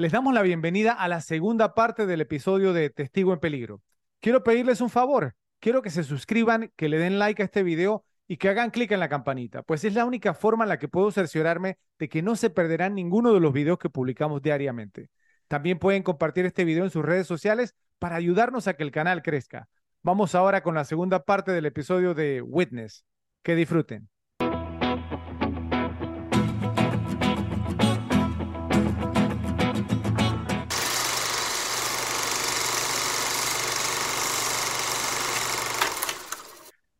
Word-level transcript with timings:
Les 0.00 0.12
damos 0.12 0.32
la 0.32 0.42
bienvenida 0.42 0.92
a 0.92 1.08
la 1.08 1.20
segunda 1.20 1.74
parte 1.74 2.06
del 2.06 2.20
episodio 2.20 2.72
de 2.72 2.88
Testigo 2.88 3.32
en 3.32 3.40
Peligro. 3.40 3.82
Quiero 4.20 4.44
pedirles 4.44 4.80
un 4.80 4.90
favor. 4.90 5.34
Quiero 5.58 5.82
que 5.82 5.90
se 5.90 6.04
suscriban, 6.04 6.70
que 6.76 6.88
le 6.88 6.98
den 6.98 7.18
like 7.18 7.42
a 7.42 7.46
este 7.46 7.64
video 7.64 8.04
y 8.28 8.36
que 8.36 8.48
hagan 8.48 8.70
clic 8.70 8.92
en 8.92 9.00
la 9.00 9.08
campanita, 9.08 9.64
pues 9.64 9.82
es 9.82 9.94
la 9.94 10.04
única 10.04 10.34
forma 10.34 10.64
en 10.64 10.68
la 10.68 10.78
que 10.78 10.86
puedo 10.86 11.10
cerciorarme 11.10 11.78
de 11.98 12.08
que 12.08 12.22
no 12.22 12.36
se 12.36 12.48
perderán 12.48 12.94
ninguno 12.94 13.34
de 13.34 13.40
los 13.40 13.52
videos 13.52 13.80
que 13.80 13.90
publicamos 13.90 14.40
diariamente. 14.40 15.10
También 15.48 15.80
pueden 15.80 16.04
compartir 16.04 16.46
este 16.46 16.64
video 16.64 16.84
en 16.84 16.90
sus 16.90 17.04
redes 17.04 17.26
sociales 17.26 17.74
para 17.98 18.14
ayudarnos 18.14 18.68
a 18.68 18.74
que 18.74 18.84
el 18.84 18.92
canal 18.92 19.20
crezca. 19.20 19.68
Vamos 20.04 20.36
ahora 20.36 20.62
con 20.62 20.76
la 20.76 20.84
segunda 20.84 21.24
parte 21.24 21.50
del 21.50 21.66
episodio 21.66 22.14
de 22.14 22.40
Witness. 22.40 23.04
Que 23.42 23.56
disfruten. 23.56 24.08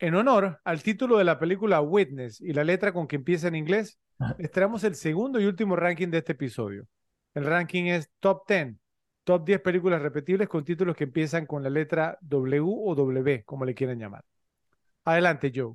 En 0.00 0.14
honor 0.14 0.60
al 0.64 0.82
título 0.82 1.18
de 1.18 1.24
la 1.24 1.38
película 1.38 1.80
Witness 1.80 2.40
y 2.40 2.52
la 2.52 2.62
letra 2.62 2.92
con 2.92 3.08
que 3.08 3.16
empieza 3.16 3.48
en 3.48 3.56
inglés, 3.56 3.98
les 4.38 4.50
traemos 4.50 4.84
el 4.84 4.94
segundo 4.94 5.40
y 5.40 5.44
último 5.46 5.74
ranking 5.74 6.08
de 6.08 6.18
este 6.18 6.32
episodio. 6.32 6.86
El 7.34 7.44
ranking 7.44 7.84
es 7.84 8.08
Top 8.20 8.46
10, 8.48 8.76
Top 9.24 9.44
10 9.44 9.60
películas 9.60 10.00
repetibles 10.00 10.48
con 10.48 10.64
títulos 10.64 10.96
que 10.96 11.04
empiezan 11.04 11.46
con 11.46 11.62
la 11.62 11.70
letra 11.70 12.16
W 12.20 12.62
o 12.64 12.94
W, 12.94 13.44
como 13.44 13.64
le 13.64 13.74
quieran 13.74 13.98
llamar. 13.98 14.24
Adelante, 15.04 15.50
Joe. 15.54 15.74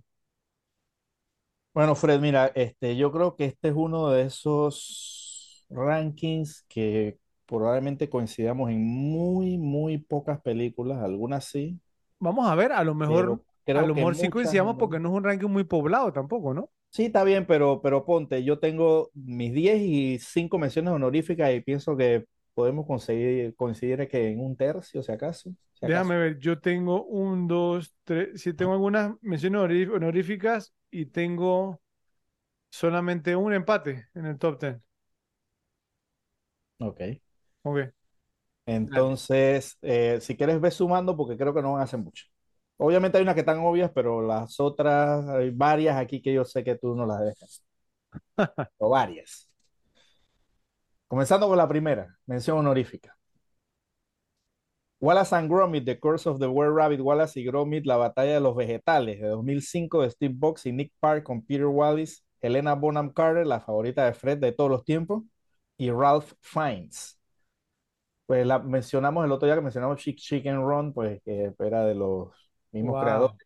Bueno, 1.73 1.95
Fred, 1.95 2.19
mira, 2.21 2.47
este, 2.55 2.95
yo 2.95 3.11
creo 3.11 3.35
que 3.35 3.45
este 3.45 3.69
es 3.69 3.73
uno 3.75 4.09
de 4.09 4.23
esos 4.23 5.65
rankings 5.69 6.65
que 6.69 7.17
probablemente 7.45 8.09
coincidamos 8.09 8.69
en 8.69 8.85
muy, 8.85 9.57
muy 9.57 9.97
pocas 9.97 10.39
películas, 10.39 11.03
algunas 11.03 11.45
sí. 11.45 11.79
Vamos 12.19 12.47
a 12.47 12.55
ver, 12.55 12.71
a 12.71 12.83
lo 12.83 12.95
mejor, 12.95 13.21
Pero 13.21 13.45
a 13.71 13.81
creo 13.81 13.83
lo 13.83 13.93
que 13.93 13.95
mejor 13.95 14.15
sí 14.15 14.29
coincidamos 14.29 14.77
porque 14.79 14.99
no 14.99 15.09
es 15.09 15.15
un 15.15 15.23
ranking 15.23 15.47
muy 15.49 15.63
poblado 15.65 16.11
tampoco, 16.13 16.53
¿no? 16.53 16.71
Sí, 16.89 17.05
está 17.05 17.23
bien, 17.23 17.47
pero, 17.47 17.81
pero 17.81 18.05
ponte, 18.05 18.43
yo 18.43 18.59
tengo 18.59 19.09
mis 19.15 19.51
10 19.51 19.81
y 19.81 20.19
5 20.19 20.59
menciones 20.59 20.93
honoríficas 20.93 21.51
y 21.53 21.61
pienso 21.61 21.97
que 21.97 22.25
podemos 22.53 22.85
conseguir, 22.85 23.55
coincidir 23.55 24.07
que 24.07 24.27
en 24.29 24.39
un 24.39 24.55
tercio, 24.55 25.01
si 25.01 25.11
acaso. 25.11 25.55
si 25.73 25.85
acaso. 25.87 26.13
Déjame 26.13 26.17
ver, 26.17 26.39
yo 26.39 26.59
tengo 26.61 27.03
un, 27.05 27.47
dos, 27.47 27.93
tres, 28.05 28.41
sí 28.41 28.53
tengo 28.53 28.71
algunas 28.73 29.13
menciones 29.21 29.59
honorí- 29.61 29.93
honoríficas 29.93 30.73
y 30.91 31.07
tengo 31.07 31.81
solamente 32.71 33.35
un 33.35 33.53
empate 33.53 34.07
en 34.15 34.25
el 34.27 34.39
top 34.39 34.59
10. 34.61 34.77
Ok. 36.79 37.21
Ok. 37.63 37.93
Entonces, 38.65 39.77
eh, 39.81 40.19
si 40.21 40.37
quieres, 40.37 40.61
ve 40.61 40.71
sumando 40.71 41.17
porque 41.17 41.37
creo 41.37 41.53
que 41.53 41.61
no 41.61 41.73
van 41.73 41.81
a 41.81 41.83
hacer 41.85 41.99
mucho. 41.99 42.25
Obviamente 42.85 43.17
hay 43.17 43.23
unas 43.23 43.35
que 43.35 43.39
están 43.41 43.59
obvias, 43.59 43.91
pero 43.95 44.21
las 44.21 44.59
otras, 44.59 45.25
hay 45.29 45.51
varias 45.51 45.95
aquí 45.97 46.21
que 46.21 46.33
yo 46.33 46.43
sé 46.43 46.65
que 46.65 46.75
tú 46.75 46.93
no 46.95 47.05
las 47.05 47.21
dejas. 47.21 47.63
O 48.77 48.89
varias. 48.89 49.49
Comenzando 51.07 51.47
con 51.47 51.57
la 51.57 51.67
primera, 51.67 52.17
mención 52.25 52.57
honorífica. 52.57 53.15
Wallace 54.99 55.33
and 55.35 55.49
Gromit, 55.49 55.85
The 55.85 55.97
Curse 55.99 56.27
of 56.29 56.39
the 56.39 56.47
Were 56.47 56.71
Rabbit, 56.73 56.99
Wallace 56.99 57.39
y 57.39 57.45
Gromit, 57.45 57.85
La 57.85 57.95
Batalla 57.97 58.33
de 58.33 58.39
los 58.41 58.55
Vegetales, 58.55 59.21
de 59.21 59.27
2005, 59.27 60.01
de 60.01 60.09
Steve 60.09 60.33
Box 60.37 60.65
y 60.65 60.73
Nick 60.73 60.91
Park 60.99 61.23
con 61.23 61.41
Peter 61.45 61.67
Wallace, 61.67 62.21
Helena 62.41 62.73
Bonham 62.75 63.13
Carter, 63.13 63.47
la 63.47 63.61
favorita 63.61 64.05
de 64.05 64.13
Fred 64.13 64.39
de 64.39 64.51
todos 64.51 64.69
los 64.69 64.83
tiempos, 64.83 65.23
y 65.77 65.89
Ralph 65.89 66.33
Fiennes. 66.41 67.17
Pues 68.25 68.45
la 68.45 68.59
mencionamos 68.59 69.23
el 69.25 69.31
otro 69.31 69.45
día 69.45 69.55
que 69.55 69.61
mencionamos 69.61 69.99
Chick 69.99 70.17
Chicken 70.17 70.61
Run, 70.61 70.93
pues 70.93 71.21
que 71.23 71.53
era 71.59 71.85
de 71.85 71.95
los 71.95 72.42
mismos 72.73 72.97
Wow. 72.97 72.99
creadores. 72.99 73.37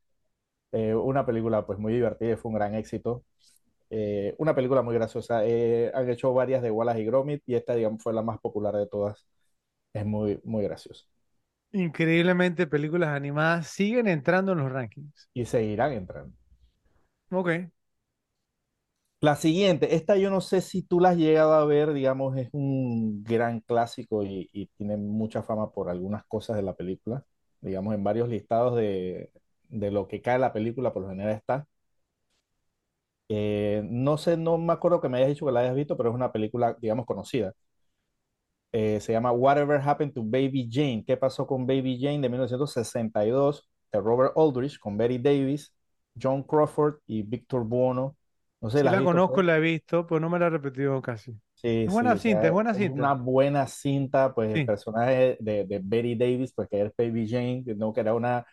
Eh, 0.73 0.95
una 0.95 1.25
película 1.25 1.65
pues 1.65 1.79
muy 1.79 1.93
divertida, 1.93 2.33
y 2.33 2.35
fue 2.37 2.49
un 2.51 2.55
gran 2.57 2.75
éxito. 2.75 3.25
Eh, 3.91 4.35
una 4.39 4.55
película 4.55 4.81
muy 4.83 4.95
graciosa. 4.95 5.45
Eh, 5.45 5.91
han 5.95 6.09
hecho 6.09 6.33
varias 6.33 6.61
de 6.63 6.71
Wallace 6.71 7.01
y 7.01 7.05
Gromit 7.05 7.43
y 7.47 7.55
esta, 7.55 7.75
digamos, 7.75 8.03
fue 8.03 8.13
la 8.13 8.23
más 8.23 8.39
popular 8.39 8.75
de 8.75 8.87
todas. 8.87 9.27
Es 9.93 10.05
muy, 10.05 10.41
muy 10.45 10.63
graciosa. 10.63 11.05
Increíblemente, 11.71 12.67
películas 12.67 13.07
animadas 13.15 13.67
siguen 13.69 14.07
entrando 14.09 14.51
en 14.51 14.57
los 14.59 14.69
rankings. 14.71 15.29
Y 15.33 15.45
seguirán 15.45 15.93
entrando. 15.93 16.35
Ok. 17.31 17.69
La 19.19 19.35
siguiente, 19.35 19.95
esta 19.95 20.15
yo 20.17 20.29
no 20.29 20.41
sé 20.41 20.61
si 20.61 20.83
tú 20.83 20.99
la 20.99 21.09
has 21.09 21.17
llegado 21.17 21.53
a 21.53 21.65
ver, 21.65 21.91
digamos, 21.93 22.37
es 22.37 22.49
un 22.51 23.23
gran 23.23 23.61
clásico 23.61 24.23
y, 24.23 24.47
y 24.53 24.67
tiene 24.77 24.95
mucha 24.97 25.41
fama 25.43 25.71
por 25.71 25.89
algunas 25.89 26.23
cosas 26.27 26.55
de 26.57 26.61
la 26.63 26.75
película. 26.75 27.25
Digamos, 27.67 27.95
en 27.95 28.03
varios 28.05 28.29
listados 28.29 28.77
de, 28.77 29.31
de 29.69 29.91
lo 29.91 30.07
que 30.09 30.21
cae 30.23 30.39
la 30.39 30.53
película, 30.53 30.93
por 30.93 31.03
lo 31.03 31.09
general 31.09 31.33
está. 31.35 31.67
Eh, 33.29 33.81
no 33.85 34.17
sé, 34.17 34.37
no 34.37 34.57
me 34.57 34.71
acuerdo 34.73 35.01
que 35.01 35.09
me 35.09 35.17
hayas 35.17 35.29
dicho 35.29 35.45
que 35.45 35.51
la 35.51 35.59
hayas 35.61 35.75
visto, 35.75 35.97
pero 35.97 36.09
es 36.09 36.15
una 36.15 36.31
película, 36.31 36.77
digamos, 36.79 37.05
conocida. 37.05 37.53
Eh, 38.71 38.99
se 39.01 39.13
llama 39.13 39.31
Whatever 39.31 39.79
Happened 39.81 40.13
to 40.13 40.21
Baby 40.23 40.69
Jane. 40.71 41.03
¿Qué 41.05 41.17
pasó 41.17 41.47
con 41.47 41.65
Baby 41.65 41.99
Jane 42.01 42.19
de 42.21 42.29
1962? 42.29 43.69
De 43.91 43.99
Robert 44.01 44.33
Aldrich 44.37 44.77
con 44.79 44.97
Betty 44.97 45.17
Davis, 45.17 45.73
John 46.21 46.43
Crawford 46.43 46.97
y 47.07 47.23
Victor 47.23 47.63
Buono. 47.65 48.17
No 48.61 48.69
sé, 48.69 48.83
Sí 48.83 48.89
¿la 48.89 49.01
conozco, 49.03 49.41
la 49.43 49.57
he 49.57 49.59
visto, 49.59 50.07
pero 50.07 50.19
no 50.21 50.29
me 50.29 50.39
la 50.39 50.47
he 50.47 50.49
repetido 50.49 51.01
casi. 51.01 51.37
Sí, 51.85 51.85
Es 51.85 51.91
buena 51.91 52.17
sí, 52.17 52.17
cinta, 52.17 52.47
es 52.47 52.51
buena 52.51 52.73
es 52.73 52.73
cinta. 52.73 52.89
una 52.89 53.13
buena 53.13 53.67
cinta, 53.67 54.33
pues 54.33 54.51
el 54.51 54.61
Sí. 54.61 54.63
personaje 54.63 55.37
de, 55.39 55.65
de 55.65 55.79
Betty 55.83 56.15
Davis, 56.15 56.53
pues 56.53 56.69
que 56.69 56.81
es 56.81 56.93
Baby 56.97 57.27
Jane, 57.29 57.63
¿no? 57.75 57.93
Que 57.93 58.01
era 58.01 58.13
una, 58.13 58.45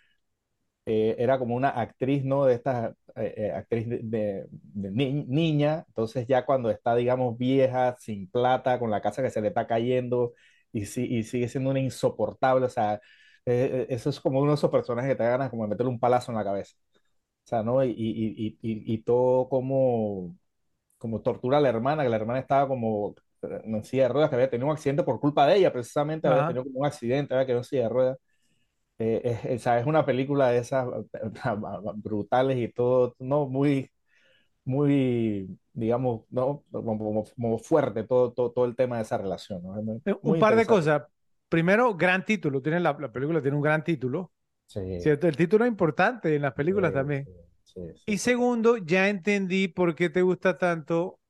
eh, 0.86 1.16
era 1.18 1.38
como 1.38 1.56
una 1.56 1.70
actriz, 1.70 2.24
¿no? 2.24 2.46
De 2.46 2.54
esta 2.54 2.94
eh, 3.16 3.34
eh, 3.36 3.52
actriz 3.52 3.88
de, 3.88 4.00
de- 4.02 4.46
de 4.50 4.90
ni- 4.92 5.24
niña, 5.26 5.84
entonces 5.88 6.26
ya 6.28 6.44
cuando 6.46 6.70
está, 6.70 6.94
digamos, 6.96 7.38
vieja, 7.38 7.96
sin 8.00 8.30
plata, 8.30 8.78
con 8.78 8.90
la 8.90 9.00
casa 9.02 9.22
que 9.22 9.30
se 9.30 9.40
le 9.42 9.48
está 9.48 9.66
cayendo 9.66 10.34
y, 10.72 10.86
si- 10.86 11.06
y 11.06 11.24
sigue 11.24 11.48
siendo 11.48 11.70
una 11.70 11.80
insoportable, 11.80 12.66
o 12.66 12.70
sea, 12.70 12.94
eh, 13.46 13.84
eh, 13.84 13.86
eso 13.90 14.10
es 14.10 14.20
como 14.20 14.40
uno 14.40 14.52
de 14.52 14.56
esos 14.56 14.70
personajes 14.70 15.10
que 15.12 15.16
te 15.16 15.24
ganas 15.24 15.50
como 15.50 15.64
de 15.64 15.70
meterle 15.70 15.90
un 15.92 16.00
palazo 16.00 16.32
en 16.32 16.38
la 16.38 16.44
cabeza, 16.44 16.76
o 17.44 17.48
sea, 17.48 17.62
¿no? 17.62 17.84
Y, 17.84 17.90
y, 17.96 18.58
y 18.62 18.98
todo 19.02 19.48
como, 19.48 20.36
como 21.04 21.22
tortura 21.22 21.58
a 21.58 21.60
la 21.60 21.68
hermana, 21.70 22.02
que 22.04 22.08
la 22.08 22.16
hermana 22.16 22.40
estaba 22.40 22.68
como 22.68 23.14
eh, 23.42 23.62
en 23.64 23.84
silla 23.84 24.04
de 24.04 24.08
ruedas, 24.10 24.30
que 24.30 24.36
había 24.36 24.50
tenido 24.50 24.66
un 24.68 24.72
accidente 24.74 25.04
por 25.04 25.20
culpa 25.20 25.46
de 25.46 25.56
ella, 25.58 25.72
precisamente 25.72 26.28
había 26.28 26.44
Ajá. 26.44 26.46
tenido 26.46 26.64
como 26.64 26.80
un 26.80 26.86
accidente, 26.86 27.34
había 27.34 27.46
quedado 27.46 27.60
en 27.60 27.64
silla 27.64 27.82
de 27.84 27.88
ruedas. 27.90 28.18
Eh, 28.98 29.22
es, 29.44 29.66
es- 29.66 29.86
una 29.86 30.06
película 30.06 30.50
de 30.50 30.58
esas 30.58 30.86
brutales 31.96 32.58
y 32.58 32.68
todo, 32.72 33.14
no 33.18 33.46
muy, 33.48 33.90
muy, 34.64 35.58
digamos, 35.74 36.22
no 36.30 36.64
como, 36.72 36.98
como- 36.98 37.24
como 37.36 37.58
fuerte 37.58 38.04
todo, 38.04 38.32
todo, 38.32 38.52
todo 38.52 38.64
el 38.66 38.76
tema 38.76 38.96
de 38.98 39.02
esa 39.04 39.18
relación, 39.18 39.62
¿no? 39.62 39.78
Es 39.80 39.86
Eh, 40.04 40.14
Un 40.22 40.36
par 40.38 40.56
de 40.56 40.66
cosas. 40.66 41.02
Primero, 41.48 41.94
gran 41.94 42.24
título. 42.24 42.62
Tiene 42.62 42.80
la, 42.80 42.96
la 42.98 43.12
película 43.12 43.40
tiene 43.42 43.56
un 43.56 43.62
gran 43.62 43.84
título. 43.84 44.32
Sí, 44.66 44.80
¿Cierto? 44.96 45.28
El 45.28 45.36
título 45.36 45.64
es 45.66 45.70
importante 45.70 46.34
en 46.36 46.42
las 46.42 46.54
películas 46.54 46.92
sí, 46.92 46.94
también. 46.94 47.24
sí, 47.24 47.30
sí, 47.74 47.80
Y 48.06 48.18
segundo, 48.18 48.76
ya 48.78 49.08
entendí 49.08 49.68
por 49.68 49.94
qué 49.94 50.10
te 50.10 50.22
gusta 50.22 50.58
tanto 50.58 51.20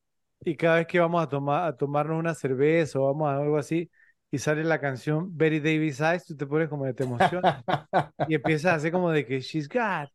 y 0.44 0.56
cada 0.56 0.76
vez 0.78 0.86
que 0.88 1.00
vamos 1.00 1.22
a 1.22 1.28
tomar 1.28 1.68
a 1.68 1.76
tomarnos 1.76 2.18
una 2.18 2.34
cerveza 2.34 2.98
o 3.00 3.06
vamos 3.06 3.28
a 3.30 3.36
algo 3.38 3.58
así 3.58 3.90
y 4.30 4.38
sale 4.38 4.64
la 4.64 4.80
canción 4.80 5.36
Betty 5.36 5.60
Davis 5.60 6.00
Eyes, 6.00 6.26
tú 6.26 6.36
te 6.36 6.46
pones 6.46 6.68
como 6.68 6.84
de 6.86 6.94
te 6.94 7.04
emocionas 7.04 7.64
y 8.26 8.34
empiezas 8.34 8.72
a 8.72 8.76
hacer 8.76 8.92
como 8.92 9.10
de 9.12 9.26
que 9.26 9.40
she's 9.40 9.68
got 9.68 10.10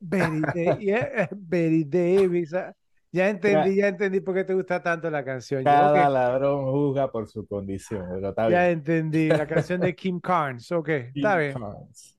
Betty, 0.00 0.46
Da- 0.46 0.72
yeah, 0.78 1.28
Betty 1.32 1.84
Davis. 1.84 2.54
ah. 2.54 2.74
Ya 3.12 3.28
entendí, 3.30 3.76
ya 3.76 3.88
entendí 3.88 4.20
por 4.20 4.34
qué 4.34 4.44
te 4.44 4.54
gusta 4.54 4.82
tanto 4.82 5.10
la 5.10 5.24
canción. 5.24 5.66
Yo, 5.68 5.78
Cada 5.88 6.08
ladrón 6.10 6.70
juzga 6.72 7.10
por 7.12 7.28
su 7.28 7.46
condición, 7.46 8.06
pero 8.10 8.30
está 8.30 8.48
ya 8.48 8.70
bien. 8.70 8.70
entendí. 8.70 9.32
La 9.32 9.46
canción 9.46 9.80
de 9.80 9.94
Kim 9.94 10.20
Carnes. 10.20 10.70
Ok, 10.72 10.88
está 10.88 11.36
Kim 11.36 11.36
bien. 11.36 11.60
Carnes. 11.60 12.16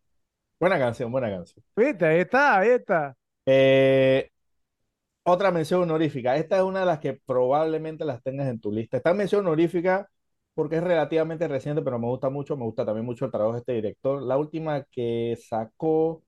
Buena 0.59 0.79
canción, 0.79 1.11
buena 1.11 1.29
canción. 1.29 1.63
Viste, 1.75 2.05
ahí 2.05 2.19
está, 2.19 2.59
ahí 2.59 2.69
está. 2.69 3.15
Eh, 3.51 4.29
otra 5.23 5.51
mención 5.51 5.81
honorífica. 5.83 6.37
Esta 6.37 6.57
es 6.57 6.63
una 6.63 6.81
de 6.81 6.85
las 6.87 6.99
que 6.99 7.13
probablemente 7.13 8.05
las 8.05 8.23
tengas 8.23 8.47
en 8.49 8.59
tu 8.59 8.71
lista. 8.71 8.97
Esta 8.97 9.13
mención 9.13 9.41
honorífica 9.45 10.09
porque 10.53 10.77
es 10.77 10.83
relativamente 10.83 11.47
reciente, 11.47 11.81
pero 11.81 11.99
me 11.99 12.07
gusta 12.07 12.29
mucho. 12.29 12.57
Me 12.57 12.65
gusta 12.65 12.85
también 12.85 13.05
mucho 13.05 13.25
el 13.25 13.31
trabajo 13.31 13.53
de 13.53 13.59
este 13.59 13.73
director. 13.73 14.21
La 14.23 14.37
última 14.37 14.83
que 14.85 15.37
sacó, 15.41 16.23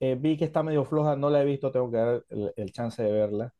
eh, 0.00 0.16
vi 0.20 0.36
que 0.36 0.46
está 0.46 0.62
medio 0.62 0.84
floja, 0.84 1.16
no 1.16 1.30
la 1.30 1.42
he 1.42 1.46
visto, 1.46 1.72
tengo 1.72 1.90
que 1.90 1.98
dar 1.98 2.24
el, 2.56 2.72
chance 2.72 3.02
de 3.02 3.12
verla. 3.12 3.54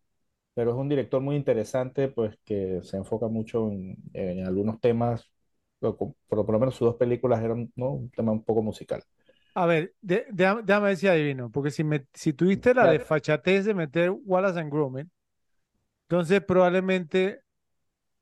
Pero 0.54 0.72
es 0.72 0.76
un 0.78 0.88
director 0.88 1.22
muy 1.22 1.36
interesante, 1.36 2.08
pues 2.08 2.38
que 2.44 2.80
se 2.82 2.96
enfoca 2.98 3.28
mucho 3.28 3.70
en, 3.70 3.96
en 4.14 4.46
algunos 4.46 4.80
temas, 4.80 5.30
por 5.80 6.14
lo 6.52 6.58
menos 6.60 6.76
sus 6.76 6.88
dos 6.88 6.96
películas 6.96 7.42
eran, 7.42 7.72
un 7.76 8.10
tema 8.10 8.32
un 8.32 8.44
poco 8.44 8.62
musical. 8.62 9.02
A 9.62 9.66
ver, 9.66 9.94
de- 10.00 10.26
déjame, 10.30 10.62
déjame 10.62 10.86
ver 10.88 10.96
si 10.96 11.06
adivino, 11.08 11.50
porque 11.50 11.70
si, 11.70 11.84
me, 11.84 12.06
si 12.14 12.32
tuviste 12.32 12.72
la 12.74 12.86
Ya, 12.86 12.92
de 12.92 13.00
de 13.64 13.74
meter 13.74 14.10
Wallace 14.10 14.58
and 14.60 14.72
Gromit, 14.72 15.08
entonces 16.08 16.42
probablemente, 16.44 17.42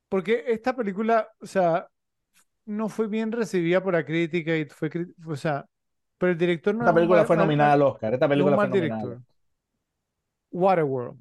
porque 0.09 0.45
esta 0.47 0.75
película, 0.75 1.29
o 1.41 1.45
sea, 1.47 1.87
no 2.65 2.89
fue 2.89 3.07
bien 3.07 3.31
recibida 3.31 3.83
por 3.83 3.93
la 3.93 4.05
crítica 4.05 4.55
y 4.57 4.65
fue, 4.67 4.89
o 5.27 5.35
sea, 5.37 5.65
pero 6.17 6.33
el 6.33 6.39
director 6.39 6.75
no 6.75 6.83
Esta 6.83 6.93
película 6.93 7.23
fue 7.25 7.37
nominada 7.37 7.73
al 7.73 7.81
Oscar. 7.83 8.13
Esta 8.13 8.27
película 8.29 8.57
fue 8.57 8.69
nominada. 8.69 9.01
director. 9.03 9.21
Waterworld. 10.51 11.17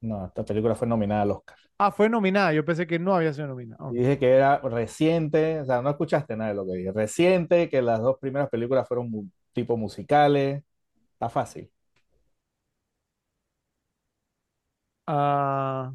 No, 0.00 0.26
esta 0.26 0.44
película 0.44 0.74
fue 0.76 0.86
nominada 0.88 1.22
al 1.22 1.30
Oscar. 1.32 1.56
Ah, 1.78 1.90
fue 1.92 2.08
nominada. 2.08 2.52
Yo 2.52 2.64
pensé 2.64 2.86
que 2.86 2.98
no 2.98 3.14
había 3.14 3.32
sido 3.32 3.48
nominada. 3.48 3.90
Dije 3.90 4.18
que 4.18 4.28
era 4.30 4.58
reciente, 4.58 5.60
o 5.60 5.64
sea, 5.64 5.80
no 5.80 5.88
escuchaste 5.90 6.36
nada 6.36 6.50
de 6.50 6.56
lo 6.56 6.66
que 6.66 6.72
dije. 6.74 6.92
Reciente, 6.92 7.68
que 7.70 7.80
las 7.80 8.00
dos 8.00 8.18
primeras 8.18 8.50
películas 8.50 8.86
fueron 8.86 9.10
mu- 9.58 9.72
tipo 9.72 9.76
musicales. 9.76 10.64
Está 11.14 11.28
fácil. 11.30 11.70
Ah, 15.06 15.92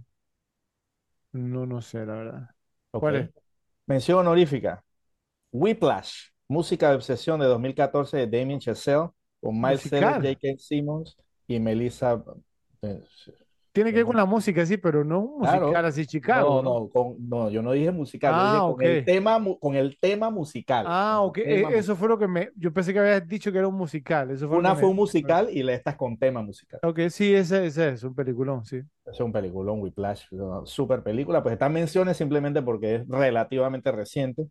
no, 1.31 1.65
no 1.65 1.81
sé, 1.81 2.05
la 2.05 2.13
verdad. 2.15 2.49
Ok. 2.91 3.11
¿Cuál 3.11 3.15
es? 3.17 3.29
Mención 3.87 4.19
honorífica. 4.19 4.83
Whiplash, 5.51 6.29
música 6.47 6.89
de 6.91 6.95
obsesión 6.97 7.39
de 7.41 7.47
2014 7.47 8.17
de 8.17 8.27
Damien 8.27 8.59
Chazelle, 8.59 9.09
con 9.41 9.59
Miles 9.61 9.89
Teller, 9.89 10.15
Musical. 10.15 10.21
J.K. 10.21 10.59
Simmons 10.59 11.17
y 11.47 11.59
Melissa. 11.59 12.23
Eh, 13.73 13.73
Tiene 13.73 13.89
que 13.91 13.97
ver 13.97 14.05
con 14.05 14.15
la 14.17 14.25
música, 14.25 14.65
sí, 14.65 14.77
pero 14.77 15.03
no 15.03 15.19
un 15.21 15.39
musical 15.39 15.69
Claro. 15.71 15.87
así 15.87 16.05
Chicago, 16.05 16.61
No, 16.61 16.61
¿no? 16.61 16.79
no, 16.81 16.89
con- 16.89 17.15
no, 17.29 17.49
yo 17.49 17.61
no 17.61 17.71
dije 17.71 17.91
musical, 17.91 18.33
Ah, 18.35 18.51
dije 18.53 18.73
con 18.75 18.81
el 18.85 19.05
tema, 19.05 19.43
con 19.59 19.75
el 19.75 19.97
tema 19.99 20.29
musical. 20.29 20.85
Ah, 20.87 21.21
ok. 21.21 21.37
E- 21.39 21.43
tema 21.43 21.69
Eso 21.71 21.95
fue 21.95 22.07
lo 22.07 22.17
que 22.19 22.27
me. 22.27 22.49
Yo 22.55 22.71
pensé 22.71 22.93
que 22.93 22.99
habías 22.99 23.27
dicho 23.27 23.51
que 23.51 23.57
era 23.57 23.67
un 23.67 23.75
musical. 23.75 24.29
Eso 24.31 24.47
fue 24.47 24.57
Una 24.57 24.73
fue 24.75 24.83
me. 24.83 24.89
un 24.91 24.95
musical 24.97 25.49
y 25.51 25.63
la 25.63 25.73
esta 25.73 25.91
es 25.91 25.97
con 25.97 26.17
tema 26.17 26.41
musical. 26.41 26.79
Ok, 26.83 26.99
sí, 27.09 27.33
ese, 27.33 27.65
ese 27.65 27.89
es 27.89 28.03
un 28.03 28.13
peliculón, 28.13 28.63
sí. 28.65 28.81
Es 29.05 29.19
un 29.19 29.31
peliculón, 29.31 29.81
Whiplash, 29.81 30.25
super 30.65 31.03
película. 31.03 31.41
Pues 31.43 31.53
están 31.53 31.73
menciones 31.73 32.15
simplemente 32.17 32.61
porque 32.61 32.95
es 32.95 33.07
relativamente 33.07 33.91
reciente, 33.91 34.47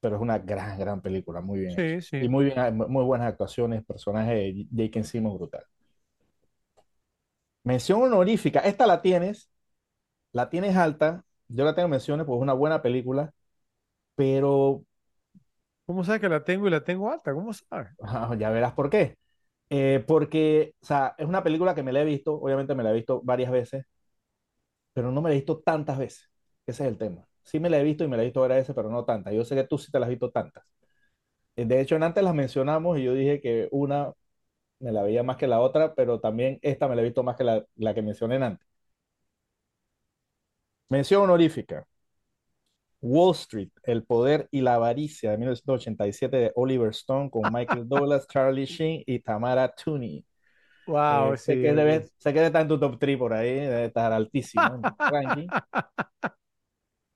pero 0.00 0.16
es 0.16 0.22
una 0.22 0.38
gran, 0.38 0.78
gran 0.78 1.00
película, 1.02 1.40
muy 1.40 1.60
bien 1.60 1.72
hecha. 1.74 1.98
Sí, 2.00 2.16
Y 2.20 2.20
sí. 2.20 2.28
muy 2.28 2.46
bien, 2.46 2.76
muy 2.76 3.04
buenas 3.04 3.28
actuaciones, 3.28 3.84
personaje 3.84 4.66
de 4.70 4.86
J.K. 4.88 5.04
Simmons 5.04 5.36
brutal. 5.38 5.64
Mención 7.64 8.02
honorífica, 8.02 8.60
esta 8.60 8.86
la 8.86 9.02
tienes, 9.02 9.50
la 10.32 10.50
tienes 10.50 10.76
alta, 10.76 11.24
yo 11.48 11.64
la 11.64 11.74
tengo 11.76 11.88
menciones, 11.88 12.26
pues 12.26 12.38
es 12.38 12.42
una 12.42 12.54
buena 12.54 12.82
película, 12.82 13.32
pero 14.16 14.84
¿Cómo 15.86 16.04
sabes 16.04 16.20
que 16.20 16.28
la 16.28 16.44
tengo 16.44 16.66
y 16.66 16.70
la 16.70 16.84
tengo 16.84 17.10
alta? 17.10 17.32
¿Cómo 17.34 17.52
sabes? 17.52 17.88
ah, 18.02 18.34
ya 18.38 18.50
verás 18.50 18.72
por 18.74 18.90
qué. 18.90 19.16
Eh, 19.70 20.04
porque, 20.06 20.74
o 20.82 20.86
sea, 20.86 21.14
es 21.18 21.26
una 21.26 21.42
película 21.44 21.74
que 21.74 21.82
me 21.82 21.92
la 21.92 22.02
he 22.02 22.04
visto, 22.04 22.34
obviamente 22.34 22.74
me 22.74 22.82
la 22.84 22.90
he 22.90 22.94
visto 22.94 23.20
varias 23.24 23.50
veces, 23.52 23.84
pero 24.92 25.10
no 25.12 25.22
me 25.22 25.28
la 25.30 25.34
he 25.34 25.38
visto 25.38 25.60
tantas 25.60 25.98
veces. 25.98 26.30
Ese 26.66 26.84
es 26.84 26.88
el 26.90 26.98
tema. 26.98 27.26
Sí 27.42 27.60
me 27.60 27.70
la 27.70 27.78
he 27.80 27.82
visto 27.84 28.04
y 28.04 28.08
me 28.08 28.16
la 28.16 28.22
he 28.22 28.26
visto 28.26 28.40
varias 28.40 28.60
veces, 28.60 28.74
pero 28.74 28.90
no 28.90 29.04
tantas. 29.04 29.32
Yo 29.34 29.44
sé 29.44 29.54
que 29.54 29.64
tú 29.64 29.78
sí 29.78 29.90
te 29.90 29.98
la 29.98 30.06
has 30.06 30.10
visto 30.10 30.30
tantas. 30.30 30.64
Eh, 31.56 31.66
De 31.66 31.80
hecho, 31.80 31.96
en 31.96 32.02
antes 32.04 32.24
las 32.24 32.34
mencionamos 32.34 32.98
y 32.98 33.04
yo 33.04 33.14
dije 33.14 33.40
que 33.42 33.68
una 33.72 34.12
me 34.80 34.92
la 34.92 35.02
veía 35.02 35.22
más 35.22 35.36
que 35.36 35.46
la 35.46 35.60
otra, 35.60 35.94
pero 35.94 36.20
también 36.20 36.58
esta 36.62 36.88
me 36.88 36.96
la 36.96 37.02
he 37.02 37.04
visto 37.04 37.22
más 37.22 37.36
que 37.36 37.44
la, 37.44 37.64
la 37.76 37.94
que 37.94 38.02
mencioné 38.02 38.36
antes. 38.36 38.66
Mención 40.90 41.22
honorífica. 41.22 41.86
Wall 43.00 43.32
Street, 43.34 43.70
El 43.84 44.04
poder 44.04 44.48
y 44.50 44.60
la 44.60 44.74
avaricia 44.74 45.30
de 45.30 45.38
1987 45.38 46.36
de 46.36 46.52
Oliver 46.56 46.90
Stone 46.90 47.30
con 47.30 47.50
Michael 47.52 47.88
Douglas, 47.88 48.26
Charlie 48.28 48.66
Sheen 48.66 49.02
y 49.06 49.20
Tamara 49.20 49.68
Tooney. 49.72 50.24
Wow, 50.86 50.96
Eh, 51.08 51.36
sé 51.36 51.58
sí. 51.58 51.60
que 51.60 51.74
ok. 51.74 51.74
debe, 51.74 52.08
sé 52.18 52.32
que 52.32 52.46
está 52.46 52.60
en 52.62 52.68
tu 52.68 52.78
top 52.80 52.98
3 53.00 53.18
por 53.18 53.32
ahí, 53.34 53.50
debe 53.54 53.86
estar 53.86 54.12
altísimo 54.12 54.74
en 54.74 54.84
tu 54.84 54.96
ranking. 55.08 55.50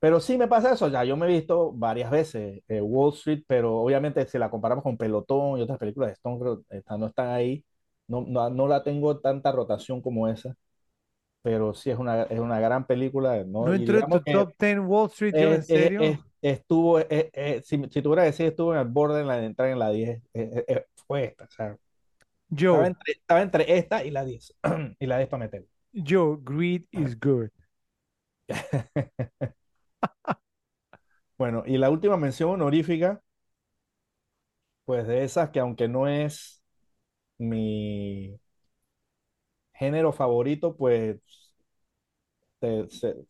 Pero 0.02 0.20
sí 0.20 0.38
me 0.38 0.49
pasa 0.49 0.72
eso, 0.75 0.88
ya 0.88 1.04
yo 1.04 1.16
me 1.16 1.26
he 1.26 1.31
visto 1.31 1.72
varias 1.72 2.10
veces 2.10 2.62
eh, 2.69 2.82
Wall 2.82 3.14
Street, 3.14 3.44
pero 3.49 3.76
obviamente 3.78 4.26
si 4.26 4.38
la 4.38 4.50
comparamos 4.50 4.84
con 4.84 4.99
Pelotón 4.99 5.58
y 5.60 5.62
otras 5.62 5.78
películas 5.78 6.08
de 6.10 6.14
Stone, 6.14 6.40
creo 6.40 6.64
no 6.99 7.06
están 7.08 7.28
ahí, 7.31 7.64
no, 8.08 8.22
no, 8.28 8.50
no 8.50 8.69
la 8.69 8.84
tengo 8.84 9.20
tanta 9.20 9.52
rotación 9.52 10.02
como 10.02 10.28
esa, 10.28 10.56
pero 11.43 11.75
sí 11.75 11.90
es 11.90 11.99
una, 11.99 12.25
es 12.25 12.40
una 12.40 12.60
gran 12.60 12.87
película, 12.87 13.44
¿no? 13.44 13.69
¿No 13.69 13.72
entró 13.72 13.99
en 13.99 14.08
tu 14.08 14.20
top 14.31 14.54
10 14.58 14.78
Wall 14.78 15.08
Street, 15.10 15.37
yo, 15.38 15.54
en 15.54 15.62
serio? 15.64 16.14
es- 16.14 16.20
estuvo, 16.43 16.99
es- 17.00 17.31
es- 17.32 17.66
si, 17.66 17.78
si 17.90 18.02
tuviera 18.02 18.22
que 18.22 18.26
decir, 18.28 18.46
estuvo 18.46 18.75
en 18.75 18.81
el 18.81 18.88
borde 18.88 19.19
de, 19.20 19.25
la, 19.25 19.37
de 19.38 19.46
entrar 19.46 19.69
en 19.70 19.78
la 19.78 19.90
10, 19.90 20.19
eh, 20.34 20.50
eh, 20.56 20.64
eh, 20.69 20.87
fue 21.06 21.25
esta, 21.25 21.44
o 21.44 21.50
sea, 21.50 21.76
estaba 22.64 22.87
Joe, 22.87 22.88
entre, 22.88 23.12
estaba 23.14 23.43
entre 23.43 23.78
esta 23.78 24.04
y 24.04 24.10
la 24.12 24.25
10, 24.25 24.54
y 25.00 25.06
la 25.06 25.19
10 25.19 25.28
para 25.31 25.44
meter. 25.44 25.66
Joe, 25.94 26.37
greed 26.37 26.84
is 26.93 27.14
good. 27.14 27.50
Bueno, 31.38 31.62
y 31.66 31.76
la 31.78 31.90
última 31.90 32.16
mención 32.16 32.50
honorífica, 32.50 33.22
pues 34.84 35.06
de 35.06 35.25
esas 35.25 35.50
que 35.50 35.60
aunque 35.60 35.88
no 35.88 36.08
es 36.08 36.62
mi 37.38 38.38
género 39.75 40.12
favorito, 40.12 40.75
pues 40.76 41.19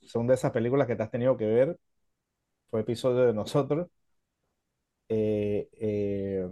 son 0.03 0.27
de 0.27 0.35
esas 0.35 0.53
películas 0.53 0.87
que 0.87 0.97
te 0.97 1.03
has 1.03 1.11
tenido 1.11 1.37
que 1.37 1.47
ver, 1.47 1.79
fue 2.71 2.81
episodio 2.83 3.27
de 3.27 3.35
nosotros, 3.35 3.89
eh, 5.09 5.69
eh, 5.81 6.49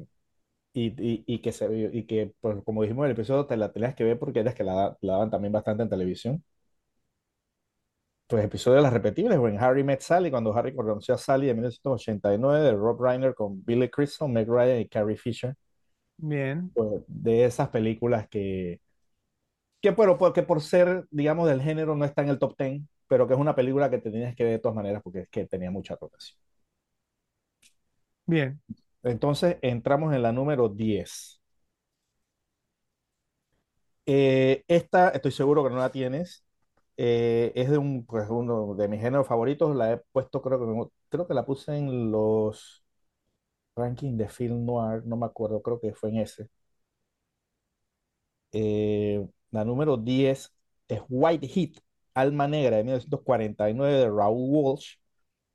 y, 0.75 1.41
que, 1.43 1.53
se, 1.53 1.91
y 1.93 2.07
que 2.07 2.35
pues, 2.41 2.63
como 2.65 2.83
dijimos 2.83 3.05
en 3.05 3.11
el 3.13 3.17
episodio, 3.17 3.47
te 3.47 3.57
la 3.57 3.73
tenías 3.73 3.95
que 3.95 4.05
ver 4.05 4.19
porque 4.19 4.41
eras 4.41 4.55
que 4.55 4.65
la, 4.65 4.97
la 5.01 5.13
daban 5.15 5.31
también 5.31 5.53
bastante 5.53 5.83
en 5.85 5.91
televisión. 5.91 6.45
Pues 8.31 8.45
episodio 8.45 8.77
de 8.77 8.83
las 8.83 8.93
repetibles, 8.93 9.39
o 9.39 9.49
en 9.49 9.59
Harry 9.59 9.83
Met 9.83 10.01
Sally, 10.01 10.31
cuando 10.31 10.57
Harry 10.57 10.75
conoció 10.75 11.15
a 11.15 11.19
Sally 11.19 11.49
de 11.49 11.55
1989, 11.55 12.65
de 12.65 12.73
Rob 12.73 13.03
Reiner 13.03 13.35
con 13.35 13.65
Billy 13.65 13.91
Crystal, 13.91 14.29
Meg 14.29 14.49
Ryan 14.49 14.81
y 14.81 14.89
Carrie 14.89 15.17
Fisher. 15.17 15.57
Bien. 16.17 16.71
pues, 16.73 17.03
de 17.09 17.45
esas 17.45 17.69
películas 17.71 18.29
que, 18.29 18.81
que, 19.81 19.91
bueno, 19.91 20.19
porque 20.19 20.43
por 20.43 20.61
ser, 20.61 21.07
digamos, 21.11 21.49
del 21.49 21.63
género 21.63 21.97
no 21.97 22.05
está 22.05 22.23
en 22.23 22.29
el 22.29 22.39
top 22.39 22.57
10, 22.59 22.83
pero 23.09 23.27
que 23.27 23.35
es 23.35 23.41
una 23.41 23.55
película 23.55 23.91
que 23.91 23.99
te 23.99 24.11
tienes 24.11 24.37
que 24.37 24.45
ver 24.45 24.53
de 24.55 24.59
todas 24.61 24.77
maneras 24.77 25.03
porque 25.03 25.21
es 25.21 25.29
que 25.29 25.47
tenía 25.47 25.71
mucha 25.71 25.97
rotación. 25.97 26.39
Bien. 28.27 28.61
Entonces 29.03 29.57
entramos 29.63 30.15
en 30.15 30.23
la 30.23 30.33
número 30.33 30.69
10. 30.69 31.41
Eh, 34.07 34.65
esta, 34.69 35.11
estoy 35.11 35.33
seguro 35.33 35.63
que 35.65 35.71
no 35.71 35.77
la 35.79 35.91
tienes. 35.91 36.45
Eh, 37.03 37.53
es 37.55 37.71
de 37.71 37.79
un, 37.79 38.05
pues, 38.07 38.29
uno 38.29 38.75
de 38.75 38.87
mis 38.89 39.01
géneros 39.01 39.27
favoritos. 39.27 39.75
La 39.77 39.93
he 39.93 39.97
puesto, 40.13 40.43
creo 40.43 40.61
que, 40.61 40.91
creo 41.09 41.27
que 41.27 41.35
la 41.35 41.47
puse 41.47 41.77
en 41.77 42.11
los 42.11 42.85
rankings 43.77 44.19
de 44.19 44.29
film 44.29 44.67
noir. 44.67 45.05
No 45.07 45.17
me 45.17 45.27
acuerdo, 45.27 45.63
creo 45.63 45.81
que 45.81 45.95
fue 45.95 46.11
en 46.11 46.19
ese. 46.19 46.51
Eh, 48.53 49.25
la 49.51 49.65
número 49.65 49.97
10 49.97 50.53
es 50.89 51.01
White 51.09 51.47
Heat, 51.49 51.71
Alma 52.15 52.49
Negra 52.49 52.77
de 52.77 52.85
1949 52.85 53.99
de 53.99 54.07
Raoul 54.11 54.49
Walsh, 54.51 54.97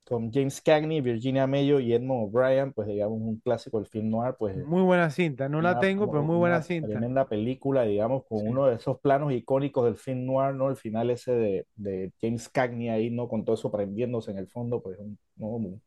con 0.06 0.32
James 0.32 0.60
Cagney, 0.62 1.00
Virginia 1.02 1.46
Mayo 1.46 1.80
y 1.80 1.92
Edmond 1.94 2.28
O'Brien, 2.34 2.72
pues 2.72 2.88
digamos 2.88 3.20
un 3.20 3.40
clásico 3.40 3.78
del 3.78 3.88
film 3.88 4.10
noir, 4.10 4.34
pues 4.38 4.56
Muy 4.56 4.82
buena 4.82 5.08
cinta. 5.10 5.48
No 5.48 5.62
la 5.62 5.78
tengo, 5.78 6.10
pero 6.10 6.22
muy 6.24 6.36
buena 6.36 6.60
una 6.60 6.62
cinta. 6.62 7.06
tremenda 7.06 7.28
película, 7.28 7.82
digamos, 7.84 8.24
con 8.28 8.38
Sí. 8.42 8.48
uno 8.48 8.66
de 8.66 8.76
esos 8.76 9.00
planos 9.00 9.32
icónicos 9.32 9.84
del 9.84 9.96
film 9.96 10.26
noir, 10.26 10.54
¿no? 10.54 10.70
El 10.70 10.76
final 10.76 11.10
ese 11.10 11.32
de, 11.32 11.66
de 11.76 12.12
James 12.20 12.48
Cagney 12.48 12.88
ahí, 12.88 13.10
¿no? 13.10 13.28
Con 13.28 13.44
todo 13.44 13.54
eso 13.56 13.70
prendiéndose 13.70 14.30
en 14.30 14.38
el 14.38 14.48
fondo, 14.48 14.82
pues 14.82 14.98
un- 14.98 15.18
¿no? 15.36 15.80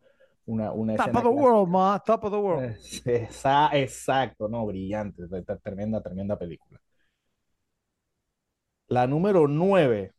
una, 0.46 0.72
una 0.74 0.96
Top 0.96 1.16
escena 1.16 1.16
of 1.16 1.24
the 1.24 1.30
clásica. 1.30 1.46
world, 1.46 1.68
ma. 1.70 1.98
Top 2.00 2.24
of 2.26 2.32
the 2.32 2.40
world. 2.40 2.66
Es- 2.84 3.06
esa- 3.08 3.70
exacto, 3.78 4.48
no, 4.50 4.66
brillante, 4.66 5.24
tremenda, 5.64 6.02
tremenda 6.02 6.38
película. 6.38 6.80
La 8.90 9.08
número 9.08 9.48
9, 9.48 10.14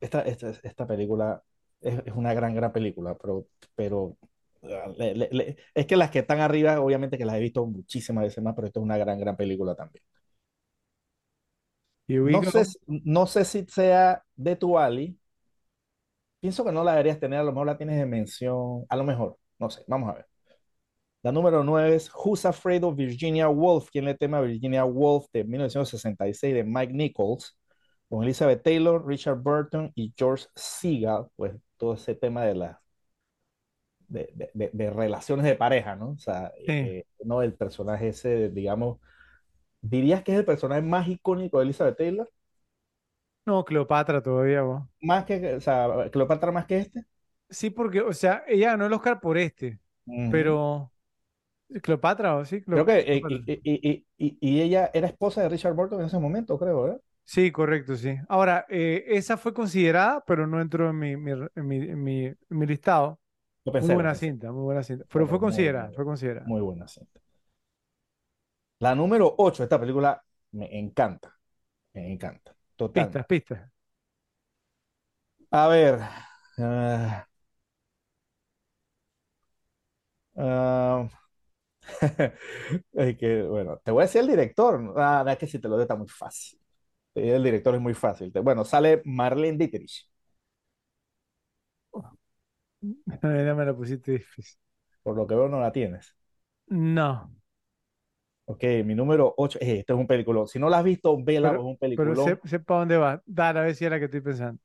esta, 0.00 0.22
esta, 0.22 0.50
esta 0.62 0.86
película 0.86 1.42
es, 1.80 2.00
es 2.06 2.14
una 2.14 2.34
gran, 2.34 2.54
gran 2.54 2.72
película, 2.72 3.16
pero, 3.18 3.46
pero 3.74 4.16
ah, 4.64 4.92
le- 4.96 5.14
le- 5.14 5.28
le- 5.32 5.56
es 5.74 5.86
que 5.86 5.96
las 5.96 6.10
que 6.10 6.20
están 6.20 6.40
arriba, 6.40 6.80
obviamente 6.80 7.18
que 7.18 7.24
las 7.24 7.36
he 7.36 7.40
visto 7.40 7.66
muchísimas 7.66 8.24
veces 8.24 8.42
más, 8.44 8.54
pero 8.54 8.66
esta 8.68 8.80
es 8.80 8.84
una 8.84 8.98
gran, 8.98 9.18
gran 9.20 9.36
película 9.36 9.74
también. 9.74 10.04
No 12.34 12.42
sé, 12.44 12.64
si- 12.64 12.78
no 13.04 13.26
sé 13.26 13.44
si 13.44 13.64
sea 13.66 14.22
de 14.36 14.56
tu 14.56 14.78
Ali, 14.78 15.18
pienso 16.40 16.64
que 16.64 16.72
no 16.72 16.84
la 16.84 16.92
deberías 16.92 17.20
tener, 17.20 17.40
a 17.40 17.42
lo 17.44 17.52
mejor 17.52 17.66
la 17.66 17.76
tienes 17.78 17.98
de 17.98 18.06
mención, 18.06 18.84
a 18.88 18.96
lo 18.96 19.04
mejor, 19.04 19.38
no 19.58 19.70
sé, 19.70 19.82
vamos 19.86 20.10
a 20.10 20.14
ver. 20.14 20.26
La 21.22 21.32
número 21.32 21.64
9 21.64 21.96
es 21.96 22.10
Who's 22.14 22.44
Afraid 22.46 22.84
of 22.84 22.96
Virginia 22.96 23.48
Woolf? 23.48 23.90
¿Quién 23.90 24.04
le 24.06 24.14
teme 24.14 24.36
a 24.38 24.40
Virginia 24.42 24.84
Woolf? 24.84 25.26
de 25.32 25.44
1966 25.44 26.54
de 26.54 26.64
Mike 26.64 26.92
Nichols, 26.94 27.58
con 28.08 28.24
Elizabeth 28.24 28.62
Taylor, 28.62 29.06
Richard 29.06 29.38
Burton 29.42 29.92
y 29.94 30.14
George 30.16 30.46
Segal, 30.54 31.28
pues 31.36 31.52
todo 31.76 31.94
ese 31.94 32.14
tema 32.14 32.44
de 32.44 32.54
la 32.54 32.82
de, 34.08 34.50
de- 34.72 34.90
relaciones 34.90 35.44
de 35.44 35.56
pareja, 35.56 35.96
¿no? 35.96 36.10
O 36.10 36.18
sea, 36.18 36.52
Sí. 36.66 36.72
eh, 36.80 37.04
no 37.24 37.42
el 37.42 37.54
personaje 37.54 38.08
ese, 38.08 38.50
digamos, 38.50 38.98
¿dirías 39.82 40.24
que 40.24 40.32
es 40.34 40.38
el 40.40 40.44
personaje 40.46 40.82
más 40.82 41.08
icónico 41.08 41.58
de 41.58 41.64
Elizabeth 41.66 41.98
Taylor? 41.98 42.30
No, 43.44 43.64
Cleopatra 43.64 44.22
todavía, 44.22 44.62
vos. 44.62 44.82
Más 45.00 45.24
que, 45.24 45.54
o 45.54 45.60
sea, 45.60 46.10
Cleopatra 46.12 46.52
más 46.52 46.66
que 46.66 46.78
este. 46.78 47.06
Sí, 47.50 47.70
porque, 47.70 48.00
o 48.00 48.12
sea, 48.12 48.42
ella 48.48 48.70
ganó 48.72 48.86
el 48.86 48.92
Oscar 48.92 49.20
por 49.20 49.38
este, 49.38 49.80
pero 50.28 50.92
Cleopatra, 51.82 52.36
¿o 52.36 52.44
sí? 52.44 52.62
Creo 52.68 52.84
Cleo- 52.84 52.86
que 52.86 52.98
eh, 53.00 53.26
y, 53.28 53.36
Cleopatra. 53.36 53.46
y- 53.46 53.60
y- 53.64 54.06
y- 54.18 54.38
y 54.40 54.60
ella 54.62 54.90
era 54.94 55.06
esposa 55.08 55.42
de 55.42 55.48
Richard 55.48 55.74
Burton 55.74 56.00
en 56.00 56.06
ese 56.06 56.18
momento, 56.18 56.58
creo, 56.58 56.88
¿eh? 56.92 57.00
Sí, 57.26 57.52
correcto, 57.52 57.96
sí. 57.96 58.16
Ahora, 58.28 58.66
eh, 58.70 59.04
esa 59.08 59.36
fue 59.36 59.52
considerada, 59.52 60.24
pero 60.26 60.46
no 60.46 60.60
entró 60.60 60.90
en 60.90 60.98
mi, 60.98 61.16
mi- 61.16 61.32
en 61.32 61.66
mi, 61.68 61.76
en 61.78 62.04
mi- 62.04 62.26
en 62.26 62.36
mi 62.50 62.66
listado. 62.66 63.20
Muy 63.64 63.72
pensé, 63.72 63.96
lo 63.96 64.04
buena 64.04 64.14
cinta, 64.14 64.52
muy 64.52 64.64
buena 64.64 64.82
cinta. 64.84 65.06
Pero 65.12 65.26
fue 65.28 65.38
Pero 65.38 65.40
muy, 65.40 65.40
considerada, 65.40 65.92
muy, 65.92 65.94
fue 65.94 66.04
considerada. 66.04 66.52
muy 66.52 66.60
buena 66.62 66.88
cinta. 66.88 67.20
La 68.78 68.94
número 68.94 69.34
8 69.38 69.62
esta 69.64 69.78
película 69.80 70.22
me 70.52 70.78
encanta, 70.78 71.34
me 71.94 72.12
encanta, 72.12 72.56
Pistas, 72.92 73.24
totalmente. 73.24 73.26
pistas. 73.26 73.70
A 75.50 75.66
ver, 75.68 75.98
ah, 76.58 77.26
ah, 80.36 81.08
es 82.92 83.18
que, 83.18 83.42
bueno, 83.44 83.78
te 83.84 83.90
voy 83.92 84.02
a 84.02 84.06
decir 84.06 84.22
el 84.22 84.28
director. 84.28 84.94
Ah, 84.98 85.24
es 85.28 85.38
que 85.38 85.46
si 85.46 85.58
te 85.60 85.68
lo 85.68 85.76
digo 85.76 85.82
está 85.84 85.96
muy 85.96 86.08
fácil. 86.08 86.60
El 87.16 87.42
director 87.44 87.74
es 87.74 87.80
muy 87.80 87.94
fácil. 87.94 88.30
Bueno, 88.42 88.64
sale 88.64 89.02
Marlene 89.04 89.58
Dietrich. 89.58 90.08
Ya 93.22 93.54
me 93.54 93.64
la 93.64 93.74
pusiste 93.74 94.12
difícil. 94.12 94.58
Por 95.02 95.16
lo 95.16 95.26
que 95.26 95.34
veo 95.34 95.48
no 95.48 95.58
la 95.60 95.72
tienes. 95.72 96.14
No, 96.68 97.30
Ok, 98.44 98.62
mi 98.84 98.94
número 98.94 99.34
8. 99.36 99.58
este 99.60 99.92
es 99.92 99.98
un 99.98 100.06
peliculón. 100.06 100.46
Si 100.48 100.58
no 100.58 100.68
la 100.68 100.78
has 100.78 100.84
visto, 100.84 101.16
vela, 101.22 101.52
es 101.52 101.58
pero, 101.58 101.64
un 101.64 101.76
pero 101.94 102.16
sé, 102.16 102.38
peliculón. 102.38 102.40
sé 102.44 102.60
para 102.60 102.80
dónde 102.80 102.96
va. 102.98 103.22
Dale, 103.26 103.60
a 103.60 103.62
ver 103.64 103.74
si 103.74 103.84
es 103.84 103.90
la 103.90 103.98
que 103.98 104.06
estoy 104.06 104.20
pensando. 104.20 104.60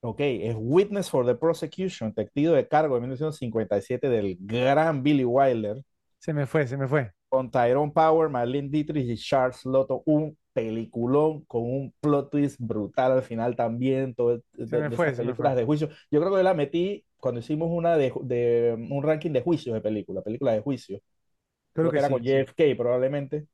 Ok, 0.00 0.20
es 0.20 0.54
Witness 0.58 1.10
for 1.10 1.26
the 1.26 1.34
Prosecution, 1.34 2.12
Testigo 2.14 2.52
de 2.52 2.68
Cargo 2.68 2.94
de 2.94 3.00
1957 3.00 4.08
del 4.08 4.36
gran 4.40 5.02
Billy 5.02 5.24
Wilder, 5.24 5.82
Se 6.18 6.32
me 6.32 6.46
fue, 6.46 6.66
se 6.68 6.76
me 6.76 6.86
fue. 6.88 7.12
Con 7.28 7.50
Tyrone 7.50 7.92
Power, 7.92 8.28
Marlene 8.30 8.68
Dietrich 8.70 9.08
y 9.08 9.16
Charles 9.16 9.64
Lotto. 9.64 10.02
Un 10.06 10.36
peliculón 10.52 11.44
con 11.44 11.62
un 11.62 11.94
plot 12.00 12.30
twist 12.30 12.56
brutal 12.60 13.12
al 13.12 13.22
final 13.22 13.54
también, 13.56 14.14
todo 14.14 14.42
de, 14.54 14.82
me 14.82 14.90
de 14.90 14.96
fue, 14.96 15.12
esas 15.12 15.16
películas 15.16 15.56
de 15.56 15.64
juicio. 15.64 15.88
Yo 16.10 16.20
creo 16.20 16.34
que 16.34 16.42
la 16.42 16.54
metí 16.54 17.04
cuando 17.18 17.40
hicimos 17.40 17.68
una 17.70 17.96
de, 17.96 18.12
de 18.22 18.74
un 18.90 19.02
ranking 19.02 19.30
de 19.32 19.42
juicios 19.42 19.74
de 19.74 19.80
película, 19.80 20.22
películas 20.22 20.54
de 20.54 20.60
juicio. 20.62 21.00
Creo 21.72 21.88
Creo 21.88 21.92
que 21.92 21.98
que 21.98 22.00
era 22.00 22.08
sí, 22.08 22.10
con 22.10 22.22
sí. 22.24 22.24
JFK 22.24 22.76
probablemente. 22.76 23.46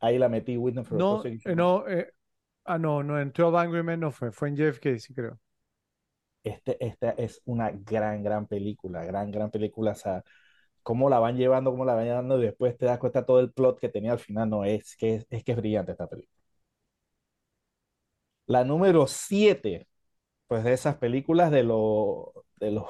Ahí 0.00 0.18
la 0.18 0.28
metí, 0.28 0.54
the 0.56 0.84
No, 0.90 1.22
no, 1.54 1.88
eh, 1.88 2.12
ah, 2.64 2.78
no, 2.78 3.02
no, 3.02 3.20
en 3.20 3.32
12 3.32 3.56
Angry 3.58 3.82
Men 3.82 4.00
no 4.00 4.10
fue, 4.12 4.32
fue 4.32 4.48
en 4.48 4.56
JFK, 4.56 4.98
sí 4.98 5.14
creo. 5.14 5.38
Este, 6.42 6.76
esta 6.84 7.10
es 7.10 7.42
una 7.46 7.70
gran, 7.72 8.22
gran 8.22 8.46
película, 8.46 9.04
gran, 9.04 9.30
gran 9.32 9.50
película. 9.50 9.92
O 9.92 9.94
sea, 9.94 10.22
cómo 10.86 11.10
la 11.10 11.18
van 11.18 11.36
llevando, 11.36 11.72
cómo 11.72 11.84
la 11.84 11.94
van 11.94 12.04
llevando, 12.06 12.38
y 12.40 12.46
después 12.46 12.78
te 12.78 12.86
das 12.86 12.98
cuenta 13.00 13.26
todo 13.26 13.40
el 13.40 13.52
plot 13.52 13.80
que 13.80 13.88
tenía 13.90 14.12
al 14.12 14.20
final. 14.20 14.48
No, 14.50 14.64
es 14.64 14.96
que 14.96 15.16
es, 15.16 15.26
es 15.30 15.44
que 15.44 15.54
brillante 15.56 15.92
esta 15.92 16.06
película. 16.08 16.32
La 18.46 18.64
número 18.64 19.06
7 19.06 19.88
pues 20.48 20.64
de 20.64 20.72
esas 20.74 20.96
películas 20.98 21.50
de, 21.50 21.62
los 21.64 22.26
de, 22.60 22.70
los 22.72 22.86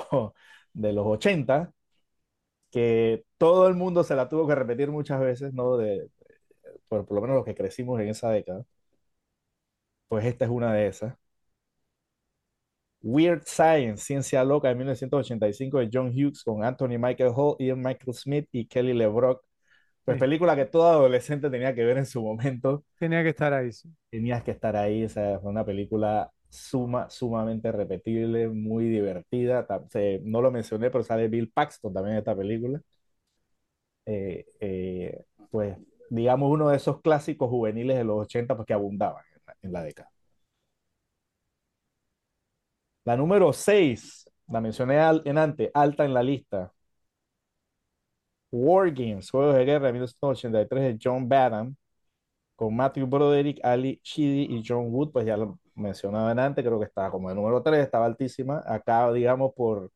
de 0.73 0.93
los 0.93 1.07
80 1.07 1.73
que 2.71 3.25
todo 3.39 3.69
el 3.69 3.75
mundo 3.77 4.05
se 4.05 4.17
la 4.17 4.29
tuvo 4.29 4.47
que 4.49 4.55
repetir 4.55 4.91
muchas 4.91 5.21
veces, 5.21 5.53
¿no? 5.55 5.77
De, 5.79 6.11
por, 6.89 7.07
por 7.07 7.17
lo 7.17 7.23
menos 7.23 7.37
los 7.39 7.45
que 7.47 7.55
crecimos 7.57 8.01
en 8.01 8.09
esa 8.11 8.31
década. 8.31 8.65
Pues 10.09 10.25
esta 10.27 10.45
es 10.47 10.51
una 10.51 10.73
de 10.75 10.89
esas. 10.89 11.15
Weird 13.03 13.45
Science, 13.47 14.05
Ciencia 14.05 14.45
Loca 14.45 14.69
de 14.69 14.75
1985 14.75 15.79
de 15.79 15.91
John 15.93 16.09
Hughes 16.09 16.43
con 16.45 16.65
Anthony 16.65 16.99
Michael 16.99 17.33
Hall, 17.35 17.57
Ian 17.59 17.81
Michael 17.81 18.15
Smith 18.15 18.49
y 18.53 18.67
Kelly 18.67 18.95
LeBrock. 18.95 19.45
Pues 20.05 20.17
Sí, 20.17 20.19
película 20.19 20.57
que 20.57 20.67
todo 20.67 20.89
adolescente 20.89 21.51
tenía 21.51 21.75
que 21.75 21.85
ver 21.85 21.99
en 21.99 22.07
su 22.07 22.23
momento. 22.23 22.85
tenía 22.99 23.23
que 23.23 23.31
estar 23.31 23.53
ahí, 23.55 23.73
sí. 23.73 23.89
Tenías 24.11 24.43
que 24.45 24.53
estar 24.53 24.77
ahí, 24.77 25.05
o 25.05 25.09
sea, 25.09 25.41
fue 25.41 25.51
una 25.51 25.65
película 25.65 26.33
suma, 26.49 27.11
sumamente 27.11 27.71
repetible, 27.73 28.49
muy 28.49 28.89
divertida. 28.89 29.67
Se- 29.91 30.21
no 30.25 30.41
lo 30.41 30.51
mencioné, 30.51 30.91
pero 30.91 31.05
sale 31.05 31.29
Bill 31.29 31.51
Paxton 31.53 31.93
también 31.93 32.15
en 32.15 32.19
esta 32.21 32.37
película. 32.37 32.81
Eh, 34.07 34.47
eh, 34.61 35.25
pues, 35.51 35.77
digamos, 36.11 36.51
uno 36.53 36.69
de 36.69 36.77
esos 36.77 37.01
clásicos 37.03 37.49
juveniles 37.51 37.97
de 37.97 38.05
los 38.05 38.19
80 38.23 38.55
pues, 38.57 38.67
que 38.67 38.75
abundaban 38.75 39.25
en 39.35 39.43
la, 39.47 39.57
en 39.63 39.73
la 39.73 39.83
década. 39.83 40.11
La 43.07 43.17
número 43.17 43.53
6 43.55 44.31
la 44.49 44.61
mencioné 44.61 44.99
al- 44.99 45.23
en 45.25 45.39
antes, 45.39 45.71
alta 45.75 46.05
en 46.05 46.13
la 46.15 46.23
lista. 46.23 46.73
War 48.53 48.91
Games, 48.91 49.31
Juegos 49.31 49.55
de 49.57 49.65
Guerra 49.65 49.87
de 49.89 49.93
1983 49.93 50.83
de 50.85 50.99
John 51.03 51.29
Badham, 51.29 51.77
con 52.57 52.77
Matthew 52.77 53.07
Broderick, 53.09 53.61
Ali 53.65 54.01
Sheedy 54.05 54.57
y 54.57 54.65
John 54.67 54.89
Wood, 54.93 55.13
pues 55.13 55.27
ya 55.27 55.37
lo 55.37 55.59
mencionaba 55.75 56.33
en 56.33 56.41
antes, 56.41 56.65
creo 56.65 56.79
que 56.81 56.87
estaba 56.87 57.11
como 57.11 57.31
el 57.31 57.37
número 57.37 57.63
3, 57.63 57.81
estaba 57.85 58.07
altísima. 58.07 58.63
Acá, 58.67 59.13
digamos, 59.13 59.53
por, 59.57 59.93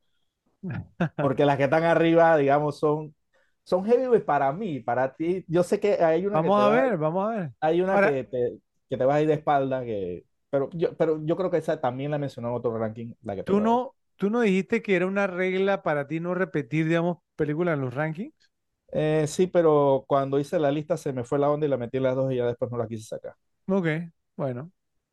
porque 1.19 1.45
las 1.45 1.57
que 1.57 1.63
están 1.65 1.83
arriba, 1.83 2.37
digamos, 2.37 2.79
son, 2.79 3.15
son 3.63 3.85
heavyweight 3.85 4.25
para 4.25 4.51
mí, 4.53 4.79
para 4.79 5.13
ti. 5.15 5.43
Yo 5.47 5.63
sé 5.63 5.79
que 5.79 5.93
hay 6.03 6.25
una 6.25 6.41
que 6.41 6.51
Vamos 6.51 6.51
te 6.51 6.61
a 6.61 6.69
va, 6.69 6.91
ver, 6.91 6.97
vamos 6.97 7.25
a 7.27 7.29
ver. 7.37 7.53
hay 7.61 7.81
una 7.81 7.99
Ahora, 7.99 8.01
que 8.01 8.25
te, 8.25 8.59
que 8.89 8.97
te 8.97 9.05
vas 9.05 9.17
a 9.17 9.21
ir 9.23 9.27
de 9.29 9.35
espalda, 9.35 9.83
que, 9.85 10.25
pero, 10.51 10.69
yo, 10.73 10.95
pero 10.97 11.21
yo 11.25 11.37
creo 11.37 11.51
que 11.51 11.57
esa 11.59 11.81
también 11.81 12.11
la 12.11 12.19
mencionó 12.19 12.49
en 12.49 12.55
otro 12.55 12.77
ranking, 12.79 13.13
la 13.23 13.35
que 13.37 13.45
tú 13.45 13.59
no, 13.61 13.95
tú 14.17 14.29
no 14.29 14.41
dijiste 14.41 14.81
que 14.81 14.95
era 14.95 15.05
una 15.07 15.27
regla 15.27 15.83
para 15.83 16.07
ti 16.07 16.19
no 16.19 16.33
repetir, 16.35 16.87
digamos, 16.87 17.17
películas 17.35 17.75
en 17.75 17.81
los 17.81 17.93
rankings. 17.93 18.51
Eh, 18.93 19.25
sí, 19.27 19.47
pero 19.47 20.03
cuando 20.07 20.39
hice 20.39 20.59
la 20.59 20.71
lista 20.71 20.97
se 20.97 21.13
me 21.13 21.23
fue 21.23 21.39
la 21.39 21.49
onda 21.49 21.65
y 21.65 21.69
la 21.69 21.77
metí 21.77 21.97
en 21.97 22.03
las 22.03 22.15
dos 22.15 22.31
y 22.31 22.35
ya 22.37 22.45
después 22.45 22.69
no 22.71 22.77
la 22.77 22.87
quise 22.87 23.05
sacar. 23.07 23.35
Ok, 23.67 23.87
bueno, 24.35 24.71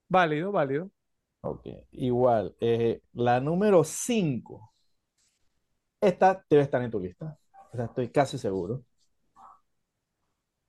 válido, 0.08 0.52
válido. 0.52 0.90
Ok, 1.40 1.66
igual. 1.92 2.54
eh, 2.60 3.00
la 3.12 3.40
número 3.40 3.82
5. 3.84 4.72
Esta 6.00 6.44
debe 6.50 6.62
estar 6.62 6.82
en 6.82 6.90
tu 6.90 6.98
lista. 7.00 7.38
O 7.72 7.76
sea, 7.76 7.86
estoy 7.86 8.10
casi 8.10 8.36
seguro. 8.38 8.84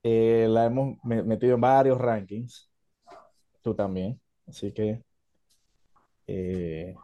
Eh, 0.03 0.47
la 0.49 0.65
hemos 0.65 0.97
me- 1.03 1.23
metido 1.23 1.55
en 1.55 1.61
varios 1.61 1.97
rankings. 1.99 2.69
Tú 3.63 3.75
también. 3.75 4.21
Así 4.49 4.71
que 4.73 5.03
eh, 6.27 7.01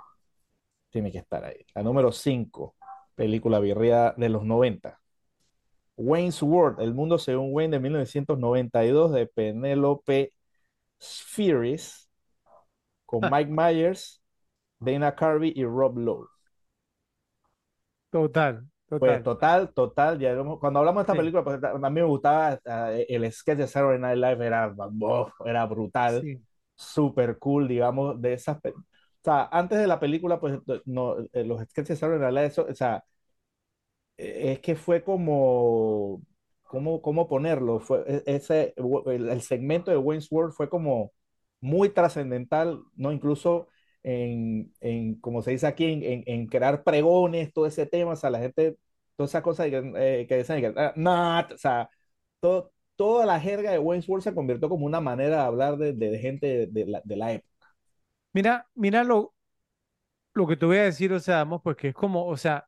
tiene 0.89 1.11
que 1.11 1.19
estar 1.19 1.43
ahí. 1.45 1.65
La 1.75 1.83
número 1.83 2.11
5. 2.11 2.75
Película 3.15 3.59
virreada 3.59 4.13
de 4.17 4.29
los 4.29 4.43
90. 4.45 5.01
Wayne's 5.97 6.41
World. 6.43 6.81
El 6.81 6.93
mundo 6.93 7.19
según 7.19 7.49
Wayne 7.53 7.77
de 7.77 7.81
1992 7.81 9.13
de 9.13 9.27
Penelope 9.27 10.33
Spheris 11.01 12.09
con 13.05 13.29
Mike 13.29 13.51
Myers, 13.51 14.21
Dana 14.79 15.15
Carvey 15.15 15.53
y 15.55 15.65
Rob 15.65 15.97
Lowe. 15.99 16.29
Total, 18.09 18.65
Pues 18.97 19.21
total. 19.21 19.23
total, 19.23 19.73
total, 19.73 20.19
ya 20.19 20.35
cuando 20.59 20.79
hablamos 20.79 21.01
de 21.01 21.03
esta 21.03 21.15
Sí, 21.15 21.17
película, 21.17 21.43
pues 21.43 21.61
a 21.63 21.77
mí 21.89 21.89
me 22.01 22.03
gustaba 22.03 22.59
eh, 22.93 23.05
el 23.09 23.29
sketch 23.31 23.57
de 23.57 23.67
Saturday 23.67 23.99
Night 23.99 24.17
Live, 24.17 24.45
era, 24.45 24.73
era 25.45 25.65
brutal, 25.65 26.25
sí. 26.25 26.41
Súper 26.75 27.37
cool, 27.39 27.67
digamos, 27.67 28.21
de 28.21 28.33
esas, 28.33 28.57
o 28.65 28.71
sea, 29.23 29.49
antes 29.51 29.79
de 29.79 29.87
la 29.87 29.99
película, 29.99 30.39
pues 30.39 30.59
no, 30.85 31.17
eh, 31.33 31.43
los 31.43 31.61
sketches 31.63 31.89
de 31.89 31.95
Saturday 31.97 32.19
Night 32.21 32.33
Live, 32.35 32.45
eso, 32.47 32.67
o 32.69 32.75
sea, 32.75 33.03
eh, 34.17 34.53
es 34.53 34.59
que 34.59 34.75
fue 34.75 35.03
como, 35.03 36.21
¿cómo, 36.63 37.01
cómo 37.01 37.27
ponerlo? 37.27 37.79
Fue 37.79 38.03
e- 38.07 38.23
ese, 38.35 38.73
el, 39.07 39.41
segmento 39.41 39.91
de 39.91 39.97
Wayne's 39.97 40.31
World 40.31 40.53
fue 40.53 40.69
como 40.69 41.11
muy 41.61 41.89
trascendental, 41.89 42.81
¿no? 42.95 43.11
Incluso 43.11 43.67
en, 44.03 44.73
en, 44.81 45.15
como 45.19 45.41
se 45.41 45.51
dice 45.51 45.67
aquí, 45.67 45.85
en, 45.85 46.23
en, 46.27 46.47
crear 46.47 46.83
pregones, 46.83 47.51
todo 47.53 47.65
ese 47.65 47.85
tema, 47.85 48.11
o 48.13 48.15
sea, 48.15 48.29
la 48.29 48.39
gente, 48.39 48.77
todas 49.15 49.31
esas 49.31 49.41
cosas 49.43 49.67
que, 49.69 49.77
eh, 49.97 50.27
que 50.27 50.37
dicen 50.37 50.61
que, 50.61 50.73
ah, 50.77 51.47
o 51.53 51.57
sea, 51.57 51.89
todo, 52.39 52.71
toda 52.95 53.25
la 53.25 53.39
jerga 53.39 53.71
de 53.71 53.79
Wayne's 53.79 54.07
World 54.09 54.23
se 54.23 54.33
convirtió 54.35 54.69
como 54.69 54.85
una 54.85 55.01
manera 55.01 55.37
de 55.37 55.41
hablar 55.43 55.77
de, 55.77 55.93
de 55.93 56.19
gente 56.19 56.47
de, 56.47 56.67
de 56.67 56.85
la, 56.87 57.01
de 57.03 57.15
la 57.17 57.33
época. 57.33 57.67
Mira, 58.33 58.67
mira 58.75 59.03
lo, 59.03 59.33
lo 60.33 60.47
que 60.47 60.57
te 60.57 60.65
voy 60.65 60.77
a 60.77 60.83
decir, 60.83 61.13
o 61.13 61.19
sea, 61.19 61.37
vamos, 61.37 61.61
porque 61.63 61.89
es 61.89 61.95
como, 61.95 62.25
o 62.27 62.37
sea, 62.37 62.67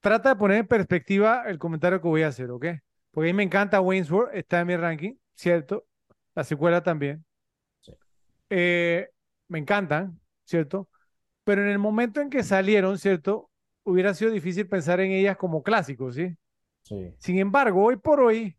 trata 0.00 0.30
de 0.30 0.36
poner 0.36 0.58
en 0.58 0.68
perspectiva 0.68 1.44
el 1.48 1.58
comentario 1.58 2.00
que 2.02 2.08
voy 2.08 2.22
a 2.22 2.28
hacer, 2.28 2.50
¿ok? 2.50 2.66
Porque 3.12 3.30
a 3.30 3.32
mí 3.32 3.36
me 3.36 3.44
encanta 3.44 3.80
Wayne's 3.80 4.10
World, 4.12 4.36
está 4.36 4.60
en 4.60 4.66
mi 4.68 4.76
ranking, 4.76 5.14
¿cierto? 5.34 5.86
La 6.34 6.44
secuela 6.44 6.82
también. 6.84 7.24
Sí, 7.80 7.92
Eh, 8.50 9.08
me 9.48 9.58
encantan, 9.58 10.20
¿cierto? 10.44 10.88
Pero 11.44 11.62
en 11.62 11.68
el 11.70 11.78
momento 11.78 12.20
en 12.20 12.30
que 12.30 12.42
salieron, 12.44 12.98
¿cierto? 12.98 13.50
Hubiera 13.84 14.14
sido 14.14 14.30
difícil 14.32 14.68
pensar 14.68 15.00
en 15.00 15.12
ellas 15.12 15.36
como 15.36 15.62
clásicos, 15.62 16.16
¿sí? 16.16 16.36
sí, 16.82 17.14
Sin 17.18 17.38
embargo, 17.38 17.84
hoy 17.84 17.96
por 17.98 18.20
hoy, 18.20 18.56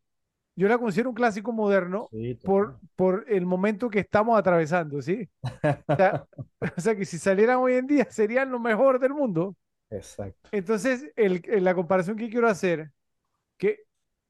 yo 0.55 0.67
la 0.67 0.77
considero 0.77 1.09
un 1.09 1.15
clásico 1.15 1.51
moderno 1.53 2.11
sí, 2.11 2.35
por, 2.43 2.79
por 2.95 3.25
el 3.29 3.45
momento 3.45 3.89
que 3.89 3.99
estamos 3.99 4.37
atravesando, 4.37 5.01
¿sí? 5.01 5.29
O 5.87 5.95
sea, 5.95 6.25
o 6.77 6.81
sea, 6.81 6.95
que 6.95 7.05
si 7.05 7.17
salieran 7.19 7.57
hoy 7.57 7.75
en 7.75 7.87
día 7.87 8.07
serían 8.11 8.51
lo 8.51 8.59
mejor 8.59 8.99
del 8.99 9.13
mundo. 9.13 9.55
Exacto. 9.89 10.49
Entonces, 10.51 11.11
el, 11.15 11.41
el- 11.49 11.63
la 11.63 11.75
comparación 11.75 12.17
que 12.17 12.29
quiero 12.29 12.47
hacer, 12.49 12.91
que 13.57 13.79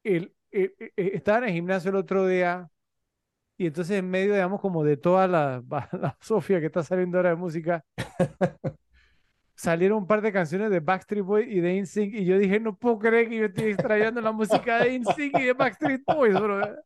el, 0.04 0.34
el- 0.52 0.76
el- 0.80 0.94
el- 0.98 1.08
estaba 1.16 1.40
en 1.40 1.46
el 1.46 1.52
gimnasio 1.54 1.92
el 1.92 1.98
otro 1.98 2.28
día 2.28 2.70
y 3.58 3.68
entonces 3.68 4.00
en 4.00 4.10
medio, 4.10 4.34
digamos, 4.34 4.62
como 4.62 4.84
de 4.84 4.98
toda 4.98 5.28
la, 5.28 5.64
la 5.94 6.18
Sofía 6.22 6.60
que 6.60 6.68
está 6.68 6.84
saliendo 6.84 7.18
ahora 7.18 7.32
de 7.32 7.36
música, 7.38 7.86
salieron 9.62 10.00
un 10.00 10.08
par 10.08 10.22
de 10.22 10.32
canciones 10.34 10.72
de 10.72 10.80
Backstreet 10.80 11.24
Boys 11.26 11.48
y 11.50 11.60
de 11.60 11.78
NSYNC 11.80 12.14
y 12.16 12.26
yo 12.26 12.38
dije, 12.40 12.60
no 12.60 12.76
puedo 12.78 13.00
creer 13.00 13.30
que 13.30 13.38
yo 13.38 13.46
estoy 13.46 13.66
extrayendo 13.66 14.22
la 14.22 14.32
música 14.32 14.80
de 14.82 14.96
NSYNC 14.96 15.36
y 15.38 15.44
de 15.44 15.54
Backstreet 15.54 16.04
Boys, 16.08 16.36
bro. 16.38 16.78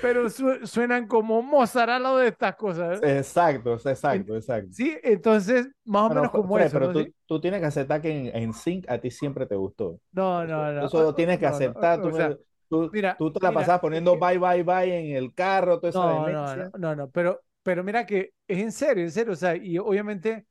Pero 0.00 0.28
su- 0.30 0.66
suenan 0.66 1.06
como 1.06 1.42
Mozart 1.42 1.90
al 1.90 2.02
lado 2.02 2.18
de 2.18 2.28
estas 2.28 2.56
cosas. 2.56 3.00
¿eh? 3.00 3.06
Exacto, 3.18 3.74
exacto, 3.74 4.36
exacto. 4.36 4.70
Sí, 4.70 4.96
entonces, 5.02 5.68
más 5.84 6.04
o 6.04 6.10
Bueno, 6.10 6.22
menos 6.22 6.32
como 6.32 6.58
Fred, 6.58 6.66
eso, 6.66 6.74
pero 6.74 6.86
¿no? 6.86 6.92
tú, 6.92 7.12
tú 7.26 7.40
tienes 7.40 7.60
que 7.60 7.66
aceptar 7.66 8.00
que 8.02 8.10
en, 8.10 8.36
en 8.36 8.52
Sync 8.54 8.84
a 8.88 8.98
ti 9.00 9.10
siempre 9.10 9.46
te 9.46 9.54
gustó. 9.56 10.00
No, 10.12 10.44
no, 10.46 10.72
no, 10.72 10.86
eso 10.86 11.02
lo 11.02 11.08
o- 11.10 11.14
tienes 11.14 11.38
que 11.38 11.46
no, 11.46 11.60
no, 11.60 11.72
aceptar. 11.72 12.00
Tú, 12.02 12.08
o 12.08 12.12
sea, 12.12 12.36
tú, 12.68 12.90
mira, 12.90 13.18
tú 13.18 13.32
te 13.32 13.40
la 13.42 13.48
mira, 13.48 13.54
pasabas 13.54 13.80
poniendo 13.80 14.12
que 14.12 14.18
bye, 14.18 14.38
bye, 14.38 14.62
bye 14.62 15.10
en 15.10 15.16
el 15.16 15.34
carro, 15.34 15.78
toda 15.80 15.90
esa 15.90 16.00
No, 16.00 16.30
no, 16.30 16.56
no, 16.56 16.70
no, 16.78 16.96
no, 16.96 17.10
pero, 17.10 17.42
pero 17.62 17.84
mira 17.84 18.06
que 18.06 18.32
es 18.48 18.58
en 18.58 18.72
serio, 18.72 19.04
en 19.04 19.10
serio, 19.10 19.32
o 19.34 19.36
sea, 19.36 19.56
y 19.56 19.76
obviamente 19.78 20.46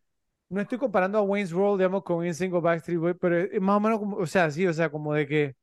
no 0.51 0.61
estoy 0.61 0.77
comparando 0.79 1.17
a 1.19 1.23
Wayne's 1.23 1.53
World, 1.53 1.79
digamos, 1.79 2.03
con 2.03 2.25
NSYNC 2.25 2.55
o 2.55 2.61
Backstreet 2.61 2.99
Boys, 2.99 3.17
pero 3.21 3.37
es 3.39 3.61
más 3.61 3.77
o 3.77 3.81
menos 3.81 3.99
como, 3.99 4.17
o 4.17 4.27
sea, 4.27 4.51
sí, 4.51 4.67
o 4.67 4.73
sea, 4.73 4.91
como 4.91 5.13
de 5.13 5.27
que, 5.27 5.55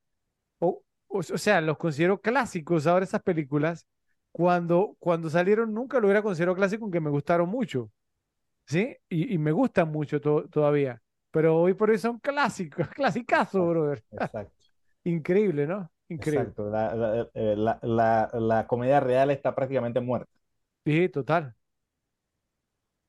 o, 0.60 0.82
o, 1.08 1.18
o 1.18 1.22
sea, 1.22 1.60
los 1.60 1.78
considero 1.78 2.20
clásicos 2.20 2.86
ahora 2.86 3.04
esas 3.04 3.22
películas, 3.22 3.86
cuando, 4.32 4.96
cuando 5.00 5.30
salieron 5.30 5.74
nunca 5.74 6.00
lo 6.00 6.06
hubiera 6.08 6.22
considerado 6.22 6.56
clásico, 6.56 6.84
aunque 6.84 7.00
me 7.00 7.10
gustaron 7.10 7.48
mucho, 7.50 7.90
¿sí? 8.66 8.96
Y, 9.08 9.34
y 9.34 9.38
me 9.38 9.52
gustan 9.52 9.90
mucho 9.92 10.20
to- 10.20 10.48
todavía, 10.48 11.02
pero 11.30 11.58
hoy 11.60 11.74
por 11.74 11.90
hoy 11.90 11.98
son 11.98 12.18
clásicos, 12.20 12.88
clasicazo, 12.90 13.66
brother. 13.68 14.04
exacto. 14.12 14.54
Increíble, 15.04 15.66
¿no? 15.66 15.90
Increíble. 16.08 16.54
exacto. 16.54 16.70
La, 16.70 16.94
la, 16.94 17.28
eh, 17.34 17.54
la, 17.56 17.78
la- 17.82 18.30
la 18.34 18.66
comedia 18.66 19.00
real 19.00 19.30
está 19.30 19.54
prácticamente 19.54 20.00
muerta. 20.00 20.30
Sí, 20.84 21.08
total. 21.10 21.54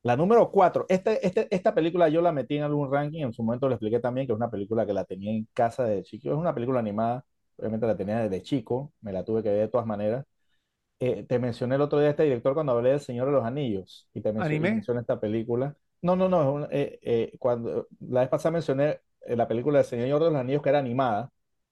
La 0.04 0.16
número 0.16 0.50
cuatro, 0.50 0.86
este, 0.88 1.26
este, 1.28 1.48
esta 1.54 1.76
película 1.76 2.08
yo 2.08 2.22
la 2.22 2.32
metí 2.32 2.56
en 2.58 2.64
algún 2.64 2.90
ranking, 2.92 3.22
en 3.24 3.34
su 3.34 3.44
momento 3.44 3.68
le 3.68 3.76
expliqué 3.76 4.00
también 4.00 4.26
que 4.28 4.32
es 4.34 4.38
una 4.38 4.50
película 4.50 4.86
que 4.86 4.94
la 4.94 5.04
tenía 5.04 5.32
en 5.32 5.46
casa 5.54 5.84
de 5.84 6.04
chico, 6.04 6.30
es 6.30 6.36
una 6.38 6.54
película 6.54 6.80
animada, 6.80 7.26
obviamente 7.58 7.86
la 7.86 7.98
tenía 7.98 8.20
desde 8.22 8.42
chico, 8.42 8.94
me 9.02 9.12
la 9.12 9.26
tuve 9.26 9.44
que 9.44 9.50
ver 9.50 9.60
de 9.62 9.68
todas 9.68 9.86
maneras. 9.88 10.26
Eh, 11.00 11.24
te 11.26 11.40
mencioné 11.40 11.76
el 11.76 11.82
otro 11.82 12.00
día 12.00 12.12
este 12.12 12.24
director 12.24 12.54
cuando 12.56 12.74
hablé 12.74 12.92
del 12.92 13.02
Señor 13.02 13.28
de 13.28 13.34
los 13.34 13.46
Anillos 13.46 14.10
y 14.14 14.22
te 14.22 14.34
mencioné, 14.34 14.68
¿Anime? 14.68 14.70
mencioné 14.70 15.02
esta 15.02 15.20
película. 15.20 15.76
No, 16.02 16.16
no, 16.16 16.30
no, 16.30 16.42
es 16.44 16.50
un- 16.68 16.68
eh, 16.74 17.00
eh, 17.04 17.34
cuando 17.40 17.88
la 18.02 18.22
vez 18.22 18.30
pasada 18.30 18.54
mencioné 18.54 19.02
eh, 19.28 19.36
la 19.38 19.48
película 19.48 19.80
del 19.80 19.88
Señor 19.88 20.22
de 20.24 20.32
los 20.32 20.36
Anillos 20.40 20.62
que 20.64 20.70
era 20.70 20.80
animada, 20.80 21.32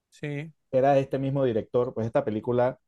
Sí. 0.09 0.53
era 0.71 0.97
este 0.99 1.19
mismo 1.19 1.43
director, 1.45 1.93
pues 1.93 2.07
esta 2.07 2.23
película 2.25 2.79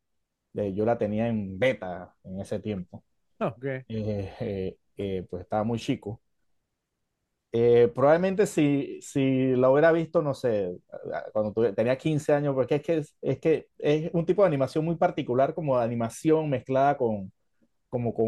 eh, 0.55 0.73
yo 0.73 0.85
la 0.85 0.97
tenía 0.97 1.27
en 1.27 1.59
beta 1.59 2.15
en 2.23 2.41
ese 2.41 2.59
tiempo, 2.59 3.03
Ok. 3.39 3.85
Eh, 3.89 4.33
eh, 4.41 4.77
eh, 4.99 5.25
pues 5.29 5.43
estaba 5.43 5.63
muy 5.65 5.79
chico. 5.79 6.21
Eh, 7.51 7.91
probablemente 7.95 8.45
si, 8.45 8.99
si 9.01 9.55
la 9.55 9.71
hubiera 9.71 9.91
visto, 9.91 10.21
no 10.21 10.35
sé, 10.35 10.77
cuando 11.33 11.51
tuve- 11.53 11.73
tenía 11.73 11.97
15 11.97 12.31
años, 12.33 12.53
porque 12.53 12.75
es 12.75 12.81
que 12.83 12.97
es, 12.97 13.15
es 13.21 13.39
que 13.39 13.67
es 13.79 14.11
un 14.13 14.23
tipo 14.25 14.43
de 14.43 14.47
animación 14.47 14.85
muy 14.85 14.95
particular, 14.97 15.55
como 15.55 15.77
animación 15.77 16.47
mezclada 16.49 16.95
con, 16.97 17.31
como 17.89 18.13
con 18.13 18.27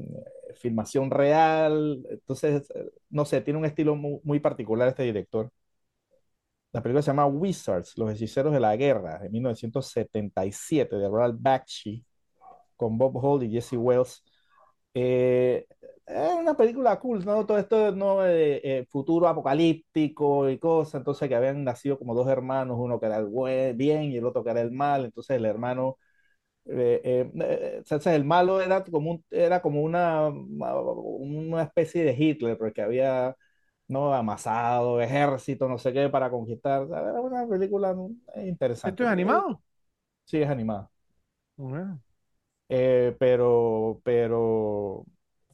eh, 0.00 0.54
filmación 0.56 1.10
real. 1.10 2.04
Entonces, 2.10 2.70
eh, 2.74 2.90
no 3.10 3.24
sé, 3.26 3.40
tiene 3.42 3.58
un 3.60 3.66
estilo 3.66 3.96
muy, 3.96 4.20
muy 4.24 4.40
particular 4.40 4.88
este 4.88 5.04
director. 5.04 5.50
La 6.72 6.82
película 6.82 7.02
se 7.02 7.08
llama 7.10 7.26
Wizards, 7.26 7.98
Los 7.98 8.10
Hechiceros 8.12 8.52
de 8.52 8.60
la 8.60 8.74
Guerra, 8.76 9.18
de 9.18 9.28
1977, 9.28 10.96
de 10.96 11.08
Ralph 11.10 11.36
Bakshi, 11.38 12.04
con 12.76 12.98
Bob 12.98 13.16
Holt 13.24 13.44
y 13.44 13.50
Jesse 13.52 13.74
Wells. 13.74 14.24
Eh, 14.94 15.66
es 16.14 16.34
una 16.40 16.54
película 16.56 16.98
cool, 17.00 17.24
¿no? 17.24 17.46
Todo 17.46 17.58
esto, 17.58 17.92
¿no? 17.92 18.26
Eh, 18.26 18.60
eh, 18.80 18.86
futuro 18.90 19.28
apocalíptico 19.28 20.48
y 20.50 20.58
cosas, 20.58 20.96
entonces 21.00 21.28
que 21.28 21.34
habían 21.34 21.64
nacido 21.64 21.98
como 21.98 22.14
dos 22.14 22.28
hermanos, 22.28 22.76
uno 22.80 23.00
que 23.00 23.06
era 23.06 23.18
el 23.18 23.26
buen, 23.26 23.76
bien 23.76 24.04
y 24.04 24.16
el 24.16 24.26
otro 24.26 24.44
que 24.44 24.50
era 24.50 24.60
el 24.60 24.72
mal, 24.72 25.04
entonces 25.04 25.36
el 25.36 25.44
hermano, 25.46 25.98
eh, 26.66 27.30
eh, 27.34 27.82
el 28.16 28.24
malo 28.24 28.60
era 28.62 28.84
como, 28.84 29.12
un- 29.12 29.24
era 29.30 29.62
como 29.62 29.82
una, 29.82 30.28
una 30.28 31.62
especie 31.64 32.04
de 32.04 32.14
Hitler, 32.18 32.58
porque 32.58 32.82
había, 32.82 33.36
¿no? 33.88 34.14
Amasado, 34.14 35.00
ejército, 35.00 35.68
no 35.68 35.78
sé 35.78 35.92
qué, 35.92 36.08
para 36.10 36.30
conquistar. 36.30 36.84
Era 36.88 37.20
una 37.20 37.46
película 37.48 37.94
¿no? 37.94 38.10
¿Esto 38.84 39.02
interesante. 39.02 39.04
es 39.04 39.10
animado? 39.10 39.62
sí, 40.24 40.38
es 40.42 40.48
animada. 40.50 40.90
Bueno. 41.56 42.02
Pero, 43.18 44.00
pero 44.04 45.04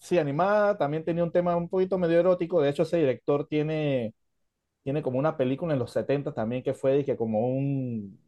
sí, 0.01 0.19
animada, 0.19 0.77
también 0.79 1.05
tenía 1.05 1.25
un 1.25 1.33
tema 1.33 1.57
un 1.57 1.69
poquito 1.69 1.99
medio 1.99 2.19
erótico. 2.21 2.61
De 2.61 2.71
hecho, 2.71 2.83
ese 2.85 2.99
director 2.99 3.47
tiene, 3.47 4.15
tiene 4.85 5.03
como 5.03 5.19
una 5.19 5.37
película 5.37 5.75
en 5.75 5.81
los 5.81 5.93
70 5.93 6.35
también 6.35 6.63
que 6.63 6.75
fue 6.75 7.05
que 7.05 7.17
como 7.17 7.49
un, 7.49 8.21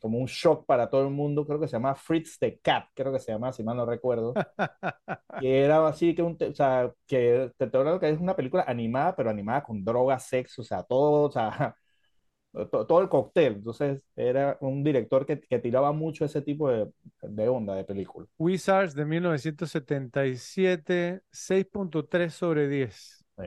como 0.00 0.18
un 0.18 0.26
shock 0.26 0.66
para 0.66 0.90
todo 0.90 1.02
el 1.04 1.10
mundo. 1.10 1.46
Creo 1.46 1.60
que 1.60 1.68
se 1.68 1.74
llama 1.74 1.94
Fritz 1.96 2.38
the 2.38 2.58
Cat, 2.60 2.86
creo 2.94 3.12
que 3.12 3.20
se 3.20 3.32
llama, 3.32 3.52
si 3.52 3.64
mal 3.64 3.76
no 3.76 3.86
recuerdo. 3.86 4.40
Que 5.38 5.64
era 5.64 5.86
así 5.88 6.14
que 6.14 6.22
un, 6.22 6.36
o 6.40 6.54
sea, 6.54 6.92
que 7.06 7.50
te, 7.56 7.66
te 7.68 7.76
hablo 7.78 7.98
que 7.98 8.10
es 8.10 8.20
una 8.20 8.36
película 8.36 8.64
animada, 8.68 9.16
pero 9.16 9.30
animada 9.30 9.62
con 9.64 9.82
droga, 9.84 10.18
sexo, 10.18 10.62
o 10.62 10.64
sea, 10.64 10.82
todo, 10.82 11.22
o 11.28 11.30
sea, 11.32 11.74
to- 12.52 12.86
todo 12.86 13.00
el 13.02 13.08
cóctel. 13.08 13.54
Entonces, 13.56 14.06
era 14.16 14.56
un 14.60 14.82
director 14.84 15.26
que, 15.26 15.40
que 15.40 15.58
tiraba 15.58 15.92
mucho 15.92 16.24
ese 16.24 16.42
tipo 16.42 16.70
de, 16.70 16.90
de 17.22 17.48
onda 17.48 17.74
de 17.74 17.84
película. 17.84 18.26
Wizards 18.38 18.94
de 18.94 19.04
1977, 19.04 21.22
6.3 21.30 22.34
sobre 22.34 22.68
10. 22.68 23.24
Sí. 23.36 23.44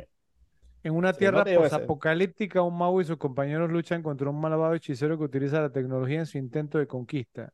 En 0.84 0.94
una 0.96 1.18
Sí, 1.18 1.30
no 1.30 1.34
tierra 1.34 1.44
ese. 1.46 1.54
posapocalíptica, 1.54 2.62
un 2.62 2.78
mago 2.78 3.02
y 3.02 3.06
sus 3.06 3.18
compañeros 3.18 3.70
luchan 3.72 4.02
contra 4.04 4.30
un 4.30 4.40
malvado 4.40 4.74
hechicero 4.76 5.18
que 5.18 5.24
utiliza 5.26 5.62
la 5.62 5.72
tecnología 5.72 6.20
en 6.20 6.26
su 6.26 6.38
intento 6.38 6.78
de 6.80 6.88
conquista. 6.88 7.54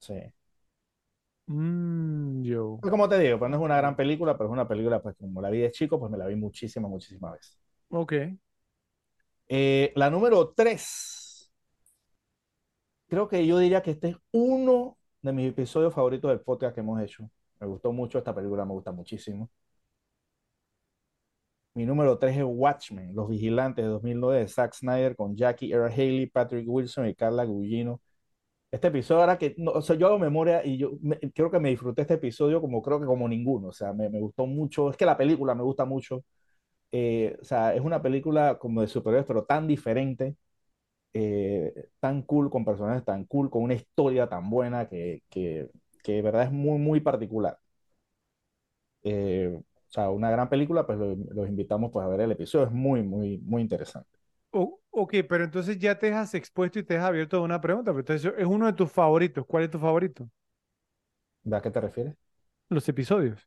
Sí. 0.00 0.14
Mmm, 1.48 2.42
yo. 2.44 2.80
Pues 2.80 2.90
como 2.90 3.08
te 3.08 3.18
digo, 3.18 3.38
pues 3.38 3.50
no 3.50 3.56
es 3.58 3.62
una 3.62 3.76
gran 3.76 3.94
película, 3.96 4.36
pero 4.36 4.48
es 4.48 4.52
una 4.52 4.66
película, 4.68 5.02
pues 5.02 5.16
como 5.16 5.40
la 5.42 5.50
vi 5.50 5.60
de 5.60 5.70
chico, 5.70 5.98
pues 5.98 6.10
me 6.10 6.16
la 6.18 6.26
vi 6.26 6.36
muchísimas, 6.36 6.90
muchísimas 6.90 7.32
veces. 7.34 7.58
Ok. 7.90 8.12
Eh, 9.50 9.92
la 9.96 10.08
número 10.10 10.52
tres, 10.54 11.50
creo 13.08 13.28
que 13.28 13.46
yo 13.46 13.58
diría 13.58 13.82
que 13.82 13.90
este 13.92 14.08
es 14.10 14.16
uno 14.32 14.96
de 15.22 15.32
mis 15.32 15.50
episodios 15.50 15.92
favoritos 15.94 16.30
del 16.30 16.40
podcast 16.40 16.74
que 16.74 16.80
hemos 16.80 17.00
hecho. 17.02 17.30
Me 17.60 17.66
gustó 17.66 17.92
mucho 17.92 18.18
esta 18.18 18.34
película, 18.34 18.64
me 18.64 18.72
gusta 18.72 18.92
muchísimo. 18.92 19.50
Mi 21.74 21.86
número 21.86 22.18
tres 22.18 22.36
es 22.36 22.42
Watchmen, 22.46 23.14
Los 23.14 23.28
Vigilantes 23.28 23.84
de 23.84 23.90
2009 23.90 24.40
de 24.40 24.48
Zack 24.48 24.74
Snyder 24.74 25.14
con 25.16 25.36
Jackie 25.36 25.72
Earl 25.72 25.92
Haley, 25.92 26.26
Patrick 26.26 26.64
Wilson 26.68 27.06
y 27.08 27.14
Carla 27.14 27.44
Gugino. 27.44 28.00
Este 28.70 28.88
episodio, 28.88 29.22
ahora 29.22 29.38
que, 29.38 29.56
o 29.66 29.82
sea, 29.82 29.96
yo 29.96 30.08
hago 30.08 30.18
memoria 30.18 30.64
y 30.66 30.78
yo 30.78 30.92
creo 31.34 31.50
que 31.50 31.60
me 31.60 31.70
disfruté 31.70 32.02
este 32.02 32.14
episodio 32.14 32.60
como 32.60 32.82
creo 32.82 33.00
que 33.00 33.06
como 33.06 33.28
ninguno, 33.28 33.68
o 33.68 33.72
sea, 33.72 33.92
me, 33.94 34.10
me 34.10 34.20
gustó 34.20 34.46
mucho, 34.46 34.90
es 34.90 34.96
que 34.96 35.06
la 35.06 35.16
película 35.16 35.54
me 35.54 35.62
gusta 35.64 35.84
mucho, 35.86 36.24
eh, 36.92 37.36
o 37.40 37.44
sea, 37.44 37.74
es 37.74 37.80
una 37.82 38.02
película 38.02 38.58
como 38.58 38.80
de 38.82 38.88
superhéroes, 38.88 39.26
pero 39.26 39.44
tan 39.44 39.66
diferente, 39.66 40.36
eh, 41.14 41.90
tan 42.00 42.22
cool, 42.22 42.50
con 42.50 42.64
personajes 42.64 43.04
tan 43.04 43.24
cool, 43.26 43.50
con 43.50 43.62
una 43.64 43.74
historia 43.74 44.28
tan 44.28 44.50
buena 44.50 44.88
que, 44.88 45.22
que, 45.30 45.70
que 46.04 46.12
de 46.14 46.22
verdad 46.22 46.44
es 46.44 46.52
muy, 46.52 46.78
muy 46.78 47.00
particular. 47.00 47.58
Eh, 49.02 49.50
o 49.56 49.64
sea, 49.92 50.10
una 50.10 50.30
gran 50.30 50.48
película, 50.48 50.86
pues 50.86 50.98
lo- 50.98 51.16
los 51.16 51.48
invitamos 51.48 51.90
pues, 51.92 52.04
a 52.04 52.08
ver 52.08 52.20
el 52.20 52.32
episodio, 52.32 52.66
es 52.66 52.72
muy, 52.72 53.02
muy, 53.02 53.38
muy 53.38 53.62
interesante. 53.62 54.18
O- 54.52 54.80
ok, 54.90 55.14
pero 55.28 55.44
entonces 55.44 55.78
ya 55.78 55.98
te 55.98 56.12
has 56.12 56.34
expuesto 56.34 56.78
y 56.78 56.82
te 56.84 56.96
has 56.96 57.04
abierto 57.04 57.36
a 57.38 57.40
una 57.42 57.60
pregunta. 57.60 57.90
Pero 57.92 58.00
entonces 58.00 58.32
es 58.38 58.46
uno 58.46 58.66
de 58.66 58.72
tus 58.74 58.90
favoritos. 58.90 59.44
¿Cuál 59.46 59.64
es 59.64 59.70
tu 59.70 59.78
favorito? 59.78 60.28
¿A 61.52 61.60
qué 61.62 61.70
te 61.70 61.80
refieres? 61.80 62.16
Los 62.70 62.88
episodios. 62.88 63.46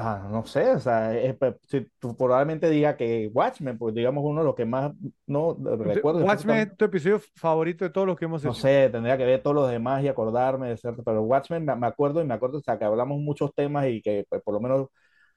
Ah, 0.00 0.28
no 0.30 0.46
sé, 0.46 0.70
o 0.70 0.78
sea, 0.80 1.16
es- 1.18 1.36
pues, 1.36 1.56
si 1.66 1.84
tú 1.98 2.16
probablemente 2.16 2.70
diga 2.70 2.96
que 2.96 3.28
Watchmen, 3.32 3.76
pues 3.78 3.94
digamos 3.94 4.22
uno 4.24 4.40
de 4.40 4.46
los 4.46 4.54
que 4.54 4.64
más 4.64 4.92
no 5.26 5.56
recuerdo. 5.80 6.20
Watchmen 6.24 6.58
es 6.58 6.76
tu 6.76 6.84
episodio 6.84 7.20
favorito 7.34 7.84
de 7.84 7.90
todos 7.90 8.06
los 8.06 8.16
que 8.16 8.26
hemos 8.26 8.44
no 8.44 8.52
hecho. 8.52 8.62
sé, 8.62 8.88
tendría 8.90 9.16
que 9.18 9.24
ver 9.24 9.42
todos 9.42 9.56
los 9.56 9.70
demás 9.70 10.02
y 10.04 10.08
acordarme 10.08 10.68
de 10.68 10.76
cierto, 10.76 11.02
pero 11.02 11.22
Watchmen 11.22 11.64
me, 11.64 11.74
me 11.76 11.86
acuerdo 11.86 12.20
y 12.22 12.24
me 12.26 12.34
acuerdo, 12.34 12.58
o 12.58 12.60
sea, 12.62 12.78
que 12.78 12.84
hablamos 12.84 13.18
muchos 13.20 13.52
temas 13.54 13.86
y 13.88 14.00
que 14.02 14.24
pues, 14.28 14.42
por 14.42 14.54
lo 14.54 14.60
menos, 14.60 14.82
o 14.82 14.90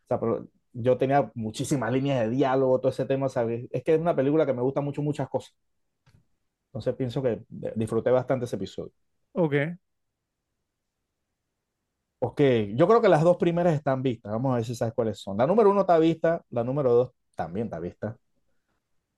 sea, 0.08 0.19
pero 0.19 0.47
yo 0.74 0.97
tenía 0.97 1.32
muchísimas 1.36 1.91
líneas 1.91 2.21
de 2.21 2.30
diálogo, 2.30 2.80
todo 2.80 2.91
ese 2.91 3.06
tema, 3.06 3.30
¿sabes? 3.30 3.67
Es 3.71 3.84
que 3.84 3.95
es 3.95 4.02
una 4.02 4.15
película 4.15 4.45
que 4.45 4.54
me 4.54 4.62
gusta 4.62 4.82
mucho 4.82 5.02
muchas 5.02 5.30
cosas. 5.30 5.54
Entonces 6.69 6.95
pienso 6.95 7.21
que 7.21 7.32
eh, 7.34 7.74
disfruté 7.76 8.10
bastante 8.12 8.45
ese 8.45 8.56
episodio. 8.56 8.91
Ok. 9.34 9.78
Ok, 12.23 12.39
yo 12.75 12.88
creo 12.88 13.01
que 13.01 13.10
las 13.10 13.23
dos 13.23 13.38
primeras 13.38 13.73
están 13.73 14.01
vistas. 14.03 14.31
Vamos 14.31 14.51
a 14.53 14.55
ver 14.57 14.65
si 14.65 14.75
sabes 14.75 14.93
cuáles 14.93 15.19
son. 15.19 15.38
La 15.38 15.47
número 15.47 15.71
uno 15.71 15.81
está 15.81 15.97
vista, 15.97 16.43
la 16.51 16.63
número 16.63 16.93
dos 16.93 17.12
también 17.36 17.65
está 17.67 17.79
vista. 17.79 18.15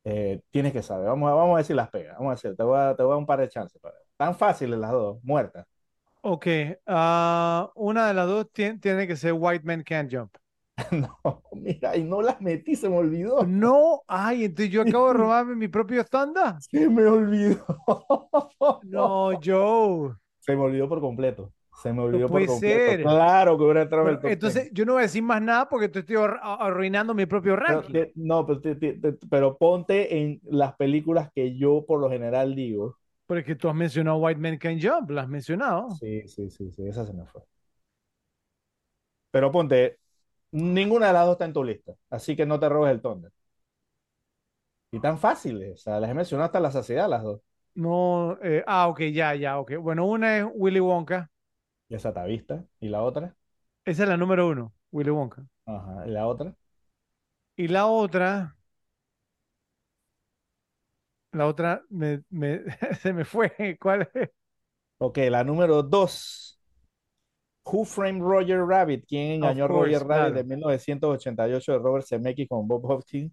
Eh, 0.06 0.42
tienes 0.52 0.74
que 0.74 0.82
saber, 0.84 1.08
vamos, 1.08 1.30
a- 1.32 1.34
vamos 1.36 1.56
a 1.56 1.58
decir 1.60 1.76
las 1.78 1.90
pegas, 1.90 2.18
vamos 2.18 2.32
a 2.32 2.36
decir, 2.36 2.58
te 2.58 2.64
voy 2.64 2.78
a, 2.78 2.96
te 2.96 3.04
voy 3.04 3.12
a 3.12 3.14
dar 3.14 3.20
un 3.20 3.26
par 3.26 3.40
de 3.40 3.50
chances. 3.50 3.82
para- 3.82 3.96
Tan 4.18 4.36
fáciles 4.36 4.78
las 4.80 4.92
dos, 4.92 5.20
muertas. 5.24 5.66
Ok, 6.22 6.48
ah, 6.88 7.72
una 7.76 8.08
de 8.08 8.14
las 8.14 8.28
dos 8.28 8.48
tien- 8.54 8.80
tiene 8.80 9.08
que 9.08 9.16
ser 9.18 9.34
White 9.34 9.66
Man 9.66 9.84
Can't 9.84 10.12
Jump. 10.14 10.36
No, 10.92 11.44
mira, 11.52 11.96
y 11.98 12.04
no 12.04 12.22
las 12.22 12.42
metí, 12.42 12.76
se 12.76 12.90
me 12.90 12.98
olvidó. 12.98 13.44
No, 13.46 14.04
ay, 14.08 14.46
entonces 14.46 14.72
yo 14.74 14.82
acabo 14.82 15.08
de 15.08 15.14
robarme 15.14 15.56
mi 15.56 15.68
propio 15.68 16.04
thunder. 16.06 16.56
Se 16.60 16.90
me 16.90 17.06
olvidó. 17.06 17.66
No, 18.84 19.34
Joe. 19.44 20.16
Se 20.42 20.56
me 20.56 20.62
olvidó 20.62 20.88
por 20.88 21.02
completo. 21.02 21.52
Se 21.84 21.94
me 21.94 22.02
olvidó 22.02 22.32
por 22.32 22.44
puede 22.44 22.48
completo. 22.48 22.98
ser. 22.98 23.02
Claro 23.02 23.58
que 23.58 23.64
hubiera 23.64 23.84
entrado 23.84 24.06
en 24.10 24.16
el 24.16 24.22
top 24.22 24.40
entonces 24.40 24.40
10. 24.42 24.72
yo 24.74 24.86
no 24.86 24.94
voy 24.94 25.02
a 25.02 25.04
decir 25.04 25.24
más 25.24 25.42
nada 25.42 25.70
porque 25.70 25.90
te 25.90 26.00
estoy 26.00 26.16
ar- 26.18 26.40
arruinando 26.42 27.14
mi 27.14 27.26
propio 27.26 27.56
Pero 27.66 27.84
ranking. 27.84 27.90
te- 27.90 28.12
no, 28.16 28.46
pero, 28.46 28.62
te- 28.62 28.76
te- 28.76 28.94
te- 28.94 29.14
pero 29.30 29.58
ponte 29.58 30.18
en 30.22 30.42
las 30.46 30.76
películas 30.76 31.30
que 31.34 31.56
yo 31.58 31.86
por 31.86 32.00
lo 32.00 32.10
general 32.10 32.56
digo. 32.56 32.98
Porque 33.26 33.56
tú 33.56 33.68
has 33.70 33.76
mencionado 33.76 34.18
White 34.18 34.40
Man 34.40 34.58
Can't 34.58 34.82
Jump, 34.84 35.10
la 35.12 35.24
has 35.24 35.28
mencionado. 35.30 36.00
Sí, 36.00 36.28
sí, 36.28 36.50
sí, 36.50 36.70
sí, 36.72 36.86
esa 36.88 37.06
se 37.06 37.14
me 37.14 37.26
fue. 37.26 37.42
Pero 39.32 39.52
ponte, 39.52 40.00
ninguna 40.52 41.08
de 41.08 41.14
las 41.14 41.26
dos 41.26 41.34
está 41.34 41.46
en 41.46 41.54
tu 41.54 41.64
lista, 41.64 41.94
así 42.10 42.36
que 42.36 42.46
no 42.46 42.60
te 42.60 42.70
robes 42.70 42.92
el 42.94 43.02
Thunder. 43.02 43.32
Y 44.92 45.00
tan 45.02 45.20
fáciles, 45.20 45.74
o 45.74 45.78
sea, 45.78 46.00
las 46.00 46.10
he 46.10 46.14
mencionado 46.14 46.46
hasta 46.46 46.60
la 46.62 46.72
saciedad 46.72 47.10
las 47.10 47.24
dos. 47.24 47.42
No, 47.76 48.38
eh, 48.44 48.64
ah, 48.68 48.88
ok, 48.88 49.02
ya, 49.12 49.34
ya, 49.36 49.60
ok. 49.60 49.74
Bueno, 49.80 50.06
una 50.06 50.38
es 50.40 50.46
Willy 50.54 50.80
Wonka. 50.80 51.32
Esa 51.94 52.10
está 52.10 52.26
vista. 52.26 52.66
¿Y 52.82 52.90
la 52.90 53.04
otra? 53.04 53.38
Esa 53.86 54.04
es 54.04 54.10
la 54.10 54.18
número 54.18 54.48
uno, 54.50 54.74
Willy 54.92 55.10
Wonka. 55.12 55.46
Ajá, 55.66 56.08
¿y 56.08 56.12
la 56.12 56.26
otra? 56.28 56.56
Y 57.56 57.68
la 57.68 57.88
otra, 57.88 58.56
la 61.32 61.48
otra 61.48 61.84
me, 61.90 62.24
me- 62.30 62.62
se 63.02 63.14
me 63.14 63.26
fue. 63.26 63.78
¿Cuál 63.80 64.10
es? 64.14 64.30
Ok, 64.98 65.18
la 65.30 65.44
número 65.44 65.84
dos. 65.84 66.60
Who 67.66 67.86
Framed 67.86 68.22
Roger 68.22 68.60
Rabbit? 68.66 69.06
¿Quién 69.08 69.32
engañó 69.34 69.66
a 69.66 69.68
course, 69.68 70.00
Roger 70.00 70.08
Rabbit 70.08 70.34
claro. 70.34 70.34
de 70.34 70.44
1988 70.44 71.72
de 71.74 71.80
Robert 71.80 72.06
Zemeckis 72.08 72.48
con 72.50 72.68
Bob 72.68 72.86
Hoskins, 72.86 73.32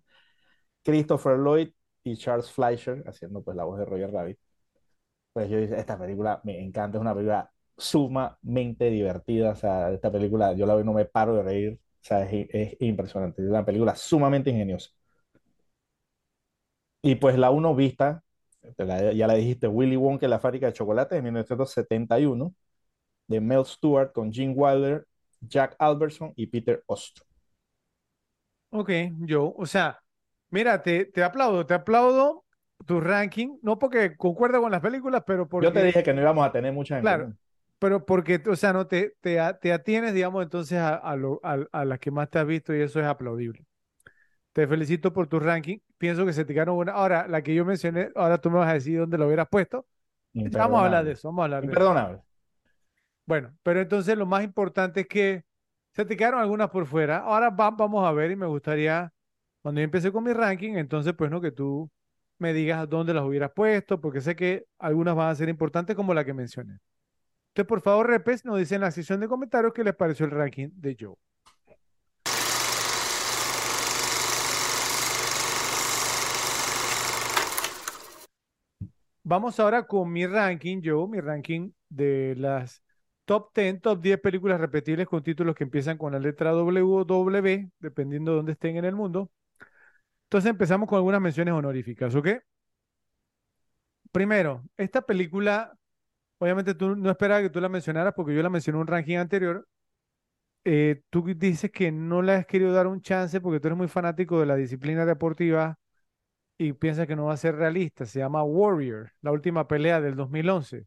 Christopher 0.85 1.39
Lloyd 1.39 1.71
y 2.05 2.17
Charles 2.17 2.51
Fleischer 2.53 3.05
haciendo 3.07 3.43
pues 3.43 3.57
la 3.57 3.65
voz 3.65 3.79
de 3.79 3.85
Roger 3.87 4.13
Rabbit? 4.13 4.39
Pues 5.33 5.51
yo 5.51 5.59
dije, 5.59 5.79
esta 5.79 5.99
película 5.99 6.41
me 6.45 6.61
encanta, 6.65 6.99
es 6.99 7.03
una 7.03 7.15
película 7.15 7.51
sumamente 7.81 8.91
divertida, 8.91 9.53
o 9.53 9.57
sea, 9.57 9.93
esta 9.93 10.13
película 10.13 10.55
yo 10.55 10.67
la 10.67 10.75
veo 10.75 10.83
y 10.85 10.87
no 10.87 10.93
me 10.95 11.07
paro 11.07 11.35
de 11.37 11.43
reír, 11.43 11.81
o 11.81 12.05
sea, 12.05 12.25
es, 12.31 12.49
es 12.51 12.77
impresionante, 12.81 13.43
es 13.43 13.49
una 13.49 13.65
película 13.65 13.97
sumamente 13.97 14.51
ingeniosa. 14.51 14.91
Y 17.03 17.15
pues 17.17 17.39
la 17.39 17.51
uno 17.51 17.75
vista, 17.75 18.23
la- 18.79 19.13
ya 19.13 19.27
la 19.27 19.35
dijiste, 19.35 19.67
Willy 19.69 19.97
Wonka 19.97 20.29
la 20.29 20.39
fábrica 20.41 20.67
de 20.67 20.73
chocolate 20.73 21.15
de 21.17 21.23
1971, 21.23 22.55
de 23.29 23.41
Mel 23.41 23.65
Stewart 23.67 24.13
con 24.13 24.33
Gene 24.33 24.55
Wilder, 24.55 25.07
Jack 25.43 25.77
Albertson 25.79 26.33
y 26.37 26.47
Peter 26.49 26.83
Ostro. 26.87 27.25
Ok, 28.71 28.91
yo, 29.21 29.53
o 29.57 29.67
sea, 29.67 30.01
mira, 30.51 30.83
te, 30.83 31.05
te 31.07 31.23
aplaudo, 31.25 31.67
te 31.67 31.75
aplaudo 31.75 32.45
tu 32.87 33.01
ranking, 33.01 33.59
no 33.63 33.79
porque 33.79 34.17
concuerda 34.17 34.61
con 34.61 34.71
las 34.71 34.81
películas, 34.81 35.23
pero 35.27 35.49
porque, 35.49 35.69
Yo 35.69 35.73
te 35.73 35.83
dije 35.85 36.03
que 36.03 36.13
no 36.15 36.21
íbamos 36.23 36.45
a 36.47 36.53
tener 36.53 36.73
muchas 36.73 36.99
en 37.01 37.05
Claro. 37.05 37.07
común. 37.07 37.39
Pero 37.81 38.07
porque, 38.07 38.43
o 38.49 38.57
sea, 38.57 38.75
no 38.75 38.89
te, 38.89 39.17
te, 39.23 39.39
te 39.63 39.73
atienes, 39.75 40.15
digamos, 40.15 40.45
entonces 40.45 40.79
a, 40.81 40.97
a, 40.97 41.17
lo- 41.17 41.41
a- 41.45 41.67
a 41.73 41.87
las 41.87 42.01
que 42.01 42.13
más 42.13 42.31
te 42.31 42.41
has 42.41 42.47
visto 42.49 42.75
y 42.77 42.83
eso 42.83 43.01
es 43.01 43.07
aplaudible. 43.07 43.67
Te 44.53 44.67
felicito 44.69 45.13
por 45.13 45.29
tu 45.29 45.41
ranking. 45.41 45.79
Pienso 45.99 46.27
que 46.27 46.33
se 46.35 46.45
te 46.45 46.55
quedaron 46.55 46.77
una. 46.79 46.93
Ahora, 46.93 47.29
la 47.29 47.43
que 47.43 47.55
yo 47.55 47.65
mencioné, 47.65 48.11
ahora 48.17 48.39
tú 48.41 48.51
me 48.51 48.59
vas 48.59 48.71
a 48.71 48.75
decir 48.75 48.99
dónde 48.99 49.19
lo 49.19 49.27
hubieras 49.27 49.49
puesto. 49.51 49.87
Vamos 50.45 50.81
a 50.81 50.85
hablar 50.87 51.05
de 51.07 51.13
eso, 51.13 51.29
vamos 51.29 51.43
a 51.43 51.45
hablar 51.47 51.67
de 51.67 51.75
eso. 51.75 51.87
Imperdonable. 51.89 52.23
Bueno, 53.27 53.57
pero 53.63 53.81
entonces 53.81 54.17
lo 54.17 54.27
más 54.27 54.43
importante 54.45 55.01
es 55.03 55.07
que 55.07 55.45
se 55.93 56.05
te 56.05 56.17
quedaron 56.17 56.41
algunas 56.41 56.71
por 56.71 56.87
fuera. 56.87 57.19
Ahora 57.19 57.51
va- 57.51 57.71
vamos 57.71 58.07
a 58.07 58.13
ver 58.13 58.31
y 58.31 58.37
me 58.37 58.47
gustaría, 58.47 59.13
cuando 59.63 59.81
yo 59.81 59.85
empecé 59.85 60.11
con 60.13 60.25
mi 60.25 60.33
ranking, 60.33 60.75
entonces 60.77 61.15
pues 61.17 61.31
no, 61.31 61.41
que 61.41 61.53
tú 61.53 61.91
me 62.39 62.53
digas 62.53 62.89
dónde 62.89 63.15
las 63.15 63.25
hubieras 63.25 63.53
puesto, 63.55 64.01
porque 64.01 64.21
sé 64.21 64.35
que 64.37 64.65
algunas 64.79 65.15
van 65.17 65.31
a 65.31 65.35
ser 65.35 65.49
importantes 65.49 65.95
como 65.97 66.15
la 66.15 66.25
que 66.25 66.35
mencioné. 66.35 66.79
Entonces, 67.51 67.69
por 67.69 67.81
favor, 67.81 68.09
repes, 68.09 68.45
nos 68.45 68.59
dicen 68.59 68.77
en 68.77 68.83
la 68.83 68.91
sección 68.91 69.21
de 69.21 69.29
comentarios 69.29 69.73
qué 69.73 69.85
les 69.85 69.95
pareció 69.95 70.27
el 70.27 70.33
ranking 70.33 70.69
de 70.73 70.97
Joe. 70.99 71.17
Vamos 79.23 79.61
ahora 79.61 79.87
con 79.87 80.13
mi 80.13 80.27
ranking, 80.27 80.81
Joe, 80.85 81.07
mi 81.09 81.21
ranking 81.21 81.71
de 81.89 82.35
las 82.37 82.83
top 83.25 83.53
10, 83.55 83.81
top 83.81 84.01
10 84.01 84.21
películas 84.21 84.61
repetibles 84.61 85.07
con 85.07 85.23
títulos 85.23 85.55
que 85.55 85.65
empiezan 85.65 85.99
con 85.99 86.13
la 86.13 86.19
letra 86.19 86.51
W 86.51 86.83
o 86.83 87.05
W, 87.05 87.71
dependiendo 87.79 88.33
de 88.33 88.37
dónde 88.39 88.53
estén 88.53 88.77
en 88.77 88.85
el 88.85 88.97
mundo. 88.97 89.31
Entonces 90.25 90.51
empezamos 90.51 90.89
con 90.89 90.97
algunas 90.97 91.21
menciones 91.21 91.55
honoríficas, 91.55 92.15
¿ok? 92.15 92.29
Primero, 94.13 94.65
esta 94.77 95.03
película, 95.03 95.77
obviamente 96.41 96.75
tú 96.75 96.97
no 96.97 97.11
esperaba 97.13 97.43
que 97.43 97.51
tú 97.51 97.61
la 97.63 97.71
mencionaras 97.71 98.15
porque 98.17 98.35
yo 98.35 98.43
la 98.43 98.51
mencioné 98.51 98.79
en 98.79 98.83
un 98.83 98.89
ranking 98.89 99.19
anterior. 99.19 99.69
Eh, 100.65 101.03
tú 101.11 101.23
dices 101.37 101.71
que 101.71 101.91
no 101.93 102.23
le 102.23 102.33
has 102.33 102.47
querido 102.47 102.73
dar 102.73 102.87
un 102.87 103.01
chance 103.01 103.41
porque 103.41 103.61
tú 103.61 103.69
eres 103.69 103.79
muy 103.79 103.89
fanático 103.89 104.41
de 104.41 104.47
la 104.47 104.57
disciplina 104.57 105.07
deportiva 105.07 105.79
y 106.59 106.73
piensas 106.75 107.07
que 107.07 107.17
no 107.17 107.27
va 107.27 107.35
a 107.35 107.39
ser 107.39 107.57
realista. 107.57 108.07
Se 108.07 108.19
llama 108.21 108.45
Warrior, 108.45 109.13
la 109.23 109.33
última 109.33 109.69
pelea 109.69 110.01
del 110.01 110.17
2011 110.17 110.87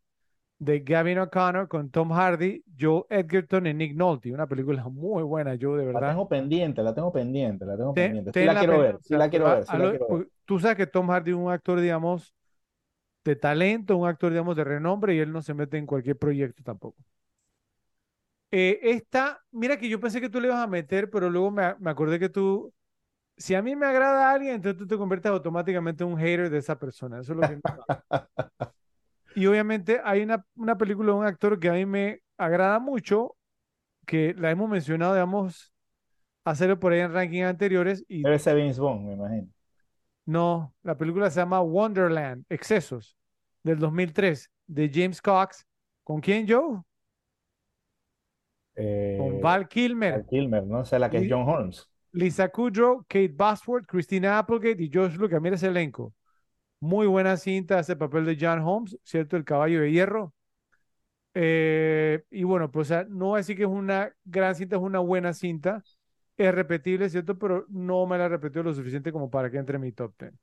de 0.59 0.79
Gavin 0.81 1.19
O'Connor 1.19 1.67
con 1.67 1.89
Tom 1.89 2.11
Hardy, 2.13 2.63
Joe 2.79 3.03
Edgerton 3.09 3.67
y 3.67 3.73
Nick 3.73 3.95
Nolte. 3.95 4.31
Una 4.31 4.47
película 4.47 4.83
muy 4.87 5.23
buena, 5.23 5.57
Joe, 5.59 5.79
de 5.79 5.85
La 5.85 5.99
verdad. 5.99 6.11
tengo 6.11 6.29
pendiente, 6.29 6.83
la 6.83 6.93
tengo 6.93 7.11
pendiente, 7.11 7.65
la 7.65 7.75
tengo 7.77 7.93
Te- 7.93 8.05
pendiente. 8.05 8.31
Sí 8.33 8.45
la 8.45 8.53
la 8.53 8.59
quiero 8.59 8.79
ver, 8.79 8.97
sí 9.03 9.15
la 9.15 9.29
quiero 9.29 9.45
ver, 9.45 9.65
la 9.67 10.25
Tú 10.45 10.59
sabes 10.59 10.77
que 10.77 10.87
Tom 10.87 11.09
Hardy 11.09 11.31
es 11.31 11.37
un 11.37 11.51
actor, 11.51 11.79
digamos, 11.79 12.33
de 13.23 13.35
talento, 13.35 13.97
un 13.97 14.07
actor, 14.07 14.31
digamos, 14.31 14.55
de 14.55 14.63
renombre 14.63 15.15
y 15.15 15.19
él 15.19 15.31
no 15.31 15.41
se 15.41 15.53
mete 15.53 15.77
en 15.77 15.85
cualquier 15.85 16.17
proyecto 16.17 16.63
tampoco. 16.63 16.97
Eh, 18.51 18.79
esta, 18.83 19.43
mira 19.51 19.77
que 19.77 19.89
yo 19.89 19.99
pensé 19.99 20.21
que 20.21 20.29
tú 20.29 20.39
le 20.39 20.47
ibas 20.47 20.59
a 20.63 20.67
meter, 20.67 21.09
pero 21.09 21.29
luego 21.29 21.49
me, 21.51 21.75
me 21.79 21.89
acordé 21.89 22.19
que 22.19 22.29
tú, 22.29 22.71
si 23.37 23.55
a 23.55 23.61
mí 23.63 23.75
me 23.75 23.85
agrada 23.87 24.29
a 24.31 24.33
alguien, 24.33 24.55
entonces 24.55 24.79
tú 24.79 24.87
te 24.87 24.97
conviertes 24.97 25.31
automáticamente 25.31 26.03
en 26.03 26.11
un 26.11 26.19
hater 26.19 26.49
de 26.49 26.59
esa 26.59 26.79
persona. 26.79 27.21
Eso 27.21 27.33
es 27.33 27.37
lo 27.37 27.47
que 27.47 27.57
me. 27.57 27.63
Y 29.35 29.45
obviamente 29.47 29.99
hay 30.03 30.21
una, 30.21 30.45
una 30.55 30.77
película 30.77 31.11
de 31.13 31.17
un 31.19 31.25
actor 31.25 31.59
que 31.59 31.69
a 31.69 31.73
mí 31.73 31.85
me 31.85 32.21
agrada 32.37 32.79
mucho, 32.79 33.35
que 34.07 34.35
la 34.37 34.51
hemos 34.51 34.69
mencionado, 34.69 35.13
digamos, 35.15 35.73
hacerlo 36.45 36.79
por 36.79 36.93
ahí 36.93 37.01
en 37.01 37.13
rankings 37.13 37.45
anteriores 37.47 38.05
y 38.09 38.23
Debe 38.23 38.39
ser 38.39 38.55
Vince 38.57 38.79
Vaughn, 38.81 39.05
me 39.05 39.13
imagino. 39.13 39.49
No, 40.25 40.73
la 40.83 40.97
película 40.97 41.29
se 41.29 41.39
llama 41.39 41.61
Wonderland, 41.61 42.45
Excesos, 42.49 43.17
del 43.63 43.79
2003, 43.79 44.49
de 44.67 44.89
James 44.93 45.21
Cox. 45.21 45.65
¿Con 46.03 46.21
quién, 46.21 46.45
Joe? 46.47 46.81
Eh, 48.75 49.17
Con 49.19 49.39
Val 49.41 49.67
Kilmer, 49.67 50.13
Val 50.13 50.25
Kilmer, 50.25 50.63
¿no? 50.65 50.79
O 50.79 50.85
sea, 50.85 50.99
la 50.99 51.09
que 51.09 51.17
es 51.17 51.27
John 51.29 51.47
Holmes. 51.47 51.89
Lisa 52.11 52.49
Kudrow, 52.49 53.03
Kate 53.07 53.33
Bosworth, 53.35 53.85
Christina 53.87 54.37
Applegate 54.37 54.83
y 54.83 54.89
Josh 54.93 55.15
Lucas. 55.15 55.41
Mira 55.41 55.55
ese 55.55 55.67
elenco. 55.67 56.13
Muy 56.79 57.07
buena 57.07 57.37
cinta, 57.37 57.79
hace 57.79 57.93
el 57.93 57.97
papel 57.97 58.25
de 58.25 58.37
John 58.39 58.59
Holmes, 58.61 58.97
¿cierto? 59.03 59.37
El 59.37 59.45
caballo 59.45 59.81
de 59.81 59.91
hierro. 59.91 60.33
Eh, 61.35 62.23
y 62.29 62.43
bueno, 62.43 62.69
pues 62.71 62.87
o 62.91 62.93
sea, 62.93 63.05
no 63.09 63.27
voy 63.27 63.35
a 63.35 63.37
decir 63.37 63.57
que 63.57 63.63
es 63.63 63.69
una 63.69 64.13
gran 64.25 64.55
cinta, 64.55 64.75
es 64.75 64.81
una 64.81 64.99
buena 64.99 65.33
cinta. 65.33 65.83
Es 66.37 66.53
repetible, 66.53 67.09
¿cierto? 67.09 67.37
Pero 67.37 67.65
no 67.69 68.05
me 68.07 68.17
la 68.17 68.25
he 68.25 68.29
repetido 68.29 68.63
lo 68.63 68.73
suficiente 68.73 69.11
como 69.11 69.29
para 69.29 69.49
que 69.51 69.57
entre 69.57 69.75
en 69.75 69.81
mi 69.81 69.91
top 69.91 70.13
10. 70.17 70.33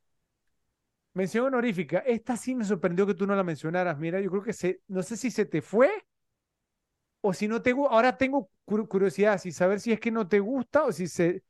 Mención 1.13 1.45
honorífica. 1.45 1.99
Esta 1.99 2.37
sí 2.37 2.55
me 2.55 2.63
sorprendió 2.65 3.05
que 3.05 3.13
tú 3.13 3.27
no 3.27 3.35
la 3.35 3.43
mencionaras. 3.43 3.97
Mira, 3.97 4.19
yo 4.21 4.29
creo 4.31 4.43
que 4.43 4.53
se, 4.53 4.81
no 4.87 5.03
sé 5.03 5.17
si 5.17 5.29
se 5.31 5.45
te 5.45 5.61
fue 5.61 5.89
o 7.21 7.33
si 7.33 7.47
no 7.47 7.61
te 7.61 7.71
gusta. 7.73 7.93
Ahora 7.93 8.17
tengo 8.17 8.49
cur- 8.65 8.87
curiosidad, 8.87 9.37
si 9.39 9.51
saber 9.51 9.79
si 9.79 9.91
es 9.91 9.99
que 9.99 10.11
no 10.11 10.27
te 10.27 10.39
gusta 10.39 10.83
o 10.85 10.91
si 10.91 11.07
se, 11.07 11.43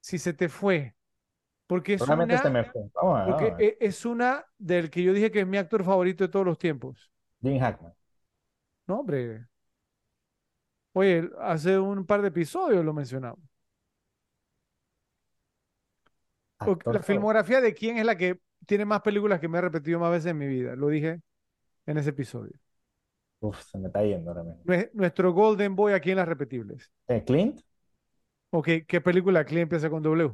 si 0.00 0.18
se 0.18 0.32
te 0.34 0.48
fue. 0.48 0.94
Porque 1.66 1.94
es 1.94 2.08
una, 2.08 2.38
se 2.42 2.50
me 2.50 2.64
fue. 2.64 2.82
Vamos 2.94 3.20
a 3.20 3.24
ver, 3.24 3.30
porque 3.30 3.44
vamos 3.44 3.54
a 3.54 3.56
ver. 3.58 3.66
e- 3.66 3.78
es 3.80 4.06
una 4.06 4.46
del 4.58 4.90
que 4.90 5.02
yo 5.02 5.12
dije 5.12 5.30
que 5.30 5.40
es 5.40 5.46
mi 5.46 5.58
actor 5.58 5.84
favorito 5.84 6.24
de 6.24 6.28
todos 6.30 6.46
los 6.46 6.58
tiempos. 6.58 7.10
Jim 7.42 7.58
Hackman. 7.60 7.92
No, 8.86 9.00
hombre. 9.00 9.46
Oye, 10.94 11.30
hace 11.40 11.78
un 11.78 12.04
par 12.06 12.22
de 12.22 12.28
episodios 12.28 12.84
lo 12.84 12.92
mencionamos. 12.92 13.40
O- 16.51 16.51
Actor 16.62 16.94
La 16.94 17.02
filmografía 17.02 17.60
de 17.60 17.74
quién 17.74 17.98
es 17.98 18.04
la 18.06 18.16
que 18.16 18.40
tiene 18.66 18.84
más 18.84 19.02
películas 19.02 19.40
que 19.40 19.48
me 19.48 19.58
he 19.58 19.60
repetido 19.60 19.98
más 19.98 20.10
veces 20.10 20.30
en 20.30 20.38
mi 20.38 20.46
vida. 20.46 20.76
Lo 20.76 20.88
dije 20.88 21.20
en 21.86 21.98
ese 21.98 22.10
episodio. 22.10 22.52
Uf, 23.40 23.60
se 23.64 23.76
me 23.78 23.88
está 23.88 24.02
yendo 24.04 24.30
ahora 24.30 24.44
mismo. 24.44 24.62
Nue- 24.64 24.90
Nuestro 24.94 25.32
Golden 25.32 25.74
Boy 25.74 25.92
aquí 25.94 26.10
en 26.12 26.16
las 26.18 26.28
repetibles. 26.28 26.90
Eh, 27.08 27.24
Clint, 27.24 27.60
Ok, 28.54 28.68
¿qué 28.86 29.00
película 29.00 29.40
aquí 29.40 29.58
empieza 29.58 29.88
con 29.90 30.02
W? 30.02 30.32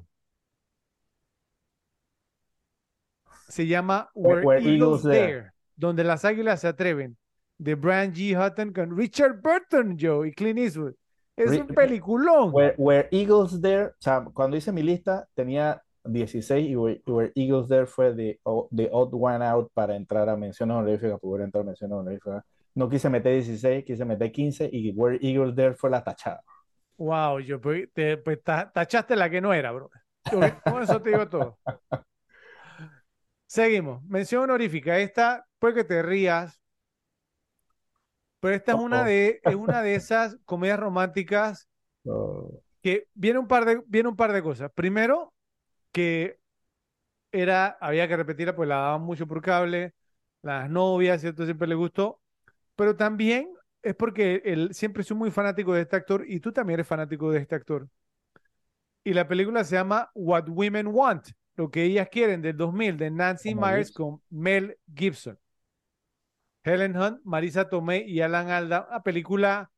se 3.48 3.66
llama 3.66 4.10
Where, 4.14 4.44
Where 4.46 4.60
Eagles, 4.62 5.04
Eagles 5.04 5.04
Dare. 5.04 5.52
donde 5.76 6.04
las 6.04 6.24
águilas 6.24 6.60
se 6.60 6.68
atreven, 6.68 7.16
de 7.56 7.74
Brian 7.76 8.12
G. 8.12 8.36
Hutton 8.36 8.72
con 8.72 8.96
Richard 8.96 9.40
Burton, 9.40 9.96
Joe, 9.98 10.28
y 10.28 10.32
Clint 10.32 10.58
Eastwood. 10.58 10.94
Es 11.36 11.52
un 11.52 11.68
peliculón. 11.68 12.50
Where, 12.52 12.74
Where 12.76 13.08
Eagles 13.12 13.60
There, 13.62 13.86
o 13.86 13.94
sea, 14.00 14.24
cuando 14.34 14.56
hice 14.56 14.72
mi 14.72 14.82
lista 14.82 15.28
tenía 15.34 15.82
16 16.12 16.68
y 16.70 16.76
Where, 16.76 17.02
Where 17.06 17.32
Eagles 17.34 17.68
There 17.68 17.86
fue 17.86 18.14
the, 18.14 18.40
the 18.70 18.88
odd 18.92 19.10
one 19.12 19.44
out 19.44 19.70
para 19.74 19.96
entrar 19.96 20.28
a 20.28 20.36
menciones 20.36 20.76
honoríficas, 20.76 21.20
poder 21.20 21.44
entrar 21.44 21.62
a 21.62 21.66
menciones 21.66 21.96
honoríficas. 21.96 22.44
No 22.74 22.88
quise 22.88 23.08
meter 23.10 23.32
16, 23.34 23.84
quise 23.84 24.04
meter 24.04 24.30
15 24.32 24.68
y 24.72 24.92
Where 24.92 25.18
Eagles 25.22 25.54
There 25.56 25.74
fue 25.74 25.90
la 25.90 26.02
tachada. 26.04 26.42
Wow, 26.96 27.38
yo 27.40 27.60
pues, 27.60 27.88
te, 27.92 28.16
pues, 28.18 28.42
ta- 28.42 28.70
tachaste 28.72 29.14
la 29.16 29.30
que 29.30 29.40
no 29.40 29.54
era, 29.54 29.70
bro. 29.72 29.90
Yo, 30.30 30.40
Con 30.64 30.82
eso 30.82 31.00
te 31.00 31.10
digo 31.10 31.28
todo. 31.28 31.58
Seguimos. 33.46 34.02
Mención 34.04 34.42
honorífica. 34.44 34.98
Esta, 34.98 35.46
puede 35.58 35.74
que 35.74 35.84
te 35.84 36.02
rías, 36.02 36.60
pero 38.40 38.54
esta 38.54 38.72
es 38.72 38.78
una 38.78 39.04
de, 39.04 39.40
es 39.42 39.54
una 39.54 39.82
de 39.82 39.94
esas 39.94 40.36
comedias 40.44 40.78
románticas 40.78 41.68
Oh, 42.06 42.62
que 42.82 43.08
viene 43.14 43.38
un 43.38 43.48
par 43.48 43.64
de, 43.64 43.82
viene 43.86 44.08
un 44.08 44.16
par 44.16 44.32
de 44.32 44.42
cosas. 44.42 44.70
Primero, 44.74 45.32
que 45.92 46.38
era, 47.32 47.78
había 47.80 48.08
que 48.08 48.16
repetirla, 48.16 48.56
pues 48.56 48.68
la 48.68 48.76
daban 48.76 49.02
mucho 49.02 49.26
por 49.26 49.42
cable, 49.42 49.94
las 50.42 50.70
novias, 50.70 51.20
¿cierto? 51.20 51.44
Siempre 51.44 51.68
le 51.68 51.74
gustó, 51.74 52.20
pero 52.76 52.96
también 52.96 53.50
es 53.82 53.94
porque 53.94 54.42
él 54.44 54.74
siempre 54.74 55.02
soy 55.02 55.16
muy 55.16 55.30
fanático 55.30 55.72
de 55.74 55.82
este 55.82 55.96
actor 55.96 56.24
y 56.26 56.40
tú 56.40 56.52
también 56.52 56.76
eres 56.80 56.86
fanático 56.86 57.30
de 57.30 57.40
este 57.40 57.54
actor. 57.54 57.88
Y 59.04 59.14
la 59.14 59.26
película 59.26 59.64
se 59.64 59.76
llama 59.76 60.10
What 60.14 60.48
Women 60.48 60.88
Want, 60.88 61.28
lo 61.56 61.70
que 61.70 61.84
ellas 61.84 62.08
quieren, 62.10 62.42
del 62.42 62.56
2000, 62.56 62.98
de 62.98 63.10
Nancy 63.10 63.54
Myers 63.54 63.92
con 63.92 64.20
Mel 64.30 64.78
Gibson. 64.94 65.38
Helen 66.62 66.96
Hunt, 66.96 67.20
Marisa 67.24 67.68
Tomei 67.68 68.04
y 68.08 68.20
Alan 68.20 68.50
Alda, 68.50 68.86
una 68.88 69.02
película 69.02 69.70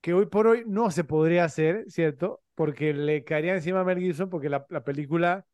que 0.00 0.14
hoy 0.14 0.26
por 0.26 0.46
hoy 0.46 0.64
no 0.66 0.90
se 0.90 1.04
podría 1.04 1.44
hacer, 1.44 1.84
¿cierto? 1.88 2.42
Porque 2.54 2.94
le 2.94 3.24
caería 3.24 3.54
encima 3.54 3.80
a 3.80 3.84
Mel 3.84 3.98
Gibson, 3.98 4.30
porque 4.30 4.48
la, 4.48 4.66
la 4.70 4.84
película, 4.84 5.46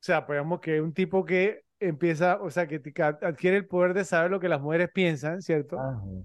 o 0.00 0.04
sea, 0.04 0.22
digamos 0.28 0.60
que 0.60 0.80
un 0.80 0.92
tipo 0.94 1.24
que 1.24 1.62
empieza, 1.80 2.40
o 2.42 2.50
sea, 2.50 2.66
que 2.66 2.76
adquiere 3.22 3.56
el 3.56 3.66
poder 3.66 3.94
de 3.94 4.04
saber 4.04 4.30
lo 4.30 4.40
que 4.40 4.48
las 4.48 4.60
mujeres 4.60 4.90
piensan, 4.92 5.42
¿cierto? 5.42 5.86
ah, 5.86 6.24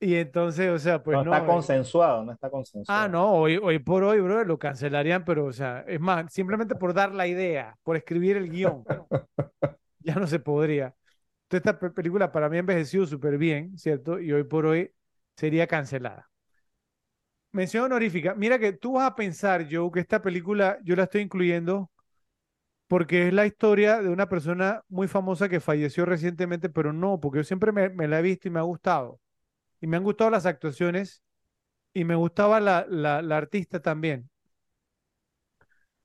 Y 0.00 0.14
entonces, 0.16 0.70
o 0.70 0.78
sea, 0.78 1.02
pues 1.02 1.18
no 1.18 1.20
no. 1.20 1.32
está 1.32 1.44
eh, 1.44 1.44
consensuado, 1.44 2.24
no 2.24 2.32
está 2.32 2.50
consensuado. 2.50 2.88
Ah, 2.90 3.06
no, 3.08 3.34
hoy, 3.34 3.58
hoy 3.62 3.78
por 3.80 4.02
hoy, 4.02 4.18
bro, 4.20 4.44
lo 4.44 4.58
cancelarían, 4.58 5.24
pero, 5.26 5.44
o 5.44 5.52
sea, 5.52 5.84
es 5.86 6.00
más, 6.00 6.32
simplemente 6.32 6.74
por 6.74 6.94
dar 6.94 7.12
la 7.14 7.26
idea, 7.26 7.76
por 7.82 7.96
escribir 7.98 8.36
el 8.38 8.48
guion, 8.48 8.86
ya 10.00 10.14
no 10.14 10.26
se 10.26 10.38
podría. 10.40 10.94
Entonces, 11.44 11.66
esta 11.66 11.78
pe- 11.78 11.90
película 11.90 12.32
para 12.32 12.48
mí 12.48 12.56
ha 12.56 12.60
envejecido 12.60 13.06
súper 13.06 13.38
bien, 13.38 13.76
¿cierto? 13.78 14.20
Y 14.20 14.32
hoy 14.32 14.44
por 14.44 14.66
hoy 14.66 14.92
sería 15.36 15.66
cancelada. 15.66 16.30
Mención 17.58 17.86
honorífica. 17.86 18.36
Mira 18.36 18.56
que 18.60 18.72
tú 18.72 18.92
vas 18.92 19.06
a 19.10 19.16
pensar, 19.16 19.66
Joe, 19.68 19.90
que 19.92 19.98
esta 19.98 20.22
película 20.22 20.78
yo 20.84 20.94
la 20.94 21.02
estoy 21.02 21.22
incluyendo 21.22 21.90
porque 22.86 23.26
es 23.26 23.34
la 23.34 23.46
historia 23.46 24.00
de 24.00 24.10
una 24.10 24.28
persona 24.28 24.82
muy 24.88 25.08
famosa 25.08 25.48
que 25.48 25.58
falleció 25.58 26.04
recientemente, 26.04 26.68
pero 26.68 26.92
no, 26.92 27.18
porque 27.18 27.38
yo 27.40 27.42
siempre 27.44 27.72
me, 27.72 27.88
me 27.88 28.06
la 28.06 28.20
he 28.20 28.22
visto 28.22 28.46
y 28.46 28.52
me 28.52 28.60
ha 28.60 28.62
gustado. 28.62 29.18
Y 29.80 29.88
me 29.88 29.96
han 29.96 30.04
gustado 30.04 30.30
las 30.30 30.46
actuaciones 30.46 31.20
y 31.92 32.04
me 32.04 32.14
gustaba 32.14 32.60
la, 32.60 32.86
la, 32.88 33.22
la 33.22 33.36
artista 33.36 33.80
también. 33.82 34.30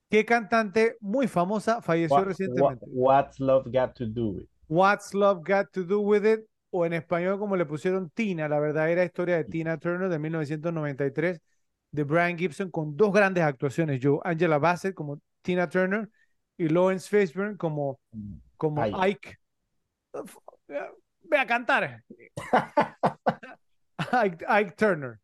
¿Qué 0.09 0.25
cantante 0.25 0.97
muy 1.01 1.27
famosa 1.27 1.83
falleció 1.83 2.17
What- 2.17 2.21
what- 2.21 2.27
recientemente? 2.29 2.85
what's 2.89 3.39
love 3.39 3.65
got 3.71 3.93
to 3.93 4.07
do 4.07 4.29
with? 4.29 4.47
What's 4.67 5.13
Love 5.13 5.43
Got 5.47 5.71
to 5.73 5.83
Do 5.83 5.99
With 5.99 6.25
It? 6.25 6.47
O 6.75 6.87
en 6.87 6.93
español, 6.93 7.37
como 7.37 7.55
le 7.55 7.67
pusieron 7.67 8.09
Tina, 8.09 8.49
la 8.49 8.59
verdadera 8.59 9.05
historia 9.05 9.37
de 9.37 9.43
Tina 9.45 9.77
Turner 9.77 10.09
de 10.09 10.17
1993, 10.17 11.39
de 11.91 12.03
Brian 12.03 12.35
Gibson, 12.35 12.71
con 12.71 12.97
dos 12.97 13.13
grandes 13.13 13.43
actuaciones. 13.43 13.99
Yo, 13.99 14.19
Angela 14.25 14.57
Bassett 14.57 14.95
como 14.95 15.21
Tina 15.43 15.69
Turner 15.69 16.09
y 16.57 16.69
Lawrence 16.69 17.07
Fishburne 17.07 17.57
como, 17.57 17.99
como 18.57 18.81
Ike. 18.83 18.97
Ike. 18.99 19.37
Ve 21.21 21.37
a 21.37 21.45
cantar. 21.45 22.03
Ike, 24.23 24.45
Ike 24.47 24.71
Turner. 24.71 25.19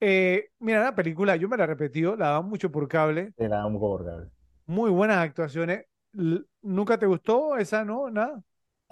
Eh, 0.00 0.48
mira, 0.58 0.82
la 0.82 0.94
película, 0.94 1.36
yo 1.36 1.48
me 1.48 1.56
la 1.56 1.64
he 1.64 1.66
repetido, 1.68 2.16
la 2.16 2.30
daban 2.30 2.48
mucho 2.48 2.72
por 2.72 2.88
cable. 2.88 3.32
Era 3.36 3.64
un 3.64 3.78
gordo. 3.78 4.28
Muy 4.66 4.90
buenas 4.90 5.18
actuaciones. 5.18 5.84
¿Nunca 6.62 6.98
te 6.98 7.06
gustó 7.06 7.56
esa, 7.56 7.84
no? 7.84 8.10
Nada. 8.10 8.42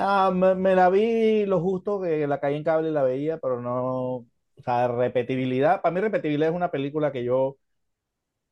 Ah, 0.01 0.31
me, 0.33 0.75
la 0.77 0.89
vi 0.91 1.45
lo 1.47 1.61
justo 1.61 2.01
que 2.01 2.27
la 2.27 2.39
caí 2.41 2.55
en 2.57 2.63
cable 2.65 2.89
y 2.91 2.93
la 2.93 3.03
veía, 3.03 3.39
pero 3.39 3.61
no, 3.61 3.75
o 4.19 4.27
sea, 4.65 4.87
repetibilidad. 4.89 5.83
Para 5.83 5.93
mí 5.95 6.01
repetibilidad 6.01 6.51
es 6.51 6.55
una 6.57 6.71
película 6.71 7.11
que 7.11 7.25
yo, 7.25 7.59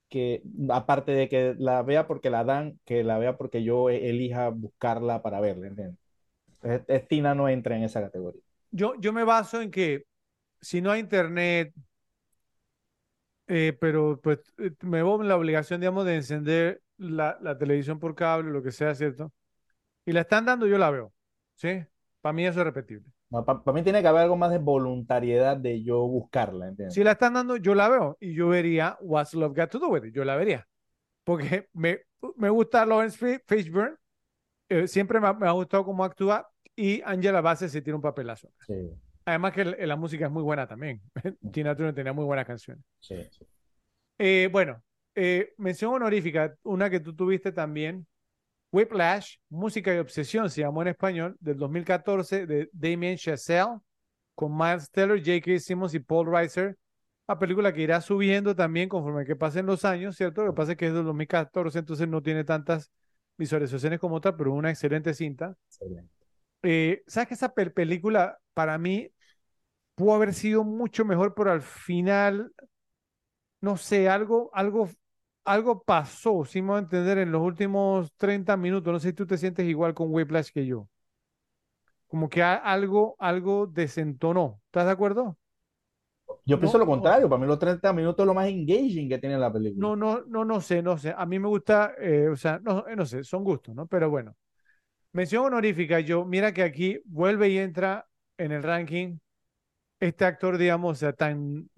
que 0.08 0.42
aparte 0.70 1.12
de 1.12 1.28
que 1.28 1.54
la 1.58 1.82
vea 1.82 2.06
porque 2.06 2.30
la 2.30 2.44
dan, 2.44 2.78
que 2.84 3.02
la 3.04 3.18
vea 3.18 3.36
porque 3.36 3.62
yo 3.64 3.90
e- 3.90 4.08
elija 4.10 4.48
buscarla 4.50 5.22
para 5.22 5.40
verla, 5.40 5.66
¿entiendes? 5.68 5.98
Es- 6.62 6.82
es- 6.88 7.08
Tina 7.08 7.34
no 7.34 7.48
entra 7.48 7.76
en 7.76 7.84
esa 7.84 8.02
categoría. 8.02 8.42
Yo, 8.70 8.94
yo 9.00 9.12
me 9.12 9.24
baso 9.24 9.60
en 9.62 9.70
que 9.70 10.04
si 10.60 10.80
no 10.82 10.90
hay 10.92 11.00
internet, 11.00 11.74
eh, 13.46 13.76
pero 13.80 14.20
pues 14.22 14.40
eh, 14.58 14.72
me 14.82 14.98
veo 15.02 15.20
en 15.20 15.28
la 15.28 15.36
obligación, 15.36 15.80
digamos, 15.80 16.04
de 16.06 16.16
encender 16.16 16.82
la, 16.98 17.38
la 17.42 17.56
televisión 17.58 17.98
por 17.98 18.14
cable, 18.14 18.50
lo 18.50 18.62
que 18.62 18.72
sea, 18.72 18.94
¿cierto? 18.94 19.32
Y 20.06 20.12
la 20.12 20.22
están 20.22 20.46
dando, 20.46 20.66
yo 20.68 20.78
la 20.78 20.90
veo, 20.90 21.14
¿sí? 21.56 21.84
Para 22.20 22.32
mí 22.32 22.46
eso 22.46 22.60
es 22.60 22.66
repetible. 22.66 23.04
para 23.30 23.72
mí 23.72 23.82
tiene 23.82 24.00
que 24.02 24.08
haber 24.08 24.22
algo 24.22 24.36
más 24.36 24.50
de 24.50 24.58
voluntariedad 24.58 25.56
de 25.56 25.82
yo 25.82 25.98
buscarla, 26.06 26.68
¿entiendes? 26.68 26.94
Si 26.94 27.02
la 27.04 27.12
están 27.12 27.34
dando, 27.34 27.56
yo 27.56 27.74
la 27.74 27.88
veo 27.88 28.16
y 28.20 28.34
yo 28.34 28.48
vería 28.48 28.96
What's 29.00 29.34
Love 29.34 29.54
Got 29.56 29.70
to 29.70 29.78
Do 29.78 29.88
With 29.88 30.04
It, 30.04 30.14
yo 30.14 30.24
la 30.24 30.36
vería. 30.36 30.66
Porque 31.24 31.68
me, 31.72 32.00
me 32.36 32.48
gusta 32.50 32.86
Lawrence 32.86 33.18
Fi- 33.18 33.42
Fishburne, 33.46 33.96
eh, 34.68 34.86
siempre 34.86 35.20
me 35.20 35.28
ha, 35.28 35.32
me 35.32 35.46
ha 35.48 35.52
gustado 35.52 35.84
cómo 35.84 36.04
actúa 36.04 36.48
y 36.76 37.02
Angela 37.04 37.40
Bassett 37.40 37.70
se 37.70 37.82
tiene 37.82 37.96
un 37.96 38.02
papelazo. 38.02 38.48
Sí, 38.66 38.74
Además 39.24 39.52
que 39.52 39.62
el- 39.62 39.88
la 39.88 39.96
música 39.96 40.26
es 40.26 40.30
muy 40.30 40.42
buena 40.42 40.66
también. 40.66 41.00
Tina 41.52 41.74
Turner 41.74 41.94
tenía 41.94 42.12
muy 42.12 42.24
buenas 42.24 42.46
canciones. 42.46 42.84
sí, 43.00 43.16
sí. 43.30 43.44
Eh, 44.18 44.48
bueno, 44.50 44.82
eh, 45.14 45.52
mención 45.58 45.92
honorífica, 45.92 46.54
una 46.62 46.88
que 46.88 47.00
tú 47.00 47.14
tuviste 47.14 47.52
también, 47.52 48.06
Whiplash, 48.76 49.36
Música 49.48 49.94
y 49.94 49.98
Obsesión, 49.98 50.50
se 50.50 50.62
llamó 50.62 50.82
en 50.82 50.88
español, 50.88 51.36
del 51.40 51.56
2014, 51.58 52.46
de 52.46 52.68
Damien 52.72 53.16
Chazelle, 53.16 53.78
con 54.34 54.56
Miles 54.56 54.90
Teller, 54.90 55.18
J.K. 55.18 55.58
Simmons 55.60 55.94
y 55.94 56.00
Paul 56.00 56.26
Reiser. 56.30 56.76
Una 57.28 57.38
película 57.38 57.72
que 57.72 57.82
irá 57.82 58.00
subiendo 58.00 58.54
también 58.54 58.88
conforme 58.88 59.24
que 59.24 59.36
pasen 59.36 59.66
los 59.66 59.84
años, 59.84 60.16
¿cierto? 60.16 60.44
Lo 60.44 60.52
que 60.52 60.56
pasa 60.56 60.72
es 60.72 60.78
que 60.78 60.86
es 60.88 60.94
del 60.94 61.04
2014, 61.04 61.78
entonces 61.80 62.08
no 62.08 62.22
tiene 62.22 62.44
tantas 62.44 62.90
visualizaciones 63.38 63.98
como 64.00 64.16
otra, 64.16 64.36
pero 64.36 64.52
una 64.52 64.70
excelente 64.70 65.14
cinta. 65.14 65.56
Excelente. 65.68 66.26
Eh, 66.62 67.02
¿sabes 67.06 67.28
que 67.28 67.34
esa 67.34 67.54
pel- 67.54 67.72
película 67.72 68.38
para 68.54 68.78
mí 68.78 69.10
pudo 69.94 70.14
haber 70.14 70.34
sido 70.34 70.64
mucho 70.64 71.04
mejor, 71.04 71.34
pero 71.34 71.52
al 71.52 71.62
final, 71.62 72.52
no 73.60 73.76
sé, 73.76 74.08
algo, 74.08 74.50
algo, 74.54 74.88
algo 75.46 75.82
pasó, 75.84 76.44
si 76.44 76.62
me 76.62 76.68
voy 76.68 76.76
a 76.76 76.80
entender, 76.80 77.18
en 77.18 77.32
los 77.32 77.42
últimos 77.42 78.12
30 78.16 78.56
minutos. 78.56 78.92
No 78.92 78.98
sé 79.00 79.08
si 79.10 79.14
tú 79.14 79.26
te 79.26 79.38
sientes 79.38 79.66
igual 79.68 79.94
con 79.94 80.12
Whiplash 80.12 80.50
que 80.52 80.66
yo. 80.66 80.88
Como 82.08 82.28
que 82.28 82.42
algo, 82.42 83.16
algo 83.18 83.66
desentonó. 83.66 84.60
¿Estás 84.66 84.86
de 84.86 84.92
acuerdo? 84.92 85.38
Yo 86.46 86.58
No, 86.58 86.58
pienso 86.58 86.78
lo 86.78 86.86
contrario, 86.86 87.28
para 87.28 87.40
mí 87.40 87.46
los 87.46 87.58
30 87.58 87.92
minutos 87.92 88.22
es 88.22 88.26
lo 88.26 88.34
más 88.34 88.48
engaging 88.48 89.08
que 89.08 89.18
tiene 89.18 89.38
la 89.38 89.52
película. 89.52 89.84
No, 89.84 89.94
no, 89.96 90.22
no, 90.26 90.44
no 90.44 90.60
sé, 90.60 90.82
no 90.82 90.96
sé. 90.96 91.14
A 91.16 91.26
mí 91.26 91.38
me 91.38 91.48
gusta, 91.48 91.94
eh, 92.00 92.28
o 92.28 92.36
sea, 92.36 92.58
no, 92.60 92.84
no 92.96 93.04
sé, 93.06 93.24
son 93.24 93.44
gustos, 93.44 93.74
¿no? 93.74 93.86
Pero 93.86 94.08
bueno. 94.10 94.34
Mención 95.12 95.46
honorífica, 95.46 96.00
yo, 96.00 96.24
mira 96.26 96.52
que 96.54 96.62
aquí 96.62 97.00
vuelve 97.06 97.50
y 97.50 97.58
entra 97.58 98.08
en 98.38 98.52
el 98.52 98.62
ranking 98.62 99.18
este 100.00 100.24
actor, 100.26 100.58
digamos, 100.58 100.92
o 100.98 101.00
sea, 101.00 101.12
tan, 101.14 101.70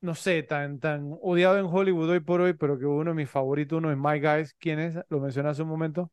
no 0.00 0.14
sé, 0.14 0.42
tan, 0.42 0.78
tan 0.80 1.16
odiado 1.22 1.58
en 1.58 1.66
Hollywood 1.66 2.10
hoy 2.10 2.20
por 2.20 2.40
hoy, 2.40 2.52
pero 2.54 2.78
que 2.78 2.86
uno 2.86 3.10
de 3.10 3.16
mis 3.16 3.30
favoritos, 3.30 3.78
uno 3.78 3.90
es 3.90 3.96
My 3.98 4.20
Guys. 4.20 4.54
¿Quién 4.58 4.78
es? 4.80 4.96
Lo 5.08 5.20
mencioné 5.20 5.48
hace 5.50 5.62
un 5.62 5.68
momento. 5.68 6.10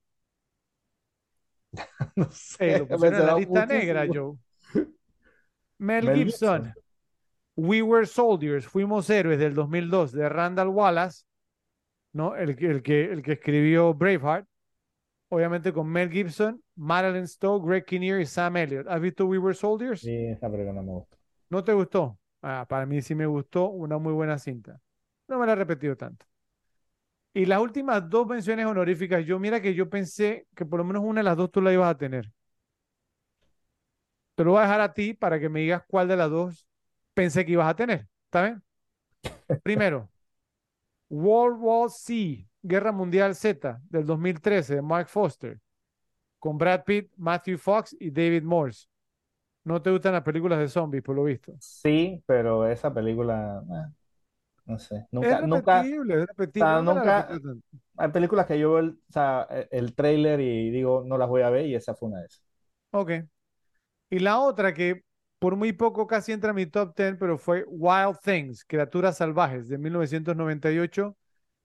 No 2.16 2.30
sé, 2.32 2.76
Eh, 2.76 2.80
lo 2.80 2.88
pusieron 2.88 3.20
en 3.22 3.26
la 3.28 3.36
lista 3.36 3.66
negra. 3.66 4.08
Joe. 4.12 4.38
Mel, 5.78 6.06
Mel 6.06 6.16
Gibson. 6.16 6.64
Gibson. 6.66 6.84
We 7.58 7.82
Were 7.82 8.06
Soldiers, 8.06 8.68
Fuimos 8.68 9.10
Héroes 9.10 9.40
del 9.40 9.54
2002 9.54 10.12
de 10.12 10.28
Randall 10.28 10.68
Wallace, 10.70 11.24
¿no? 12.14 12.36
El, 12.36 12.56
que- 12.56 12.68
el, 12.68 12.82
que, 12.84 13.06
el 13.06 13.22
que 13.24 13.34
escribió 13.34 13.94
Braveheart. 13.94 14.48
Obviamente 15.30 15.74
con 15.74 15.88
Mel 15.88 16.10
Gibson, 16.12 16.62
Madeline 16.76 17.28
Stowe, 17.28 17.60
Greg 17.66 17.86
Kinnear 17.86 18.20
y 18.22 18.26
Sam 18.26 18.58
Elliott. 18.58 18.88
¿Has 18.88 19.02
visto 19.02 19.26
We 19.26 19.38
Were 19.40 19.56
Soldiers? 19.56 20.02
Sí, 20.02 20.14
esa 20.28 20.50
película 20.50 20.74
no 20.74 20.84
me 20.84 20.92
gusta. 20.94 21.18
¿No 21.50 21.64
te 21.64 21.74
gustó? 21.74 22.20
Ah, 22.48 22.66
para 22.70 22.86
mí 22.86 23.02
sí 23.02 23.16
me 23.16 23.26
gustó, 23.26 23.70
una 23.70 23.98
muy 23.98 24.14
buena 24.14 24.38
cinta. 24.38 24.80
No 25.28 25.40
me 25.40 25.48
la 25.48 25.54
he 25.54 25.56
repetido 25.56 25.96
tanto. 25.98 26.28
Y 27.34 27.46
las 27.46 27.60
últimas 27.60 28.10
dos 28.10 28.26
menciones 28.28 28.66
honoríficas, 28.66 29.26
yo 29.26 29.40
mira 29.40 29.62
que 29.62 29.74
yo 29.74 29.90
pensé 29.90 30.48
que 30.56 30.66
por 30.66 30.80
lo 30.80 30.86
menos 30.86 31.04
una 31.04 31.20
de 31.20 31.26
las 31.26 31.38
dos 31.38 31.52
tú 31.52 31.62
la 31.62 31.74
ibas 31.74 31.92
a 31.92 31.98
tener. 31.98 32.32
Te 34.36 34.44
lo 34.44 34.52
voy 34.52 34.60
a 34.60 34.64
dejar 34.64 34.82
a 34.82 34.94
ti 34.94 35.14
para 35.14 35.40
que 35.40 35.50
me 35.50 35.62
digas 35.62 35.84
cuál 35.88 36.08
de 36.08 36.16
las 36.18 36.30
dos 36.30 36.68
pensé 37.14 37.46
que 37.46 37.54
ibas 37.54 37.70
a 37.70 37.76
tener. 37.76 38.08
¿Está 38.26 38.44
bien? 38.44 38.64
Primero, 39.64 40.10
World 41.10 41.58
War 41.60 41.90
Z, 41.90 42.48
Guerra 42.62 42.92
Mundial 42.92 43.36
Z, 43.36 43.82
del 43.90 44.06
2013, 44.06 44.76
de 44.76 44.82
Mark 44.82 45.08
Foster, 45.08 45.60
con 46.40 46.58
Brad 46.58 46.84
Pitt, 46.86 47.12
Matthew 47.18 47.58
Fox 47.58 47.96
y 48.00 48.12
David 48.12 48.44
Morse. 48.44 48.88
¿No 49.66 49.82
te 49.82 49.92
gustan 49.92 50.14
las 50.14 50.24
películas 50.24 50.60
de 50.60 50.68
zombies, 50.68 51.04
por 51.04 51.16
lo 51.16 51.24
visto? 51.24 51.54
Sí, 51.60 52.24
pero 52.26 52.68
esa 52.68 52.94
película, 52.94 53.64
eh, 53.68 53.94
no 54.66 54.80
sé, 54.80 55.08
nunca, 55.12 55.42
Es 55.42 55.48
nunca, 55.48 55.82
repetible, 55.82 56.14
es 56.14 56.20
o 56.22 56.26
repetible. 56.28 56.68
sea, 56.68 56.82
nunca 56.82 57.30
hay 57.98 58.10
películas 58.10 58.46
que 58.46 58.60
yo 58.60 58.74
veo 58.74 58.80
el, 58.80 58.90
o 58.90 59.12
sea, 59.12 59.48
el, 59.72 59.94
tráiler 59.96 60.40
y 60.40 60.70
digo, 60.70 61.04
no 61.06 61.18
las 61.18 61.28
voy 61.30 61.42
a 61.42 61.50
ver 61.50 61.66
y 61.66 61.76
esa 61.76 61.96
fue 61.96 62.10
una 62.10 62.20
de 62.20 62.28
esas. 62.28 62.44
Ok. 62.92 63.12
Y 64.10 64.20
la 64.20 64.40
otra 64.40 64.74
que 64.74 65.04
por 65.40 65.56
muy 65.56 65.74
poco 65.74 66.08
casi 66.08 66.32
entra 66.32 66.52
en 66.52 66.56
mi 66.56 66.66
top 66.66 66.96
10, 66.96 67.18
pero 67.20 67.38
fue 67.38 67.66
Wild 67.68 68.20
Things, 68.24 68.64
Criaturas 68.66 69.18
Salvajes, 69.18 69.68
de 69.68 69.78
1998, 69.78 71.16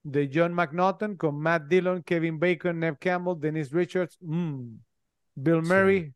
de 0.03 0.31
John 0.33 0.53
McNaughton, 0.55 1.17
con 1.17 1.39
Matt 1.39 1.67
Dillon, 1.69 2.03
Kevin 2.03 2.39
Bacon, 2.39 2.79
Neve 2.79 2.97
Campbell, 2.99 3.39
Denise 3.39 3.75
Richards, 3.75 4.19
mm, 4.21 4.77
Bill 5.35 5.65
Sí. 5.65 6.15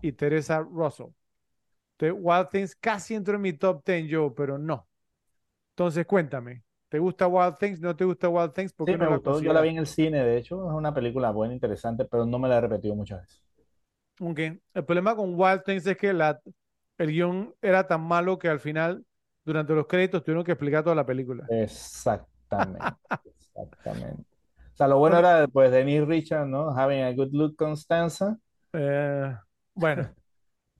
Y 0.00 0.12
Teresa 0.12 0.60
Russell. 0.60 1.08
Entonces, 1.98 2.18
Wild 2.24 2.48
Things 2.50 2.76
casi 2.76 3.14
entró 3.14 3.36
en 3.36 3.42
mi 3.42 3.52
top 3.54 3.84
10 3.84 4.08
yo, 4.08 4.34
pero 4.34 4.58
no. 4.58 4.88
Entonces, 5.72 6.06
cuéntame, 6.06 6.64
¿te 6.90 6.98
gusta 7.00 7.28
Wild 7.28 7.58
Things? 7.58 7.80
¿No 7.80 7.96
te 7.96 8.04
gusta 8.04 8.28
Wild 8.28 8.52
Things? 8.54 8.72
¿Por 8.74 8.86
Sí, 8.86 8.96
me 8.96 9.06
no 9.06 9.10
la 9.10 9.18
gustó, 9.18 9.40
yo 9.40 9.52
la 9.52 9.60
vi 9.60 9.68
en 9.70 9.76
el 9.78 9.86
cine, 9.86 10.24
de 10.24 10.38
hecho, 10.38 10.66
es 10.70 10.72
una 10.74 10.94
película 10.94 11.30
buena, 11.30 11.52
interesante, 11.54 12.04
pero 12.06 12.24
no 12.24 12.38
me 12.38 12.48
la 12.48 12.56
he 12.58 12.60
repetido 12.62 12.94
muchas 12.94 13.20
veces. 13.22 13.42
Ok. 14.20 14.38
El 14.74 14.84
problema 14.84 15.14
con 15.16 15.34
Wild 15.38 15.62
Things 15.64 15.86
es 15.86 15.96
que 15.96 16.12
la, 16.12 16.40
el 16.98 17.10
guion 17.12 17.54
era 17.60 17.86
tan 17.86 18.00
malo 18.02 18.38
que 18.38 18.48
al 18.48 18.60
final, 18.60 19.04
durante 19.44 19.74
los 19.74 19.86
créditos, 19.86 20.22
tuvieron 20.24 20.44
que 20.44 20.52
explicar 20.52 20.82
toda 20.84 20.96
la 20.96 21.06
película. 21.06 21.50
Exactamente, 21.50 22.96
exactamente. 23.24 24.22
O 24.74 24.76
sea, 24.76 24.88
lo 24.88 24.98
bueno 24.98 25.18
Bueno, 25.18 25.18
era, 25.18 25.46
pues, 25.48 25.70
Denise 25.70 26.04
Richards, 26.04 26.48
¿no? 26.48 26.70
Having 26.76 27.02
a 27.04 27.12
good 27.14 27.30
look, 27.32 27.56
Constanza. 27.56 28.38
eh, 28.72 29.34
bueno, 29.76 30.10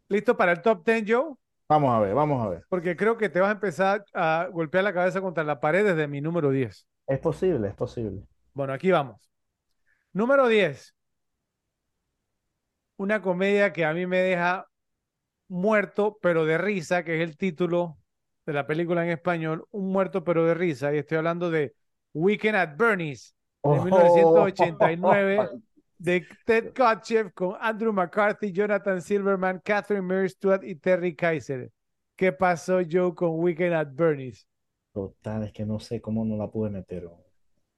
¿listo 0.09 0.37
para 0.37 0.53
el 0.53 0.63
top 0.63 0.85
10, 0.85 1.05
Joe? 1.07 1.35
Vamos 1.69 1.95
a 1.95 2.01
ver, 2.01 2.15
vamos 2.15 2.45
a 2.45 2.49
ver. 2.49 2.65
Porque 2.69 2.97
creo 2.97 3.17
que 3.17 3.29
te 3.29 3.41
vas 3.41 3.51
a 3.51 3.53
empezar 3.53 4.05
a 4.15 4.49
golpear 4.53 4.85
la 4.85 4.93
cabeza 4.93 5.21
contra 5.21 5.45
la 5.45 5.61
pared 5.61 5.85
desde 5.85 6.09
mi 6.09 6.21
número 6.21 6.51
10. 6.51 6.87
Es 7.07 7.19
posible, 7.19 7.69
es 7.69 7.75
posible. 7.75 8.23
Bueno, 8.55 8.73
aquí 8.73 8.91
vamos. 8.91 9.21
Número 10.13 10.49
10. 10.49 10.95
Una 12.97 13.21
comedia 13.21 13.73
que 13.73 13.85
a 13.85 13.93
mí 13.93 14.07
me 14.07 14.19
deja 14.19 14.67
muerto, 15.49 16.19
pero 16.23 16.45
de 16.45 16.59
risa, 16.59 17.05
que 17.05 17.17
es 17.17 17.29
el 17.29 17.37
título 17.37 17.99
de 18.47 18.53
la 18.53 18.67
película 18.67 19.05
en 19.05 19.11
español, 19.11 19.67
Un 19.71 19.93
muerto, 19.93 20.25
pero 20.25 20.45
de 20.47 20.55
risa. 20.55 20.95
Y 20.95 20.99
estoy 20.99 21.19
hablando 21.19 21.51
de 21.51 21.75
Weekend 22.15 22.57
at 22.57 22.77
Bernie's, 22.77 23.35
de 23.63 23.71
Oh, 23.71 23.85
1989, 23.85 25.49
de 25.99 26.27
Ted 26.45 26.73
Kotcheff 26.75 27.33
con 27.35 27.57
Andrew 27.61 27.93
McCarthy, 27.93 28.53
Jonathan 28.53 29.01
Silverman, 29.01 29.61
Catherine 29.65 30.03
Mary 30.03 30.29
Stewart 30.29 30.63
y 30.65 30.75
Terry 30.77 31.15
Kaiser. 31.15 31.71
¿Qué 32.17 32.33
pasó 32.33 32.81
yo 32.81 33.15
con 33.15 33.31
Weekend 33.41 33.75
at 33.75 33.89
Bernie's? 33.93 34.47
Total, 34.93 35.43
es 35.45 35.53
que 35.53 35.65
no 35.67 35.79
sé 35.79 36.01
cómo 36.01 36.25
no 36.25 36.37
la 36.37 36.49
pude 36.49 36.71
meter. 36.71 37.05
hombre. 37.07 37.25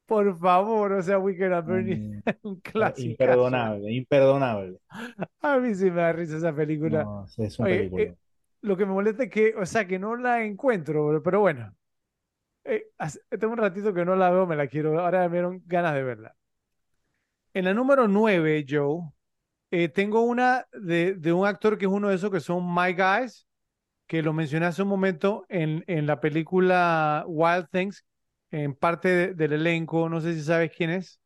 Por 0.07 0.39
favor, 0.39 0.93
o 0.93 1.03
sea, 1.03 1.19
Weekend 1.19 1.53
at 1.53 1.65
Bernie's 1.65 1.99
Mm, 2.01 2.21
un 2.45 2.61
clásico. 2.61 3.11
imperdonable, 3.11 3.93
imperdonable. 3.93 4.79
A 5.43 5.59
mí 5.59 5.75
sí 5.75 5.91
me 5.91 6.01
da 6.01 6.13
risa 6.13 6.37
esa 6.37 6.55
película. 6.55 7.03
No, 7.05 7.27
es 7.37 7.61
Oye, 7.61 7.77
película. 7.77 8.03
eh, 8.05 8.15
lo 8.63 8.77
que 8.77 8.87
me 8.87 8.93
molesta 8.93 9.25
es 9.25 9.31
que, 9.31 9.55
o 9.57 9.67
sea, 9.67 9.87
que 9.87 9.99
no 9.99 10.17
la 10.17 10.45
encuentro, 10.45 11.23
pero 11.23 11.41
bueno. 11.41 11.75
Eh, 12.65 12.87
hace- 12.99 13.21
tengo 13.39 13.53
un 13.55 13.59
ratito 13.59 13.93
que 13.95 14.05
no 14.05 14.15
la 14.17 14.31
veo, 14.31 14.47
me 14.47 14.57
la 14.57 14.67
quiero. 14.67 14.99
Ahora 15.01 15.29
me 15.29 15.37
dieron 15.37 15.63
ganas 15.67 15.95
de 15.95 16.03
verla. 16.03 16.37
En 17.55 17.65
la 17.65 17.75
número 17.75 18.09
9, 18.09 18.65
Joe, 18.69 19.11
eh, 19.71 19.89
tengo 19.89 20.23
una 20.23 20.67
de, 20.73 21.15
de 21.15 21.33
un 21.33 21.47
actor 21.47 21.79
que 21.79 21.87
es 21.87 21.91
uno 21.93 22.09
de 22.09 22.17
esos 22.17 22.31
que 22.31 22.41
son 22.41 22.65
My 22.75 22.95
Guys, 22.95 23.47
que 24.07 24.23
lo 24.23 24.33
mencioné 24.33 24.67
hace 24.67 24.83
un 24.83 24.89
momento 24.89 25.47
en, 25.49 25.85
en 25.87 26.07
la 26.07 26.21
película 26.21 27.25
Wild 27.29 27.69
Things, 27.73 28.05
en 28.51 28.75
parte 28.75 29.09
de- 29.09 29.35
del 29.35 29.55
elenco. 29.55 30.09
No 30.09 30.21
sé 30.21 30.35
si 30.35 30.43
sabes 30.43 30.73
quién 30.77 30.91
es. 30.91 31.21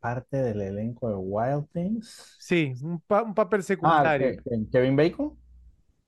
Parte 0.00 0.36
del 0.36 0.60
elenco 0.60 1.08
de 1.08 1.16
Wild 1.16 1.68
Things. 1.72 2.36
Sí, 2.38 2.72
un, 2.82 3.00
pa- 3.00 3.22
un 3.22 3.34
papel 3.34 3.60
Ah, 3.60 3.64
secundario. 3.64 4.28
¿Ke- 4.30 4.42
Ke- 4.42 4.70
Kevin 4.70 4.96
Bacon. 4.96 5.36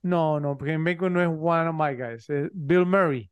No, 0.03 0.39
no, 0.39 0.57
en 0.65 0.83
Bacon 0.83 1.13
no 1.13 1.21
es 1.21 1.27
One 1.27 1.69
of 1.69 1.75
My 1.75 1.95
Guys, 1.95 2.29
es 2.29 2.49
Bill 2.53 2.85
Murray. 2.85 3.29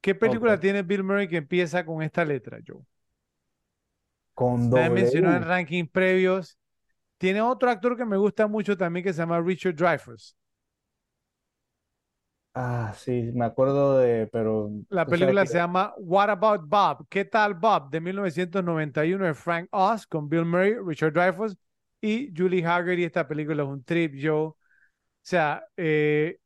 ¿Qué 0.00 0.14
película 0.14 0.58
tiene 0.60 0.82
Bill 0.82 1.04
Murray 1.04 1.28
que 1.28 1.38
empieza 1.38 1.84
con 1.86 2.02
esta 2.02 2.24
letra, 2.24 2.58
Joe? 2.66 2.82
Con 4.34 4.70
La 4.70 4.86
he 4.86 4.90
mencionado 4.90 5.36
en 5.36 5.44
rankings 5.44 5.90
previos. 5.90 6.58
Tiene 7.18 7.42
otro 7.42 7.70
actor 7.70 7.96
que 7.96 8.04
me 8.06 8.16
gusta 8.18 8.46
mucho 8.48 8.76
también 8.76 9.04
que 9.04 9.12
se 9.12 9.20
llama 9.20 9.40
Richard 9.40 9.76
Dreyfuss. 9.76 10.36
Ah, 12.56 12.94
sí, 12.96 13.30
me 13.34 13.44
acuerdo 13.44 13.98
de, 13.98 14.28
pero 14.28 14.70
La 14.88 15.08
película 15.08 15.42
que 15.42 15.46
se 15.48 15.58
llama 15.58 15.92
What 15.98 16.30
About 16.30 16.68
Bob? 16.68 17.06
¿Qué 17.08 17.24
tal 17.24 17.54
Bob? 17.54 17.90
De 17.90 18.00
1991 18.00 19.24
de 19.26 19.34
Frank 19.34 19.68
Oz 19.72 20.06
con 20.06 20.28
Bill 20.28 20.44
Murray, 20.44 20.74
Richard 20.84 21.12
Dreyfuss 21.12 21.56
y 22.00 22.32
Julie 22.36 22.64
Haggerty. 22.64 23.04
Esta 23.04 23.26
película 23.26 23.62
es 23.62 23.68
un 23.68 23.82
trip, 23.82 24.14
Joe. 24.20 24.48
O 24.48 24.56
sea, 25.22 25.64
eh, 25.76 26.38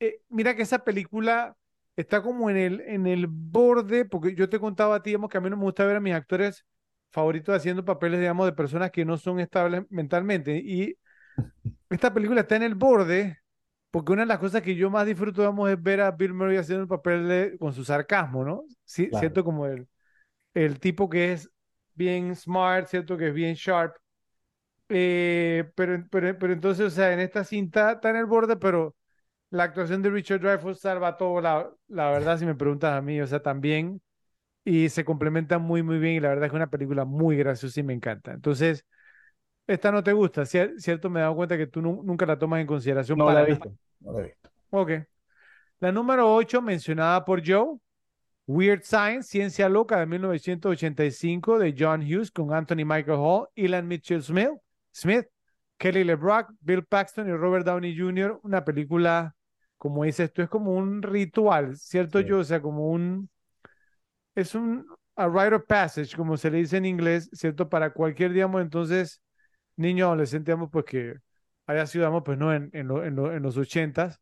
eh, 0.00 0.22
mira 0.30 0.56
que 0.56 0.62
esa 0.62 0.80
película 0.84 1.56
está 1.96 2.22
como 2.22 2.50
en 2.50 2.56
el, 2.58 2.80
en 2.82 3.06
el 3.06 3.26
borde, 3.28 4.04
porque 4.06 4.34
yo 4.34 4.48
te 4.50 4.60
contaba 4.60 4.96
a 4.96 5.02
ti, 5.02 5.10
digamos, 5.10 5.30
que 5.30 5.38
a 5.38 5.40
mí 5.42 5.50
no 5.50 5.56
me 5.58 5.64
gusta 5.64 5.86
ver 5.86 5.96
a 5.96 6.00
mis 6.00 6.14
actores 6.14 6.66
favoritos 7.12 7.56
haciendo 7.56 7.84
papeles, 7.84 8.20
digamos, 8.20 8.46
de 8.46 8.52
personas 8.54 8.90
que 8.92 9.04
no 9.04 9.18
son 9.18 9.40
estables 9.40 9.84
mentalmente. 9.90 10.56
Y 10.58 10.96
esta 11.90 12.12
película 12.14 12.42
está 12.42 12.56
en 12.56 12.62
el 12.64 12.74
borde, 12.74 13.38
porque 13.90 14.12
una 14.12 14.22
de 14.22 14.26
las 14.28 14.38
cosas 14.38 14.62
que 14.62 14.74
yo 14.76 14.90
más 14.90 15.06
disfruto, 15.06 15.42
digamos, 15.42 15.70
es 15.70 15.82
ver 15.82 16.00
a 16.00 16.10
Bill 16.12 16.34
Murray 16.34 16.56
haciendo 16.58 16.82
el 16.84 16.88
papel 16.88 17.28
de, 17.28 17.58
con 17.58 17.72
su 17.74 17.84
sarcasmo, 17.84 18.44
¿no? 18.44 18.64
Sí, 18.84 19.10
Claro. 19.10 19.14
cierto, 19.14 19.44
como 19.44 19.66
el, 19.66 19.88
el 20.54 20.80
tipo 20.80 21.08
que 21.10 21.32
es 21.34 21.50
bien 21.94 22.36
smart, 22.36 22.88
cierto, 22.88 23.16
que 23.18 23.28
es 23.28 23.34
bien 23.34 23.54
sharp. 23.56 23.96
Eh, 24.88 25.70
pero, 25.74 26.06
pero, 26.10 26.38
pero 26.38 26.52
entonces, 26.52 26.86
o 26.86 26.90
sea, 26.90 27.12
en 27.12 27.20
esta 27.20 27.44
cinta 27.44 27.92
está 27.92 28.10
en 28.10 28.16
el 28.16 28.26
borde, 28.26 28.56
pero 28.56 28.94
la 29.50 29.64
actuación 29.64 30.02
de 30.02 30.10
Richard 30.10 30.40
Dreyfuss 30.40 30.80
salva 30.80 31.16
todo, 31.18 31.40
la, 31.40 31.70
la 31.88 32.10
verdad, 32.10 32.38
si 32.38 32.46
me 32.46 32.54
preguntas 32.56 32.92
a 32.94 33.02
mí, 33.02 33.20
o 33.20 33.26
sea, 33.26 33.42
también, 33.42 34.02
y 34.64 34.88
se 34.88 35.04
complementan 35.04 35.62
muy, 35.62 35.82
muy 35.82 35.98
bien, 35.98 36.14
y 36.16 36.20
la 36.20 36.28
verdad 36.30 36.44
es 36.46 36.50
que 36.50 36.56
es 36.56 36.60
una 36.60 36.70
película 36.70 37.04
muy 37.04 37.36
graciosa 37.36 37.80
y 37.80 37.82
me 37.82 37.94
encanta. 37.94 38.32
Entonces, 38.32 38.86
esta 39.66 39.92
no 39.92 40.02
te 40.02 40.12
gusta, 40.12 40.42
cier- 40.42 40.78
¿cierto? 40.78 41.10
Me 41.10 41.20
he 41.20 41.22
dado 41.22 41.36
cuenta 41.36 41.56
que 41.58 41.66
tú 41.66 41.82
nu- 41.82 42.02
nunca 42.04 42.26
la 42.26 42.38
tomas 42.38 42.60
en 42.60 42.66
consideración 42.66 43.18
no 43.18 43.26
la 43.26 43.32
para 43.32 43.40
he 43.42 43.42
nada. 43.44 43.54
visto, 43.54 43.76
no 44.00 44.12
la 44.12 44.20
he 44.20 44.22
visto. 44.24 44.50
Ok. 44.70 44.90
La 45.80 45.92
número 45.92 46.32
8, 46.34 46.62
mencionada 46.62 47.24
por 47.24 47.42
Joe, 47.46 47.78
Weird 48.46 48.82
Science, 48.84 49.28
Ciencia 49.30 49.68
Loca 49.68 49.98
de 50.00 50.06
1985 50.06 51.58
de 51.58 51.74
John 51.78 52.02
Hughes 52.02 52.30
con 52.30 52.52
Anthony 52.54 52.84
Michael 52.84 53.18
Hall, 53.20 53.48
Ilan 53.54 53.86
Mitchell 53.88 54.22
Smith, 54.22 54.50
Smith, 54.92 55.26
Kelly 55.78 56.04
LeBrock, 56.04 56.52
Bill 56.60 56.84
Paxton 56.84 57.28
y 57.28 57.32
Robert 57.32 57.66
Downey 57.66 57.96
Jr. 57.96 58.40
Una 58.42 58.64
película, 58.64 59.34
como 59.78 60.04
dices 60.04 60.32
tú, 60.32 60.42
es 60.42 60.48
como 60.48 60.72
un 60.72 61.02
ritual, 61.02 61.76
¿cierto, 61.76 62.20
Sí. 62.20 62.26
Joe? 62.28 62.40
O 62.40 62.44
sea, 62.44 62.60
como 62.62 62.88
un, 62.90 63.30
es 64.34 64.54
un 64.54 64.86
a 65.16 65.28
rite 65.28 65.54
of 65.56 65.64
passage, 65.66 66.16
como 66.16 66.36
se 66.36 66.50
le 66.50 66.58
dice 66.58 66.78
en 66.78 66.86
inglés, 66.86 67.28
¿cierto? 67.32 67.68
Para 67.68 67.92
cualquier, 67.92 68.32
digamos, 68.32 68.62
entonces, 68.62 69.20
niño, 69.76 70.06
adolescente, 70.06 70.52
digamos, 70.52 70.70
pues 70.72 70.84
que 70.86 71.16
haya 71.66 71.86
sido, 71.86 72.04
digamos, 72.04 72.22
pues 72.24 72.38
no, 72.38 72.54
en, 72.54 72.70
en, 72.74 72.88
lo- 72.88 73.04
en 73.04 73.16
lo- 73.16 73.32
en 73.34 73.42
los 73.42 73.56
ochentas. 73.58 74.20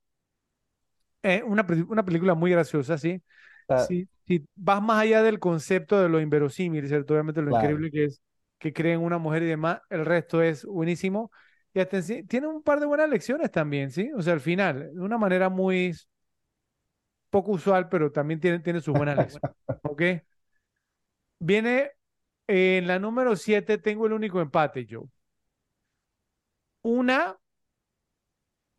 Eh, 1.23 1.43
una, 1.45 1.67
una 1.89 2.05
película 2.05 2.35
muy 2.35 2.51
graciosa, 2.51 2.97
sí. 2.99 3.23
Sí, 3.75 4.09
si 4.27 4.47
vas 4.57 4.83
más 4.83 5.03
allá 5.03 5.23
del 5.23 5.39
concepto 5.39 6.01
de 6.01 6.09
lo 6.09 6.21
inverosímil, 6.21 6.89
¿cierto? 6.89 7.15
Obviamente 7.15 7.43
lo 7.43 7.51
claro. 7.51 7.51
increíble 7.53 7.91
que 7.91 8.05
es 8.05 8.23
que 8.59 8.73
creen 8.73 9.01
una 9.01 9.19
mujer 9.19 9.43
y 9.43 9.47
demás, 9.47 9.81
el 9.91 10.05
resto 10.05 10.43
es 10.43 10.65
buenísimo. 10.67 11.31
Y 11.75 11.81
hasta 11.81 12.01
tiene 12.29 12.47
un 12.49 12.63
par 12.63 12.81
de 12.81 12.87
buenas 12.87 13.09
lecciones 13.09 13.51
también, 13.51 13.91
¿sí? 13.91 14.11
O 14.17 14.23
sea, 14.23 14.35
al 14.35 14.41
final, 14.41 14.93
de 14.95 15.01
una 15.01 15.19
manera 15.19 15.49
muy 15.49 15.95
poco 17.31 17.53
usual, 17.53 17.89
pero 17.89 18.13
también 18.13 18.41
tiene, 18.41 18.61
tiene 18.61 18.81
sus 18.81 18.95
buenas 18.95 19.19
lecciones, 19.19 19.45
¿ok? 19.83 20.03
Viene 21.39 21.93
eh, 22.49 22.79
en 22.79 22.87
la 22.87 22.99
número 22.99 23.37
7, 23.37 23.79
tengo 23.79 24.07
el 24.07 24.13
único 24.13 24.41
empate, 24.41 24.87
yo. 24.87 25.05
Una, 26.83 27.39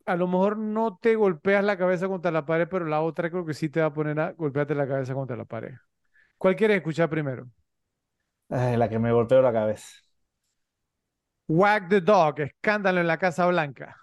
a 0.05 0.15
lo 0.15 0.27
mejor 0.27 0.57
no 0.57 0.97
te 1.01 1.15
golpeas 1.15 1.63
la 1.63 1.77
cabeza 1.77 2.07
contra 2.07 2.31
la 2.31 2.45
pared, 2.45 2.67
pero 2.69 2.85
la 2.85 3.01
otra 3.01 3.29
creo 3.29 3.45
que 3.45 3.53
sí 3.53 3.69
te 3.69 3.79
va 3.81 3.87
a 3.87 3.93
poner 3.93 4.19
a 4.19 4.33
golpearte 4.33 4.75
la 4.75 4.87
cabeza 4.87 5.13
contra 5.13 5.35
la 5.37 5.45
pared. 5.45 5.73
¿Cuál 6.37 6.55
quieres 6.55 6.77
escuchar 6.77 7.09
primero? 7.09 7.49
Ay, 8.49 8.77
la 8.77 8.87
que 8.89 8.99
me 8.99 9.11
golpeó 9.11 9.41
la 9.41 9.51
cabeza. 9.53 9.87
Wag 11.47 11.89
the 11.89 12.01
Dog, 12.01 12.39
Escándalo 12.39 12.99
en 13.01 13.07
la 13.07 13.17
Casa 13.17 13.45
Blanca, 13.45 13.95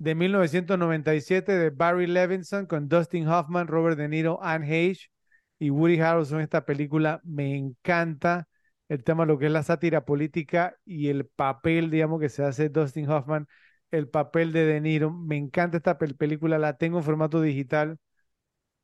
de 0.00 0.14
1997 0.14 1.52
de 1.58 1.68
Barry 1.70 2.06
Levinson 2.06 2.64
con 2.64 2.88
Dustin 2.88 3.28
Hoffman, 3.28 3.66
Robert 3.68 3.98
De 3.98 4.08
Niro, 4.08 4.42
Anne 4.42 4.66
Heche 4.66 5.08
y 5.58 5.68
Woody 5.68 6.00
Harrelson. 6.00 6.40
Esta 6.40 6.64
película 6.64 7.20
me 7.22 7.54
encanta 7.54 8.48
el 8.88 9.04
tema 9.04 9.24
de 9.24 9.28
lo 9.28 9.38
que 9.38 9.46
es 9.46 9.52
la 9.52 9.62
sátira 9.62 10.06
política 10.06 10.74
y 10.86 11.08
el 11.08 11.26
papel, 11.26 11.90
digamos, 11.90 12.18
que 12.18 12.30
se 12.30 12.42
hace 12.42 12.70
Dustin 12.70 13.10
Hoffman, 13.10 13.46
el 13.90 14.08
papel 14.08 14.52
de 14.52 14.64
De 14.64 14.80
Niro. 14.80 15.12
Me 15.12 15.36
encanta 15.36 15.76
esta 15.76 15.98
película, 15.98 16.58
la 16.58 16.78
tengo 16.78 16.96
en 16.96 17.04
formato 17.04 17.42
digital 17.42 17.98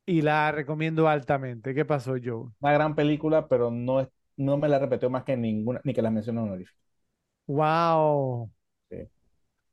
y 0.05 0.21
la 0.21 0.51
recomiendo 0.51 1.07
altamente. 1.09 1.73
¿Qué 1.73 1.83
pasó, 1.83 2.11
Joe? 2.23 2.51
Una 2.59 2.73
gran 2.73 2.93
película, 2.93 3.47
pero 3.47 3.71
no, 3.71 4.01
es, 4.01 4.07
no 4.35 4.57
me 4.57 4.69
la 4.69 4.77
repetió 4.77 5.09
más 5.09 5.23
que 5.23 5.35
ninguna, 5.35 5.81
ni 5.83 5.95
que 5.95 6.03
las 6.03 6.11
mencionó 6.11 6.43
honoríficas. 6.43 6.77
¡Wow! 7.47 8.51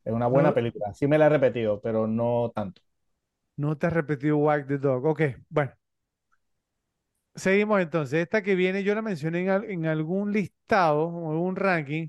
Es 0.05 0.13
una 0.13 0.27
buena 0.29 0.53
No, 0.53 0.55
película. 0.55 0.95
Sí 0.95 1.07
me 1.07 1.19
la 1.19 1.27
he 1.27 1.29
repetido, 1.29 1.81
pero 1.81 2.07
no 2.07 2.53
tanto. 2.55 2.83
no 3.57 3.77
te 3.77 3.87
has 3.89 3.93
repetido 3.93 4.37
Wag 4.39 4.67
the 4.69 4.79
Dog. 4.79 5.05
Ok, 5.07 5.23
bueno. 5.49 5.73
Seguimos 7.35 7.81
entonces. 7.81 8.23
Esta 8.23 8.43
que 8.43 8.55
viene, 8.55 8.85
yo 8.85 8.95
la 8.95 9.03
mencioné 9.03 9.41
en, 9.47 9.71
en 9.71 9.87
algún 9.87 10.33
listado 10.33 11.07
o 11.09 11.33
algún 11.33 11.57
ranking 11.57 12.09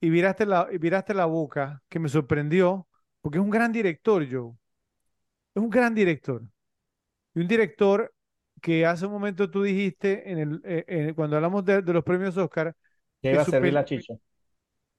y 0.00 0.10
viraste 0.10 0.46
la, 0.46 0.68
y 0.72 0.78
viraste 0.78 1.14
la 1.14 1.26
boca, 1.26 1.82
que 1.88 1.98
me 2.00 2.08
sorprendió, 2.10 2.88
porque 3.22 3.38
es 3.38 3.44
un 3.44 3.50
gran 3.50 3.72
director, 3.72 4.26
Joe. 4.30 4.54
Es 5.54 5.62
un 5.62 5.70
gran 5.70 5.94
director. 5.94 6.42
Y 7.34 7.40
un 7.40 7.48
director 7.48 8.14
que 8.62 8.86
hace 8.86 9.06
un 9.06 9.12
momento 9.12 9.50
tú 9.50 9.62
dijiste, 9.62 10.30
en 10.32 10.38
el, 10.38 10.62
eh, 10.64 10.84
eh, 10.88 11.14
cuando 11.16 11.36
hablamos 11.36 11.64
de, 11.64 11.82
de 11.82 11.92
los 11.92 12.04
premios 12.04 12.36
Oscar, 12.36 12.76
¿Qué 13.20 13.30
que 13.30 13.36
iba 13.36 13.42
a 13.42 13.44
servir 13.44 13.74
la 13.74 13.84
chicha? 13.84 14.14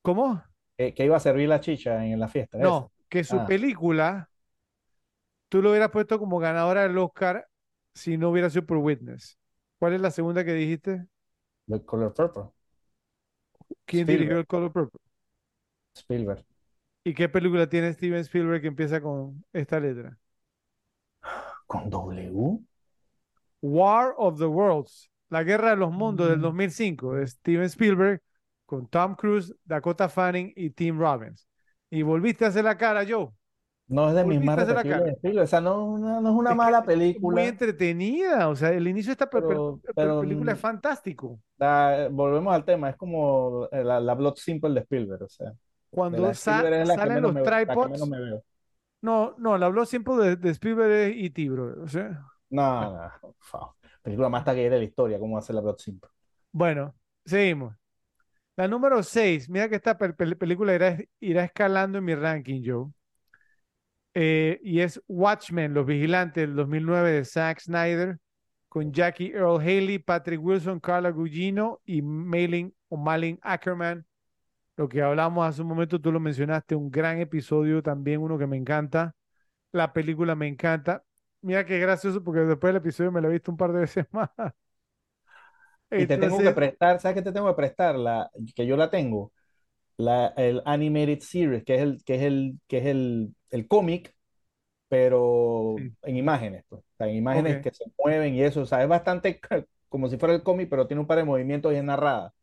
¿Cómo? 0.01 0.43
¿Qué, 0.77 0.93
qué 0.93 1.05
iba 1.05 1.17
a 1.17 1.19
servir 1.19 1.49
la 1.49 1.59
chicha 1.59 2.05
en 2.05 2.19
la 2.19 2.27
fiesta? 2.27 2.57
Esa. 2.59 2.67
No, 2.69 2.91
que 3.09 3.23
su 3.23 3.37
Ah, 3.37 3.45
película 3.47 4.29
tú 5.49 5.61
lo 5.61 5.69
hubieras 5.71 5.91
puesto 5.91 6.19
como 6.19 6.39
ganadora 6.39 6.83
del 6.83 6.97
Oscar 6.97 7.47
si 7.93 8.17
no 8.17 8.29
hubiera 8.29 8.49
sido 8.49 8.65
por 8.65 8.77
Witness. 8.77 9.37
¿Cuál 9.79 9.93
es 9.93 10.01
la 10.01 10.11
segunda 10.11 10.43
que 10.45 10.53
dijiste? 10.53 11.07
The 11.69 11.79
Color 11.85 12.11
Purple. 12.13 12.51
¿Quién 13.85 14.05
dirigió. 14.07 14.37
El 14.39 14.45
Color 14.47 14.71
Purple? 14.71 14.99
Spielberg. 15.95 16.45
¿Y 17.03 17.13
qué 17.13 17.29
película 17.29 17.67
tiene 17.69 17.93
Steven 17.93 18.19
Spielberg 18.19 18.61
que 18.61 18.67
empieza 18.67 19.01
con 19.01 19.43
esta 19.53 19.79
letra? 19.79 20.17
¿Con 21.67 21.89
W? 21.89 22.59
War 23.61 24.13
of 24.17 24.39
the 24.39 24.47
Worlds, 24.49 25.09
La 25.29 25.43
Guerra 25.43 25.71
de 25.71 25.77
los 25.77 25.91
Mundos 25.91 26.29
del 26.29 26.39
Mm. 26.39 26.41
2005 26.41 27.15
de 27.15 27.27
Steven 27.27 27.65
Spielberg 27.69 28.21
con 28.67 28.87
Tom 28.89 29.15
Cruise, 29.15 29.55
Dakota 29.65 30.09
Fanning 30.09 30.53
y 30.57 30.71
Tim 30.71 30.99
Robbins. 30.99 31.49
Y 31.91 32.03
volviste 32.03 32.45
a 32.45 32.49
hacer 32.49 32.65
la 32.65 32.77
cara, 32.77 33.05
Joe. 33.09 33.31
No 33.89 34.09
es 34.09 34.15
de 34.15 34.23
mis 34.25 34.41
más 34.41 34.59
Spielberg. 34.69 35.17
O 35.43 35.47
sea, 35.47 35.61
no, 35.61 35.97
no, 35.97 36.21
no 36.21 36.29
es 36.29 36.35
una 36.35 36.53
Es 36.53 36.55
mala 36.55 36.85
es 37.13 37.21
muy 37.21 37.45
película, 37.45 37.47
entretenida. 37.47 38.47
O 38.49 38.55
sea, 38.55 38.71
el 38.71 38.87
inicio 38.87 39.09
de 39.09 39.13
esta 39.13 39.29
pe- 39.29 39.41
pe- 39.43 39.55
pero, 39.55 39.81
pe- 39.93 39.93
pero 39.95 40.15
película 40.15 40.53
es 40.53 40.59
mm, 40.59 40.59
fantástico. 40.59 41.41
la- 41.57 42.09
volvemos 42.11 42.53
al 42.53 42.65
tema. 42.65 42.89
Es 42.89 42.97
como 42.97 43.67
eh, 43.71 43.83
la, 43.83 43.99
la 43.99 44.13
Blood 44.15 44.35
Simple 44.37 44.71
de 44.73 44.81
Spielberg. 44.81 45.23
O 45.23 45.29
sea, 45.29 45.53
Cuando 45.89 46.33
sa- 46.33 46.69
es 46.81 46.89
salen 46.93 47.21
los 47.21 47.33
me, 47.33 47.41
tripods, 47.41 48.01
me 48.07 48.19
veo. 48.19 48.43
no, 49.01 49.35
no, 49.37 49.57
la 49.57 49.67
habló 49.67 49.85
siempre 49.85 50.15
de, 50.15 50.35
de 50.37 50.49
Spielberg 50.51 51.15
y 51.17 51.29
T, 51.31 51.49
bro. 51.49 51.83
O 51.83 51.87
sea, 51.87 52.25
No, 52.49 52.91
no, 52.93 53.35
favor. 53.39 53.75
Película 54.01 54.29
más 54.29 54.43
taquillera 54.45 54.75
de 54.75 54.79
la 54.81 54.85
historia. 54.87 55.19
¿Cómo 55.19 55.41
ser 55.41 55.55
la 55.55 55.61
Blood 55.61 55.77
Simple? 55.79 56.09
bueno, 56.51 56.93
seguimos. 57.25 57.75
La 58.57 58.67
número 58.67 59.01
6, 59.03 59.49
mira 59.49 59.69
que 59.69 59.75
esta 59.75 59.97
pel- 59.97 60.15
pel- 60.15 60.37
película 60.37 60.73
irá, 61.19 61.43
escalando 61.45 61.97
en 61.99 62.03
mi 62.05 62.13
ranking, 62.15 62.61
Joe. 62.65 62.91
Eh, 64.13 64.59
y 64.63 64.79
es 64.81 65.01
Watchmen, 65.07 65.73
Los 65.73 65.85
Vigilantes 65.85 66.47
del 66.47 66.55
2009 66.55 67.11
de 67.11 67.25
Zack 67.25 67.59
Snyder, 67.59 68.17
con 68.67 68.91
Jackie 68.91 69.31
Earl 69.31 69.59
Haley, 69.61 69.99
Patrick 69.99 70.41
Wilson, 70.43 70.79
Carla 70.79 71.11
Gugino 71.11 71.81
y 71.85 72.01
Malin 72.01 72.73
o 72.89 72.97
Malin 72.97 73.39
Ackerman. 73.43 74.05
Lo 74.77 74.89
que 74.89 75.01
hablamos 75.03 75.47
hace 75.47 75.61
un 75.63 75.69
momento, 75.69 76.01
tú 76.01 76.11
lo 76.11 76.19
mencionaste, 76.19 76.75
un 76.75 76.91
gran 76.91 77.19
episodio 77.19 77.83
también, 77.83 78.21
uno 78.21 78.37
que 78.37 78.47
me 78.47 78.57
encanta. 78.57 79.15
La 79.73 79.93
película 79.93 80.35
me 80.35 80.47
encanta. 80.47 81.03
Mira 81.41 81.65
qué 81.65 81.79
gracioso, 81.79 82.23
porque 82.23 82.41
después 82.41 82.69
del 82.73 82.81
episodio 82.83 83.11
me 83.11 83.21
lo 83.21 83.29
he 83.29 83.33
visto 83.33 83.51
un 83.51 83.57
par 83.57 83.73
de 83.73 83.81
veces 83.81 84.05
más. 84.13 84.29
Y 85.95 86.05
te 86.07 86.17
tengo 86.17 86.43
que 86.43 86.51
prestar, 86.51 86.99
¿sabes 86.99 87.15
qué 87.15 87.21
te 87.23 87.31
tengo 87.31 87.47
que 87.47 87.55
prestar? 87.55 87.95
La, 87.97 88.29
que 88.55 88.65
yo 88.67 88.77
la 88.77 88.89
tengo. 88.89 89.33
La, 89.97 90.27
el 90.37 90.61
Animated 90.65 91.21
Series, 91.21 91.63
que 91.65 91.75
es 91.75 91.81
el, 91.81 92.03
que 92.05 92.15
es 92.15 92.21
el, 92.23 92.59
que 92.67 92.77
es 92.79 92.85
el, 92.87 93.35
el 93.51 93.67
cómic, 93.67 94.15
pero 94.89 95.75
sí, 95.75 95.93
en 96.03 96.17
imágenes, 96.17 96.65
pues. 96.69 96.81
O 96.83 96.85
sea, 96.97 97.07
en 97.09 97.15
imágenes 97.17 97.59
ok, 97.59 97.61
que 97.61 97.71
se 97.73 97.85
mueven 97.99 98.35
y 98.35 98.43
eso. 98.43 98.61
O 98.63 98.65
sea, 98.67 98.83
es 98.83 98.89
bastante 98.89 99.41
como 99.89 100.09
si 100.09 100.17
fuera 100.17 100.35
el 100.35 100.43
cómic, 100.43 100.69
pero 100.69 100.87
tiene 100.87 101.01
un 101.01 101.07
par 101.07 101.17
de 101.19 101.25
movimientos 101.25 101.73
y 101.73 101.77
es 101.77 101.83
narrada. 101.85 102.33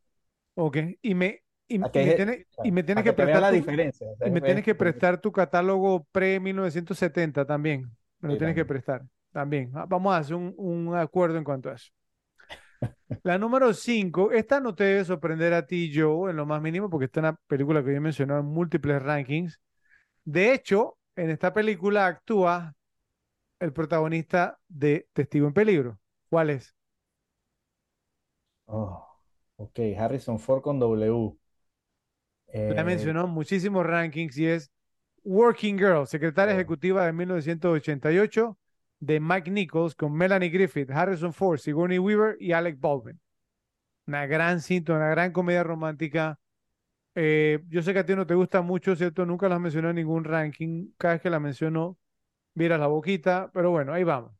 ok. 0.55 0.76
Y 1.03 1.14
me, 1.14 1.42
y, 1.68 1.78
me 1.78 1.90
que, 1.92 2.12
tienes, 2.12 2.47
y 2.62 2.72
me 2.72 2.82
tienes 2.82 3.05
para 3.05 3.05
que 3.05 3.12
que 3.12 3.12
prestar 3.12 3.42
la 3.42 3.51
tu, 3.51 3.53
diferencia. 3.53 4.07
O 4.11 4.16
sea, 4.16 4.26
y 4.26 4.30
me 4.30 4.40
es- 4.40 4.42
tienes 4.42 4.64
es- 4.64 4.64
que 4.64 4.74
prestar 4.74 5.20
tu 5.20 5.32
catálogo 5.32 6.05
pre-1970 6.12 7.45
también. 7.47 7.90
Me 8.20 8.28
lo 8.28 8.36
sí, 8.36 8.38
tienes 8.38 8.55
que 8.55 8.64
también. 8.64 8.64
prestar 8.64 9.05
también. 9.32 9.70
Ah, 9.74 9.86
Vamos 9.88 10.14
a 10.14 10.18
hacer 10.18 10.34
un, 10.36 10.55
un 10.57 10.95
acuerdo 10.97 11.38
en 11.38 11.45
cuanto 11.45 11.70
a 11.70 11.74
eso. 11.74 11.92
La 13.22 13.39
número 13.39 13.72
5, 13.72 14.33
esta 14.33 14.61
no 14.61 14.75
te 14.75 14.85
debe 14.85 15.05
sorprender 15.05 15.55
a 15.55 15.66
ti, 15.66 15.91
Joe, 15.95 16.31
en 16.31 16.37
lo 16.37 16.47
más 16.47 16.61
mínimo, 16.61 16.91
porque 16.91 17.07
esta 17.07 17.20
es 17.20 17.22
una 17.25 17.37
película 17.47 17.83
que 17.83 17.91
yo 17.91 17.97
he 17.97 18.01
mencionado 18.01 18.41
en 18.41 18.47
múltiples 18.47 19.03
rankings. 19.03 19.61
De 20.25 20.53
hecho, 20.53 20.99
en 21.16 21.31
esta 21.31 21.53
película 21.53 22.07
actúa 22.07 22.75
el 23.61 23.72
protagonista 23.72 24.59
de 24.68 25.09
Testigo 25.12 25.47
en 25.47 25.55
Peligro. 25.55 25.99
¿Cuál 26.29 26.51
es? 26.51 26.75
Oh, 28.66 29.07
ok, 29.57 29.79
Harrison 29.99 30.39
Ford 30.39 30.62
con 30.62 30.79
W. 30.79 31.37
La 32.53 32.81
Eh, 32.81 32.85
mencionó 32.85 33.25
en 33.25 33.31
muchísimos 33.31 33.85
rankings 33.85 34.37
y 34.39 34.47
es 34.47 34.70
Working 35.25 35.79
Girl, 35.79 36.07
secretaria 36.07 36.55
oh, 36.55 36.57
ejecutiva 36.57 37.07
de 37.07 37.12
1988 37.12 38.59
de 39.05 39.20
Mike 39.20 39.50
Nichols 39.50 39.94
con 39.94 40.12
Melanie 40.12 40.50
Griffith, 40.50 40.90
Harrison 40.90 41.32
Ford, 41.32 41.59
Sigourney 41.59 41.98
Weaver 41.98 42.36
y 42.40 42.52
Alec 42.52 42.80
Baldwin. 42.80 43.20
Una 44.07 44.26
gran 44.26 44.61
cinta, 44.61 44.94
una 44.94 45.09
gran 45.09 45.32
comedia 45.32 45.62
romántica. 45.62 46.38
Eh, 47.14 47.62
yo 47.68 47.82
sé 47.82 47.92
que 47.92 48.00
a 48.00 48.07
ti 48.07 48.14
no 48.16 48.26
te 48.26 48.34
gusta 48.34 48.62
mucho, 48.62 48.96
¿cierto? 48.96 49.26
Nunca 49.26 49.48
la 49.48 49.57
has 49.57 49.61
mencionado 49.61 49.90
en 49.90 49.96
ningún 49.96 50.24
ranking. 50.24 50.92
Cada 50.98 51.14
vez 51.14 51.22
que 51.22 51.30
la 51.30 51.40
menciono, 51.40 51.98
miras 52.55 52.80
la 52.80 52.86
boquita, 52.88 53.50
pero 53.52 53.70
bueno, 53.70 53.92
ahí 53.92 54.05
vamos. 54.05 54.32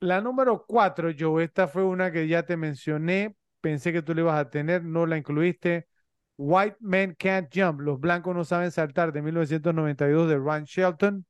La 0.00 0.20
número 0.20 0.64
cuatro, 0.66 1.10
Joe, 1.18 1.42
esta 1.44 1.66
fue 1.66 1.82
una 1.84 2.12
que 2.12 2.28
ya 2.28 2.44
te 2.44 2.56
mencioné, 2.56 3.36
pensé 3.60 3.92
que 3.92 4.02
tú 4.02 4.14
la 4.14 4.20
ibas 4.20 4.38
a 4.38 4.50
tener, 4.50 4.84
no 4.84 5.06
la 5.06 5.16
incluiste. 5.16 5.88
White 6.36 6.76
Men 6.80 7.16
Can't 7.18 7.48
Jump, 7.52 7.80
Los 7.80 7.98
Blancos 7.98 8.34
No 8.34 8.44
Saben 8.44 8.70
Saltar, 8.70 9.12
de 9.12 9.22
1992, 9.22 10.28
de 10.28 10.36
Ron 10.36 10.64
Shelton, 10.64 11.26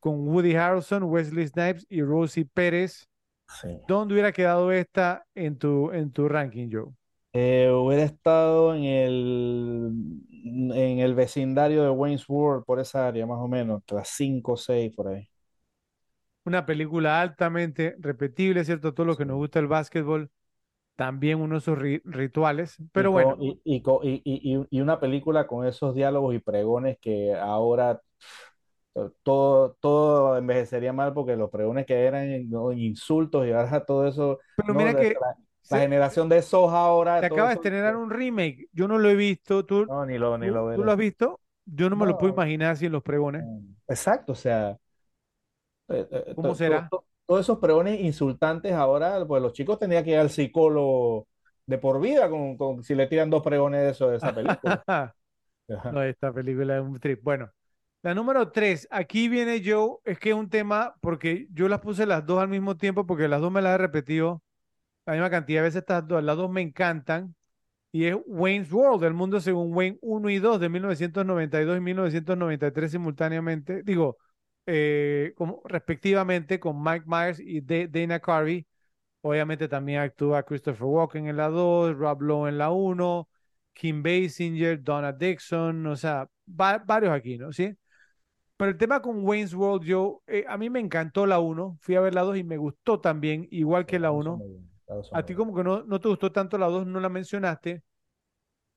con 0.00 0.28
Woody 0.28 0.54
Harrelson, 0.56 1.04
Wesley 1.04 1.48
Snipes 1.48 1.86
y 1.90 2.02
Rosie 2.02 2.46
Pérez. 2.46 3.08
sí. 3.48 3.80
¿Dónde 3.86 4.14
hubiera 4.14 4.32
quedado 4.32 4.72
esta 4.72 5.26
en 5.34 5.58
tu, 5.58 5.92
en 5.92 6.12
tu 6.12 6.28
ranking, 6.28 6.70
Joe? 6.72 6.92
Eh, 7.32 7.70
hubiera 7.72 8.02
estado 8.04 8.74
en 8.74 8.84
el, 8.84 9.92
en 10.74 10.98
el 10.98 11.14
vecindario 11.14 11.84
de 11.84 11.90
Wayne's 11.90 12.28
World, 12.28 12.64
por 12.64 12.80
esa 12.80 13.06
área, 13.06 13.24
más 13.26 13.38
o 13.38 13.46
menos, 13.48 13.78
entre 13.80 13.96
las 13.98 14.08
5 14.08 14.52
o 14.54 14.56
6 14.56 14.92
por 14.94 15.08
ahí. 15.08 15.28
Una 16.44 16.66
película 16.66 17.20
altamente 17.20 17.96
repetible, 17.98 18.64
¿cierto? 18.64 18.94
Todo 18.94 19.06
lo 19.06 19.16
que 19.16 19.24
nos 19.26 19.36
gusta 19.36 19.58
el 19.58 19.66
básquetbol, 19.68 20.30
también 20.96 21.40
uno 21.40 21.60
de 21.60 21.72
ri- 21.72 22.02
rituales. 22.04 22.76
Pero 22.92 23.12
bueno, 23.12 23.36
con- 23.82 24.04
y- 24.04 24.22
y- 24.24 24.54
y- 24.54 24.66
y 24.70 24.80
una 24.80 24.98
película 25.00 25.46
con 25.46 25.66
esos 25.66 25.94
diálogos 25.94 26.34
y 26.34 26.38
pregones 26.40 26.98
que 27.00 27.34
ahora 27.34 28.00
todo, 29.22 29.74
todo 29.80 30.36
envejecería 30.36 30.92
mal 30.92 31.12
porque 31.14 31.36
los 31.36 31.50
pregones 31.50 31.86
que 31.86 32.04
eran 32.04 32.48
¿no? 32.50 32.72
insultos 32.72 33.46
y 33.46 33.52
ahora 33.52 33.84
todo 33.86 34.06
eso, 34.08 34.38
pero 34.54 34.74
no, 34.74 34.74
mira 34.74 34.94
la, 34.94 34.98
que 34.98 35.20
la- 35.20 35.36
la 35.68 35.78
se, 35.78 35.80
generación 35.80 36.28
de 36.28 36.42
Soja 36.42 36.78
ahora, 36.80 37.22
se 37.22 37.26
todo 37.26 37.48
acaba 37.48 37.48
de 37.48 37.54
estrenar 37.54 37.96
un 37.96 38.10
remake. 38.10 38.68
Yo 38.72 38.88
no 38.88 38.98
lo 38.98 39.10
he 39.10 39.14
visto. 39.16 39.64
¿Tú, 39.66 39.88
no, 39.88 40.06
ni 40.06 40.18
lo, 40.18 40.38
ni 40.38 40.48
tú, 40.48 40.50
lo 40.50 40.70
tú 40.72 40.84
lo 40.84 40.92
has 40.92 40.98
visto? 40.98 41.40
Yo 41.64 41.90
no 41.90 41.96
me 41.96 42.06
lo 42.06 42.16
puedo 42.16 42.32
imaginar 42.32 42.76
sin 42.76 42.92
los 42.92 43.02
pregones. 43.02 43.46
no. 43.46 43.62
exacto, 43.88 44.32
o 44.32 44.34
sea. 44.34 44.78
eh, 45.88 46.08
eh, 46.10 46.34
¿Cómo 46.34 46.54
será? 46.54 46.90
to- 46.90 47.06
todos 47.26 47.42
esos 47.42 47.58
pregones 47.58 48.00
insultantes 48.00 48.72
ahora, 48.72 49.24
pues 49.26 49.42
los 49.42 49.52
chicos 49.52 49.78
tenían 49.78 50.04
que 50.04 50.10
ir 50.12 50.18
al 50.18 50.30
psicólogo 50.30 51.28
de 51.66 51.78
por 51.78 52.00
vida 52.00 52.28
con, 52.30 52.56
con- 52.56 52.82
si 52.82 52.94
le 52.94 53.06
tiran 53.06 53.30
dos 53.30 53.42
pregones 53.42 53.82
de 53.82 53.90
eso 53.90 54.08
de 54.10 54.16
esa 54.16 54.34
película. 54.34 54.84
No, 55.88 56.02
esta 56.02 56.32
película 56.32 56.76
es 56.78 56.82
un 56.84 57.00
trip. 57.00 57.22
Bueno, 57.22 57.50
la 58.02 58.14
número 58.14 58.50
tres, 58.50 58.88
aquí 58.90 59.28
viene 59.28 59.62
Joe, 59.64 59.98
es 60.04 60.18
que 60.18 60.30
es 60.30 60.34
un 60.34 60.48
tema, 60.48 60.94
porque 61.00 61.46
yo 61.52 61.68
las 61.68 61.80
puse 61.80 62.06
las 62.06 62.24
dos 62.26 62.40
al 62.40 62.48
mismo 62.48 62.76
tiempo, 62.76 63.06
porque 63.06 63.28
las 63.28 63.40
dos 63.40 63.52
me 63.52 63.62
las 63.62 63.74
he 63.74 63.78
repetido 63.78 64.42
la 65.06 65.14
misma 65.14 65.30
cantidad 65.30 65.60
de 65.60 65.64
veces 65.64 65.80
estas 65.80 66.06
dos. 66.06 66.22
Las 66.22 66.36
dos 66.36 66.50
me 66.50 66.60
encantan. 66.62 67.34
Y 67.92 68.04
es 68.06 68.16
Wayne's 68.26 68.72
World, 68.72 69.04
el 69.04 69.14
mundo 69.14 69.40
según 69.40 69.74
Wayne 69.74 69.98
1 70.02 70.30
y 70.30 70.38
2 70.38 70.60
de 70.60 70.68
1992 70.68 71.78
y 71.78 71.80
1993 71.80 72.90
simultáneamente. 72.92 73.82
Digo, 73.82 74.18
eh, 74.66 75.32
como, 75.36 75.62
respectivamente 75.64 76.60
con 76.60 76.82
Mike 76.82 77.04
Myers 77.06 77.40
y 77.40 77.60
Dana 77.60 78.20
Carvey. 78.20 78.66
Obviamente 79.22 79.68
también 79.68 80.00
actúa 80.00 80.44
Christopher 80.44 80.84
Walken 80.84 81.26
en 81.28 81.36
la 81.36 81.48
2, 81.48 81.96
Rob 81.96 82.22
Lowe 82.22 82.48
en 82.48 82.58
la 82.58 82.70
1, 82.70 83.28
Kim 83.72 84.02
Basinger, 84.02 84.82
Donna 84.82 85.12
Dixon, 85.12 85.86
o 85.86 85.96
sea, 85.96 86.28
varios 86.46 87.12
aquí, 87.12 87.36
¿no? 87.38 87.52
¿Sí? 87.52 87.76
Pero 88.60 88.72
el 88.72 88.76
tema 88.76 89.00
con 89.00 89.26
Wayne's 89.26 89.54
World, 89.54 89.86
yo, 89.86 90.20
eh, 90.26 90.44
a 90.46 90.58
mí 90.58 90.68
me 90.68 90.80
encantó 90.80 91.24
la 91.24 91.40
1, 91.40 91.78
fui 91.80 91.94
a 91.94 92.00
ver 92.00 92.12
la 92.12 92.20
2 92.20 92.36
y 92.36 92.44
me 92.44 92.58
gustó 92.58 93.00
también, 93.00 93.48
igual 93.50 93.86
que 93.86 93.98
la 93.98 94.10
1. 94.10 94.38
A 95.12 95.24
ti 95.24 95.34
como 95.34 95.56
que 95.56 95.64
no, 95.64 95.82
no 95.84 95.98
te 95.98 96.08
gustó 96.08 96.30
tanto 96.30 96.58
la 96.58 96.66
2, 96.66 96.86
no 96.86 97.00
la 97.00 97.08
mencionaste. 97.08 97.82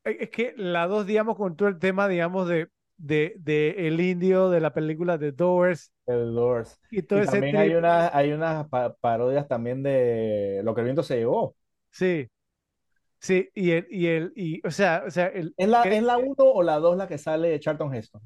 E, 0.05 0.17
es 0.21 0.29
que 0.29 0.53
la 0.55 0.87
2, 0.87 1.05
digamos, 1.05 1.35
con 1.35 1.57
todo 1.57 1.67
el 1.67 1.79
tema, 1.79 2.07
digamos, 2.07 2.47
de, 2.47 2.69
de, 2.95 3.33
de 3.39 3.87
el 3.89 3.99
indio 3.99 4.49
de 4.49 4.61
la 4.61 4.71
película 4.71 5.19
The 5.19 5.33
Doors. 5.33 5.91
The 6.05 6.13
Doors. 6.13 6.79
Y, 6.89 7.01
todo 7.01 7.25
también 7.25 7.57
hay, 7.57 7.75
una, 7.75 8.07
hay 8.15 8.31
unas 8.31 8.65
parodias 9.01 9.49
también 9.49 9.83
de 9.83 10.61
Lo 10.63 10.73
que 10.73 10.79
el 10.79 10.85
viento 10.85 11.03
se 11.03 11.17
llevó. 11.17 11.57
Sí. 11.91 12.29
Sí, 13.19 13.49
y 13.53 13.71
el, 13.71 13.87
y 13.89 14.07
el, 14.07 14.31
y, 14.33 14.65
o 14.65 14.71
sea, 14.71 15.03
o 15.05 15.11
sea, 15.11 15.27
el, 15.27 15.53
¿Es 15.57 15.67
la, 15.67 15.83
¿Es 15.83 16.03
la 16.03 16.17
1 16.17 16.35
o 16.37 16.63
la 16.63 16.79
2 16.79 16.95
la 16.95 17.05
que 17.05 17.17
sale 17.17 17.59
Charlton 17.59 17.93
Heston? 17.93 18.21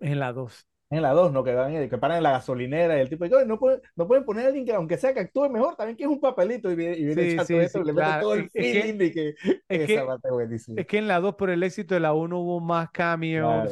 En 0.00 0.18
la 0.18 0.32
2 0.32 0.66
en 0.90 1.02
la 1.02 1.12
2, 1.12 1.32
¿no? 1.32 1.44
Que, 1.44 1.54
van, 1.54 1.88
que 1.88 1.98
paran 1.98 2.16
en 2.16 2.24
la 2.24 2.32
gasolinera 2.32 2.98
y 2.98 3.00
el 3.00 3.08
tipo 3.08 3.24
no, 3.46 3.58
pueden, 3.58 3.80
no 3.94 4.08
pueden 4.08 4.24
poner 4.24 4.44
a 4.44 4.48
alguien 4.48 4.66
que, 4.66 4.72
aunque 4.72 4.98
sea 4.98 5.14
que 5.14 5.20
actúe 5.20 5.48
mejor, 5.48 5.76
también 5.76 5.96
que 5.96 6.02
es 6.02 6.10
un 6.10 6.20
papelito 6.20 6.70
y 6.70 6.74
viene, 6.74 6.96
y 6.96 7.04
viene 7.04 7.30
sí, 7.30 7.68
sí, 7.68 7.78
le 7.84 7.92
mete 7.92 8.20
todo 8.20 8.34
el 8.34 8.50
es 8.52 8.52
feeling 8.52 8.98
que, 8.98 9.12
que 9.12 9.34
es 9.68 9.90
esa 9.90 10.04
parte 10.04 10.28
Es 10.76 10.86
que 10.86 10.98
en 10.98 11.06
la 11.06 11.20
2, 11.20 11.36
por 11.36 11.50
el 11.50 11.62
éxito 11.62 11.94
de 11.94 12.00
la 12.00 12.12
1, 12.12 12.36
hubo 12.36 12.58
más 12.58 12.90
cambios, 12.90 13.70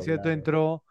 ¿cierto? 0.00 0.30
Entró, 0.30 0.84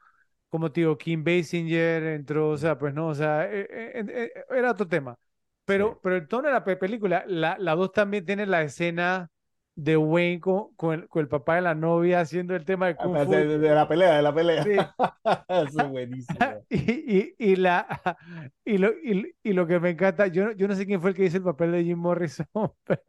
como 0.49 0.71
te 0.71 0.81
digo, 0.81 0.97
Kim 0.97 1.23
Basinger, 1.23 2.03
entró, 2.03 2.49
o 2.49 2.57
sea, 2.57 2.75
pues 2.79 2.95
no, 2.95 3.09
o 3.09 3.15
sea, 3.15 3.45
eh, 3.45 3.67
eh, 3.69 4.31
era 4.49 4.71
otro 4.71 4.87
tema. 4.87 5.15
Pero, 5.63 5.99
pero 6.01 6.15
el 6.15 6.27
tono 6.27 6.47
de 6.47 6.53
la 6.53 6.63
película, 6.63 7.23
la 7.27 7.75
2 7.75 7.91
también 7.91 8.25
tiene 8.25 8.47
la 8.47 8.63
escena 8.63 9.29
de 9.77 9.95
Wayne 9.95 10.39
con, 10.39 10.73
con, 10.75 11.07
el, 11.13 11.27
papá 11.27 11.55
de 11.55 11.61
la 11.61 11.75
novia 11.75 12.21
haciendo 12.21 12.55
el 12.55 12.65
tema 12.65 12.87
de 12.87 12.95
Kung 12.95 13.15
Fu. 13.15 13.31
De, 13.31 13.59
la 13.59 13.87
pelea, 13.87 14.15
de 14.15 14.21
la 14.23 14.33
pelea. 14.33 14.63
Sí. 14.63 14.71
Eso 15.47 15.81
es 15.81 15.89
buenísimo. 15.91 16.39
Y, 16.67 16.77
y, 16.77 17.35
y, 17.37 17.55
la, 17.57 17.85
y, 18.65 18.79
lo, 18.79 18.89
y, 18.89 19.35
y, 19.43 19.53
lo 19.53 19.67
que 19.67 19.79
me 19.79 19.91
encanta, 19.91 20.25
yo, 20.25 20.51
yo 20.53 20.67
no 20.67 20.73
sé 20.73 20.87
quién 20.87 20.99
fue 20.99 21.11
el 21.11 21.15
que 21.15 21.25
hizo 21.25 21.37
el 21.37 21.43
papel 21.43 21.73
de 21.73 21.83
Jim 21.83 21.99
Morrison, 21.99 22.47
pero 22.83 23.03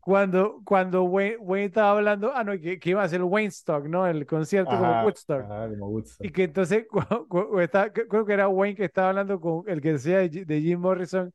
cuando, 0.00 0.62
cuando 0.64 1.02
Wayne, 1.04 1.36
Wayne, 1.36 1.66
estaba 1.66 1.90
hablando, 1.90 2.32
ah, 2.34 2.42
no, 2.42 2.52
que, 2.52 2.78
que, 2.78 2.90
iba 2.90 3.02
a 3.02 3.06
el 3.06 3.24
Wayne 3.24 3.48
Stock, 3.48 3.84
¿no? 3.84 4.06
El 4.06 4.24
concierto 4.24 4.70
como, 4.70 5.02
Woodstock. 5.02 5.42
como 5.46 5.88
Woodstock. 5.90 6.26
Y 6.26 6.30
que 6.30 6.44
entonces, 6.44 6.86
creo 6.88 8.24
que 8.24 8.32
era 8.32 8.48
Wayne 8.48 8.74
que 8.74 8.86
estaba 8.86 9.10
hablando 9.10 9.38
con 9.38 9.64
el 9.66 9.82
que 9.82 9.92
decía 9.92 10.20
de 10.20 10.60
Jim 10.62 10.80
Morrison 10.80 11.30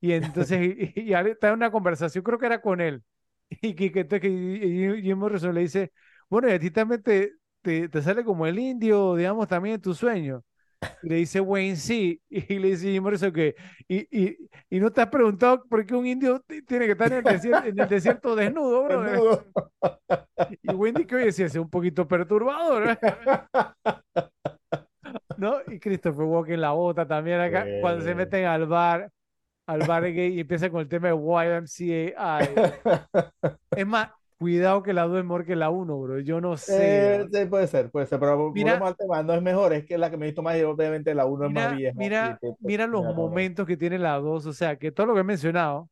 y 0.00 0.12
entonces, 0.12 0.60
y, 0.94 1.00
y, 1.00 1.14
está 1.14 1.48
en 1.48 1.54
una 1.54 1.70
conversación, 1.70 2.24
creo 2.24 2.38
que 2.38 2.46
era 2.46 2.60
con 2.60 2.80
él. 2.80 3.02
Y 3.62 3.74
que, 3.74 3.90
que, 3.92 4.06
que 4.06 5.00
Jim 5.02 5.18
Morrison 5.18 5.54
le 5.54 5.62
dice, 5.62 5.92
bueno, 6.28 6.48
y 6.48 6.52
a 6.52 6.58
ti 6.60 6.70
también 6.70 7.02
te, 7.02 7.32
te, 7.62 7.88
te, 7.88 8.02
sale 8.02 8.24
como 8.24 8.46
el 8.46 8.58
indio, 8.58 9.16
digamos, 9.16 9.48
también 9.48 9.76
en 9.76 9.80
tu 9.80 9.92
sueño. 9.92 10.44
Y 11.02 11.08
le 11.08 11.16
dice 11.16 11.40
Wayne, 11.40 11.76
sí. 11.76 12.22
Y 12.30 12.58
le 12.58 12.68
dice 12.68 12.92
Jim 12.92 13.02
Morrison 13.02 13.32
que, 13.32 13.56
y, 13.88 14.06
y, 14.16 14.36
y 14.70 14.80
no 14.80 14.90
te 14.92 15.00
has 15.02 15.08
preguntado 15.08 15.64
por 15.68 15.84
qué 15.84 15.94
un 15.94 16.06
indio 16.06 16.42
tiene 16.66 16.86
que 16.86 16.92
estar 16.92 17.12
en 17.12 17.18
el 17.18 17.24
desierto, 17.24 17.68
en 17.68 17.80
el 17.80 17.88
desierto 17.88 18.36
desnudo, 18.36 18.84
bro. 18.84 19.44
Y 20.62 20.70
Wayne 20.70 21.00
dice, 21.00 21.16
oye, 21.16 21.32
sí, 21.32 21.42
es 21.42 21.54
un 21.56 21.68
poquito 21.68 22.08
perturbador. 22.08 22.98
¿no? 25.36 25.56
Y 25.66 25.80
Christopher 25.80 26.24
Walken 26.24 26.60
la 26.60 26.70
bota 26.70 27.06
también 27.06 27.40
acá, 27.40 27.66
cuando 27.80 28.04
se 28.04 28.14
meten 28.14 28.46
al 28.46 28.66
bar 28.66 29.10
al 29.70 29.86
bar 29.86 30.02
gay 30.02 30.34
y 30.34 30.40
empieza 30.40 30.68
con 30.70 30.80
el 30.80 30.88
tema 30.88 31.08
de 31.08 31.14
YMCA. 31.14 32.40
es 33.76 33.86
más, 33.86 34.10
cuidado 34.36 34.82
que 34.82 34.92
la 34.92 35.06
2 35.06 35.18
es 35.18 35.24
mejor 35.24 35.44
que 35.44 35.54
la 35.54 35.70
1, 35.70 36.00
bro. 36.00 36.18
Yo 36.20 36.40
no 36.40 36.56
sé. 36.56 37.26
Eh, 37.32 37.46
puede 37.46 37.66
ser, 37.66 37.90
puede 37.90 38.06
ser, 38.06 38.18
pero 38.18 38.50
mira, 38.52 38.78
al 38.78 38.96
tema, 38.96 39.22
no 39.22 39.34
es 39.34 39.42
mejor, 39.42 39.72
es 39.72 39.84
que 39.84 39.96
la 39.98 40.10
que 40.10 40.16
me 40.16 40.26
visto 40.26 40.42
más 40.42 40.56
y 40.56 40.62
obviamente 40.62 41.14
la 41.14 41.26
1 41.26 41.46
es 41.46 41.52
más 41.52 41.76
vieja. 41.76 41.94
Mira, 41.96 42.38
mira 42.58 42.86
los 42.86 43.14
momentos 43.14 43.66
que 43.66 43.76
tiene 43.76 43.98
la 43.98 44.18
2, 44.18 44.46
o 44.46 44.52
sea, 44.52 44.76
que 44.76 44.90
todo 44.90 45.06
lo 45.06 45.14
que 45.14 45.20
he 45.20 45.24
mencionado. 45.24 45.88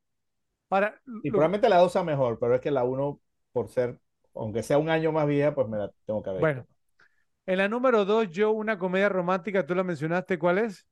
Para, 0.68 1.00
y 1.22 1.30
probablemente 1.30 1.68
la 1.68 1.78
2 1.78 1.92
sea 1.92 2.04
mejor, 2.04 2.38
pero 2.38 2.54
es 2.54 2.60
que 2.60 2.70
la 2.70 2.84
1, 2.84 3.20
por 3.52 3.68
ser, 3.68 3.98
aunque 4.34 4.62
sea 4.62 4.78
un 4.78 4.90
año 4.90 5.12
más 5.12 5.26
vieja, 5.26 5.54
pues 5.54 5.68
me 5.68 5.78
la 5.78 5.90
tengo 6.04 6.22
que 6.22 6.30
ver. 6.30 6.40
Bueno, 6.40 6.66
en 7.46 7.58
la 7.58 7.68
número 7.68 8.04
2, 8.04 8.30
yo, 8.30 8.50
una 8.50 8.78
comedia 8.78 9.08
romántica, 9.08 9.64
tú 9.64 9.74
la 9.74 9.84
mencionaste, 9.84 10.38
¿cuál 10.38 10.58
es? 10.58 10.86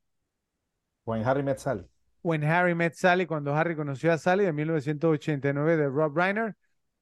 When 1.05 1.25
Harry 1.25 1.43
Met 1.43 1.59
Sally. 1.59 1.87
When 2.27 2.43
Harry 2.43 2.75
Met 2.75 2.95
Sally, 2.95 3.25
cuando 3.25 3.55
Harry 3.55 3.77
conoció 3.77 4.13
a 4.13 4.19
Sally, 4.19 4.45
de 4.45 4.53
1989, 4.53 5.77
de 5.77 5.89
Rob 5.89 6.17
Reiner, 6.17 6.57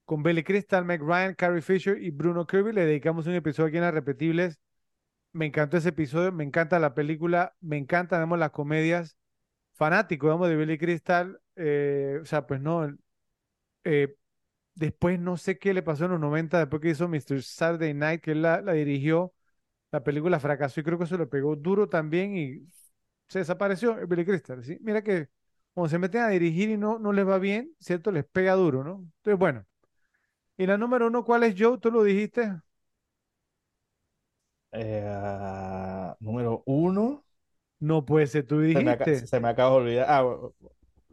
con 0.05 0.23
Billy 0.23 0.43
Crystal, 0.45 0.85
Meg 0.85 1.01
Ryan, 1.01 1.35
Carrie 1.35 1.63
Fisher 1.63 1.97
y 2.03 2.11
Bruno 2.11 2.47
Kirby. 2.47 2.75
Le 2.75 2.85
dedicamos 2.85 3.27
un 3.27 3.33
episodio 3.33 3.69
aquí 3.69 3.79
en 3.79 3.85
las 3.85 3.95
repetibles. 3.95 4.61
Me 5.33 5.47
encantó 5.47 5.79
ese 5.79 5.89
episodio, 5.91 6.31
me 6.31 6.45
encanta 6.45 6.79
la 6.79 6.93
película, 6.93 7.57
me 7.63 7.79
encantan 7.79 8.21
vemos 8.21 8.39
las 8.39 8.51
comedias. 8.51 9.17
Fanático, 9.73 10.27
vamos, 10.29 10.51
de 10.51 10.57
Billy 10.57 10.77
Crystal. 10.77 11.41
Eh, 11.57 12.19
o 12.21 12.27
sea, 12.27 12.47
pues 12.47 12.61
no. 12.61 12.95
Eh, 13.85 14.17
después 14.75 15.19
no 15.19 15.39
sé 15.39 15.59
qué 15.59 15.73
le 15.73 15.83
pasó 15.83 16.05
en 16.05 16.11
los 16.13 16.21
90, 16.21 16.59
después 16.59 16.83
que 16.83 16.91
hizo 16.91 17.09
Mr. 17.09 17.43
Saturday 17.43 17.95
Night, 17.95 18.21
que 18.21 18.33
él 18.33 18.43
la, 18.43 18.61
la 18.61 18.75
dirigió. 18.75 19.33
La 19.91 20.05
película 20.05 20.39
fracasó 20.39 20.81
y 20.81 20.85
creo 20.85 20.99
que 20.99 21.05
eso 21.05 21.17
le 21.17 21.27
pegó 21.27 21.57
duro 21.57 21.89
también 21.89 22.37
y 22.37 22.69
se 23.35 23.41
desapareció 23.41 23.99
el 23.99 24.07
Billy 24.07 24.25
Crystal, 24.25 24.63
¿sí? 24.63 24.79
Mira 24.81 25.03
que 25.03 25.29
cuando 25.73 25.89
se 25.89 25.99
meten 25.99 26.21
a 26.21 26.29
dirigir 26.29 26.71
y 26.71 26.77
no, 26.77 27.01
no 27.01 27.13
les 27.13 27.27
va 27.27 27.39
bien, 27.39 27.75
¿cierto? 27.81 28.13
Les 28.13 28.25
pega 28.25 28.53
duro, 28.53 28.85
¿no? 28.85 29.11
Entonces, 29.17 29.37
bueno. 29.37 29.67
Y 30.57 30.67
la 30.67 30.79
número 30.79 31.09
uno, 31.09 31.25
¿cuál 31.25 31.43
es 31.43 31.57
Joe? 31.59 31.79
¿Tú 31.79 31.91
lo 31.91 32.05
dijiste? 32.05 32.55
Eh, 34.71 36.15
número 36.21 36.63
uno. 36.67 37.25
No 37.81 38.05
puede 38.05 38.29
ser, 38.29 38.47
tú 38.47 38.61
dijiste. 38.61 39.27
Se 39.27 39.41
me, 39.41 39.49
acaba 39.49 39.71
de 39.71 39.77
olvidar. 39.79 40.07
Ah, 40.09 40.23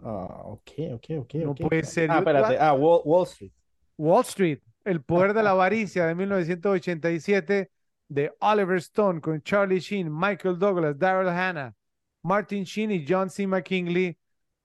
ah, 0.03 0.41
ok, 0.43 0.71
ok, 0.93 1.05
ok. 1.21 1.33
No 1.43 1.55
puede 1.55 1.83
ser. 1.83 2.11
Ah, 2.11 2.19
espérate. 2.19 2.55
Ah, 2.59 2.73
Wall, 2.73 3.23
Street. 3.25 3.51
Wall 3.97 4.21
Street, 4.21 4.59
El 4.85 5.01
poder 5.01 5.33
de 5.33 5.41
la 5.41 5.49
avaricia 5.57 6.05
de 6.05 6.13
1987 6.13 7.71
de 8.09 8.31
Oliver 8.41 8.77
Stone 8.77 9.21
con 9.21 9.41
Charlie 9.41 9.79
Sheen, 9.79 10.15
Michael 10.15 10.59
Douglas, 10.59 10.99
Daryl 10.99 11.27
Hannah, 11.27 11.75
Martin 12.23 12.63
Sheen 12.63 12.91
y 12.91 13.05
John 13.07 13.29
C. 13.29 13.47
McKinley. 13.47 14.17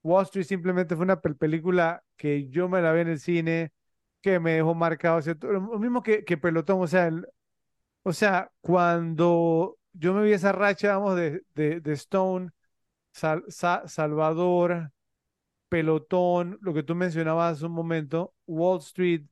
Wall 0.02 0.24
Street 0.24 0.44
simplemente 0.44 0.94
fue 0.96 1.04
una 1.04 1.20
película 1.20 2.02
que 2.16 2.48
yo 2.48 2.68
me 2.68 2.80
la 2.80 2.92
vi 2.92 3.00
en 3.00 3.09
el 3.09 3.20
cine, 3.20 3.72
que 4.20 4.38
me 4.40 4.52
dejó 4.52 4.74
marcado, 4.74 5.20
lo 5.42 5.78
mismo 5.78 6.02
que, 6.02 6.22
Pelotón, 6.36 6.80
o 6.80 6.86
sea, 6.86 7.11
o 8.02 8.12
sea, 8.12 8.50
cuando 8.61 9.78
yo 9.92 10.14
me 10.14 10.22
vi 10.24 10.32
esa 10.32 10.52
racha, 10.52 10.96
vamos, 10.96 11.16
de, 11.16 11.42
de, 11.54 11.80
de 11.80 11.92
Stone, 11.94 12.50
Salvador, 13.12 14.92
Pelotón, 15.68 16.59
lo 16.62 16.74
que 16.74 16.82
tú 16.82 16.94
mencionabas 16.94 17.57
hace 17.57 17.66
un 17.66 17.72
momento, 17.72 18.34
Wall 18.46 18.78
Street, 18.78 19.26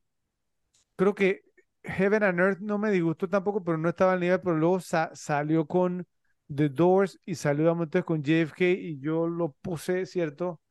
creo 0.95 1.15
que 1.15 1.43
Heaven 1.83 2.23
and 2.23 2.39
Earth 2.39 2.59
no 2.59 2.77
me 2.77 2.91
disgustó 2.91 3.29
tampoco, 3.29 3.63
pero 3.63 3.77
no 3.77 3.89
estaba 3.89 4.13
al 4.13 4.19
nivel, 4.19 4.41
pero 4.41 4.55
luego 4.57 4.79
salió 4.79 5.65
con 5.67 6.07
The 6.53 6.69
Doors 6.69 7.19
y 7.25 7.35
saludamos 7.35 7.85
entonces 7.85 8.05
con 8.05 8.23
JFK 8.23 8.61
y 8.61 8.99
yo 8.99 9.27
lo 9.27 9.53
puse, 9.61 10.05
¿cierto? 10.05 10.61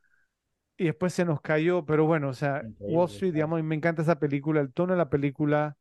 Y 0.77 0.85
después 0.85 1.13
se 1.15 1.25
nos 1.25 1.41
cayó, 1.41 1.85
pero 1.85 2.07
bueno, 2.07 2.29
o 2.29 2.35
sea, 2.35 2.63
Wall 2.79 3.09
Street, 3.09 3.33
digamos, 3.33 3.61
y 3.61 3.63
me 3.63 3.77
encanta 3.77 4.03
esa 4.03 4.19
película, 4.19 4.61
el 4.61 4.73
tono 4.73 4.93
de 4.93 4.99
la 4.99 5.09
película, 5.09 5.77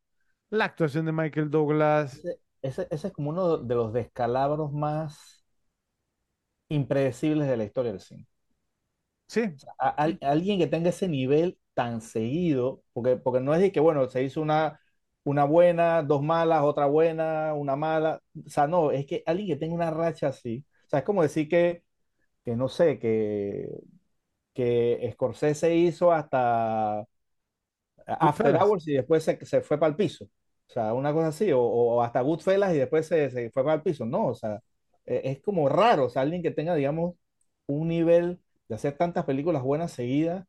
la 0.50 0.66
actuación 0.66 1.04
de 1.06 1.12
Michael 1.12 1.50
Douglas. 1.50 2.22
Ese, 2.62 2.86
ese, 2.90 3.08
es 3.08 3.12
como 3.12 3.30
uno 3.30 3.58
de 3.58 3.74
los 3.74 3.92
descalabros 3.92 4.72
más 4.72 5.44
impredecibles 6.68 7.48
de 7.48 7.56
la 7.56 7.64
historia 7.64 7.92
del 7.92 8.00
cine. 8.00 8.26
Sí. 9.26 9.42
alguien 9.78 10.58
que 10.58 10.66
tenga 10.66 10.90
ese 10.90 11.08
nivel 11.08 11.58
tan 11.72 12.00
seguido, 12.00 12.82
porque, 12.92 13.16
porque 13.16 13.40
no 13.40 13.54
es 13.54 13.60
de 13.60 13.72
que, 13.72 13.80
bueno, 13.80 14.08
se 14.08 14.22
hizo 14.22 14.40
una 14.40 14.80
una 15.24 15.44
buena, 15.44 16.02
dos 16.02 16.22
malas, 16.22 16.62
otra 16.62 16.86
buena, 16.86 17.54
una 17.54 17.76
mala. 17.76 18.22
O 18.46 18.48
sea, 18.48 18.66
no, 18.66 18.90
es 18.92 19.06
que 19.06 19.22
alguien 19.26 19.48
que 19.48 19.56
tenga 19.56 19.74
una 19.74 19.90
racha 19.90 20.28
así. 20.28 20.64
O 20.86 20.88
sea, 20.90 21.00
es 21.00 21.04
como 21.04 21.22
decir 21.22 21.48
que, 21.48 21.84
que 22.44 22.56
no 22.56 22.68
sé, 22.68 22.98
que, 22.98 23.68
que 24.54 25.10
Scorsese 25.14 25.74
hizo 25.76 26.12
hasta 26.12 27.06
After 28.06 28.54
Hours 28.56 28.86
y 28.88 28.94
después 28.94 29.24
se, 29.24 29.44
se 29.44 29.60
fue 29.62 29.78
para 29.78 29.90
el 29.90 29.96
piso. 29.96 30.24
O 30.26 30.72
sea, 30.72 30.94
una 30.94 31.12
cosa 31.12 31.28
así, 31.28 31.52
o, 31.52 31.60
o 31.60 32.02
hasta 32.02 32.20
Goodfellas 32.20 32.74
y 32.74 32.78
después 32.78 33.06
se, 33.06 33.30
se, 33.30 33.50
fue 33.50 33.64
para 33.64 33.76
el 33.76 33.82
piso. 33.82 34.04
No, 34.06 34.26
o 34.28 34.34
sea, 34.34 34.60
e, 35.06 35.20
es 35.24 35.40
como 35.42 35.68
raro, 35.68 36.06
o 36.06 36.10
sea, 36.10 36.22
alguien 36.22 36.42
que 36.42 36.50
tenga, 36.50 36.74
digamos, 36.74 37.14
un 37.66 37.88
nivel 37.88 38.40
de 38.68 38.74
hacer 38.74 38.96
tantas 38.96 39.24
películas 39.24 39.62
buenas 39.62 39.92
seguidas 39.92 40.46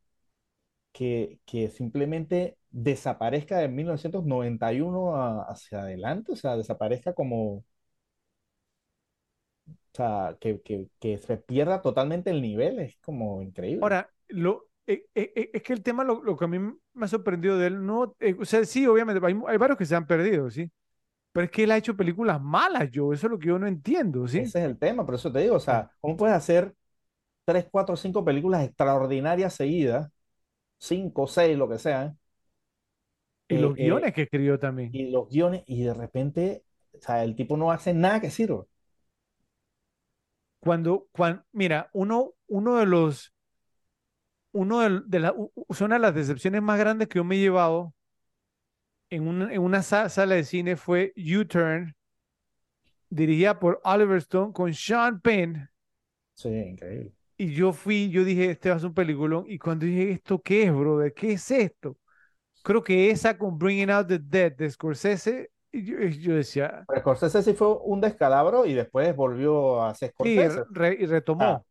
que, 0.92 1.40
que 1.46 1.70
simplemente 1.70 2.58
desaparezca 2.76 3.58
de 3.60 3.68
1991 3.70 5.16
a- 5.16 5.44
hacia 5.44 5.82
adelante, 5.82 6.34
o 6.34 6.36
sea, 6.36 6.58
desaparezca 6.58 7.14
como, 7.14 7.56
o 7.58 7.66
sea, 9.94 10.38
que, 10.40 10.62
que, 10.62 10.90
que 11.00 11.18
se 11.18 11.38
pierda 11.38 11.82
totalmente 11.82 12.30
el 12.30 12.42
nivel, 12.42 12.80
es 12.80 12.98
como 13.02 13.42
increíble. 13.42 13.94
Ahora, 13.94 14.10
lo, 14.30 14.68
eh, 14.88 15.06
eh, 15.16 15.32
eh, 15.36 15.50
es 15.54 15.64
que 15.64 15.74
el 15.74 15.84
tema, 15.84 16.04
lo, 16.04 16.24
lo 16.24 16.36
que 16.38 16.46
a 16.46 16.48
mí 16.48 16.60
me 16.60 17.06
ha 17.06 17.08
sorprendido 17.08 17.58
de 17.58 17.68
él, 17.68 17.86
no, 17.86 18.16
eh, 18.20 18.36
o 18.40 18.46
sea, 18.46 18.64
sí, 18.66 18.86
obviamente, 18.88 19.26
hay, 19.26 19.36
hay 19.48 19.58
varios 19.58 19.78
que 19.78 19.86
se 19.86 19.96
han 19.96 20.08
perdido, 20.08 20.50
¿sí? 20.50 20.72
Pero 21.34 21.46
es 21.46 21.52
que 21.52 21.64
él 21.66 21.72
ha 21.72 21.78
hecho 21.78 21.98
películas 21.98 22.42
malas, 22.42 22.92
yo, 22.92 23.14
eso 23.14 23.28
es 23.28 23.32
lo 23.32 23.40
que 23.40 23.48
yo 23.50 23.60
no 23.60 23.68
entiendo, 23.68 24.28
¿sí? 24.28 24.40
Ese 24.42 24.60
es 24.60 24.66
el 24.66 24.78
tema, 24.78 25.06
por 25.06 25.16
eso 25.16 25.32
te 25.32 25.40
digo, 25.40 25.56
o 25.56 25.60
sea, 25.60 25.92
¿cómo 26.02 26.18
puedes 26.18 26.36
hacer 26.36 26.76
tres, 27.46 27.68
cuatro, 27.72 27.96
cinco 27.98 28.26
películas 28.26 28.64
extraordinarias 28.66 29.54
seguidas, 29.56 30.10
cinco, 30.80 31.28
seis, 31.28 31.58
lo 31.58 31.70
que 31.70 31.80
sea, 31.80 32.16
Y 33.48 33.58
eh, 33.58 33.58
los 33.58 33.76
eh, 33.76 33.80
guiones 33.80 34.14
que 34.14 34.22
escribió 34.24 34.60
también. 34.60 34.94
y 34.94 35.12
los 35.12 35.30
guiones, 35.30 35.64
y 35.68 35.84
de 35.84 35.94
repente, 35.96 36.66
o 36.94 37.00
sea, 37.02 37.24
el 37.24 37.36
tipo 37.36 37.58
no 37.58 37.72
hace 37.72 37.94
nada 37.94 38.22
que 38.22 38.32
sirva. 38.32 38.66
Cuando, 40.60 41.08
cuando, 41.14 41.44
mira, 41.54 41.90
uno, 41.94 42.34
uno 42.48 42.76
de 42.78 42.86
los, 42.86 43.34
uno 44.54 44.80
de, 44.82 45.02
de 45.06 45.20
la, 45.20 45.34
una 45.34 45.96
de 45.96 46.00
las 46.00 46.16
decepciones 46.16 46.62
más 46.62 46.80
grandes 46.80 47.08
que 47.08 47.18
yo 47.20 47.24
me 47.24 47.36
he 47.36 47.40
llevado 47.40 47.94
en 49.10 49.28
una, 49.28 49.52
en 49.54 49.62
una 49.62 49.82
sa- 49.82 50.10
sala 50.10 50.36
de 50.36 50.44
cine 50.44 50.76
fue 50.76 51.12
U-Turn, 51.18 51.96
dirigida 53.10 53.60
por 53.60 53.82
Oliver 53.84 54.18
Stone 54.20 54.54
con 54.54 54.72
Sean 54.74 55.20
Penn. 55.20 55.68
Sí, 56.34 56.50
increíble. 56.50 57.14
Y 57.38 57.54
yo 57.54 57.74
fui, 57.74 58.10
yo 58.10 58.24
dije, 58.24 58.52
este 58.52 58.70
va 58.70 58.76
a 58.78 58.80
ser 58.80 58.88
un 58.90 58.94
peliculón. 58.94 59.46
Y 59.48 59.58
cuando 59.60 59.86
dije, 59.86 60.12
¿esto 60.12 60.42
qué 60.42 60.64
es, 60.64 60.74
brother? 60.74 61.14
¿Qué 61.14 61.34
es 61.34 61.52
esto? 61.52 61.98
Creo 62.66 62.84
que 62.84 63.12
esa 63.12 63.38
con 63.38 63.58
Bringing 63.60 63.92
Out 63.92 64.08
the 64.08 64.20
Dead 64.20 64.52
de 64.54 64.70
Scorsese, 64.70 65.52
yo, 65.72 66.36
decía, 66.36 66.84
Pero 66.88 67.02
Scorsese 67.02 67.44
sí 67.44 67.54
fue 67.54 67.78
un 67.84 68.02
descalabro 68.02 68.66
y 68.66 68.74
después 68.74 69.16
volvió 69.16 69.84
a 69.84 69.94
sí, 69.94 70.08
Scorsese. 70.08 70.64
re- 70.72 70.98
y 71.00 71.06
Ah, 71.06 71.12
retomó. 71.12 71.66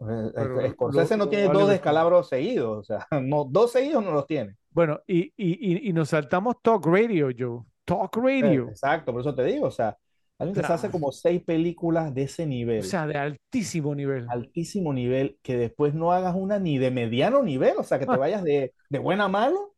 eh, 0.00 0.32
Pero 0.34 0.60
Scorsese 0.72 1.16
lo- 1.16 1.24
no 1.24 1.28
tiene 1.28 1.48
dos 1.48 1.68
descalabros 1.68 2.28
seguidos, 2.28 2.78
o 2.78 2.82
sea, 2.84 3.06
no, 3.22 3.44
dos 3.44 3.72
seguidos 3.72 4.04
no 4.04 4.12
los 4.12 4.26
tiene. 4.26 4.56
Bueno, 4.70 5.00
y, 5.06 5.32
y, 5.36 5.88
y, 5.88 5.92
nos 5.92 6.08
saltamos 6.10 6.60
Talk 6.62 6.84
Radio, 6.86 7.28
Joe. 7.36 7.62
Talk 7.84 8.16
Eh, 8.16 8.20
Radio. 8.42 8.68
Exacto, 8.68 9.12
por 9.12 9.20
eso 9.20 9.34
te 9.34 9.44
digo, 9.44 9.66
o 9.66 9.70
sea, 9.70 9.96
alguien 10.38 10.54
O 10.54 10.60
que 10.60 10.66
se 10.66 10.72
hace 10.72 10.90
como 10.90 11.12
seis 11.12 11.42
películas 11.44 12.12
de 12.14 12.22
ese 12.24 12.44
o 12.44 12.46
nivel, 12.46 12.82
sea, 12.82 13.06
de 13.06 13.16
altísimo 13.18 13.94
nivel. 13.94 14.26
altísimo 14.26 14.92
nivel, 14.92 15.38
que 15.42 15.56
después 15.56 15.94
no 15.94 16.12
hagas 16.12 16.34
una 16.36 16.58
ni 16.58 16.78
de 16.78 16.90
mediano 16.90 17.42
nivel, 17.42 17.74
o 17.78 17.84
sea, 17.84 17.98
que 17.98 18.06
te 18.06 18.12
Ah, 18.14 18.18
vayas 18.18 18.42
de, 18.42 18.74
de 18.88 18.98
buena 18.98 19.24
a 19.24 19.28
malo, 19.28 19.58
o 19.60 19.73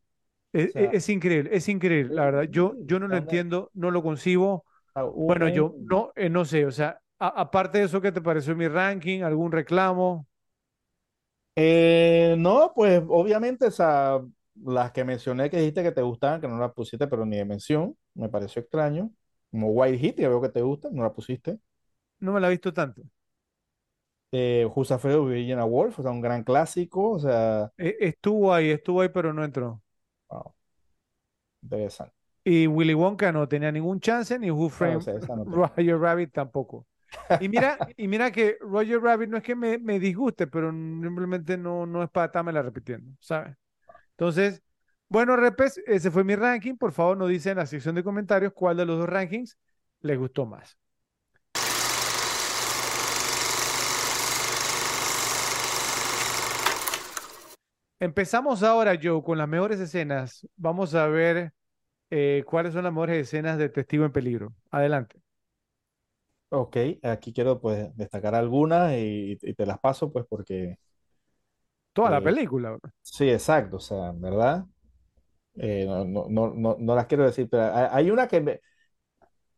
Es, 0.52 0.72
es- 0.76 0.92
sea, 0.92 0.92
es 0.92 1.08
increíble, 1.08 1.50
es 1.52 1.68
increíble, 1.68 2.14
la 2.14 2.24
verdad. 2.26 2.42
Yo, 2.44 2.74
yo 2.80 2.98
no 2.98 3.08
lo 3.08 3.16
entiendo, 3.18 3.70
no 3.74 3.90
lo 3.90 4.02
concibo. 4.02 4.64
Bueno, 5.26 5.48
yo 5.48 5.74
no, 5.78 6.12
eh, 6.16 6.28
no 6.30 6.44
sé, 6.44 6.66
o 6.66 6.70
sea, 6.72 7.00
a- 7.18 7.28
aparte 7.42 7.78
de 7.78 7.84
eso, 7.84 8.00
¿qué 8.00 8.12
te 8.12 8.20
pareció 8.22 8.56
mi 8.56 8.68
ranking? 8.68 9.22
¿Algún 9.22 9.52
reclamo? 9.52 10.26
Eh, 11.54 12.34
no, 12.38 12.72
pues 12.74 13.02
obviamente, 13.08 13.66
o 13.66 13.70
sea, 13.70 14.20
las 14.64 14.92
que 14.92 15.04
mencioné 15.04 15.48
que 15.50 15.56
dijiste 15.58 15.82
que 15.82 15.92
te 15.92 16.02
gustaban, 16.02 16.40
que 16.40 16.48
no 16.48 16.58
las 16.58 16.72
pusiste, 16.72 17.06
pero 17.08 17.24
ni 17.24 17.36
de 17.38 17.44
mención, 17.46 17.96
me 18.14 18.28
pareció 18.28 18.60
extraño. 18.60 19.10
Como 19.50 19.68
White 19.70 19.98
Heat, 19.98 20.16
ya 20.16 20.28
veo 20.28 20.42
que 20.42 20.50
te 20.50 20.60
gusta, 20.62 20.88
no 20.92 21.02
la 21.02 21.12
pusiste. 21.12 21.58
No 22.26 22.32
me 22.34 22.40
la 22.40 22.48
he 22.48 22.50
visto 22.50 22.74
tanto. 22.74 23.02
Eh, 24.32 24.66
Who's 24.74 24.90
Afraid 24.92 25.16
of 25.16 25.28
Virginia 25.28 25.64
Woolf, 25.64 25.98
o 25.98 26.02
sea, 26.02 26.10
un 26.10 26.20
gran 26.20 26.44
clásico, 26.44 27.12
o 27.12 27.18
sea, 27.20 27.70
E- 27.78 27.96
Estuvo 28.00 28.52
ahí, 28.52 28.68
estuvo 28.70 29.00
ahí, 29.00 29.08
pero 29.08 29.32
no 29.32 29.42
entró. 29.44 29.82
Wow, 30.28 30.54
interesante. 31.62 32.14
Y 32.44 32.66
Willy 32.68 32.94
Wonka 32.94 33.32
no 33.32 33.48
tenía 33.48 33.72
ningún 33.72 33.98
chance, 33.98 34.38
ni 34.38 34.50
Who 34.50 34.68
Framed 34.68 35.02
no. 35.28 35.44
Roger 35.46 35.98
Rabbit 35.98 36.32
tampoco. 36.32 36.86
Y 37.40 37.48
mira, 37.48 37.76
y 37.96 38.06
mira 38.06 38.30
que 38.30 38.56
Roger 38.60 39.00
Rabbit 39.00 39.28
no 39.28 39.36
es 39.36 39.42
que 39.42 39.56
me, 39.56 39.78
me 39.78 39.98
disguste, 39.98 40.46
pero 40.46 40.70
simplemente 40.70 41.56
no, 41.58 41.86
no 41.86 42.02
es 42.02 42.10
para 42.10 42.26
estarme 42.26 42.52
repitiendo, 42.62 43.12
¿sabes? 43.20 43.56
Entonces, 44.12 44.62
bueno, 45.08 45.36
repes, 45.36 45.80
ese 45.86 46.10
fue 46.10 46.24
mi 46.24 46.36
ranking. 46.36 46.76
Por 46.76 46.92
favor, 46.92 47.16
nos 47.16 47.28
dicen 47.28 47.52
en 47.52 47.58
la 47.58 47.66
sección 47.66 47.94
de 47.94 48.04
comentarios 48.04 48.52
cuál 48.52 48.76
de 48.76 48.86
los 48.86 48.98
dos 48.98 49.08
rankings 49.08 49.58
les 50.00 50.18
gustó 50.18 50.46
más. 50.46 50.78
Empezamos 57.98 58.62
ahora, 58.62 58.98
Joe, 59.02 59.22
con 59.22 59.38
las 59.38 59.48
mejores 59.48 59.80
escenas. 59.80 60.46
Vamos 60.56 60.94
a 60.94 61.06
ver 61.06 61.52
eh, 62.10 62.44
cuáles 62.46 62.74
son 62.74 62.84
las 62.84 62.92
mejores 62.92 63.18
escenas 63.28 63.58
de 63.58 63.68
Testigo 63.70 64.04
en 64.06 64.12
Peligro. 64.12 64.54
Adelante. 64.70 65.20
Ok, 66.48 66.76
aquí 67.02 67.32
quiero 67.32 67.60
pues 67.60 67.94
destacar 67.96 68.34
algunas 68.34 68.92
y, 68.94 69.36
y 69.42 69.54
te 69.54 69.66
las 69.66 69.78
paso 69.80 70.12
pues 70.12 70.24
porque 70.28 70.78
Toda 71.92 72.10
la 72.10 72.20
eh, 72.20 72.22
película. 72.22 72.78
sí, 73.02 73.30
exacto, 73.30 73.76
o 73.78 73.80
sea, 73.80 74.12
verdad, 74.14 74.66
eh, 75.56 75.86
no, 75.86 76.04
no, 76.06 76.28
no, 76.54 76.76
no, 76.80 76.94
las 76.96 77.06
quiero 77.06 77.24
decir, 77.26 77.48
pero 77.50 77.64
hay, 77.74 77.88
hay 77.92 78.10
una 78.12 78.28
que 78.28 78.40
me- 78.42 78.60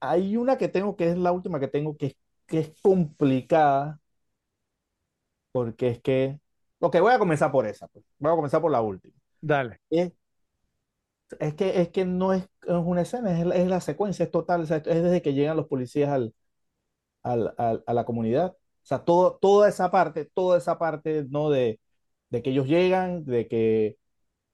hay 0.00 0.36
una 0.36 0.58
que 0.58 0.68
tengo 0.68 0.96
que 0.96 1.10
es 1.10 1.18
la 1.18 1.32
última 1.32 1.60
que 1.60 1.68
tengo 1.68 1.96
que 1.96 2.16
que 2.46 2.60
es 2.60 2.72
complicada 2.82 4.00
porque 5.52 5.88
es 5.88 6.00
que, 6.02 6.40
ok, 6.80 7.00
voy 7.00 7.12
a 7.12 7.18
comenzar 7.18 7.50
por 7.52 7.66
esa, 7.66 7.88
pues. 7.88 8.04
Voy 8.18 8.32
a 8.32 8.36
comenzar 8.36 8.60
por 8.60 8.70
la 8.72 8.80
última. 8.82 9.14
Dale. 9.40 9.80
Es, 9.90 10.12
es 11.40 11.54
que, 11.54 11.80
es 11.80 11.88
que 11.90 12.04
no 12.04 12.32
es, 12.32 12.44
es 12.66 12.74
una 12.74 13.02
escena, 13.02 13.38
es, 13.38 13.46
la- 13.46 13.54
es 13.56 13.68
la 13.68 13.80
secuencia, 13.80 14.24
es 14.24 14.30
total, 14.30 14.62
o 14.62 14.66
sea, 14.66 14.78
es 14.78 14.84
desde 14.84 15.22
que 15.22 15.34
llegan 15.34 15.56
los 15.56 15.66
policías 15.68 16.10
al, 16.10 16.34
al- 17.24 17.54
al- 17.58 17.84
a 17.86 17.94
la 17.94 18.04
comunidad. 18.04 18.52
O 18.52 18.86
sea, 18.88 19.04
todo, 19.04 19.38
toda 19.40 19.68
esa 19.68 19.90
parte, 19.90 20.26
toda 20.34 20.58
esa 20.58 20.78
parte, 20.78 21.26
¿no? 21.30 21.50
De, 21.50 21.80
de 22.30 22.42
que 22.42 22.50
ellos 22.50 22.66
llegan, 22.68 23.24
de 23.26 23.48
que, 23.48 23.98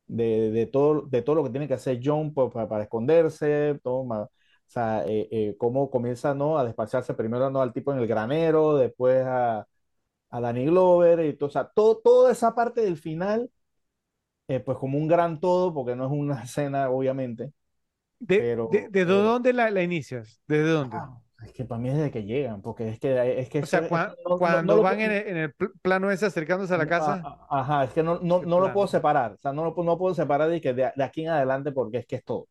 de, 0.07 0.51
de 0.53 0.67
todo, 0.67 1.03
de 1.03 1.23
todo 1.23 1.37
lo 1.37 1.45
que 1.45 1.51
tiene 1.51 1.69
que 1.69 1.75
hacer 1.75 2.01
John 2.05 2.35
pa- 2.35 2.51
pa- 2.51 2.69
para, 2.69 2.85
esconderse, 2.85 3.81
todo, 3.85 4.05
ma- 4.05 4.23
o 4.25 4.31
sea, 4.69 5.05
eh, 5.07 5.29
eh, 5.33 5.57
cómo 5.59 5.91
comienza, 5.91 6.35
¿no? 6.35 6.59
A 6.59 6.65
despacharse 6.65 7.15
primero, 7.15 7.51
¿no? 7.51 7.63
Al 7.63 7.73
tipo 7.73 7.93
en 7.93 7.99
el 8.01 8.07
granero, 8.09 8.77
después 8.77 9.25
a, 9.27 9.67
a 10.37 10.41
Danny 10.41 10.67
Glover, 10.67 11.21
y 11.27 11.37
todo, 11.37 11.49
o 11.49 11.53
sea, 11.53 11.69
todo, 11.69 11.99
toda 11.99 12.33
esa 12.33 12.55
parte 12.55 12.81
del 12.83 12.97
final, 12.99 13.51
eh, 14.49 14.61
pues 14.61 14.79
como 14.79 14.99
un 14.99 15.09
gran 15.09 15.41
todo, 15.41 15.75
porque 15.75 15.97
no 15.97 16.07
es 16.07 16.13
una 16.13 16.43
escena, 16.45 16.91
obviamente, 16.91 17.53
¿De, 18.19 18.55
de, 18.63 18.89
pero, 18.89 18.91
de 18.91 19.05
pero 19.05 19.23
dónde 19.23 19.53
la, 19.53 19.71
la 19.71 19.83
inicias? 19.83 20.41
¿Desde 20.47 20.69
dónde? 20.71 21.05
Ah, 21.07 21.21
es 21.45 21.53
que 21.53 21.65
para 21.65 21.81
mí 21.81 21.89
es 21.89 21.97
desde 21.97 22.11
que 22.11 22.25
llegan, 22.25 22.63
porque 22.63 22.89
es 22.89 22.99
que, 23.01 23.41
es 23.41 23.49
que 23.51 23.59
O 23.61 23.67
sea, 23.67 23.87
es 23.87 23.89
cua- 23.89 24.17
que 24.17 24.17
no, 24.29 24.39
no- 24.47 24.63
no 24.63 24.75
cuando 24.75 24.77
lo 24.77 24.87
van 24.87 25.01
puedo- 25.01 25.01
en 25.01 25.11
el, 25.13 25.27
en 25.29 25.37
el 25.37 25.55
pl- 25.55 25.71
plano 25.83 26.11
ese 26.11 26.27
acercándose 26.27 26.75
a 26.75 26.79
la 26.79 26.87
no, 26.87 26.87
casa, 26.87 27.29
ajá, 27.51 27.85
es 27.85 27.93
que 27.93 28.03
no, 28.03 28.19
no, 28.21 28.43
no 28.43 28.61
lo 28.61 28.73
puedo 28.73 28.87
separar, 28.89 29.33
o 29.35 29.39
sea, 29.39 29.53
no 29.53 29.65
lo, 29.65 29.83
no 29.85 29.99
puedo 29.99 30.15
separar 30.15 30.49
de, 30.51 30.61
que 30.61 30.73
de, 30.75 30.93
de 30.95 31.05
aquí 31.05 31.23
en 31.23 31.29
adelante 31.31 31.73
porque 31.73 31.99
es 31.99 32.07
que 32.07 32.17
es 32.17 32.25
todo. 32.25 32.49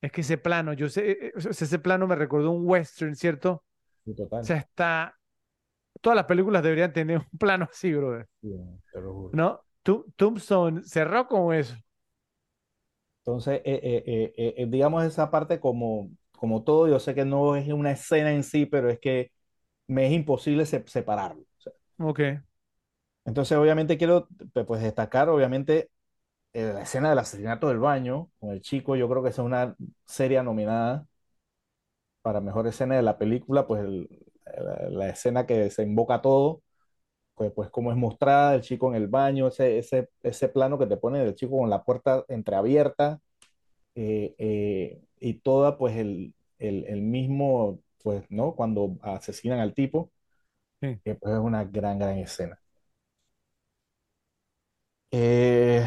Es 0.00 0.10
que 0.12 0.22
ese 0.22 0.38
plano, 0.38 0.72
yo 0.72 0.88
sé, 0.88 1.12
eh, 1.28 1.32
o 1.36 1.40
sea, 1.40 1.50
ese 1.52 1.78
plano 1.78 2.06
me 2.06 2.16
recordó 2.16 2.50
un 2.50 2.66
western, 2.68 3.14
¿cierto? 3.16 3.64
Sí, 4.04 4.14
O 4.14 4.14
total. 4.14 4.46
sea, 4.46 4.58
está. 4.58 5.18
Todas 6.00 6.16
las 6.16 6.26
películas 6.26 6.62
deberían 6.62 6.92
tener 6.92 7.18
un 7.18 7.38
plano 7.38 7.68
así, 7.70 7.92
brother. 7.92 8.28
Sí, 8.40 8.48
te 8.92 9.00
lo 9.00 9.12
juro. 9.14 9.38
¿No? 9.38 9.64
Tu- 9.82 10.12
Tombstone 10.16 10.82
cerró 10.84 11.26
con 11.28 11.54
eso. 11.54 11.74
Entonces, 13.20 13.60
eh, 13.64 13.80
eh, 13.82 14.02
eh, 14.06 14.34
eh, 14.36 14.54
eh, 14.58 14.66
digamos 14.68 15.04
esa 15.04 15.30
parte 15.30 15.60
como, 15.60 16.10
como 16.32 16.64
todo, 16.64 16.88
yo 16.88 16.98
sé 16.98 17.14
que 17.14 17.24
no 17.24 17.54
es 17.56 17.68
una 17.68 17.92
escena 17.92 18.32
en 18.32 18.42
sí, 18.42 18.66
pero 18.66 18.90
es 18.90 18.98
que 19.00 19.30
me 19.88 20.06
es 20.08 20.12
imposible 20.12 20.66
se- 20.66 20.86
separarlo. 20.88 21.42
o 21.42 21.62
sea. 21.62 21.72
Ok. 21.98 22.42
entonces, 23.24 23.56
obviamente 23.58 23.96
quiero 23.98 24.28
pues, 24.66 24.82
destacar, 24.82 25.28
obviamente, 25.28 25.90
eh, 26.54 26.72
la 26.74 26.82
escena 26.82 27.10
del 27.10 27.18
asesinato 27.20 27.68
del 27.68 27.78
baño 27.80 28.30
con 28.40 28.52
el 28.52 28.60
chico, 28.62 28.96
yo 28.96 29.08
creo 29.10 29.22
que 29.24 29.30
esa 29.30 29.42
es 29.42 29.46
una 29.46 29.76
serie 30.06 30.42
nominada 30.42 31.06
para 32.22 32.40
mejor 32.40 32.66
escena 32.66 32.96
de 32.96 33.02
la 33.02 33.18
película, 33.18 33.66
pues 33.66 33.82
el- 33.84 34.08
la, 34.60 34.88
la 34.90 35.08
escena 35.10 35.46
que 35.46 35.70
se 35.70 35.82
invoca 35.82 36.22
todo, 36.22 36.62
pues, 37.34 37.52
pues 37.54 37.70
cómo 37.70 37.90
es 37.92 37.98
mostrada 37.98 38.54
el 38.54 38.62
chico 38.62 38.88
en 38.90 38.96
el 38.96 39.08
baño, 39.08 39.48
ese, 39.48 39.78
ese, 39.78 40.10
ese 40.22 40.48
plano 40.50 40.78
que 40.78 40.86
te 40.86 40.96
pone 40.98 41.20
del 41.24 41.34
chico 41.34 41.58
con 41.58 41.70
la 41.70 41.84
puerta 41.84 42.24
entreabierta 42.28 43.20
eh, 43.94 44.34
eh, 44.38 45.02
y 45.20 45.34
toda 45.36 45.78
pues 45.78 45.96
el, 45.96 46.34
el, 46.58 46.84
el 46.86 47.02
mismo, 47.02 47.80
pues, 48.02 48.24
¿no? 48.30 48.54
Cuando 48.56 48.96
asesinan 49.02 49.60
al 49.60 49.74
tipo, 49.74 50.12
Sí. 50.80 51.00
eh, 51.04 51.16
pues 51.20 51.34
es 51.34 51.40
una 51.40 51.64
gran, 51.64 51.98
gran 51.98 52.18
escena. 52.18 52.60
Eh, 55.10 55.84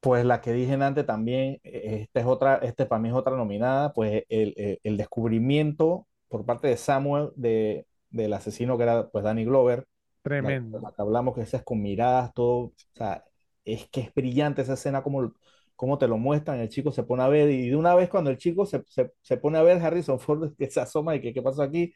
Pues 0.00 0.24
la 0.24 0.40
que 0.40 0.52
dije 0.52 0.74
antes 0.74 1.06
también, 1.06 1.60
eh, 1.62 2.00
esta 2.02 2.20
es 2.20 2.26
otra, 2.26 2.56
este 2.56 2.86
para 2.86 3.00
mí 3.00 3.08
es 3.08 3.14
otra 3.14 3.36
nominada, 3.36 3.92
pues 3.92 4.24
el, 4.28 4.52
el- 4.56 4.80
el 4.82 4.96
descubrimiento 4.96 6.06
por 6.32 6.44
parte 6.46 6.66
de 6.66 6.76
Samuel 6.76 7.30
de, 7.36 7.86
del 8.10 8.32
asesino 8.32 8.76
que 8.76 8.84
era 8.84 9.08
pues 9.10 9.22
Danny 9.22 9.44
Glover. 9.44 9.86
Tremendo. 10.22 10.78
La, 10.78 10.88
la 10.88 10.94
que 10.96 11.02
hablamos 11.02 11.34
que 11.34 11.42
esa 11.42 11.58
es 11.58 11.62
con 11.62 11.82
miradas, 11.82 12.32
todo, 12.32 12.56
o 12.56 12.74
sea, 12.94 13.22
es 13.64 13.88
que 13.90 14.00
es 14.00 14.14
brillante 14.14 14.62
esa 14.62 14.74
escena 14.74 15.02
como, 15.02 15.34
como 15.76 15.98
te 15.98 16.08
lo 16.08 16.16
muestran, 16.16 16.58
el 16.58 16.68
chico 16.70 16.90
se 16.90 17.02
pone 17.02 17.22
a 17.22 17.28
ver 17.28 17.50
y 17.50 17.68
de 17.68 17.76
una 17.76 17.94
vez 17.94 18.08
cuando 18.08 18.30
el 18.30 18.38
chico 18.38 18.64
se, 18.64 18.82
se, 18.88 19.12
se 19.20 19.36
pone 19.36 19.58
a 19.58 19.62
ver 19.62 19.80
Harrison 19.80 20.18
Ford 20.18 20.54
que 20.56 20.70
se 20.70 20.80
asoma 20.80 21.14
y 21.14 21.20
que 21.20 21.34
qué 21.34 21.42
pasó 21.42 21.62
aquí 21.62 21.92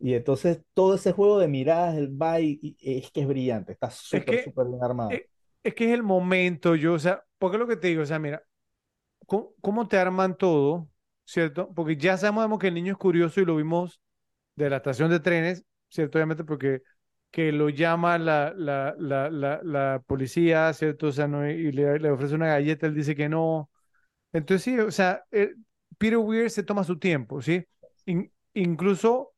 y 0.00 0.14
entonces 0.14 0.60
todo 0.74 0.94
ese 0.94 1.12
juego 1.12 1.38
de 1.38 1.48
miradas, 1.48 1.96
el 1.96 2.20
va 2.20 2.40
y, 2.40 2.76
es 2.80 3.10
que 3.10 3.22
es 3.22 3.26
brillante, 3.26 3.72
está 3.72 3.90
súper, 3.90 4.44
súper 4.44 4.66
bien 4.68 4.82
armado. 4.82 5.10
Es, 5.10 5.22
es, 5.64 5.74
que 5.74 5.86
es 5.86 5.90
el 5.92 6.04
momento, 6.04 6.76
yo, 6.76 6.94
o 6.94 6.98
sea, 6.98 7.24
porque 7.38 7.56
es 7.56 7.60
lo 7.60 7.66
que 7.66 7.76
te 7.76 7.88
digo, 7.88 8.02
o 8.02 8.06
sea, 8.06 8.18
mira, 8.18 8.42
¿cómo, 9.26 9.54
cómo 9.60 9.88
te 9.88 9.98
arman 9.98 10.36
todo? 10.36 10.88
¿Cierto? 11.28 11.70
Porque 11.74 11.98
ya 11.98 12.16
sabemos 12.16 12.58
que 12.58 12.68
el 12.68 12.74
niño 12.74 12.92
es 12.92 12.98
curioso 12.98 13.38
y 13.42 13.44
lo 13.44 13.54
vimos 13.56 14.00
de 14.56 14.70
la 14.70 14.78
estación 14.78 15.10
de 15.10 15.20
trenes, 15.20 15.62
¿cierto? 15.90 16.16
Obviamente 16.16 16.42
porque 16.42 16.82
que 17.30 17.52
lo 17.52 17.68
llama 17.68 18.16
la, 18.16 18.54
la, 18.56 18.94
la, 18.98 19.28
la, 19.28 19.60
la 19.62 20.02
policía, 20.06 20.72
¿cierto? 20.72 21.08
O 21.08 21.12
sea, 21.12 21.28
no, 21.28 21.46
y 21.46 21.70
le, 21.70 21.98
le, 21.98 22.10
ofrece 22.10 22.34
una 22.34 22.46
galleta, 22.46 22.86
él 22.86 22.94
dice 22.94 23.14
que 23.14 23.28
no. 23.28 23.70
Entonces, 24.32 24.62
sí, 24.64 24.78
o 24.78 24.90
sea, 24.90 25.22
el, 25.30 25.56
Peter 25.98 26.16
Weir 26.16 26.48
se 26.50 26.62
toma 26.62 26.82
su 26.82 26.98
tiempo, 26.98 27.42
¿sí? 27.42 27.62
In, 28.06 28.32
incluso 28.54 29.34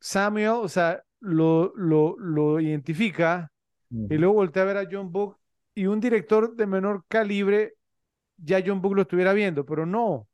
Samuel, 0.00 0.48
o 0.48 0.68
sea, 0.68 1.00
lo, 1.20 1.72
lo, 1.76 2.16
lo 2.18 2.58
identifica 2.58 3.52
y 3.88 4.16
luego 4.18 4.34
voltea 4.34 4.64
a 4.64 4.66
ver 4.66 4.76
a 4.78 4.88
John 4.90 5.12
Book 5.12 5.38
y 5.76 5.86
un 5.86 6.00
director 6.00 6.56
de 6.56 6.66
menor 6.66 7.04
calibre, 7.06 7.74
ya 8.36 8.60
John 8.66 8.82
Book 8.82 8.96
lo 8.96 9.02
estuviera 9.02 9.32
viendo, 9.32 9.64
pero 9.64 9.86
no, 9.86 10.28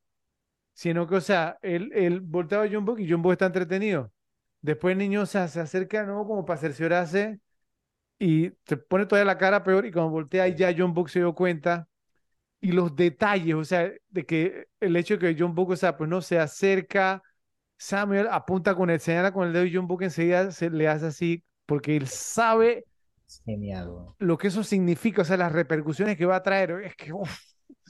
sino 0.73 1.07
que, 1.07 1.15
o 1.15 1.21
sea, 1.21 1.57
él, 1.61 1.91
él 1.93 2.21
volteaba 2.21 2.65
a 2.65 2.69
John 2.71 2.85
Book 2.85 2.99
y 2.99 3.09
John 3.09 3.21
Book 3.21 3.33
está 3.33 3.47
entretenido. 3.47 4.11
Después 4.61 4.93
el 4.93 4.99
niño 4.99 5.21
o 5.23 5.25
sea, 5.25 5.47
se 5.47 5.59
acerca 5.59 6.03
¿no? 6.03 6.25
como 6.25 6.45
para 6.45 6.59
cerciorarse 6.59 7.39
y 8.19 8.51
se 8.65 8.77
pone 8.77 9.05
toda 9.05 9.25
la 9.25 9.37
cara 9.37 9.63
peor 9.63 9.85
y 9.85 9.91
cuando 9.91 10.11
voltea 10.11 10.47
ya 10.49 10.73
John 10.77 10.93
Book 10.93 11.09
se 11.09 11.19
dio 11.19 11.33
cuenta 11.35 11.87
y 12.61 12.71
los 12.71 12.95
detalles, 12.95 13.55
o 13.55 13.63
sea, 13.65 13.91
de 14.09 14.25
que 14.25 14.67
el 14.79 14.95
hecho 14.95 15.17
de 15.17 15.35
que 15.35 15.41
John 15.41 15.55
Book, 15.55 15.71
o 15.71 15.75
sea, 15.75 15.97
pues 15.97 16.09
no 16.09 16.21
se 16.21 16.39
acerca, 16.39 17.23
Samuel 17.77 18.27
apunta 18.29 18.75
con 18.75 18.89
el, 18.91 18.99
señala 18.99 19.33
con 19.33 19.47
el 19.47 19.53
dedo 19.53 19.65
y 19.65 19.75
John 19.75 19.87
Book 19.87 20.03
enseguida 20.03 20.51
se 20.51 20.69
le 20.69 20.87
hace 20.87 21.07
así 21.07 21.43
porque 21.65 21.97
él 21.97 22.07
sabe 22.07 22.85
Genial. 23.45 24.15
lo 24.19 24.37
que 24.37 24.47
eso 24.49 24.63
significa, 24.63 25.21
o 25.23 25.25
sea, 25.25 25.37
las 25.37 25.51
repercusiones 25.51 26.17
que 26.17 26.25
va 26.25 26.37
a 26.37 26.43
traer. 26.43 26.71
Es 26.83 26.95
que, 26.95 27.13
uf, 27.13 27.39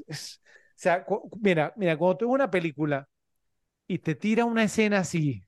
es, 0.07 0.40
sea, 0.81 1.05
mira, 1.39 1.73
mira, 1.75 1.95
cuando 1.97 2.17
tú 2.17 2.25
ves 2.25 2.33
una 2.33 2.49
película 2.49 3.07
y 3.87 3.99
te 3.99 4.15
tira 4.15 4.45
una 4.45 4.63
escena 4.63 4.99
así, 4.99 5.45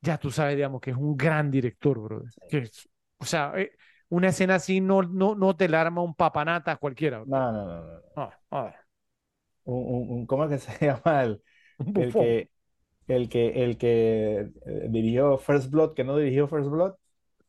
ya 0.00 0.16
tú 0.16 0.30
sabes, 0.30 0.54
digamos, 0.54 0.80
que 0.80 0.92
es 0.92 0.96
un 0.96 1.16
gran 1.16 1.50
director. 1.50 2.24
Sí. 2.30 2.40
Que, 2.48 2.70
o 3.18 3.24
sea, 3.24 3.52
eh, 3.56 3.72
una 4.10 4.28
escena 4.28 4.54
así 4.56 4.80
no, 4.80 5.02
no, 5.02 5.34
no 5.34 5.56
te 5.56 5.68
la 5.68 5.80
arma 5.80 6.02
un 6.02 6.14
papanata 6.14 6.76
cualquiera. 6.76 7.22
No, 7.26 7.52
no, 7.52 7.66
no. 7.66 7.82
no. 7.82 8.00
no 8.14 8.32
a 8.50 8.62
ver. 8.62 8.74
Un, 9.64 10.10
un, 10.10 10.26
¿Cómo 10.26 10.44
es 10.44 10.50
que 10.50 10.58
se 10.58 10.86
llama 10.86 11.24
el, 11.24 11.42
el 11.78 12.12
que, 12.12 12.50
el 13.08 13.28
que, 13.28 13.64
el 13.64 13.76
que 13.76 14.50
dirigió 14.88 15.36
First 15.38 15.70
Blood, 15.70 15.94
que 15.94 16.04
no 16.04 16.16
dirigió 16.16 16.46
First 16.46 16.70
Blood? 16.70 16.94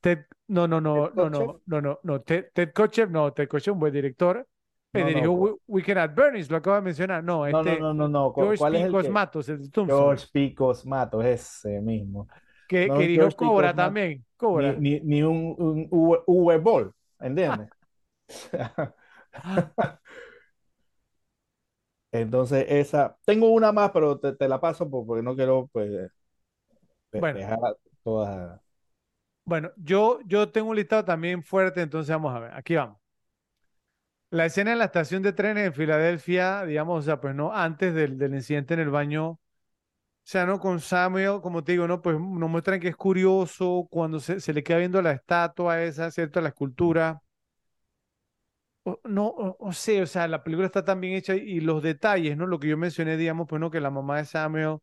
Ted, 0.02 0.26
no, 0.48 0.68
no, 0.68 0.82
no, 0.82 1.12
no, 1.12 1.30
no, 1.30 1.62
no, 1.66 1.82
no, 1.82 2.00
no, 2.02 2.22
Ted, 2.22 2.48
Ted 2.54 2.72
Kotcheff, 2.74 3.10
no, 3.10 3.32
Ted 3.32 3.48
Kotcheff, 3.48 3.74
un 3.74 3.80
buen 3.80 3.94
director. 3.94 4.48
No, 4.94 5.06
dirigió 5.06 5.32
no, 5.32 5.60
Weekend 5.68 6.00
at 6.00 6.16
Bernie's, 6.16 6.50
lo 6.50 6.58
acabo 6.58 6.76
de 6.78 6.82
mencionar. 6.82 7.24
No, 7.24 7.48
no, 7.48 7.60
este, 7.60 7.80
no, 7.80 7.94
no, 7.94 8.08
no, 8.08 8.34
George 8.34 8.58
¿Cuál 8.58 8.74
P. 8.74 8.80
es 8.80 8.86
el 8.86 8.92
que... 8.92 9.52
el 9.52 9.72
Thompson. 9.72 9.88
George 9.88 10.28
P. 10.32 10.56
Cosmatos, 10.56 11.26
ese 11.26 11.82
mismo. 11.82 12.28
Que, 12.68 12.88
que 12.88 12.98
dirigió 13.00 13.30
Cobra 13.36 13.74
también. 13.74 14.26
Cobra. 14.38 14.74
Ni, 14.74 15.00
ni, 15.00 15.02
ni 15.02 15.24
un, 15.24 15.56
un 15.60 16.24
V 16.26 16.58
Ball, 16.58 16.92
¿entiendes? 17.20 17.70
Entonces, 22.12 22.66
esa. 22.70 23.18
Tengo 23.26 23.50
una 23.50 23.72
más, 23.72 23.92
pero 23.92 24.20
te, 24.20 24.34
te 24.34 24.48
la 24.48 24.60
paso 24.60 24.90
porque 24.90 25.22
no 25.22 25.36
quiero, 25.36 25.70
pues, 25.72 26.12
bueno. 27.12 27.40
dejar 27.40 27.60
todas. 28.04 28.60
Bueno, 29.46 29.72
yo, 29.78 30.20
yo 30.26 30.52
tengo 30.52 30.70
un 30.70 30.76
listado 30.76 31.06
también 31.06 31.44
fuerte, 31.44 31.82
entonces 31.82 32.16
vamos 32.16 32.36
a 32.36 32.40
ver. 32.40 32.54
Aquí 32.54 32.76
vamos. 32.76 32.99
La 34.32 34.46
escena 34.46 34.72
en 34.72 34.80
la 34.80 34.86
estación 34.86 35.24
de 35.24 35.34
trenes 35.34 35.66
en 35.68 35.74
Filadelfia, 35.74 36.64
digamos, 36.66 37.00
o 37.00 37.02
sea, 37.04 37.20
pues 37.20 37.36
no, 37.36 37.54
antes 37.54 37.94
del, 37.96 38.18
del 38.18 38.36
incidente 38.36 38.74
en 38.76 38.80
el 38.82 38.90
baño, 38.90 39.30
o 39.32 39.40
sea, 40.24 40.46
¿no? 40.46 40.60
Con 40.60 40.80
Samuel, 40.82 41.42
como 41.42 41.64
te 41.64 41.74
digo, 41.74 41.88
¿no? 41.88 42.02
Pues 42.02 42.20
nos 42.20 42.50
muestran 42.50 42.80
que 42.80 42.90
es 42.90 42.96
curioso 42.96 43.88
cuando 43.92 44.20
se, 44.20 44.40
se 44.42 44.54
le 44.54 44.64
queda 44.64 44.78
viendo 44.80 45.02
la 45.02 45.14
estatua 45.14 45.84
esa, 45.84 46.12
¿cierto? 46.12 46.42
La 46.42 46.50
escultura. 46.50 47.22
No, 49.04 49.28
o, 49.28 49.58
o, 49.60 49.74
sea, 49.74 50.28
la 50.28 50.44
película 50.44 50.66
está 50.66 50.84
tan 50.84 51.00
bien 51.00 51.14
hecha 51.14 51.36
y, 51.36 51.40
y, 51.42 51.60
los 51.60 51.84
detalles, 51.84 52.36
¿no? 52.38 52.48
Lo 52.48 52.60
que 52.60 52.68
yo 52.70 52.78
mencioné, 52.78 53.18
digamos, 53.18 53.48
pues 53.48 53.60
no, 53.60 53.70
que 53.70 53.80
la 53.80 53.92
mamá 53.92 54.18
de 54.18 54.26
Samuel, 54.26 54.78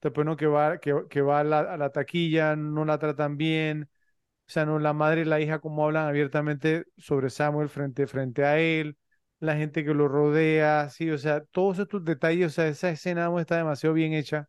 después 0.00 0.24
no, 0.26 0.36
que 0.36 0.46
va, 0.46 0.78
que, 0.78 0.94
que 1.10 1.22
va 1.22 1.40
a 1.40 1.44
la, 1.44 1.60
a 1.60 1.76
la 1.76 1.90
taquilla, 1.90 2.54
no 2.56 2.84
la 2.84 2.98
tratan 2.98 3.36
bien. 3.36 3.88
O 4.48 4.50
sea, 4.50 4.64
no, 4.66 4.78
la 4.78 4.92
madre 4.94 5.22
y 5.22 5.24
la 5.26 5.40
hija 5.40 5.60
como 5.60 5.84
hablan 5.84 6.06
abiertamente 6.08 6.86
sobre 6.96 7.30
Samuel 7.30 7.68
frente, 7.68 8.06
frente 8.06 8.44
a 8.44 8.58
él, 8.58 8.96
la 9.40 9.56
gente 9.56 9.84
que 9.84 9.94
lo 9.94 10.08
rodea, 10.08 10.88
sí, 10.90 11.10
o 11.10 11.18
sea, 11.18 11.44
todos 11.44 11.78
estos 11.78 12.04
detalles, 12.04 12.46
o 12.48 12.50
sea, 12.50 12.68
esa 12.68 12.90
escena 12.90 13.30
está 13.40 13.56
demasiado 13.58 13.94
bien 13.94 14.14
hecha. 14.14 14.48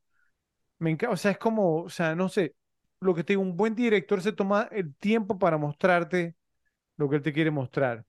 Me 0.79 0.91
encanta, 0.91 1.13
o 1.13 1.17
sea, 1.17 1.31
es 1.31 1.37
como, 1.39 1.83
o 1.83 1.89
sea, 1.89 2.15
no 2.15 2.29
sé, 2.29 2.55
lo 3.01 3.15
que 3.15 3.23
te 3.23 3.33
digo, 3.33 3.41
un 3.43 3.57
buen 3.57 3.75
director 3.75 4.21
se 4.21 4.33
toma 4.33 4.69
el 4.71 4.95
tiempo 4.95 5.39
para 5.39 5.57
mostrarte 5.57 6.35
lo 6.97 7.09
que 7.09 7.17
él 7.17 7.23
te 7.23 7.33
quiere 7.33 7.51
mostrar. 7.51 8.05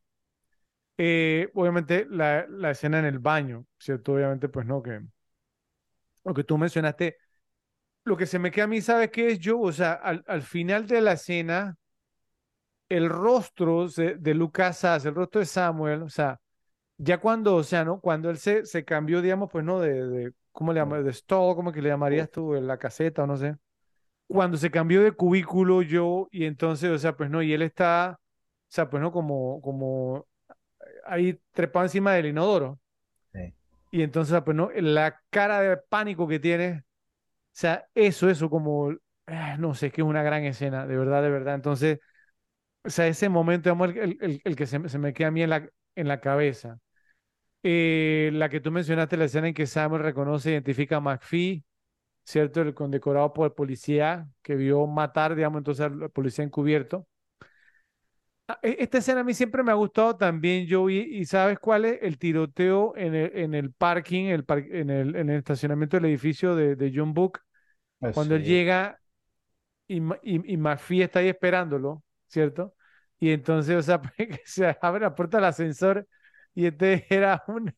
Eh, 0.98 1.50
obviamente 1.54 2.06
la, 2.10 2.46
la, 2.48 2.70
escena 2.72 2.98
en 2.98 3.06
el 3.06 3.18
baño, 3.18 3.66
¿cierto? 3.78 4.12
Obviamente, 4.12 4.48
pues 4.50 4.66
no, 4.66 4.82
que 4.82 5.00
lo 6.24 6.34
que 6.34 6.44
tú 6.44 6.58
mencionaste, 6.58 7.16
lo 8.04 8.16
que 8.16 8.26
se 8.26 8.38
me 8.38 8.50
queda 8.50 8.64
a 8.64 8.68
mí, 8.68 8.80
¿sabes 8.80 9.10
qué 9.10 9.28
es 9.30 9.40
yo? 9.40 9.60
O 9.60 9.72
sea, 9.72 9.94
al, 9.94 10.24
al 10.26 10.42
final 10.42 10.86
de 10.86 11.00
la 11.00 11.12
escena, 11.12 11.76
el 12.90 13.08
rostro 13.08 13.88
de 13.88 14.34
Lucas 14.34 14.78
Sass, 14.80 15.06
el 15.06 15.14
rostro 15.14 15.40
de 15.40 15.46
Samuel, 15.46 16.02
o 16.02 16.10
sea, 16.10 16.38
ya 16.98 17.18
cuando, 17.18 17.56
o 17.56 17.62
sea, 17.64 17.84
¿no? 17.84 18.00
Cuando 18.00 18.30
él 18.30 18.38
se, 18.38 18.66
se 18.66 18.84
cambió, 18.84 19.22
digamos, 19.22 19.50
pues, 19.50 19.64
¿no? 19.64 19.80
De, 19.80 20.06
de 20.08 20.32
¿cómo 20.52 20.72
le 20.72 20.80
llamas? 20.80 21.04
De 21.04 21.12
stall, 21.12 21.56
¿cómo 21.56 21.72
que 21.72 21.82
le 21.82 21.88
llamarías 21.90 22.30
tú? 22.30 22.54
En 22.54 22.66
la 22.66 22.78
caseta 22.78 23.24
o 23.24 23.26
no 23.26 23.36
sé. 23.36 23.56
Cuando 24.28 24.56
se 24.58 24.70
cambió 24.70 25.02
de 25.02 25.12
cubículo 25.12 25.82
yo, 25.82 26.28
y 26.30 26.44
entonces, 26.46 26.90
o 26.90 26.98
sea, 26.98 27.16
pues, 27.16 27.30
¿no? 27.30 27.42
Y 27.42 27.52
él 27.54 27.62
está, 27.62 28.18
o 28.20 28.22
sea, 28.68 28.90
pues, 28.90 29.02
¿no? 29.02 29.12
Como, 29.12 29.60
como 29.62 30.26
ahí 31.06 31.40
trepado 31.52 31.86
encima 31.86 32.12
del 32.14 32.26
inodoro. 32.26 32.80
Sí. 33.32 33.54
Y 33.90 34.02
entonces, 34.02 34.40
pues, 34.44 34.56
¿no? 34.56 34.70
La 34.74 35.20
cara 35.30 35.60
de 35.60 35.76
pánico 35.76 36.28
que 36.28 36.38
tiene, 36.38 36.80
o 36.80 36.84
sea, 37.52 37.86
eso, 37.94 38.30
eso, 38.30 38.50
como, 38.50 38.92
eh, 38.92 39.56
no 39.58 39.74
sé, 39.74 39.88
es 39.88 39.92
que 39.92 40.02
es 40.02 40.06
una 40.06 40.22
gran 40.22 40.44
escena, 40.44 40.86
de 40.86 40.96
verdad, 40.96 41.22
de 41.22 41.30
verdad. 41.30 41.54
Entonces, 41.56 42.00
o 42.84 42.90
sea, 42.90 43.06
ese 43.06 43.28
momento, 43.28 43.70
digamos, 43.70 43.90
el, 43.96 44.18
el, 44.20 44.40
el 44.44 44.56
que 44.56 44.66
se, 44.66 44.88
se, 44.88 44.98
me 44.98 45.12
queda 45.12 45.28
a 45.28 45.30
mí 45.30 45.42
en 45.42 45.50
la, 45.50 45.68
en 45.94 46.08
la 46.08 46.20
cabeza. 46.20 46.78
Eh, 47.62 48.30
la 48.34 48.48
que 48.48 48.60
tú 48.60 48.72
mencionaste, 48.72 49.16
la 49.16 49.26
escena 49.26 49.48
en 49.48 49.54
que 49.54 49.66
Samuel 49.66 50.02
reconoce 50.02 50.50
e 50.50 50.52
identifica 50.54 50.96
a 50.96 51.00
McPhee, 51.00 51.64
¿cierto? 52.24 52.62
El 52.62 52.74
condecorado 52.74 53.32
por 53.34 53.46
el 53.48 53.54
policía 53.54 54.28
que 54.42 54.56
vio 54.56 54.86
matar, 54.86 55.34
digamos, 55.36 55.58
entonces 55.60 55.86
al 55.86 56.10
policía 56.10 56.44
encubierto. 56.44 57.06
Esta 58.62 58.98
escena 58.98 59.20
a 59.20 59.24
mí 59.24 59.32
siempre 59.32 59.62
me 59.62 59.70
ha 59.70 59.74
gustado 59.74 60.16
también, 60.16 60.66
Joey, 60.68 60.98
y 61.18 61.24
¿sabes 61.24 61.58
cuál 61.60 61.84
es? 61.84 61.98
El 62.02 62.18
tiroteo 62.18 62.96
en 62.96 63.14
el, 63.14 63.36
en 63.36 63.54
el 63.54 63.72
parking, 63.72 64.24
el 64.24 64.44
par 64.44 64.58
en, 64.58 64.90
el, 64.90 65.14
en 65.14 65.30
el 65.30 65.38
estacionamiento 65.38 65.96
del 65.96 66.06
edificio 66.06 66.56
de, 66.56 66.74
de 66.74 66.92
John 66.92 67.14
Book, 67.14 67.38
cuando 68.10 68.36
él 68.36 68.44
llega 68.44 69.00
y, 69.88 69.98
y, 70.22 70.54
y 70.54 70.56
McPhee 70.58 71.02
está 71.02 71.20
ahí 71.20 71.28
esperándolo. 71.28 72.02
¿Cierto? 72.30 72.74
Y 73.18 73.30
entonces, 73.32 73.76
o 73.76 73.82
sea, 73.82 74.00
se 74.44 74.76
abre 74.80 75.02
la 75.02 75.14
puerta 75.14 75.38
del 75.38 75.46
ascensor 75.46 76.06
y 76.54 76.66
este 76.66 77.06
era 77.10 77.42
un, 77.48 77.74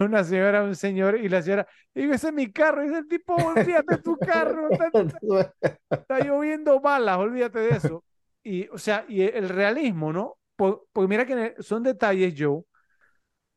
una 0.00 0.24
señora, 0.24 0.62
un 0.64 0.74
señor, 0.76 1.18
y 1.18 1.28
la 1.28 1.42
señora, 1.42 1.66
digo, 1.94 2.12
ese 2.12 2.28
es 2.28 2.34
mi 2.34 2.52
carro, 2.52 2.82
y 2.84 2.88
dice 2.88 2.98
el 3.00 3.08
tipo, 3.08 3.34
olvídate 3.34 3.98
tu 3.98 4.16
carro, 4.18 4.68
está, 4.70 4.90
está, 4.92 5.54
está, 5.90 6.20
lloviendo 6.20 6.80
balas, 6.80 7.18
olvídate 7.18 7.60
de 7.60 7.70
eso. 7.70 8.04
Y, 8.42 8.68
o 8.68 8.78
sea, 8.78 9.04
y 9.08 9.22
el 9.22 9.48
realismo, 9.48 10.12
¿no? 10.12 10.36
Pues 10.56 11.08
mira 11.08 11.26
que 11.26 11.54
son 11.60 11.82
detalles, 11.82 12.34
Joe. 12.36 12.62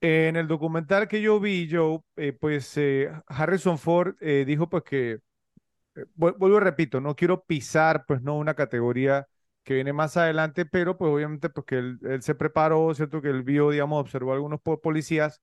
Eh, 0.01 0.27
en 0.29 0.36
el 0.36 0.47
documental 0.47 1.07
que 1.07 1.21
yo 1.21 1.39
vi, 1.39 1.67
Joe, 1.71 1.99
eh, 2.17 2.33
pues 2.33 2.77
eh, 2.77 3.11
Harrison 3.27 3.77
Ford 3.77 4.15
eh, 4.19 4.43
dijo 4.45 4.69
pues 4.69 4.83
que, 4.83 5.19
eh, 5.95 6.05
vuelvo 6.15 6.57
y 6.57 6.59
repito, 6.59 7.01
no 7.01 7.15
quiero 7.15 7.43
pisar 7.43 8.05
pues 8.07 8.21
no 8.21 8.38
una 8.38 8.53
categoría 8.53 9.27
que 9.66 9.76
viene 9.76 9.93
más 9.93 10.18
adelante, 10.18 10.66
pero 10.66 10.97
pues 10.97 11.11
obviamente 11.11 11.49
pues 11.49 11.68
que 11.68 11.78
él, 11.80 11.99
él, 12.03 12.24
se 12.24 12.36
preparó, 12.36 12.93
¿cierto? 12.95 13.22
Que 13.22 13.30
él 13.30 13.43
vio, 13.43 13.72
digamos, 13.72 14.01
observó 14.01 14.32
a 14.34 14.36
algunos 14.36 14.61
policías 14.61 15.41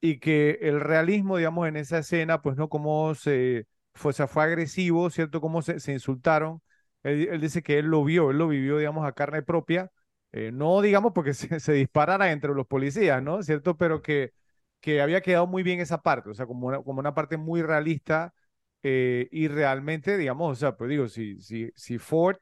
y 0.00 0.18
que 0.20 0.58
el 0.62 0.80
realismo, 0.80 1.36
digamos, 1.36 1.68
en 1.68 1.76
esa 1.76 1.98
escena, 1.98 2.42
pues 2.42 2.56
no, 2.56 2.68
cómo 2.68 3.14
se 3.14 3.66
fue, 3.94 4.10
o 4.10 4.12
sea, 4.12 4.26
fue 4.28 4.44
agresivo, 4.44 5.10
¿cierto? 5.10 5.40
Cómo 5.40 5.62
se, 5.62 5.80
se 5.80 5.92
insultaron 5.92 6.62
Él, 7.02 7.40
dice 7.40 7.62
que 7.62 7.78
él 7.78 7.86
lo 7.86 8.04
vio, 8.04 8.30
él 8.30 8.38
lo 8.38 8.48
vivió, 8.48 8.78
digamos, 8.78 9.06
a 9.06 9.12
carne 9.12 9.42
propia, 9.42 9.90
eh, 10.32 10.50
no 10.52 10.80
digamos 10.80 11.12
porque 11.14 11.34
se, 11.34 11.60
se 11.60 11.72
disparara 11.72 12.32
entre 12.32 12.52
los 12.54 12.66
policías, 12.66 13.22
¿no? 13.22 13.42
¿Cierto? 13.42 13.76
Pero 13.76 14.02
que, 14.02 14.32
que 14.80 15.00
había 15.02 15.20
quedado 15.20 15.46
muy 15.46 15.62
bien 15.62 15.80
esa 15.80 16.02
parte, 16.02 16.30
o 16.30 16.34
sea, 16.34 16.46
como 16.46 16.66
una, 16.68 16.82
como 16.82 17.00
una 17.00 17.14
parte 17.14 17.36
muy 17.36 17.62
realista 17.62 18.34
eh, 18.82 19.28
y 19.30 19.48
realmente, 19.48 20.16
digamos, 20.18 20.52
o 20.52 20.54
sea, 20.60 20.76
pues 20.76 20.90
digo, 20.90 21.08
si, 21.08 21.40
si, 21.40 21.70
si 21.76 21.98
Ford, 21.98 22.38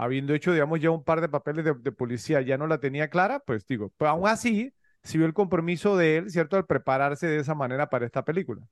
habiendo 0.00 0.34
hecho, 0.34 0.52
digamos, 0.52 0.80
ya 0.80 0.90
un 0.90 1.04
par 1.04 1.20
de 1.20 1.28
papeles 1.28 1.64
de, 1.64 1.92
policía, 1.92 2.40
ya 2.40 2.56
no 2.56 2.66
la 2.66 2.78
tenía 2.80 3.10
clara, 3.10 3.40
pues 3.40 3.66
digo, 3.66 3.92
pues 3.98 4.10
aún 4.10 4.26
así, 4.26 4.72
si 5.02 5.18
vio 5.18 5.26
el 5.26 5.34
compromiso 5.34 5.96
de 5.96 6.16
él, 6.16 6.30
¿cierto?, 6.30 6.56
al 6.56 6.66
prepararse 6.66 7.26
de 7.26 7.38
esa 7.38 7.54
manera 7.54 7.90
para 7.90 8.06
esta 8.06 8.24
película. 8.24 8.62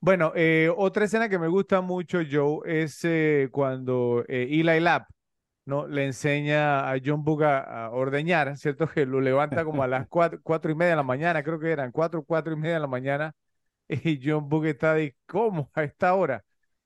Bueno, 0.00 0.32
eh, 0.34 0.70
otra 0.76 1.04
escena 1.04 1.28
que 1.28 1.38
me 1.38 1.46
gusta 1.46 1.80
mucho, 1.80 2.18
Joe, 2.28 2.60
es 2.66 3.04
eh, 3.04 3.48
cuando 3.52 4.24
eh, 4.28 4.48
Eli 4.50 4.80
Lap 4.80 5.06
¿no? 5.64 5.86
le 5.86 6.04
enseña 6.06 6.90
a 6.90 6.96
John 7.02 7.22
Book 7.24 7.44
a, 7.44 7.90
ordeñar, 7.90 8.56
¿cierto? 8.58 8.88
Que 8.88 9.06
lo 9.06 9.20
levanta 9.20 9.64
como 9.64 9.82
a 9.84 9.86
las 9.86 10.06
cuatro, 10.08 10.40
cuatro, 10.42 10.72
y 10.72 10.74
media 10.74 10.90
de 10.90 10.96
la 10.96 11.02
mañana, 11.04 11.42
creo 11.44 11.58
que 11.60 11.70
eran 11.70 11.92
cuatro, 11.92 12.24
cuatro 12.24 12.52
y 12.52 12.56
media 12.56 12.74
de 12.74 12.80
la 12.80 12.86
mañana, 12.88 13.32
y 13.88 14.20
John 14.22 14.48
Book 14.48 14.66
está 14.66 14.94
de, 14.94 15.16
¿cómo? 15.26 15.70
A 15.74 15.84
esta 15.84 16.14
hora 16.14 16.44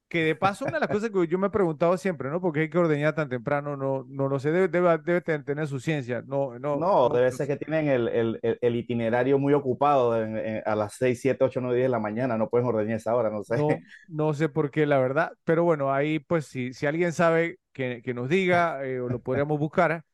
que 0.08 0.24
de 0.24 0.34
paso 0.34 0.64
una 0.64 0.74
de 0.74 0.80
las 0.80 0.88
cosas 0.88 1.10
que 1.10 1.26
yo 1.26 1.38
me 1.38 1.48
he 1.48 1.50
preguntado 1.50 1.96
siempre, 1.98 2.30
¿no? 2.30 2.40
Porque 2.40 2.60
hay 2.60 2.70
que 2.70 2.78
ordeñar 2.78 3.14
tan 3.14 3.28
temprano, 3.28 3.76
no, 3.76 4.06
no 4.08 4.28
lo 4.28 4.38
sé, 4.38 4.50
debe, 4.50 4.68
debe, 4.68 5.20
tener 5.20 5.66
su 5.66 5.80
ciencia. 5.80 6.22
No, 6.26 6.58
no, 6.58 6.76
no, 6.76 7.10
debe 7.10 7.30
ser 7.30 7.46
que 7.46 7.56
tienen 7.56 7.88
el, 7.88 8.08
el, 8.08 8.40
el 8.42 8.76
itinerario 8.76 9.38
muy 9.38 9.52
ocupado 9.52 10.12
a 10.12 10.74
las 10.74 10.94
6, 10.94 11.20
7, 11.20 11.44
8, 11.44 11.60
9, 11.60 11.76
10 11.76 11.84
de 11.84 11.90
la 11.90 12.00
mañana, 12.00 12.38
no 12.38 12.48
pueden 12.48 12.66
ordeñar 12.66 12.96
esa 12.96 13.14
hora, 13.14 13.28
no 13.28 13.42
sé. 13.44 13.58
No, 13.58 13.68
no 14.08 14.32
sé 14.32 14.48
por 14.48 14.70
qué, 14.70 14.86
la 14.86 14.98
verdad, 14.98 15.32
pero 15.44 15.64
bueno, 15.64 15.92
ahí 15.92 16.18
pues 16.18 16.46
si, 16.46 16.72
si 16.72 16.86
alguien 16.86 17.12
sabe 17.12 17.58
que, 17.72 18.00
que 18.02 18.14
nos 18.14 18.30
diga 18.30 18.84
eh, 18.86 19.00
o 19.00 19.08
lo 19.08 19.20
podríamos 19.20 19.58
buscar, 19.58 20.04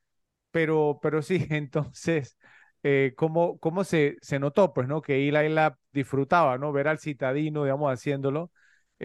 pero, 0.51 0.99
pero 1.01 1.23
sí, 1.23 1.47
entonces, 1.51 2.37
eh, 2.83 3.13
¿cómo, 3.17 3.59
cómo 3.59 3.85
se, 3.85 4.17
se 4.23 4.41
notó? 4.41 4.75
Pues, 4.75 4.89
¿no? 4.89 5.03
Que 5.03 5.29
Eli 5.29 5.49
Lab 5.49 5.77
disfrutaba, 5.93 6.59
¿no? 6.59 6.73
Ver 6.73 6.89
al 6.89 6.99
citadino, 6.99 7.63
digamos, 7.63 7.93
haciéndolo 7.93 8.51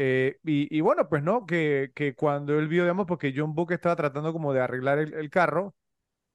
eh, 0.01 0.37
y, 0.45 0.79
bueno, 0.79 1.09
pues 1.09 1.23
no, 1.23 1.45
que, 1.45 1.91
que, 1.93 2.15
cuando 2.15 2.57
él 2.57 2.69
vio, 2.69 2.83
digamos, 2.83 3.05
porque 3.05 3.33
John 3.35 3.53
Book 3.53 3.73
estaba 3.73 3.97
tratando 3.97 4.31
como 4.31 4.53
de 4.53 4.61
arreglar 4.61 4.97
el, 4.97 5.29
carro, 5.29 5.75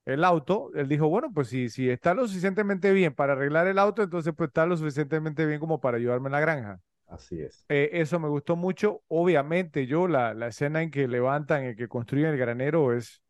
el 0.04 0.22
auto, 0.22 0.70
él 0.74 0.86
dijo, 0.86 1.08
bueno, 1.08 1.32
pues 1.32 1.48
si, 1.48 1.70
si 1.70 1.88
está 1.88 2.12
lo 2.12 2.28
suficientemente 2.28 2.92
bien 2.92 3.14
para 3.14 3.32
arreglar 3.32 3.66
el 3.66 3.78
auto, 3.78 4.02
entonces 4.02 4.34
pues 4.36 4.48
está 4.48 4.66
lo 4.66 4.76
suficientemente 4.76 5.46
bien 5.46 5.60
como 5.60 5.80
para 5.80 5.96
ayudarme 5.96 6.28
en 6.28 6.32
la 6.32 6.40
granja. 6.40 6.80
Así 7.06 7.40
es. 7.40 7.64
Eh, 7.70 7.88
eso 7.94 8.20
me 8.20 8.28
gustó 8.28 8.54
mucho. 8.54 9.02
Obviamente, 9.08 9.86
yo, 9.86 10.08
la, 10.08 10.34
la, 10.34 10.48
escena 10.48 10.82
en 10.82 10.90
que 10.90 11.08
levantan, 11.08 11.64
en 11.64 11.74
que 11.74 11.88
construyen 11.88 12.28
el 12.28 12.36
granero 12.36 12.92
es, 12.92 13.22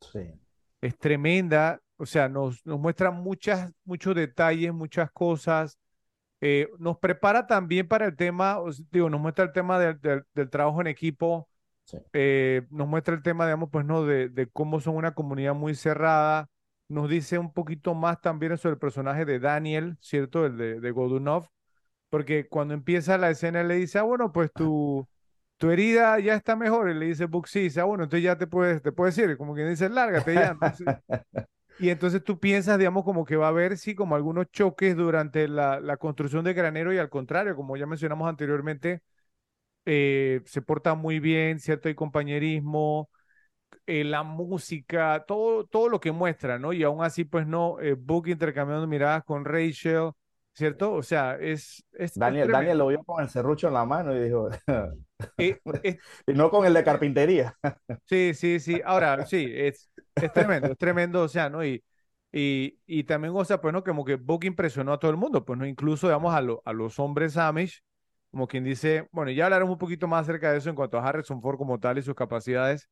es 0.80 0.98
tremenda. 0.98 1.80
O 1.96 2.06
sea, 2.06 2.28
nos, 2.28 2.66
nos 2.66 2.80
muestra 2.80 3.12
muchas, 3.12 3.70
muchos 3.84 4.16
detalles, 4.16 4.72
muchas 4.72 5.12
cosas. 5.12 5.78
Eh, 6.46 6.68
nos 6.78 6.98
prepara 6.98 7.46
también 7.46 7.88
para 7.88 8.04
el 8.04 8.16
tema, 8.16 8.58
digo, 8.90 9.08
nos 9.08 9.18
muestra 9.18 9.46
el 9.46 9.52
tema 9.52 9.78
del 9.78 10.50
trabajo 10.50 10.82
en 10.82 10.88
equipo, 10.88 11.48
eh, 12.12 12.66
nos 12.68 12.86
muestra 12.86 13.14
el 13.14 13.22
tema, 13.22 13.46
digamos, 13.46 13.70
pues 13.72 13.86
no, 13.86 14.04
de, 14.04 14.50
cómo 14.52 14.78
son 14.78 14.96
una 14.96 15.14
comunidad 15.14 15.54
muy 15.54 15.74
cerrada, 15.74 16.50
nos 16.86 17.08
dice 17.08 17.38
un 17.38 17.50
poquito 17.50 17.94
más 17.94 18.20
también 18.20 18.58
sobre 18.58 18.74
el 18.74 18.78
personaje 18.78 19.24
de 19.24 19.38
Daniel, 19.38 19.96
¿cierto? 20.02 20.44
El 20.44 20.58
de, 20.58 20.80
de 20.80 20.90
Godunov, 20.90 21.48
porque 22.10 22.46
cuando 22.46 22.74
empieza 22.74 23.16
la 23.16 23.30
escena 23.30 23.62
le 23.62 23.76
dice, 23.76 23.98
ah, 23.98 24.02
bueno, 24.02 24.30
pues 24.30 24.52
tu, 24.52 25.08
tu 25.56 25.70
herida 25.70 26.20
ya 26.20 26.34
está 26.34 26.56
mejor, 26.56 26.90
y 26.90 26.94
le 26.94 27.06
dice 27.06 27.24
Buck, 27.24 27.46
sí, 27.46 27.70
ah, 27.78 27.84
bueno, 27.84 28.04
entonces 28.04 28.22
ya 28.22 28.36
te 28.36 28.46
puedes, 28.46 28.82
te 28.82 28.92
puedes 28.92 29.16
ir, 29.16 29.38
como 29.38 29.54
quien 29.54 29.70
dice, 29.70 29.88
lárgate 29.88 30.34
ya. 30.34 30.58
Y 31.78 31.88
entonces 31.90 32.22
tú 32.22 32.38
piensas, 32.38 32.78
digamos, 32.78 33.04
como 33.04 33.24
que 33.24 33.36
va 33.36 33.46
a 33.46 33.48
haber, 33.48 33.76
sí, 33.78 33.94
como 33.94 34.14
algunos 34.14 34.46
choques 34.52 34.96
durante 34.96 35.48
la, 35.48 35.80
la 35.80 35.96
construcción 35.96 36.44
de 36.44 36.54
granero 36.54 36.92
y 36.92 36.98
al 36.98 37.10
contrario, 37.10 37.56
como 37.56 37.76
ya 37.76 37.86
mencionamos 37.86 38.28
anteriormente, 38.28 39.02
eh, 39.84 40.40
se 40.46 40.62
porta 40.62 40.94
muy 40.94 41.20
bien, 41.20 41.60
¿cierto? 41.60 41.88
Hay 41.88 41.94
compañerismo, 41.94 43.10
eh, 43.86 44.04
la 44.04 44.22
música, 44.22 45.24
todo, 45.26 45.66
todo 45.66 45.88
lo 45.88 46.00
que 46.00 46.12
muestra, 46.12 46.58
¿no? 46.58 46.72
Y 46.72 46.82
aún 46.84 47.02
así, 47.04 47.24
pues 47.24 47.46
no, 47.46 47.80
eh, 47.80 47.94
Book 47.94 48.28
intercambiando 48.28 48.86
miradas 48.86 49.24
con 49.24 49.44
Rachel, 49.44 50.10
¿cierto? 50.54 50.92
O 50.92 51.02
sea, 51.02 51.36
es... 51.40 51.84
es 51.92 52.14
Daniel, 52.14 52.50
Daniel 52.50 52.78
lo 52.78 52.86
vio 52.86 53.02
con 53.04 53.22
el 53.22 53.28
serrucho 53.28 53.68
en 53.68 53.74
la 53.74 53.84
mano 53.84 54.14
y 54.14 54.20
dijo... 54.24 54.48
y 55.38 56.32
no 56.32 56.50
con 56.50 56.66
el 56.66 56.74
de 56.74 56.84
carpintería. 56.84 57.54
sí, 58.06 58.32
sí, 58.34 58.60
sí. 58.60 58.80
Ahora, 58.84 59.26
sí, 59.26 59.52
es, 59.54 59.90
es 60.20 60.32
tremendo, 60.32 60.72
es 60.72 60.78
tremendo, 60.78 61.22
o 61.22 61.28
sea, 61.28 61.50
¿no? 61.50 61.64
Y, 61.64 61.84
y, 62.32 62.78
y 62.86 63.04
también, 63.04 63.34
o 63.36 63.44
sea, 63.44 63.60
pues, 63.60 63.72
¿no? 63.72 63.84
Como 63.84 64.04
que 64.04 64.16
Buck 64.16 64.44
impresionó 64.44 64.92
a 64.92 64.98
todo 64.98 65.10
el 65.10 65.16
mundo, 65.16 65.44
pues, 65.44 65.58
¿no? 65.58 65.66
Incluso, 65.66 66.06
digamos, 66.08 66.34
a, 66.34 66.38
a 66.70 66.72
los 66.72 66.98
hombres 66.98 67.36
Amish, 67.36 67.82
como 68.30 68.48
quien 68.48 68.64
dice, 68.64 69.08
bueno, 69.12 69.30
ya 69.30 69.44
hablaremos 69.44 69.72
un 69.72 69.78
poquito 69.78 70.08
más 70.08 70.22
acerca 70.22 70.50
de 70.52 70.58
eso 70.58 70.70
en 70.70 70.76
cuanto 70.76 70.98
a 70.98 71.06
Harrison 71.08 71.40
Ford 71.40 71.56
como 71.58 71.78
tal 71.78 71.98
y 71.98 72.02
sus 72.02 72.14
capacidades, 72.14 72.88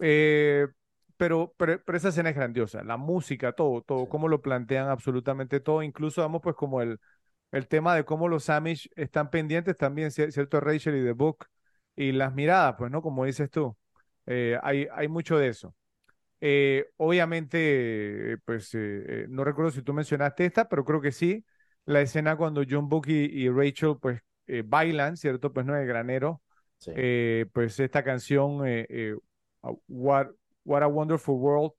eh, 0.00 0.66
pero, 1.16 1.54
pero, 1.56 1.80
esa 1.94 2.08
escena 2.08 2.30
es 2.30 2.36
grandiosa, 2.36 2.82
la 2.84 2.96
música, 2.96 3.52
todo, 3.52 3.82
todo, 3.82 4.08
cómo 4.08 4.28
lo 4.28 4.42
plantean 4.42 4.88
absolutamente 4.88 5.60
todo, 5.60 5.82
incluso, 5.82 6.22
vamos, 6.22 6.40
pues, 6.42 6.56
como 6.56 6.82
el, 6.82 6.98
el 7.52 7.68
tema 7.68 7.94
de 7.94 8.04
cómo 8.04 8.28
los 8.28 8.50
Amish 8.50 8.88
están 8.96 9.30
pendientes 9.30 9.76
también, 9.76 10.10
¿cierto? 10.10 10.60
Rachel 10.60 10.96
y 10.96 11.04
The 11.04 11.12
Book, 11.12 11.46
y 11.96 12.12
las 12.12 12.34
miradas, 12.34 12.74
pues, 12.78 12.90
¿no? 12.90 13.02
Como 13.02 13.24
dices 13.24 13.50
tú, 13.50 13.76
eh, 14.26 14.58
hay, 14.62 14.88
hay 14.92 15.08
mucho 15.08 15.38
de 15.38 15.48
eso. 15.48 15.74
Eh, 16.44 16.90
obviamente, 16.96 18.36
pues 18.44 18.70
eh, 18.74 19.26
no 19.28 19.44
recuerdo 19.44 19.70
si 19.70 19.80
tú 19.82 19.94
mencionaste 19.94 20.44
esta, 20.44 20.68
pero 20.68 20.84
creo 20.84 21.00
que 21.00 21.12
sí. 21.12 21.44
La 21.84 22.00
escena 22.00 22.36
cuando 22.36 22.64
John 22.68 22.88
Book 22.88 23.06
y, 23.08 23.48
Rachel 23.48 23.96
pues 24.00 24.20
bailan, 24.64 25.16
¿cierto? 25.16 25.52
Pues 25.52 25.66
no 25.66 25.76
es 25.76 25.86
granero. 25.86 26.42
pues 27.52 27.78
esta 27.80 28.02
canción, 28.02 28.60
What, 29.88 30.28
What 30.64 30.82
a 30.82 30.88
Wonderful 30.88 31.36
World, 31.36 31.72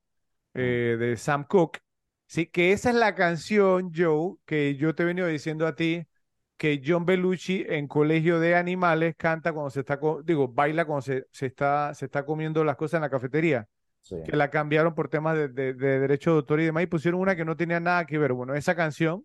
de 0.54 1.14
Sam 1.18 1.44
Cooke. 1.44 1.80
Sí, 2.26 2.46
que 2.46 2.72
esa 2.72 2.90
es 2.90 2.96
la 2.96 3.14
canción, 3.14 3.92
Joe, 3.94 4.36
que 4.46 4.76
yo 4.76 4.94
te 4.94 5.02
he 5.02 5.06
venido 5.06 5.26
diciendo 5.26 5.66
a 5.66 5.74
ti, 5.74 6.06
que 6.56 6.82
John 6.84 7.04
Belushi 7.04 7.64
en 7.68 7.86
Colegio 7.88 8.40
de 8.40 8.54
Animales 8.54 9.14
canta 9.16 9.52
cuando 9.52 9.70
se 9.70 9.80
está, 9.80 9.98
digo, 10.24 10.48
baila 10.48 10.86
cuando 10.86 11.02
se, 11.02 11.26
se, 11.32 11.46
está, 11.46 11.92
se 11.94 12.06
está 12.06 12.24
comiendo 12.24 12.64
las 12.64 12.76
cosas 12.76 12.98
en 12.98 13.02
la 13.02 13.10
cafetería 13.10 13.68
que 14.08 14.36
la 14.36 14.50
cambiaron 14.50 14.94
por 14.94 15.08
temas 15.08 15.36
de, 15.36 15.48
de, 15.48 15.74
derecho 15.74 16.30
de 16.30 16.36
autor 16.36 16.60
y 16.60 16.66
demás, 16.66 16.82
y 16.82 16.86
pusieron 16.86 17.20
una 17.20 17.36
que 17.36 17.44
no 17.44 17.56
tenía 17.56 17.80
nada 17.80 18.06
que 18.06 18.18
ver. 18.18 18.32
Bueno, 18.32 18.54
esa 18.54 18.74
canción, 18.74 19.24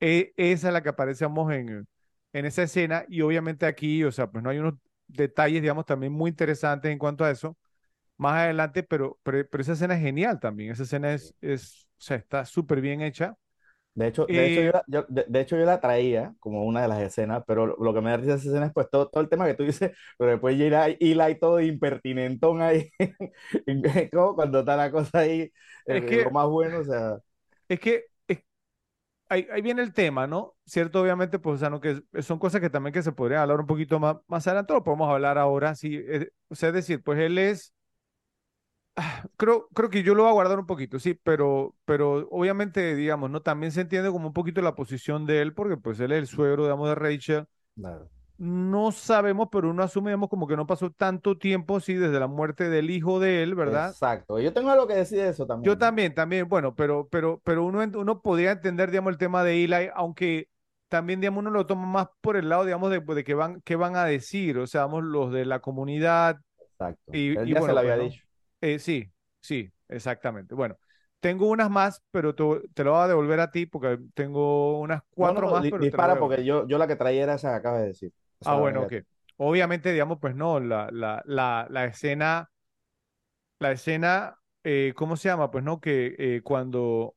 e, 0.00 0.32
esa 0.36 0.68
es 0.68 0.72
la 0.72 0.82
que 0.82 0.90
aparecemos 0.90 1.52
en, 1.52 1.86
en 2.32 2.46
esa 2.46 2.62
escena, 2.62 3.04
y 3.08 3.22
obviamente 3.22 3.66
aquí, 3.66 4.04
o 4.04 4.12
sea, 4.12 4.30
pues 4.30 4.44
no 4.44 4.50
hay 4.50 4.58
unos 4.58 4.74
detalles, 5.06 5.62
digamos, 5.62 5.86
también 5.86 6.12
muy 6.12 6.30
interesantes 6.30 6.90
en 6.90 6.98
cuanto 6.98 7.24
a 7.24 7.30
eso, 7.30 7.56
más 8.16 8.34
adelante, 8.34 8.82
pero, 8.82 9.18
pero, 9.22 9.46
esa 9.60 9.72
escena 9.72 9.94
es 9.94 10.00
genial 10.00 10.40
también, 10.40 10.72
esa 10.72 10.84
escena 10.84 11.12
es, 11.14 11.34
es 11.40 11.86
o 11.98 12.02
sea, 12.02 12.16
está 12.16 12.44
súper 12.44 12.80
bien 12.80 13.00
hecha. 13.00 13.36
De 13.96 14.08
hecho, 14.08 14.26
de, 14.26 14.52
hecho 14.52 14.60
eh, 14.60 14.82
yo, 14.88 15.06
de, 15.08 15.40
hecho, 15.40 15.56
yo 15.56 15.64
la 15.64 15.80
traía 15.80 16.34
como 16.38 16.64
una 16.66 16.82
de 16.82 16.88
las 16.88 17.00
escenas, 17.00 17.42
pero 17.46 17.66
lo, 17.66 17.94
que 17.94 18.02
me 18.02 18.10
da 18.10 18.18
risa 18.18 18.32
de 18.32 18.36
esa 18.36 18.48
escena 18.50 18.66
es 18.66 18.72
pues 18.74 18.90
todo, 18.90 19.08
todo 19.08 19.22
el 19.22 19.30
tema 19.30 19.46
que 19.46 19.54
tú 19.54 19.64
dices, 19.64 19.90
pero 20.18 20.32
después 20.32 20.58
llega 20.58 20.90
y 20.90 21.38
todo 21.38 21.62
impertinentón 21.62 22.60
ahí, 22.60 22.90
como 24.12 24.34
cuando 24.34 24.60
está 24.60 24.76
la 24.76 24.90
cosa 24.90 25.20
ahí, 25.20 25.50
es 25.86 26.04
que, 26.04 26.24
lo 26.24 26.30
más 26.30 26.46
bueno, 26.46 26.80
o 26.80 26.84
sea... 26.84 27.16
Es 27.68 27.80
que 27.80 28.04
ahí, 29.30 29.46
ahí, 29.50 29.62
viene 29.62 29.80
el 29.80 29.94
tema, 29.94 30.26
¿no? 30.26 30.54
Cierto, 30.66 31.00
obviamente, 31.00 31.38
pues, 31.38 31.56
o 31.56 31.58
sea, 31.58 31.70
¿no? 31.70 31.80
que 31.80 32.02
son 32.20 32.38
cosas 32.38 32.60
que 32.60 32.68
también 32.68 32.92
que 32.92 33.02
se 33.02 33.12
podrían 33.12 33.40
hablar 33.40 33.60
un 33.60 33.66
poquito 33.66 33.98
más, 33.98 34.16
más 34.28 34.46
adelante, 34.46 34.74
lo 34.74 34.84
podemos 34.84 35.08
hablar 35.08 35.38
ahora, 35.38 35.74
sí, 35.74 35.96
eh, 35.96 36.28
o 36.48 36.54
sea, 36.54 36.68
es 36.68 36.74
decir, 36.74 37.02
pues 37.02 37.18
él 37.18 37.38
es 37.38 37.72
Creo, 39.36 39.68
creo 39.74 39.90
que 39.90 40.02
yo 40.02 40.14
lo 40.14 40.22
voy 40.22 40.30
a 40.30 40.34
guardar 40.34 40.58
un 40.58 40.66
poquito, 40.66 40.98
sí, 40.98 41.14
pero, 41.14 41.74
pero 41.84 42.26
obviamente, 42.30 42.94
digamos, 42.94 43.30
¿no? 43.30 43.42
También 43.42 43.72
se 43.72 43.82
entiende 43.82 44.10
como 44.10 44.28
un 44.28 44.32
poquito 44.32 44.62
la 44.62 44.74
posición 44.74 45.26
de 45.26 45.42
él, 45.42 45.52
porque 45.52 45.76
pues 45.76 46.00
él 46.00 46.12
es 46.12 46.18
el 46.18 46.26
suegro, 46.26 46.64
digamos, 46.64 46.88
de 46.88 46.94
Rachel. 46.94 47.46
No 48.38 48.92
sabemos, 48.92 49.48
pero 49.50 49.70
uno 49.70 49.82
asume, 49.82 50.10
digamos, 50.10 50.28
como 50.28 50.46
que 50.46 50.56
no 50.56 50.66
pasó 50.66 50.90
tanto 50.90 51.38
tiempo, 51.38 51.80
sí, 51.80 51.94
desde 51.94 52.20
la 52.20 52.26
muerte 52.26 52.68
del 52.68 52.90
hijo 52.90 53.20
de 53.20 53.42
él, 53.42 53.54
¿verdad? 53.54 53.90
Exacto. 53.90 54.38
Yo 54.38 54.52
tengo 54.52 54.70
algo 54.70 54.86
que 54.86 54.94
decir 54.94 55.18
de 55.18 55.28
eso 55.28 55.46
también. 55.46 55.66
Yo 55.70 55.78
también, 55.78 56.14
también, 56.14 56.48
bueno, 56.48 56.74
pero, 56.74 57.08
pero, 57.10 57.40
pero 57.44 57.64
uno, 57.64 57.82
uno 57.98 58.22
podría 58.22 58.52
entender, 58.52 58.90
digamos, 58.90 59.12
el 59.12 59.18
tema 59.18 59.42
de 59.42 59.64
Eli, 59.64 59.90
aunque 59.94 60.48
también, 60.88 61.20
digamos, 61.20 61.40
uno 61.40 61.50
lo 61.50 61.66
toma 61.66 61.86
más 61.86 62.08
por 62.20 62.36
el 62.36 62.48
lado, 62.48 62.64
digamos, 62.64 62.90
de, 62.90 63.00
de 63.00 63.24
que 63.24 63.34
van, 63.34 63.60
qué 63.62 63.76
van 63.76 63.96
a 63.96 64.04
decir, 64.04 64.58
o 64.58 64.66
sea, 64.66 64.82
vamos, 64.82 65.04
los 65.04 65.32
de 65.32 65.44
la 65.44 65.60
comunidad. 65.60 66.38
Exacto. 66.72 67.12
Y, 67.12 67.36
él 67.36 67.46
ya 67.46 67.60
se 67.60 67.72
lo 67.72 67.78
había 67.78 67.96
dicho. 67.96 68.25
Eh, 68.60 68.78
sí, 68.78 69.12
sí, 69.40 69.70
exactamente. 69.88 70.54
Bueno, 70.54 70.78
tengo 71.20 71.48
unas 71.48 71.70
más, 71.70 72.02
pero 72.10 72.34
te, 72.34 72.84
lo 72.84 72.92
voy 72.92 73.00
a 73.02 73.08
devolver 73.08 73.40
a 73.40 73.50
ti 73.50 73.66
porque 73.66 73.98
tengo 74.14 74.80
unas 74.80 75.02
cuatro 75.10 75.48
más. 75.48 75.66
Pero 75.68 75.82
dispara 75.84 76.18
porque 76.18 76.44
yo, 76.44 76.66
yo 76.66 76.78
la 76.78 76.86
que 76.86 76.96
traía 76.96 77.22
era 77.24 77.34
esa 77.34 77.50
que 77.50 77.56
acabas 77.56 77.80
de 77.82 77.88
decir. 77.88 78.12
ah, 78.44 78.56
bueno, 78.56 78.82
ok. 78.82 78.94
Obviamente, 79.36 79.92
digamos, 79.92 80.18
pues 80.20 80.34
no, 80.34 80.60
la, 80.60 80.88
la, 80.92 81.22
la, 81.26 81.66
la 81.70 81.84
escena 81.86 82.50
la 83.58 83.72
escena, 83.72 84.38
eh, 84.64 84.92
¿cómo 84.96 85.16
se 85.16 85.28
llama? 85.28 85.50
Pues 85.50 85.64
no, 85.64 85.80
que 85.80 86.14
eh, 86.18 86.40
cuando, 86.42 87.16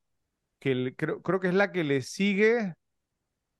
que 0.58 0.72
el- 0.72 0.96
creo, 0.96 1.22
creo 1.22 1.40
que 1.40 1.48
es 1.48 1.54
la 1.54 1.72
que 1.72 1.84
le 1.84 2.02
sigue 2.02 2.74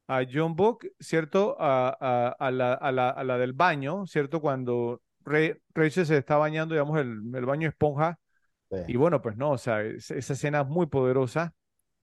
a 0.08 0.22
John 0.32 0.56
Book, 0.56 0.88
¿cierto? 1.00 1.56
A, 1.60 1.90
a- 2.00 2.28
a 2.38 2.50
la, 2.50 2.74
a 2.74 2.92
la- 2.92 3.10
a 3.10 3.24
la 3.24 3.38
del 3.38 3.52
baño, 3.54 4.06
¿cierto? 4.06 4.40
Cuando 4.40 5.02
Rachel 5.24 6.06
se 6.06 6.16
está 6.18 6.36
bañando, 6.36 6.74
digamos, 6.74 6.98
el, 7.00 7.20
el 7.34 7.46
baño 7.46 7.68
esponja. 7.68 8.18
Sí, 8.70 8.76
Y 8.86 8.96
bueno, 8.96 9.22
pues 9.22 9.36
no, 9.36 9.52
o 9.52 9.58
sea, 9.58 9.82
es- 9.82 10.10
esa 10.10 10.32
escena 10.34 10.62
es 10.62 10.66
muy 10.68 10.86
poderosa, 10.86 11.54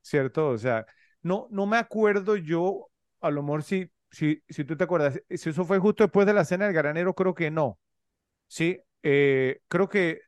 ¿cierto? 0.02 0.50
O 0.50 0.58
sea, 0.58 0.86
no, 1.22 1.48
no 1.52 1.66
me 1.68 1.78
acuerdo 1.78 2.38
yo, 2.38 2.90
a 3.22 3.32
lo 3.32 3.44
mejor 3.44 3.64
si, 3.64 3.92
si, 4.12 4.44
si 4.50 4.64
tú 4.66 4.78
te 4.78 4.86
acuerdas, 4.86 5.22
si 5.30 5.50
eso 5.50 5.66
fue 5.66 5.80
justo 5.80 6.04
después 6.06 6.28
de 6.28 6.34
la 6.34 6.42
escena 6.42 6.66
del 6.66 6.74
granero, 6.76 7.14
creo 7.16 7.36
que 7.36 7.52
no. 7.52 7.80
Sí, 8.48 8.80
eh, 9.04 9.62
creo 9.70 9.90
que 9.90 10.22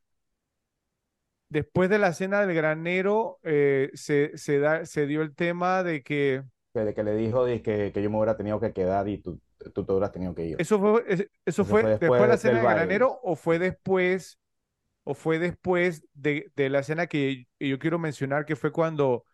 después 1.49 1.89
de 1.89 1.99
la 1.99 2.09
escena 2.09 2.41
del 2.41 2.53
granero 2.55 3.39
eh, 3.43 3.89
se, 3.93 4.37
se, 4.37 4.59
da, 4.59 4.85
se 4.85 5.07
dio 5.07 5.21
el 5.21 5.35
tema 5.35 5.83
de 5.83 6.03
que 6.03 6.43
que, 6.73 6.79
de 6.81 6.93
que 6.93 7.03
le 7.03 7.15
dijo 7.15 7.45
de 7.45 7.61
que, 7.61 7.91
que 7.93 8.01
yo 8.03 8.09
me 8.09 8.17
hubiera 8.17 8.37
tenido 8.37 8.59
que 8.59 8.73
quedar 8.73 9.07
y 9.07 9.19
tú, 9.21 9.39
tú 9.73 9.85
te 9.85 9.91
hubieras 9.91 10.11
tenido 10.11 10.33
que 10.35 10.45
ir. 10.45 10.55
eso 10.61 10.79
fue, 10.79 11.03
es- 11.07 11.19
eso 11.21 11.29
Eso 11.45 11.65
fue 11.65 11.81
fue 11.81 11.89
después 11.91 12.21
de 12.21 12.27
la 12.27 12.37
del 12.37 12.63
baile. 12.63 12.75
granero 12.75 13.19
o 13.23 13.35
fue 13.35 13.59
después, 13.59 14.39
o 15.03 15.13
fue 15.13 15.39
después 15.39 16.05
de, 16.13 16.51
de 16.55 16.69
la 16.69 16.79
escena 16.79 17.07
que 17.07 17.47
yo 17.59 17.79
quiero 17.79 17.99
mencionar, 17.99 18.45
que 18.45 18.55
fue 18.55 18.71
cuando 18.71 19.25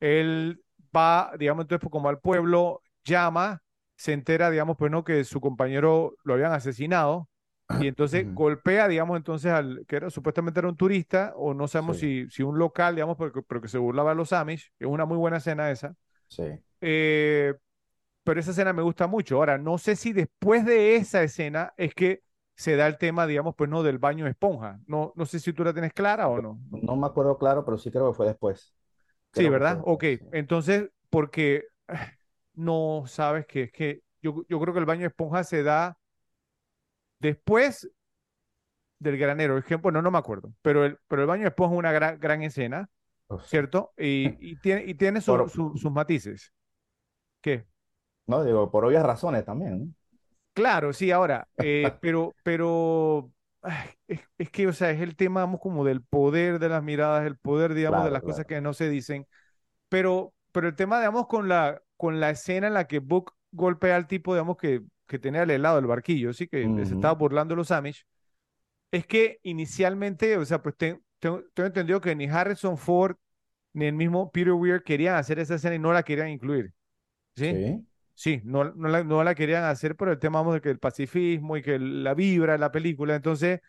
él 0.00 0.62
va, 0.96 1.32
digamos, 1.38 1.64
entonces 1.64 1.88
como 1.90 2.08
al 2.08 2.20
pueblo, 2.20 2.82
llama, 3.04 3.62
se 3.96 4.12
entera, 4.12 4.50
digamos, 4.50 4.76
pues 4.76 4.90
no, 4.90 5.04
que 5.04 5.24
su 5.24 5.40
compañero 5.40 6.16
lo 6.24 6.34
habían 6.34 6.52
asesinado. 6.52 7.28
Y 7.82 7.86
entonces 7.88 8.26
golpea, 8.34 8.88
digamos, 8.88 9.16
entonces 9.16 9.50
al 9.52 9.84
que 9.88 9.96
era 9.96 10.10
supuestamente 10.10 10.60
era 10.60 10.68
un 10.68 10.76
turista, 10.76 11.32
o 11.36 11.54
no 11.54 11.68
sabemos 11.68 11.98
Sí. 11.98 12.24
si, 12.26 12.30
si 12.30 12.42
un 12.42 12.58
local, 12.58 12.94
digamos, 12.94 13.16
pero, 13.18 13.32
que- 13.32 13.42
pero 13.42 13.60
que 13.62 13.68
se 13.68 13.78
burlaba 13.78 14.10
de 14.10 14.16
los 14.16 14.32
Amish. 14.32 14.70
Es 14.78 14.86
una 14.86 15.06
muy 15.06 15.16
buena 15.16 15.38
escena 15.38 15.70
esa. 15.70 15.94
Sí. 16.28 16.44
Eh, 16.80 17.54
pero 18.24 18.40
esa 18.40 18.52
escena 18.52 18.72
me 18.72 18.82
gusta 18.82 19.06
mucho. 19.06 19.36
Ahora, 19.36 19.58
no 19.58 19.78
sé 19.78 19.96
si 19.96 20.12
después 20.12 20.64
de 20.64 20.96
esa 20.96 21.22
escena 21.22 21.72
es 21.76 21.94
que 21.94 22.22
se 22.54 22.76
da 22.76 22.86
el 22.86 22.98
tema, 22.98 23.26
digamos, 23.26 23.54
pues 23.56 23.68
no, 23.70 23.82
del 23.82 23.98
baño 23.98 24.26
esponja. 24.26 24.80
No, 24.86 25.12
no 25.16 25.26
sé 25.26 25.40
si 25.40 25.52
tú 25.52 25.64
la 25.64 25.72
tienes 25.72 25.92
clara 25.92 26.28
o 26.28 26.40
no. 26.40 26.60
No 26.70 26.96
me 26.96 27.06
acuerdo 27.06 27.36
claro, 27.38 27.64
pero 27.64 27.78
sí 27.78 27.90
creo 27.90 28.10
que 28.10 28.16
fue 28.16 28.26
después. 28.26 28.74
Sí, 29.32 29.48
Creo 29.48 29.52
¿verdad? 29.52 29.80
Ok, 29.84 30.04
sí. 30.04 30.20
entonces, 30.32 30.90
porque 31.10 31.64
no 32.54 33.04
sabes 33.06 33.46
que 33.46 33.64
es 33.64 33.72
que 33.72 34.02
yo, 34.22 34.44
yo 34.48 34.60
creo 34.60 34.74
que 34.74 34.80
el 34.80 34.86
baño 34.86 35.06
esponja 35.06 35.44
se 35.44 35.62
da 35.62 35.98
después 37.20 37.88
del 38.98 39.18
granero. 39.18 39.58
Es 39.58 39.64
que, 39.64 39.76
bueno, 39.76 40.02
no 40.02 40.10
me 40.10 40.18
acuerdo, 40.18 40.52
pero 40.62 40.84
el, 40.84 40.98
pero 41.08 41.22
el 41.22 41.28
baño 41.28 41.46
esponja 41.46 41.74
es 41.74 41.78
una 41.78 41.92
gran, 41.92 42.18
gran 42.20 42.42
escena, 42.42 42.88
Oh. 43.28 43.38
¿cierto? 43.40 43.92
Y, 43.98 44.36
y 44.52 44.56
tiene, 44.56 44.84
y 44.86 44.94
tiene 44.94 45.20
su- 45.22 45.32
Por- 45.32 45.50
su- 45.50 45.76
sus 45.76 45.92
matices. 45.92 46.52
¿Qué? 47.40 47.66
No, 48.26 48.42
digo, 48.44 48.68
por 48.70 48.84
obvias 48.84 49.04
razones 49.04 49.44
también. 49.44 49.78
¿no? 49.88 49.94
Claro, 50.54 50.92
sí, 50.92 51.10
ahora, 51.10 51.48
eh, 51.58 51.96
pero, 52.00 52.36
pero 52.42 53.32
ay, 53.62 53.88
es, 54.06 54.20
es 54.36 54.50
que, 54.50 54.66
o 54.66 54.72
sea, 54.74 54.90
es 54.90 55.00
el 55.00 55.16
tema, 55.16 55.40
vamos, 55.40 55.60
como 55.60 55.82
del 55.84 56.02
poder 56.02 56.58
de 56.58 56.68
las 56.68 56.82
miradas, 56.82 57.26
el 57.26 57.38
poder, 57.38 57.72
digamos, 57.72 58.04
de 58.04 58.10
Claro, 58.10 58.12
las 58.12 58.22
cosas 58.22 58.44
que 58.44 58.60
no 58.60 58.74
se 58.74 58.90
dicen, 58.90 59.26
pero, 59.88 60.34
pero 60.52 60.68
el 60.68 60.76
tema, 60.76 60.98
digamos, 61.00 61.28
con 61.28 61.48
la, 61.48 61.82
con 61.96 62.20
la 62.20 62.30
escena 62.30 62.68
en 62.68 62.74
la 62.74 62.86
que 62.88 63.00
Book 63.00 63.34
golpea 63.52 63.96
al 63.96 64.06
tipo, 64.08 64.34
digamos, 64.34 64.56
que, 64.58 64.82
que 65.06 65.18
tenía 65.18 65.42
al 65.42 65.50
helado 65.50 65.76
del 65.76 65.86
barquillo, 65.86 66.32
sí, 66.34 66.48
que 66.48 66.70
se 66.86 66.94
estaba 66.94 67.14
burlando 67.14 67.54
de 67.54 67.58
los 67.58 67.70
Amish, 67.72 68.06
es 68.90 69.06
que 69.06 69.40
inicialmente, 69.42 70.36
o 70.38 70.44
sea, 70.44 70.62
pues 70.62 70.76
te- 70.76 71.00
tengo, 71.18 71.42
tengo 71.54 71.66
entendido 71.68 72.00
que 72.00 72.14
ni 72.16 72.26
Harrison 72.28 72.78
Ford 72.78 73.16
ni 73.74 73.86
el 73.86 73.94
mismo 73.94 74.30
Peter 74.32 74.52
Weir 74.54 74.82
querían 74.84 75.16
hacer 75.16 75.38
esa 75.38 75.56
escena 75.56 75.76
y 75.76 75.78
no 75.80 75.92
la 75.92 76.02
querían 76.04 76.28
incluir, 76.30 76.74
¿sí? 77.36 77.60
Sí. 77.60 77.86
Sí, 78.14 78.40
no, 78.44 78.64
no, 78.74 78.88
la, 78.88 79.02
no 79.04 79.24
la 79.24 79.34
querían 79.34 79.64
hacer 79.64 79.96
por 79.96 80.08
el 80.08 80.18
tema 80.18 80.38
vamos, 80.40 80.54
de 80.54 80.60
que 80.60 80.70
el 80.70 80.78
pacifismo 80.78 81.56
y 81.56 81.62
que 81.62 81.78
la 81.78 82.14
vibra 82.14 82.52
de 82.52 82.58
la 82.58 82.70
película. 82.72 83.16
Entonces, 83.16 83.60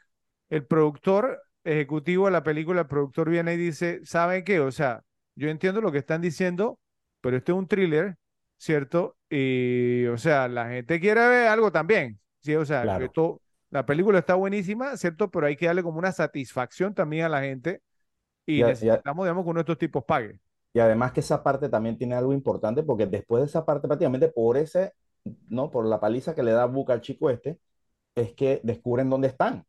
el 0.49 0.65
productor 0.67 1.41
ejecutivo 1.63 2.25
de 2.27 2.31
la 2.33 2.43
película, 2.43 2.81
el 2.81 2.87
productor 2.87 3.29
viene 3.29 3.53
y 3.55 3.57
dice, 3.57 4.01
¿saben 4.05 4.43
qué? 4.43 4.59
O 4.59 4.71
sea, 4.71 5.03
yo 5.35 5.49
entiendo 5.49 5.81
lo 5.81 5.91
que 5.91 5.99
están 5.99 6.21
diciendo, 6.21 6.79
pero 7.21 7.37
este 7.37 7.51
es 7.53 7.57
un 7.57 7.67
thriller, 7.67 8.17
¿cierto? 8.57 9.17
Y, 9.29 10.05
o 10.07 10.17
sea, 10.17 10.47
la 10.47 10.69
gente 10.69 10.99
quiere 10.99 11.27
ver 11.27 11.47
algo 11.49 11.71
también, 11.71 12.19
¿sí? 12.41 12.55
O 12.55 12.65
sea, 12.65 12.83
Claro. 12.83 13.09
todo- 13.13 13.41
la 13.71 13.85
película 13.85 14.19
está 14.19 14.35
buenísima, 14.35 14.97
¿cierto? 14.97 15.31
Pero 15.31 15.47
hay 15.47 15.55
que 15.57 15.65
darle 15.67 15.83
como 15.83 15.99
una 15.99 16.11
satisfacción 16.11 16.93
también 16.93 17.25
a 17.25 17.29
la 17.29 17.41
gente 17.41 17.81
y 18.45 18.59
Y, 18.59 18.63
a- 18.63 18.77
y 18.81 18.89
a- 18.89 19.03
necesitamos, 19.03 19.25
digamos, 19.25 19.43
que 19.45 19.49
uno 19.51 19.59
de 19.59 19.61
estos 19.63 19.77
tipos 19.79 20.03
pague. 20.05 20.39
Y 20.73 20.79
además 20.79 21.11
que 21.13 21.19
esa 21.21 21.43
parte 21.43 21.69
también 21.69 21.97
tiene 21.97 22.15
algo 22.15 22.33
importante 22.33 22.83
porque 22.83 23.05
después 23.07 23.41
de 23.43 23.47
esa 23.47 23.65
parte, 23.65 23.87
prácticamente 23.87 24.29
por 24.29 24.57
ese, 24.57 24.93
¿no? 25.49 25.71
Por 25.71 25.85
la 25.85 25.99
paliza 25.99 26.35
que 26.35 26.43
le 26.43 26.51
da 26.51 26.65
Buca 26.65 26.93
al 26.93 27.01
chico 27.01 27.29
este, 27.29 27.59
es 28.15 28.33
que 28.33 28.61
descubren 28.63 29.09
dónde 29.09 29.29
están. 29.29 29.65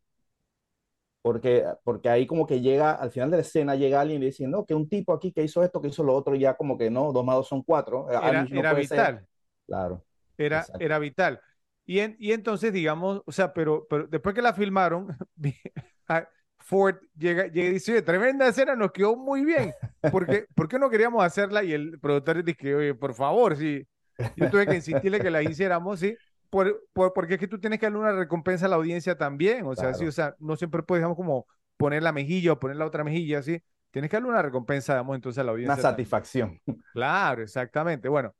Porque, 1.21 1.65
porque 1.83 2.09
ahí 2.09 2.27
como 2.27 2.45
que 2.45 2.61
llega, 2.61 2.91
al 2.93 3.09
final 3.11 3.31
de 3.31 3.37
la 3.37 3.41
escena 3.41 3.75
llega 3.75 3.99
alguien 4.01 4.21
y 4.21 4.27
dice, 4.27 4.47
no, 4.47 4.63
que 4.65 4.75
un 4.75 4.87
tipo 4.87 5.11
aquí 5.13 5.31
que 5.33 5.43
hizo 5.43 5.63
esto, 5.63 5.81
que 5.81 5.87
hizo 5.87 6.03
lo 6.03 6.13
otro, 6.15 6.35
y 6.35 6.39
ya 6.41 6.55
como 6.55 6.77
que 6.77 6.91
no, 6.91 7.11
dos 7.11 7.25
más 7.25 7.35
dos 7.37 7.47
son 7.47 7.63
cuatro. 7.63 8.07
eh, 8.11 8.19
Era, 8.19 8.45
no 8.49 8.63
era 8.63 8.67
puede 8.67 8.83
ser. 8.83 9.11
vital. 9.13 9.25
Claro, 9.65 10.05
Era, 10.37 10.69
exacto. 10.69 10.79
era 10.79 10.99
vital. 10.99 11.41
Y, 11.85 11.99
en- 11.99 12.15
y 12.19 12.31
entonces, 12.33 12.73
digamos, 12.73 13.21
o 13.25 13.31
sea, 13.31 13.53
pero, 13.53 13.87
pero 13.89 14.07
después 14.07 14.35
que 14.35 14.41
la 14.41 14.53
filmaron, 14.53 15.07
Ford 16.67 16.95
llega, 17.15 17.45
llega 17.47 17.69
y 17.69 17.73
dice, 17.73 17.91
"Oye, 17.93 18.01
tremenda 18.01 18.47
escena, 18.47 18.75
nos 18.75 18.91
quedó 18.91 19.15
muy 19.15 19.45
bien. 19.45 19.71
¿Por 20.11 20.25
qué, 20.25 20.45
por 20.55 20.67
qué 20.67 20.79
no 20.79 20.89
queríamos 20.89 21.23
hacerla? 21.23 21.63
Y 21.63 21.73
el 21.73 21.99
productor 21.99 22.43
dice, 22.43 22.75
oye, 22.75 22.93
por 22.95 23.13
favor, 23.13 23.55
sí. 23.55 23.87
Yo 24.35 24.49
tuve 24.49 24.65
que 24.65 24.75
insistirle 24.75 25.19
que 25.19 25.29
la 25.29 25.43
hiciéramos, 25.43 25.99
sí. 25.99 26.15
Por, 26.49 26.81
por- 26.93 27.13
porque 27.13 27.35
es 27.35 27.39
que 27.39 27.47
tú 27.47 27.59
tienes 27.59 27.79
que 27.79 27.85
darle 27.85 27.99
una 27.99 28.11
recompensa 28.13 28.65
a 28.65 28.69
la 28.69 28.77
audiencia 28.77 29.15
también. 29.17 29.65
O 29.67 29.75
sea, 29.75 29.93
sí, 29.93 29.99
Claro. 29.99 30.09
o 30.09 30.11
sea, 30.11 30.35
no 30.39 30.55
siempre 30.55 30.81
digamos, 30.87 31.15
como 31.17 31.45
poner 31.77 32.01
la 32.01 32.11
mejilla 32.11 32.53
o 32.53 32.59
poner 32.59 32.77
la 32.77 32.85
otra 32.87 33.03
mejilla, 33.03 33.41
sí. 33.43 33.61
Tienes 33.91 34.09
que 34.09 34.17
darle 34.17 34.29
una 34.29 34.41
recompensa, 34.41 34.93
digamos, 34.93 35.15
entonces 35.15 35.39
a 35.39 35.43
la 35.43 35.51
Una 35.51 35.53
audiencia 35.53 35.75
también. 35.83 35.91
satisfacción. 35.93 36.59
Claro, 36.93 37.43
exactamente. 37.43 38.09
Bueno, 38.09 38.33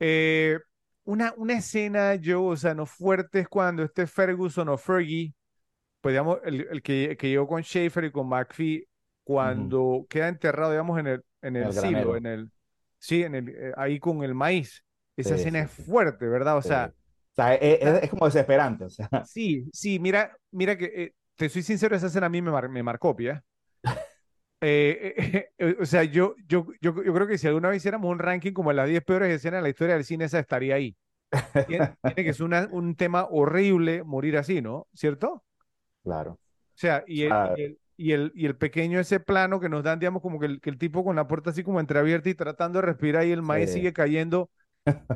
eh, 0.00 0.58
una, 1.04 1.32
una 1.36 1.54
escena, 1.58 2.14
yo, 2.16 2.42
o 2.44 2.56
sea, 2.56 2.74
no 2.74 2.86
fuerte 2.86 3.40
es 3.40 3.48
cuando 3.48 3.82
este 3.84 4.06
Ferguson 4.06 4.68
o 4.68 4.76
Fergie, 4.78 5.32
pues 6.00 6.12
digamos, 6.12 6.38
el, 6.44 6.66
el 6.70 6.82
que, 6.82 7.16
que 7.18 7.28
llegó 7.28 7.46
con 7.48 7.62
Schaefer 7.62 8.04
y 8.04 8.12
con 8.12 8.28
McPhee, 8.28 8.86
cuando 9.24 10.06
queda 10.08 10.28
enterrado, 10.28 10.70
digamos, 10.72 10.98
en 10.98 11.06
el, 11.08 11.24
en 11.42 11.56
el 11.56 11.70
el 11.70 11.72
silo, 11.72 12.16
en 12.16 12.26
el, 12.26 12.50
sí, 12.98 13.22
en 13.22 13.34
el, 13.34 13.48
eh, 13.50 13.72
ahí 13.76 13.98
con 14.00 14.22
el 14.22 14.34
maíz. 14.34 14.84
Esa 15.16 15.34
Sí, 15.34 15.36
escena 15.36 15.60
sí, 15.60 15.62
es 15.62 15.70
fuerte, 15.70 16.26
¿verdad? 16.26 16.56
O 16.56 16.62
sea, 16.62 16.94
O 17.32 17.34
sea, 17.34 17.54
es, 17.54 17.78
es- 17.82 17.88
esa- 17.88 17.98
es 17.98 18.10
como 18.10 18.26
desesperante. 18.26 18.84
O 18.84 18.90
sea, 18.90 19.08
sí, 19.20 19.68
sí, 19.72 19.98
mira, 19.98 20.36
mira 20.50 20.76
que, 20.76 20.86
eh, 20.86 21.14
te 21.36 21.48
soy 21.48 21.62
sincero, 21.62 21.96
esa 21.96 22.06
escena 22.08 22.26
a 22.26 22.28
mí 22.30 22.42
me, 22.42 22.50
mar- 22.50 22.68
me 22.68 22.82
marcó, 22.82 23.14
pia. 23.16 23.44
Eh, 24.60 25.14
eh, 25.16 25.50
eh, 25.58 25.76
o 25.80 25.86
sea, 25.86 26.02
yo, 26.04 26.34
yo, 26.48 26.66
yo, 26.80 27.02
yo 27.04 27.14
creo 27.14 27.26
que 27.28 27.38
si 27.38 27.46
alguna 27.46 27.68
vez 27.68 27.78
hiciéramos 27.78 28.10
un 28.10 28.18
ranking 28.18 28.52
como 28.52 28.72
las 28.72 28.88
10 28.88 29.04
peores 29.04 29.32
escenas 29.32 29.58
de 29.58 29.62
la 29.62 29.68
historia 29.68 29.94
del 29.94 30.04
cine, 30.04 30.24
esa 30.24 30.40
estaría 30.40 30.74
ahí. 30.74 30.96
Tiene, 31.66 31.86
tiene 32.04 32.24
que 32.24 32.34
ser 32.34 32.46
una- 32.46 32.68
un 32.72 32.96
tema 32.96 33.26
horrible 33.30 34.04
morir 34.04 34.36
así, 34.38 34.62
¿no? 34.62 34.88
¿Cierto? 34.94 35.44
Claro. 36.08 36.38
O 36.76 36.80
sea, 36.80 37.04
y 37.06 37.22
el, 37.24 37.32
Ah. 37.32 37.54
y 37.54 37.62
el, 37.62 37.80
y 37.96 38.12
el, 38.12 38.32
y 38.34 38.46
el 38.46 38.56
pequeño 38.56 39.00
ese 39.00 39.20
plano 39.20 39.60
que 39.60 39.68
nos 39.68 39.82
dan, 39.82 39.98
digamos, 39.98 40.22
como 40.22 40.38
que 40.38 40.46
el, 40.46 40.60
que 40.60 40.70
el 40.70 40.78
tipo 40.78 41.04
con 41.04 41.16
la 41.16 41.26
puerta 41.28 41.50
así 41.50 41.64
como 41.64 41.80
entreabierta 41.80 42.28
y 42.28 42.34
tratando 42.34 42.78
de 42.80 42.86
respirar 42.86 43.26
y 43.26 43.32
el 43.32 43.42
maíz 43.42 43.70
Sí. 43.70 43.72
sigue 43.72 43.92
cayendo. 43.92 44.50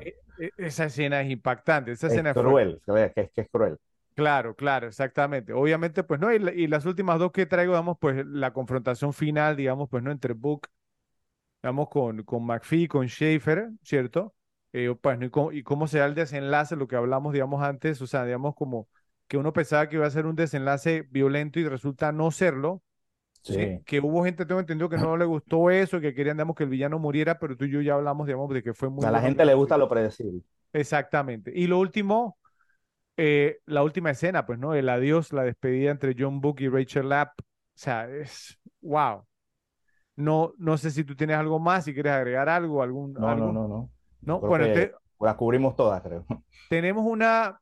Eh, 0.01 0.14
eh, 0.38 0.53
esa 0.59 0.86
escena 0.86 1.22
es 1.22 1.30
impactante, 1.30 1.93
esa 1.93 2.07
Es 2.07 2.09
escena 2.09 2.30
es 2.32 2.36
cruel, 2.36 2.80
que 2.86 3.12
es, 3.16 3.30
que 3.32 3.40
es 3.43 3.49
cruel. 3.51 3.78
Claro, 4.14 4.55
claro, 4.55 4.86
exactamente. 4.88 5.53
Obviamente, 5.55 6.05
pues 6.05 6.20
no, 6.20 6.32
y, 6.32 6.38
la- 6.38 6.53
y 6.53 6.66
las 6.66 6.84
últimas 6.84 7.18
dos 7.18 7.32
que 7.32 7.47
traigo, 7.47 7.72
digamos, 7.72 7.97
pues 7.99 8.24
la 8.26 8.53
confrontación 8.53 9.12
final, 9.14 9.57
digamos, 9.57 9.88
pues 9.88 10.03
no, 10.03 10.11
entre 10.11 10.34
Book, 10.34 10.68
digamos, 11.62 11.88
con, 11.90 12.22
con 12.24 12.45
McPhee, 12.47 12.88
con 12.88 13.09
Schaefer, 13.09 13.70
¿cierto? 13.84 14.34
Eh, 14.72 14.95
pues, 15.01 15.18
¿no? 15.18 15.26
y, 15.26 15.30
cómo, 15.30 15.53
y 15.53 15.62
cómo 15.62 15.86
se 15.88 15.99
da 15.99 16.07
el 16.07 16.14
desenlace, 16.14 16.76
lo 16.76 16.88
que 16.88 16.97
hablamos, 16.97 17.32
digamos, 17.32 17.62
antes, 17.62 18.03
o 18.03 18.07
sea, 18.09 18.24
digamos, 18.24 18.55
como 18.55 18.88
que 19.29 19.37
uno 19.39 19.53
pensaba 19.53 19.89
que 19.89 19.97
iba 19.97 20.07
a 20.07 20.11
ser 20.11 20.27
un 20.27 20.37
desenlace 20.37 21.03
violento 21.11 21.61
y 21.61 21.68
resulta 21.68 22.12
no 22.12 22.31
serlo, 22.31 22.83
¿sí? 23.43 23.53
Sí. 23.55 23.83
Que 23.85 24.01
hubo 24.01 24.25
gente, 24.25 24.47
tengo 24.47 24.61
entendido, 24.61 24.89
que 24.91 24.99
no 24.99 25.16
le 25.16 25.25
gustó 25.27 25.70
eso, 25.70 26.01
que 26.01 26.14
querían, 26.14 26.37
digamos, 26.39 26.57
que 26.57 26.64
el 26.64 26.70
villano 26.70 26.99
muriera, 26.99 27.39
pero 27.39 27.57
tú 27.57 27.64
y 27.66 27.70
yo 27.73 27.81
ya 27.83 27.95
hablamos, 27.95 28.27
digamos, 28.27 28.51
de 28.55 28.62
que 28.62 28.75
fue 28.75 28.89
O 28.89 28.95
muy 28.95 29.03
sea, 29.03 29.09
a 29.11 29.12
la 29.12 29.20
gente 29.20 29.45
le 29.45 29.55
gusta 29.55 29.77
lo 29.77 29.89
predecible. 29.89 30.43
Exactamente. 30.73 31.53
Y 31.55 31.66
lo 31.66 31.79
último, 31.79 32.39
eh, 33.16 33.61
la 33.66 33.83
última 33.83 34.11
escena, 34.12 34.47
pues, 34.47 34.59
¿no? 34.59 34.75
El 34.75 34.89
adiós, 34.89 35.33
la 35.33 35.45
despedida 35.45 35.91
entre 35.93 36.14
John 36.18 36.41
Book 36.41 36.61
y 36.61 36.68
Rachel 36.68 37.09
Lapp. 37.11 37.41
O 37.41 37.45
sea, 37.77 38.09
es 38.11 38.59
wow. 38.83 39.27
No, 40.16 40.55
no 40.59 40.79
sé 40.79 40.91
si 40.91 41.05
tú 41.05 41.16
tienes 41.16 41.37
algo 41.37 41.59
más, 41.61 41.85
si 41.85 41.95
quieres 41.95 42.12
agregar 42.12 42.49
algo, 42.49 42.83
algún, 42.83 43.14
No, 43.16 43.29
no, 43.37 43.47
algo. 43.47 43.53
no, 43.53 43.68
no. 43.68 43.91
No, 44.23 44.41
bueno, 44.41 44.66
te- 44.73 44.95
las 45.20 45.37
cubrimos 45.37 45.77
todas, 45.77 46.03
creo. 46.03 46.27
tenemos 46.68 47.05
una, 47.07 47.61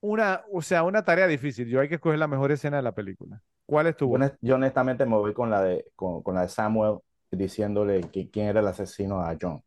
una, 0.00 0.44
o 0.52 0.62
sea, 0.62 0.82
una 0.84 1.04
tarea 1.04 1.26
difícil. 1.26 1.68
Yo 1.68 1.80
hay 1.80 1.88
que 1.88 1.96
escoger 1.96 2.18
la 2.18 2.28
mejor 2.28 2.52
escena 2.52 2.76
de 2.78 2.82
la 2.82 2.94
película. 2.94 3.42
¿Cuál 3.66 3.86
es 3.88 3.96
tu 3.96 4.10
honest- 4.12 4.36
yo 4.40 4.56
honestamente 4.56 5.06
me 5.06 5.16
voy 5.16 5.32
con 5.34 5.50
la 5.50 5.62
de, 5.62 5.86
con, 5.96 6.22
con 6.22 6.34
la 6.34 6.42
de 6.42 6.48
Samuel 6.48 6.98
diciéndole 7.30 8.00
que, 8.10 8.30
quién 8.30 8.46
era 8.48 8.60
el 8.60 8.66
asesino 8.68 9.20
a 9.20 9.36
John. 9.40 9.62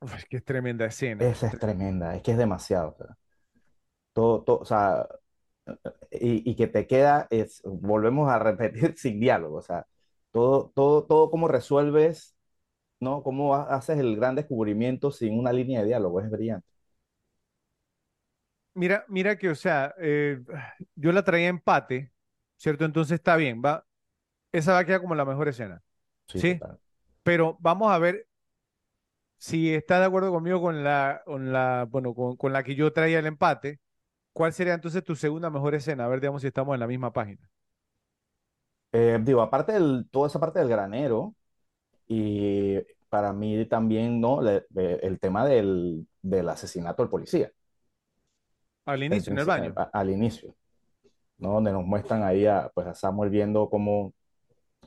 Uf, 0.00 0.14
es 0.18 0.24
que 0.26 0.36
es 0.36 0.44
tremenda 0.44 0.86
escena. 0.86 1.28
Esa 1.30 1.46
es 1.48 1.58
tremenda, 1.58 2.14
es 2.16 2.22
que 2.22 2.32
es 2.32 2.38
demasiado. 2.38 2.90
o 2.90 2.94
sea, 2.96 3.16
todo, 4.12 4.42
todo, 4.44 4.58
o 4.60 4.64
sea, 4.64 5.06
y, 6.10 6.48
y 6.50 6.56
que 6.56 6.66
te 6.68 6.86
queda, 6.86 7.26
es, 7.30 7.62
volvemos 7.64 8.30
a 8.30 8.38
repetir 8.38 8.94
sin 8.98 9.20
diálogo, 9.20 9.58
o 9.58 9.62
sea, 9.62 9.86
todo, 10.32 10.72
todo, 10.74 11.04
todo 11.06 11.30
cómo 11.30 11.48
resuelves, 11.48 12.34
¿no? 13.00 13.22
Cómo 13.24 13.54
ha- 13.56 13.74
haces 13.76 13.98
el 14.00 14.16
gran 14.16 14.36
descubrimiento 14.36 15.10
sin 15.12 15.38
una 15.38 15.52
línea 15.52 15.80
de 15.82 15.86
diálogo, 15.88 16.20
es 16.22 16.30
brillante. 16.30 16.68
Mira, 18.74 19.04
mira 19.08 19.38
que, 19.38 19.50
o 19.50 19.54
sea, 19.54 19.94
eh, 19.98 20.40
yo 20.96 21.12
la 21.12 21.22
traía 21.24 21.48
empate, 21.48 22.12
¿cierto? 22.56 22.84
Entonces 22.84 23.14
está 23.16 23.36
bien, 23.36 23.62
va. 23.64 23.86
Esa 24.52 24.72
va 24.74 24.80
a 24.80 24.86
quedar 24.86 25.00
como 25.02 25.14
la 25.16 25.24
mejor 25.26 25.48
escena, 25.48 25.82
Sí. 26.28 26.62
Pero 27.24 27.56
vamos 27.60 27.92
a 27.92 27.98
ver 27.98 28.28
si 29.38 29.74
estás 29.74 30.00
de 30.00 30.06
acuerdo 30.06 30.32
conmigo 30.32 30.60
con 30.60 30.82
la, 30.84 31.22
con 31.24 31.52
la, 31.52 31.86
bueno, 31.90 32.14
con, 32.14 32.36
con 32.36 32.52
la 32.52 32.62
que 32.62 32.74
yo 32.74 32.92
traía 32.92 33.18
el 33.18 33.26
empate. 33.26 33.80
¿Cuál 34.32 34.52
sería 34.52 34.74
entonces 34.74 35.04
tu 35.04 35.16
segunda 35.16 35.50
mejor 35.50 35.74
escena? 35.74 36.04
A 36.06 36.08
ver, 36.08 36.20
digamos 36.20 36.42
si 36.42 36.48
estamos 36.48 36.74
en 36.74 36.80
la 36.80 36.86
misma 36.88 37.12
página. 37.12 37.50
Eh, 38.92 39.18
digo, 39.22 39.42
aparte 39.42 39.72
de 39.72 40.04
toda 40.10 40.28
esa 40.28 40.38
parte 40.40 40.60
del 40.60 40.68
granero, 40.68 41.34
y 42.08 42.78
para 43.10 43.32
mí 43.32 43.66
también, 43.66 44.20
¿no? 44.20 44.42
Le- 44.42 44.66
eh, 44.76 45.00
el 45.02 45.20
tema 45.20 45.46
del, 45.46 46.06
del 46.22 46.48
asesinato 46.48 47.02
del 47.02 47.10
policía, 47.10 47.52
Al 48.86 49.02
inicio, 49.02 49.32
en 49.32 49.38
el 49.38 49.44
baño. 49.44 49.76
a- 49.76 49.90
al 49.92 50.10
inicio, 50.10 50.54
¿no? 51.38 51.54
Donde 51.54 51.72
nos 51.72 51.84
muestran 51.86 52.22
ahí 52.24 52.46
a, 52.46 52.70
pues, 52.74 52.86
a 52.88 52.94
Samuel 52.94 53.30
viendo 53.30 53.68
cómo, 53.70 54.08
o 54.08 54.14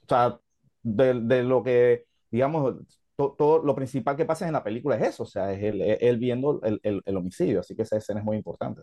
sea, 0.09 0.39
de, 0.83 1.15
de 1.21 1.43
lo 1.43 1.63
que, 1.63 2.05
digamos, 2.31 2.75
to- 3.17 3.35
todo 3.37 3.63
lo 3.63 3.75
principal 3.75 4.15
que 4.17 4.25
pasa 4.25 4.47
en 4.47 4.53
la 4.53 4.63
película 4.63 4.97
es 4.97 5.03
eso, 5.09 5.23
o 5.23 5.25
sea, 5.27 5.51
es 5.53 5.63
él, 5.63 5.81
él 5.81 6.17
viendo 6.19 6.61
el, 6.63 6.79
el- 6.83 7.01
el 7.05 7.17
homicidio, 7.17 7.61
así 7.61 7.75
que 7.75 7.83
esa 7.83 7.97
escena 7.97 8.19
es 8.21 8.25
muy 8.25 8.37
importante. 8.37 8.81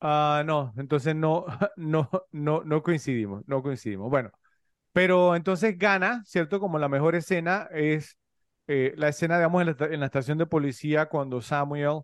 Ah, 0.00 0.42
no, 0.44 0.72
entonces 0.76 1.14
no, 1.14 1.46
no, 1.76 2.10
no, 2.32 2.62
no 2.64 2.82
coincidimos, 2.82 3.42
no 3.46 3.62
coincidimos. 3.62 4.10
Bueno, 4.10 4.30
pero 4.92 5.36
entonces 5.36 5.78
gana, 5.78 6.22
¿cierto? 6.26 6.60
Como 6.60 6.78
la 6.78 6.88
mejor 6.88 7.14
escena 7.16 7.68
es 7.72 8.18
eh, 8.68 8.94
la 8.96 9.08
escena, 9.08 9.36
digamos, 9.38 9.62
en 9.62 9.76
la, 9.78 9.86
en 9.86 10.00
la 10.00 10.06
estación 10.06 10.38
de 10.38 10.46
policía 10.46 11.06
cuando 11.08 11.42
Samuel, 11.42 12.02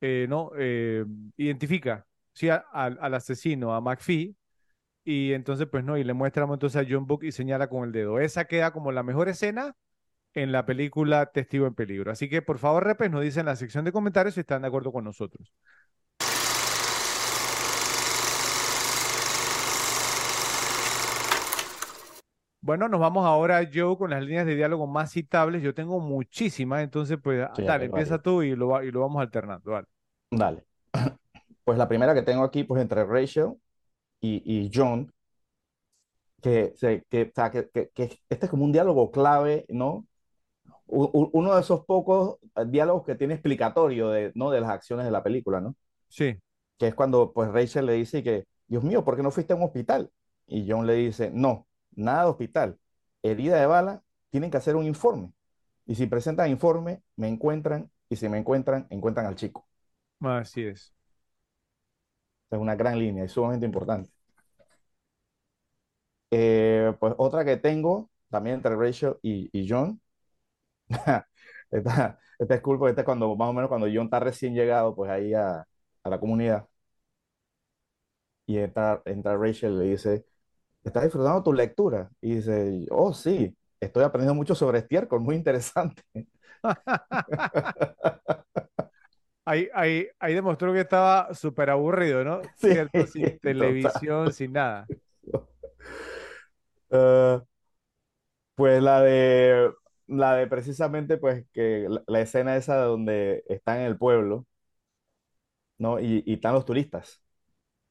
eh, 0.00 0.26
¿no? 0.28 0.50
Eh, 0.58 1.04
identifica, 1.36 2.06
¿sí? 2.32 2.48
al 2.50 3.14
asesino, 3.14 3.74
a 3.74 3.80
McPhee, 3.80 4.36
y 5.04 5.32
entonces, 5.32 5.66
pues, 5.70 5.84
¿no? 5.84 5.96
Y 5.96 6.04
le 6.04 6.12
muestra 6.12 6.44
entonces 6.44 6.76
a 6.82 6.86
John 6.88 7.06
Book 7.06 7.24
y 7.24 7.32
señala 7.32 7.68
con 7.68 7.84
el 7.84 7.92
dedo. 7.92 8.20
Esa 8.20 8.44
queda 8.44 8.72
como 8.72 8.92
la 8.92 9.02
mejor 9.02 9.28
escena 9.30 9.74
en 10.34 10.52
la 10.52 10.66
película 10.66 11.26
Testigo 11.32 11.66
en 11.66 11.74
Peligro. 11.74 12.12
Así 12.12 12.28
que, 12.28 12.42
por 12.42 12.58
favor, 12.58 12.84
repes, 12.84 13.10
nos 13.10 13.22
dicen 13.22 13.40
en 13.40 13.46
la 13.46 13.56
sección 13.56 13.84
de 13.86 13.92
comentarios 13.92 14.34
si 14.34 14.40
están 14.40 14.62
de 14.62 14.68
acuerdo 14.68 14.92
con 14.92 15.04
nosotros. 15.04 15.52
Bueno, 22.68 22.86
nos 22.86 23.00
vamos 23.00 23.24
ahora, 23.24 23.66
Joe, 23.72 23.96
con 23.96 24.10
las 24.10 24.22
líneas 24.22 24.44
de 24.44 24.54
diálogo 24.54 24.86
más 24.86 25.10
citables. 25.10 25.62
Yo 25.62 25.72
tengo 25.72 26.00
muchísimas, 26.00 26.82
entonces, 26.82 27.16
pues, 27.18 27.48
Sí, 27.56 27.62
dale, 27.62 27.86
empieza 27.86 28.20
tú 28.20 28.42
y 28.42 28.54
lo, 28.54 28.82
y 28.82 28.90
lo 28.90 29.00
vamos 29.00 29.22
alternando. 29.22 29.70
Dale. 29.70 29.86
Dale. 30.30 30.64
Pues 31.64 31.78
la 31.78 31.88
primera 31.88 32.14
que 32.14 32.22
tengo 32.22 32.44
aquí, 32.44 32.64
pues 32.64 32.80
entre 32.82 33.04
Rachel 33.04 33.54
y, 34.20 34.42
y 34.44 34.70
John, 34.72 35.12
que, 36.42 36.72
se, 36.76 37.04
que, 37.08 37.32
que, 37.72 37.90
que, 37.94 38.18
este 38.28 38.46
es 38.46 38.50
como 38.50 38.64
un 38.64 38.72
diálogo 38.72 39.10
clave, 39.10 39.64
¿no? 39.68 40.06
Uno 40.86 41.54
de 41.54 41.60
esos 41.60 41.84
pocos 41.86 42.36
eh, 42.56 42.64
diálogos 42.66 43.04
que 43.04 43.14
tiene 43.14 43.34
explicatorio 43.34 44.08
de, 44.08 44.32
¿no? 44.34 44.50
de 44.50 44.60
las 44.62 44.70
acciones 44.70 45.06
de 45.06 45.10
la 45.10 45.22
película, 45.22 45.60
¿no? 45.60 45.74
Sí. 46.08 46.38
Que 46.78 46.88
es 46.88 46.94
cuando 46.94 47.32
pues 47.32 47.50
Rachel 47.50 47.86
le 47.86 47.94
dice 47.94 48.22
que, 48.22 48.46
Dios 48.66 48.82
mío, 48.84 49.04
¿por 49.04 49.16
qué 49.16 49.22
no 49.22 49.30
fuiste 49.30 49.54
a 49.54 49.56
un 49.56 49.62
hospital? 49.62 50.10
Y 50.46 50.70
John 50.70 50.86
le 50.86 50.94
dice, 50.94 51.30
no, 51.32 51.67
nada 51.92 52.24
de 52.24 52.30
hospital. 52.30 52.78
Herida 53.22 53.58
de 53.60 53.66
bala, 53.66 54.02
tienen 54.30 54.50
que 54.50 54.56
hacer 54.58 54.76
un 54.76 54.86
informe. 54.86 55.32
Y 55.86 55.94
si 55.96 56.06
presentan 56.06 56.50
informe, 56.50 57.02
me 57.16 57.28
encuentran, 57.28 57.90
y 58.08 58.16
si 58.16 58.28
me 58.28 58.38
encuentran, 58.38 58.86
encuentran 58.90 59.26
al 59.26 59.36
chico. 59.36 59.68
Así 60.20 60.62
es. 60.64 60.92
Es 62.50 62.58
una 62.58 62.74
gran 62.76 62.98
línea, 62.98 63.24
es 63.24 63.32
sumamente 63.32 63.64
importante. 63.64 64.10
Eh, 66.30 66.92
pues 67.00 67.14
otra 67.18 67.44
que 67.44 67.56
tengo, 67.56 68.10
también 68.30 68.56
entre 68.56 68.76
Rachel 68.76 69.16
y, 69.22 69.48
y 69.58 69.66
John, 69.68 70.00
esta, 71.70 72.18
esta 72.38 72.54
es 72.54 72.60
cool 72.62 72.78
porque 72.78 72.90
esta 72.90 73.02
es 73.02 73.06
cuando, 73.06 73.34
más 73.36 73.48
o 73.50 73.52
menos 73.52 73.68
cuando 73.68 73.88
John 73.92 74.06
está 74.06 74.20
recién 74.20 74.54
llegado, 74.54 74.94
pues 74.94 75.10
ahí 75.10 75.34
a, 75.34 75.60
a 76.04 76.10
la 76.10 76.20
comunidad, 76.20 76.68
y 78.46 78.58
entra, 78.58 79.02
entra 79.04 79.36
Rachel 79.36 79.74
y 79.74 79.76
le 79.78 79.84
dice, 79.92 80.24
¿estás 80.84 81.04
disfrutando 81.04 81.42
tu 81.42 81.52
lectura? 81.52 82.10
Y 82.20 82.36
dice, 82.36 82.86
oh 82.90 83.12
sí, 83.14 83.56
estoy 83.80 84.04
aprendiendo 84.04 84.34
mucho 84.34 84.54
sobre 84.54 84.78
estiércol, 84.80 85.20
muy 85.20 85.36
interesante. 85.36 86.02
Ahí, 89.44 89.68
ahí, 89.74 90.06
ahí 90.18 90.34
demostró 90.34 90.72
que 90.74 90.80
estaba 90.80 91.32
súper 91.34 91.70
aburrido, 91.70 92.22
¿no? 92.24 92.42
Sí, 92.56 92.68
¿Cierto? 92.70 93.06
Sin 93.06 93.38
total. 93.56 93.78
televisión, 93.80 94.32
sin 94.32 94.52
nada. 94.52 94.90
Eh, 96.90 97.40
pues 98.54 98.82
la 98.82 99.00
de, 99.02 99.70
la 100.06 100.34
de 100.36 100.46
precisamente, 100.46 101.16
pues 101.18 101.46
que 101.52 101.86
la, 101.88 102.02
la 102.06 102.20
escena 102.20 102.56
esa 102.56 102.76
donde 102.82 103.44
están 103.48 103.78
en 103.80 103.86
el 103.86 103.98
pueblo, 103.98 104.46
¿no? 105.78 106.00
Y, 106.00 106.22
y 106.26 106.34
están 106.34 106.54
los 106.54 106.64
turistas. 106.64 107.22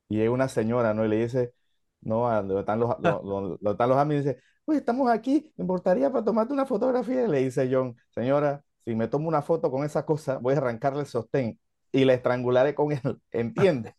Y 0.10 0.18
llega 0.18 0.32
una 0.32 0.50
señora, 0.50 0.94
¿no? 0.96 1.06
Y 1.06 1.10
le 1.10 1.18
dice, 1.18 1.54
no, 2.02 2.30
donde 2.44 2.60
están 2.60 2.80
los, 2.80 2.90
lo- 3.00 3.22
lo- 3.24 3.42
donde 3.58 3.72
están 3.72 3.90
los 3.90 3.98
amigos, 3.98 4.26
y 4.26 4.28
dice, 4.30 4.42
oye, 4.66 4.80
estamos 4.80 5.10
aquí, 5.10 5.54
me 5.58 5.64
importaría 5.64 6.12
para 6.12 6.24
tomarte 6.26 6.54
una 6.54 6.66
fotografía. 6.66 7.24
Y 7.26 7.28
le 7.28 7.40
dice 7.44 7.70
John, 7.72 7.96
señora, 8.12 8.64
si 8.86 8.96
me 8.96 9.08
tomo 9.08 9.28
una 9.28 9.42
foto 9.42 9.72
con 9.72 9.86
esa 9.86 10.06
cosa, 10.06 10.38
voy 10.38 10.54
a 10.56 10.58
arrancarle 10.58 11.02
el 11.02 11.06
sostén 11.08 11.60
y 11.92 12.06
la 12.06 12.14
estrangularé 12.14 12.76
con 12.76 12.92
él, 12.92 13.02
¿entiende? 13.32 13.96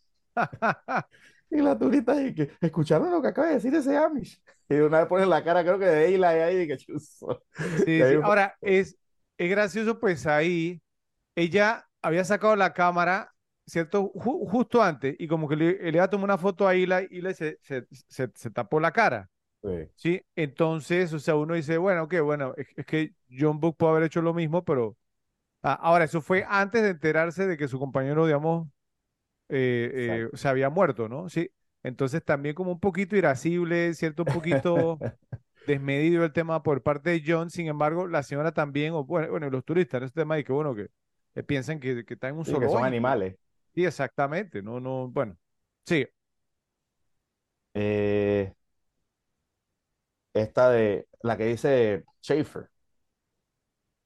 Y 1.49 1.57
la 1.61 1.77
turista 1.77 2.15
dice, 2.15 2.51
¿escucharon 2.61 3.09
lo 3.11 3.21
que 3.21 3.29
acaba 3.29 3.47
de 3.47 3.55
decir 3.55 3.73
ese 3.73 3.97
Amish? 3.97 4.41
Y 4.69 4.75
de 4.75 4.83
una 4.85 4.99
vez 4.99 5.07
pone 5.07 5.25
la 5.25 5.43
cara, 5.43 5.63
creo 5.63 5.79
que 5.79 5.85
de 5.85 6.13
Eli 6.15 6.23
ahí, 6.23 6.61
y 6.61 6.67
que 6.67 6.77
chuzo. 6.77 7.43
Sí, 7.85 8.03
ahí 8.03 8.15
sí. 8.15 8.15
Ahora, 8.21 8.57
es, 8.61 8.97
es 9.37 9.49
gracioso, 9.49 9.99
pues 9.99 10.25
ahí 10.27 10.81
ella 11.35 11.87
había 12.01 12.25
sacado 12.25 12.55
la 12.55 12.73
cámara, 12.73 13.33
¿cierto? 13.69 14.11
Ju- 14.13 14.49
justo 14.49 14.81
antes, 14.83 15.15
y 15.19 15.27
como 15.27 15.47
que 15.49 15.55
le, 15.55 15.91
le 15.91 16.07
tomar 16.09 16.25
una 16.25 16.37
foto 16.37 16.67
a 16.67 16.75
Hila 16.75 17.03
y 17.03 17.21
le 17.21 17.33
se, 17.35 17.59
se, 17.61 17.87
se, 18.07 18.31
se 18.35 18.51
tapó 18.51 18.79
la 18.79 18.91
cara, 18.91 19.29
Sí. 19.63 19.89
¿sí? 19.95 20.21
Entonces, 20.35 21.13
o 21.13 21.19
sea, 21.19 21.35
uno 21.35 21.55
dice, 21.55 21.77
bueno, 21.77 22.07
qué 22.09 22.21
bueno, 22.21 22.53
es, 22.57 22.67
es 22.77 22.85
que 22.85 23.15
John 23.31 23.59
Book 23.59 23.77
puede 23.77 23.91
haber 23.93 24.03
hecho 24.05 24.21
lo 24.21 24.33
mismo, 24.33 24.63
pero 24.65 24.97
ah, 25.63 25.73
ahora, 25.75 26.05
eso 26.05 26.21
fue 26.21 26.45
antes 26.49 26.83
de 26.83 26.89
enterarse 26.91 27.47
de 27.47 27.57
que 27.57 27.67
su 27.69 27.79
compañero, 27.79 28.25
digamos, 28.27 28.67
eh, 29.49 30.27
eh, 30.33 30.37
se 30.37 30.47
había 30.47 30.69
muerto, 30.69 31.09
¿no? 31.09 31.29
Sí. 31.29 31.49
Entonces, 31.83 32.23
también 32.23 32.55
como 32.55 32.71
un 32.73 32.79
poquito 32.79 33.15
irascible, 33.15 33.93
¿cierto? 33.93 34.23
Un 34.23 34.29
poquito 34.31 35.03
desmedido 35.65 36.25
el 36.25 36.33
tema 36.33 36.63
por 36.63 36.83
parte 36.83 37.11
de 37.11 37.23
John, 37.25 37.49
sin 37.51 37.67
embargo, 37.67 38.07
la 38.07 38.23
señora 38.23 38.53
también, 38.53 38.93
o 38.93 39.05
bueno, 39.05 39.29
bueno, 39.31 39.47
y 39.47 39.51
los 39.51 39.65
turistas, 39.65 40.03
ese 40.03 40.13
tema 40.13 40.35
de 40.37 40.43
que, 40.43 40.53
bueno, 40.53 40.75
que, 40.75 40.89
que 41.35 41.43
piensan 41.43 41.79
que, 41.79 42.05
que 42.05 42.15
están 42.15 42.31
en 42.33 42.39
un 42.39 42.45
Sí, 42.45 42.59
que 42.59 42.69
son 42.69 42.83
animales. 42.83 43.35
Sí, 43.75 43.85
exactamente, 43.85 44.61
no, 44.61 44.79
no, 44.79 45.07
bueno, 45.09 45.37
sí, 45.85 46.05
Eh, 47.73 48.53
esta 50.33 50.69
de 50.69 51.07
la 51.23 51.37
que 51.37 51.45
dice 51.45 52.03
Schaefer, 52.23 52.69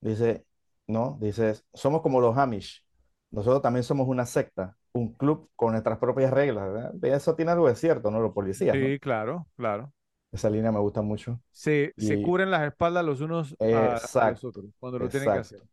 dice, 0.02 0.46
¿no? 0.88 1.18
Dice, 1.22 1.54
somos 1.74 2.02
como 2.02 2.22
los 2.22 2.38
Amish. 2.38 2.86
Nosotros 3.32 3.62
también 3.62 3.84
somos 3.84 4.08
una 4.08 4.26
secta, 4.26 4.78
un 4.94 5.14
club 5.14 5.50
con 5.56 5.72
nuestras 5.72 5.98
propias 5.98 6.32
reglas, 6.32 6.92
Eso 7.02 7.36
tiene 7.36 7.52
algo 7.52 7.68
de 7.68 7.76
cierto, 7.76 8.12
¿no? 8.12 8.20
Los 8.22 8.34
policías, 8.34 8.80
¿no? 8.80 8.92
sí, 8.92 9.00
claro, 9.02 9.48
claro. 9.56 9.94
Esa 10.34 10.50
línea 10.50 10.72
me 10.72 10.80
gusta 10.80 11.02
mucho. 11.02 11.40
Se, 11.52 11.94
se 11.98 12.20
cubren 12.20 12.52
las 12.52 12.64
espaldas 12.68 13.06
los 13.06 13.22
unos 13.22 13.58
a, 13.70 14.10
a 14.16 14.24
los 14.26 14.44
otros 14.44 14.66
cuando 14.80 15.00
lo 15.00 15.10
tienen 15.10 15.32
que 15.32 15.38
hacer. 15.38 15.64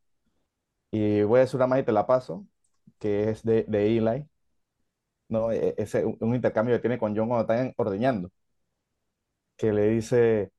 Y 0.91 1.23
voy 1.23 1.39
a 1.39 1.41
decir 1.43 1.57
una 1.57 1.67
más 1.67 1.81
y 1.81 1.83
te 1.85 1.93
la 1.93 2.07
paso, 2.07 2.47
que 3.01 3.31
es 3.31 3.45
de, 3.45 3.65
de 3.69 3.99
Eli, 3.99 4.27
¿no? 5.29 5.53
E- 5.53 5.75
Ese, 5.79 6.05
un, 6.05 6.17
un 6.21 6.35
intercambio 6.35 6.75
que 6.77 6.81
tiene 6.81 6.99
con 6.99 7.17
John 7.17 7.29
cuando 7.29 7.43
están 7.53 7.73
ordeñando, 7.77 8.31
que 9.57 9.73
le 9.73 9.89
dice, 9.91 10.53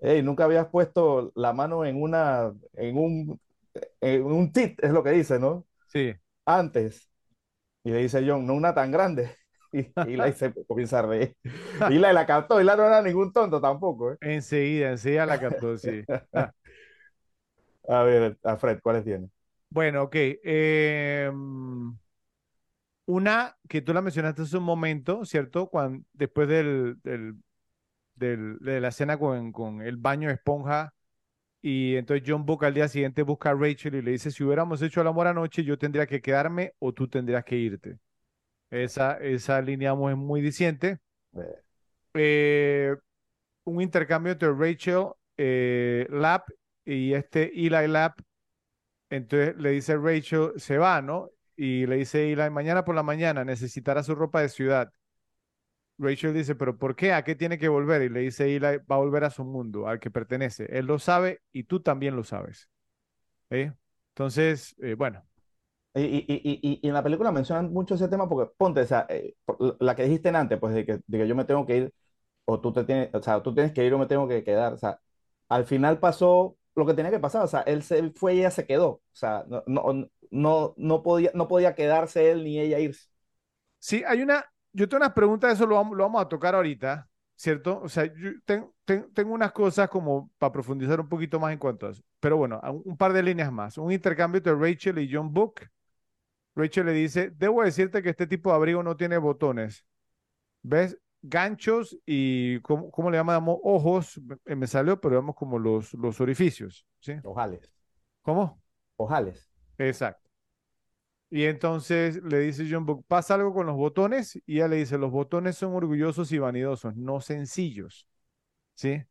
hey, 0.00 0.22
nunca 0.22 0.44
habías 0.44 0.68
puesto 0.68 1.32
la 1.36 1.52
mano 1.52 1.84
en 1.84 2.00
una, 2.02 2.52
en 2.74 2.98
un, 2.98 3.40
en 4.00 4.24
un 4.24 4.52
tit, 4.52 4.82
es 4.84 4.92
lo 4.92 5.02
que 5.04 5.12
dice, 5.12 5.38
¿no? 5.38 5.66
Sí, 5.86 6.14
Antes. 6.46 7.10
Y 7.84 7.90
le 7.92 7.98
dice 8.00 8.24
John, 8.28 8.46
no 8.46 8.54
una 8.54 8.74
tan 8.74 8.92
grande. 8.92 9.36
Y 10.02 10.14
Eli 10.14 10.32
se 10.34 10.54
comienza 10.66 11.00
a 11.00 11.02
reír. 11.02 11.36
Eli 11.88 12.00
la 12.14 12.26
captó, 12.26 12.60
Eli 12.60 12.68
no 12.76 12.86
era 12.86 13.02
ningún 13.02 13.32
tonto 13.32 13.60
tampoco, 13.60 14.12
¿eh? 14.12 14.18
Enseguida, 14.20 14.90
enseguida 14.92 15.26
la 15.26 15.40
captó, 15.40 15.76
sí. 15.78 16.04
A 17.88 18.02
ver, 18.04 18.38
a 18.44 18.56
Fred, 18.56 18.80
¿cuáles 18.82 19.04
tiene? 19.04 19.28
Bueno, 19.70 20.02
ok. 20.04 20.16
em, 20.44 21.98
una 23.06 23.56
que 23.68 23.80
tú 23.82 23.92
la 23.94 24.02
mencionaste 24.02 24.42
hace 24.42 24.56
un 24.58 24.64
momento, 24.64 25.24
¿cierto? 25.24 25.68
Cuando, 25.68 26.04
después 26.12 26.48
del, 26.48 26.96
del- 27.02 27.36
del- 28.16 28.58
de 28.60 28.80
la 28.80 28.88
escena 28.88 29.18
con, 29.18 29.52
con 29.52 29.82
el 29.82 29.96
baño 29.96 30.28
de 30.28 30.34
esponja 30.36 30.94
y 31.62 31.96
entonces 31.96 32.24
John 32.28 32.46
Book 32.46 32.64
al 32.64 32.74
día 32.74 32.88
siguiente 32.88 33.22
busca 33.22 33.50
a 33.50 33.54
Rachel 33.54 33.96
y 33.96 34.02
le 34.02 34.12
dice, 34.12 34.30
si 34.32 34.44
hubiéramos 34.44 34.82
hecho 34.82 35.00
el 35.02 35.08
amor 35.08 35.26
anoche, 35.28 35.64
yo 35.64 35.78
tendría 35.78 36.06
que 36.06 36.22
quedarme 36.22 36.74
o 36.80 36.92
tú 36.94 37.08
tendrías 37.08 37.44
que 37.44 37.56
irte. 37.56 37.98
Esa, 38.70 39.14
esa 39.18 39.62
línea 39.62 39.92
es 39.92 40.16
muy 40.18 40.40
diciente. 40.42 40.98
Eh, 41.36 41.62
Eh, 42.14 42.96
un 43.64 43.82
intercambio 43.82 44.32
entre 44.32 44.52
Rachel 44.52 45.06
eh, 45.38 46.06
Lapp 46.10 46.48
y 46.84 47.14
este 47.14 47.52
Eli 47.54 47.88
Lapp. 47.88 48.18
Entonces 49.10 49.56
le 49.56 49.70
dice 49.70 49.96
Rachel, 49.96 50.52
se 50.56 50.78
va, 50.78 51.00
¿no? 51.02 51.30
Y 51.56 51.86
le 51.86 51.96
dice 51.96 52.32
Eli, 52.32 52.50
mañana 52.50 52.84
por 52.84 52.94
la 52.94 53.02
mañana 53.02 53.44
necesitará 53.44 54.02
su 54.02 54.14
ropa 54.14 54.42
de 54.42 54.48
ciudad. 54.48 54.92
Rachel 55.98 56.32
dice, 56.34 56.54
pero 56.54 56.78
¿por 56.78 56.94
qué? 56.94 57.12
¿A 57.12 57.24
qué 57.24 57.34
tiene 57.34 57.58
que 57.58 57.68
volver? 57.68 58.02
Y 58.02 58.08
le 58.08 58.20
dice 58.20 58.44
Eli, 58.54 58.60
va 58.90 58.96
a 58.96 58.98
volver 58.98 59.24
a 59.24 59.30
su 59.30 59.44
mundo, 59.44 59.88
al 59.88 59.98
que 60.00 60.10
pertenece. 60.10 60.66
Él 60.70 60.86
lo 60.86 60.98
sabe 60.98 61.42
y 61.52 61.64
tú 61.64 61.80
también 61.80 62.14
lo 62.16 62.22
sabes. 62.24 62.68
¿Eh? 63.50 63.72
Entonces, 64.10 64.76
eh, 64.82 64.94
bueno, 64.94 65.24
Y, 65.94 66.02
y, 66.02 66.24
y, 66.28 66.80
y- 66.82 66.86
en 66.88 66.94
la 66.94 67.02
película 67.02 67.32
mencionan 67.32 67.72
mucho 67.72 67.94
ese 67.94 68.08
tema 68.08 68.28
porque, 68.28 68.52
ponte, 68.56 68.82
o 68.82 68.86
sea, 68.86 69.06
eh, 69.08 69.34
la 69.80 69.96
que 69.96 70.04
dijiste 70.04 70.28
antes, 70.28 70.58
pues 70.60 70.74
de 70.74 70.86
que, 70.86 71.00
de 71.06 71.18
que 71.18 71.26
yo 71.28 71.34
me 71.34 71.44
tengo 71.44 71.66
que 71.66 71.76
ir 71.76 71.94
o 72.46 72.60
tú 72.60 72.72
te 72.74 72.84
tienes, 72.84 73.14
o 73.14 73.22
sea, 73.22 73.42
tú 73.42 73.54
tienes 73.54 73.72
que 73.72 73.86
ir 73.86 73.94
o 73.94 73.98
me 74.00 74.06
tengo 74.08 74.28
que 74.28 74.44
quedar, 74.44 74.74
o 74.74 74.78
sea, 74.78 75.00
al 75.50 75.66
final 75.66 76.00
pasó 76.00 76.57
lo 76.78 76.86
que 76.86 76.94
tenía 76.94 77.10
que 77.10 77.18
pasar, 77.20 77.44
o 77.44 77.48
sea, 77.48 77.60
él 77.62 77.82
se 77.82 78.10
fue 78.12 78.34
y 78.34 78.40
ella 78.40 78.50
se 78.50 78.66
quedó, 78.66 78.88
o 78.90 79.02
sea, 79.12 79.44
no, 79.48 79.62
no, 79.66 80.08
no, 80.30 80.74
no 80.76 81.02
podía, 81.02 81.30
no 81.34 81.48
podía 81.48 81.74
quedarse 81.74 82.30
él 82.30 82.44
ni 82.44 82.60
ella 82.60 82.78
irse. 82.78 83.08
Sí, 83.78 84.02
hay 84.06 84.22
una, 84.22 84.44
yo 84.72 84.88
tengo 84.88 85.02
unas 85.04 85.14
preguntas, 85.14 85.52
eso 85.54 85.66
lo 85.66 85.76
vamos, 85.76 85.96
lo 85.96 86.04
vamos 86.04 86.22
a 86.22 86.28
tocar 86.28 86.54
ahorita, 86.54 87.08
¿cierto? 87.36 87.80
O 87.82 87.88
sea, 87.88 88.04
yo 88.06 88.30
ten- 88.44 88.70
ten- 88.84 89.12
tengo 89.14 89.32
unas 89.34 89.52
cosas 89.52 89.88
como 89.88 90.30
para 90.38 90.52
profundizar 90.52 91.00
un 91.00 91.08
poquito 91.08 91.38
más 91.38 91.52
en 91.52 91.58
cuanto 91.58 91.86
a 91.86 91.90
eso. 91.90 92.02
Pero 92.20 92.36
bueno, 92.36 92.60
un, 92.64 92.82
un 92.84 92.96
par 92.96 93.12
de 93.12 93.22
líneas 93.22 93.52
más. 93.52 93.78
Un 93.78 93.92
intercambio 93.92 94.38
entre 94.38 94.54
Rachel 94.54 94.98
y 94.98 95.08
John 95.12 95.32
Book. 95.32 95.60
Rachel 96.56 96.86
le 96.86 96.92
dice, 96.92 97.30
debo 97.30 97.62
decirte 97.64 98.02
que 98.02 98.10
este 98.10 98.26
tipo 98.26 98.50
de 98.50 98.56
abrigo 98.56 98.82
no 98.82 98.96
tiene 98.96 99.18
botones. 99.18 99.84
¿Ves? 100.62 100.98
Ganchos 101.22 101.98
y, 102.06 102.60
¿cómo, 102.60 102.90
cómo 102.90 103.10
le 103.10 103.18
llamamos? 103.18 103.58
Ojos, 103.62 104.20
me 104.44 104.56
me 104.56 104.66
salió, 104.66 105.00
pero 105.00 105.16
vemos 105.16 105.34
como 105.36 105.58
los, 105.58 105.92
los 105.94 106.20
orificios, 106.20 106.86
¿sí? 107.00 107.14
Ojales, 107.24 107.70
¿Cómo? 108.22 108.62
ojales. 108.96 109.50
Exacto. 109.78 110.28
Y 111.30 111.44
entonces 111.44 112.22
le 112.22 112.38
dice 112.40 112.66
John 112.70 112.86
Book, 112.86 113.04
pasa 113.06 113.34
algo 113.34 113.52
con 113.52 113.66
los 113.66 113.76
botones 113.76 114.36
y 114.46 114.56
ella 114.56 114.68
le 114.68 114.76
dice, 114.76 114.96
los 114.96 115.10
botones 115.10 115.56
son 115.56 115.74
orgullosos 115.74 116.32
y 116.32 116.38
vanidosos, 116.38 116.96
no 116.96 117.20
sencillos, 117.20 118.08
¿sí? 118.74 119.04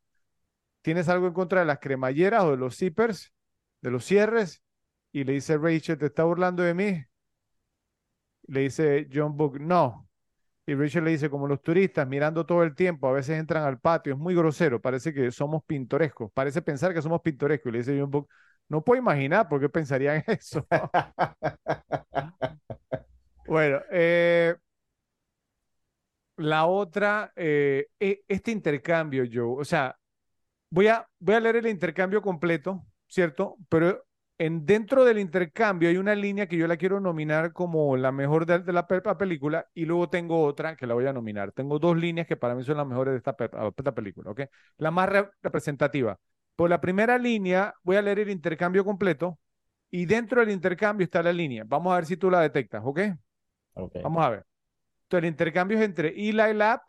¿Tienes 0.82 1.10
algo 1.10 1.28
en 1.28 1.34
contra 1.34 1.62
de 1.62 1.66
las 1.68 1.80
cremalleras 1.80 2.44
o 2.46 2.52
de 2.52 2.58
los 2.58 2.78
zippers, 2.78 3.34
de 3.82 3.92
los 3.92 4.06
cierres? 4.06 4.64
Y 5.12 5.24
le 5.26 5.34
dice 5.34 5.58
Rachel, 5.58 5.98
¿te 6.00 6.08
está 6.08 6.24
burlando 6.26 6.64
de 6.64 6.74
mí? 6.74 7.06
Le 8.50 8.62
dice 8.62 9.08
John 9.12 9.38
Book, 9.38 9.60
no. 9.60 10.07
Y 10.68 10.76
Rachel 10.76 11.06
le 11.06 11.12
dice, 11.12 11.30
como 11.30 11.48
los 11.48 11.64
turistas 11.64 12.08
mirando 12.08 12.46
todo 12.46 12.64
el 12.64 12.76
tiempo, 12.76 13.08
a 13.08 13.14
veces 13.14 13.40
entran 13.40 13.64
al 13.64 13.80
patio, 13.80 14.14
es 14.14 14.20
muy 14.20 14.36
grosero, 14.36 14.82
parece 14.82 15.14
que 15.14 15.32
somos 15.32 15.64
pintorescos, 15.66 16.32
parece 16.34 16.62
pensar 16.62 16.94
que 16.94 17.02
somos 17.02 17.22
pintorescos. 17.22 17.70
Y 17.70 17.74
le 17.74 17.78
dice 17.80 18.00
John 18.00 18.28
no 18.70 18.84
puedo 18.84 19.00
imaginar 19.02 19.48
por 19.48 19.62
qué 19.62 19.70
pensarían 19.70 20.24
eso. 20.28 20.68
Bueno, 23.46 23.82
eh, 23.92 24.56
la 26.38 26.68
otra, 26.68 27.32
eh, 27.36 27.88
e- 28.00 28.24
este 28.28 28.52
intercambio, 28.52 29.24
Joe, 29.32 29.62
o 29.62 29.66
sea, 29.66 29.98
voy 30.72 30.88
a, 30.90 31.08
voy 31.20 31.36
a 31.36 31.42
leer 31.42 31.58
el 31.58 31.68
intercambio 31.68 32.22
completo, 32.24 32.86
¿cierto? 33.08 33.58
Pero 33.70 34.06
en, 34.40 34.66
dentro 34.66 35.04
del 35.06 35.20
intercambio 35.20 35.90
hay 35.90 35.98
una 35.98 36.16
línea 36.16 36.48
que 36.48 36.58
yo 36.58 36.68
la 36.68 36.78
quiero 36.78 37.00
nominar 37.00 37.54
como 37.54 37.98
la 37.98 38.12
mejor 38.12 38.46
de, 38.46 38.60
de 38.60 38.74
la, 38.74 38.88
pe- 38.88 39.02
la 39.04 39.18
película 39.18 39.68
y 39.74 39.86
luego 39.86 40.10
tengo 40.10 40.44
otra 40.44 40.76
que 40.76 40.86
la 40.88 40.94
voy 40.94 41.06
a 41.08 41.14
nominar. 41.14 41.52
Tengo 41.54 41.80
dos 41.80 41.98
líneas 41.98 42.28
que 42.28 42.38
para 42.38 42.56
mí 42.56 42.64
son 42.64 42.78
las 42.78 42.88
mejores 42.88 43.14
de 43.14 43.18
esta, 43.18 43.94
película, 43.96 44.32
¿ok? 44.32 44.42
La 44.78 44.92
más 44.92 45.10
re- 45.10 45.30
representativa. 45.42 46.18
Por 46.56 46.70
la 46.70 46.80
primera 46.82 47.18
línea 47.18 47.74
voy 47.84 47.96
a 47.98 48.02
leer 48.02 48.20
el 48.20 48.30
intercambio 48.30 48.86
completo 48.86 49.40
y 49.90 50.06
dentro 50.06 50.42
del 50.42 50.52
intercambio 50.52 51.06
está 51.06 51.24
la 51.24 51.34
línea. 51.34 51.64
Vamos 51.66 51.94
a 51.94 51.98
ver 51.98 52.06
si 52.06 52.18
tú 52.18 52.30
la 52.30 52.42
detectas, 52.42 52.82
¿ok? 52.86 53.00
Ok. 53.76 53.96
Vamos 54.02 54.24
a 54.26 54.30
ver. 54.30 54.46
Entonces, 55.04 55.26
el 55.26 55.32
intercambio 55.32 55.78
es 55.80 55.86
entre 55.86 56.10
Eli 56.10 56.54
Lab 56.56 56.82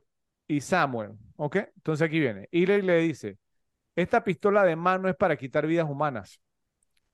y 0.49 0.61
Samuel. 0.61 1.13
¿Ok? 1.37 1.57
Entonces 1.77 2.07
aquí 2.07 2.21
viene. 2.21 2.49
Eli 2.53 2.83
le 2.83 2.99
dice, 2.99 3.39
esta 3.97 4.25
pistola 4.25 4.65
de 4.65 4.77
mano 4.77 5.09
es 5.09 5.17
para 5.17 5.37
quitar 5.37 5.67
vidas 5.67 5.89
humanas. 5.91 6.41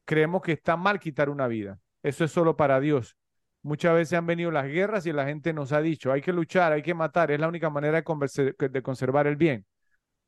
Creemos 0.04 0.42
que 0.42 0.52
está 0.52 0.76
mal 0.76 1.00
quitar 1.00 1.30
una 1.30 1.46
vida. 1.46 1.78
Eso 2.02 2.24
es 2.24 2.30
solo 2.30 2.56
para 2.56 2.80
Dios. 2.80 3.16
Muchas 3.62 3.94
veces 3.94 4.18
han 4.18 4.26
venido 4.26 4.50
las 4.50 4.66
guerras 4.66 5.06
y 5.06 5.12
la 5.12 5.24
gente 5.24 5.54
nos 5.54 5.72
ha 5.72 5.80
dicho, 5.80 6.12
hay 6.12 6.20
que 6.20 6.34
luchar, 6.34 6.72
hay 6.72 6.82
que 6.82 6.92
matar, 6.92 7.30
es 7.30 7.40
la 7.40 7.48
única 7.48 7.70
manera 7.70 8.02
de, 8.02 8.82
conservar 8.82 9.26
el 9.26 9.36
bien. 9.36 9.64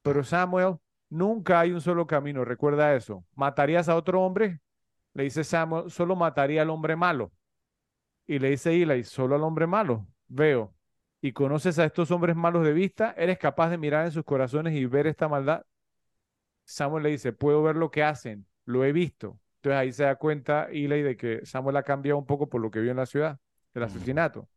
Pero 0.01 0.25
Samuel, 0.25 0.77
nunca 1.11 1.61
hay 1.61 1.73
un 1.73 1.83
solo 1.83 2.07
camino, 2.07 2.47
recuerda 2.47 2.95
eso. 2.95 3.27
¿Matarías 3.35 3.91
a 3.91 3.97
otro 3.97 4.23
hombre? 4.23 4.61
Le 5.13 5.25
dice 5.25 5.45
Samuel, 5.45 5.91
solo 5.91 6.17
mataría 6.17 6.63
al 6.63 6.71
hombre 6.71 6.97
malo. 6.97 7.31
Y 8.27 8.39
le 8.39 8.51
dice 8.51 8.83
Eli, 8.83 9.05
solo 9.05 9.35
al 9.35 9.43
hombre 9.43 9.67
malo. 9.67 10.07
Veo. 10.29 10.75
Y 11.21 11.33
conoces 11.33 11.79
a 11.79 11.85
estos 11.85 12.11
hombres 12.11 12.37
malos 12.37 12.65
de 12.65 12.73
vista, 12.73 13.15
eres 13.19 13.39
capaz 13.39 13.69
de 13.69 13.77
mirar 13.77 14.07
en 14.07 14.13
sus 14.13 14.25
corazones 14.25 14.75
y 14.75 14.87
ver 14.87 15.07
esta 15.07 15.29
maldad. 15.29 15.63
Samuel 16.65 17.03
le 17.03 17.11
dice, 17.11 17.33
puedo 17.35 17.63
ver 17.63 17.77
lo 17.77 17.91
que 17.91 18.03
hacen, 18.03 18.47
lo 18.65 18.83
he 18.85 18.93
visto. 18.93 19.39
Entonces 19.67 19.79
ahí 19.81 19.93
se 19.93 20.05
da 20.05 20.15
cuenta 20.17 20.69
Eli 20.71 21.03
de 21.03 21.17
que 21.17 21.45
Samuel 21.45 21.77
ha 21.77 21.83
cambiado 21.83 22.19
un 22.19 22.27
poco 22.27 22.49
por 22.49 22.61
lo 22.61 22.71
que 22.71 22.81
vio 22.81 22.93
en 22.93 22.97
la 22.99 23.07
ciudad, 23.07 23.39
el 23.75 23.83
asesinato. 23.83 24.49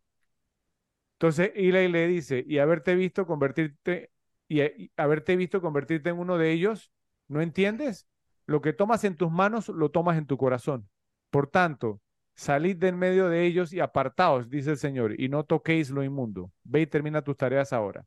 Entonces 1.16 1.52
Eli 1.56 1.88
le 1.90 2.08
dice, 2.08 2.44
y 2.48 2.60
haberte 2.60 2.96
visto 2.96 3.26
convertirte, 3.26 4.12
y, 4.48 4.62
y 4.62 4.92
haberte 4.98 5.36
visto 5.36 5.62
convertirte 5.62 6.10
en 6.10 6.18
uno 6.20 6.38
de 6.38 6.52
ellos, 6.52 6.92
¿no 7.28 7.42
entiendes? 7.42 8.08
Lo 8.46 8.62
que 8.62 8.74
tomas 8.74 9.04
en 9.04 9.16
tus 9.16 9.32
manos, 9.32 9.68
lo 9.70 9.90
tomas 9.92 10.18
en 10.18 10.26
tu 10.26 10.38
corazón. 10.38 10.90
Por 11.30 11.48
tanto, 11.48 12.02
salid 12.36 12.78
de 12.78 12.88
en 12.90 12.98
medio 12.98 13.28
de 13.30 13.46
ellos 13.46 13.74
y 13.74 13.80
apartaos, 13.82 14.50
dice 14.50 14.72
el 14.72 14.78
Señor, 14.78 15.20
y 15.20 15.28
no 15.30 15.44
toquéis 15.44 15.90
lo 15.90 16.04
inmundo. 16.04 16.52
Ve 16.64 16.82
y 16.82 16.88
termina 16.88 17.22
tus 17.22 17.36
tareas 17.38 17.74
ahora. 17.74 18.06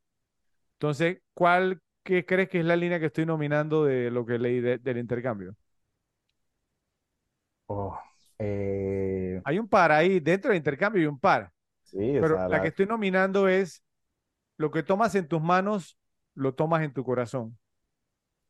Entonces, 0.74 1.20
¿cuál 1.34 1.80
qué 2.04 2.26
crees 2.26 2.48
que 2.48 2.60
es 2.60 2.64
la 2.66 2.76
línea 2.76 3.00
que 3.00 3.06
estoy 3.06 3.26
nominando 3.26 3.84
de 3.84 4.10
lo 4.10 4.26
que 4.26 4.38
leí 4.38 4.60
de- 4.60 4.78
del 4.78 4.98
intercambio? 4.98 5.56
Oh, 7.68 7.98
eh, 8.38 9.42
Hay 9.44 9.58
un 9.58 9.68
par 9.68 9.90
ahí, 9.92 10.20
dentro 10.20 10.50
del 10.50 10.58
intercambio 10.58 11.00
hay 11.02 11.06
un 11.06 11.18
par, 11.18 11.52
sí, 11.82 12.18
o 12.18 12.24
pero 12.24 12.44
sea, 12.44 12.48
la 12.48 12.60
la- 12.60 12.62
que 12.62 12.68
estoy 12.68 12.86
nominando 12.86 13.48
es 13.48 13.84
lo 14.58 14.70
que 14.70 14.82
tomas 14.84 15.14
en 15.16 15.28
tus 15.28 15.42
manos, 15.42 15.98
lo 16.34 16.54
tomas 16.54 16.82
en 16.84 16.92
tu 16.94 17.04
corazón. 17.04 17.58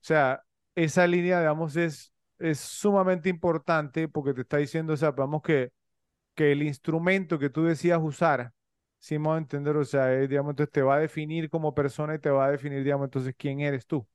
O 0.02 0.04
sea, 0.04 0.44
esa 0.74 1.06
línea, 1.06 1.40
digamos, 1.40 1.76
es, 1.76 2.12
es 2.38 2.60
sumamente 2.60 3.28
importante 3.30 4.08
porque 4.08 4.34
te 4.34 4.42
está 4.42 4.58
diciendo, 4.58 4.94
o 4.94 4.96
sea, 4.96 5.12
vamos 5.12 5.42
que, 5.42 5.72
que 6.34 6.52
el 6.52 6.62
instrumento 6.64 7.38
que 7.38 7.50
tú 7.50 7.64
decías 7.64 8.00
usar, 8.02 8.52
si 8.98 9.18
me 9.18 9.28
voy 9.28 9.36
a 9.36 9.38
entender, 9.38 9.76
o 9.76 9.84
sea, 9.84 10.14
es, 10.14 10.28
digamos, 10.30 10.52
entonces 10.52 10.72
te 10.72 10.82
va 10.82 10.96
a 10.96 11.00
definir 11.00 11.50
como 11.50 11.74
persona 11.74 12.14
y 12.16 12.20
te 12.20 12.30
va 12.30 12.46
a 12.46 12.52
definir, 12.52 12.84
digamos, 12.84 13.06
entonces 13.06 13.34
quién 13.38 13.60
eres 13.60 13.86
tú. 13.86 14.06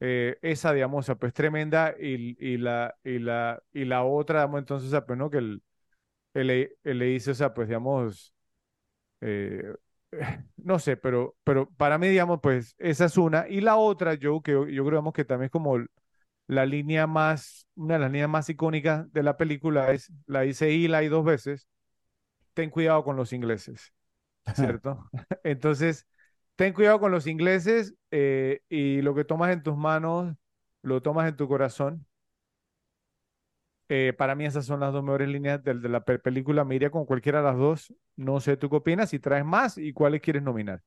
Eh, 0.00 0.38
esa, 0.42 0.72
digamos, 0.72 1.00
o 1.04 1.06
sea, 1.06 1.14
pues 1.16 1.32
tremenda 1.32 1.94
y, 1.98 2.36
y 2.44 2.58
la, 2.58 2.94
y 3.04 3.18
la, 3.18 3.62
y 3.72 3.84
la 3.84 4.04
otra, 4.04 4.40
digamos, 4.40 4.58
entonces, 4.60 4.88
o 4.88 4.90
sea, 4.90 5.06
pues 5.06 5.18
no, 5.18 5.30
que 5.30 5.38
el, 5.38 5.62
el, 6.34 6.50
el 6.84 6.98
le 6.98 7.06
dice, 7.06 7.32
o 7.32 7.34
sea, 7.34 7.54
pues, 7.54 7.68
digamos, 7.68 8.34
eh, 9.20 9.74
no 10.56 10.78
sé, 10.78 10.96
pero, 10.96 11.36
pero 11.44 11.70
para 11.76 11.98
mí, 11.98 12.08
digamos, 12.08 12.40
pues 12.42 12.74
esa 12.78 13.06
es 13.06 13.16
una. 13.18 13.48
Y 13.48 13.60
la 13.60 13.76
otra, 13.76 14.14
yo, 14.14 14.42
que 14.42 14.52
yo 14.52 14.64
creo 14.66 14.84
digamos, 14.86 15.12
que 15.14 15.24
también 15.24 15.46
es 15.46 15.50
como 15.52 15.78
la 16.48 16.66
línea 16.66 17.06
más, 17.06 17.66
una 17.76 17.94
de 17.94 18.00
las 18.00 18.12
líneas 18.12 18.30
más 18.30 18.48
icónicas 18.50 19.12
de 19.12 19.22
la 19.22 19.36
película 19.36 19.92
es, 19.92 20.12
la 20.26 20.42
dice 20.42 20.68
Eli 20.70 21.08
dos 21.08 21.24
veces, 21.24 21.68
ten 22.54 22.70
cuidado 22.70 23.04
con 23.04 23.16
los 23.16 23.32
ingleses, 23.32 23.92
¿cierto? 24.52 25.10
Entonces, 25.44 26.06
ten 26.56 26.72
cuidado 26.72 27.00
con 27.00 27.12
los 27.12 27.26
ingleses 27.26 27.94
eh, 28.10 28.60
y 28.68 29.02
lo 29.02 29.14
que 29.14 29.24
tomas 29.24 29.52
en 29.52 29.62
tus 29.62 29.76
manos, 29.76 30.34
lo 30.82 31.02
tomas 31.02 31.28
en 31.28 31.36
tu 31.36 31.48
corazón. 31.48 32.06
Eh, 33.88 34.14
para 34.16 34.34
mí 34.34 34.46
esas 34.46 34.64
son 34.66 34.80
las 34.80 34.92
dos 34.92 35.02
mejores 35.04 35.28
líneas 35.28 35.62
de, 35.62 35.74
de 35.74 35.88
la 35.88 36.04
pe- 36.04 36.18
película. 36.18 36.64
Me 36.64 36.74
iría 36.76 36.90
con 36.90 37.04
cualquiera 37.04 37.38
de 37.40 37.44
las 37.44 37.56
dos. 37.58 37.92
No 38.16 38.40
sé, 38.40 38.56
¿tú 38.56 38.70
qué 38.70 38.76
opinas? 38.76 39.10
Si 39.10 39.18
traes 39.18 39.44
más 39.44 39.76
y 39.78 39.92
cuáles 39.92 40.20
quieres 40.22 40.42
nominar. 40.42 40.82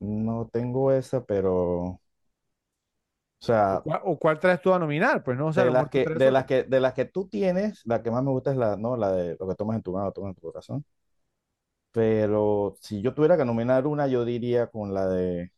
No 0.00 0.48
tengo 0.52 0.90
esa, 0.92 1.22
pero, 1.26 1.54
o 1.84 2.00
¿O 3.68 3.78
sea, 3.78 3.82
cuál, 3.82 4.00
o 4.04 4.18
cuál 4.18 4.38
traes 4.40 4.60
tú 4.62 4.72
a 4.72 4.78
nominar? 4.78 5.22
Pues 5.24 5.36
no, 5.38 5.48
o 5.48 5.52
sea, 5.52 5.64
de 5.64 5.70
lo 5.70 5.72
las 5.72 5.88
que, 5.88 6.10
de 6.12 6.30
las 6.30 6.44
que, 6.46 6.64
de 6.64 6.80
las 6.80 6.92
que 6.94 7.04
tú 7.06 7.28
tienes, 7.28 7.82
la 7.86 8.02
que 8.02 8.10
más 8.10 8.22
me 8.22 8.30
gusta 8.30 8.50
es 8.52 8.56
la, 8.56 8.76
no, 8.76 8.96
la 8.96 9.12
de 9.12 9.36
lo 9.38 9.48
que 9.48 9.54
tomas 9.54 9.76
en 9.76 9.82
tu 9.82 9.92
mano, 9.92 10.12
tomas 10.12 10.30
en 10.30 10.34
tu 10.36 10.42
corazón. 10.42 10.84
Pero 11.96 12.76
si 12.80 13.00
yo 13.02 13.14
tuviera 13.14 13.36
que 13.38 13.44
nominar 13.46 13.86
una, 13.86 14.06
yo 14.06 14.24
diría 14.24 14.66
con 14.68 14.92
la 14.94 15.06
de, 15.08 15.52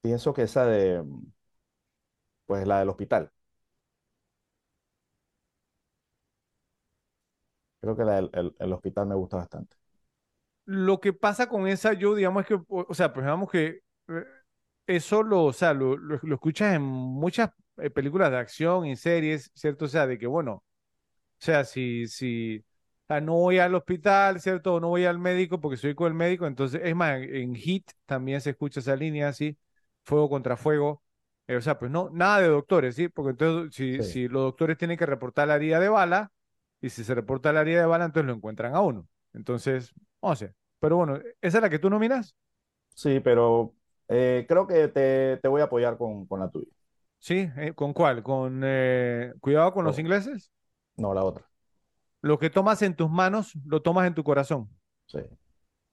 pienso 0.00 0.32
que 0.34 0.42
esa 0.42 0.66
de, 0.66 1.02
pues 2.46 2.66
la 2.66 2.78
del 2.80 2.88
hospital. 2.90 3.30
Creo 7.80 7.96
que 7.96 8.04
la 8.04 8.14
del 8.16 8.30
el, 8.32 8.54
el 8.58 8.72
hospital 8.72 9.06
me 9.08 9.14
gusta 9.14 9.36
bastante. 9.38 9.76
Lo 10.64 11.00
que 11.00 11.12
pasa 11.12 11.48
con 11.48 11.66
esa, 11.66 11.92
yo 11.94 12.14
digamos 12.14 12.42
es 12.42 12.48
que, 12.48 12.58
o, 12.68 12.94
sea, 12.94 13.12
pues 13.12 13.24
digamos 13.26 13.50
que 13.50 13.80
eh, 14.08 14.24
eso 14.86 15.22
lo, 15.22 15.44
o 15.44 15.52
sea, 15.52 15.74
lo, 15.74 15.96
lo- 15.96 16.16
escuchas 16.34 16.74
en 16.76 16.82
muchas 16.82 17.50
eh, 17.78 17.90
películas 17.90 18.30
de 18.30 18.38
acción 18.38 18.86
y 18.86 18.96
series, 18.96 19.50
¿cierto? 19.54 19.86
O 19.86 19.88
sea, 19.88 20.06
de 20.06 20.18
que, 20.18 20.26
bueno, 20.26 20.54
o 20.56 20.64
sea, 21.38 21.64
si, 21.64 22.08
si 22.08 22.64
sea, 23.12 23.20
no 23.20 23.34
voy 23.34 23.58
al 23.58 23.74
hospital, 23.74 24.40
¿cierto? 24.40 24.74
O 24.74 24.80
no 24.80 24.88
voy 24.88 25.04
al 25.04 25.18
médico 25.18 25.60
porque 25.60 25.76
soy 25.76 25.94
con 25.94 26.08
el 26.08 26.14
médico, 26.14 26.46
entonces, 26.46 26.80
es 26.84 26.94
más, 26.94 27.20
en 27.22 27.54
Hit 27.54 27.90
también 28.06 28.40
se 28.40 28.50
escucha 28.50 28.80
esa 28.80 28.96
línea 28.96 29.28
así, 29.28 29.58
fuego 30.04 30.28
contra 30.30 30.56
fuego. 30.56 31.02
Eh, 31.46 31.56
o 31.56 31.60
sea, 31.60 31.78
pues 31.78 31.90
no, 31.90 32.10
nada 32.12 32.40
de 32.40 32.48
doctores, 32.48 32.94
¿sí? 32.96 33.08
Porque 33.08 33.30
entonces, 33.30 33.74
si, 33.74 34.02
Sí, 34.02 34.02
si 34.02 34.28
los 34.28 34.42
doctores 34.42 34.78
tienen 34.78 34.96
que 34.98 35.06
reportar 35.06 35.48
la 35.48 35.56
herida 35.56 35.80
de 35.80 35.88
bala, 35.88 36.32
y 36.80 36.90
si 36.90 37.04
se 37.04 37.14
reporta 37.14 37.52
la 37.52 37.60
herida 37.62 37.80
de 37.80 37.86
bala, 37.86 38.04
entonces 38.06 38.26
lo 38.26 38.34
encuentran 38.34 38.74
a 38.74 38.80
uno. 38.80 39.06
Entonces, 39.32 39.92
no 40.22 40.34
sé. 40.36 40.54
Pero 40.80 40.96
bueno, 40.96 41.16
¿esa 41.40 41.58
es 41.58 41.62
la 41.62 41.70
que 41.70 41.78
tú 41.78 41.88
nominas? 41.90 42.34
sí, 42.94 43.20
pero 43.20 43.74
eh, 44.08 44.44
creo 44.48 44.66
que 44.66 44.88
te, 44.88 45.38
te 45.38 45.48
voy 45.48 45.60
a 45.60 45.64
apoyar 45.64 45.96
con, 45.98 46.26
con 46.26 46.40
la 46.40 46.50
tuya. 46.50 46.68
Sí, 47.18 47.48
eh, 47.56 47.72
¿con 47.74 47.92
cuál? 47.92 48.22
¿Con 48.22 48.62
eh, 48.64 49.32
cuidado 49.40 49.72
con 49.72 49.84
los 49.84 49.98
ingleses? 49.98 50.50
no, 50.96 51.14
la 51.14 51.24
otra. 51.24 51.48
Lo 52.22 52.38
que 52.38 52.50
tomas 52.50 52.80
en 52.82 52.94
tus 52.94 53.10
manos, 53.10 53.52
lo 53.66 53.82
tomas 53.82 54.06
en 54.06 54.14
tu 54.14 54.22
corazón. 54.22 54.70
Sí. 55.06 55.18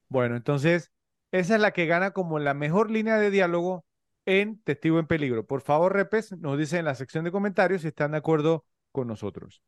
Bueno, 0.07 0.35
entonces, 0.35 0.91
esa 1.31 1.56
es 1.56 1.61
la 1.61 1.72
que 1.72 1.88
gana 1.88 2.11
como 2.11 2.38
la 2.39 2.53
mejor 2.53 2.91
línea 2.91 3.18
de 3.18 3.31
diálogo 3.31 3.84
en 4.26 4.61
Testigo 4.61 4.99
en 4.99 5.07
Peligro. 5.07 5.47
Por 5.47 5.61
favor, 5.61 5.91
repes, 5.93 6.31
nos 6.38 6.57
dicen 6.57 6.80
en 6.80 6.85
la 6.85 6.95
sección 6.95 7.26
de 7.26 7.31
comentarios 7.31 7.81
si 7.81 7.88
están 7.88 8.11
de 8.11 8.18
acuerdo 8.19 8.64
con 8.91 9.07
nosotros. 9.07 9.64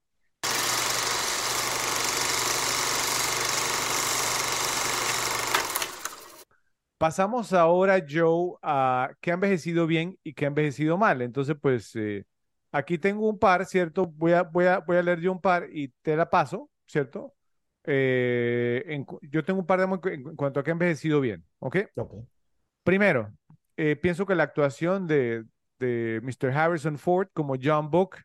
Pasamos 6.99 7.53
ahora, 7.53 8.05
Joe, 8.07 8.57
a 8.61 9.09
qué 9.19 9.31
ha 9.31 9.33
envejecido 9.33 9.87
bien 9.87 10.19
y 10.23 10.35
qué 10.35 10.45
ha 10.45 10.49
envejecido 10.49 10.99
mal. 10.99 11.23
Entonces, 11.23 11.55
pues 11.59 11.95
eh, 11.95 12.25
aquí 12.71 12.97
tengo 12.97 13.29
un 13.29 13.39
par, 13.39 13.65
¿cierto? 13.65 14.07
Voy 14.07 14.33
a, 14.33 14.43
voy 14.43 14.65
a, 14.65 14.79
voy 14.79 14.97
a 14.97 15.03
leer 15.03 15.19
yo 15.19 15.31
un 15.31 15.41
par 15.41 15.67
y 15.71 15.89
te 16.01 16.15
la 16.15 16.29
paso, 16.29 16.69
¿cierto? 16.85 17.33
Eh, 17.83 18.83
en 18.87 19.05
yo 19.23 19.43
tengo 19.43 19.59
un 19.59 19.65
par 19.65 19.79
de 19.79 20.11
en, 20.13 20.35
cuanto 20.35 20.59
a 20.59 20.63
qué 20.63 20.71
ha 20.71 20.73
envejecido 20.73 21.19
bien, 21.19 21.43
¿ok? 21.59 21.77
Primero, 22.83 23.33
eh, 23.77 23.95
pienso 23.95 24.25
que 24.25 24.35
la 24.35 24.43
actuación 24.43 25.07
de, 25.07 25.45
de 25.79 26.21
Mr. 26.23 26.51
Harrison 26.51 26.97
Ford 26.97 27.27
como 27.33 27.55
John 27.61 27.89
Book, 27.89 28.17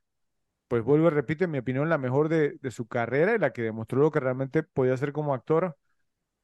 pues 0.68 0.82
vuelvo 0.82 1.06
y 1.08 1.10
repito, 1.10 1.44
en 1.44 1.50
mi 1.52 1.58
opinión, 1.58 1.88
la 1.88 1.98
mejor 1.98 2.28
de, 2.28 2.58
de 2.60 2.70
su 2.70 2.86
carrera 2.86 3.34
y 3.34 3.38
la 3.38 3.52
que 3.52 3.62
demostró 3.62 4.00
lo 4.00 4.10
que 4.10 4.20
realmente 4.20 4.62
podía 4.62 4.94
hacer 4.94 5.12
como 5.12 5.34
actor 5.34 5.76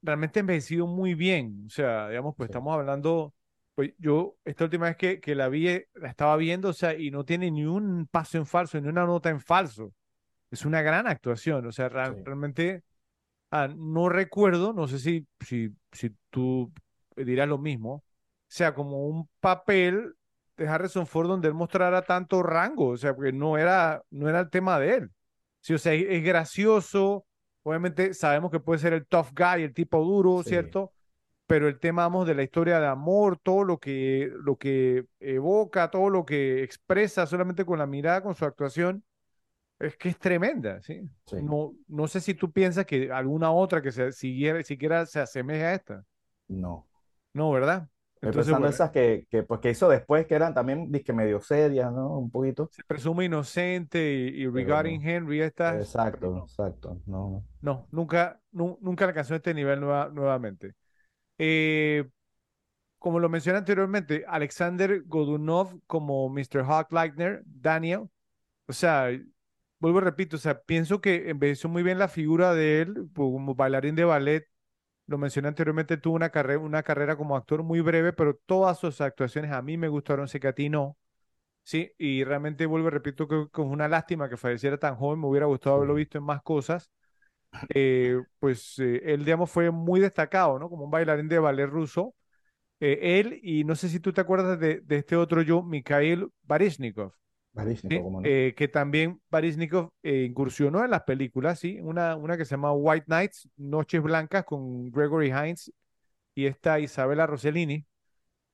realmente 0.03 0.41
ha 0.41 0.43
envejecido 0.43 0.87
muy 0.87 1.15
bien. 1.15 1.65
O 1.66 1.70
sea, 1.70 2.09
digamos, 2.09 2.35
pues 2.37 2.47
Sí, 2.47 2.49
estamos 2.49 2.74
hablando, 2.74 3.35
pues 3.74 3.93
yo 3.99 4.36
esta 4.44 4.65
última 4.65 4.86
vez 4.86 4.97
que, 4.97 5.20
que 5.20 5.35
la 5.35 5.49
vi, 5.49 5.69
eh, 5.69 5.89
la 5.94 6.09
estaba 6.09 6.36
viendo, 6.36 6.69
o 6.69 6.73
sea, 6.73 6.94
y 6.94 7.11
no 7.11 7.24
tiene 7.24 7.51
ni 7.51 7.65
un 7.65 8.07
paso 8.11 8.39
en 8.39 8.47
falso, 8.47 8.81
ni 8.81 8.89
una 8.89 9.07
nota 9.07 9.31
en 9.31 9.40
falso. 9.40 9.93
Es 10.51 10.66
una 10.66 10.82
gran 10.82 11.07
actuación, 11.07 11.66
o 11.66 11.73
sea, 11.73 11.89
sí, 11.89 11.94
realmente 12.24 12.82
ah, 13.51 13.69
no 13.74 14.09
recuerdo, 14.09 14.73
no 14.73 14.89
sé 14.89 14.99
si, 14.99 15.27
si, 15.40 15.70
si 15.93 16.11
tú 16.31 16.73
dirás 17.16 17.49
lo 17.49 17.59
mismo, 17.59 17.94
o 17.94 18.05
sea, 18.49 18.74
como 18.74 19.07
un 19.07 19.28
papel 19.40 20.15
de 20.57 20.69
Harrison 20.69 21.07
Ford 21.07 21.28
donde 21.28 21.49
él 21.49 21.55
mostrara 21.55 22.03
tanto 22.03 22.43
rango, 22.43 22.89
o 22.89 22.97
sea, 22.97 23.15
porque 23.15 23.32
no 23.32 23.57
era, 23.57 24.03
no 24.11 24.28
era 24.28 24.40
el 24.40 24.51
tema 24.51 24.78
de 24.78 24.97
él. 24.97 25.11
Sí, 25.61 25.74
o 25.74 25.78
sea, 25.78 25.94
es, 25.94 26.05
es 26.09 26.24
gracioso, 26.24 27.24
obviamente 27.62 28.12
sabemos 28.15 28.51
que 28.51 28.61
puede 28.61 28.81
ser 28.81 28.93
el 28.93 29.07
tough 29.07 29.28
guy, 29.35 29.62
el 29.62 29.73
tipo 29.73 30.03
duro, 30.05 30.43
sí, 30.43 30.51
¿cierto? 30.51 30.93
Pero 31.53 31.69
el 31.69 31.79
tema, 31.79 32.05
vamos, 32.05 32.27
de 32.27 32.35
la 32.35 32.43
historia 32.43 32.81
de 32.81 32.87
amor, 32.87 33.39
todo 33.39 33.62
lo 33.62 33.79
que, 33.79 34.33
lo 34.43 34.57
que 34.57 35.05
evoca, 35.20 35.91
todo 35.91 36.09
lo 36.09 36.24
que 36.24 36.62
expresa 36.62 37.27
solamente 37.27 37.66
con 37.66 37.79
la 37.79 37.87
mirada, 37.87 38.23
con 38.23 38.35
su 38.35 38.47
actuación, 38.47 39.05
es 39.79 39.99
que 39.99 40.09
es 40.09 40.19
tremenda, 40.19 40.81
¿sí? 40.81 41.03
sí. 41.27 41.37
No, 41.43 41.74
no 41.89 42.09
sé 42.09 42.23
si 42.23 42.33
tú 42.33 42.51
piensas 42.51 42.87
que 42.87 43.12
alguna 43.12 43.53
otra 43.53 43.83
que 43.83 43.93
se 43.93 44.12
siguiera, 44.12 44.62
siquiera 44.62 45.05
se 45.05 45.20
asemeje 45.20 45.62
a 45.62 45.74
esta. 45.74 46.05
No. 46.49 46.87
No, 47.35 47.51
¿verdad? 47.51 47.87
Entonces, 48.23 48.47
pensando 48.47 48.61
bueno, 48.61 48.74
esas 48.74 48.91
que, 48.91 49.27
que, 49.29 49.43
pues, 49.43 49.61
que 49.61 49.70
hizo 49.70 49.91
después, 49.91 50.27
que 50.27 50.35
eran 50.35 50.55
también 50.55 50.91
disque 50.91 51.12
medio 51.12 51.39
serias, 51.41 51.93
¿no? 51.93 52.19
Un 52.19 52.31
poquito. 52.31 52.70
se 52.70 52.83
presume 52.85 53.27
inocente 53.27 53.99
y, 54.15 54.43
y 54.43 54.47
regarding 54.49 55.03
no. 55.03 55.09
Henry 55.11 55.43
estas, 55.43 55.77
Exacto, 55.77 56.31
no, 56.31 56.45
exacto. 56.45 56.99
No, 57.05 57.31
no. 57.31 57.45
no, 57.61 57.89
nunca, 57.91 58.41
nu- 58.53 58.79
nunca 58.81 59.05
alcanzó 59.05 59.35
este 59.35 59.53
nivel 59.53 59.81
nueva- 59.81 60.09
nuevamente. 60.09 60.74
Eh, 61.44 62.09
como 62.98 63.19
lo 63.20 63.28
mencioné 63.28 63.59
anteriormente, 63.59 64.24
Alexander 64.28 65.02
Godunov 65.06 65.81
como 65.86 66.28
Mr. 66.28 66.62
Hawk 66.64 66.93
Leitner, 66.93 67.43
Daniel, 67.47 68.09
o 68.66 68.73
sea, 68.74 69.10
vuelvo 69.81 69.98
y 70.01 70.02
repito, 70.02 70.36
o 70.36 70.40
sea, 70.40 70.62
pienso 70.62 71.01
que 71.01 71.31
envejeció 71.31 71.69
muy 71.70 71.82
bien 71.85 71.98
la 71.98 72.09
figura 72.09 72.55
de 72.55 72.82
él 72.82 73.09
como 73.14 73.55
bailarín 73.56 73.97
de 73.97 74.05
ballet. 74.05 74.48
Lo 75.06 75.19
mencioné 75.19 75.48
anteriormente, 75.48 75.97
tuvo 75.98 76.16
una 76.16 76.31
carrera, 76.31 76.60
una 76.60 76.82
carrera 76.85 77.16
como 77.16 77.36
actor 77.36 77.62
muy 77.64 77.81
breve, 77.82 78.12
pero 78.14 78.36
todas 78.47 78.78
sus 78.78 79.01
actuaciones 79.02 79.52
a 79.52 79.62
mí 79.62 79.77
me 79.78 79.89
gustaron, 79.89 80.28
sé 80.28 80.40
que 80.40 80.48
a 80.48 80.55
ti 80.55 80.69
no. 80.70 80.98
Sí, 81.64 81.93
y 81.98 82.24
realmente 82.24 82.66
vuelvo 82.66 82.89
y 82.89 82.90
repito 82.90 83.28
que, 83.28 83.47
que 83.52 83.62
es 83.62 83.69
una 83.69 83.89
lástima 83.89 84.28
que 84.28 84.36
falleciera 84.36 84.78
tan 84.78 84.97
joven, 84.97 85.20
me 85.20 85.28
hubiera 85.28 85.47
gustado 85.47 85.77
haberlo 85.77 85.94
visto 85.94 86.19
en 86.19 86.24
más 86.24 86.43
cosas. 86.43 86.90
Eh, 87.74 88.20
pues 88.39 88.79
eh, 88.79 89.03
él, 89.05 89.24
digamos, 89.24 89.51
fue 89.51 89.70
muy 89.70 90.01
destacado, 90.01 90.59
¿no? 90.59 90.69
Como 90.69 90.85
un 90.85 90.91
bailarín 90.91 91.29
de 91.29 91.39
ballet 91.39 91.66
ruso. 91.66 92.15
Eh, 92.81 93.20
él, 93.20 93.39
y 93.43 93.65
no 93.65 93.74
sé 93.77 93.89
si 93.89 94.01
tú 94.01 94.12
te 94.12 94.20
acuerdas 94.20 94.59
de, 94.59 94.81
de 94.81 94.97
este 94.97 95.16
otro 95.16 95.43
yo, 95.43 95.62
Mikhail 95.62 96.29
Baryshnikov. 96.43 97.12
Eh, 98.24 98.55
que 98.57 98.69
también 98.69 99.20
Baryshnikov 99.31 99.91
incursionó 100.03 100.85
en 100.85 100.91
las 100.91 101.03
películas, 101.03 101.59
¿sí? 101.59 101.79
Una, 101.81 102.16
una 102.16 102.37
que 102.37 102.45
se 102.45 102.53
llama 102.53 102.73
White 102.73 103.07
Nights, 103.09 103.49
Noches 103.57 104.03
Blancas, 104.03 104.45
con 104.45 104.91
Gregory 104.91 105.29
Hines 105.29 105.73
y 106.35 106.47
esta 106.47 106.81
Isabella 106.81 107.27
Rossellini. 107.27 107.85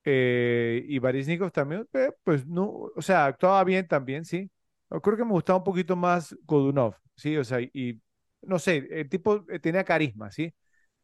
Y 0.03 0.99
Baryshnikov 0.99 1.51
también, 1.51 1.87
pues 2.23 2.45
no, 2.45 2.89
o 2.95 3.01
sea, 3.01 3.25
actuaba 3.25 3.63
bien 3.63 3.87
también, 3.87 4.25
sí. 4.25 4.49
Yo 4.91 5.01
Creo 5.01 5.17
que 5.17 5.25
me 5.25 5.31
gustaba 5.31 5.59
un 5.59 5.63
poquito 5.63 5.95
más 5.95 6.35
Godunov, 6.45 6.95
sí, 7.15 7.37
o 7.37 7.43
sea, 7.43 7.61
y 7.61 8.01
no 8.41 8.59
sé, 8.59 8.87
el 8.91 9.09
tipo 9.09 9.45
eh, 9.49 9.59
tenía 9.59 9.83
carisma, 9.83 10.31
sí. 10.31 10.53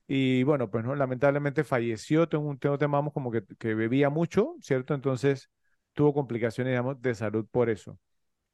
Y 0.08 0.44
bueno, 0.44 0.70
pues 0.72 0.86
no, 0.86 0.96
lamentablemente 0.96 1.64
falleció, 1.64 2.30
tengo 2.30 2.46
un 2.48 2.60
tema, 2.60 3.04
como 3.14 3.32
que, 3.32 3.44
que 3.60 3.76
bebía 3.76 4.10
mucho, 4.10 4.56
¿cierto? 4.62 4.94
Entonces 4.96 5.50
tuvo 5.94 6.14
complicaciones, 6.14 6.72
digamos, 6.74 7.02
de 7.02 7.16
salud 7.16 7.48
por 7.52 7.70
eso. 7.70 8.00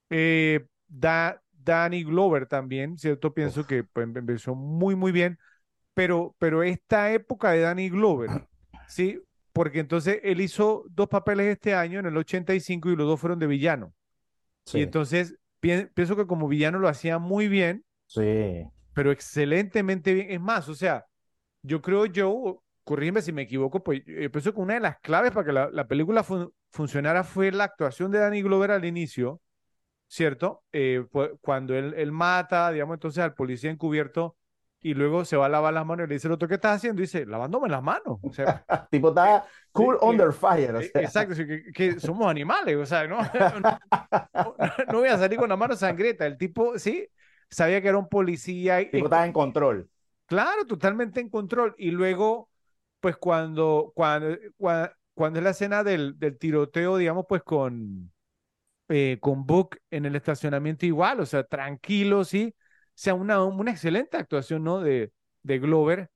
Eh, 0.10 0.66
Da- 0.88 1.42
Danny 1.52 2.04
Glover 2.04 2.48
también, 2.48 2.98
¿cierto? 2.98 3.34
Pienso 3.34 3.66
Uf, 3.66 3.68
que 3.68 3.84
pues, 3.84 4.08
empezó 4.16 4.56
muy, 4.56 4.96
muy 4.96 5.12
bien, 5.12 5.38
pero, 5.94 6.36
pero 6.40 6.64
esta 6.64 7.12
época 7.14 7.52
de 7.52 7.62
Danny 7.62 7.90
Glover, 7.90 8.36
¿sí? 8.86 9.22
Porque 9.54 9.80
entonces 9.82 10.20
él 10.24 10.42
hizo 10.42 10.86
dos 10.92 11.10
papeles 11.10 11.48
este 11.48 11.76
año, 11.76 12.00
en 12.00 12.08
el 12.08 12.18
85, 12.18 12.90
y 12.92 12.96
los 12.98 13.08
dos 13.08 13.20
fueron 13.20 13.40
de 13.40 13.48
villano. 13.48 13.94
Y 14.72 14.82
sí, 14.82 14.82
entonces 14.82 15.36
pi- 15.60 15.88
pienso 15.94 16.16
que 16.16 16.28
como 16.28 16.48
villano 16.48 16.80
lo 16.80 16.88
hacía 16.88 17.20
muy 17.20 17.48
bien, 17.48 17.84
sí, 18.14 18.68
pero 18.94 19.12
excelentemente 19.12 20.14
bien. 20.14 20.32
Es 20.32 20.42
más, 20.42 20.68
o 20.70 20.76
sea, 20.76 21.06
yo 21.64 21.82
creo 21.82 22.06
yo, 22.08 22.64
corrígeme 22.84 23.22
si 23.22 23.32
me 23.34 23.44
equivoco, 23.44 23.84
pues 23.84 24.04
yo 24.06 24.32
pienso 24.32 24.54
que 24.54 24.60
una 24.62 24.76
de 24.76 24.80
las 24.82 25.00
claves 25.00 25.32
para 25.32 25.46
que 25.46 25.54
la, 25.54 25.70
la 25.72 25.88
película 25.88 26.24
fun- 26.24 26.52
funcionara 26.72 27.24
fue 27.24 27.52
la 27.52 27.66
actuación 27.66 28.12
de 28.12 28.20
Danny 28.20 28.42
Glover 28.44 28.72
al 28.72 28.86
inicio, 28.86 29.42
¿cierto? 30.08 30.64
Eh, 30.72 31.04
pu- 31.12 31.38
cuando 31.42 31.76
él, 31.76 31.94
él 31.98 32.12
mata, 32.12 32.72
digamos, 32.72 32.96
entonces 32.96 33.24
al 33.24 33.34
policía 33.36 33.72
encubierto 33.72 34.38
y 34.82 34.96
luego 34.96 35.26
se 35.26 35.38
va 35.38 35.48
a 35.48 35.50
lavar 35.50 35.74
las 35.74 35.86
manos 35.86 36.06
y 36.06 36.10
le 36.10 36.16
dice 36.16 36.28
el 36.28 36.34
otro, 36.34 36.48
¿qué 36.48 36.56
estás 36.56 36.78
haciendo? 36.78 37.02
Y 37.02 37.06
dice, 37.06 37.26
lavándome 37.26 37.70
las 37.70 37.84
manos. 37.84 38.20
O 38.22 38.32
sea, 38.34 38.66
tipo 38.92 39.10
está 39.10 39.46
cool 39.72 40.00
que- 40.00 40.06
under 40.06 40.34
fire. 40.34 40.76
o 40.76 40.80
eh, 40.82 40.90
sea. 40.92 41.02
exacto, 41.04 41.36
que, 41.36 41.72
que 41.74 42.00
somos 42.00 42.28
animales, 42.30 42.76
o 42.78 42.86
sea, 42.86 43.08
no, 43.10 43.20
no, 43.22 43.60
no- 43.62 44.56
no 44.92 45.00
voy 45.00 45.10
a 45.10 45.18
salir 45.18 45.38
con 45.40 45.50
la 45.50 45.58
mano 45.58 45.76
sangrienta. 45.76 46.26
El 46.26 46.38
tipo, 46.38 46.78
sí, 46.80 47.08
sabía 47.52 47.82
que 47.82 47.90
era 47.90 47.98
un 48.00 48.10
policía. 48.10 48.82
y- 48.82 48.92
Tipo 48.92 49.06
está 49.06 49.26
en 49.26 49.34
control. 49.34 49.90
Claro, 50.26 50.66
totalmente 50.66 51.20
en 51.20 51.30
control. 51.30 51.76
Y 51.78 51.92
luego, 51.92 52.50
pues 53.02 53.18
cuando, 53.18 53.92
cuando, 53.96 54.38
cua- 54.58 54.96
cuando, 55.14 55.40
es 55.40 55.44
la 55.44 55.52
escena 55.52 55.84
del, 55.84 56.18
del 56.20 56.38
tiroteo, 56.38 56.98
digamos, 56.98 57.26
pues 57.28 57.44
con, 57.44 58.12
eh, 58.90 59.18
con 59.22 59.46
Book 59.46 59.78
en 59.92 60.06
el 60.06 60.16
estacionamiento 60.16 60.86
igual, 60.86 61.20
o 61.22 61.26
sea, 61.26 61.44
tranquilo, 61.46 62.24
sí. 62.26 62.54
O 62.58 62.94
sea, 62.96 63.14
una, 63.16 63.44
una 63.44 63.72
excelente 63.72 64.18
actuación, 64.18 64.64
¿no? 64.64 64.82
De, 64.82 65.12
de 65.44 65.60
Glover. 65.60 66.12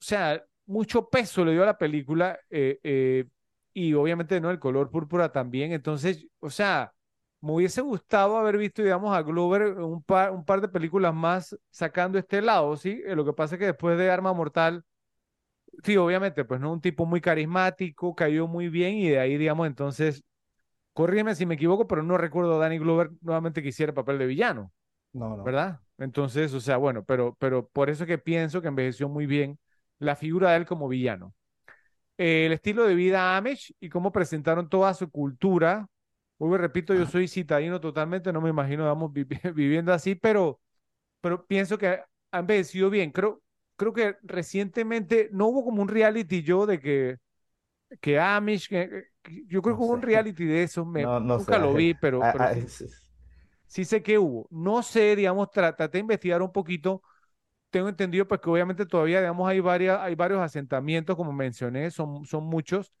O 0.00 0.04
sea, 0.04 0.44
mucho 0.66 1.08
peso 1.10 1.44
le 1.44 1.52
dio 1.52 1.62
a 1.62 1.66
la 1.66 1.78
película 1.78 2.38
eh, 2.50 2.80
eh, 2.82 3.26
y 3.74 3.94
obviamente, 3.94 4.40
¿no? 4.40 4.50
El 4.50 4.58
color 4.58 4.90
púrpura 4.90 5.32
también. 5.32 5.72
Entonces, 5.72 6.26
o 6.40 6.50
sea, 6.50 6.92
me 7.40 7.52
hubiese 7.52 7.80
gustado 7.80 8.36
haber 8.38 8.58
visto, 8.58 8.82
digamos, 8.82 9.16
a 9.16 9.22
Glover 9.22 9.74
un 9.78 10.02
par, 10.02 10.30
un 10.32 10.44
par 10.44 10.60
de 10.60 10.68
películas 10.68 11.14
más 11.14 11.56
sacando 11.70 12.18
este 12.18 12.42
lado, 12.42 12.76
¿sí? 12.76 13.02
Eh, 13.06 13.14
Lo 13.16 13.24
que 13.24 13.32
pasa 13.32 13.54
es 13.56 13.58
que 13.60 13.66
después 13.66 13.98
de 13.98 14.10
Arma 14.10 14.32
Mortal, 14.34 14.84
sí, 15.84 15.96
obviamente, 15.96 16.44
pues 16.44 16.60
no 16.60 16.72
un 16.72 16.80
tipo 16.80 17.06
muy 17.06 17.20
carismático, 17.20 18.14
cayó 18.14 18.46
muy 18.46 18.68
bien 18.68 18.94
y 18.96 19.08
de 19.10 19.20
ahí, 19.20 19.36
digamos, 19.38 19.66
entonces, 19.66 20.24
corrígeme 20.94 21.34
si 21.34 21.46
me 21.46 21.54
equivoco, 21.56 21.86
pero 21.88 22.02
no 22.02 22.18
recuerdo 22.18 22.56
a 22.56 22.58
Danny 22.60 22.78
Glover 22.78 23.10
nuevamente 23.22 23.62
que 23.62 23.68
hiciera 23.70 23.90
el 23.90 23.94
papel 23.94 24.18
de 24.18 24.26
villano, 24.26 24.72
No, 25.12 25.36
no. 25.36 25.44
¿verdad? 25.44 25.80
Entonces, 25.98 26.54
o 26.54 26.60
sea, 26.60 26.76
bueno, 26.78 27.04
pero, 27.04 27.36
pero 27.40 27.68
por 27.68 27.90
eso 27.90 28.06
que 28.06 28.18
pienso 28.18 28.62
que 28.62 28.68
envejeció 28.68 29.08
muy 29.08 29.26
bien 29.26 29.58
la 29.98 30.16
figura 30.16 30.52
de 30.52 30.58
él 30.58 30.66
como 30.66 30.88
villano. 30.88 31.34
Eh, 32.18 32.46
el 32.46 32.52
estilo 32.52 32.84
de 32.86 32.94
vida 32.94 33.36
Amish 33.36 33.74
y 33.80 33.88
cómo 33.88 34.12
presentaron 34.12 34.68
toda 34.68 34.94
su 34.94 35.10
cultura. 35.10 35.86
Vuelvo 36.40 36.58
repito, 36.58 36.94
yo 36.94 37.06
soy 37.06 37.28
citadino 37.28 37.80
totalmente, 37.80 38.32
no 38.34 38.42
me 38.42 38.50
imagino, 38.50 38.86
vamos, 38.86 39.12
viviendo 39.54 39.94
así, 39.94 40.16
pero, 40.16 40.60
pero 41.20 41.46
pienso 41.46 41.78
que 41.78 41.88
ha 42.32 42.40
envejecido 42.40 42.90
bien. 42.90 43.12
Creo, 43.12 43.42
creo 43.76 43.92
que 43.94 44.16
recientemente 44.22 45.30
no 45.32 45.48
hubo 45.48 45.64
como 45.64 45.82
un 45.82 45.88
reality 45.88 46.42
yo 46.42 46.66
de 46.66 46.80
que, 46.80 47.18
que 48.00 48.18
Amish, 48.20 48.68
que, 48.68 49.04
que- 49.22 49.44
yo 49.48 49.62
creo 49.62 49.74
No 49.74 49.78
que 49.78 49.82
hubo 49.82 49.92
un 49.94 50.02
sé. 50.02 50.02
reality 50.02 50.44
de 50.46 50.62
eso, 50.64 50.84
me, 50.86 51.06
No, 51.06 51.20
no 51.20 51.38
nunca 51.38 51.58
sé. 51.58 51.58
lo 51.58 51.74
vi, 51.74 51.94
pero, 51.94 52.26
Ah, 52.26 52.32
pero 52.32 52.46
ah, 52.46 52.54
sí- 52.66 52.66
sí 53.66 53.84
sé 53.84 54.02
que 54.02 54.18
hubo. 54.18 54.46
No 54.50 54.82
sé, 54.82 55.16
digamos, 55.16 55.48
tra- 55.48 55.74
traté 55.76 55.98
de 55.98 56.00
investigar 56.00 56.42
un 56.42 56.52
poquito. 56.52 57.02
Tengo 57.70 57.88
entendido, 57.88 58.28
pues, 58.28 58.40
que 58.40 58.50
obviamente 58.50 58.86
todavía, 58.86 59.20
digamos, 59.20 59.48
hay 59.48 59.60
varias, 59.60 60.00
hay 60.00 60.14
varios 60.16 60.40
asentamientos, 60.42 61.16
como 61.16 61.32
mencioné, 61.32 61.90
son, 61.90 62.24
son 62.26 62.44
muchos, 62.46 62.92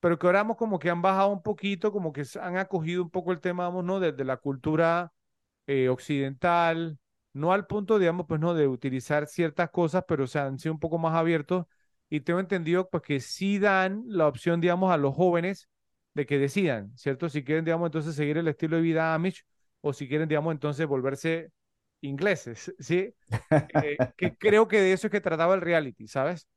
pero 0.00 0.18
que 0.18 0.26
ahora, 0.26 0.40
digamos, 0.40 0.56
como 0.56 0.78
que 0.78 0.90
han 0.90 1.02
bajado 1.02 1.30
un 1.30 1.42
poquito, 1.42 1.92
como 1.92 2.12
que 2.12 2.24
se 2.24 2.38
han 2.40 2.56
acogido 2.56 3.02
un 3.02 3.10
poco 3.10 3.32
el 3.32 3.40
tema, 3.40 3.64
vamos, 3.64 3.84
¿no? 3.84 4.00
Desde 4.00 4.24
la 4.24 4.36
cultura 4.38 5.12
eh, 5.66 5.88
occidental, 5.88 6.98
no 7.32 7.52
al 7.52 7.66
punto, 7.66 7.98
digamos, 7.98 8.26
pues, 8.28 8.40
¿no? 8.40 8.54
De 8.54 8.68
utilizar 8.68 9.26
ciertas 9.26 9.70
cosas, 9.70 10.04
pero, 10.08 10.24
o 10.24 10.26
sea, 10.26 10.46
han 10.46 10.58
sido 10.58 10.74
un 10.74 10.80
poco 10.80 10.98
más 10.98 11.14
abiertos 11.14 11.66
y 12.10 12.20
tengo 12.20 12.40
entendido, 12.40 12.88
pues, 12.90 13.02
que 13.02 13.20
sí 13.20 13.58
dan 13.58 14.04
la 14.06 14.26
opción, 14.28 14.60
digamos, 14.60 14.92
a 14.92 14.96
los 14.96 15.14
jóvenes 15.14 15.68
de 16.14 16.26
que 16.26 16.38
decidan, 16.38 16.92
¿cierto? 16.96 17.28
Si 17.28 17.44
quieren, 17.44 17.64
digamos, 17.64 17.86
entonces 17.88 18.14
seguir 18.14 18.38
el 18.38 18.48
estilo 18.48 18.76
de 18.76 18.82
vida 18.82 19.14
Amish 19.14 19.44
o 19.80 19.92
si 19.92 20.08
quieren, 20.08 20.28
digamos, 20.28 20.52
entonces 20.52 20.86
volverse 20.86 21.50
ingleses, 22.00 22.74
¿sí? 22.78 23.14
Eh, 23.68 24.00
que 24.16 24.36
creo 24.38 24.68
que 24.68 24.80
de 24.80 24.92
eso 24.92 25.06
es 25.08 25.10
que 25.10 25.20
trataba 25.20 25.54
el 25.54 25.60
reality, 25.60 26.06
¿sabes? 26.08 26.48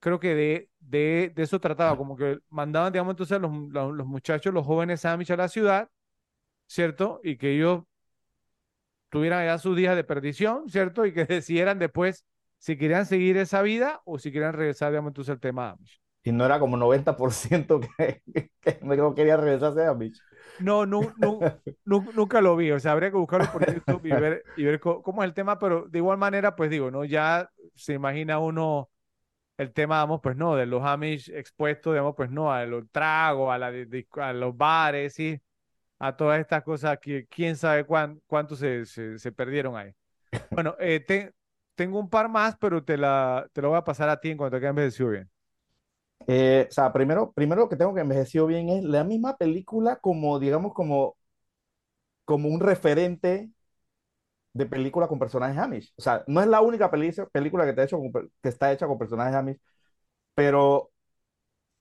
Creo 0.00 0.20
que 0.20 0.34
de, 0.34 0.70
de, 0.80 1.32
de 1.34 1.42
eso 1.42 1.60
trataba, 1.60 1.96
como 1.96 2.16
que 2.16 2.38
mandaban, 2.50 2.92
digamos, 2.92 3.12
entonces 3.12 3.36
a 3.36 3.40
los, 3.40 3.52
los, 3.70 3.94
los 3.94 4.06
muchachos, 4.06 4.54
los 4.54 4.66
jóvenes 4.66 5.04
Amish 5.04 5.32
a 5.32 5.36
la 5.36 5.48
ciudad, 5.48 5.90
¿cierto? 6.66 7.20
Y 7.24 7.36
que 7.38 7.54
ellos 7.56 7.84
tuvieran 9.10 9.44
ya 9.46 9.58
sus 9.58 9.76
días 9.76 9.96
de 9.96 10.04
perdición, 10.04 10.68
¿cierto? 10.68 11.06
Y 11.06 11.12
que 11.12 11.24
decidieran 11.26 11.78
después 11.78 12.24
si 12.58 12.76
querían 12.76 13.06
seguir 13.06 13.36
esa 13.36 13.62
vida 13.62 14.02
o 14.04 14.18
si 14.18 14.32
querían 14.32 14.52
regresar, 14.52 14.90
digamos, 14.92 15.10
entonces 15.10 15.32
al 15.32 15.40
tema 15.40 15.70
Amish. 15.70 16.00
Y 16.22 16.32
no 16.32 16.44
era 16.44 16.58
como 16.60 16.76
90% 16.76 17.80
que, 17.96 18.22
que 18.60 18.78
no 18.82 19.14
quería 19.14 19.36
regresarse 19.36 19.84
a 19.86 19.94
Mitch. 19.94 20.22
No, 20.58 20.84
no, 20.86 21.12
no, 21.16 21.48
nu- 21.84 22.12
nunca 22.12 22.40
lo 22.42 22.54
vi, 22.56 22.70
o 22.70 22.78
sea, 22.80 22.92
habría 22.92 23.10
que 23.10 23.16
buscarlo 23.16 23.50
por 23.50 23.66
YouTube 23.66 24.04
y 24.06 24.14
ver, 24.14 24.46
y 24.54 24.64
ver 24.64 24.78
co- 24.80 25.02
cómo 25.02 25.22
es 25.22 25.28
el 25.28 25.34
tema, 25.34 25.58
pero 25.58 25.86
de 25.88 25.98
igual 25.98 26.18
manera, 26.18 26.54
pues 26.54 26.70
digo, 26.70 26.90
¿no? 26.90 27.04
Ya 27.04 27.50
se 27.74 27.94
imagina 27.94 28.38
uno 28.38 28.89
el 29.60 29.72
tema, 29.72 29.98
vamos, 29.98 30.20
pues 30.22 30.36
no, 30.36 30.56
de 30.56 30.66
los 30.66 30.82
Amish 30.84 31.30
expuestos, 31.30 31.92
digamos, 31.94 32.14
pues 32.16 32.30
no, 32.30 32.52
a 32.52 32.64
los 32.66 32.84
tragos, 32.90 33.52
a, 33.52 33.58
la, 33.58 33.72
a 34.22 34.32
los 34.32 34.56
bares, 34.56 35.14
¿sí? 35.14 35.40
A 35.98 36.16
todas 36.16 36.40
estas 36.40 36.62
cosas 36.64 36.98
que 37.00 37.26
quién 37.28 37.56
sabe 37.56 37.84
cuán, 37.84 38.20
cuánto 38.26 38.56
se, 38.56 38.86
se, 38.86 39.32
perdieron 39.32 39.76
ahí. 39.76 39.92
Bueno, 40.50 40.76
eh, 40.80 41.00
te- 41.00 41.34
tengo 41.76 42.00
un 42.00 42.10
par 42.10 42.28
más, 42.28 42.56
pero 42.58 42.84
te 42.84 42.96
la, 42.98 43.48
te 43.52 43.62
lo 43.62 43.70
voy 43.70 43.78
a 43.78 43.84
pasar 43.84 44.08
a 44.10 44.20
ti 44.20 44.30
en 44.30 44.38
cuanto 44.38 44.56
te 44.56 44.60
quede 44.60 44.70
envejecido 44.70 45.10
bien. 45.10 45.30
Eh, 46.26 46.66
o 46.68 46.72
sea, 46.72 46.92
primero, 46.92 47.32
primero 47.32 47.62
lo 47.62 47.68
que 47.68 47.76
tengo 47.76 47.94
que 47.94 48.00
envejeció 48.02 48.46
bien 48.46 48.68
es 48.68 48.84
la 48.84 49.04
misma 49.04 49.36
película 49.36 49.96
como, 49.96 50.38
digamos, 50.38 50.72
como, 50.74 51.16
como 52.24 52.48
un 52.48 52.60
referente 52.60 53.50
de 54.52 54.66
película 54.66 55.08
con 55.08 55.18
personajes 55.18 55.58
Amish. 55.58 55.92
O 55.96 56.02
sea, 56.02 56.24
no 56.26 56.40
es 56.40 56.46
la 56.48 56.60
única 56.60 56.90
película 56.90 57.66
que, 57.66 57.72
te 57.72 57.80
ha 57.82 57.84
hecho 57.84 57.98
con 57.98 58.12
que 58.12 58.48
está 58.48 58.72
hecha 58.72 58.86
con 58.86 58.98
personajes 58.98 59.34
Amish, 59.34 59.58
pero 60.34 60.90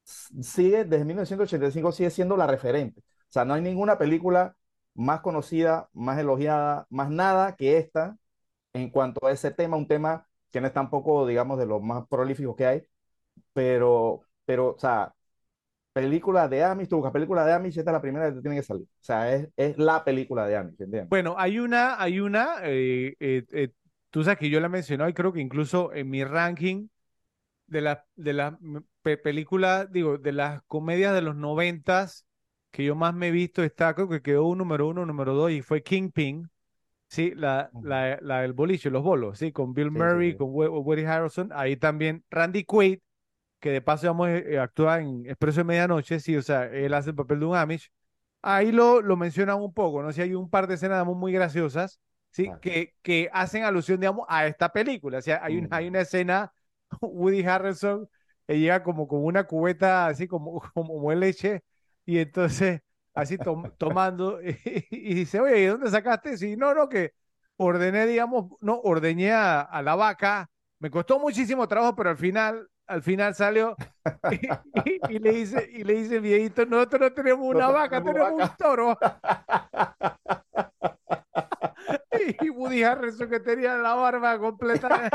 sigue, 0.03 0.85
desde 0.85 1.05
1985 1.05 1.91
sigue 1.91 2.09
siendo 2.09 2.37
la 2.37 2.47
referente. 2.47 3.01
O 3.01 3.31
sea, 3.31 3.45
no 3.45 3.53
hay 3.53 3.61
ninguna 3.61 3.97
película 3.97 4.55
más 4.95 5.21
conocida, 5.21 5.89
más 5.93 6.19
elogiada, 6.19 6.87
más 6.89 7.09
nada 7.09 7.55
que 7.55 7.77
esta 7.77 8.17
en 8.73 8.89
cuanto 8.91 9.27
a 9.27 9.31
ese 9.31 9.51
tema, 9.51 9.77
un 9.77 9.87
tema 9.87 10.27
que 10.51 10.61
no 10.61 10.67
es 10.67 10.73
tampoco, 10.73 11.27
digamos, 11.27 11.59
de 11.59 11.65
los 11.67 11.81
más 11.81 12.07
prolíficos 12.07 12.55
que 12.55 12.65
hay, 12.67 12.83
pero, 13.53 14.21
pero, 14.45 14.75
o 14.75 14.79
sea, 14.79 15.15
película 16.01 16.47
de 16.47 16.63
Amish, 16.63 16.87
tú 16.89 16.97
buscas 16.97 17.13
película 17.13 17.45
de 17.45 17.53
Amish, 17.53 17.77
esta 17.79 17.91
es 17.91 17.93
la 17.93 18.01
primera 18.01 18.29
que 18.29 18.35
te 18.35 18.41
tiene 18.41 18.57
que 18.57 18.63
salir. 18.63 18.83
O 18.83 18.87
sea, 19.01 19.33
es, 19.33 19.49
es 19.57 19.77
la 19.77 20.03
película 20.03 20.45
de 20.47 20.57
Amish, 20.57 20.81
¿entiendes? 20.81 21.09
Bueno, 21.09 21.35
hay 21.37 21.59
una, 21.59 21.99
hay 22.01 22.19
una, 22.19 22.57
eh, 22.63 23.15
eh, 23.19 23.43
eh, 23.51 23.69
tú 24.11 24.23
sabes 24.23 24.37
que 24.39 24.49
yo 24.49 24.59
la 24.59 24.67
he 24.67 24.69
mencionado 24.69 25.09
y 25.09 25.13
creo 25.13 25.33
que 25.33 25.39
incluso 25.41 25.91
en 25.93 26.09
mi 26.09 26.23
ranking 26.23 26.87
de 27.67 27.81
las 27.81 27.99
de 28.15 28.33
las 28.33 28.55
películas, 29.23 29.91
digo, 29.91 30.17
de 30.19 30.33
las 30.33 30.63
comedias 30.63 31.13
de 31.15 31.21
los 31.21 31.35
noventas 31.35 32.25
que 32.71 32.85
yo 32.85 32.95
más 32.95 33.13
me 33.15 33.29
he 33.29 33.31
visto 33.31 33.63
está, 33.63 33.93
creo 33.95 34.09
que 34.09 34.21
quedó 34.21 34.45
un 34.47 34.59
número 34.59 34.87
uno, 34.89 35.05
número 35.05 35.33
dos 35.35 35.51
y 35.51 35.61
fue 35.63 35.83
Kingpin, 35.83 36.49
sí, 37.09 37.33
la, 37.35 37.73
la, 37.81 38.19
la 38.21 38.41
del 38.41 38.53
boliche, 38.53 38.89
los 38.91 39.03
bolos, 39.03 39.39
sí, 39.39 39.51
con 39.53 39.73
Bill 39.73 39.91
Sí, 39.93 40.07
sí, 40.09 40.21
Murray, 40.21 40.35
sí. 40.35 40.35
con 40.35 40.49
Wo- 40.51 40.81
Woody 40.81 41.05
Harrelson, 41.05 41.51
ahí 41.53 41.77
también 41.77 42.25
Randy 42.31 42.65
Quaid, 42.65 42.99
que 43.59 43.71
de 43.71 43.81
paso, 43.81 44.07
vamos, 44.07 44.29
actúa 44.59 44.99
en 45.01 45.25
Expreso 45.25 45.59
de 45.61 45.63
Medianoche, 45.65 46.19
sí, 46.19 46.35
o 46.37 46.41
sea, 46.41 46.65
él 46.65 46.93
hace 46.93 47.09
el 47.11 47.15
papel 47.15 47.39
de 47.39 47.45
un 47.45 47.55
Amish. 47.57 47.91
Ahí 48.41 48.71
lo, 48.71 49.01
lo 49.01 49.17
mencionan 49.17 49.61
un 49.61 49.73
poco, 49.73 50.01
¿no? 50.01 50.11
Si 50.13 50.21
hay 50.21 50.33
un 50.33 50.49
par 50.49 50.67
de 50.67 50.75
escenas, 50.75 50.97
digamos, 50.97 51.17
muy 51.17 51.33
graciosas, 51.33 51.99
¿sí? 52.31 52.57
Que, 52.61 52.95
que 53.01 53.29
hacen 53.33 53.63
alusión, 53.63 53.99
digamos, 53.99 54.25
a 54.29 54.47
esta 54.47 54.69
película. 54.71 55.17
O 55.19 55.21
sea, 55.21 55.41
hay, 55.43 55.57
una, 55.57 55.67
hay 55.71 55.87
Mm. 55.87 55.89
una 55.89 56.01
escena, 56.01 56.53
Woody 57.01 57.43
Harrelson, 57.45 58.09
que 58.47 58.59
llega 58.59 58.81
como 58.83 59.07
con 59.07 59.23
una 59.25 59.45
cubeta 59.45 60.07
así 60.07 60.27
como, 60.27 60.61
como 60.73 61.11
leche, 61.13 61.63
y 62.05 62.19
entonces, 62.19 62.81
así 63.13 63.37
tom- 63.39 63.71
tomando, 63.77 64.41
y, 64.43 64.57
y 64.91 65.13
dice, 65.15 65.39
oye, 65.41 65.61
¿y 65.63 65.65
dónde 65.65 65.89
sacaste? 65.89 66.37
Sí, 66.37 66.55
no, 66.55 66.73
no, 66.73 66.87
que 66.89 67.13
ordené, 67.57 68.05
digamos, 68.07 68.51
no, 68.61 68.79
ordeñé 68.81 69.31
a, 69.33 69.61
a 69.61 69.81
la 69.81 69.95
vaca, 69.95 70.49
me 70.79 70.89
costó 70.89 71.19
muchísimo 71.19 71.67
trabajo, 71.67 71.95
pero 71.95 72.09
al 72.11 72.17
final, 72.17 72.67
al 72.89 73.03
final 73.03 73.35
salió, 73.35 73.75
y, 74.31 74.35
y- 74.89 75.01
y 75.15 75.19
le 75.19 75.31
dice, 75.31 75.69
y 75.71 75.83
le 75.83 75.93
dice 75.95 76.15
el 76.17 76.21
viejito, 76.21 76.65
nosotros 76.65 77.01
no 77.01 77.13
tenemos 77.13 77.45
una 77.47 77.67
No 77.67 77.73
vaca, 77.73 78.03
tenemos 78.03 78.31
un 78.31 78.37
vaca". 78.37 78.55
toro. 78.57 78.97
Y 82.41 82.49
Woody 82.49 82.83
Harrelson 82.83 83.29
que 83.29 83.39
tenía 83.39 83.75
la 83.77 83.93
barba 83.95 84.37
completa. 84.39 85.09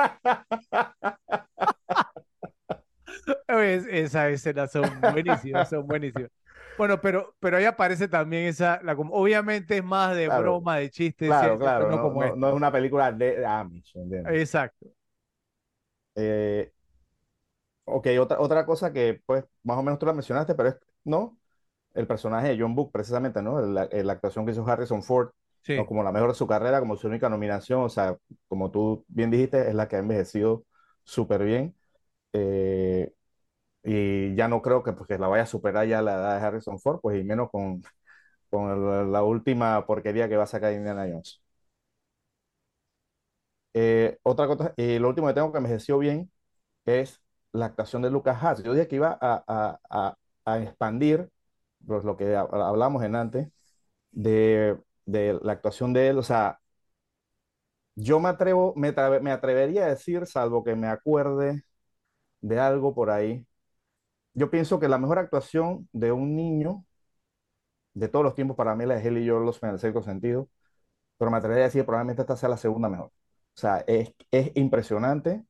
Es- 3.49 3.87
Esas 3.87 4.31
escenas 4.33 4.73
son 4.73 5.01
buenísimas, 5.01 5.69
son 5.69 5.87
buenísimas. 5.87 6.31
Bueno, 6.77 7.01
pero, 7.01 7.35
pero 7.39 7.57
ahí 7.57 7.65
aparece 7.65 8.09
también 8.09 8.47
esa, 8.47 8.81
la, 8.83 8.95
obviamente 8.95 9.77
es 9.77 9.85
más 9.85 10.17
de 10.17 10.27
Claro, 10.27 10.43
broma, 10.43 10.77
de 10.79 10.91
chiste, 10.91 11.27
Claro, 11.27 11.57
claro, 11.59 11.85
no 11.91 11.97
no, 11.97 12.03
como 12.03 12.23
no- 12.23 12.27
esta. 12.27 12.39
no 12.41 12.49
es 12.49 12.55
una 12.55 12.73
película 12.73 13.13
de 13.13 13.47
Amish, 13.47 13.97
¿entiendes? 13.97 14.35
Exacto. 14.41 14.87
Eh, 16.17 16.73
ok, 17.85 18.07
otra, 18.21 18.41
otra 18.41 18.67
cosa 18.67 18.93
que, 18.93 19.21
pues, 19.27 19.45
más 19.63 19.79
o 19.79 19.83
menos 19.83 19.99
tú 19.99 20.07
la 20.07 20.13
mencionaste, 20.13 20.55
pero 20.55 20.71
es, 20.71 20.77
¿no? 21.05 21.39
El 21.95 22.07
personaje 22.07 22.49
de 22.49 22.59
John 22.61 22.75
Book, 22.75 22.93
precisamente, 22.93 23.43
¿no? 23.43 23.61
La, 23.61 23.89
la 23.93 24.13
actuación 24.15 24.47
que 24.47 24.53
hizo 24.53 24.67
Harrison 24.69 25.03
Ford 25.03 25.31
¿no? 25.77 25.87
Sí. 25.87 25.87
como 25.87 26.03
la 26.05 26.13
mejor 26.13 26.31
de 26.31 26.35
su 26.37 26.47
carrera, 26.47 26.81
como 26.81 26.97
su 26.97 27.09
única 27.09 27.29
nominación, 27.31 27.83
o 27.83 27.89
sea, 27.91 28.17
como 28.49 28.71
tú 28.71 29.05
bien 29.09 29.31
dijiste, 29.31 29.69
es 29.69 29.75
la 29.75 29.89
que 29.89 29.97
ha 29.97 30.01
envejecido 30.01 30.65
súper 31.05 31.45
bien. 31.45 31.77
Eh, 32.35 33.13
y 33.85 34.35
ya 34.37 34.49
no 34.49 34.63
creo 34.63 34.83
que, 34.85 34.93
pues, 34.95 35.09
que 35.09 35.19
la 35.19 35.29
vaya 35.29 35.45
a 35.45 35.47
superar 35.47 35.87
ya 35.89 36.03
la 36.03 36.15
edad 36.17 36.41
de 36.41 36.47
Harrison 36.47 36.81
Ford, 36.81 37.01
pues 37.03 37.21
y 37.21 37.25
menos 37.25 37.51
con, 37.51 37.83
con 38.51 39.13
la 39.13 39.23
última 39.25 39.87
porquería 39.87 40.29
que 40.29 40.37
va 40.39 40.45
a 40.45 40.47
sacar 40.47 40.73
Indiana 40.75 41.07
Jones. 41.11 41.43
Eh, 43.77 44.19
otra 44.23 44.47
cosa, 44.47 44.73
y 44.77 44.99
lo 44.99 45.09
último 45.09 45.27
que 45.29 45.35
tengo 45.35 45.51
que 45.53 45.59
envejeció 45.59 45.99
bien 45.99 46.31
es 46.87 47.23
la 47.55 47.67
actuación 47.69 48.03
de 48.03 48.11
Lucas 48.13 48.43
Haas. 48.45 48.65
Yo 48.65 48.75
dije 48.75 48.89
que 48.89 48.97
iba 48.99 49.19
a, 49.23 49.45
a- 49.49 49.81
a- 49.91 50.19
a 50.47 50.61
expandir 50.61 51.31
pues, 51.87 52.05
lo 52.05 52.17
que 52.19 52.37
ha- 52.37 52.43
hablamos 52.43 53.05
en 53.05 53.17
antes 53.17 53.49
de, 54.13 54.79
de 55.07 55.39
la 55.43 55.53
actuación 55.55 55.93
de 55.95 56.09
él. 56.11 56.19
O 56.19 56.25
sea, 56.25 56.61
yo 57.97 58.21
me 58.21 58.29
atrevo, 58.29 58.75
me, 58.77 58.93
me 59.21 59.31
atrevería 59.33 59.85
a 59.87 59.89
decir, 59.89 60.27
salvo 60.27 60.65
que 60.65 60.75
me 60.77 60.89
acuerde 60.89 61.65
de 62.41 62.61
algo 62.61 62.95
por 62.95 63.11
ahí, 63.11 63.47
yo 64.35 64.51
pienso 64.51 64.81
que 64.81 64.89
la 64.89 64.99
mejor 64.99 65.19
actuación 65.21 65.89
de 65.93 66.13
un 66.13 66.37
niño 66.37 66.85
de 67.95 68.09
todos 68.09 68.25
los 68.25 68.35
tiempos 68.35 68.57
para 68.57 68.75
mí 68.77 68.87
la 68.87 68.97
de 68.97 69.09
Haley 69.09 69.29
Joel 69.29 69.49
Osment 69.49 69.65
en 69.71 69.75
el 69.75 69.79
sexto 69.81 70.03
sentido, 70.03 70.49
pero 71.19 71.31
me 71.31 71.39
atrevería 71.39 71.65
a 71.67 71.69
decir 71.69 71.85
probablemente 71.87 72.23
esta 72.23 72.37
sea 72.37 72.49
la 72.49 72.57
segunda 72.59 72.89
mejor. 72.91 73.09
O 73.09 73.13
sea, 73.61 73.85
es, 73.89 74.15
es 74.31 74.53
impresionante. 74.57 75.45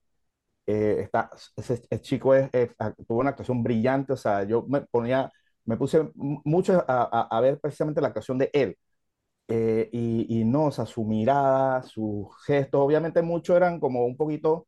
Eh, 0.66 0.98
está, 1.02 1.30
ese, 1.56 1.82
chico 2.00 2.34
es, 2.34 2.48
es- 2.52 2.70
tuvo 3.06 3.20
una 3.20 3.30
actuación 3.30 3.62
brillante. 3.62 4.12
O 4.12 4.16
sea, 4.16 4.44
yo 4.44 4.64
me 4.68 4.82
ponía, 4.82 5.30
me 5.64 5.76
puse 5.76 6.10
mucho 6.14 6.84
a, 6.88 7.28
a- 7.30 7.40
ver 7.40 7.60
precisamente 7.60 8.00
la 8.00 8.08
actuación 8.08 8.38
de 8.38 8.50
él. 8.52 8.76
eh, 9.48 9.88
y, 9.92 10.40
y 10.40 10.44
no, 10.44 10.66
o 10.66 10.70
sea, 10.72 10.86
su 10.86 11.04
mirada, 11.04 11.82
sus 11.82 12.28
gestos, 12.46 12.80
obviamente 12.80 13.22
muchos 13.22 13.56
eran 13.56 13.80
como 13.80 14.04
un 14.06 14.16
poquito, 14.16 14.66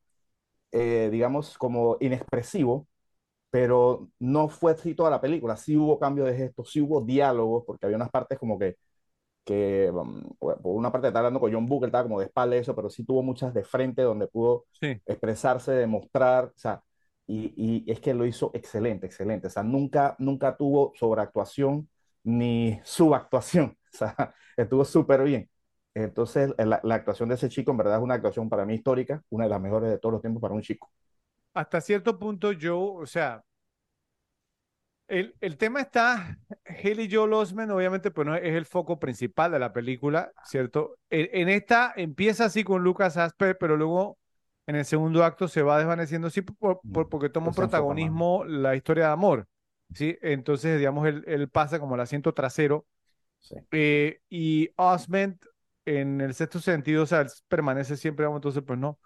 eh, 0.71 1.09
digamos, 1.11 1.57
como 1.57 1.97
inexpresivo, 1.99 2.87
pero 3.51 4.09
no 4.19 4.49
fue 4.49 4.73
así 4.73 4.95
toda 4.95 5.09
la 5.11 5.21
película. 5.21 5.57
Sí 5.57 5.77
hubo 5.77 5.99
cambio 5.99 6.25
de 6.25 6.35
gestos, 6.37 6.71
sí 6.71 6.81
hubo 6.81 7.01
diálogos, 7.01 7.63
porque 7.67 7.85
había 7.85 7.97
unas 7.97 8.11
partes 8.11 8.39
como 8.39 8.59
que 8.59 8.77
que 9.47 9.91
um, 9.93 10.23
por 10.39 10.59
una 10.77 10.91
parte 10.93 11.07
estaba 11.09 11.21
hablando 11.27 11.41
con 11.41 11.53
John 11.53 11.67
Booker, 11.67 11.87
estaba 11.89 12.03
como 12.05 12.19
de 12.21 12.27
espalda 12.27 12.57
eso, 12.57 12.75
pero 12.75 12.89
sí 12.91 13.05
tuvo 13.05 13.23
muchas 13.23 13.53
de 13.55 13.63
frente 13.65 14.03
donde 14.03 14.27
pudo 14.27 14.67
Sí. 14.81 15.01
expresarse, 15.07 15.71
demostrar, 15.73 16.45
o 16.47 16.53
sea, 16.57 16.83
y, 17.27 17.53
y 17.87 17.91
es 17.91 17.99
que 18.01 18.13
lo 18.13 18.25
hizo 18.25 18.51
excelente, 18.53 19.05
excelente, 19.07 19.47
o 19.47 19.49
sea, 19.49 19.63
nunca, 19.63 20.15
nunca 20.19 20.57
tuvo 20.57 20.93
sobreactuación 20.95 21.89
ni 22.23 22.79
subactuación, 22.85 23.77
o 23.93 23.97
sea, 23.97 24.15
estuvo 24.57 24.85
súper 24.85 25.23
bien. 25.23 25.49
Entonces, 25.93 26.53
la, 26.59 26.79
la 26.83 26.95
actuación 26.95 27.29
de 27.29 27.35
ese 27.35 27.49
chico 27.49 27.71
en 27.71 27.77
verdad 27.77 27.97
es 27.97 28.03
una 28.03 28.15
actuación 28.15 28.49
para 28.49 28.65
mí 28.65 28.75
histórica, 28.75 29.23
una 29.29 29.45
de 29.45 29.49
las 29.49 29.61
mejores 29.61 29.89
de 29.89 29.97
todos 29.99 30.13
los 30.13 30.21
tiempos 30.21 30.41
para 30.41 30.53
un 30.53 30.61
chico. 30.61 30.89
Hasta 31.53 31.81
cierto 31.81 32.19
punto 32.19 32.51
yo, 32.51 32.79
o 32.93 33.05
sea, 33.07 33.43
el, 35.07 35.35
el 35.41 35.57
tema 35.57 35.81
está, 35.81 36.37
Haley 36.65 37.09
Joel 37.11 37.33
Osment 37.33 37.71
obviamente 37.71 38.11
pues 38.11 38.25
no 38.27 38.35
es 38.35 38.43
el 38.55 38.65
foco 38.65 38.99
principal 38.99 39.51
de 39.51 39.59
la 39.59 39.73
película, 39.73 40.31
¿cierto? 40.41 40.97
En, 41.09 41.29
en 41.33 41.49
esta 41.49 41.93
empieza 41.95 42.45
así 42.45 42.63
con 42.63 42.83
Lucas 42.83 43.17
Asper, 43.17 43.57
pero 43.59 43.77
luego 43.77 44.17
en 44.65 44.75
el 44.75 44.85
segundo 44.85 45.23
acto 45.23 45.47
se 45.47 45.61
va 45.61 45.77
desvaneciendo 45.77 46.29
sí 46.29 46.41
por, 46.41 46.81
por- 46.91 47.09
porque 47.09 47.29
toma 47.29 47.49
un 47.49 47.55
Pues 47.55 47.55
protagonismo 47.55 48.43
la 48.45 48.75
historia 48.75 49.05
de 49.07 49.11
amor, 49.13 49.47
¿sí? 49.93 50.17
Entonces, 50.21 50.77
digamos, 50.77 51.07
él, 51.07 51.23
él 51.27 51.49
pasa 51.49 51.79
como 51.79 51.95
el 51.95 52.01
asiento 52.01 52.33
trasero 52.33 52.85
Sí. 53.39 53.55
eh, 53.71 54.21
y 54.29 54.69
Osment 54.77 55.43
en 55.85 56.21
el 56.21 56.33
sexto 56.33 56.59
sentido, 56.59 57.03
o 57.03 57.05
sea, 57.05 57.21
él 57.21 57.27
permanece 57.47 57.97
siempre, 57.97 58.23
digamos, 58.23 58.37
entonces 58.39 58.63
pues 58.65 58.79
no. 58.79 58.99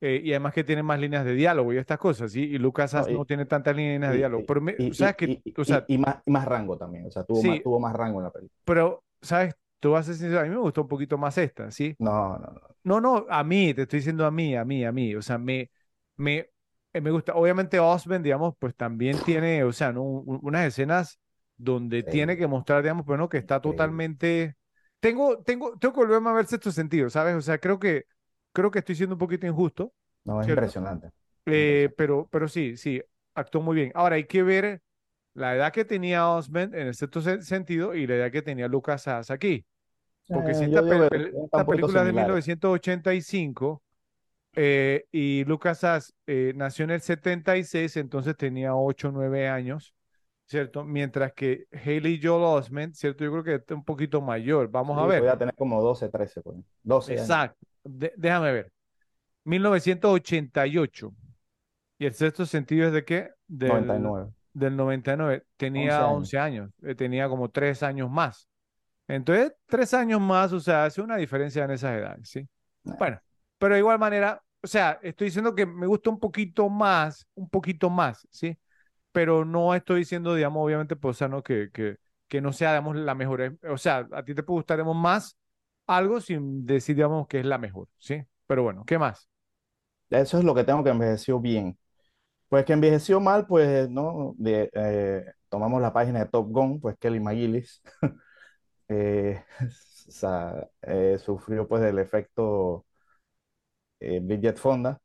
Eh, 0.00 0.20
y 0.24 0.30
además 0.32 0.54
que 0.54 0.64
tiene 0.64 0.82
más 0.82 0.98
líneas 1.00 1.24
de 1.26 1.34
diálogo 1.34 1.72
y 1.72 1.78
estas 1.78 1.98
cosas, 1.98 2.32
¿sí? 2.32 2.40
Y 2.42 2.58
Lucas 2.58 2.94
No, 2.94 3.08
Haas 3.08 3.10
no 3.10 3.24
y, 3.24 3.26
tiene 3.26 3.46
tantas 3.46 3.76
líneas 3.76 4.12
de 4.12 4.16
y, 4.16 4.18
diálogo. 4.18 4.44
y, 4.44 4.46
Pero 4.46 4.60
me- 4.62 4.76
y, 4.76 4.94
sabes 4.94 5.16
y, 5.16 5.16
que, 5.16 5.34
y, 5.44 5.58
o 5.58 5.64
y- 5.64 5.64
sea, 5.64 5.88
y 5.88 5.98
más, 5.98 6.16
y 6.26 6.30
más 6.30 6.44
rango 6.46 6.76
también, 6.78 7.06
o 7.06 7.10
sea, 7.10 7.24
tuvo 7.24 7.42
más, 7.42 7.60
sí, 7.60 7.62
tuvo 7.62 7.80
más 7.80 7.94
rango 7.94 8.18
en 8.20 8.24
la 8.24 8.30
película. 8.30 8.60
pero, 8.64 9.04
¿sabes? 9.22 9.54
Tú 9.80 9.92
vas 9.92 10.08
a 10.08 10.14
sincero, 10.14 10.40
a 10.40 10.44
mí 10.44 10.50
me 10.50 10.58
gustó 10.58 10.82
un 10.82 10.88
poquito 10.88 11.18
más 11.18 11.38
esta, 11.38 11.70
¿sí? 11.70 11.96
No, 11.98 12.36
no, 12.38 12.50
no. 12.52 12.76
No, 12.84 13.00
no, 13.00 13.26
a 13.30 13.44
mí, 13.44 13.74
te 13.74 13.82
estoy 13.82 14.00
diciendo 14.00 14.26
a 14.26 14.30
mí, 14.30 14.56
a 14.56 14.64
mí, 14.64 14.84
a 14.84 14.92
mí. 14.92 15.14
O 15.16 15.22
sea, 15.22 15.38
me, 15.38 15.70
me, 16.16 16.50
eh, 16.94 17.00
me 17.00 17.10
gusta. 17.10 17.34
Obviamente 17.34 17.80
Osmond, 17.80 18.24
digamos, 18.24 18.54
pues 18.58 18.76
también 18.76 19.22
tiene, 19.22 19.64
o 19.64 19.72
sea, 19.72 19.92
¿no? 19.92 20.02
Un- 20.04 20.40
unas 20.42 20.66
escenas 20.66 21.20
donde 21.56 22.02
tiene 22.04 22.36
Sí, 22.36 22.38
que 22.38 22.46
mostrar, 22.46 22.82
digamos, 22.82 23.06
pues 23.06 23.18
no, 23.18 23.28
que 23.28 23.38
está 23.38 23.60
totalmente... 23.60 24.56
Tengo, 25.00 25.42
tengo, 25.44 25.78
tengo 25.78 25.94
que 25.94 26.00
volverme 26.00 26.30
a 26.30 26.32
ver 26.34 26.46
sexto 26.46 26.72
sentido, 26.72 27.10
¿sabes? 27.10 27.36
O 27.36 27.42
sea, 27.42 27.58
creo 27.58 27.78
que, 27.80 28.04
creo 28.52 28.70
que 28.70 28.80
estoy 28.80 28.94
siendo 28.96 29.14
un 29.16 29.18
poquito 29.18 29.46
injusto, 29.46 29.92
No, 30.24 30.40
es 30.40 30.46
¿cierto? 30.46 30.48
impresionante. 30.48 31.10
Eh, 31.46 31.90
Impresionante. 31.90 31.94
pero, 31.96 32.28
pero 32.30 32.48
sí, 32.48 32.76
sí, 32.76 33.02
actuó 33.34 33.62
muy 33.62 33.76
bien. 33.76 33.92
Ahora 33.94 34.16
hay 34.16 34.26
que 34.26 34.42
ver 34.42 34.82
la 35.34 35.54
edad 35.56 35.72
que 35.72 35.84
tenía 35.84 36.28
Osmond 36.30 36.74
en 36.74 36.94
sexto 36.94 37.20
se- 37.22 37.42
sentido 37.42 37.94
y 37.94 38.06
la 38.06 38.16
edad 38.16 38.32
que 38.32 38.42
tenía 38.42 38.68
Lucas 38.68 39.08
Haas 39.08 39.30
aquí. 39.30 39.64
Porque 40.30 40.54
si 40.54 40.64
Eh, 40.64 40.66
esta, 40.66 40.80
yo 40.80 40.84
digo 40.84 41.08
están 41.46 41.46
esta 41.46 41.66
película 41.68 42.00
es 42.00 42.06
de 42.06 42.12
similares. 42.12 42.12
1985 42.12 43.82
eh, 44.54 45.06
y 45.12 45.44
Lucas 45.44 45.84
Haas 45.84 46.14
eh, 46.26 46.52
nació 46.56 46.84
en 46.84 46.90
el 46.92 47.00
76, 47.00 47.96
entonces 47.96 48.36
tenía 48.36 48.74
8 48.76 49.08
o 49.08 49.12
9 49.12 49.48
años, 49.48 49.94
¿cierto? 50.46 50.84
Mientras 50.84 51.32
que 51.34 51.66
Haley 51.72 52.20
Joel 52.22 52.44
Osment, 52.44 52.94
¿cierto? 52.94 53.24
Yo 53.24 53.30
creo 53.32 53.44
que 53.44 53.54
está 53.56 53.74
un 53.74 53.84
poquito 53.84 54.20
mayor. 54.20 54.70
Vamos 54.70 54.98
a 54.98 55.02
Sí, 55.04 55.06
ver. 55.06 55.20
podía 55.20 55.38
tener 55.38 55.54
como 55.56 55.80
12, 55.82 56.08
13, 56.08 56.42
pues. 56.42 56.56
12 56.82 57.18
años. 57.20 57.26
Exacto. 57.28 57.66
De- 57.84 58.12
déjame 58.16 58.52
ver. 58.52 58.72
1988. 59.44 61.14
¿Y 61.98 62.06
el 62.06 62.14
sexto 62.14 62.46
sentido 62.46 62.86
es 62.86 62.92
de 62.92 63.04
qué? 63.04 63.30
Del, 63.46 63.68
99. 63.68 64.32
del 64.52 64.76
99. 64.76 65.34
11 65.36 65.46
Tenía 65.56 65.98
años. 65.98 66.10
11 66.16 66.38
años. 66.38 66.70
eh, 66.82 66.94
tenía 66.94 67.28
como 67.28 67.50
3 67.50 67.82
años 67.82 68.10
más. 68.10 68.48
Entonces, 69.08 69.52
3 69.66 69.92
años 69.94 70.20
más, 70.20 70.52
o 70.52 70.60
sea, 70.60 70.84
hace 70.84 71.02
una 71.02 71.16
diferencia 71.16 71.64
en 71.64 71.72
esas 71.72 71.96
edades, 71.96 72.28
¿sí? 72.28 72.48
Nah. 72.84 72.96
Bueno, 72.96 73.20
pero 73.58 73.74
de 73.74 73.80
igual 73.80 73.98
manera, 73.98 74.42
o 74.62 74.66
sea, 74.66 74.98
estoy 75.02 75.26
diciendo 75.26 75.54
que 75.54 75.66
me 75.66 75.86
gusta 75.86 76.10
un 76.10 76.20
poquito 76.20 76.68
más, 76.68 77.26
un 77.34 77.48
poquito 77.50 77.90
más, 77.90 78.26
¿sí? 78.30 78.56
Pero 79.12 79.44
no 79.44 79.74
estoy 79.74 80.00
diciendo, 80.00 80.34
digamos, 80.34 80.64
obviamente, 80.64 80.96
pues, 80.96 81.16
o 81.16 81.18
sea, 81.18 81.28
¿no? 81.28 81.42
Que, 81.42 81.70
que, 81.72 81.96
que 82.28 82.40
no 82.40 82.52
sea, 82.52 82.70
digamos, 82.72 82.96
la 82.96 83.14
mejor. 83.16 83.58
O 83.68 83.76
sea, 83.78 84.06
a 84.12 84.22
ti 84.24 84.34
te 84.34 84.42
puede 84.44 84.58
gustar, 84.58 84.78
digamos, 84.78 84.96
más 84.96 85.36
algo 85.96 86.20
sin 86.20 86.66
decir, 86.66 86.96
digamos, 86.96 87.28
que 87.28 87.40
es 87.40 87.46
la 87.46 87.58
mejor, 87.58 87.88
¿sí? 87.98 88.22
Pero 88.46 88.62
bueno, 88.62 88.84
¿qué 88.86 88.98
más? 88.98 89.28
Eso 90.10 90.38
es 90.38 90.44
lo 90.44 90.54
que 90.54 90.64
tengo 90.64 90.82
que 90.84 90.90
envejeció 90.90 91.40
bien. 91.40 91.78
Pues 92.48 92.64
que 92.66 92.74
envejeció 92.74 93.20
mal, 93.20 93.46
pues, 93.46 93.90
¿no? 93.90 94.34
De, 94.38 94.70
eh, 94.74 95.24
tomamos 95.48 95.82
la 95.82 95.92
página 95.92 96.20
de 96.20 96.26
Top 96.30 96.48
Gun, 96.50 96.80
pues 96.80 96.96
Kelly 96.98 97.20
McGillis 97.20 97.82
eh, 98.88 99.44
o 100.08 100.12
sea, 100.12 100.68
eh, 100.82 101.18
sufrió 101.18 101.68
pues 101.68 101.82
del 101.82 101.98
efecto 101.98 102.86
eh, 104.00 104.20
Bridget 104.20 104.56
Fonda, 104.58 105.00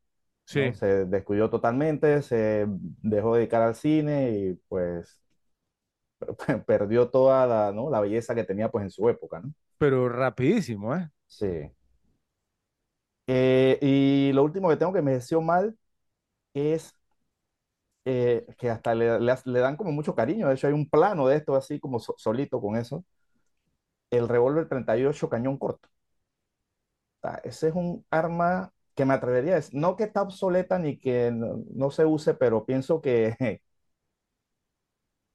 ¿no? 0.52 0.72
Sí, 0.72 0.74
Se 0.74 1.06
descuidó 1.06 1.50
totalmente, 1.50 2.22
se 2.22 2.66
dejó 2.68 3.34
de 3.34 3.40
dedicar 3.40 3.62
al 3.62 3.74
cine 3.74 4.30
y 4.32 4.54
pues 4.68 5.20
perdió 6.66 7.08
toda 7.10 7.46
la, 7.46 7.72
¿no? 7.72 7.90
la 7.90 8.00
belleza 8.00 8.34
que 8.34 8.44
tenía 8.44 8.70
pues 8.70 8.84
en 8.84 8.90
su 8.90 9.08
época, 9.08 9.40
¿no? 9.40 9.52
Pero 9.78 10.08
rapidísimo, 10.08 10.94
¿eh? 10.96 11.10
Sí. 11.26 11.72
Eh, 13.28 13.78
y 13.82 14.32
lo 14.32 14.44
último 14.44 14.68
que 14.68 14.76
tengo 14.76 14.92
que 14.92 15.00
envejeció 15.00 15.40
mal 15.40 15.76
es 16.54 16.94
eh, 18.04 18.46
que 18.58 18.70
hasta 18.70 18.94
le, 18.94 19.18
le, 19.20 19.34
le 19.44 19.60
dan 19.60 19.76
como 19.76 19.92
mucho 19.92 20.14
cariño. 20.14 20.48
De 20.48 20.54
hecho, 20.54 20.66
hay 20.68 20.72
un 20.72 20.88
plano 20.88 21.26
de 21.28 21.36
esto 21.36 21.56
así 21.56 21.80
como 21.80 21.98
so- 22.00 22.14
solito 22.18 22.60
con 22.60 22.76
eso. 22.76 23.04
El 24.10 24.26
revólver 24.28 24.68
38 24.68 25.28
cañón 25.28 25.58
corto. 25.58 25.88
O 27.22 27.28
ese 27.44 27.68
es 27.68 27.74
un 27.74 28.04
arma 28.10 28.72
que 28.94 29.04
me 29.04 29.14
atrevería 29.14 29.52
a 29.52 29.56
decir, 29.56 29.78
no 29.78 29.96
que 29.96 30.04
está 30.04 30.22
obsoleta 30.22 30.78
ni 30.78 30.98
que 30.98 31.30
no, 31.32 31.64
no 31.74 31.90
se 31.90 32.04
use, 32.04 32.34
pero 32.34 32.64
pienso 32.64 33.00
que, 33.00 33.36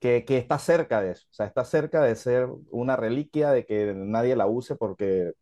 que, 0.01 0.25
que 0.25 0.39
está 0.39 0.59
cerca 0.59 1.01
de 1.01 1.13
eso. 1.13 1.27
O 1.31 1.35
sea, 1.35 1.47
está 1.47 1.65
cerca 1.65 2.03
de 2.03 2.17
ser 2.17 2.49
una 2.71 2.97
reliquia, 2.97 3.51
de 3.51 3.65
que 3.67 3.93
nadie 3.95 4.37
la 4.37 4.47
use 4.47 4.77
porque 4.77 5.33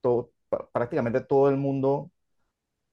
todo, 0.00 0.32
pr- 0.50 0.68
prácticamente 0.72 1.20
todo 1.20 1.48
el 1.48 1.56
mundo 1.56 2.10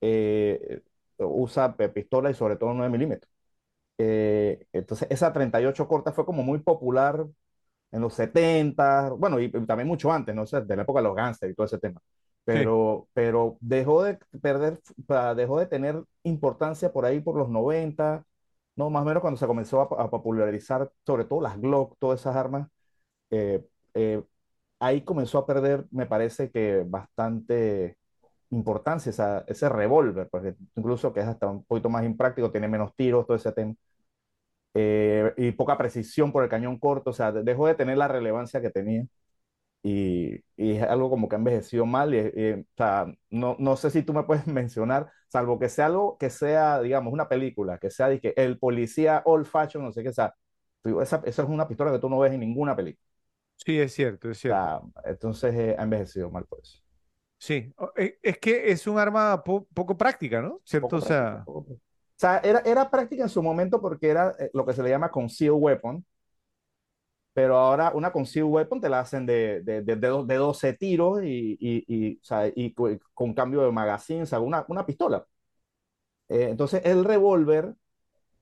eh, 0.02 0.82
usa 1.20 1.76
pistola 1.78 2.32
y 2.32 2.34
sobre 2.36 2.56
todo 2.58 2.74
9 2.74 2.92
milímetros. 2.92 3.32
Eh, 4.00 4.68
entonces, 4.74 5.08
esa 5.12 5.34
38 5.34 5.88
corta 5.88 6.12
fue 6.14 6.26
como 6.26 6.44
muy 6.44 6.60
popular 6.60 7.26
en 7.92 8.02
los 8.02 8.14
70, 8.16 9.12
bueno, 9.12 9.40
y, 9.40 9.46
y 9.46 9.52
también 9.68 9.88
mucho 9.88 10.12
antes, 10.14 10.36
no 10.36 10.46
sé, 10.48 10.62
de 10.62 10.76
la 10.76 10.84
época 10.84 11.02
de 11.02 11.06
los 11.08 11.16
gangsters 11.18 11.54
y 11.54 11.56
todo 11.56 11.68
ese 11.68 11.80
tema. 11.80 12.02
Sí, 12.54 12.60
Pero, 12.64 13.10
pero 13.14 13.58
dejó 13.62 14.04
de 14.04 14.20
perder, 14.42 14.82
o 15.04 15.04
sea, 15.14 15.36
dejó 15.36 15.60
de 15.60 15.68
tener 15.68 16.04
importancia 16.24 16.92
por 16.94 17.06
ahí 17.06 17.22
por 17.22 17.38
los 17.38 17.50
90, 17.50 18.26
no, 18.76 18.90
más 18.90 19.04
o 19.04 19.06
menos 19.06 19.22
cuando 19.22 19.38
se 19.40 19.48
comenzó 19.48 19.82
a, 19.82 20.04
a 20.04 20.10
popularizar, 20.10 20.92
sobre 21.06 21.26
todo 21.26 21.42
las 21.42 21.60
Glock, 21.60 21.96
todas 22.00 22.20
esas 22.22 22.36
armas, 22.36 22.68
eh, 23.32 23.66
eh, 23.96 24.24
ahí 24.80 25.04
comenzó 25.04 25.40
a 25.40 25.48
perder, 25.48 25.88
me 25.92 26.06
parece 26.08 26.52
que 26.52 26.84
bastante 26.88 27.98
importancia 28.52 29.12
ese 29.48 29.70
revólver, 29.70 30.30
porque 30.32 30.56
incluso 30.76 31.14
que 31.14 31.22
es 31.22 31.28
hasta 31.28 31.48
un 31.50 31.66
poquito 31.66 31.90
más 31.90 32.06
impráctico, 32.06 32.52
tiene 32.52 32.68
menos 32.70 32.96
tiros, 32.96 33.26
todo 33.28 33.38
ese 33.38 33.52
tema, 33.54 33.76
eh, 34.74 35.34
y 35.38 35.52
poca 35.52 35.78
precisión 35.78 36.32
por 36.32 36.44
el 36.44 36.50
cañón 36.50 36.80
corto, 36.80 37.10
o 37.12 37.14
sea, 37.14 37.32
dejó 37.32 37.68
de 37.68 37.76
tener 37.76 37.98
la 37.98 38.08
relevancia 38.08 38.62
que 38.62 38.70
tenía. 38.72 39.06
Y, 39.84 40.36
y 40.56 40.74
es 40.74 40.84
algo 40.84 41.10
como 41.10 41.28
que 41.28 41.36
ha 41.36 41.40
envejecido 41.40 41.86
mal. 41.86 42.14
Y, 42.14 42.20
y, 42.20 42.52
o 42.54 42.66
sea, 42.78 43.08
no, 43.30 43.56
no 43.60 43.76
sé 43.78 43.90
si 43.92 44.04
tú 44.04 44.14
me 44.14 44.24
puedes 44.24 44.48
mencionar, 44.48 45.12
salvo 45.28 45.60
que 45.60 45.70
sea 45.70 45.88
algo 45.88 46.18
que 46.18 46.30
sea, 46.30 46.82
digamos, 46.82 47.14
una 47.14 47.28
película, 47.30 47.78
que 47.80 47.90
sea 47.90 48.10
de 48.10 48.20
que 48.20 48.34
el 48.38 48.60
policía 48.60 49.22
old 49.26 49.46
fashion, 49.46 49.84
no 49.84 49.92
sé 49.92 50.04
qué, 50.04 50.14
sea, 50.14 50.36
esa, 51.02 51.22
esa 51.26 51.44
es 51.44 51.50
una 51.50 51.68
pistola 51.68 51.92
que 51.92 52.00
tú 52.00 52.10
no 52.10 52.20
ves 52.20 52.34
en 52.34 52.40
ninguna 52.42 52.76
película. 52.76 53.08
Sí, 53.58 53.80
es 53.80 53.94
cierto, 53.94 54.30
es 54.30 54.40
cierto. 54.40 54.60
O 54.60 55.02
sea, 55.02 55.12
entonces 55.12 55.54
eh, 55.56 55.76
ha 55.78 55.84
envejecido 55.84 56.32
mal 56.32 56.46
por 56.46 56.60
eso. 56.62 56.80
Sí, 57.38 57.74
e, 57.96 58.20
es 58.22 58.38
que 58.38 58.72
es 58.72 58.86
un 58.88 59.00
arma 59.00 59.44
po 59.44 59.68
poco 59.74 59.98
práctica, 59.98 60.42
¿no? 60.42 60.62
¿Cierto? 60.64 60.88
Poco 60.90 60.98
o 60.98 61.02
sea, 61.02 61.22
práctica, 61.22 61.46
poco... 61.46 61.74
o 61.74 61.80
sea 62.16 62.38
era, 62.44 62.60
era 62.66 62.90
práctica 62.90 63.24
en 63.24 63.30
su 63.30 63.42
momento 63.42 63.82
porque 63.82 64.10
era 64.10 64.36
eh, 64.40 64.50
lo 64.54 64.66
que 64.66 64.74
se 64.74 64.84
le 64.84 64.90
llama 64.90 65.10
concealed 65.12 65.56
weapon, 65.56 66.06
pero 67.34 67.58
ahora 67.58 67.92
una 67.96 68.12
concealed 68.12 68.50
weapon 68.52 68.82
te 68.82 68.90
la 68.90 69.00
hacen 69.02 69.26
de, 69.26 69.62
de, 69.64 69.82
de, 69.84 69.96
de 69.96 70.36
12 70.36 70.74
tiros 70.74 71.24
y, 71.24 71.58
y, 71.60 71.86
y, 71.88 72.16
o 72.18 72.24
sea, 72.24 72.48
y, 72.54 72.74
con 73.14 73.34
cambio 73.34 73.62
de 73.64 73.72
magazine, 73.72 74.24
o 74.24 74.26
sea, 74.26 74.40
una, 74.40 74.66
una 74.68 74.86
pistola. 74.86 75.26
Eh, 76.30 76.48
entonces 76.50 76.82
el 76.86 77.04
revólver, 77.06 77.74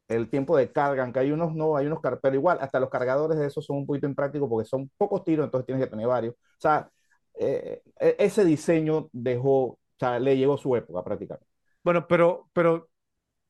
el 0.07 0.29
tiempo 0.29 0.57
de 0.57 0.71
carga, 0.71 1.03
aunque 1.03 1.19
hay 1.19 1.31
unos 1.31 1.55
no, 1.55 1.77
hay 1.77 1.87
unos, 1.87 1.99
pero 2.21 2.35
igual, 2.35 2.59
hasta 2.61 2.79
los 2.79 2.89
cargadores 2.89 3.39
de 3.39 3.47
esos 3.47 3.65
son 3.65 3.77
un 3.79 3.87
poquito 3.87 4.07
imprácticos 4.07 4.49
porque 4.49 4.67
son 4.69 4.91
pocos 4.97 5.23
tiros, 5.25 5.45
entonces 5.45 5.67
tienes 5.67 5.85
que 5.85 5.91
tener 5.91 6.07
varios. 6.07 6.35
O 6.35 6.37
sea, 6.59 6.89
eh, 7.35 7.83
e, 7.99 8.15
ese 8.19 8.45
diseño 8.45 9.09
dejó, 9.13 9.63
o 9.65 9.79
sea, 9.99 10.19
le 10.19 10.37
llegó 10.37 10.57
su 10.57 10.75
época 10.75 11.03
prácticamente. 11.03 11.47
Bueno, 11.83 12.07
pero, 12.07 12.49
pero 12.53 12.89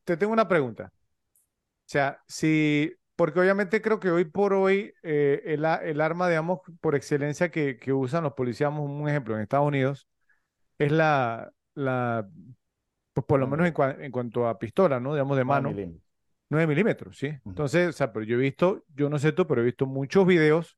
te 0.06 0.18
tengo 0.18 0.34
una 0.34 0.48
pregunta. 0.48 0.91
O 0.94 1.91
sea, 1.91 2.22
si, 2.28 2.91
porque 3.20 3.41
obviamente 3.41 3.82
creo 3.82 4.00
que 4.00 4.10
hoy 4.10 4.24
por 4.24 4.54
hoy 4.54 4.94
eh, 5.04 5.41
el, 5.44 5.66
el, 5.66 6.00
arma, 6.00 6.30
digamos, 6.30 6.62
por 6.80 6.96
excelencia 6.96 7.52
que, 7.52 7.76
que, 7.76 7.91
usan 7.91 8.24
los 8.24 8.32
policías, 8.32 8.72
un 8.74 9.10
ejemplo, 9.10 9.36
en 9.36 9.41
Estados 9.41 9.68
Unidos, 9.68 10.08
es 10.78 10.90
la, 10.90 11.52
la 11.74 12.30
pues 13.12 13.26
por 13.28 13.41
lo 13.41 13.48
menos 13.48 13.68
en, 13.68 13.74
cua 13.74 13.98
en 14.00 14.10
cuanto 14.10 14.48
a 14.48 14.58
pistola, 14.58 15.02
¿no? 15.02 15.12
Digamos, 15.16 15.36
de 15.36 15.44
mano. 15.44 15.74
9 16.50 16.66
milímetros, 16.66 17.18
sí. 17.18 17.28
Entonces, 17.46 17.90
o 17.90 17.91
sea, 17.91 18.14
pero 18.14 18.24
yo 18.24 18.38
he 18.38 18.40
visto, 18.40 18.86
yo 18.96 19.10
no 19.10 19.20
sé 19.20 19.34
tú, 19.34 19.46
pero 19.46 19.64
he 19.64 19.66
visto 19.66 19.86
muchos 19.86 20.26
videos 20.26 20.78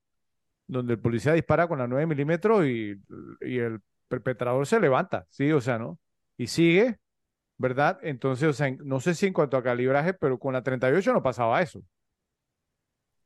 donde 0.66 0.94
el 0.94 1.00
policía 1.00 1.34
dispara 1.34 1.68
con 1.68 1.78
la 1.78 1.86
9 1.86 2.08
milímetros 2.08 2.66
y, 2.66 3.00
y, 3.42 3.60
el 3.60 3.82
perpetrador 4.08 4.66
se 4.66 4.80
levanta, 4.80 5.28
¿sí? 5.30 5.52
O 5.52 5.62
sea, 5.62 5.78
¿no? 5.78 6.00
Y 6.38 6.48
sigue, 6.48 6.98
¿verdad? 7.60 8.00
Entonces, 8.02 8.50
o 8.50 8.54
sea, 8.54 8.76
no 8.84 9.00
sé 9.00 9.14
si 9.14 9.28
en 9.28 9.34
cuanto 9.34 9.58
a 9.58 9.64
calibraje, 9.64 10.16
pero 10.16 10.40
con 10.40 10.54
la 10.54 10.64
38 10.64 11.14
no 11.14 11.22
pasaba 11.22 11.62
eso. 11.62 11.84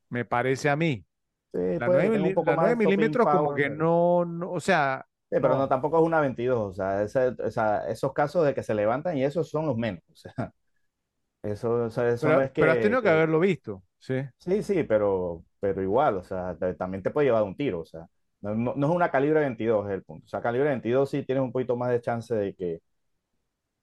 Me 0.08 0.24
parece 0.24 0.68
a 0.68 0.76
mí. 0.76 1.04
Sí, 1.52 1.78
la 1.78 1.86
9, 1.86 2.34
la 2.44 2.56
9 2.56 2.76
milímetros 2.76 3.26
como 3.26 3.54
que 3.54 3.70
no, 3.70 4.24
no, 4.24 4.52
o 4.52 4.60
sea... 4.60 5.06
Sí, 5.30 5.38
pero 5.40 5.50
no. 5.50 5.58
no. 5.58 5.68
tampoco 5.68 5.98
es 5.98 6.04
una 6.04 6.20
22, 6.20 6.58
o 6.58 6.72
sea, 6.72 7.02
ese, 7.02 7.28
o 7.28 7.50
sea, 7.50 7.88
esos 7.88 8.12
casos 8.12 8.46
de 8.46 8.54
que 8.54 8.62
se 8.62 8.74
levantan 8.74 9.16
y 9.16 9.24
esos 9.24 9.50
son 9.50 9.66
los 9.66 9.76
menos, 9.76 10.02
o 10.12 10.14
sea, 10.14 10.32
eso, 11.42 11.84
o 11.84 11.90
sea, 11.90 12.08
eso 12.08 12.28
pero, 12.28 12.42
es 12.42 12.50
que... 12.52 12.60
Pero 12.60 12.72
has 12.72 12.80
tenido 12.80 13.00
que, 13.00 13.08
que 13.08 13.14
haberlo 13.14 13.40
visto, 13.40 13.82
sí. 13.98 14.22
Sí, 14.38 14.62
sí, 14.62 14.84
pero, 14.84 15.44
pero 15.58 15.82
igual, 15.82 16.18
o 16.18 16.22
sea, 16.22 16.56
te, 16.56 16.74
también 16.74 17.02
te 17.02 17.10
puede 17.10 17.26
llevar 17.26 17.42
un 17.42 17.56
tiro, 17.56 17.80
o 17.80 17.86
sea, 17.86 18.06
no, 18.40 18.54
no, 18.54 18.74
no, 18.76 18.86
es 18.86 18.94
una 18.94 19.10
calibre 19.10 19.40
22 19.40 19.86
es 19.86 19.92
el 19.92 20.02
punto. 20.04 20.26
O 20.26 20.28
sea, 20.28 20.40
calibre 20.40 20.68
22 20.68 21.10
sí 21.10 21.22
tienes 21.24 21.42
un 21.42 21.52
poquito 21.52 21.76
más 21.76 21.90
de 21.90 22.00
chance 22.00 22.34
de 22.34 22.54
que, 22.54 22.80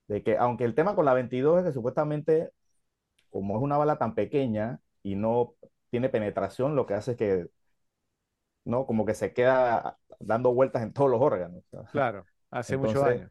de 0.08 0.24
que, 0.24 0.38
aunque 0.38 0.64
el 0.66 0.76
tema 0.76 0.96
con 0.96 1.06
la 1.06 1.14
22 1.14 1.60
es 1.60 1.66
que 1.66 1.72
supuestamente, 1.72 2.52
como 3.32 3.58
es 3.58 3.64
una 3.64 3.78
bala 3.78 3.98
tan 3.98 4.16
pequeña 4.16 4.80
y 5.04 5.16
no 5.16 5.56
tiene 5.94 6.10
penetración, 6.10 6.76
lo 6.76 6.88
que 6.88 6.96
hace 6.96 7.12
es 7.12 7.18
que, 7.18 7.48
¿no? 8.66 8.88
Como 8.88 9.06
que 9.06 9.14
se 9.14 9.32
queda 9.32 10.00
dando 10.20 10.52
vueltas 10.52 10.82
en 10.82 10.92
todos 10.92 11.12
los 11.12 11.22
órganos. 11.22 11.64
Claro, 11.92 12.26
hace 12.50 12.74
Entonces, 12.74 12.96
mucho 12.96 13.08
daño. 13.08 13.30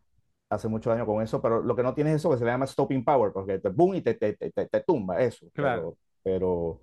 Hace 0.48 0.68
mucho 0.68 0.90
daño 0.90 1.04
con 1.04 1.20
eso, 1.22 1.42
pero 1.42 1.60
lo 1.60 1.74
que 1.74 1.82
no 1.82 1.92
tiene 1.92 2.10
es 2.10 2.16
eso 2.16 2.30
que 2.30 2.38
se 2.38 2.44
le 2.44 2.52
llama 2.52 2.68
stopping 2.68 3.04
power, 3.04 3.32
porque 3.32 3.58
te 3.58 3.68
boom 3.70 3.96
y 3.96 4.02
te, 4.02 4.14
te, 4.14 4.34
te, 4.34 4.50
te 4.50 4.80
tumba, 4.82 5.20
eso. 5.20 5.48
Claro. 5.52 5.96
pero, 6.22 6.38
pero 6.38 6.80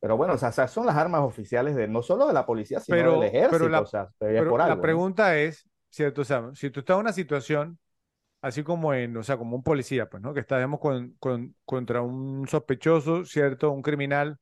pero 0.00 0.16
bueno, 0.16 0.34
o 0.34 0.38
sea, 0.38 0.50
son 0.66 0.86
las 0.86 0.96
armas 0.96 1.20
oficiales 1.22 1.76
de 1.76 1.86
no 1.86 2.02
solo 2.02 2.26
de 2.26 2.34
la 2.34 2.44
policía, 2.44 2.80
sino 2.80 2.98
pero, 2.98 3.12
del 3.12 3.22
ejército. 3.22 3.52
Pero 3.52 3.68
la, 3.70 3.80
o 3.80 3.86
sea, 3.86 4.10
pero 4.18 4.50
por 4.50 4.60
algo, 4.60 4.74
la 4.74 4.82
pregunta 4.82 5.28
¿no? 5.28 5.34
es, 5.34 5.68
¿cierto? 5.88 6.22
O 6.22 6.24
sea, 6.24 6.50
si 6.54 6.68
tú 6.70 6.80
estás 6.80 6.96
en 6.96 7.00
una 7.00 7.12
situación, 7.12 7.78
así 8.42 8.62
como 8.62 8.92
en, 8.92 9.16
o 9.16 9.22
sea, 9.22 9.38
como 9.38 9.56
un 9.56 9.62
policía, 9.62 10.10
pues, 10.10 10.22
¿no? 10.22 10.34
Que 10.34 10.44
con, 10.44 11.16
con, 11.18 11.56
contra 11.64 12.02
un 12.02 12.46
sospechoso, 12.46 13.24
¿cierto? 13.24 13.70
Un 13.70 13.80
criminal. 13.80 14.38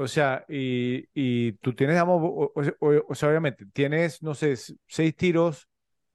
O 0.00 0.08
sea, 0.08 0.44
y, 0.48 1.08
y 1.12 1.52
tú 1.58 1.74
tienes, 1.74 1.94
digamos, 1.96 2.22
o, 2.22 2.52
o, 2.54 2.90
o, 3.08 3.14
sea, 3.14 3.28
obviamente, 3.28 3.66
tienes, 3.72 4.22
no 4.22 4.34
sé, 4.34 4.56
seis 4.86 5.14
tiros 5.14 5.68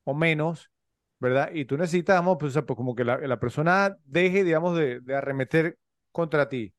o 0.04 0.16
menos, 0.16 0.72
¿verdad? 1.20 1.52
Y 1.54 1.66
tú 1.66 1.78
necesitas, 1.78 2.16
digamos, 2.16 2.38
pues, 2.40 2.52
o 2.52 2.54
sea, 2.54 2.66
pues 2.66 2.76
como 2.78 2.96
que 2.96 3.04
la, 3.04 3.18
la 3.20 3.40
persona 3.40 3.96
deje, 4.06 4.44
digamos, 4.44 4.76
de, 4.76 5.02
de 5.02 5.16
arremeter 5.16 5.78
contra 6.12 6.50
ti. 6.50 6.74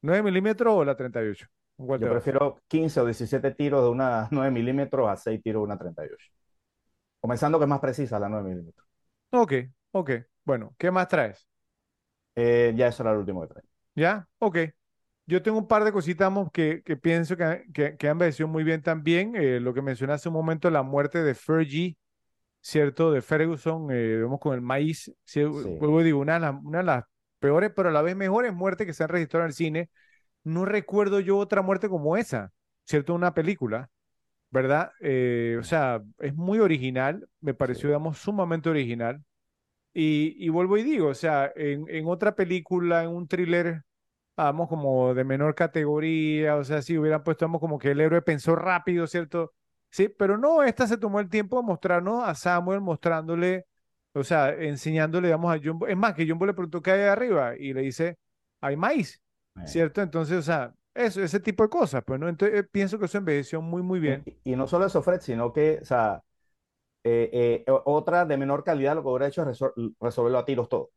¿9 0.00 0.22
milímetros 0.22 0.74
o 0.74 0.84
la 0.84 0.96
38? 0.96 1.46
Yo 1.76 1.98
prefiero 1.98 2.60
15 2.66 3.00
o 3.00 3.04
17 3.04 3.50
tiros 3.52 3.84
de 3.84 3.90
una 3.90 4.28
9 4.30 4.50
milímetros 4.50 5.08
a 5.08 5.16
6 5.16 5.42
tiros 5.42 5.60
de 5.60 5.64
una 5.64 5.78
38. 5.78 6.16
Comenzando 7.20 7.58
que 7.58 7.64
es 7.64 7.68
más 7.68 7.80
precisa 7.80 8.18
la 8.18 8.28
9 8.28 8.48
milímetros. 8.48 8.86
Ok, 9.30 9.52
ok. 9.92 10.10
Bueno, 10.44 10.74
¿qué 10.78 10.90
más 10.90 11.08
traes? 11.08 11.46
Eh, 12.34 12.72
ya 12.74 12.88
eso 12.88 13.02
era 13.02 13.12
el 13.12 13.18
último 13.18 13.42
que 13.42 13.48
traes. 13.48 13.68
¿Ya? 13.94 14.26
Ok. 14.38 14.58
Yo 15.32 15.42
tengo 15.42 15.56
un 15.56 15.66
par 15.66 15.82
de 15.82 15.92
cositas 15.92 16.30
que, 16.52 16.82
que 16.84 16.94
pienso 16.98 17.38
que, 17.38 17.64
que, 17.72 17.96
que, 17.96 18.06
han 18.06 18.16
envejecido 18.16 18.48
muy 18.48 18.64
bien 18.64 18.82
también. 18.82 19.34
Eh, 19.34 19.60
lo 19.60 19.72
que 19.72 19.80
mencioné 19.80 20.12
hace 20.12 20.28
un 20.28 20.34
momento, 20.34 20.68
la 20.68 20.82
muerte 20.82 21.22
de 21.22 21.34
Fergie, 21.34 21.96
¿cierto? 22.60 23.10
De 23.10 23.22
Ferguson, 23.22 23.90
eh, 23.90 24.18
vemos 24.18 24.38
con 24.40 24.52
el 24.52 24.60
maíz. 24.60 25.10
¿sí? 25.24 25.40
Luego 25.40 26.02
digo, 26.02 26.20
una, 26.20 26.50
una 26.62 26.78
de 26.78 26.84
las 26.84 27.04
peores, 27.38 27.72
pero 27.74 27.88
a 27.88 27.92
la 27.92 28.02
vez 28.02 28.14
mejores 28.14 28.52
muertes 28.52 28.86
que 28.86 28.92
se 28.92 29.04
han 29.04 29.08
registrado 29.08 29.44
en 29.44 29.48
el 29.48 29.54
cine. 29.54 29.90
No 30.44 30.66
recuerdo 30.66 31.18
yo 31.18 31.38
otra 31.38 31.62
muerte 31.62 31.88
como 31.88 32.18
esa, 32.18 32.52
¿cierto? 32.84 33.14
Una 33.14 33.32
película, 33.32 33.88
¿verdad? 34.50 34.92
Eh, 35.00 35.56
o 35.58 35.62
sea, 35.62 36.02
es 36.18 36.34
muy 36.34 36.58
original, 36.58 37.26
me 37.40 37.54
pareció, 37.54 37.84
sí. 37.84 37.86
digamos, 37.86 38.18
sumamente 38.18 38.68
original. 38.68 39.24
Y, 39.94 40.36
y, 40.38 40.50
vuelvo 40.50 40.76
y 40.76 40.82
digo, 40.82 41.08
o 41.08 41.14
sea, 41.14 41.50
en, 41.56 41.86
en, 41.88 42.06
otra 42.06 42.34
película, 42.34 43.02
en 43.02 43.08
un 43.10 43.26
thriller, 43.26 43.82
vamos, 44.36 44.68
como 44.68 45.14
de 45.14 45.24
menor 45.24 45.54
categoría, 45.54 46.56
o 46.56 46.64
sea, 46.64 46.82
si 46.82 46.98
hubieran 46.98 47.22
puesto, 47.22 47.44
vamos, 47.44 47.60
como 47.60 47.78
que 47.78 47.90
el 47.90 48.00
héroe 48.00 48.22
pensó 48.22 48.56
rápido, 48.56 49.06
¿cierto? 49.06 49.52
Sí, 49.90 50.08
pero 50.08 50.38
no, 50.38 50.62
esta 50.62 50.86
se 50.86 50.96
tomó 50.96 51.20
el 51.20 51.28
tiempo 51.28 51.58
de 51.58 51.64
mostrarnos 51.64 52.24
a 52.26 52.34
Samuel, 52.34 52.80
mostrándole 52.80 53.66
o 54.14 54.24
sea, 54.24 54.50
enseñándole, 54.50 55.28
digamos, 55.28 55.54
a 55.54 55.58
Jumbo. 55.62 55.86
Es 55.86 55.96
más, 55.96 56.14
que 56.14 56.28
Jumbo 56.28 56.46
le 56.46 56.52
preguntó 56.52 56.82
qué 56.82 56.92
hay 56.92 57.00
arriba 57.02 57.56
y 57.56 57.72
le 57.72 57.82
dice, 57.82 58.18
hay 58.60 58.76
maíz. 58.76 59.20
¿cierto? 59.66 60.00
Entonces, 60.00 60.38
o 60.38 60.42
sea, 60.42 60.74
eso, 60.94 61.22
ese 61.22 61.38
tipo 61.38 61.62
de 61.62 61.68
cosas, 61.68 62.02
pues, 62.06 62.18
¿no? 62.18 62.28
Entonces, 62.28 62.60
eh, 62.60 62.64
pienso 62.64 62.98
que 62.98 63.04
eso 63.04 63.18
envejeció 63.18 63.60
muy, 63.60 63.82
muy 63.82 64.00
bien. 64.00 64.22
Y, 64.24 64.52
y, 64.52 64.56
no 64.56 64.66
solo 64.66 64.86
eso, 64.86 65.02
Fred, 65.02 65.20
sino 65.20 65.52
que, 65.52 65.78
o 65.82 65.84
sea, 65.84 66.22
eh, 67.04 67.64
eh, 67.66 67.72
otra 67.84 68.24
de 68.24 68.36
menor 68.36 68.64
calidad 68.64 68.94
lo 68.94 69.02
que 69.02 69.08
hubiera 69.08 69.28
hecho 69.28 69.42
es 69.42 69.48
resol 69.48 69.74
resolverlo 70.00 70.38
a 70.38 70.44
tiros 70.44 70.68
todo. 70.68 70.90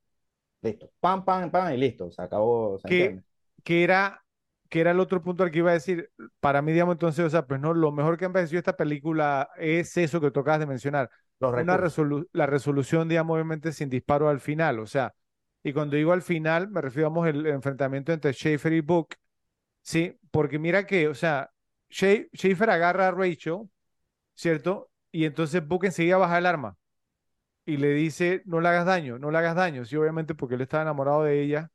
Listo. 0.65 0.91
Pam, 0.99 1.23
pam, 1.23 1.51
pam, 1.51 1.73
y 1.73 1.77
listo. 1.77 2.09
Se 2.11 2.21
acabó. 2.21 2.79
Se 2.79 2.87
que, 2.87 3.21
que, 3.63 3.83
era, 3.83 4.23
que 4.69 4.81
era 4.81 4.91
el 4.91 4.99
otro 4.99 5.21
punto 5.21 5.43
al 5.43 5.51
que 5.51 5.59
iba 5.59 5.69
a 5.69 5.75
decir. 5.75 6.09
Para 6.39 6.61
mí, 6.61 6.71
digamos, 6.71 6.95
entonces, 6.95 7.23
o 7.23 7.29
sea, 7.29 7.45
pues 7.45 7.59
no, 7.59 7.73
lo 7.73 7.91
mejor 7.91 8.17
que 8.17 8.25
envejeció 8.25 8.57
esta 8.57 8.75
película 8.75 9.49
es 9.57 9.95
eso 9.97 10.19
que 10.19 10.31
tocabas 10.31 10.59
de 10.59 10.65
mencionar 10.65 11.09
una 11.39 11.77
resolu 11.77 12.27
la 12.31 12.45
resolución, 12.47 13.07
digamos, 13.07 13.35
obviamente 13.35 13.71
sin 13.71 13.89
disparo 13.89 14.27
al 14.27 14.39
final. 14.39 14.79
O 14.79 14.87
sea, 14.87 15.13
y 15.63 15.71
cuando 15.73 15.95
digo 15.95 16.13
al 16.13 16.21
final, 16.21 16.69
me 16.69 16.81
refiero, 16.81 17.23
a 17.23 17.29
el 17.29 17.45
enfrentamiento 17.45 18.11
entre 18.11 18.33
Schaefer 18.33 18.73
y 18.73 18.81
Book, 18.81 19.09
¿sí? 19.83 20.17
Porque 20.31 20.57
mira 20.57 20.85
que, 20.87 21.07
o 21.07 21.13
sea, 21.15 21.51
Schaefer 21.89 22.69
agarra 22.69 23.09
a 23.09 23.11
Rachel, 23.11 23.69
¿cierto? 24.33 24.89
Y 25.11 25.25
entonces 25.25 25.65
Book 25.65 25.85
enseguida 25.85 26.17
baja 26.17 26.37
el 26.39 26.45
arma 26.45 26.77
y 27.65 27.77
le 27.77 27.89
dice, 27.93 28.43
no 28.45 28.61
le 28.61 28.69
hagas 28.69 28.85
daño, 28.85 29.17
no 29.17 29.31
le 29.31 29.37
hagas 29.39 29.55
daño. 29.55 29.85
Sí, 29.85 29.95
obviamente 29.95 30.35
porque 30.35 30.55
él 30.55 30.61
estaba 30.61 30.83
enamorado 30.83 31.23
de 31.23 31.41
ella. 31.41 31.71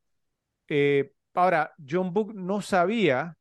Eh, 0.67 1.13
ahora, 1.33 1.73
John 1.87 2.13
Book 2.13 2.33
no 2.33 2.61
sabía 2.61 3.37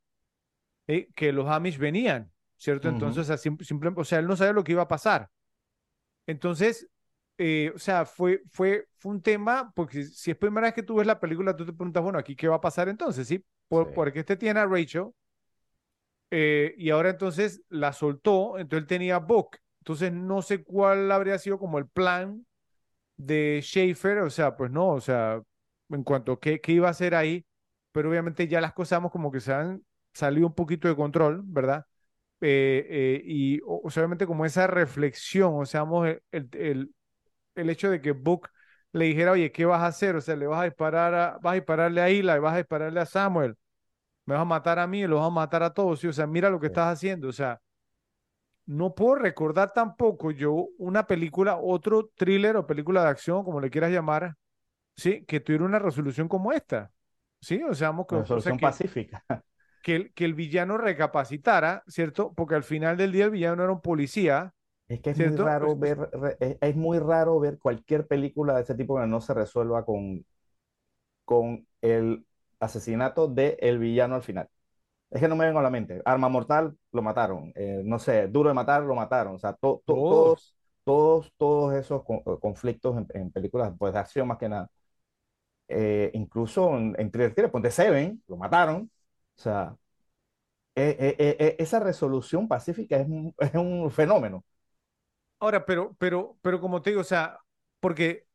eh, 0.86 1.08
que 1.14 1.32
los 1.32 1.48
Amish 1.48 1.78
venían, 1.78 2.30
¿cierto? 2.56 2.88
Uh 2.88 2.90
-huh. 2.90 2.94
Entonces, 2.94 3.22
o 3.22 3.24
sea, 3.24 3.36
simple, 3.36 3.92
o 3.94 4.04
sea, 4.04 4.18
él 4.18 4.26
no 4.26 4.36
sabía 4.36 4.52
lo 4.52 4.64
que 4.64 4.72
iba 4.72 4.82
a 4.82 4.88
pasar. 4.88 5.28
Entonces, 6.26 6.88
eh, 7.38 7.72
o 7.74 7.78
sea, 7.78 8.04
fue, 8.04 8.42
fue, 8.50 8.86
fue 8.98 9.12
un 9.12 9.22
tema, 9.22 9.72
porque 9.74 10.04
si 10.04 10.30
es 10.30 10.36
primera 10.36 10.66
vez 10.66 10.74
que 10.74 10.82
tú 10.82 10.96
ves 10.96 11.06
la 11.06 11.20
película, 11.20 11.56
tú 11.56 11.64
te 11.64 11.72
preguntas, 11.72 12.02
bueno, 12.02 12.18
aquí 12.18 12.36
qué 12.36 12.48
va 12.48 12.56
a 12.56 12.60
pasar 12.60 12.88
entonces, 12.88 13.26
¿sí? 13.26 13.44
Por, 13.68 13.86
sí. 13.86 13.92
Porque 13.94 14.20
este 14.20 14.36
tiene 14.36 14.60
a 14.60 14.66
Rachel, 14.66 15.06
eh, 16.30 16.74
y 16.76 16.90
ahora 16.90 17.10
entonces 17.10 17.62
la 17.68 17.92
soltó, 17.92 18.58
entonces 18.58 18.82
él 18.82 18.86
tenía 18.86 19.18
Book. 19.18 19.56
Entonces 19.80 20.12
no 20.12 20.42
sé 20.42 20.62
cuál 20.64 21.10
habría 21.12 21.38
sido 21.38 21.58
como 21.58 21.78
el 21.78 21.88
plan 21.88 22.46
de 23.16 23.60
Schaefer, 23.62 24.18
o 24.20 24.30
sea, 24.30 24.56
pues 24.56 24.70
no, 24.70 24.88
o 24.90 25.00
sea, 25.00 25.42
en 25.90 26.04
cuanto 26.04 26.32
a 26.32 26.40
qué, 26.40 26.60
qué 26.60 26.72
iba 26.72 26.88
a 26.88 26.90
hacer 26.92 27.14
ahí, 27.14 27.44
pero 27.92 28.10
obviamente 28.10 28.48
ya 28.48 28.60
las 28.60 28.72
cosas 28.72 29.00
como 29.12 29.30
que 29.32 29.40
se 29.40 29.52
han 29.52 29.84
salido 30.14 30.46
un 30.46 30.54
poquito 30.54 30.88
de 30.88 30.96
control, 30.96 31.42
¿verdad? 31.44 31.86
Eh, 32.40 32.86
eh, 32.90 33.22
y 33.24 33.60
o, 33.62 33.82
o 33.84 33.90
sea, 33.90 34.02
obviamente 34.02 34.26
como 34.26 34.46
esa 34.46 34.66
reflexión, 34.66 35.54
o 35.56 35.66
sea, 35.66 35.84
el, 36.06 36.22
el, 36.32 36.48
el, 36.54 36.94
el 37.54 37.70
hecho 37.70 37.90
de 37.90 38.00
que 38.00 38.12
Book 38.12 38.48
le 38.92 39.06
dijera, 39.06 39.32
oye, 39.32 39.52
¿qué 39.52 39.64
vas 39.64 39.82
a 39.82 39.86
hacer? 39.88 40.16
O 40.16 40.20
sea, 40.20 40.36
le 40.36 40.46
vas 40.46 40.60
a 40.62 40.64
disparar 40.64 41.14
a, 41.14 41.38
vas 41.42 41.52
a 41.52 41.54
dispararle 41.56 42.00
a 42.00 42.08
Eli, 42.08 42.22
vas 42.40 42.54
a 42.54 42.58
dispararle 42.58 43.00
a 43.00 43.06
Samuel, 43.06 43.56
me 44.26 44.34
vas 44.34 44.42
a 44.42 44.44
matar 44.44 44.78
a 44.78 44.86
mí, 44.86 45.06
los 45.06 45.20
vas 45.20 45.28
a 45.28 45.30
matar 45.30 45.62
a 45.62 45.72
todos, 45.74 46.00
¿sí? 46.00 46.06
o 46.08 46.12
sea, 46.12 46.26
mira 46.26 46.50
lo 46.50 46.60
que 46.60 46.66
Sí. 46.66 46.70
estás 46.72 46.92
haciendo, 46.94 47.28
o 47.28 47.32
sea, 47.32 47.60
no 48.70 48.94
puedo 48.94 49.16
recordar 49.16 49.72
tampoco 49.72 50.30
yo 50.32 50.68
una 50.78 51.06
película, 51.06 51.58
otro 51.58 52.10
thriller 52.16 52.56
o 52.56 52.66
película 52.66 53.02
de 53.04 53.08
acción, 53.10 53.44
como 53.44 53.60
le 53.60 53.70
quieras 53.70 53.92
llamar, 53.92 54.36
sí, 54.96 55.24
que 55.26 55.40
tuviera 55.40 55.64
una 55.66 55.78
resolución 55.80 56.28
como 56.28 56.52
esta, 56.52 56.92
sí, 57.40 57.62
o 57.64 57.74
sea, 57.74 57.90
vamos 57.90 58.06
que- 58.08 58.16
Una 58.16 58.24
o 58.30 58.40
sea, 58.40 58.52
solución 58.52 58.56
que, 58.56 58.76
pacífica. 58.76 59.24
que, 59.82 59.96
el, 59.96 60.12
que 60.14 60.24
el 60.24 60.34
villano 60.34 60.78
recapacitara, 60.78 61.82
¿cierto? 61.88 62.32
Porque 62.34 62.54
al 62.54 62.64
final 62.64 62.96
del 62.96 63.12
día 63.12 63.24
el 63.26 63.30
villano 63.30 63.62
era 63.62 63.72
un 63.72 63.80
policía, 63.82 64.54
Es 64.88 65.00
que 65.00 65.10
es 65.10 65.16
muy 65.18 65.36
raro 65.36 65.76
Es- 65.78 65.78
es- 65.80 65.96
ver, 66.00 66.10
es, 66.60 66.76
muy 66.76 66.98
raro 66.98 67.38
ver 67.40 67.58
cualquier 67.58 68.06
película 68.06 68.56
de 68.56 68.62
ese 68.62 68.74
tipo 68.74 68.98
que 69.00 69.06
no 69.06 69.20
se 69.20 69.32
resuelva 69.34 69.84
con, 69.84 70.24
con 71.24 71.66
el 71.82 72.26
asesinato 72.60 73.28
del 73.28 73.78
villano 73.78 74.16
al 74.16 74.22
final. 74.22 74.48
Es 75.10 75.20
que 75.20 75.28
no 75.28 75.36
me 75.36 75.46
vengo 75.46 75.58
a 75.58 75.62
la 75.62 75.70
mente. 75.70 76.00
Arma 76.04 76.28
Mortal 76.28 76.76
lo 76.92 77.02
mataron. 77.02 77.52
Eh, 77.56 77.82
no 77.84 77.98
sé, 77.98 78.28
Duro 78.28 78.48
de 78.50 78.54
Matar 78.54 78.82
lo 78.82 78.94
mataron. 78.94 79.34
O 79.34 79.38
sea, 79.38 79.54
to- 79.54 79.82
to- 79.86 80.04
Todos. 80.04 80.06
todos, 80.06 80.54
todos, 80.84 81.32
todos 81.36 81.74
esos 81.74 82.04
con- 82.04 82.18
eh, 82.18 82.38
conflictos 82.40 82.96
en, 82.98 83.06
en 83.14 83.30
películas 83.32 83.72
pues, 83.78 83.92
de 83.92 83.98
acción 84.00 84.28
más 84.28 84.38
que 84.38 84.48
nada. 84.48 84.70
Eh, 85.68 86.10
incluso 86.14 86.76
en, 86.76 86.96
en 86.98 87.10
Thriller 87.10 87.50
Ponte 87.50 87.70
Seven, 87.70 88.22
lo 88.28 88.36
mataron. 88.36 88.90
O 89.38 89.40
sea, 89.42 89.76
eh, 90.74 91.56
esa 91.58 91.80
resolución 91.80 92.48
pacífica 92.48 92.96
es 92.98 93.06
un, 93.08 93.34
es 93.38 93.54
un 93.54 93.90
fenómeno. 93.90 94.44
Ahora, 95.38 95.64
pero, 95.64 95.94
pero, 95.98 96.38
pero 96.42 96.60
como 96.60 96.82
te 96.82 96.90
digo, 96.90 97.00
o 97.02 97.04
sea, 97.04 97.38
porque 97.80 98.26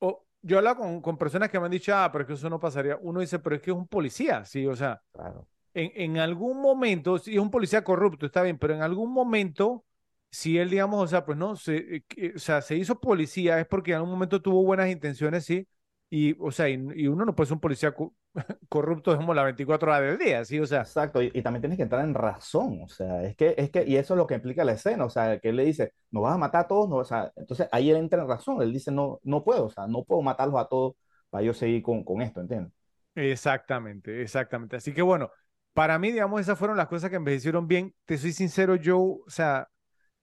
o- 0.00 0.26
yo 0.42 0.56
he 0.56 0.58
hablado 0.58 0.78
con, 0.78 1.02
con 1.02 1.18
personas 1.18 1.50
que 1.50 1.60
me 1.60 1.66
han 1.66 1.72
dicho, 1.72 1.94
ah, 1.96 2.10
pero 2.12 2.22
es 2.24 2.28
que 2.28 2.34
eso 2.34 2.50
no 2.50 2.60
pasaría. 2.60 2.98
Uno 3.02 3.20
dice, 3.20 3.38
pero 3.40 3.56
es 3.56 3.62
que 3.62 3.70
es 3.72 3.78
un 3.78 3.88
policía, 3.88 4.44
sí, 4.46 4.66
o 4.66 4.76
sea, 4.76 5.02
Claro. 5.12 5.48
En, 5.76 5.92
en 5.94 6.18
algún 6.18 6.60
momento, 6.60 7.18
si 7.18 7.34
es 7.34 7.38
un 7.40 7.50
policía 7.50 7.84
corrupto, 7.84 8.26
está 8.26 8.42
bien, 8.42 8.58
pero 8.58 8.74
en 8.74 8.82
algún 8.82 9.12
momento, 9.12 9.84
si 10.30 10.58
él, 10.58 10.70
digamos, 10.70 11.02
o 11.04 11.06
sea, 11.06 11.24
pues 11.24 11.38
no, 11.38 11.56
se, 11.56 12.04
eh, 12.16 12.32
o 12.36 12.38
sea, 12.38 12.62
se 12.62 12.76
hizo 12.76 13.00
policía 13.00 13.60
es 13.60 13.66
porque 13.66 13.92
en 13.92 13.96
algún 13.98 14.10
momento 14.12 14.42
tuvo 14.42 14.64
buenas 14.64 14.90
intenciones, 14.90 15.44
sí, 15.44 15.66
y, 16.10 16.36
o 16.40 16.50
sea, 16.50 16.68
y, 16.68 16.74
y 16.96 17.06
uno 17.08 17.24
no 17.24 17.34
puede 17.34 17.48
ser 17.48 17.54
un 17.54 17.60
policía 17.60 17.92
co- 17.94 18.14
corrupto 18.68 19.16
como 19.16 19.34
las 19.34 19.44
24 19.46 19.90
horas 19.90 20.02
del 20.02 20.18
día, 20.18 20.44
sí, 20.44 20.58
o 20.60 20.66
sea, 20.66 20.88
Exacto, 20.88 21.22
y, 21.22 21.30
y 21.34 21.42
también 21.42 21.62
tienes 21.62 21.76
que 21.78 21.82
entrar 21.84 22.04
en 22.04 22.14
razón, 22.14 22.80
o 22.84 22.88
sea, 22.88 23.22
es 23.24 23.34
que, 23.34 23.54
es 23.56 23.70
que, 23.70 23.84
y 23.86 23.96
eso 23.96 24.14
es 24.14 24.18
lo 24.18 24.26
que 24.26 24.34
implica 24.34 24.62
la 24.64 24.72
escena, 24.72 25.04
o 25.06 25.10
sea, 25.10 25.38
que 25.40 25.48
él 25.48 25.56
le 25.56 25.64
dice, 25.64 25.92
nos 26.10 26.22
vas 26.22 26.34
a 26.34 26.38
matar 26.38 26.64
a 26.64 26.68
todos, 26.68 26.88
no, 26.88 26.96
o 26.96 27.04
sea, 27.04 27.32
entonces 27.36 27.68
ahí 27.72 27.90
él 27.90 27.96
entra 27.96 28.22
en 28.22 28.28
razón, 28.28 28.60
él 28.62 28.72
dice, 28.72 28.92
no, 28.92 29.18
no 29.24 29.42
puedo, 29.42 29.64
o 29.66 29.70
sea, 29.70 29.86
no 29.86 30.04
puedo 30.04 30.22
matarlos 30.22 30.60
a 30.60 30.68
todos 30.68 30.94
para 31.30 31.44
yo 31.44 31.54
seguir 31.54 31.82
con, 31.82 32.04
con 32.04 32.20
esto, 32.22 32.40
¿entiendes? 32.40 32.72
exactamente, 33.14 34.22
exactamente. 34.22 34.76
Así 34.76 34.92
que 34.94 35.02
bueno, 35.02 35.30
para 35.76 36.00
mí, 36.00 36.12
digamos, 36.12 36.40
esas 36.42 36.58
fueron 36.58 36.78
las 36.78 36.88
cosas 36.88 37.10
que 37.10 37.16
envejecieron 37.18 37.68
bien. 37.68 37.94
Te 38.06 38.18
soy 38.18 38.32
sincero, 38.34 38.76
yo, 38.76 38.98
o 39.00 39.24
sea, 39.28 39.68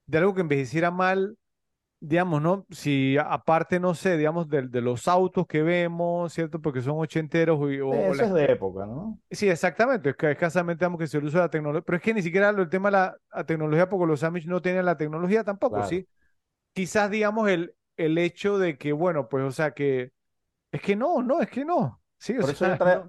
de 0.07 0.19
algo 0.19 0.35
que 0.35 0.41
envejeciera 0.41 0.91
mal. 0.91 1.38
digamos, 2.01 2.41
¿no? 2.41 2.65
Si 2.71 3.17
aparte, 3.19 3.80
no 3.80 3.95
sé, 3.95 4.17
digamos, 4.17 4.49
de, 4.49 4.63
de 4.69 4.81
los 4.81 5.07
autos 5.07 5.47
que 5.47 5.63
vemos, 5.63 6.34
¿cierto? 6.34 6.61
Porque 6.61 6.81
son 6.81 6.99
ochenteros 6.99 7.59
y- 7.73 7.80
o, 7.81 7.89
o 7.91 8.13
Eso 8.13 8.13
la- 8.15 8.25
es 8.25 8.34
de 8.34 8.51
época, 8.51 8.85
¿no? 8.85 9.17
Sí, 9.31 9.49
exactamente, 9.49 10.11
es 10.11 10.15
que 10.15 10.30
escasamente 10.31 10.85
digamos 10.85 10.99
que 10.99 11.07
se 11.07 11.17
usa 11.17 11.39
la 11.41 11.49
tecnología, 11.49 11.81
pero 11.84 11.97
es 11.97 12.03
que 12.03 12.13
ni 12.13 12.21
siquiera 12.21 12.49
el 12.49 12.69
tema 12.69 12.89
de 12.89 12.91
la, 12.93 13.17
la 13.34 13.45
tecnología, 13.45 13.89
porque 13.89 14.05
los 14.05 14.23
Amish 14.23 14.45
no 14.45 14.61
tienen 14.61 14.85
la 14.85 14.95
tecnología 14.95 15.43
tampoco, 15.43 15.81
Claro. 15.81 15.84
¿sí? 15.84 16.07
Quizás, 16.73 17.11
digamos, 17.11 17.49
el, 17.49 17.75
el 17.97 18.17
hecho 18.19 18.59
de 18.59 18.77
que, 18.77 18.93
bueno, 18.93 19.30
pues, 19.30 19.45
o 19.45 19.51
sea, 19.51 19.71
que 19.73 20.11
es 20.71 20.81
que 20.81 20.95
no, 20.95 21.23
no, 21.23 21.41
es 21.41 21.49
que 21.49 21.65
no, 21.65 22.02
sí, 22.24 22.34
Por 22.38 22.50
eso, 22.50 22.66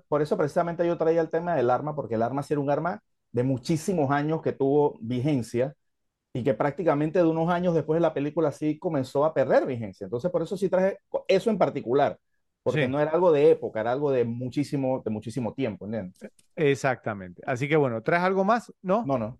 por 0.08 0.38
precisamente 0.38 0.86
yo 0.86 0.96
traía 0.98 1.20
el 1.20 1.30
tema 1.30 1.54
del 1.56 1.70
arma, 1.70 1.94
porque 1.94 2.14
el 2.16 2.22
arma 2.22 2.42
sí 2.42 2.54
era 2.54 2.60
un 2.60 2.70
arma 2.70 3.02
de 3.32 3.42
muchísimos 3.42 4.10
años 4.10 4.42
que 4.42 4.52
tuvo 4.52 4.96
vigencia 5.00 5.74
y 6.32 6.44
que 6.44 6.54
prácticamente 6.54 7.20
de 7.20 7.26
unos 7.26 7.50
años 7.50 7.74
después 7.74 7.96
de 7.98 8.02
la 8.02 8.14
película 8.14 8.52
sí 8.52 8.78
comenzó 8.78 9.24
a 9.24 9.34
perder 9.34 9.66
vigencia. 9.66 10.04
Entonces, 10.06 10.30
por 10.30 10.42
eso 10.42 10.56
sí 10.56 10.68
traje 10.68 10.98
eso 11.28 11.50
en 11.50 11.58
particular, 11.58 12.18
porque 12.62 12.86
Sí. 12.86 12.88
no 12.88 13.00
era 13.00 13.12
algo 13.12 13.32
de 13.32 13.50
época, 13.52 13.80
era 13.80 13.92
algo 13.92 14.10
de 14.12 14.24
muchísimo, 14.24 15.02
de 15.04 15.10
muchísimo 15.10 15.54
tiempo, 15.54 15.86
¿entiendes? 15.86 16.26
Exactamente. 16.56 17.42
Así 17.46 17.68
que 17.68 17.76
bueno, 17.76 18.02
¿traes 18.02 18.22
algo 18.22 18.44
más? 18.44 18.72
¿No? 18.82 19.10
No, 19.10 19.18
no. 19.18 19.38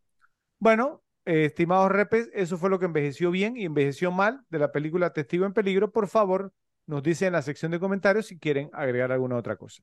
Bueno, 0.58 1.02
eh, 1.26 1.46
estimados 1.46 1.90
repes, 1.92 2.30
eso 2.34 2.58
fue 2.58 2.70
lo 2.70 2.78
que 2.78 2.86
envejeció 2.86 3.30
bien 3.30 3.56
y 3.56 3.64
envejeció 3.66 4.12
mal 4.12 4.44
de 4.50 4.58
la 4.58 4.72
película 4.72 5.12
Testigo 5.12 5.46
en 5.46 5.52
Peligro. 5.54 5.92
Por 5.92 6.08
favor, 6.08 6.52
nos 6.86 7.02
dicen 7.02 7.28
en 7.28 7.32
la 7.34 7.42
sección 7.42 7.72
de 7.72 7.80
comentarios 7.80 8.26
si 8.26 8.38
quieren 8.38 8.70
agregar 8.72 9.12
alguna 9.12 9.36
otra 9.36 9.56
cosa. 9.56 9.82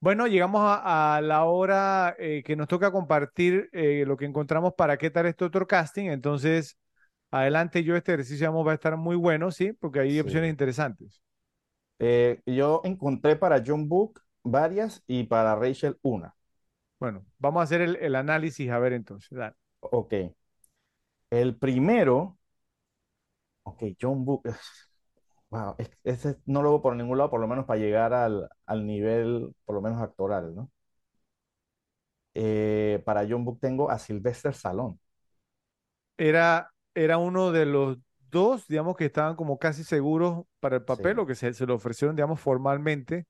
Bueno, 0.00 0.26
llegamos 0.26 0.60
a, 0.62 1.16
a 1.16 1.20
la 1.20 1.44
hora 1.44 2.14
eh, 2.18 2.42
que 2.44 2.54
nos 2.54 2.68
toca 2.68 2.92
compartir 2.92 3.68
eh, 3.72 4.04
lo 4.06 4.16
que 4.16 4.26
encontramos 4.26 4.74
para 4.74 4.98
qué 4.98 5.10
tal 5.10 5.26
este 5.26 5.44
otro 5.44 5.66
casting. 5.66 6.04
Entonces, 6.10 6.78
adelante, 7.30 7.82
yo 7.84 7.96
este 7.96 8.12
ejercicio 8.14 8.48
vamos, 8.48 8.66
va 8.66 8.72
a 8.72 8.74
estar 8.74 8.96
muy 8.96 9.16
bueno, 9.16 9.50
¿sí? 9.50 9.72
Porque 9.72 10.00
hay 10.00 10.20
Sí. 10.20 10.20
opciones 10.20 10.50
interesantes. 10.50 11.22
Eh, 11.98 12.40
yo 12.46 12.82
encontré 12.84 13.36
para 13.36 13.62
John 13.66 13.88
Book 13.88 14.20
varias 14.42 15.02
y 15.06 15.24
para 15.24 15.56
Rachel 15.56 15.98
una. 16.02 16.34
Bueno, 16.98 17.24
vamos 17.38 17.60
a 17.60 17.64
hacer 17.64 17.80
el, 17.82 17.96
el 17.96 18.14
análisis, 18.16 18.70
a 18.70 18.78
ver 18.78 18.92
entonces. 18.92 19.30
dale. 19.30 19.56
Ok. 19.80 20.14
El 21.30 21.54
primero, 21.56 22.36
ok, 23.64 23.82
John 24.00 24.24
Book. 24.24 24.42
Wow, 25.50 25.74
es- 25.78 25.90
ese 26.04 26.36
no 26.46 26.62
lo 26.62 26.70
veo 26.70 26.82
por 26.82 26.96
ningún 26.96 27.18
lado, 27.18 27.30
por 27.30 27.40
lo 27.40 27.46
menos 27.48 27.64
para 27.66 27.78
llegar 27.80 28.12
al, 28.12 28.48
al 28.66 28.86
nivel, 28.86 29.54
por 29.64 29.74
lo 29.76 29.80
menos 29.82 30.02
actoral, 30.02 30.54
¿no? 30.54 30.70
Eh, 32.34 33.02
para 33.04 33.26
John 33.28 33.44
Book 33.44 33.58
tengo 33.60 33.90
a 33.90 33.98
Sylvester 33.98 34.52
Stallone. 34.52 34.98
Era, 36.18 36.72
era 36.94 37.18
uno 37.18 37.52
de 37.52 37.66
los 37.66 37.98
dos, 38.30 38.66
digamos, 38.68 38.96
que 38.96 39.06
estaban 39.06 39.36
como 39.36 39.58
casi 39.58 39.84
seguros 39.84 40.44
para 40.60 40.76
el 40.76 40.84
papel 40.84 41.18
Sí. 41.18 41.20
o 41.20 41.26
que 41.26 41.34
se, 41.34 41.52
se 41.54 41.66
lo 41.66 41.74
ofrecieron, 41.74 42.16
digamos, 42.16 42.40
formalmente. 42.40 43.26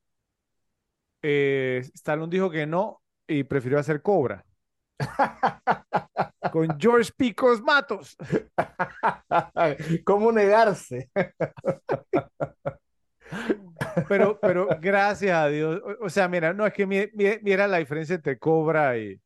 Eh, 1.22 1.82
Stallone 1.94 2.30
dijo 2.30 2.50
que 2.50 2.66
no 2.66 3.02
y 3.26 3.44
prefirió 3.44 3.78
hacer 3.78 4.02
Cobra 4.02 4.45
con 6.52 6.78
George 6.78 7.10
Picos 7.16 7.60
Matos. 7.62 8.16
¿Cómo 10.04 10.32
negarse? 10.32 11.10
Pero, 14.08 14.38
pero 14.40 14.68
gracias 14.80 15.36
a 15.36 15.48
Dios. 15.48 15.80
O, 16.00 16.06
o 16.06 16.08
sea, 16.10 16.28
mira, 16.28 16.52
no 16.52 16.66
es 16.66 16.72
que 16.72 16.86
mi- 16.86 17.08
mi- 17.12 17.38
mira 17.42 17.66
la 17.66 17.78
diferencia 17.78 18.14
entre 18.14 18.38
Cobra 18.38 18.96
y, 18.98 19.20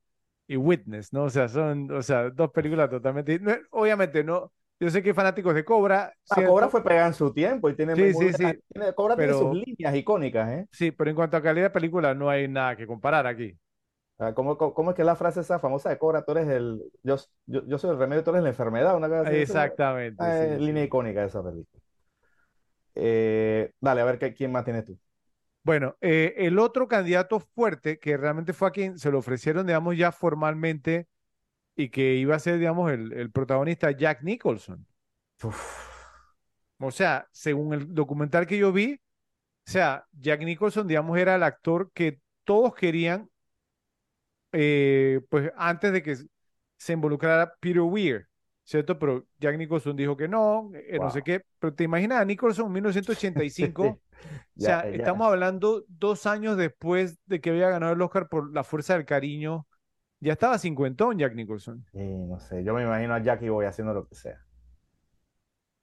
y 0.48 0.56
Witness, 0.56 1.12
¿no? 1.12 1.24
O 1.24 1.30
sea, 1.30 1.48
son, 1.48 1.90
o 1.92 2.02
sea, 2.02 2.30
dos 2.30 2.50
películas 2.50 2.88
totalmente. 2.88 3.38
no, 3.38 3.52
obviamente, 3.70 4.24
no. 4.24 4.52
Yo 4.80 4.88
sé 4.88 5.02
que 5.02 5.10
hay 5.10 5.14
fanáticos 5.14 5.54
de 5.54 5.64
Cobra, 5.64 6.14
Ah. 6.30 6.42
Cobra 6.46 6.68
fue 6.68 6.82
pegada 6.82 7.08
en 7.08 7.14
su 7.14 7.32
tiempo 7.32 7.68
y 7.68 7.74
tiene 7.76 7.94
Sí, 7.94 8.02
muy 8.02 8.12
sí, 8.12 8.32
sí. 8.32 8.58
tiene- 8.72 8.94
Cobra 8.94 9.16
tiene 9.16 9.32
Pero- 9.32 9.38
sus 9.50 9.54
líneas 9.54 9.94
icónicas, 9.94 10.48
¿eh? 10.50 10.66
Sí, 10.72 10.90
pero 10.92 11.10
en 11.10 11.16
cuanto 11.16 11.36
a 11.36 11.42
calidad 11.42 11.66
de 11.66 11.70
película, 11.70 12.14
no 12.14 12.30
hay 12.30 12.48
nada 12.48 12.76
que 12.76 12.86
comparar 12.86 13.26
aquí. 13.26 13.54
Ah, 14.20 14.34
¿Cómo, 14.34 14.58
cómo, 14.58 14.74
cómo 14.74 14.90
es 14.90 14.96
que 14.96 15.02
es 15.02 15.06
la 15.06 15.16
frase 15.16 15.40
esa 15.40 15.58
famosa 15.58 15.88
de 15.90 15.98
Cobra? 15.98 16.24
Tú 16.24 16.32
eres 16.32 16.48
el, 16.48 16.82
yo, 17.02 17.16
yo, 17.46 17.66
yo 17.66 17.78
soy 17.78 17.90
el 17.90 17.98
remedio, 17.98 18.22
tú 18.24 18.30
eres 18.30 18.42
la 18.42 18.50
enfermedad, 18.50 18.96
una 18.96 19.08
cosa 19.08 19.22
así. 19.22 19.32
Exactamente. 19.34 20.18
ah, 20.18 20.32
sí, 20.32 20.46
sí. 20.66 20.66
línea 20.66 20.84
icónica 20.84 21.20
de 21.22 21.26
esa 21.28 21.42
película. 21.42 21.82
Eh, 22.94 23.72
dale, 23.80 24.00
a 24.00 24.04
ver 24.04 24.18
¿qué- 24.18 24.34
quién 24.34 24.52
más 24.52 24.64
tienes 24.64 24.84
tú. 24.84 24.98
Bueno, 25.62 25.96
eh, 26.00 26.34
el 26.38 26.58
otro 26.58 26.88
candidato 26.88 27.38
fuerte, 27.40 27.98
que 27.98 28.16
realmente 28.16 28.52
fue 28.54 28.68
a 28.68 28.70
quien 28.72 28.98
se 28.98 29.10
lo 29.10 29.18
ofrecieron, 29.18 29.66
digamos, 29.66 29.96
ya 29.96 30.10
formalmente 30.12 31.06
y 31.76 31.90
que 31.90 32.14
iba 32.16 32.36
a 32.36 32.40
ser, 32.40 32.58
digamos, 32.58 32.90
el, 32.92 33.12
el 33.14 33.32
protagonista, 33.32 33.90
Jack 33.92 34.22
Nicholson. 34.22 34.86
O 36.78 36.90
sea, 36.90 37.28
según 37.32 37.74
el 37.74 37.94
documental 37.94 38.46
que 38.46 38.58
yo 38.58 38.72
vi, 38.72 38.94
o 38.94 39.70
sea, 39.70 40.06
Jack 40.12 40.42
Nicholson, 40.42 40.88
digamos, 40.88 41.18
era 41.18 41.36
el 41.36 41.42
actor 41.44 41.92
que 41.94 42.20
todos 42.44 42.74
querían, 42.74 43.30
eh, 44.52 45.20
pues 45.28 45.52
antes 45.56 45.92
de 45.92 46.02
que 46.02 46.16
se 46.76 46.92
involucrara 46.92 47.54
Peter 47.60 47.82
Weir, 47.82 48.26
¿cierto? 48.64 48.98
Pero 48.98 49.26
Jack 49.38 49.58
Nicholson 49.58 49.96
dijo 49.96 50.16
que 50.16 50.28
no, 50.28 50.70
eh, 50.74 50.98
no 50.98 51.10
sé 51.10 51.22
qué. 51.22 51.44
Pero 51.58 51.74
te 51.74 51.84
imaginas 51.84 52.20
a 52.20 52.24
Nicholson 52.24 52.66
en 52.66 52.72
1985 52.72 53.82
O 53.84 54.00
sea, 54.56 54.80
estamos 54.88 55.26
hablando 55.26 55.84
dos 55.88 56.26
años 56.26 56.56
después 56.56 57.18
de 57.26 57.40
que 57.40 57.50
había 57.50 57.68
ganado 57.70 57.92
el 57.92 58.02
Oscar 58.02 58.28
por 58.28 58.52
La 58.52 58.64
Fuerza 58.64 58.94
del 58.94 59.04
Cariño. 59.04 59.66
Ya 60.20 60.32
estaba 60.34 60.58
cincuentón 60.58 61.18
Jack 61.18 61.34
Nicholson. 61.34 61.84
Sí, 61.92 61.98
no 61.98 62.38
sé, 62.38 62.62
yo 62.62 62.74
me 62.74 62.82
imagino 62.82 63.14
a 63.14 63.22
Jackie 63.22 63.48
Boy 63.48 63.66
haciendo 63.66 63.94
lo 63.94 64.06
que 64.06 64.14
sea. 64.14 64.38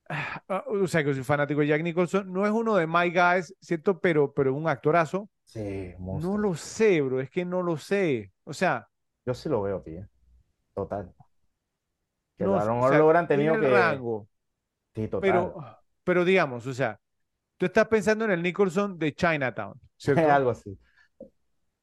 Ah, 0.08 0.64
o 0.66 0.86
sea, 0.86 1.04
que 1.04 1.12
soy 1.12 1.22
fanático 1.22 1.60
de 1.60 1.66
Jack 1.66 1.82
Nicholson. 1.82 2.32
No 2.32 2.46
es 2.46 2.52
uno 2.52 2.76
de 2.76 2.86
My 2.86 3.10
Guys, 3.10 3.54
¿cierto? 3.60 4.00
Pero, 4.00 4.32
pero 4.32 4.54
un 4.54 4.68
actorazo. 4.68 5.28
Sí, 5.48 5.94
monstruo. 5.98 6.34
No 6.34 6.38
lo 6.38 6.54
sé, 6.54 7.00
bro. 7.00 7.20
Es 7.20 7.30
que 7.30 7.44
no 7.44 7.62
lo 7.62 7.76
sé. 7.76 8.32
O 8.44 8.52
sea. 8.52 8.86
Yo 9.24 9.32
sí 9.34 9.48
lo 9.48 9.62
veo, 9.62 9.80
tío. 9.80 10.06
Total. 10.74 11.12
Que 12.36 12.44
no, 12.44 12.58
a 12.58 12.64
lo 12.64 12.74
mejor 12.74 13.14
lo 13.14 13.26
tenido 13.26 13.58
que. 13.58 13.68
Rango. 13.68 14.28
Sí, 14.94 15.08
total. 15.08 15.20
Pero, 15.20 15.78
pero 16.04 16.24
digamos, 16.24 16.66
o 16.66 16.74
sea, 16.74 17.00
tú 17.56 17.66
estás 17.66 17.88
pensando 17.88 18.26
en 18.26 18.32
el 18.32 18.42
Nicholson 18.42 18.98
de 18.98 19.14
Chinatown, 19.14 19.80
¿cierto? 19.96 20.30
Algo 20.30 20.50
así. 20.50 20.78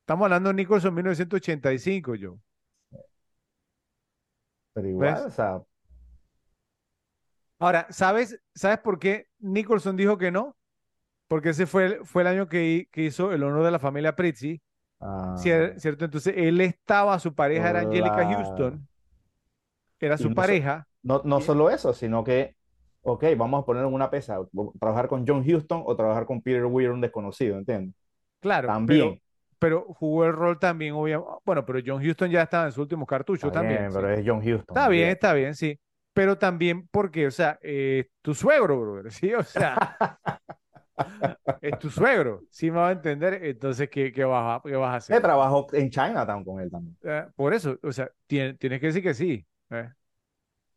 Estamos 0.01 0.25
hablando 0.25 0.49
de 0.49 0.55
Nicholson 0.55 0.93
1985, 0.93 2.15
yo. 2.15 2.37
Pero 4.73 4.87
igual, 4.87 5.25
o 5.25 5.29
sea, 5.31 5.61
Ahora, 7.57 7.87
¿sabes, 7.89 8.39
¿sabes 8.53 8.79
por 8.79 8.99
qué 8.99 9.27
Nicholson 9.39 9.95
dijo 9.95 10.17
que 10.17 10.29
no? 10.29 10.55
Porque 11.27 11.49
ese 11.49 11.65
fue, 11.65 11.99
fue 12.03 12.21
el 12.21 12.27
año 12.27 12.47
que, 12.47 12.87
hizo 12.95 13.31
el 13.31 13.43
honor 13.43 13.63
de 13.63 13.71
la 13.71 13.79
familia 13.79 14.15
Prizzi. 14.15 14.61
Ah. 14.99 15.35
¿Cierto? 15.37 16.05
Entonces, 16.05 16.33
él 16.37 16.61
estaba, 16.61 17.17
su 17.19 17.33
pareja 17.33 17.69
era 17.69 17.79
Angelica 17.81 18.25
Houston. 18.25 18.87
Era 19.99 20.17
su 20.17 20.33
pareja. 20.33 20.87
no, 21.01 21.21
no 21.23 21.41
solo 21.41 21.69
eso, 21.69 21.93
sino 21.93 22.23
que, 22.23 22.55
ok, 23.01 23.23
vamos 23.37 23.63
a 23.63 23.65
poner 23.65 23.85
una 23.85 24.09
pesa, 24.09 24.37
trabajar 24.79 25.07
con 25.07 25.25
John 25.27 25.43
Houston 25.43 25.83
o 25.85 25.95
trabajar 25.95 26.25
con 26.25 26.41
Peter 26.41 26.65
Weir, 26.65 26.91
un 26.91 27.01
desconocido, 27.01 27.57
¿entiendes? 27.57 27.95
Claro. 28.39 28.67
También. 28.67 29.19
Pero, 29.57 29.85
jugó 29.95 30.25
el 30.25 30.33
rol 30.33 30.59
también, 30.59 30.93
obviamente. 30.93 31.31
Bueno, 31.43 31.65
pero 31.65 31.79
John 31.83 32.03
Houston 32.03 32.29
ya 32.29 32.43
estaba 32.43 32.65
en 32.65 32.71
su 32.71 32.81
último 32.81 33.05
cartucho 33.05 33.51
también. 33.51 33.89
pero 33.91 34.11
es 34.11 34.23
John 34.25 34.43
Houston. 34.43 34.77
Está 34.77 34.89
bien, 34.89 35.09
está 35.09 35.33
bien, 35.33 35.55
sí 35.55 35.79
pero 36.15 36.37
también 36.37 36.87
porque, 36.87 37.27
o 37.27 37.31
sea, 37.31 37.59
eh, 37.61 38.07
tu 38.21 38.33
suegro, 38.33 38.79
brother, 38.79 39.11
¿sí? 39.11 39.33
O 39.33 39.43
sea, 39.43 39.75
es 41.61 41.79
tu 41.79 41.89
suegro, 41.89 42.43
¿sí 42.49 42.71
me 42.71 42.77
va 42.77 42.89
a 42.89 42.91
entender? 42.93 43.43
Entonces, 43.43 43.89
¿qué, 43.89 44.11
qué, 44.11 44.23
vas, 44.23 44.59
a, 44.59 44.67
qué 44.67 44.75
vas 44.75 44.93
a 44.93 44.95
hacer? 44.97 45.17
He 45.17 45.21
trabajo 45.21 45.67
en 45.73 45.89
Chinatown 45.89 46.43
con 46.43 46.59
él 46.59 46.71
también. 46.71 46.97
Eh, 47.03 47.25
por 47.35 47.53
eso, 47.53 47.77
o 47.81 47.91
sea, 47.91 48.09
tienes, 48.27 48.57
tienes 48.57 48.79
que 48.79 48.87
decir 48.87 49.03
que 49.03 49.13
sí. 49.13 49.45
¿eh? 49.71 49.89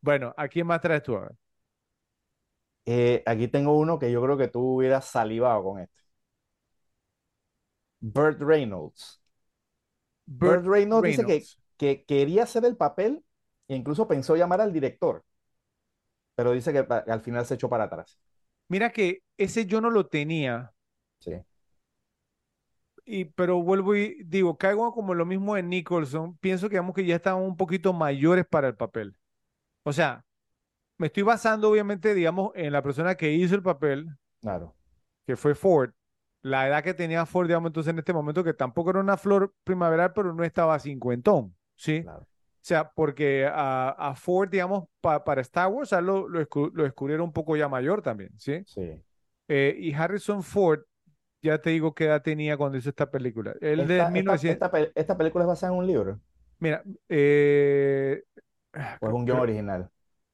Bueno, 0.00 0.34
¿a 0.36 0.48
quién 0.48 0.66
más 0.66 0.80
traes 0.80 1.02
tú? 1.02 1.16
A 1.16 1.20
ver? 1.20 1.32
aquí 3.26 3.48
tengo 3.48 3.76
uno 3.76 3.98
que 3.98 4.10
yo 4.10 4.22
creo 4.22 4.38
que 4.38 4.48
tú 4.48 4.76
hubieras 4.76 5.04
salivado 5.04 5.62
con 5.62 5.80
este. 5.80 5.98
Burt 8.00 8.40
Reynolds. 8.40 9.20
Burt, 10.24 10.64
Reynolds, 10.64 11.08
dice 11.08 11.26
que, 11.26 11.44
que, 11.76 12.04
quería 12.04 12.44
hacer 12.44 12.64
el 12.64 12.76
papel 12.76 13.24
e 13.66 13.74
incluso 13.74 14.06
pensó 14.06 14.36
llamar 14.36 14.60
al 14.60 14.72
director, 14.72 15.24
pero 16.34 16.52
dice 16.52 16.72
que 16.72 16.78
al 16.78 17.20
final 17.20 17.46
se 17.46 17.54
echó 17.54 17.68
para 17.68 17.84
atrás. 17.84 18.18
Mira 18.68 18.90
que 18.90 19.22
ese 19.36 19.66
yo 19.66 19.80
no 19.80 19.90
lo 19.90 20.06
tenía. 20.06 20.72
Sí. 21.20 21.32
Y, 23.04 23.24
pero 23.24 23.62
vuelvo 23.62 23.96
y 23.96 24.22
digo, 24.24 24.58
caigo 24.58 24.92
como 24.92 25.14
lo 25.14 25.24
mismo 25.24 25.56
en 25.56 25.70
Nicholson. 25.70 26.36
Pienso 26.38 26.68
que, 26.68 26.74
digamos, 26.74 26.94
que 26.94 27.06
ya 27.06 27.16
estaban 27.16 27.42
un 27.42 27.56
poquito 27.56 27.92
mayores 27.94 28.46
para 28.46 28.68
el 28.68 28.76
papel. 28.76 29.16
O 29.82 29.92
sea, 29.92 30.26
me 30.98 31.06
estoy 31.06 31.22
basando 31.22 31.70
obviamente, 31.70 32.14
digamos, 32.14 32.52
en 32.54 32.72
la 32.72 32.82
persona 32.82 33.14
que 33.14 33.32
hizo 33.32 33.54
el 33.54 33.62
papel. 33.62 34.08
Claro. 34.42 34.74
Que 35.26 35.36
fue 35.36 35.54
Ford. 35.54 35.92
La 36.42 36.68
edad 36.68 36.84
que 36.84 36.94
tenía 36.94 37.24
Ford, 37.24 37.46
digamos, 37.46 37.70
entonces 37.70 37.90
en 37.90 37.98
este 37.98 38.12
momento, 38.12 38.44
que 38.44 38.52
tampoco 38.52 38.90
era 38.90 39.00
una 39.00 39.16
flor 39.16 39.54
primaveral, 39.64 40.12
pero 40.12 40.34
no 40.34 40.44
estaba 40.44 40.78
cincuentón. 40.78 41.56
¿Sí? 41.76 42.02
Claro. 42.02 42.26
O 42.68 42.74
sea, 42.76 42.90
porque 42.90 43.48
a, 43.50 44.12
Ford, 44.14 44.50
digamos, 44.50 44.84
para 45.00 45.40
Star 45.40 45.68
Wars, 45.68 45.90
lo, 46.02 46.28
lo, 46.28 46.38
descubrieron 46.38 47.24
un 47.24 47.32
poco 47.32 47.56
ya 47.56 47.66
mayor 47.66 48.02
también, 48.02 48.38
¿sí? 48.38 48.62
Sí. 48.66 48.92
Eh, 49.48 49.74
y 49.78 49.94
Harrison 49.94 50.42
Ford, 50.42 50.80
ya 51.40 51.62
te 51.62 51.70
digo 51.70 51.94
qué 51.94 52.04
edad 52.04 52.20
tenía 52.20 52.58
cuando 52.58 52.76
hizo 52.76 52.90
esta 52.90 53.10
película. 53.10 53.54
El 53.62 53.80
esta, 53.80 54.04
de 54.04 54.10
1900... 54.10 54.70
esta, 54.94 55.16
película 55.16 55.44
es 55.44 55.48
basada 55.48 55.72
en 55.72 55.78
un 55.78 55.86
libro. 55.86 56.20
Mira, 56.58 56.82
eh... 57.08 58.22
¿O 59.00 59.06
es 59.08 59.14
un 59.14 59.24
guion 59.24 59.38
original? 59.38 59.88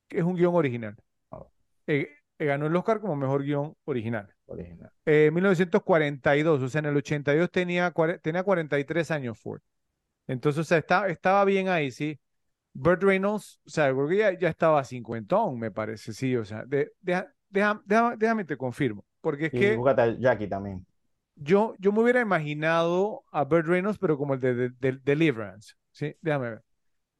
Es 0.09 0.25
un 0.25 0.35
guion 0.35 0.57
original. 0.57 0.97
Oh. 1.29 1.49
Eh, 1.87 2.09
eh, 2.41 2.45
ganó 2.47 2.67
el 2.67 2.75
Oscar 2.75 2.99
como 2.99 3.15
mejor 3.15 3.45
guion 3.45 3.77
original. 3.85 4.35
Original. 4.47 4.91
1942, 5.07 6.63
o 6.65 6.69
sea, 6.69 6.81
en 6.81 6.87
el 6.87 6.97
82 6.97 7.49
tenía, 7.53 7.95
tenía 8.21 8.43
43 8.43 9.11
años 9.13 9.39
Ford. 9.39 9.61
Entonces, 10.27 10.59
o 10.59 10.65
sea, 10.65 10.79
estaba 11.07 11.45
bien 11.45 11.69
ahí, 11.69 11.93
sí. 11.93 12.19
Burt 12.75 13.03
Reynolds, 13.03 13.61
o 13.65 13.71
sea, 13.71 13.93
creo 13.93 14.09
que 14.09 14.17
ya, 14.17 14.39
ya 14.39 14.49
estaba 14.49 14.83
cincuentón, 14.85 15.59
me 15.59 15.71
parece, 15.71 16.13
sí, 16.13 16.37
o 16.37 16.45
sea, 16.45 16.65
de, 16.67 16.93
déjame 17.49 18.45
te 18.45 18.57
confirmo, 18.57 19.05
porque 19.21 19.47
es 19.47 19.55
y 19.55 19.59
que... 19.59 19.79
Jackie 20.19 20.49
también. 20.49 20.85
Yo, 21.37 21.75
yo 21.79 21.93
me 21.93 22.01
hubiera 22.01 22.21
imaginado 22.21 23.25
a 23.31 23.45
Burt 23.45 23.67
Reynolds, 23.67 23.99
pero 23.99 24.19
como 24.19 24.35
el 24.35 24.41
de, 24.41 24.99
Deliverance, 25.05 25.75
¿sí? 25.93 26.17
Déjame 26.21 26.51
ver. 26.51 26.63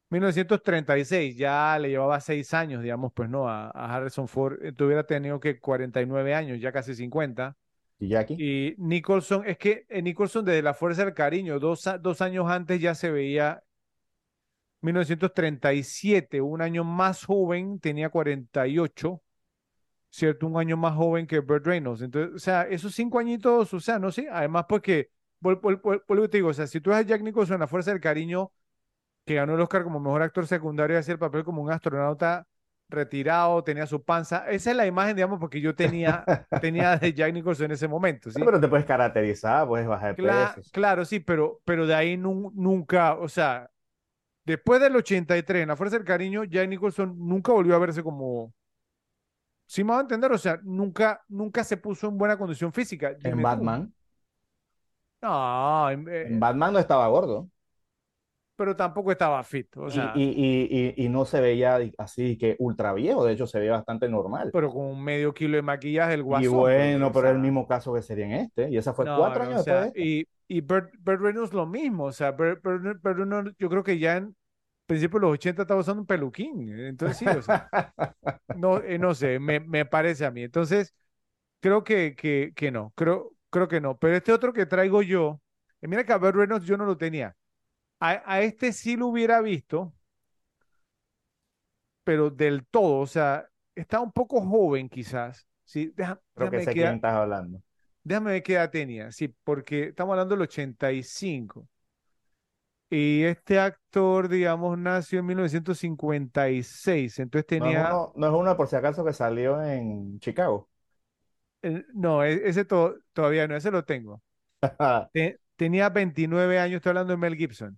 1936, 0.09 1.35
ya 1.35 1.77
le 1.79 1.89
llevaba 1.89 2.19
seis 2.19 2.53
años, 2.53 2.83
digamos, 2.83 3.11
pues 3.13 3.29
no, 3.29 3.49
a, 3.49 3.69
Harrison 3.69 4.27
Ford, 4.27 4.57
eh, 4.61 4.71
tuviera 4.71 5.05
tenido 5.05 5.39
que 5.39 5.59
49 5.59 6.33
años, 6.33 6.59
ya 6.59 6.71
casi 6.71 6.93
50. 6.93 7.55
¿Y 7.99 8.09
Jackie? 8.09 8.35
Y 8.37 8.75
Nicholson, 8.77 9.43
es 9.45 9.57
que 9.57 9.85
en 9.89 10.03
Nicholson 10.03 10.45
desde 10.45 10.61
La 10.61 10.73
Fuerza 10.73 11.05
del 11.05 11.13
Cariño, 11.13 11.59
dos, 11.59 11.89
dos 12.01 12.21
años 12.21 12.49
antes 12.49 12.79
ya 12.79 12.93
se 12.93 13.09
veía 13.09 13.63
1937, 14.85 16.41
un 16.41 16.61
año 16.61 16.83
más 16.83 17.25
joven, 17.25 17.79
tenía 17.79 18.09
48, 18.09 19.21
¿cierto? 20.09 20.47
Un 20.47 20.57
año 20.57 20.77
más 20.77 20.95
joven 20.95 21.27
que 21.27 21.39
Burt 21.39 21.65
Reynolds. 21.65 22.01
Entonces, 22.01 22.35
o 22.35 22.39
sea, 22.39 22.63
esos 22.63 22.93
cinco 22.93 23.19
añitos, 23.19 23.73
o 23.73 23.79
sea, 23.79 23.99
no 23.99 24.11
sé, 24.11 24.27
además 24.31 24.65
porque, 24.69 25.09
vuelvo 25.39 26.29
te 26.29 26.37
digo, 26.37 26.49
o 26.49 26.53
sea, 26.53 26.67
si 26.67 26.79
tú 26.79 26.91
eres 26.91 27.05
Jack 27.07 27.21
Nicholson 27.21 27.59
La 27.59 27.67
Fuerza 27.67 27.91
del 27.91 27.99
Cariño, 27.99 28.51
que 29.25 29.35
ganó 29.35 29.55
el 29.55 29.61
Oscar 29.61 29.83
como 29.83 29.99
mejor 29.99 30.21
actor 30.21 30.47
secundario, 30.47 30.97
hacía 30.97 31.13
el 31.13 31.19
papel 31.19 31.43
como 31.43 31.61
un 31.61 31.71
astronauta 31.71 32.47
retirado, 32.87 33.63
tenía 33.63 33.87
su 33.87 34.03
panza. 34.03 34.45
Esa 34.49 34.71
es 34.71 34.77
la 34.77 34.85
imagen, 34.85 35.15
digamos, 35.15 35.39
porque 35.39 35.59
yo 35.59 35.75
tenía, 35.75 36.23
tenía 36.61 36.97
de 36.97 37.13
Jack 37.13 37.33
Nicholson 37.33 37.65
en 37.65 37.71
ese 37.71 37.87
momento. 37.87 38.29
¿sí? 38.29 38.39
Pero 38.43 38.59
te 38.59 38.67
puedes 38.67 38.85
caracterizar, 38.85 39.67
puedes 39.67 39.87
bajar 39.87 40.15
peso. 40.15 40.61
Claro, 40.71 41.03
sí, 41.05 41.19
pero, 41.19 41.61
pero 41.65 41.87
de 41.87 41.95
ahí 41.95 42.17
nunca, 42.17 43.15
o 43.15 43.27
sea, 43.27 43.69
Después 44.45 44.79
del 44.79 44.95
83, 44.95 45.63
en 45.63 45.69
La 45.69 45.75
Fuerza 45.75 45.97
del 45.97 46.05
Cariño, 46.05 46.43
Jack 46.43 46.69
Nicholson 46.69 47.15
nunca 47.17 47.51
volvió 47.51 47.75
a 47.75 47.79
verse 47.79 48.03
como. 48.03 48.53
Sí, 49.65 49.83
me 49.83 49.91
va 49.91 49.97
a 49.97 50.01
entender, 50.01 50.31
o 50.31 50.37
sea, 50.37 50.59
nunca, 50.63 51.23
nunca 51.27 51.63
se 51.63 51.77
puso 51.77 52.07
en 52.07 52.17
buena 52.17 52.37
condición 52.37 52.71
física. 52.71 53.15
¿En 53.23 53.41
Batman? 53.41 53.91
No, 55.23 55.89
en, 55.89 56.07
eh, 56.07 56.27
en, 56.27 56.39
Batman 56.39 56.73
no 56.73 56.79
estaba 56.79 57.07
gordo. 57.07 57.49
Pero 58.55 58.75
tampoco 58.75 59.11
estaba 59.11 59.43
fit. 59.43 59.75
O 59.77 59.89
sea, 59.89 60.13
y, 60.15 60.23
y, 60.23 60.95
y, 60.97 61.05
y, 61.05 61.09
no 61.09 61.25
se 61.25 61.41
veía 61.41 61.79
así 61.97 62.37
que 62.37 62.55
ultra 62.59 62.93
viejo, 62.93 63.25
de 63.25 63.33
hecho 63.33 63.47
se 63.47 63.59
veía 63.59 63.73
bastante 63.73 64.07
normal. 64.07 64.49
Pero 64.53 64.71
con 64.71 64.85
un 64.85 65.03
medio 65.03 65.33
kilo 65.33 65.57
de 65.57 65.61
maquillaje, 65.61 66.13
el 66.13 66.23
guasón. 66.23 66.45
Y 66.45 66.47
bueno, 66.47 67.11
pero 67.11 67.27
es 67.27 67.33
el 67.33 67.41
mismo 67.41 67.67
caso 67.67 67.93
que 67.93 68.01
sería 68.01 68.25
en 68.25 68.31
este. 68.31 68.69
Y 68.69 68.77
esa 68.77 68.93
fue 68.93 69.05
cuatro 69.05 69.43
años 69.43 69.65
después. 69.65 69.91
Y, 69.95 70.25
y 70.47 70.61
Burt, 70.61 70.93
Reynolds 71.03 71.53
lo 71.53 71.65
mismo, 71.65 72.05
o 72.05 72.11
sea, 72.11 72.31
Burt, 72.31 72.63
Reynolds, 72.63 73.55
yo 73.57 73.69
creo 73.69 73.83
que 73.83 73.97
ya 73.97 74.17
en 74.17 74.35
principio 74.85 75.19
de 75.19 75.25
los 75.25 75.33
80 75.33 75.63
estaba 75.63 75.79
usando 75.79 76.01
un 76.01 76.07
peluquín, 76.07 76.69
entonces 76.79 77.17
sí, 77.17 77.25
o 77.27 77.41
sea, 77.41 77.69
no, 78.55 78.77
eh, 78.81 78.99
no 78.99 79.15
sé, 79.15 79.39
me, 79.39 79.59
me, 79.59 79.85
parece 79.85 80.25
a 80.25 80.31
mí. 80.31 80.43
Entonces, 80.43 80.93
creo 81.59 81.83
que, 81.83 82.15
que, 82.15 82.53
que, 82.55 82.71
no, 82.71 82.93
creo, 82.95 83.33
creo 83.49 83.67
que 83.67 83.81
no. 83.81 83.97
Pero 83.97 84.15
este 84.15 84.31
otro 84.31 84.53
que 84.53 84.65
traigo 84.65 85.01
yo, 85.01 85.41
eh, 85.81 85.87
mira 85.87 86.03
que 86.05 86.13
a 86.13 86.17
Burt 86.17 86.35
Reynolds 86.35 86.65
yo 86.65 86.77
no 86.77 86.85
lo 86.85 86.97
tenía. 86.97 87.35
A, 87.99 88.21
a, 88.25 88.41
este 88.41 88.73
sí 88.73 88.95
lo 88.97 89.07
hubiera 89.07 89.41
visto, 89.41 89.93
pero 92.03 92.29
del 92.29 92.65
todo, 92.65 92.99
o 92.99 93.07
sea, 93.07 93.47
está 93.73 93.99
un 93.99 94.11
poco 94.11 94.41
joven 94.41 94.89
quizás. 94.89 95.47
Sí, 95.63 95.91
Deja, 95.95 96.21
creo 96.35 96.51
que 96.51 96.63
sé 96.63 96.73
quién 96.73 96.95
estás 96.95 97.13
hablando. 97.13 97.61
Déjame 98.03 98.33
ver 98.33 98.43
qué 98.43 98.53
edad 98.53 98.69
tenía, 98.69 99.11
sí, 99.11 99.33
porque 99.43 99.85
estamos 99.85 100.13
hablando 100.13 100.35
del 100.35 100.43
85. 100.43 101.67
Y 102.87 103.23
este 103.23 103.59
actor, 103.59 104.29
digamos, 104.29 104.77
nació 104.77 105.19
en 105.19 105.25
1956, 105.25 107.19
entonces 107.19 107.47
tenía... 107.47 107.89
No, 107.89 108.13
no, 108.15 108.27
es 108.27 108.33
uno 108.33 108.55
por 108.55 108.67
si 108.67 108.75
acaso 108.75 109.03
que 109.03 109.11
salió 109.11 109.61
en 109.63 110.19
Chicago. 110.19 110.69
no, 111.95 112.23
e, 112.23 112.47
ese 112.47 112.63
todavía 112.63 113.47
no, 113.47 113.55
ese 113.55 113.71
lo 113.71 113.83
tengo. 113.83 114.21
tenía 115.55 115.89
29 115.89 116.59
años, 116.59 116.75
estoy 116.75 116.91
hablando 116.91 117.13
de 117.13 117.17
Mel 117.17 117.35
Gibson. 117.35 117.77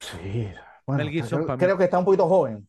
Sí, 0.00 0.48
bueno, 0.86 1.02
Mel 1.04 1.10
Gibson, 1.10 1.56
creo, 1.56 1.76
que 1.78 1.84
está 1.84 1.98
un 1.98 2.04
poquito 2.04 2.28
joven. 2.28 2.68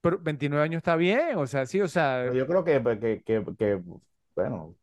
Pero 0.00 0.18
29 0.18 0.64
años 0.64 0.78
está 0.78 0.96
bien, 0.96 1.36
o 1.36 1.46
sea, 1.46 1.66
sí, 1.66 1.80
o 1.80 1.88
sea... 1.88 2.24
yo 2.32 2.46
creo 2.46 2.64
que, 2.64 2.82
que, 3.00 3.22
que, 3.22 3.44
que 3.58 3.82
bueno, 4.34 4.76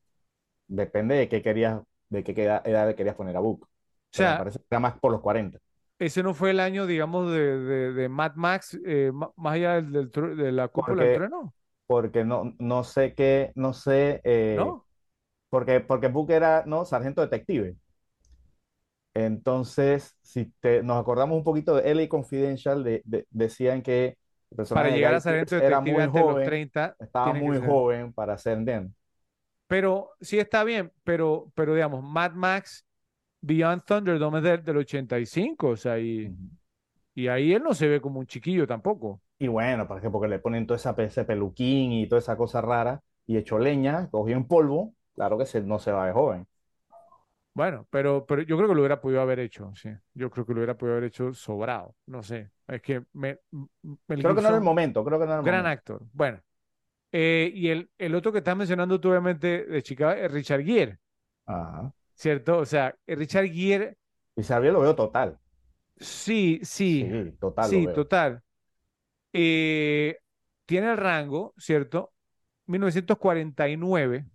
depende 0.68 1.16
de 1.16 1.30
qué 1.30 1.42
querías, 1.44 1.82
de 2.10 2.24
qué 2.24 2.34
edad, 2.44 2.88
le 2.88 2.96
querías 2.96 3.16
poner 3.16 3.38
a 3.38 3.42
Book. 3.42 3.64
O 3.66 3.70
Pero 4.16 4.30
me 4.30 4.36
sea, 4.36 4.38
parece 4.38 4.60
que 4.60 4.66
era 4.72 4.80
más 4.80 5.00
por 5.00 5.12
los 5.12 5.22
40. 5.22 5.60
ese 6.00 6.24
no 6.24 6.34
fue 6.34 6.52
el 6.52 6.60
año, 6.60 6.86
digamos, 6.86 7.32
de, 7.32 7.60
de, 7.60 7.94
de 7.94 8.10
Mad 8.10 8.36
Max, 8.36 8.78
eh, 8.86 9.12
más 9.14 9.54
allá 9.54 9.82
del, 9.82 10.12
del 10.12 10.38
de 10.38 10.52
la 10.52 10.68
cúpula 10.68 11.04
del 11.04 11.12
trueno, 11.12 11.54
porque 11.88 12.24
no, 12.26 12.56
no 12.60 12.84
sé 12.84 13.14
qué, 13.16 13.52
no 13.56 13.74
sé, 13.74 14.22
eh, 14.24 14.58
¿no? 14.58 14.86
porque, 15.50 15.82
porque 15.82 16.08
Book 16.10 16.32
era, 16.32 16.64
¿no? 16.68 16.86
Sargento 16.86 17.22
detective. 17.22 17.78
Entonces, 19.26 20.16
si 20.22 20.46
te, 20.60 20.84
nos 20.84 21.00
acordamos 21.02 21.38
un 21.38 21.44
poquito 21.44 21.76
de 21.76 21.90
LA 21.92 22.10
Confidential, 22.10 22.84
de, 22.84 23.02
de- 23.06 23.26
decían 23.32 23.82
que 23.82 24.18
Para 24.72 24.90
llegar 24.90 25.14
a 25.16 25.20
sargento 25.22 25.56
era 25.58 25.82
muy 25.82 26.06
antes 26.06 26.14
de 26.14 26.24
los 26.24 26.42
joven, 26.42 26.42
30, 26.42 26.96
estaba 27.00 27.34
muy 27.34 27.60
joven 27.60 28.14
para 28.14 28.38
ser 28.38 28.60
Den. 28.60 28.96
Pero 29.68 30.12
sí 30.22 30.40
está 30.40 30.64
bien, 30.64 30.92
pero, 31.04 31.52
pero 31.56 31.74
digamos, 31.74 32.04
Mad 32.04 32.32
Max 32.34 32.86
Beyond 33.42 33.84
Thunderdome 33.86 34.40
es 34.40 34.44
del, 34.46 34.64
del 34.66 34.78
85, 34.78 35.70
o 35.70 35.78
sea, 35.78 36.00
y, 36.00 36.34
y 37.16 37.28
ahí 37.30 37.54
él 37.54 37.64
no 37.64 37.74
se 37.76 37.88
ve 37.88 38.02
como 38.02 38.20
un 38.20 38.28
chiquillo 38.28 38.68
tampoco. 38.68 39.22
Y 39.40 39.48
bueno, 39.48 39.88
¿para 39.88 40.02
qué? 40.02 40.10
Porque 40.10 40.28
le 40.28 40.40
ponen 40.40 40.66
toda 40.66 40.78
esa, 40.78 40.96
ese 40.98 41.24
peluquín 41.26 41.92
y 41.92 42.08
toda 42.08 42.20
esa 42.20 42.38
cosa 42.38 42.60
rara 42.62 43.02
y 43.28 43.38
hecho 43.38 43.60
leña, 43.60 44.10
cogió 44.10 44.36
en 44.36 44.48
polvo, 44.48 44.96
claro 45.16 45.38
que 45.38 45.46
se, 45.46 45.62
no 45.62 45.78
se 45.80 45.92
va 45.92 46.08
de 46.08 46.14
joven. 46.14 46.48
Bueno, 47.58 47.88
pero, 47.90 48.26
pero 48.28 48.44
yo 48.44 48.56
creo 48.58 48.70
que 48.70 48.76
lo 48.76 48.82
hubiera 48.82 49.02
podido 49.02 49.22
haber 49.22 49.40
hecho, 49.40 49.74
sí. 49.76 49.90
Yo 50.14 50.30
creo 50.30 50.46
que 50.46 50.54
lo 50.54 50.60
hubiera 50.60 50.78
podido 50.78 50.96
haber 50.98 51.08
hecho 51.10 51.34
sobrado, 51.34 51.96
no 52.06 52.22
sé. 52.24 52.52
Es 52.68 52.82
que 52.82 53.04
me, 53.14 53.40
Creo 54.20 54.36
que 54.36 54.42
no 54.42 54.50
era 54.50 54.58
el 54.58 54.64
momento, 54.64 55.04
creo 55.04 55.20
que 55.20 55.26
no 55.26 55.32
era 55.32 55.40
el 55.42 55.46
gran 55.46 55.66
momento. 55.66 55.72
actor. 55.72 56.04
Bueno, 56.14 56.42
eh, 57.12 57.52
y 57.54 57.70
el, 57.70 57.92
el 57.98 58.16
otro 58.16 58.32
que 58.32 58.40
estás 58.40 58.58
mencionando 58.58 59.00
tú, 59.02 59.10
obviamente, 59.10 59.66
de 59.66 59.84
Chicago, 59.84 60.14
es 60.14 60.32
Richard 60.32 60.64
Gere, 60.64 61.00
Ajá. 61.46 61.92
¿cierto? 62.16 62.58
O 62.60 62.66
sea, 62.66 62.96
Richard 63.08 63.48
Gere, 63.52 63.98
Y 64.38 64.44
Xavier 64.44 64.72
lo 64.72 64.80
veo 64.80 64.96
total. 64.96 65.38
sí, 65.98 66.60
sí, 66.64 67.20
Sí, 67.20 67.32
total 67.40 67.72
sí, 67.72 67.88
total. 67.90 68.44
Eh, 69.34 70.20
tiene 70.66 70.92
el 70.92 70.98
rango, 70.98 71.54
¿cierto? 71.58 72.14
1949. 72.68 74.28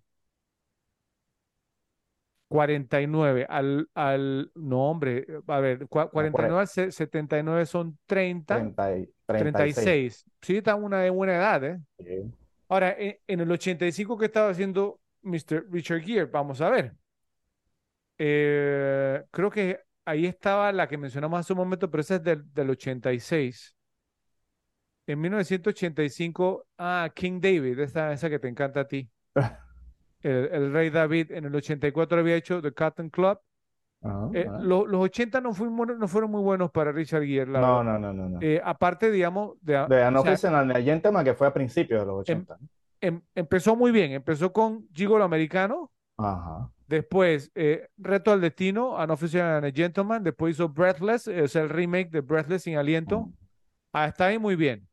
49 2.53 3.47
al, 3.49 3.89
al, 3.95 4.51
no 4.55 4.91
hombre, 4.91 5.27
a 5.47 5.61
ver, 5.61 5.89
cua- 5.89 6.05
No, 6.05 6.11
por 6.11 6.25
ahí, 6.25 6.31
49 6.31 6.61
al 6.61 6.69
se- 6.69 6.93
79 6.93 7.67
son 7.67 7.99
30, 8.07 8.57
30 8.57 8.99
y- 8.99 9.09
36. 9.27 9.75
36. 9.75 10.25
Sí, 10.41 10.57
está 10.59 10.75
una 10.75 11.01
de 11.01 11.11
buena 11.11 11.35
edad, 11.37 11.65
¿eh? 11.65 11.81
Sí. 11.99 12.33
Ahora, 12.69 12.95
en, 12.99 13.17
en 13.27 13.41
el 13.41 13.51
85 13.51 14.17
que 14.19 14.27
estaba 14.27 14.51
haciendo 14.51 15.01
Mr. 15.23 15.67
Richard 15.71 16.01
Gere, 16.03 16.25
vamos 16.27 16.61
a 16.61 16.71
ver. 16.71 16.95
Eh, 18.19 19.23
creo 19.31 19.51
que 19.51 19.81
ahí 20.05 20.27
estaba 20.27 20.71
la 20.73 20.87
que 20.89 20.97
mencionamos 20.99 21.41
hace 21.41 21.53
un 21.53 21.59
momento, 21.59 21.91
pero 21.91 22.01
esa 22.03 22.17
es 22.17 22.23
del, 22.23 22.53
del 22.53 22.71
86. 22.71 23.75
En 25.07 25.21
1985, 25.21 26.67
ah, 26.79 27.11
King 27.15 27.41
David, 27.41 27.79
esa, 27.81 28.13
esa 28.13 28.31
que 28.31 28.39
te 28.39 28.49
encanta 28.49 28.81
a 28.81 28.89
ti. 28.89 29.09
El, 30.23 30.49
el 30.53 30.73
rey 30.73 30.91
David 30.91 31.33
en 31.33 31.45
el 31.45 31.55
84 31.55 32.19
había 32.21 32.37
hecho 32.37 32.61
The 32.63 32.73
Cotton 32.73 33.11
Club. 33.11 33.39
Ajá, 34.05 34.31
Eh, 34.35 34.47
lo- 34.61 34.87
los 34.87 35.01
80 35.03 35.41
no, 35.41 35.53
fuimos, 35.55 35.87
no 35.97 36.09
fueron 36.09 36.31
muy 36.31 36.43
buenos 36.43 36.71
para 36.73 36.91
Richard 36.91 37.25
Gere, 37.25 37.51
la 37.51 37.61
No, 37.61 37.85
no, 37.85 37.99
no, 37.99 38.13
no, 38.13 38.29
no. 38.29 38.39
Eh, 38.41 38.61
aparte, 38.65 39.11
digamos, 39.13 39.55
de, 39.61 39.75
De 39.89 40.03
Anoffice 40.03 40.49
and 40.49 40.73
the 40.73 40.83
Gentleman, 40.83 41.25
que 41.25 41.35
fue 41.35 41.47
a 41.47 41.53
principios 41.53 42.01
de 42.01 42.07
los 42.07 42.29
em- 42.29 42.39
80. 42.41 42.57
¿no? 42.61 42.69
em- 43.01 43.23
empezó 43.35 43.77
muy 43.77 43.91
bien. 43.93 44.13
Empezó 44.13 44.53
con 44.53 44.89
Gigolo 44.93 45.23
Americano, 45.25 45.93
Ajá. 46.19 46.69
después 46.89 47.51
eh, 47.55 47.89
Reto 47.97 48.33
al 48.33 48.41
Destino, 48.41 48.99
An 48.99 49.11
Officer 49.13 49.41
and 49.43 49.67
a 49.67 49.71
Gentleman, 49.71 50.25
después 50.25 50.55
hizo 50.57 50.69
Breathless, 50.69 51.29
sea, 51.49 51.63
el 51.63 51.69
remake 51.69 52.11
de 52.11 52.21
Breathless 52.23 52.63
sin 52.63 52.77
aliento. 52.77 53.21
Mm. 53.23 53.33
Hasta 53.93 54.27
ahí 54.27 54.39
muy 54.39 54.57
bien. 54.57 54.87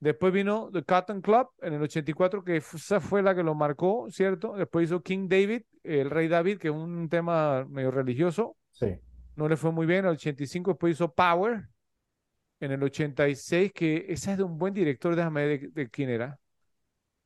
Después 0.00 0.32
vino 0.32 0.70
The 0.72 0.82
Cotton 0.82 1.20
Club 1.20 1.48
en 1.60 1.74
el 1.74 1.82
84, 1.82 2.42
que 2.42 2.56
esa 2.56 3.00
fue 3.00 3.22
la 3.22 3.34
que 3.34 3.42
lo 3.42 3.54
marcó, 3.54 4.10
¿cierto? 4.10 4.54
Después 4.54 4.86
hizo 4.88 5.02
King 5.02 5.28
David, 5.28 5.62
el 5.84 6.08
Rey 6.10 6.26
David, 6.26 6.58
que 6.58 6.68
es 6.68 6.74
un 6.74 7.08
tema 7.10 7.66
medio 7.68 7.90
religioso. 7.90 8.56
Sí. 8.72 8.98
No 9.36 9.46
le 9.48 9.56
fue 9.58 9.72
muy 9.72 9.86
bien. 9.86 10.00
En 10.00 10.06
el 10.06 10.10
85 10.12 10.70
después 10.72 10.94
hizo 10.94 11.12
Power. 11.12 11.68
En 12.60 12.72
el 12.72 12.82
86, 12.82 13.72
que 13.72 14.06
esa 14.08 14.32
es 14.32 14.38
de 14.38 14.44
un 14.44 14.58
buen 14.58 14.72
director, 14.74 15.14
déjame 15.14 15.46
ver 15.46 15.60
de, 15.60 15.68
de 15.68 15.90
quién 15.90 16.08
era. 16.10 16.38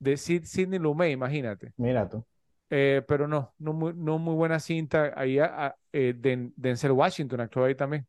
De 0.00 0.16
Sid, 0.16 0.44
Sidney 0.44 0.78
Lumet, 0.78 1.12
imagínate. 1.12 1.72
Mira 1.76 2.08
tú. 2.08 2.24
Eh, 2.70 3.02
pero 3.06 3.28
no, 3.28 3.54
no 3.58 3.72
muy, 3.72 3.92
no 3.94 4.18
muy 4.18 4.34
buena 4.34 4.58
cinta. 4.58 5.12
Ahí 5.16 5.38
a- 5.38 5.66
a- 5.66 5.76
eh, 5.92 6.12
Den- 6.16 6.52
Denzel 6.56 6.92
Washington 6.92 7.40
actuó 7.40 7.64
ahí 7.64 7.74
también. 7.76 8.06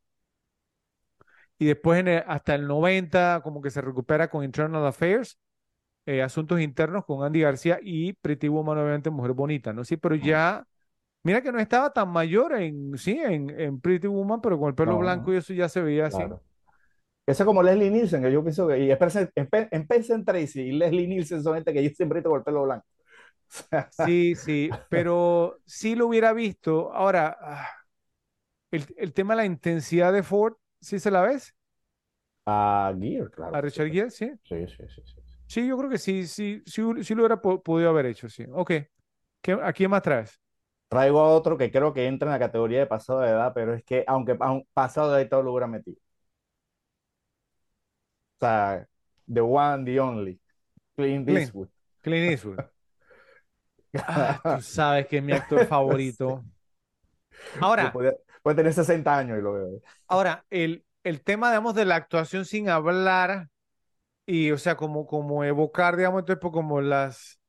Y 1.59 1.65
después 1.65 1.99
en 1.99 2.07
el- 2.09 2.23
hasta 2.27 2.55
el 2.55 2.67
90 2.67 3.41
como 3.43 3.61
que 3.61 3.69
se 3.71 3.81
recupera 3.81 4.29
con 4.29 4.43
Internal 4.43 4.85
Affairs, 4.85 5.37
eh, 6.05 6.21
Asuntos 6.23 6.61
Internos 6.61 7.05
con 7.05 7.23
Andy 7.25 7.41
García 7.41 7.79
y 7.81 8.13
Pretty 8.13 8.47
Woman, 8.49 8.77
obviamente 8.79 9.09
Mujer 9.11 9.33
Bonita, 9.33 9.73
¿no? 9.73 9.83
Sí, 9.85 9.97
pero 9.97 10.15
ya, 10.15 10.65
mira 11.23 11.41
que 11.41 11.51
no 11.53 11.59
estaba 11.59 11.93
tan 11.93 12.09
mayor 12.09 12.53
en, 12.61 12.97
sí, 12.97 13.19
en, 13.21 13.49
en 13.59 13.81
Pretty 13.81 14.07
Woman, 14.07 14.41
pero 14.41 14.59
con 14.59 14.69
el 14.69 14.75
pelo 14.75 14.97
No, 14.97 14.99
blanco 14.99 15.33
y 15.33 15.37
eso 15.37 15.53
ya 15.53 15.69
se 15.69 15.81
veía 15.81 16.07
así. 16.07 16.35
Ese 17.27 17.41
es 17.43 17.47
como 17.47 17.63
Leslie 17.63 17.89
Nielsen, 17.89 18.21
que 18.21 18.31
yo 18.31 18.43
pienso 18.43 18.67
que. 18.67 18.79
Y 18.79 18.91
Spencer 18.91 20.23
Tracy 20.25 20.61
y 20.61 20.71
Leslie 20.73 21.07
Nielsen 21.07 21.41
son 21.43 21.55
gente 21.55 21.73
que 21.73 21.83
yo 21.83 21.89
siempre 21.91 22.21
con 22.23 22.37
el 22.39 22.43
pelo 22.43 22.63
blanco. 22.63 22.85
Sí, 23.89 24.35
sí, 24.35 24.77
pero 24.89 25.61
sí 25.65 25.95
lo 25.95 26.07
hubiera 26.07 26.33
visto. 26.33 26.91
Ahora, 26.93 27.37
ah, 27.39 27.69
el, 28.71 28.85
el 28.97 29.13
tema 29.13 29.33
de 29.33 29.37
la 29.37 29.45
intensidad 29.45 30.13
de 30.13 30.23
Ford, 30.23 30.55
¿sí 30.85 30.99
se 30.99 31.11
la 31.11 31.21
ves? 31.21 31.55
a 32.45 32.93
Gear, 32.99 33.29
claro 33.31 33.57
A 33.57 33.59
que 33.59 33.67
sí. 33.67 33.81
Richard 33.81 33.89
Gere, 33.91 34.11
¿sí? 34.11 34.31
Sí, 34.43 34.67
sí, 34.67 34.87
sí, 34.89 35.01
sí. 35.05 35.21
Sí, 35.47 35.67
yo 35.67 35.77
creo 35.77 35.89
que 35.89 35.97
sí, 35.97 36.27
sí, 36.27 36.61
sí, 36.65 36.81
sí 37.03 37.15
lo 37.15 37.21
hubiera 37.23 37.41
po- 37.41 37.61
podido 37.63 37.89
haber 37.89 38.07
hecho, 38.07 38.29
sí. 38.29 38.45
Ok. 38.51 38.71
¿Qué, 39.41 39.53
¿A 39.53 39.73
quién 39.73 39.91
más 39.91 40.01
traes? 40.01 40.39
Traigo 40.89 41.19
a 41.19 41.29
otro 41.35 41.57
que 41.57 41.71
creo 41.71 41.93
que 41.93 42.07
entra 42.07 42.27
en 42.27 42.33
la 42.33 42.39
categoría 42.39 42.79
de 42.79 42.85
pasado 42.87 43.19
de 43.19 43.29
edad, 43.29 43.51
pero 43.53 43.73
es 43.73 43.83
que 43.83 44.03
aunque 44.07 44.33
aun- 44.39 44.65
pasado 44.73 45.09
de 45.11 45.17
edad 45.21 45.25
y 45.27 45.29
todo 45.29 45.43
lo 45.43 45.51
hubiera 45.51 45.67
metido. 45.67 45.97
O 48.37 48.39
sea, 48.39 48.87
The 49.27 49.41
One, 49.41 49.85
The 49.85 49.99
Only, 49.99 50.39
Clint 50.97 51.29
Eastwood. 51.29 51.69
Clint 52.03 52.23
Eastwood. 52.31 52.63
Ah, 54.07 54.41
tú 54.47 54.61
sabes 54.61 55.07
que 55.07 55.17
es 55.17 55.23
mi 55.23 55.33
actor 55.33 55.61
favorito. 55.65 56.45
Ahora, 57.59 57.91
podía- 57.91 58.13
puede 58.45 58.57
tener 58.57 58.73
60 58.73 59.17
años 59.17 59.39
y 59.39 59.41
lo 59.41 59.53
veo. 59.53 59.81
ahora, 60.07 60.45
el, 60.49 60.85
el 61.03 61.21
tema, 61.23 61.49
digamos, 61.49 61.75
de 61.75 61.85
la 61.85 61.95
actuación 61.95 62.45
sin 62.45 62.69
hablar 62.69 63.49
y, 64.25 64.51
o 64.51 64.57
sea, 64.57 64.77
como, 64.77 65.07
como 65.07 65.43
evocar, 65.43 65.97
digamos, 65.97 66.21
entonces, 66.21 66.41
pues, 66.41 66.53
como 66.53 66.81
las... 66.81 67.39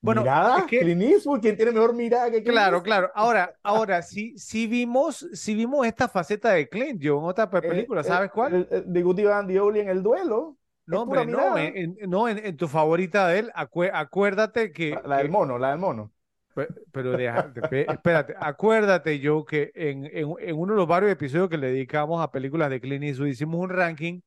Bueno, 0.00 0.36
es 0.54 0.64
Mirada, 0.64 0.66
que, 0.66 0.78
Clint 0.78 1.02
Eastwood, 1.02 1.40
¿quién 1.40 1.56
tiene 1.56 1.72
mejor 1.72 1.94
mirada 1.94 2.30
que 2.30 2.42
Clint 2.44 2.66
claro, 2.66 2.82
Eastwood? 2.82 2.82
claro. 2.82 3.10
Ahora, 3.14 3.58
ahora, 3.62 4.02
sí, 4.02 4.36
sí 4.38 4.66
vimos, 4.66 5.26
sí 5.32 5.54
vimos 5.54 5.86
esta 5.86 6.08
faceta 6.08 6.50
de 6.52 6.68
Clint, 6.68 7.00
yo 7.00 7.18
en 7.18 7.24
otra 7.24 7.50
Eh, 7.60 7.66
película, 7.66 8.02
eh, 8.02 8.04
¿sabes 8.04 8.30
cuál? 8.30 8.58
el- 8.70 8.92
The 8.92 9.02
Bad, 9.24 9.46
The 9.46 9.60
Ugly 9.60 9.80
en 9.80 9.88
el 9.88 10.02
duelo. 10.02 10.58
Es 10.90 11.00
No, 11.02 11.02
hombre, 11.02 11.26
no, 11.26 11.56
en, 11.58 11.96
en- 12.00 12.10
no, 12.10 12.28
en, 12.28 12.38
en 12.38 12.56
tu 12.56 12.66
favorita 12.68 13.28
de 13.28 13.38
él, 13.40 13.52
acue- 13.54 13.90
acuérdate 13.92 14.72
que, 14.72 15.04
la 15.08 15.18
del 15.18 15.28
mono, 15.30 15.58
la 15.58 15.70
del 15.70 15.78
mono. 15.80 16.12
Pe- 16.54 16.68
Pero 16.92 17.16
de- 17.16 17.86
espérate, 17.88 18.34
acuérdate 18.38 19.18
yo 19.20 19.44
que 19.44 19.70
en, 19.74 20.04
en- 20.06 20.34
en 20.38 20.56
uno 20.58 20.74
de 20.74 20.78
los 20.78 20.88
varios 20.88 21.10
episodios 21.12 21.48
que 21.48 21.56
le 21.58 21.68
dedicamos 21.68 22.22
a 22.22 22.30
películas 22.30 22.70
de 22.70 22.80
Clint 22.80 23.04
Eastwood 23.04 23.28
hicimos 23.28 23.60
un 23.60 23.70
ranking 23.70 24.20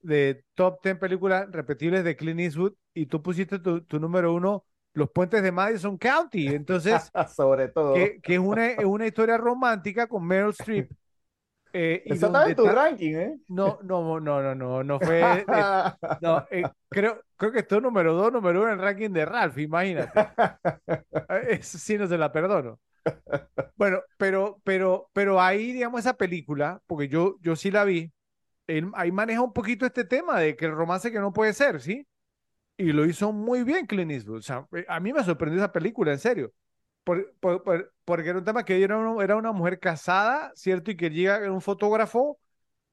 de 0.00 0.44
top 0.54 0.82
10 0.82 0.98
películas 0.98 1.48
repetibles 1.52 2.04
de 2.04 2.16
Clint 2.16 2.40
Eastwood 2.40 2.74
y 2.94 3.06
tú 3.06 3.22
pusiste 3.22 3.58
tu, 3.58 3.82
tu 3.82 4.00
número 4.00 4.34
uno, 4.34 4.64
Los 4.94 5.10
Puentes 5.10 5.42
de 5.42 5.52
Madison 5.52 5.98
County. 5.98 6.48
Entonces, 6.48 7.12
Sobre 7.36 7.68
todo. 7.68 7.94
que, 7.94 8.20
que 8.22 8.34
es 8.34 8.40
una, 8.40 8.68
es 8.68 8.84
una 8.84 9.06
historia 9.06 9.36
romántica 9.38 10.06
con 10.06 10.26
Meryl 10.26 10.50
Streep. 10.50 10.90
Eh, 11.76 12.02
Eso 12.06 12.26
estaba 12.26 12.44
donde 12.44 12.50
en 12.50 12.56
tu 12.56 12.66
ranking, 12.68 13.14
¿eh? 13.14 13.38
No, 13.48 13.78
no, 13.82 14.20
no, 14.20 14.42
no, 14.42 14.54
no, 14.54 14.82
no 14.84 15.00
fue. 15.00 15.40
eh, 15.40 15.44
no, 16.20 16.46
eh, 16.50 16.64
creo, 16.88 17.22
creo 17.36 17.52
que 17.52 17.60
esto 17.60 17.76
es 17.76 17.82
número 17.82 18.14
dos, 18.14 18.32
número 18.32 18.60
uno 18.62 18.72
en 18.72 18.78
el 18.78 18.84
ranking 18.84 19.10
de 19.10 19.24
Ralph, 19.24 19.58
imagínate. 19.58 20.28
Eh, 21.28 21.58
Eso 21.60 21.78
sí 21.78 21.98
no 21.98 22.06
se 22.06 22.18
la 22.18 22.32
perdono. 22.32 22.78
Bueno, 23.76 24.00
pero, 24.16 24.60
pero, 24.64 25.10
pero 25.12 25.40
ahí, 25.40 25.72
digamos, 25.72 26.00
esa 26.00 26.14
película, 26.16 26.80
porque 26.86 27.08
yo, 27.08 27.36
yo 27.40 27.56
sí 27.56 27.70
la 27.70 27.84
vi, 27.84 28.12
él 28.66 28.90
ahí 28.94 29.12
maneja 29.12 29.42
un 29.42 29.52
poquito 29.52 29.86
este 29.86 30.04
tema 30.04 30.40
de 30.40 30.56
que 30.56 30.66
el 30.66 30.72
romance 30.72 31.12
que 31.12 31.20
no 31.20 31.32
puede 31.32 31.52
ser, 31.54 31.80
¿sí? 31.80 32.06
Y 32.78 32.92
lo 32.92 33.06
hizo 33.06 33.32
muy 33.32 33.64
bien 33.64 33.86
Clint 33.86 34.12
Eastwood. 34.12 34.38
O 34.38 34.42
sea, 34.42 34.66
a 34.88 35.00
mí 35.00 35.12
me 35.12 35.24
sorprendió 35.24 35.60
esa 35.62 35.72
película, 35.72 36.12
en 36.12 36.18
serio. 36.18 36.52
Por- 37.04 37.34
por- 37.40 37.62
por- 37.62 37.94
porque 38.06 38.30
era 38.30 38.40
un 38.40 38.46
tema 38.46 38.64
que 38.64 38.82
era 38.84 38.98
una, 38.98 39.24
era 39.24 39.36
una 39.36 39.52
mujer 39.52 39.80
casada, 39.80 40.52
¿cierto? 40.56 40.92
Y 40.92 40.98
que 40.98 41.10
llega 41.10 41.52
un 41.52 41.62
fotógrafo, 41.62 42.40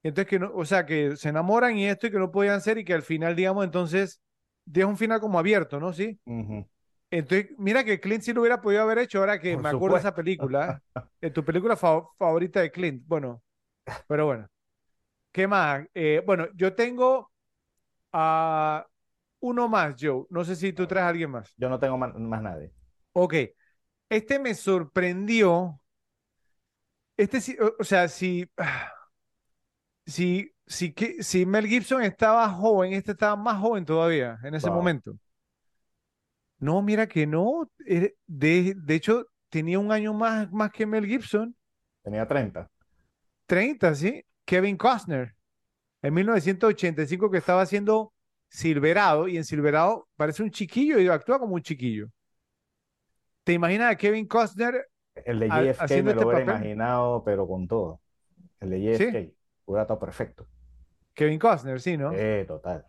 entonces 0.02 0.28
que 0.30 0.38
no, 0.40 0.52
o 0.54 0.64
sea, 0.66 0.86
que 0.86 1.16
se 1.16 1.30
enamoran 1.30 1.76
y 1.78 1.86
esto 1.88 2.08
y 2.08 2.12
que 2.12 2.18
no 2.20 2.32
podían 2.32 2.60
ser 2.62 2.78
y 2.78 2.84
que 2.86 2.94
al 2.94 3.02
final, 3.02 3.36
digamos, 3.36 3.64
entonces, 3.66 4.20
deja 4.66 4.88
un 4.88 4.98
final 4.98 5.20
como 5.20 5.38
abierto, 5.40 5.80
¿no? 5.80 5.92
Sí. 5.94 6.20
Ujú. 6.26 6.66
Entonces, 7.10 7.50
mira 7.58 7.84
que 7.84 8.00
Clint 8.00 8.22
sí 8.24 8.32
lo 8.32 8.40
hubiera 8.42 8.60
podido 8.60 8.82
haber 8.82 8.98
hecho 8.98 9.20
ahora 9.20 9.40
que 9.40 9.56
Por 9.56 9.62
me 9.62 9.68
acuerdo 9.70 9.94
de 9.96 10.00
esa 10.00 10.10
supuesto. 10.10 10.14
película. 10.14 10.82
En 11.20 11.32
tu 11.32 11.44
película 11.44 11.76
fa- 11.76 12.02
favorita 12.18 12.60
de 12.60 12.70
Clint. 12.70 13.02
Bueno, 13.06 13.42
pero 14.08 14.26
bueno. 14.26 14.48
¿Qué 15.32 15.46
más? 15.48 15.86
Eh, 15.94 16.22
bueno, 16.26 16.48
yo 16.54 16.74
tengo 16.74 17.32
a 18.12 18.86
uno 19.40 19.68
más, 19.68 19.96
Joe. 20.00 20.26
No 20.30 20.44
sé 20.44 20.56
si 20.56 20.72
tú 20.72 20.86
traes 20.86 21.04
a 21.06 21.08
alguien 21.10 21.30
más. 21.30 21.54
Yo 21.56 21.68
no 21.68 21.78
tengo 21.80 21.98
más, 21.98 22.14
más 22.14 22.42
nadie. 22.42 22.72
Ok. 23.12 23.34
Este 24.14 24.38
me 24.38 24.54
sorprendió. 24.54 25.80
Este 27.16 27.40
sí, 27.40 27.56
o, 27.60 27.74
o 27.78 27.84
sea, 27.84 28.08
si, 28.08 28.46
si, 30.06 30.50
si, 30.66 30.94
si 31.20 31.46
Mel 31.46 31.66
Gibson 31.66 32.02
estaba 32.02 32.48
joven, 32.50 32.92
este 32.92 33.12
estaba 33.12 33.36
más 33.36 33.60
joven 33.60 33.84
todavía 33.84 34.38
en 34.44 34.54
ese 34.54 34.70
Wow. 34.70 34.70
momento. 34.70 35.18
No, 36.58 36.82
mira 36.82 37.06
que 37.08 37.26
no. 37.26 37.70
eh, 37.86 38.14
De, 38.26 38.74
de 38.76 38.94
hecho, 38.94 39.26
tenía 39.50 39.78
un 39.78 39.92
año 39.92 40.12
más, 40.14 40.50
más 40.52 40.70
que 40.72 40.86
Mel 40.86 41.06
Gibson. 41.06 41.54
Tenía 42.02 42.26
30. 42.26 42.70
30, 43.46 43.94
¿sí? 43.94 44.24
Kevin 44.44 44.76
Costner. 44.76 45.34
En 46.02 46.14
1985 46.14 47.30
que 47.30 47.38
estaba 47.38 47.62
haciendo 47.62 48.12
Silverado. 48.50 49.28
Y 49.28 49.36
en 49.38 49.44
Silverado 49.44 50.08
parece 50.16 50.42
un 50.44 50.50
chiquillo 50.50 51.00
y 51.00 51.08
actúa 51.08 51.38
como 51.38 51.54
un 51.56 51.62
chiquillo. 51.62 52.08
¿Te 53.44 53.52
imaginas 53.52 53.92
a 53.92 53.96
Kevin 53.96 54.26
Costner? 54.26 54.88
El 55.14 55.38
de 55.38 55.48
JFK 55.48 56.02
me 56.02 56.02
lo 56.02 56.10
este 56.12 56.24
hubiera 56.24 56.44
papel. 56.46 56.48
imaginado, 56.48 57.22
pero 57.24 57.46
con 57.46 57.68
todo. 57.68 58.00
El 58.60 58.70
de 58.70 58.96
Sí. 58.96 59.04
JFK 59.04 59.34
hubiera 59.66 59.82
estado 59.82 60.00
perfecto. 60.00 60.46
Kevin 61.14 61.38
Costner, 61.38 61.80
sí, 61.80 61.96
¿no? 61.96 62.12
Eh, 62.12 62.44
total. 62.46 62.86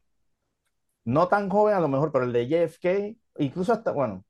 No 1.06 1.28
tan 1.28 1.50
joven 1.50 1.76
a 1.76 1.80
lo 1.80 1.88
mejor, 1.88 2.12
pero 2.12 2.26
el 2.26 2.34
de 2.34 2.48
JFK, 2.48 3.16
incluso 3.38 3.74
hasta, 3.74 3.92
bueno, 3.92 4.26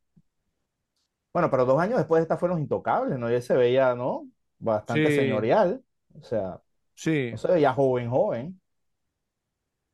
bueno, 1.34 1.50
pero 1.52 1.66
dos 1.66 1.80
años 1.82 1.98
después 1.98 2.20
de 2.20 2.24
esta 2.24 2.38
fueron 2.38 2.60
intocables, 2.60 3.18
¿no? 3.20 3.30
Y 3.30 3.36
él 3.36 3.42
se 3.42 3.56
veía, 3.56 3.94
¿no? 3.96 4.28
Bastante 4.58 5.10
Sí. 5.10 5.16
señorial. 5.18 5.84
O 6.18 6.24
sea, 6.24 6.62
Sí. 6.96 7.30
no 7.32 7.38
se 7.38 7.48
veía 7.52 7.74
joven, 7.74 8.10
joven. 8.10 8.62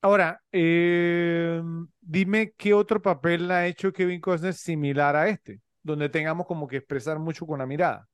Ahora, 0.03 0.41
eh, 0.51 1.61
dime 1.99 2.53
qué 2.57 2.73
otro 2.73 3.01
papel 3.01 3.49
ha 3.51 3.67
hecho 3.67 3.91
Kevin 3.93 4.19
Costner 4.19 4.53
similar 4.53 5.15
a 5.15 5.29
este, 5.29 5.61
donde 5.83 6.09
tengamos 6.09 6.47
como 6.47 6.67
que 6.67 6.77
expresar 6.77 7.19
mucho 7.19 7.45
con 7.47 7.59
la 7.59 7.65
mirada. 7.65 8.09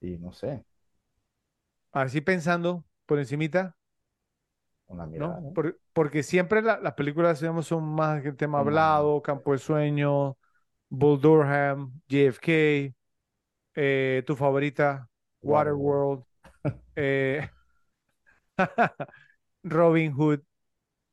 Y 0.00 0.16
no 0.18 0.32
sé, 0.32 0.64
Así 1.92 2.20
pensando 2.20 2.84
por 3.06 3.18
encimita, 3.18 3.76
con 4.86 4.98
la 4.98 5.06
mirada, 5.06 5.40
¿no? 5.40 5.52
Por- 5.52 5.80
porque 5.92 6.22
siempre 6.22 6.62
la- 6.62 6.78
las 6.80 6.94
películas, 6.94 7.40
digamos, 7.40 7.66
son 7.66 7.84
más 7.84 8.24
el 8.24 8.36
tema 8.36 8.60
hablado, 8.60 9.22
Campo 9.22 9.52
de 9.52 9.58
Sueño, 9.58 10.36
Bull 10.88 11.20
Durham, 11.20 12.00
JFK, 12.08 12.94
eh, 13.76 14.24
tu 14.26 14.36
favorita, 14.36 15.08
Waterworld, 15.42 16.24
eh, 16.96 17.50
Robin 19.64 20.12
Hood. 20.12 20.42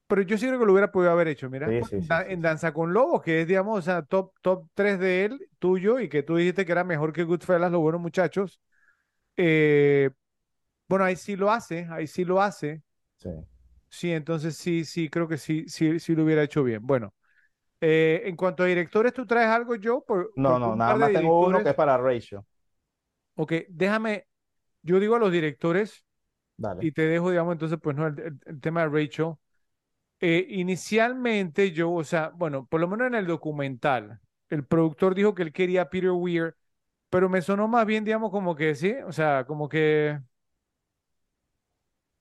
Pero 0.08 0.22
yo 0.22 0.38
sí 0.38 0.48
creo 0.48 0.60
que 0.60 0.66
lo 0.66 0.74
hubiera 0.74 0.92
podido 0.92 1.12
haber 1.12 1.28
hecho, 1.30 1.50
mira, 1.50 1.68
Sí, 1.68 1.80
pues, 1.80 1.92
sí, 1.92 2.02
sí, 2.02 2.14
en. 2.28 2.42
Danza 2.42 2.74
con 2.74 2.94
Lobos, 2.94 3.22
que 3.22 3.42
es, 3.42 3.48
digamos, 3.48 3.80
o 3.80 3.82
sea, 3.82 4.02
top, 4.04 4.34
top 4.42 4.68
3 4.74 5.00
de 5.00 5.26
él, 5.26 5.50
tuyo, 5.60 6.00
y 6.00 6.10
que 6.10 6.24
tú 6.24 6.36
dijiste 6.36 6.66
que 6.66 6.72
era 6.72 6.84
mejor 6.84 7.14
que 7.14 7.24
Goodfellas, 7.24 7.72
los 7.72 7.82
buenos 7.82 8.02
muchachos. 8.02 8.60
Eh, 9.38 10.10
bueno, 10.88 11.06
ahí 11.06 11.16
sí 11.16 11.36
lo 11.36 11.52
hace, 11.52 11.88
ahí 11.90 12.08
sí 12.08 12.26
lo 12.26 12.42
hace. 12.42 12.82
Sí. 13.18 13.30
Sí, 13.90 14.12
entonces 14.12 14.58
sí, 14.58 14.86
sí, 14.86 15.10
creo 15.10 15.28
que 15.28 15.38
sí, 15.38 15.66
sí, 15.68 16.00
sí 16.00 16.16
lo 16.16 16.24
hubiera 16.24 16.44
hecho 16.44 16.64
bien. 16.64 16.86
Bueno, 16.86 17.14
eh, 17.80 18.24
en 18.26 18.36
cuanto 18.36 18.64
a 18.64 18.68
directores, 18.68 19.14
¿tú 19.14 19.26
traes 19.26 19.50
algo 19.50 19.76
yo? 19.76 20.02
Por, 20.02 20.32
No, 20.36 20.60
no, 20.60 20.76
nada 20.76 20.96
más 20.96 21.14
tengo 21.14 21.48
uno 21.48 21.62
que 21.64 21.70
es 21.70 21.76
para 21.76 21.98
Rachel. 21.98 22.42
Ok, 23.36 23.54
déjame, 23.70 24.28
yo 24.82 25.00
digo 25.00 25.16
a 25.16 25.20
los 25.20 25.32
directores 25.32 26.06
Dale. 26.58 26.84
y 26.84 26.92
te 26.92 27.04
dejo, 27.04 27.30
digamos, 27.32 27.54
entonces, 27.54 27.80
pues 27.82 27.96
no, 27.96 28.08
el 28.08 28.62
tema 28.62 28.82
de 28.82 28.90
Rachel. 28.90 29.36
Eh, 30.26 30.45
inicialmente 30.50 31.72
yo, 31.74 31.91
o 31.91 32.04
sea, 32.06 32.30
bueno, 32.36 32.66
por 32.68 32.80
lo 32.80 32.88
menos 32.88 33.08
en 33.08 33.16
el 33.16 33.28
documental, 33.28 34.22
el 34.50 34.66
productor 34.66 35.16
dijo 35.16 35.36
que 35.36 35.44
él 35.44 35.52
quería 35.52 35.82
a 35.84 35.90
Peter 35.90 36.12
Weir, 36.12 36.56
pero 37.10 37.30
me 37.30 37.41
sonó 37.41 37.68
más 37.68 37.86
bien, 37.86 38.06
digamos, 38.06 38.32
como 38.32 38.56
que 38.56 38.76
sí, 38.76 38.94
o 39.06 39.12
sea, 39.14 39.45
como 39.45 39.70
que 39.70 40.20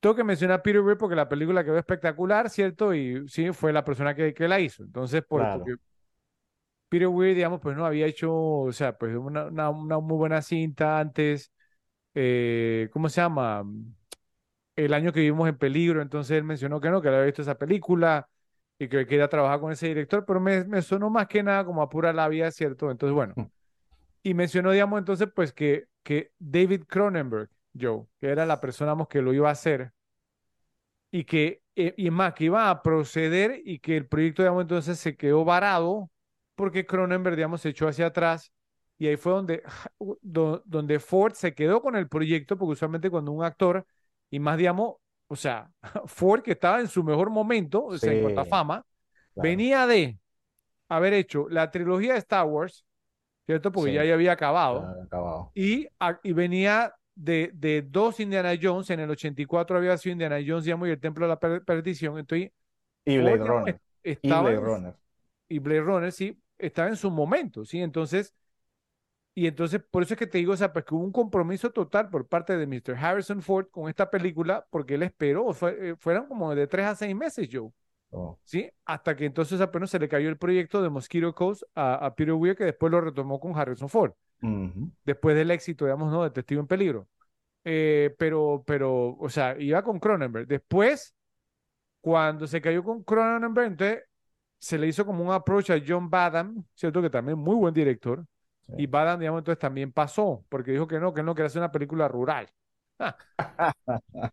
tengo 0.01 0.15
que 0.17 0.25
mencionar 0.25 0.59
a 0.61 0.63
Peter 0.63 0.81
Weir 0.83 0.99
porque 0.99 1.15
la 1.17 1.29
película 1.29 1.65
quedó 1.65 1.79
espectacular, 1.79 2.51
¿cierto? 2.51 2.95
Y 2.95 3.29
sí, 3.29 3.53
fue 3.53 3.73
la 3.73 3.85
persona 3.85 4.15
que, 4.15 4.35
que 4.35 4.49
la 4.49 4.59
hizo. 4.61 4.83
Entonces, 4.83 5.23
por, 5.25 5.49
Claro. 5.49 5.51
porque 5.51 5.75
Peter 6.89 7.09
Weir, 7.09 7.35
digamos, 7.35 7.61
pues 7.61 7.77
no 7.77 7.87
había 7.87 8.07
hecho, 8.07 8.33
o 8.35 8.73
sea, 8.73 8.97
pues 8.99 9.17
una, 9.17 9.47
una, 9.47 9.71
una 9.71 9.99
muy 10.01 10.17
buena 10.19 10.43
cinta 10.43 10.99
antes, 11.01 11.51
eh, 12.15 12.89
¿cómo 12.93 13.09
se 13.09 13.21
llama? 13.23 13.65
El 14.77 14.95
año 14.95 15.13
que 15.13 15.21
vivimos 15.21 15.49
en 15.49 15.59
peligro, 15.59 16.01
entonces 16.03 16.37
él 16.39 16.45
mencionó 16.45 16.81
que 16.81 16.91
no, 16.91 17.03
que 17.03 17.09
había 17.09 17.23
visto 17.23 17.43
esa 17.43 17.57
película 17.59 18.29
y 18.79 18.89
que 18.89 19.07
quería 19.07 19.29
trabajar 19.29 19.61
con 19.61 19.73
ese 19.73 19.89
director, 19.89 20.25
pero 20.27 20.41
me, 20.41 20.65
me 20.65 20.83
sonó 20.83 21.11
más 21.11 21.27
que 21.29 21.43
nada 21.43 21.65
como 21.65 21.83
a 21.83 21.89
pura 21.91 22.13
labia, 22.13 22.51
¿cierto? 22.51 22.91
Entonces, 22.91 23.15
bueno, 23.15 23.37
Mm. 23.37 23.43
y 24.23 24.35
mencionó, 24.35 24.73
digamos, 24.73 24.99
entonces, 25.01 25.29
pues 25.35 25.53
que, 25.53 25.87
que 26.03 26.33
David 26.39 26.85
Cronenberg, 26.89 27.51
Joe, 27.81 28.07
que 28.21 28.29
era 28.29 28.47
la 28.47 28.61
persona 28.61 28.91
digamos, 28.93 29.09
que 29.09 29.23
lo 29.23 29.33
iba 29.35 29.49
a 29.49 29.53
hacer, 29.53 29.93
y 31.11 31.25
que, 31.25 31.63
eh, 31.77 31.95
y 31.97 32.11
más, 32.11 32.35
que 32.35 32.45
iba 32.45 32.71
a 32.71 32.83
proceder 32.83 33.61
y 33.65 33.79
que 33.81 33.97
el 33.97 34.07
proyecto, 34.07 34.43
digamos, 34.43 34.63
entonces 34.63 34.99
se 34.99 35.17
quedó 35.17 35.45
varado 35.45 36.11
porque 36.55 36.87
Cronenberg, 36.87 37.37
digamos, 37.37 37.61
se 37.61 37.71
echó 37.71 37.89
hacia 37.89 38.07
atrás 38.07 38.53
y 38.99 39.07
ahí 39.09 39.17
fue 39.17 39.33
donde, 39.33 39.63
do- 40.23 40.63
donde 40.65 41.01
Ford 41.01 41.35
se 41.35 41.55
quedó 41.55 41.83
con 41.83 41.97
el 41.97 42.09
proyecto, 42.09 42.57
porque 42.57 42.73
usualmente 42.75 43.11
cuando 43.11 43.33
un 43.33 43.45
actor, 43.45 43.87
y 44.33 44.41
más, 44.41 44.59
digamos, 44.59 44.97
o 45.29 45.37
sea, 45.37 45.71
Ford 46.07 46.43
que 46.43 46.53
estaba 46.53 46.81
en 46.81 46.89
su 46.89 47.05
mejor 47.05 47.31
momento, 47.31 47.85
o 47.85 47.99
sea, 47.99 48.13
en 48.13 48.23
cuanto 48.23 48.41
a 48.41 48.45
fama, 48.47 48.85
claro. 49.35 49.49
venía 49.49 49.87
de 49.87 50.19
haber 50.89 51.13
hecho 51.15 51.49
la 51.49 51.71
trilogía 51.71 52.15
de 52.15 52.19
Star 52.19 52.47
Wars, 52.47 52.85
¿cierto? 53.47 53.71
Porque 53.73 53.91
Sí. 53.91 53.97
ya, 53.97 54.05
ya 54.05 54.15
había 54.15 54.33
acabado. 54.33 54.83
Ya 54.83 54.91
había 54.91 55.05
acabado. 55.05 55.53
Y, 55.55 55.87
a- 56.01 56.19
y 56.23 56.33
venía 56.33 56.95
de, 57.15 57.51
de 57.55 57.83
dos 57.83 58.21
Indiana 58.21 58.53
Jones. 58.61 58.91
En 58.91 59.01
el 59.01 59.11
84 59.11 59.77
había 59.77 59.97
sido 59.99 60.13
Indiana 60.15 60.39
Jones, 60.45 60.65
digamos, 60.65 60.89
y 60.89 60.93
el 60.93 61.01
Templo 61.01 61.27
de 61.27 61.29
la 61.31 61.39
Per- 61.39 61.65
Perdición. 61.65 62.19
Entonces, 62.19 62.51
Y 63.05 63.19
Ford, 63.19 63.23
Blade 63.23 63.39
digamos, 63.39 63.69
es- 64.03 64.19
Y 64.23 64.29
Blade 64.29 64.55
en- 64.55 64.61
Runner. 64.65 64.95
y 65.49 65.59
Blade 65.59 65.81
Runner, 65.83 66.13
sí, 66.13 66.39
estaba 66.59 66.89
en 66.89 66.97
su 66.97 67.11
momento, 67.11 67.65
¿sí? 67.65 67.81
Entonces, 67.81 68.35
y 69.35 69.47
entonces, 69.47 69.83
por 69.91 70.03
eso 70.03 70.15
es 70.15 70.19
que 70.19 70.27
te 70.27 70.39
digo, 70.39 70.53
o 70.53 70.57
sea, 70.57 70.73
pues 70.73 70.85
que 70.85 70.95
hubo 70.95 71.05
un 71.05 71.13
compromiso 71.13 71.71
total 71.71 72.11
por 72.11 72.29
parte 72.29 72.57
de 72.57 72.67
Mr. 72.67 72.97
Harrison 72.97 73.41
Ford 73.43 73.67
con 73.71 73.89
esta 73.89 74.11
película, 74.11 74.67
porque 74.71 74.95
él 74.97 75.03
esperó, 75.03 75.53
fue- 75.55 75.91
eh, 75.91 75.97
fueron 75.97 76.27
como 76.27 76.55
de 76.55 76.67
tres 76.67 76.87
a 76.87 76.95
seis 76.95 77.15
meses, 77.17 77.49
Joe. 77.51 77.71
Oh, 78.11 78.39
¿sí? 78.45 78.71
Hasta 78.85 79.17
que 79.17 79.25
entonces 79.25 79.61
apenas 79.63 79.89
se 79.91 79.99
le 79.99 80.09
cayó 80.09 80.29
el 80.29 80.37
proyecto 80.37 80.83
de 80.83 80.91
Mosquito 80.91 81.35
Coast 81.35 81.63
a, 81.75 81.95
a 82.07 82.15
Peter 82.15 82.35
Weir, 82.35 82.55
que 82.57 82.65
después 82.65 82.93
lo 82.93 83.01
retomó 83.01 83.41
con 83.41 83.57
Harrison 83.59 83.89
Ford, 83.89 84.13
después 85.05 85.35
del 85.37 85.51
éxito, 85.51 85.85
digamos, 85.87 86.13
¿no? 86.13 86.23
De 86.25 86.31
Testigo 86.31 86.61
en 86.61 86.67
Peligro. 86.67 87.09
Eh, 87.65 88.15
pero, 88.19 88.65
pero, 88.67 89.17
o 89.19 89.29
sea, 89.31 89.57
iba 89.59 89.83
con 89.83 89.99
Cronenberg. 90.01 90.47
Después, 90.47 91.15
cuando 92.01 92.47
se 92.47 92.61
cayó 92.61 92.83
con 92.85 93.03
Cronenberg, 93.05 93.69
entonces 93.69 94.05
se 94.59 94.79
le 94.79 94.89
hizo 94.89 95.07
como 95.07 95.25
un 95.25 95.33
approach 95.33 95.71
a 95.71 95.81
John 95.87 96.11
Badham, 96.11 96.65
¿cierto? 96.75 97.03
Que 97.03 97.11
también 97.11 97.39
muy 97.39 97.57
buen 97.57 97.75
director. 97.75 98.25
Sí. 98.67 98.75
Y 98.77 98.87
Badham, 98.87 99.21
digamos, 99.21 99.41
entonces 99.41 99.61
también 99.61 99.93
pasó, 99.93 100.45
porque 100.49 100.73
dijo 100.73 100.87
que 100.87 100.99
no, 101.01 101.13
que 101.15 101.21
él 101.21 101.27
no 101.27 101.35
quería 101.35 101.47
hacer 101.49 101.61
una 101.61 101.73
película 101.73 102.09
rural. 102.09 102.49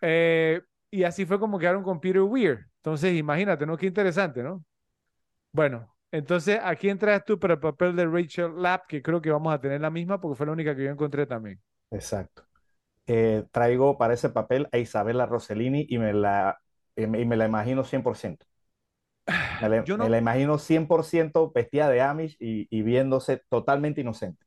Eh, 0.00 0.62
y 0.90 1.04
así 1.04 1.26
fue 1.26 1.38
como 1.38 1.58
quedaron 1.58 1.82
con 1.82 2.00
Peter 2.00 2.22
Weir. 2.22 2.66
Entonces, 2.76 3.14
imagínate, 3.16 3.66
¿no? 3.66 3.76
Qué 3.76 3.86
interesante, 3.86 4.42
¿no? 4.42 4.64
Bueno, 5.52 5.94
entonces, 6.12 6.60
¿a 6.62 6.76
quién 6.76 6.98
traes 6.98 7.24
tú 7.24 7.38
para 7.38 7.54
el 7.54 7.60
papel 7.60 7.96
de 7.96 8.06
Rachel 8.06 8.62
Lapp? 8.62 8.86
Que 8.88 9.02
creo 9.02 9.20
que 9.22 9.30
vamos 9.30 9.52
a 9.54 9.60
tener 9.60 9.80
la 9.80 9.90
misma 9.90 10.20
porque 10.20 10.36
fue 10.36 10.46
la 10.46 10.52
única 10.52 10.76
que 10.76 10.84
yo 10.84 10.90
encontré 10.90 11.26
también. 11.26 11.60
Exacto. 11.90 12.46
Eh, 13.06 13.44
traigo 13.52 13.98
para 13.98 14.14
ese 14.14 14.30
papel 14.30 14.68
a 14.72 14.78
Isabella 14.78 15.26
Rossellini 15.26 15.86
y 15.88 15.98
me 15.98 16.12
la, 16.14 16.60
y 16.96 17.06
me, 17.06 17.20
y 17.20 17.26
me 17.26 17.36
la 17.36 17.46
imagino 17.46 17.84
100%. 17.84 18.46
Me 19.58 19.68
la, 19.68 19.86
Yo 19.86 19.96
me 19.96 20.08
no, 20.08 20.10
la 20.10 20.18
imagino 20.18 20.58
100% 20.58 21.52
vestida 21.54 21.88
de 21.88 22.00
Amish 22.00 22.36
y, 22.40 22.66
y 22.76 22.82
viéndose 22.82 23.42
totalmente 23.48 24.00
inocente. 24.00 24.44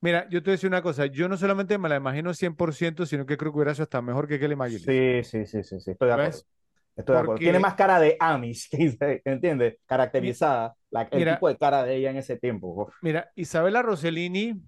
mira, 0.00 0.28
yo 0.30 0.40
te 0.42 0.50
voy 0.50 0.52
a 0.52 0.56
decir 0.56 0.68
una 0.68 0.82
cosa, 0.82 1.06
yo 1.06 1.28
no 1.28 1.36
solamente 1.36 1.78
me 1.78 1.88
la 1.88 1.96
imagino 1.96 2.32
100%, 2.34 3.06
sino 3.06 3.26
que 3.26 3.36
creo 3.36 3.52
que 3.52 3.56
hubiera 3.58 3.74
sido 3.74 3.84
hasta 3.84 4.02
mejor 4.02 4.28
que 4.28 4.38
Kelly 4.38 4.56
McGillis. 4.56 4.94
Sí, 4.94 5.22
sí, 5.24 5.46
sí, 5.46 5.62
sí, 5.62 5.80
sí, 5.80 5.90
estoy 5.92 6.08
de 6.08 6.14
acuerdo. 6.14 6.44
Estoy 6.96 7.14
de 7.14 7.20
acuerdo. 7.20 7.42
Porque- 7.42 7.42
Tiene 7.42 7.58
más 7.60 7.74
cara 7.74 8.00
de 8.00 8.16
Amish, 8.20 8.68
¿entiendes? 9.24 9.78
Caracterizada, 9.86 10.76
la- 10.90 11.02
el 11.10 11.24
Mira. 11.24 11.26
tipo 11.26 11.48
de 11.48 11.56
cara 11.58 11.84
de 11.84 11.96
ella 11.96 12.10
en 12.10 12.16
ese 12.18 12.36
tiempo. 12.38 12.90
Mira, 13.00 13.30
Isabella 13.36 13.82
Rossellini, 13.82 14.60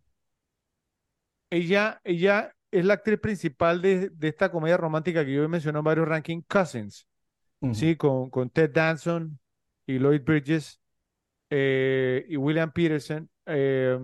ella, 1.51 2.01
ella 2.05 2.53
es 2.71 2.85
la 2.85 2.95
actriz 2.95 3.19
principal 3.21 3.81
de, 3.83 4.11
de 4.11 4.29
esta 4.29 4.51
comedia 4.51 4.77
romántica 4.77 5.25
que 5.25 5.33
yo 5.33 5.45
he 5.45 5.49
mencionado 5.49 5.81
en 5.81 5.85
varios 5.85 6.09
rankings, 6.09 6.45
Cousins. 6.49 7.07
Sí, 7.73 7.97
con, 7.97 8.31
con 8.31 8.51
Ted 8.51 8.71
Danson, 8.73 9.39
y 9.87 9.99
Lloyd 9.99 10.23
Bridges 10.23 10.81
eh, 11.51 12.27
y 12.29 12.37
William 12.37 12.73
Peterson. 12.73 13.29
eh, 13.47 13.99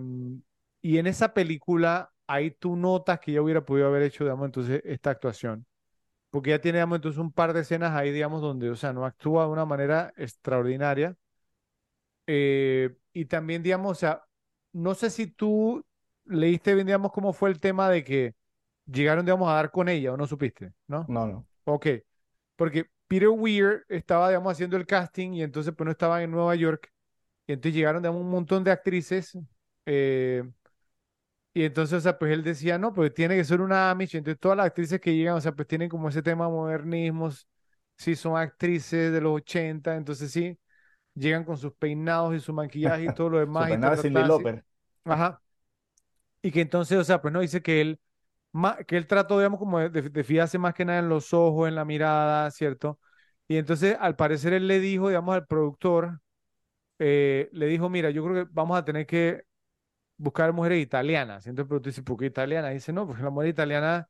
y 0.81 0.97
en 0.97 1.07
esa 1.07 1.33
película, 1.33 2.11
ahí 2.27 2.51
tú 2.51 2.75
notas 2.75 3.19
que 3.19 3.31
ya 3.31 3.41
hubiera 3.41 3.65
podido 3.65 3.87
haber 3.87 4.03
hecho, 4.03 4.23
digamos, 4.25 4.45
entonces 4.45 4.81
esta 4.85 5.11
actuación. 5.11 5.65
Porque 6.29 6.51
ya 6.51 6.59
tiene, 6.61 6.79
digamos, 6.79 6.97
entonces 6.97 7.19
un 7.19 7.31
par 7.31 7.53
de 7.53 7.61
escenas 7.61 7.93
ahí, 7.93 8.11
digamos, 8.11 8.41
donde, 8.41 8.69
o 8.69 8.75
sea, 8.75 8.93
no 8.93 9.05
actúa 9.05 9.45
de 9.45 9.51
una 9.51 9.65
manera 9.65 10.13
extraordinaria. 10.17 11.15
Eh, 12.27 12.95
y 13.13 13.25
también, 13.25 13.63
digamos, 13.63 13.91
o 13.91 13.95
sea, 13.95 14.23
no 14.71 14.95
sé 14.95 15.09
si 15.09 15.27
tú 15.27 15.85
leíste 16.25 16.73
bien, 16.73 16.87
digamos, 16.87 17.11
cómo 17.11 17.33
fue 17.33 17.49
el 17.49 17.59
tema 17.59 17.89
de 17.89 18.03
que 18.03 18.33
llegaron, 18.85 19.25
digamos, 19.25 19.49
a 19.49 19.55
dar 19.55 19.71
con 19.71 19.89
ella 19.89 20.13
o 20.13 20.17
no 20.17 20.27
supiste, 20.27 20.73
¿no? 20.87 21.05
No, 21.07 21.27
no. 21.27 21.45
Ok, 21.65 21.87
porque 22.55 22.89
Peter 23.13 23.29
Weir 23.29 23.85
estaba, 23.89 24.29
digamos, 24.29 24.51
haciendo 24.51 24.75
el 24.75 24.87
casting 24.87 25.33
y 25.33 25.43
entonces, 25.43 25.71
pues, 25.77 25.85
no 25.85 25.91
estaba 25.91 26.23
en 26.23 26.31
Nueva 26.31 26.55
York. 26.55 26.91
Y 27.45 27.53
entonces 27.53 27.75
llegaron, 27.75 28.01
digamos, 28.01 28.21
un 28.21 28.31
montón 28.31 28.63
de 28.63 28.71
actrices. 28.71 29.37
eh, 29.85 30.43
y 31.53 31.63
entonces, 31.63 31.99
o 31.99 32.01
sea, 32.01 32.17
pues 32.17 32.31
él 32.31 32.43
decía, 32.43 32.79
no, 32.79 32.91
pues 32.91 33.13
tiene 33.13 33.35
que 33.35 33.43
ser 33.43 33.61
una 33.61 33.91
Amish. 33.91 34.15
Entonces, 34.15 34.39
todas 34.39 34.57
las 34.57 34.65
actrices 34.65 34.99
que 34.99 35.15
llegan, 35.15 35.35
o 35.35 35.41
sea, 35.41 35.51
pues 35.51 35.67
tienen 35.67 35.89
como 35.89 36.09
ese 36.09 36.23
tema 36.23 36.49
modernismos. 36.49 37.47
Sí, 37.97 38.15
son 38.15 38.35
actrices 38.35 39.13
de 39.13 39.21
los 39.21 39.35
80, 39.35 39.95
entonces 39.95 40.31
sí, 40.31 40.57
llegan 41.13 41.43
con 41.43 41.57
sus 41.57 41.73
peinados 41.73 42.35
y 42.35 42.39
su 42.39 42.51
maquillaje 42.51 43.05
y 43.05 43.13
todo 43.13 43.29
lo 43.29 43.39
Su 43.57 43.65
demás. 43.65 43.69
Y 43.69 43.79
ta, 43.79 43.91
peinado 43.91 43.91
de 43.91 43.97
ta, 43.97 44.01
Cyndi 44.01 44.15
ta, 44.15 44.25
sí. 44.25 44.29
Lauper. 44.29 44.65
Ajá. 45.05 45.41
Y 46.41 46.51
que 46.51 46.61
entonces, 46.61 46.97
o 46.97 47.03
sea, 47.03 47.21
pues 47.21 47.31
no 47.31 47.41
dice 47.41 47.61
que 47.61 47.81
él, 47.81 47.99
ma- 48.53 48.77
que 48.85 48.97
él 48.97 49.07
trató, 49.07 49.39
digamos, 49.39 49.59
como 49.59 49.79
de, 49.79 49.89
de- 50.03 50.25
fijarse 50.25 50.59
más 50.59 50.75
que 50.75 50.85
nada 50.85 50.99
en 50.99 51.09
los 51.09 51.33
ojos, 51.33 51.69
en 51.69 51.75
la 51.75 51.85
mirada, 51.85 52.51
¿cierto? 52.51 52.99
Y 53.49 53.57
entonces, 53.57 53.97
al 54.01 54.15
parecer, 54.17 54.53
él 54.53 54.67
le 54.67 54.79
dijo, 54.81 55.09
digamos, 55.09 55.35
al 55.35 55.47
productor, 55.47 56.21
eh, 56.99 57.49
le 57.53 57.67
dijo, 57.67 57.89
mira, 57.89 58.09
yo 58.11 58.23
creo 58.25 58.45
que 58.45 58.51
vamos 58.53 58.77
a 58.77 58.85
tener 58.85 59.05
que 59.07 59.43
buscar 60.17 60.53
mujeres 60.53 60.81
italianas. 60.83 61.47
Entonces 61.47 61.63
el 61.65 61.69
productor 61.69 61.91
dice, 61.93 62.03
¿por 62.03 62.17
qué 62.17 62.27
italiana? 62.27 62.71
Y 62.71 62.75
dice, 62.75 62.93
no, 62.93 63.07
porque 63.07 63.23
la 63.23 63.29
mujer 63.31 63.49
italiana 63.49 64.09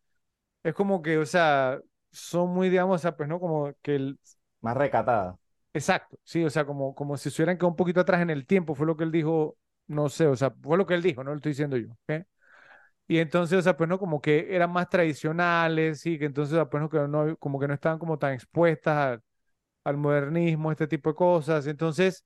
es 0.63 0.73
como 0.75 1.01
que, 1.03 1.17
o 1.19 1.25
sea, 1.27 1.79
son 2.11 2.51
muy, 2.51 2.69
digamos, 2.69 2.95
o 2.97 2.99
sea, 2.99 3.15
pues 3.17 3.29
no, 3.29 3.39
como 3.39 3.73
que 3.81 3.95
el... 3.97 4.19
Más 4.61 4.75
recatada. 4.77 5.37
Exacto, 5.75 6.17
sí, 6.23 6.43
o 6.43 6.49
sea, 6.51 6.65
como, 6.65 6.93
como 6.93 7.17
si 7.17 7.31
se 7.31 7.41
hubieran 7.41 7.57
quedado 7.57 7.69
un 7.69 7.75
poquito 7.75 7.99
atrás 7.99 8.21
en 8.21 8.29
el 8.29 8.45
tiempo, 8.45 8.75
fue 8.75 8.85
lo 8.85 8.95
que 8.95 9.03
él 9.05 9.11
dijo, 9.11 9.57
no 9.87 10.07
sé, 10.09 10.27
o 10.27 10.35
sea, 10.35 10.51
fue 10.61 10.77
lo 10.77 10.85
que 10.85 10.93
él 10.93 11.01
dijo, 11.01 11.23
no 11.23 11.31
lo 11.31 11.37
estoy 11.37 11.51
diciendo 11.51 11.77
yo. 11.77 11.87
Y 13.07 13.17
entonces, 13.19 13.59
o 13.59 13.61
sea, 13.61 13.75
pues 13.77 13.89
no, 13.89 13.99
como 13.99 14.21
que 14.21 14.55
eran 14.55 14.71
más 14.71 14.89
tradicionales, 14.89 15.99
sí, 16.01 16.17
que 16.17 16.25
entonces, 16.25 16.57
pues 16.71 16.83
no, 17.09 17.37
como 17.37 17.59
que 17.59 17.67
no 17.67 17.73
estaban 17.73 17.99
como 17.99 18.17
tan 18.17 18.33
expuestas 18.33 18.97
al, 18.97 19.23
al 19.85 19.97
modernismo, 19.97 20.71
este 20.71 20.87
tipo 20.87 21.11
de 21.11 21.15
cosas. 21.15 21.67
Entonces, 21.67 22.25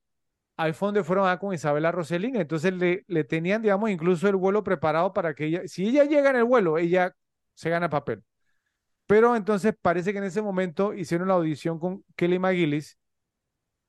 fue 0.73 0.87
donde 0.87 1.03
fueron 1.03 1.27
a 1.29 1.37
con 1.39 1.53
Isabela 1.53 1.91
Rossellini, 1.91 2.39
entonces 2.39 2.73
le, 2.73 3.03
le 3.07 3.23
tenían, 3.23 3.61
digamos, 3.61 3.89
incluso 3.89 4.27
el 4.27 4.35
vuelo 4.35 4.63
preparado 4.63 5.13
para 5.13 5.33
que 5.35 5.45
ella, 5.45 5.61
si 5.67 5.87
ella 5.87 6.03
llega 6.05 6.31
en 6.31 6.37
el 6.37 6.43
vuelo, 6.45 6.77
ella 6.77 7.13
se 7.53 7.69
gana 7.69 7.85
el 7.87 7.89
papel. 7.91 8.23
Pero 9.07 9.35
entonces 9.35 9.75
parece 9.81 10.11
que 10.13 10.19
en 10.19 10.25
ese 10.25 10.41
momento 10.41 10.93
hicieron 10.93 11.27
la 11.29 11.35
audición 11.35 11.79
con 11.79 12.03
Kelly 12.15 12.39
McGillis 12.39 12.97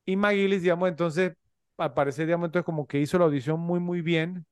y 0.05 0.15
McGillis, 0.17 0.61
digamos, 0.63 0.89
entonces, 0.89 1.33
al 1.77 1.93
parecer, 1.93 2.25
digamos, 2.27 2.47
entonces 2.47 2.65
como 2.65 2.87
que 2.87 2.99
hizo 2.99 3.19
la 3.19 3.25
audición 3.25 3.59
muy, 3.59 3.79
muy 3.79 4.01
bien 4.01 4.45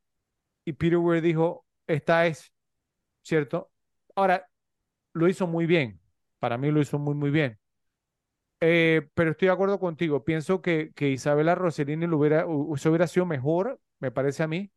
y 0.65 0.73
Peter 0.73 0.99
Weir 0.99 1.23
dijo, 1.23 1.66
esta 1.88 2.27
es, 2.27 2.53
¿cierto? 3.23 3.72
Ahora, 4.15 4.49
lo 5.14 5.27
hizo 5.30 5.47
muy 5.47 5.65
bien, 5.68 6.01
para 6.39 6.57
mí 6.59 6.72
lo 6.72 6.81
hizo 6.81 6.99
muy, 6.99 7.15
muy 7.15 7.31
bien. 7.31 7.59
Eh, 8.59 9.07
pero 9.14 9.31
estoy 9.31 9.47
de 9.49 9.53
acuerdo 9.53 9.80
contigo, 9.80 10.23
pienso 10.26 10.61
que, 10.61 10.91
que 10.95 11.09
Isabela 11.09 11.53
Rossellini 11.55 12.07
lo 12.07 12.18
hubiera, 12.18 12.45
hu- 12.47 12.76
se 12.77 12.89
hubiera 12.89 13.05
sido 13.07 13.26
mejor, 13.27 13.80
me 13.99 14.09
parece 14.11 14.41
a 14.43 14.47
mí, 14.47 14.72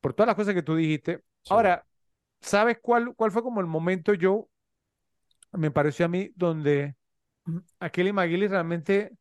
por 0.00 0.14
todas 0.14 0.28
las 0.28 0.36
cosas 0.36 0.54
que 0.54 0.62
tú 0.62 0.76
dijiste. 0.76 1.24
Sí. 1.44 1.54
Ahora, 1.54 1.86
¿sabes 2.42 2.78
cuál, 2.82 3.14
cuál 3.16 3.32
fue 3.32 3.42
como 3.42 3.60
el 3.60 3.66
momento 3.66 4.14
yo, 4.14 4.48
me 5.52 5.70
pareció 5.70 6.06
a 6.06 6.08
mí, 6.08 6.30
donde 6.36 6.96
a 7.80 7.90
Kelly 7.90 8.12
McGillis 8.12 8.50
realmente 8.50 9.12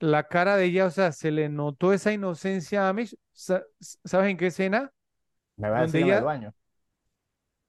la 0.00 0.28
cara 0.28 0.56
de 0.56 0.66
ella, 0.66 0.86
o 0.86 0.90
sea, 0.90 1.12
se 1.12 1.30
le 1.30 1.48
notó 1.48 1.92
esa 1.92 2.12
inocencia 2.12 2.88
a 2.88 2.94
mí. 2.94 3.04
Sa- 3.32 3.64
¿Sabes 4.04 4.30
en 4.30 4.36
qué 4.38 4.48
escena? 4.48 4.92
Me 5.60 5.70
va 5.70 5.78
a 5.78 5.82
decir 5.82 6.08
el 6.08 6.22
baño. 6.22 6.54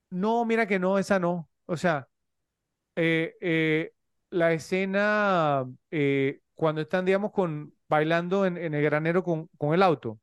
no, 0.09 0.45
mira 0.45 0.67
que 0.67 0.79
no, 0.79 0.97
esa 0.97 1.19
no. 1.19 1.49
O 1.65 1.77
sea, 1.77 2.07
eh, 2.95 3.35
eh, 3.41 3.93
la 4.31 4.53
escena 4.53 5.65
eh, 5.91 6.41
cuando 6.55 6.81
están, 6.81 7.05
digamos, 7.05 7.31
con, 7.31 7.73
bailando 7.89 8.45
en, 8.45 8.57
en 8.57 8.73
el 8.73 8.83
granero 8.83 9.23
con, 9.23 9.47
con 9.57 9.73
el 9.73 9.83
auto. 9.83 10.19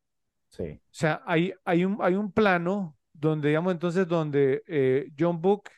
Sí. 0.48 0.80
O 0.90 0.94
sea, 0.94 1.22
hay, 1.26 1.54
hay 1.64 1.84
un, 1.84 1.98
hay 2.02 2.14
un 2.14 2.32
plano 2.32 2.96
donde, 3.12 3.48
digamos, 3.48 3.72
entonces, 3.72 4.08
donde 4.08 4.62
eh, 4.66 5.10
John 5.18 5.40
Book, 5.40 5.64
o 5.68 5.70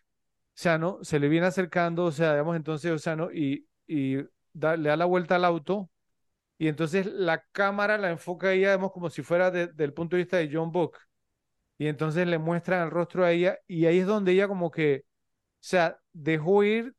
sea, 0.55 0.79
¿no? 0.79 0.99
Se 1.05 1.19
le 1.21 1.29
viene 1.29 1.47
acercando, 1.47 2.07
o 2.07 2.13
sea, 2.13 2.33
digamos, 2.33 2.57
entonces, 2.57 2.93
o 2.93 2.99
sea, 2.99 3.17
¿no? 3.17 3.33
Y, 3.33 3.69
y 3.87 4.19
da- 4.53 4.77
le 4.77 4.89
da 4.91 4.97
la 4.97 5.07
vuelta 5.07 5.37
al 5.37 5.45
auto 5.45 5.91
y 6.59 6.69
entonces 6.69 7.07
la 7.07 7.43
cámara 7.53 7.99
la 7.99 8.11
enfoca 8.11 8.53
ella, 8.53 8.69
digamos, 8.71 8.93
como 8.93 9.11
si 9.11 9.23
fuera 9.23 9.51
de- 9.51 9.69
del 9.69 9.93
punto 9.95 10.17
de 10.17 10.23
vista 10.25 10.37
de 10.39 10.51
John 10.53 10.73
Book. 10.73 10.99
Y 11.81 11.87
entonces 11.89 12.27
le 12.27 12.37
muestran 12.39 12.83
el 12.85 12.91
rostro 12.91 13.25
a 13.25 13.31
ella 13.33 13.59
y 13.67 13.87
ahí 13.87 14.01
es 14.01 14.07
donde 14.07 14.33
ella 14.33 14.47
como 14.49 14.71
que, 14.71 15.05
o 15.07 15.09
sea, 15.61 15.99
dejó 16.13 16.63
ir 16.63 16.95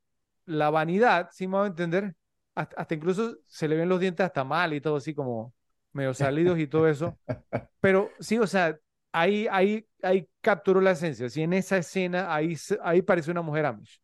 la 0.46 0.72
vanidad, 0.72 1.30
si 1.32 1.48
me 1.48 1.58
va 1.58 1.66
a 1.66 1.68
entender, 1.68 2.16
hasta, 2.56 2.82
hasta 2.82 2.96
incluso 2.96 3.38
se 3.46 3.68
le 3.68 3.76
ven 3.76 3.90
los 3.90 4.00
dientes 4.00 4.26
hasta 4.26 4.44
mal 4.44 4.74
y 4.74 4.82
todo 4.82 4.96
así 4.96 5.14
como 5.14 5.54
medio 5.94 6.16
salidos 6.16 6.58
y 6.58 6.66
todo 6.66 6.88
eso. 6.90 7.16
Pero 7.80 8.10
sí, 8.20 8.40
o 8.40 8.48
sea, 8.48 8.76
ahí, 9.12 9.48
ahí, 9.52 9.88
ahí 10.02 10.28
capturó 10.42 10.82
la 10.82 10.92
esencia. 10.92 11.30
Sí, 11.30 11.44
en 11.44 11.54
esa 11.54 11.78
escena, 11.78 12.34
ahí, 12.34 12.56
ahí 12.84 13.04
parece 13.04 13.30
una 13.30 13.44
mujer 13.44 13.68
Amish. 13.68 14.02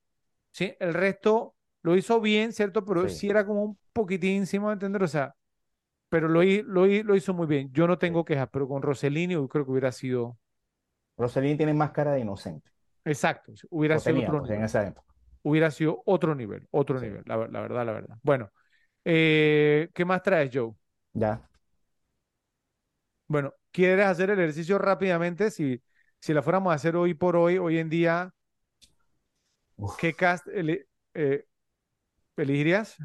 Sí, 0.52 0.76
el 0.80 0.94
resto 0.94 1.56
lo 1.82 1.96
hizo 1.96 2.22
bien, 2.22 2.54
¿cierto? 2.54 2.86
Pero 2.86 3.10
sí, 3.10 3.28
Sí. 3.28 3.30
era 3.30 3.48
como 3.48 3.64
un 3.64 3.80
poquitín, 3.94 4.46
si 4.46 4.60
me 4.60 4.66
va 4.66 4.72
a 4.72 4.74
entender, 4.74 5.02
o 5.04 5.08
sea, 5.08 5.34
pero 6.10 6.28
lo, 6.28 6.44
lo, 6.44 6.86
lo 6.88 7.16
hizo 7.16 7.34
muy 7.34 7.48
bien. 7.48 7.72
Yo 7.74 7.88
no 7.88 7.98
tengo 7.98 8.22
Sí. 8.22 8.26
quejas, 8.26 8.50
pero 8.52 8.68
con 8.68 8.82
Rossellini 8.82 9.34
yo 9.36 9.48
creo 9.48 9.66
que 9.66 9.72
hubiera 9.72 9.92
sido, 9.92 10.38
Rossellini 11.18 11.58
tiene 11.58 11.74
más 11.76 11.92
cara 11.92 12.14
de 12.14 12.22
inocente. 12.22 12.72
exacto, 13.06 13.54
hubiera 13.70 13.98
O 13.98 14.00
sido 14.00 14.20
tenía, 14.20 14.22
otro 14.22 14.40
pues, 14.40 14.52
en 14.52 14.64
nivel. 14.64 14.64
esa 14.64 14.86
época. 14.88 15.14
Hubiera 15.44 15.72
sido 15.72 16.04
otro 16.06 16.36
nivel, 16.36 16.68
otro 16.72 17.00
Sí. 17.00 17.06
nivel, 17.06 17.24
la, 17.28 17.38
ver- 17.38 17.52
la 17.52 17.62
verdad, 17.62 17.86
la 17.86 17.94
verdad. 17.94 18.18
Bueno, 18.24 18.52
eh, 19.06 19.90
¿qué 19.94 20.06
más 20.06 20.24
traes, 20.24 20.52
Joe? 20.54 20.74
Ya. 21.16 21.50
Bueno, 23.28 23.54
¿quieres 23.72 24.06
hacer 24.06 24.30
el 24.30 24.40
ejercicio 24.40 24.78
rápidamente? 24.78 25.52
Si, 25.52 25.82
si 26.20 26.34
la 26.34 26.42
fuéramos 26.42 26.72
a 26.72 26.76
hacer 26.76 26.96
hoy 26.96 27.14
por 27.14 27.36
hoy, 27.36 27.58
hoy 27.58 27.78
en 27.80 27.90
día, 27.90 28.34
Uf. 29.78 29.98
¿qué 29.98 30.16
cast 30.16 30.48
ele- 30.48 30.88
eh, 31.14 31.46
elegirías? 32.38 32.98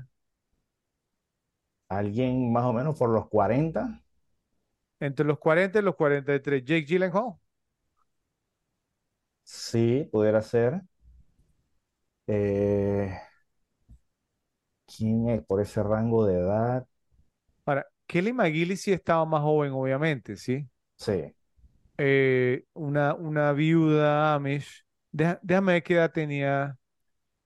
Alguien 1.88 2.52
más 2.52 2.64
o 2.64 2.72
menos 2.72 2.98
por 2.98 3.08
los 3.10 3.28
40. 3.28 4.02
Entre 5.00 5.26
los 5.26 5.38
40 5.38 5.78
y 5.80 5.82
los 5.82 5.96
43. 5.96 6.64
Jake 6.64 6.86
Gyllenhaal. 6.86 7.34
Sí, 9.44 10.08
pudiera 10.10 10.42
ser. 10.42 10.82
Eh, 12.26 13.12
¿quién 14.86 15.28
es 15.28 15.44
por 15.44 15.60
ese 15.60 15.82
rango 15.82 16.24
de 16.26 16.34
edad? 16.38 16.86
Ahora, 17.66 17.86
Kelly 18.06 18.32
McGillis 18.32 18.82
sí 18.82 18.92
estaba 18.92 19.24
más 19.24 19.42
joven, 19.42 19.72
obviamente, 19.72 20.36
¿sí? 20.36 20.68
Sí. 20.96 21.34
Eh, 21.98 22.64
una, 22.74 23.14
una 23.14 23.52
viuda 23.52 24.34
Amish. 24.34 24.84
Deja- 25.12 25.38
déjame 25.42 25.74
ver 25.74 25.82
qué 25.82 25.94
edad 25.94 26.12
tenía 26.12 26.78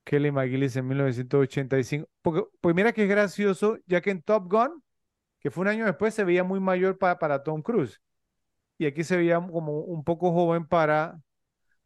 Kelly 0.05 0.33
McGillis 0.33 0.77
en 0.77 0.89
1985. 0.89 2.09
Porque, 2.23 2.45
pues 2.61 2.75
mira 2.77 2.93
que 2.93 3.05
es 3.05 3.11
gracioso, 3.11 3.79
ya 3.87 4.01
que 4.03 4.11
en 4.11 4.23
Top 4.23 4.51
Gun, 4.53 4.83
que 5.41 5.51
fue 5.51 5.63
un 5.63 5.69
año 5.69 5.87
después, 5.87 6.15
se 6.15 6.25
veía 6.25 6.45
muy 6.45 6.61
mayor 6.61 6.99
pa- 6.99 7.19
para 7.19 7.43
Tom 7.45 7.63
Cruise. 7.63 8.01
Y 8.79 8.87
aquí 8.87 9.05
se 9.05 9.17
veía 9.17 9.37
como 9.41 9.81
un 9.81 10.05
poco 10.05 10.33
joven 10.33 10.67
para, 10.67 11.21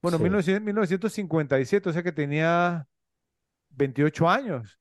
bueno, 0.03 0.19
Sí. 0.19 0.25
1900 0.25 0.65
1957, 0.65 1.89
o 1.91 1.93
sea 1.93 2.03
que 2.03 2.13
tenía 2.13 2.87
28 3.71 4.29
años. 4.29 4.79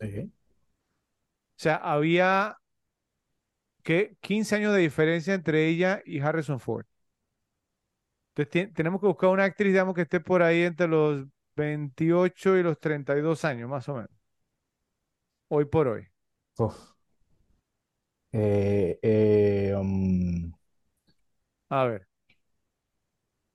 Sí. 0.00 0.32
O 1.56 1.62
sea, 1.62 1.76
había 1.76 2.56
que 3.82 4.16
15 4.20 4.56
años 4.56 4.74
de 4.74 4.80
diferencia 4.80 5.34
entre 5.34 5.66
ella 5.68 6.02
y 6.04 6.20
Harrison 6.20 6.60
Ford. 6.60 6.86
Entonces 8.34 8.72
tenemos 8.74 9.00
que 9.00 9.06
buscar 9.06 9.30
una 9.30 9.44
actriz, 9.44 9.72
digamos, 9.72 9.94
que 9.94 10.02
esté 10.02 10.20
por 10.20 10.42
ahí 10.42 10.62
entre 10.62 10.88
los 10.88 11.26
28 11.56 12.56
y 12.56 12.62
los 12.62 12.78
32 12.78 13.44
años, 13.44 13.68
más 13.68 13.88
o 13.88 13.94
menos, 13.94 14.10
hoy 15.48 15.64
por 15.66 15.88
hoy. 15.88 16.06
Uf. 16.58 16.94
Eh, 18.32 18.98
eh, 19.02 19.74
um, 19.76 20.52
A 21.70 21.84
ver. 21.86 22.09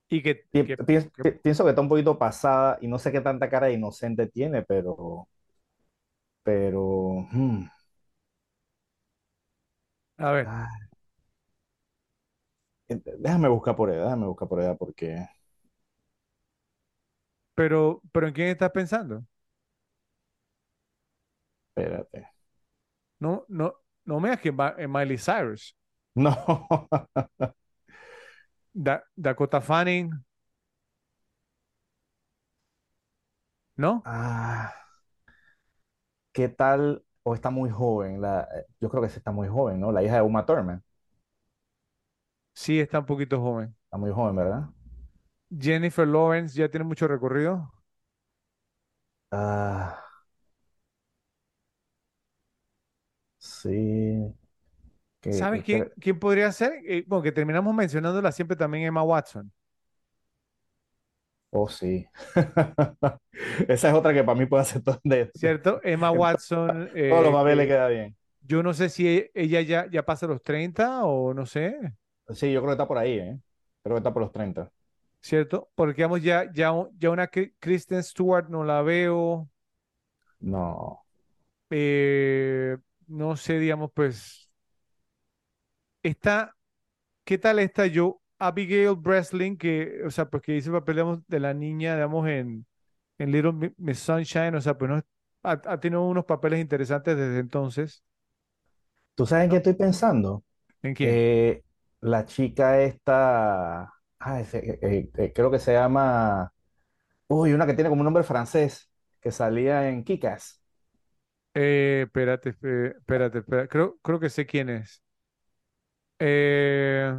Y 0.10 0.22
que, 0.22 0.36
pi- 0.36 0.66
que- 0.66 0.78
pi- 0.78 0.86
que- 1.16 1.24
pi- 1.24 1.32
pienso 1.42 1.64
que 1.64 1.70
está 1.72 1.82
un 1.82 1.90
poquito 1.90 2.18
pasada 2.18 2.78
y 2.82 2.88
no 2.88 3.00
sé 3.00 3.12
qué 3.12 3.22
tanta 3.22 3.50
cara 3.50 3.68
de 3.68 3.74
inocente 3.74 4.28
tiene, 4.28 4.62
pero, 4.64 5.28
pero, 6.44 7.28
hmm, 7.32 7.66
A 10.18 10.32
ver, 10.32 10.48
Ah, 10.48 10.68
eh, 12.88 13.02
déjame 13.20 13.48
buscar 13.50 13.76
por 13.76 13.90
edad, 13.92 14.06
déjame 14.06 14.28
buscar 14.28 14.48
por 14.48 14.62
edad 14.62 14.78
porque, 14.78 15.28
pero, 17.56 18.02
pero 18.12 18.28
¿en 18.28 18.34
quién 18.34 18.48
estás 18.50 18.72
pensando? 18.72 19.26
espérate. 21.76 22.28
No, 23.20 23.46
no, 23.50 23.74
no 24.06 24.20
me 24.20 24.30
digas 24.30 24.42
que 24.42 24.50
en 24.50 24.58
en 24.80 24.92
Miley 24.92 25.18
Cyrus, 25.18 25.76
No. 26.16 26.88
Da- 28.76 29.04
Dakota 29.18 29.60
Fanning, 29.62 30.12
¿no? 33.78 34.04
Ah, 34.06 34.72
¿qué 36.34 36.50
tal? 36.50 37.04
O 37.24 37.34
está 37.36 37.50
muy 37.50 37.70
joven. 37.70 38.22
La, 38.22 38.48
yo 38.80 38.90
creo 38.90 39.02
que 39.04 39.10
sí 39.10 39.18
está 39.18 39.32
muy 39.32 39.48
joven, 39.48 39.80
¿no? 39.80 39.92
La 39.92 40.04
hija 40.04 40.16
de 40.16 40.22
Uma 40.22 40.46
Thurman. 40.46 40.84
Sí, 42.54 42.80
está 42.80 43.00
un 43.00 43.06
poquito 43.06 43.40
joven. 43.40 43.76
Está 43.86 43.98
muy 43.98 44.12
joven, 44.12 44.36
¿verdad? 44.36 44.70
Jennifer 45.60 46.06
Lawrence 46.08 46.56
ya 46.58 46.70
tiene 46.70 46.86
mucho 46.86 47.08
recorrido. 47.08 47.72
Ah, 49.32 50.02
sí. 53.38 54.36
Que, 55.26 55.48
¿Sabes 55.50 55.64
que 55.64 55.92
quién, 56.00 56.20
podría 56.20 56.52
ser? 56.52 56.74
Eh, 56.88 57.04
bueno, 57.08 57.24
que 57.24 57.32
terminamos 57.32 57.74
mencionándola 57.76 58.32
siempre 58.32 58.56
también 58.58 58.86
Emma 58.86 59.04
Watson, 59.04 59.52
Oh, 61.52 61.70
sí. 61.70 62.06
Esa 63.68 63.90
es 63.90 63.94
otra 63.96 64.14
que 64.14 64.24
para 64.24 64.38
mí 64.38 64.46
puede 64.46 64.64
hacer 64.64 64.84
todo 64.84 65.00
de, 65.04 65.32
¿cierto? 65.34 65.82
Emma 65.84 66.12
Watson, 66.12 66.90
todos 67.08 67.24
los 67.24 67.34
eh, 67.34 67.36
papeles 67.36 67.58
le 67.58 67.68
que 67.68 67.74
queda 67.74 67.88
bien. 67.90 68.18
yo 68.42 68.64
no 68.64 68.74
sé 68.74 68.90
si 68.90 69.08
e- 69.08 69.32
ella 69.36 69.62
ya, 69.62 69.88
ya 69.92 70.06
pasa 70.06 70.28
los 70.28 70.42
30 70.44 71.06
o 71.06 71.34
no 71.34 71.46
sé, 71.46 71.78
Sí, 72.36 72.52
yo 72.52 72.62
creo 72.62 72.70
que 72.70 72.72
está 72.74 72.88
por 72.88 72.98
ahí, 72.98 73.14
¿eh? 73.20 73.40
Creo 73.84 73.96
que 73.96 74.00
está 74.00 74.14
por 74.14 74.22
los 74.24 74.32
30. 74.32 74.72
¿cierto? 75.22 75.70
Porque 75.76 76.04
vamos, 76.04 76.22
ya, 76.24 76.52
ya, 76.54 76.74
ya 76.98 77.10
una 77.10 77.28
Kri- 77.30 77.54
Kristen 77.60 78.04
Stewart 78.04 78.48
no 78.50 78.64
la 78.64 78.82
veo, 78.82 79.50
No. 80.42 81.04
eh, 81.70 82.78
no 83.08 83.36
sé, 83.38 83.60
digamos, 83.60 83.92
pues, 83.94 84.45
está, 86.10 86.56
¿qué 87.26 87.38
tal 87.38 87.60
está 87.60 87.88
yo? 87.88 88.22
Abigail 88.40 88.96
Breslin, 88.98 89.58
que, 89.58 90.02
o 90.06 90.12
sea, 90.12 90.30
pues 90.30 90.44
que 90.44 90.58
hizo 90.58 90.70
el 90.72 90.80
papel, 90.82 90.96
digamos, 90.98 91.20
de 91.28 91.40
la 91.42 91.54
niña, 91.54 91.96
digamos, 91.96 92.28
en, 92.30 92.68
en 93.20 93.32
Little 93.32 93.54
Mi- 93.54 93.74
Miss 93.78 94.00
Sunshine, 94.00 94.56
o 94.56 94.62
sea, 94.62 94.78
pues 94.78 94.92
no, 94.92 94.98
ha, 95.44 95.52
ha 95.66 95.80
tenido 95.82 96.04
unos 96.04 96.26
papeles 96.26 96.60
interesantes 96.62 97.18
desde 97.18 97.40
entonces. 97.40 98.04
¿Tú 99.16 99.26
sabes 99.26 99.46
en 99.46 99.50
qué 99.52 99.58
estoy 99.58 99.74
pensando? 99.74 100.44
¿En 100.84 100.94
quién? 100.94 101.22
Eh, 101.22 101.64
la 102.02 102.26
chica 102.26 102.82
esta, 102.82 103.84
ah, 104.20 104.42
eh, 104.54 105.10
eh, 105.18 105.34
creo 105.36 105.52
que 105.52 105.60
se 105.60 105.74
llama, 105.74 106.54
uy, 107.28 107.54
una 107.54 107.68
que 107.68 107.74
tiene 107.76 107.90
como 107.90 108.02
un 108.02 108.06
nombre 108.06 108.24
francés, 108.24 108.92
que 109.22 109.32
salía 109.32 109.90
en 109.90 110.04
Kick-Ass. 110.06 110.62
Eh, 111.54 112.04
espérate, 112.06 112.50
espérate, 112.50 113.40
espérate, 113.40 113.70
Creo, 113.70 113.98
creo 114.02 114.20
que 114.20 114.30
sé 114.30 114.46
quién 114.46 114.70
es. 114.70 115.02
Eh, 116.20 117.14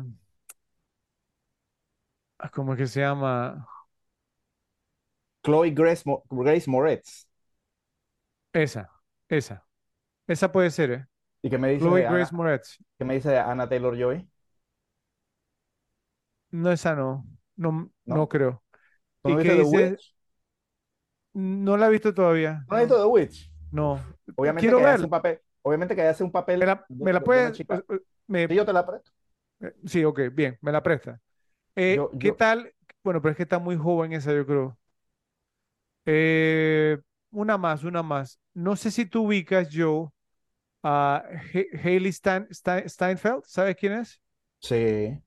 ah, 2.38 2.50
¿cómo 2.50 2.72
es 2.74 2.78
que 2.78 2.86
se 2.86 3.00
llama? 3.00 3.66
Chloe 5.42 5.70
Grace, 5.70 6.02
Mo- 6.04 6.24
Grace 6.30 6.68
Moretz. 6.68 7.26
Esa, 8.52 8.90
esa, 9.28 9.66
esa 10.28 10.52
puede 10.52 10.70
ser, 10.70 10.90
¿eh? 10.92 11.06
¿Y 11.42 11.50
qué 11.50 11.58
me 11.58 11.70
dices 11.70 11.92
Chloe 11.92 12.02
de 12.02 12.06
Grace 12.06 12.34
Anna, 12.34 12.34
Moretz. 12.34 12.78
qué 12.98 13.04
me 13.04 13.14
dices 13.16 13.32
de 13.32 13.38
Anna 13.40 13.68
Taylor-Joy? 13.68 14.28
No, 16.50 16.72
esa 16.72 16.94
no, 16.94 17.26
no, 17.56 17.90
no 18.06 18.28
¿No? 18.28 18.28
creo. 18.28 18.62
¿Tú 19.22 19.30
no 19.30 19.36
¿Y 19.36 19.38
qué 19.38 19.50
viste 19.50 19.56
The 19.56 19.64
dices? 19.64 19.64
Witch? 19.64 20.14
No 21.34 21.76
la 21.76 21.86
he 21.86 21.90
visto 21.90 22.12
todavía, 22.14 22.64
¿No 22.68 22.76
has 22.76 22.82
visto 22.82 22.96
no, 22.96 23.00
The 23.00 23.06
Witch? 23.06 23.50
no. 23.70 24.00
Obviamente 24.36 24.56
Quiero 24.56 24.74
que 24.74 24.82
ella 24.82 24.94
hace 24.94 25.04
verla. 25.04 25.06
un 25.06 25.10
papel, 25.10 25.40
obviamente 25.62 25.94
que 25.96 26.02
ella 26.02 26.10
hace 26.12 26.24
un 26.24 26.32
¿Me 26.54 26.66
papel 26.66 26.66
la, 26.66 26.86
de, 26.88 27.08
me 27.08 27.12
la 27.12 27.22
de- 27.22 27.30
una 27.34 27.52
puedes? 27.52 27.52
chica. 27.52 27.84
Me, 28.28 28.48
yo 28.48 28.64
te 28.64 28.72
la 28.72 28.86
presto. 28.86 29.10
eh, 29.60 29.74
sí, 29.86 30.04
ok, 30.04 30.20
bien, 30.32 30.58
me 30.60 30.72
la 30.72 30.82
presta. 30.82 31.20
Eh, 31.76 32.06
Yo, 32.06 32.10
¿qué 32.18 32.32
yo, 32.32 32.32
tal? 32.32 32.74
Bueno, 33.04 33.20
pero 33.22 33.32
es 33.32 33.36
que 33.36 33.44
está 33.44 33.58
muy 33.58 33.76
joven 33.76 34.12
esa, 34.12 34.34
yo 34.34 34.46
creo. 34.46 34.78
Eh, 36.04 36.98
una 37.30 37.58
más, 37.58 37.84
una 37.84 38.02
más. 38.02 38.38
No 38.54 38.76
sé 38.76 38.90
si 38.90 39.06
tú 39.06 39.24
ubicas, 39.26 39.68
Joe, 39.72 40.08
a 40.82 41.24
Ha- 41.54 41.78
Hailey 41.84 42.12
Stein- 42.12 42.48
Stein- 42.52 42.88
Steinfeld, 42.88 43.44
¿sabes 43.46 43.76
quién 43.76 43.94
es? 43.94 44.20
sí, 44.60 45.22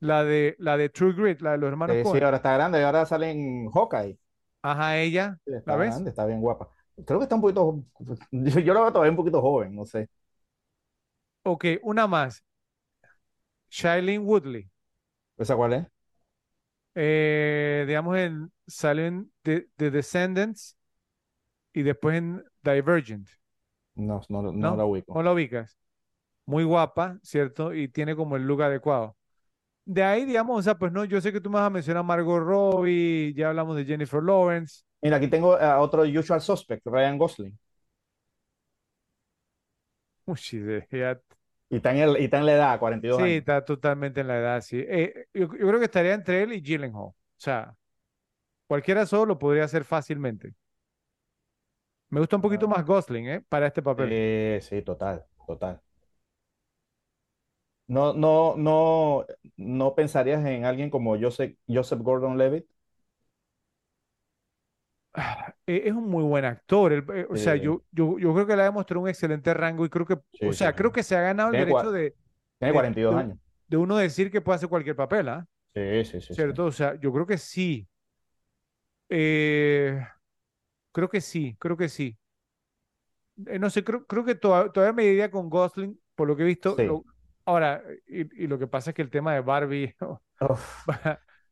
La 0.00 0.22
de, 0.24 0.54
la 0.60 0.76
de 0.76 0.88
True 0.88 1.12
Grit, 1.14 1.40
la 1.40 1.52
de 1.52 1.58
los 1.58 1.68
hermanos 1.68 1.98
sí, 2.04 2.18
ahora 2.22 2.36
está 2.38 2.54
grande, 2.54 2.82
ahora 2.84 3.06
sale 3.06 3.30
en 3.30 3.70
Hawkeye. 3.70 4.18
Ajá, 4.62 4.98
ella, 4.98 5.38
Sí, 5.44 5.52
¿la 5.64 5.76
Está 5.76 5.76
ves? 5.76 6.04
grande, 6.04 6.10
está 6.10 6.24
bien 6.26 6.40
guapa. 6.40 6.70
Creo 7.04 7.18
que 7.18 7.24
está 7.24 7.34
un 7.34 7.40
poquito, 7.42 7.84
yo, 8.30 8.60
yo 8.60 8.74
lo 8.74 8.82
veo 8.82 8.92
todavía 8.92 9.10
un 9.10 9.16
poquito 9.16 9.40
joven, 9.42 9.74
no 9.74 9.84
sé. 9.84 10.08
Ok, 11.44 11.64
una 11.82 12.06
más. 12.06 12.44
Shailene 13.70 14.20
Woodley. 14.24 14.70
¿Esa 15.38 15.56
cuál 15.56 15.72
es? 15.74 15.86
Eh, 16.94 17.84
digamos, 17.86 18.16
en, 18.18 18.52
salen 18.66 19.32
de, 19.42 19.68
de 19.78 19.90
Descendants 19.90 20.76
y 21.72 21.82
después 21.82 22.16
en 22.18 22.44
Divergent, 22.62 23.28
No, 23.96 24.20
no, 24.28 24.42
no 24.52 24.76
la 24.76 24.84
¿no? 24.84 24.86
ubico. 24.86 25.14
¿No 25.14 25.22
la 25.22 25.32
ubicas? 25.32 25.78
Muy 26.46 26.64
guapa, 26.64 27.18
¿cierto? 27.22 27.74
Y 27.74 27.88
tiene 27.88 28.16
como 28.16 28.36
el 28.36 28.44
look 28.46 28.62
adecuado. 28.62 29.16
De 29.86 30.02
ahí, 30.02 30.24
digamos, 30.24 30.58
o 30.60 30.62
sea, 30.62 30.78
pues 30.78 30.92
no, 30.92 31.04
yo 31.04 31.20
sé 31.20 31.32
que 31.32 31.40
tú 31.40 31.50
me 31.50 31.56
vas 31.58 31.66
a 31.66 31.70
mencionar 31.70 32.00
a 32.00 32.04
Margot 32.04 32.40
Robbie, 32.42 33.34
ya 33.36 33.48
hablamos 33.50 33.76
de 33.76 33.84
Jennifer 33.84 34.22
Lawrence. 34.22 34.82
Mira, 35.02 35.16
aquí 35.18 35.28
tengo 35.28 35.54
a 35.56 35.80
otro 35.80 36.02
usual 36.02 36.40
suspect, 36.40 36.86
Ryan 36.86 37.18
Gosling. 37.18 37.58
Y 41.68 41.76
está 41.76 41.90
en, 41.92 41.98
el, 41.98 42.20
y 42.20 42.24
está 42.24 42.38
en 42.38 42.46
la 42.46 42.54
edad, 42.54 42.78
42 42.78 43.20
sí, 43.20 43.22
años. 43.22 43.38
está 43.38 43.64
totalmente 43.64 44.20
en 44.20 44.28
la 44.28 44.38
edad, 44.38 44.60
sí. 44.60 44.78
Eh, 44.86 45.26
yo, 45.34 45.42
yo 45.46 45.48
creo 45.68 45.78
que 45.78 45.84
estaría 45.86 46.14
entre 46.14 46.42
él 46.42 46.52
y 46.52 46.62
Gyllenhaal. 46.62 47.02
O 47.04 47.16
sea, 47.36 47.76
cualquiera 48.68 49.06
solo 49.06 49.26
lo 49.26 49.38
podría 49.40 49.64
hacer 49.64 49.84
fácilmente. 49.84 50.54
Me 52.10 52.20
gusta 52.20 52.36
un 52.36 52.42
poquito 52.42 52.66
Ah, 52.66 52.68
más 52.68 52.84
Gosling, 52.86 53.28
¿eh? 53.28 53.40
Para 53.48 53.66
este 53.66 53.82
papel. 53.82 54.16
eh, 54.16 54.60
sí, 54.62 54.82
total, 54.82 55.26
total. 55.46 55.82
No, 57.86 58.14
no, 58.14 58.54
no, 58.56 59.26
no 59.56 59.94
pensarías 59.94 60.44
en 60.46 60.64
alguien 60.64 60.88
como 60.90 61.18
Joseph, 61.20 61.56
Joseph 61.68 62.00
Gordon-Levitt. 62.00 62.66
Eh, 65.66 65.82
Es 65.86 65.92
un 65.92 66.08
muy 66.08 66.22
buen 66.24 66.44
actor. 66.44 66.92
él, 66.92 67.04
eh, 67.14 67.26
o 67.30 67.36
sea, 67.36 67.56
Sí, 67.56 67.60
yo, 67.60 67.84
yo, 67.92 68.18
yo 68.18 68.34
creo 68.34 68.46
que 68.46 68.56
le 68.56 68.62
ha 68.62 68.64
demostrado 68.66 69.02
un 69.02 69.08
excelente 69.08 69.54
rango 69.54 69.84
y 69.84 69.88
creo 69.90 70.06
que, 70.06 70.18
o 70.42 70.52
sí, 70.52 70.54
sí, 70.54 70.68
sea, 70.68 70.74
creo 70.74 70.90
sí. 70.90 70.92
que 70.92 71.02
se 71.02 71.16
ha 71.16 71.20
ganado 71.20 71.50
el 71.50 71.56
Tiene, 71.56 71.66
derecho 71.66 71.90
de, 71.92 72.16
tiene 72.58 72.72
de, 72.72 72.74
42 72.74 73.16
de, 73.16 73.16
años. 73.16 73.38
de 73.68 73.76
uno 73.76 73.96
decir 73.96 74.30
que 74.30 74.40
puede 74.40 74.56
hacer 74.56 74.68
cualquier 74.68 74.96
papel, 74.96 75.28
¿ah? 75.28 75.46
Sí, 75.74 76.04
sí, 76.04 76.20
sí, 76.20 76.34
sí. 76.36 76.46
¿Cierto? 76.46 76.66
O 76.66 76.72
sea, 76.72 76.96
yo 77.00 77.12
creo 77.12 77.26
que 77.26 77.38
sí. 77.38 77.88
Eh, 79.08 80.00
creo 80.92 81.10
que 81.10 81.20
sí, 81.20 81.56
creo 81.60 81.76
que 81.76 81.88
sí. 81.90 82.18
Eh, 83.46 83.58
no 83.58 83.68
sé, 83.70 83.82
creo, 83.84 84.06
creo 84.06 84.24
que 84.24 84.34
toda- 84.34 84.70
todavía 84.72 84.92
me 84.92 85.04
iría 85.04 85.30
con 85.30 85.48
Gosling, 85.50 85.98
por 86.14 86.28
lo 86.28 86.36
que 86.36 86.42
he 86.44 86.46
visto. 86.46 86.80
Lo, 86.82 87.04
ahora, 87.44 87.82
y, 88.06 88.44
y 88.44 88.46
lo 88.46 88.58
que 88.58 88.66
pasa 88.66 88.90
es 88.90 88.96
que 88.96 89.02
el 89.02 89.10
tema 89.10 89.34
de 89.34 89.40
Barbie, 89.40 89.94
Uf, 90.40 90.86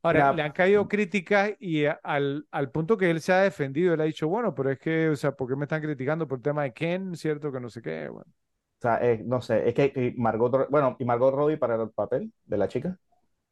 ahora, 0.02 0.24
le 0.30 0.42
mira, 0.42 0.42
han 0.42 0.52
caído 0.52 0.88
críticas 0.88 1.52
y 1.60 1.84
a- 1.86 2.00
al, 2.02 2.46
al 2.50 2.70
punto 2.70 2.96
que 2.96 3.10
él 3.10 3.20
se 3.20 3.32
ha 3.32 3.40
defendido, 3.42 3.94
él 3.94 4.00
ha 4.00 4.04
dicho, 4.04 4.28
bueno, 4.28 4.54
pero 4.54 4.70
es 4.70 4.78
que, 4.78 5.08
o 5.10 5.16
sea, 5.16 5.32
¿por 5.32 5.48
qué 5.48 5.56
me 5.56 5.64
están 5.64 5.82
criticando 5.82 6.26
por 6.28 6.38
el 6.38 6.42
tema 6.42 6.62
de 6.64 6.72
Ken, 6.72 7.16
cierto? 7.16 7.52
Que 7.52 7.60
no 7.60 7.70
sé 7.70 7.82
qué, 7.82 8.08
bueno. 8.08 8.32
o 8.78 8.80
sea, 8.82 8.98
eh, 9.02 9.22
no 9.24 9.40
sé, 9.40 9.68
es 9.68 9.74
que 9.74 9.92
y 10.16 10.20
Margot, 10.20 10.68
bueno, 10.70 10.96
y 10.98 11.04
Margot 11.04 11.32
Robbie 11.34 11.56
para 11.56 11.76
el 11.80 11.90
papel 11.90 12.32
de 12.44 12.58
la 12.58 12.68
chica, 12.68 12.98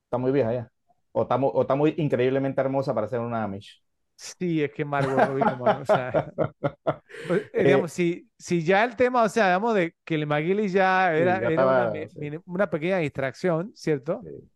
está 0.05 0.19
muy 0.19 0.33
vieja 0.33 0.53
ya. 0.55 0.73
O 1.13 1.23
está, 1.25 1.39
mu- 1.39 1.49
o 1.49 1.63
está 1.63 1.75
muy 1.77 1.95
increíblemente 1.99 2.61
hermosa 2.63 2.95
para 2.95 3.09
ser 3.09 3.21
una 3.21 3.45
Amish. 3.45 3.83
Sí, 4.17 4.63
es 4.63 4.73
que 4.73 4.85
Margot 4.85 5.25
Robbie, 5.25 5.51
o 5.51 5.85
sea, 5.87 6.33
pues, 7.27 7.43
eh, 7.53 7.65
Eh, 7.65 7.65
digamos, 7.65 7.93
si, 7.93 8.31
si 8.39 8.65
ya 8.65 8.85
el 8.85 8.97
tema, 8.97 9.23
o 9.25 9.29
sea, 9.29 9.47
digamos, 9.49 9.75
de 9.75 9.97
que 10.05 10.15
el 10.17 10.27
McGillis 10.27 10.73
ya 10.73 11.15
sí, 11.17 11.23
era, 11.23 11.41
ya 11.41 11.47
era 11.47 11.67
una, 11.69 11.89
estaba, 11.89 12.09
sí, 12.09 12.31
una 12.47 12.71
pequeña 12.71 12.99
distracción, 12.99 13.73
¿cierto? 13.75 14.27
sí. 14.27 14.51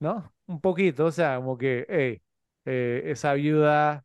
¿No? 0.00 0.34
Un 0.52 0.60
poquito, 0.60 1.06
o 1.06 1.12
sea, 1.12 1.36
como 1.36 1.56
que, 1.58 1.86
hey, 1.88 2.22
eh, 2.66 3.02
esa 3.06 3.32
viuda, 3.34 4.04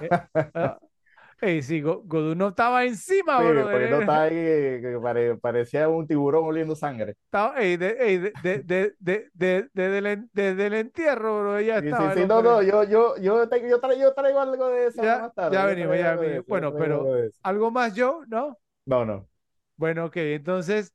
eh, 0.00 0.14
ah, 0.54 0.78
hey, 1.40 1.62
sí, 1.62 1.80
Go- 1.82 2.02
Godunov 2.04 2.50
estaba 2.50 2.84
encima, 2.86 3.38
Sí, 3.38 3.42
brother, 3.42 3.68
porque 3.68 3.88
no 3.88 3.98
está 4.00 4.22
ahí, 4.22 4.32
que 4.34 4.98
pare- 5.02 5.36
parecía 5.38 5.88
un 5.88 6.06
tiburón 6.06 6.44
oliendo 6.44 6.76
sangre. 6.76 7.16
estaba, 7.26 7.54
hey, 7.58 7.76
de, 7.76 7.94
de, 7.94 8.18
de, 8.40 8.62
de, 8.62 8.94
de, 8.98 9.70
de- 9.74 10.28
desde 10.32 10.66
el, 10.66 10.74
entierro, 10.74 11.40
bro, 11.40 11.60
ya 11.60 11.78
Sí, 11.78 11.92
sí, 11.94 12.08
estaba 12.08 12.12
el 12.12 12.20
sí, 12.20 12.24
no, 12.26 12.40
no, 12.40 12.62
yo, 12.62 12.84
yo, 12.84 13.16
yo, 13.16 13.48
te- 13.48 13.68
yo, 13.68 13.80
traigo, 13.80 14.00
yo 14.02 14.14
traigo 14.14 14.38
algo 14.40 14.68
de 14.68 14.86
eso 14.86 15.04
ya, 15.04 15.20
más 15.20 15.34
tarde, 15.34 15.58
ya 15.58 15.66
venimos, 15.66 15.96
traigo 15.96 15.98
ya 15.98 16.16
algo 16.16 16.16
venimos. 16.16 16.46
Bueno, 16.46 16.74
traigo 16.74 16.92
algo 16.92 17.02
pero 17.02 17.12
eso. 17.16 17.40
algo 17.42 17.70
más 17.70 17.94
yo, 17.94 18.22
¿no? 18.28 18.58
No, 18.86 19.04
no. 19.04 19.28
Bueno, 19.76 20.06
ok, 20.06 20.16
entonces, 20.18 20.94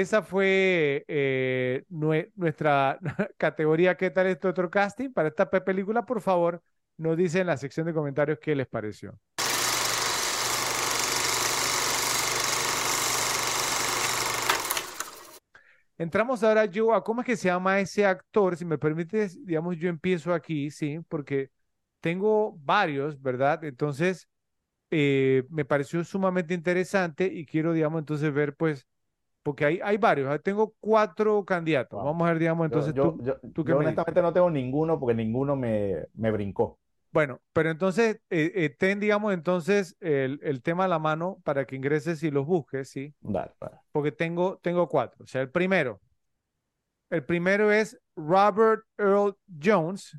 esa 0.00 0.22
fue 0.22 1.04
eh, 1.08 1.84
nuestra 1.88 2.98
categoría 3.38 3.96
¿Qué 3.96 4.10
tal 4.10 4.26
este 4.26 4.48
otro 4.48 4.70
casting? 4.70 5.12
Para 5.12 5.28
esta 5.28 5.48
película, 5.48 6.04
por 6.04 6.20
favor, 6.20 6.62
nos 6.98 7.16
dicen 7.16 7.42
en 7.42 7.46
la 7.48 7.56
sección 7.56 7.86
de 7.86 7.94
comentarios 7.94 8.38
qué 8.38 8.54
les 8.54 8.66
pareció. 8.66 9.18
Entramos 15.98 16.42
ahora, 16.42 16.66
yo, 16.66 16.92
a 16.92 17.02
cómo 17.02 17.22
es 17.22 17.26
que 17.26 17.36
se 17.36 17.48
llama 17.48 17.80
ese 17.80 18.04
actor. 18.04 18.56
Si 18.56 18.64
me 18.66 18.76
permites, 18.76 19.44
digamos, 19.46 19.76
yo 19.78 19.88
empiezo 19.88 20.34
aquí, 20.34 20.70
sí, 20.70 21.00
porque 21.08 21.50
tengo 22.00 22.52
varios, 22.58 23.20
¿verdad? 23.22 23.64
Entonces, 23.64 24.28
eh, 24.90 25.44
me 25.50 25.64
pareció 25.64 26.04
sumamente 26.04 26.54
interesante 26.54 27.26
y 27.26 27.46
quiero, 27.46 27.72
digamos, 27.72 28.00
entonces 28.00 28.32
ver, 28.32 28.54
pues, 28.56 28.86
porque 29.46 29.64
hay, 29.64 29.80
hay 29.80 29.96
varios. 29.96 30.34
¿eh? 30.34 30.40
Tengo 30.40 30.74
cuatro 30.80 31.44
candidatos. 31.44 32.02
Vamos 32.02 32.26
a 32.26 32.32
ver, 32.32 32.40
digamos, 32.40 32.64
entonces 32.64 32.92
yo, 32.92 33.16
yo, 33.20 33.38
tú, 33.54 33.64
yo 33.64 33.78
honestamente 33.78 34.20
no 34.20 34.32
tengo 34.32 34.50
ninguno 34.50 34.98
porque 34.98 35.14
ninguno 35.14 35.54
me, 35.54 36.08
me 36.14 36.32
brincó. 36.32 36.80
Bueno, 37.12 37.40
pero 37.52 37.70
entonces 37.70 38.20
eh, 38.28 38.74
ten, 38.76 38.98
digamos, 38.98 39.32
entonces 39.32 39.96
el, 40.00 40.40
el, 40.42 40.62
tema 40.62 40.86
a 40.86 40.88
la 40.88 40.98
mano 40.98 41.38
para 41.44 41.64
que 41.64 41.76
ingreses 41.76 42.24
y 42.24 42.32
los 42.32 42.44
busques, 42.44 42.90
¿sí? 42.90 43.14
Dale, 43.20 43.52
Porque 43.92 44.10
tengo, 44.10 44.58
tengo 44.60 44.88
cuatro. 44.88 45.22
O 45.22 45.28
sea, 45.28 45.42
el 45.42 45.50
primero. 45.50 46.00
El 47.08 47.24
primero 47.24 47.70
es 47.70 47.96
Robert 48.16 48.82
Earl 48.98 49.36
Jones. 49.62 50.18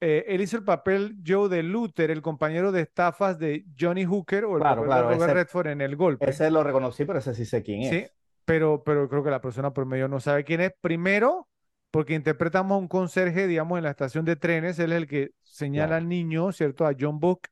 Eh, 0.00 0.24
él 0.28 0.40
hizo 0.40 0.56
el 0.56 0.62
papel 0.62 1.16
Joe 1.26 1.48
de 1.48 1.64
Luther, 1.64 2.12
el 2.12 2.22
compañero 2.22 2.70
de 2.70 2.82
estafas 2.82 3.40
de 3.40 3.64
Johnny 3.76 4.04
Hooker 4.04 4.44
o 4.44 4.54
el 4.54 4.60
claro, 4.60 4.84
claro, 4.84 5.10
Robert 5.10 5.32
Redford 5.32 5.66
en 5.66 5.80
el 5.80 5.96
golpe. 5.96 6.30
Ese 6.30 6.48
lo 6.50 6.62
reconocí, 6.62 7.04
pero 7.04 7.18
ese 7.18 7.34
sí 7.34 7.44
sé 7.44 7.64
quién 7.64 7.82
es. 7.82 7.90
Sí, 7.90 8.06
pero, 8.46 8.82
pero 8.84 9.08
creo 9.08 9.22
que 9.22 9.30
la 9.30 9.42
persona 9.42 9.74
por 9.74 9.84
medio 9.84 10.08
no 10.08 10.20
sabe 10.20 10.44
quién 10.44 10.62
es. 10.62 10.72
Primero, 10.80 11.48
porque 11.90 12.14
interpretamos 12.14 12.76
a 12.76 12.78
un 12.78 12.88
conserje, 12.88 13.46
digamos, 13.46 13.76
en 13.76 13.84
la 13.84 13.90
estación 13.90 14.24
de 14.24 14.36
trenes, 14.36 14.78
él 14.78 14.92
es 14.92 14.98
el 14.98 15.06
que 15.06 15.32
señala 15.42 15.96
al 15.96 16.08
niño, 16.08 16.52
¿cierto? 16.52 16.86
A 16.86 16.94
John 16.98 17.18
Book. 17.18 17.48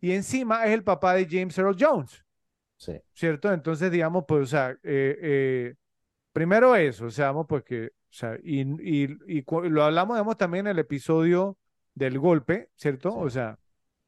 Y 0.00 0.12
encima 0.12 0.64
es 0.64 0.72
el 0.72 0.84
papá 0.84 1.14
de 1.14 1.26
James 1.28 1.58
Earl 1.58 1.76
Jones. 1.78 2.24
Sí. 2.76 2.92
¿Cierto? 3.12 3.52
Entonces, 3.52 3.90
digamos, 3.90 4.24
pues, 4.26 4.42
o 4.44 4.46
sea, 4.46 4.70
eh, 4.70 5.18
eh, 5.20 5.74
primero 6.32 6.74
eso, 6.76 7.06
o 7.06 7.10
sea, 7.10 7.34
pues 7.34 7.64
que, 7.64 7.86
o 7.86 7.90
sea, 8.08 8.38
y, 8.42 8.60
y, 8.62 9.18
y, 9.26 9.44
lo 9.68 9.82
hablamos, 9.82 10.16
digamos, 10.16 10.38
también 10.38 10.66
en 10.66 10.72
el 10.72 10.78
episodio 10.78 11.58
del 11.94 12.18
golpe, 12.18 12.70
¿cierto? 12.76 13.14
O 13.14 13.28
sea, 13.28 13.58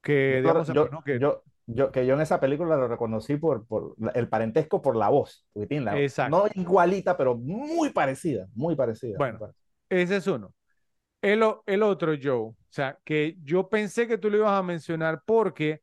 que, 0.01 0.37
digamos, 0.41 0.69
yo, 0.69 0.89
pues, 0.89 1.05
que, 1.05 1.19
yo, 1.19 1.43
yo, 1.67 1.93
que 1.93 2.07
yo 2.07 2.15
en 2.15 2.21
esa 2.21 2.41
película 2.41 2.77
lo 2.77 2.89
reconocí 2.89 3.37
por, 3.37 3.67
por 3.67 3.95
el 4.15 4.29
parentesco 4.29 4.83
por 4.83 4.97
la 4.97 5.09
voz, 5.09 5.47
la, 5.55 6.29
no 6.29 6.47
igualita, 6.55 7.17
pero 7.17 7.37
muy 7.37 7.91
parecida, 7.91 8.49
muy 8.55 8.77
parecida. 8.77 9.17
Bueno, 9.19 9.39
ese 9.89 10.17
es 10.17 10.27
uno. 10.27 10.53
El, 11.21 11.45
el 11.67 11.83
otro, 11.83 12.15
Joe, 12.21 12.35
o 12.35 12.57
sea, 12.69 12.99
que 13.05 13.37
yo 13.45 13.69
pensé 13.69 14.09
que 14.09 14.19
tú 14.19 14.29
lo 14.29 14.39
ibas 14.39 14.59
a 14.59 14.63
mencionar 14.63 15.23
porque 15.25 15.83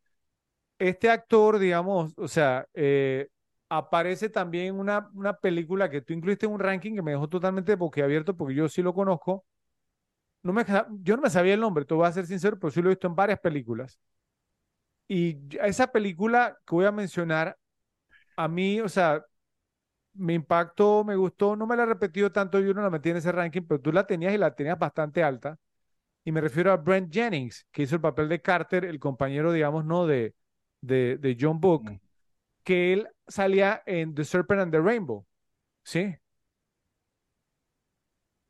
este 0.78 1.10
actor, 1.10 1.60
digamos, 1.60 2.14
o 2.18 2.28
sea, 2.28 2.68
eh, 2.74 3.30
aparece 3.70 4.30
también 4.30 4.68
en 4.68 4.80
una, 4.80 5.10
una 5.14 5.34
película 5.38 5.90
que 5.90 6.02
tú 6.02 6.14
incluiste 6.14 6.46
en 6.46 6.54
un 6.54 6.60
ranking 6.60 6.96
que 6.96 7.02
me 7.02 7.12
dejó 7.12 7.28
totalmente 7.30 7.76
boquiabierto 7.76 8.36
porque 8.36 8.56
yo 8.56 8.68
sí 8.68 8.82
lo 8.82 8.94
conozco. 8.94 9.46
No 10.42 10.54
me, 10.54 10.66
yo 11.02 11.16
no 11.18 11.22
me 11.22 11.30
sabía 11.30 11.54
el 11.54 11.60
nombre, 11.60 11.86
te 11.86 11.94
voy 11.94 12.08
a 12.08 12.12
ser 12.12 12.26
sincero, 12.26 12.58
pero 12.60 12.72
sí 12.72 12.82
lo 12.82 12.90
he 12.90 12.94
visto 12.96 13.08
en 13.08 13.16
varias 13.16 13.40
películas. 13.40 14.00
Y 15.12 15.40
esa 15.60 15.88
película 15.88 16.56
que 16.68 16.76
voy 16.76 16.86
a 16.86 16.92
mencionar, 16.92 17.58
a 18.38 18.48
mí, 18.48 18.80
o 18.80 18.88
sea, 18.88 19.26
me 20.14 20.36
impactó, 20.36 21.04
me 21.04 21.16
gustó, 21.16 21.56
no 21.56 21.66
me 21.66 21.76
la 21.76 21.84
he 21.84 21.88
repetido 21.88 22.32
tanto, 22.32 22.60
yo 22.60 22.76
no 22.76 22.84
la 22.84 22.92
metí 22.92 23.10
en 23.10 23.18
ese 23.18 23.32
ranking, 23.32 23.64
pero 23.68 23.82
tú 23.82 23.92
la 23.92 24.06
tenías 24.06 24.34
y 24.34 24.38
la 24.38 24.54
tenías 24.54 24.78
bastante 24.78 25.24
alta. 25.24 25.58
Y 26.24 26.32
me 26.32 26.42
refiero 26.42 26.72
a 26.72 26.78
Brent 26.78 27.12
Jennings, 27.12 27.66
que 27.72 27.82
hizo 27.82 27.96
el 27.96 28.02
papel 28.02 28.30
de 28.30 28.40
Carter, 28.40 28.86
el 28.86 29.00
compañero, 29.00 29.52
digamos, 29.52 29.84
¿no? 29.84 30.06
De, 30.06 30.36
de, 30.82 31.18
de 31.18 31.38
John 31.40 31.60
Book, 31.60 31.90
mm. 31.90 32.00
que 32.64 32.94
él 32.94 33.08
salía 33.28 33.82
en 33.88 34.14
The 34.14 34.24
Serpent 34.24 34.62
and 34.62 34.72
the 34.72 34.80
Rainbow, 34.80 35.26
¿sí? 35.84 36.16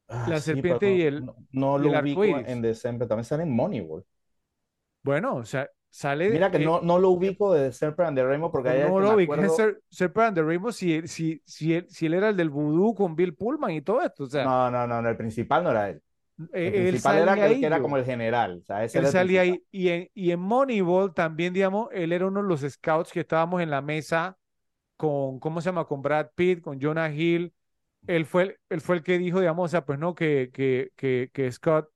Ah, 0.10 0.26
la 0.28 0.42
serpiente 0.42 0.94
y 0.94 1.04
el. 1.04 1.26
No, 1.52 1.78
lo 1.78 1.98
ubico 1.98 2.26
en 2.26 2.62
December, 2.62 3.08
también 3.08 3.24
sale 3.24 3.44
en 3.44 3.56
Moneyball. 3.56 4.04
Bueno, 5.04 5.36
o 5.36 5.46
sea, 5.46 5.70
Sale, 5.92 6.30
Mira 6.30 6.52
que 6.52 6.60
no, 6.60 6.82
no 6.82 7.00
lo 7.00 7.10
ubico 7.10 7.52
de 7.52 7.72
Serpent 7.72 8.10
and 8.10 8.18
the 8.18 8.24
Rainbow 8.24 8.52
porque 8.52 8.70
hay 8.70 8.88
No 8.88 9.00
lo 9.00 9.16
ubico 9.16 9.36
de 9.36 9.50
Serpent 9.90 10.28
and 10.28 10.36
the 10.36 10.44
Rainbow 10.44 10.72
si, 10.72 11.08
si, 11.08 11.42
si, 11.46 11.74
él, 11.74 11.88
si 11.90 12.06
él 12.06 12.14
era 12.14 12.30
el 12.30 12.38
del 12.38 12.52
vudú 12.52 12.94
con 12.94 13.16
Bill 13.16 13.34
Pullman 13.36 13.72
y 13.72 13.82
todo 13.82 14.02
esto. 14.02 14.26
O 14.26 14.28
sea, 14.28 14.44
no, 14.44 14.70
no, 14.70 15.02
no, 15.02 15.10
el 15.10 15.18
principal 15.18 15.64
no 15.64 15.72
era 15.72 15.90
él. 15.90 16.02
Eh, 16.54 16.68
el 16.68 16.88
principal 16.90 17.18
era 17.18 17.36
que 17.36 17.66
era 17.66 17.82
como 17.82 17.98
el 17.98 18.06
general. 18.06 18.60
O 18.62 18.66
sea, 18.66 18.84
ese 18.84 19.00
él 19.00 19.08
salía 19.08 19.42
ahí. 19.42 19.64
Y 19.72 19.90
en, 19.90 20.10
y 20.14 20.32
en 20.32 20.40
Moneyball 20.40 21.14
también, 21.14 21.54
digamos, 21.54 21.90
él 21.92 22.14
era 22.14 22.28
uno 22.28 22.42
de 22.44 22.48
los 22.48 22.62
scouts 22.62 23.12
que 23.12 23.22
estábamos 23.22 23.62
en 23.62 23.72
la 23.72 23.82
mesa 23.82 24.38
con, 24.96 25.40
¿cómo 25.40 25.60
se 25.60 25.70
llama? 25.70 25.86
Con 25.86 26.02
Brad 26.02 26.28
Pitt, 26.36 26.62
con 26.62 26.80
Jonah 26.80 27.12
Hill. 27.12 27.54
Él 28.06 28.26
fue, 28.26 28.58
él 28.70 28.80
fue 28.80 28.98
el 28.98 29.04
que 29.04 29.18
dijo, 29.18 29.40
digamos, 29.40 29.66
o 29.66 29.68
sea, 29.70 29.86
pues 29.86 29.98
no, 29.98 30.14
que, 30.14 30.52
que, 30.54 30.92
que, 30.96 31.30
que 31.34 31.52
Scott 31.52 31.90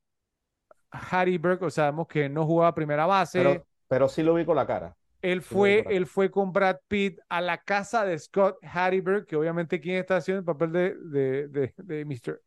Harryberg, 0.90 1.64
o 1.64 1.70
sea, 1.70 1.86
sabemos 1.86 2.08
que 2.08 2.28
no 2.28 2.46
jugaba 2.46 2.76
primera 2.76 3.06
base. 3.06 3.40
Pero 3.40 3.66
sí 4.10 4.24
lo 4.24 4.34
vi 4.34 4.46
con 4.46 4.56
la 4.56 4.68
cara. 4.68 4.96
Él 5.22 5.42
fue, 5.42 5.86
él 5.90 6.06
fue 6.06 6.30
con 6.30 6.52
Brad 6.52 6.78
Pitt 6.90 7.20
a 7.30 7.40
la 7.40 7.58
casa 7.58 8.04
de 8.04 8.20
Scott 8.20 8.58
Harryberg, 8.62 9.26
que 9.26 9.38
obviamente 9.38 9.80
quién 9.80 9.96
está 9.96 10.18
haciendo 10.18 10.40
el 10.40 10.46
papel 10.46 10.72
de, 10.74 10.96
de, 10.96 11.48
de, 11.48 11.74
de 11.78 12.06
Mr. 12.06 12.42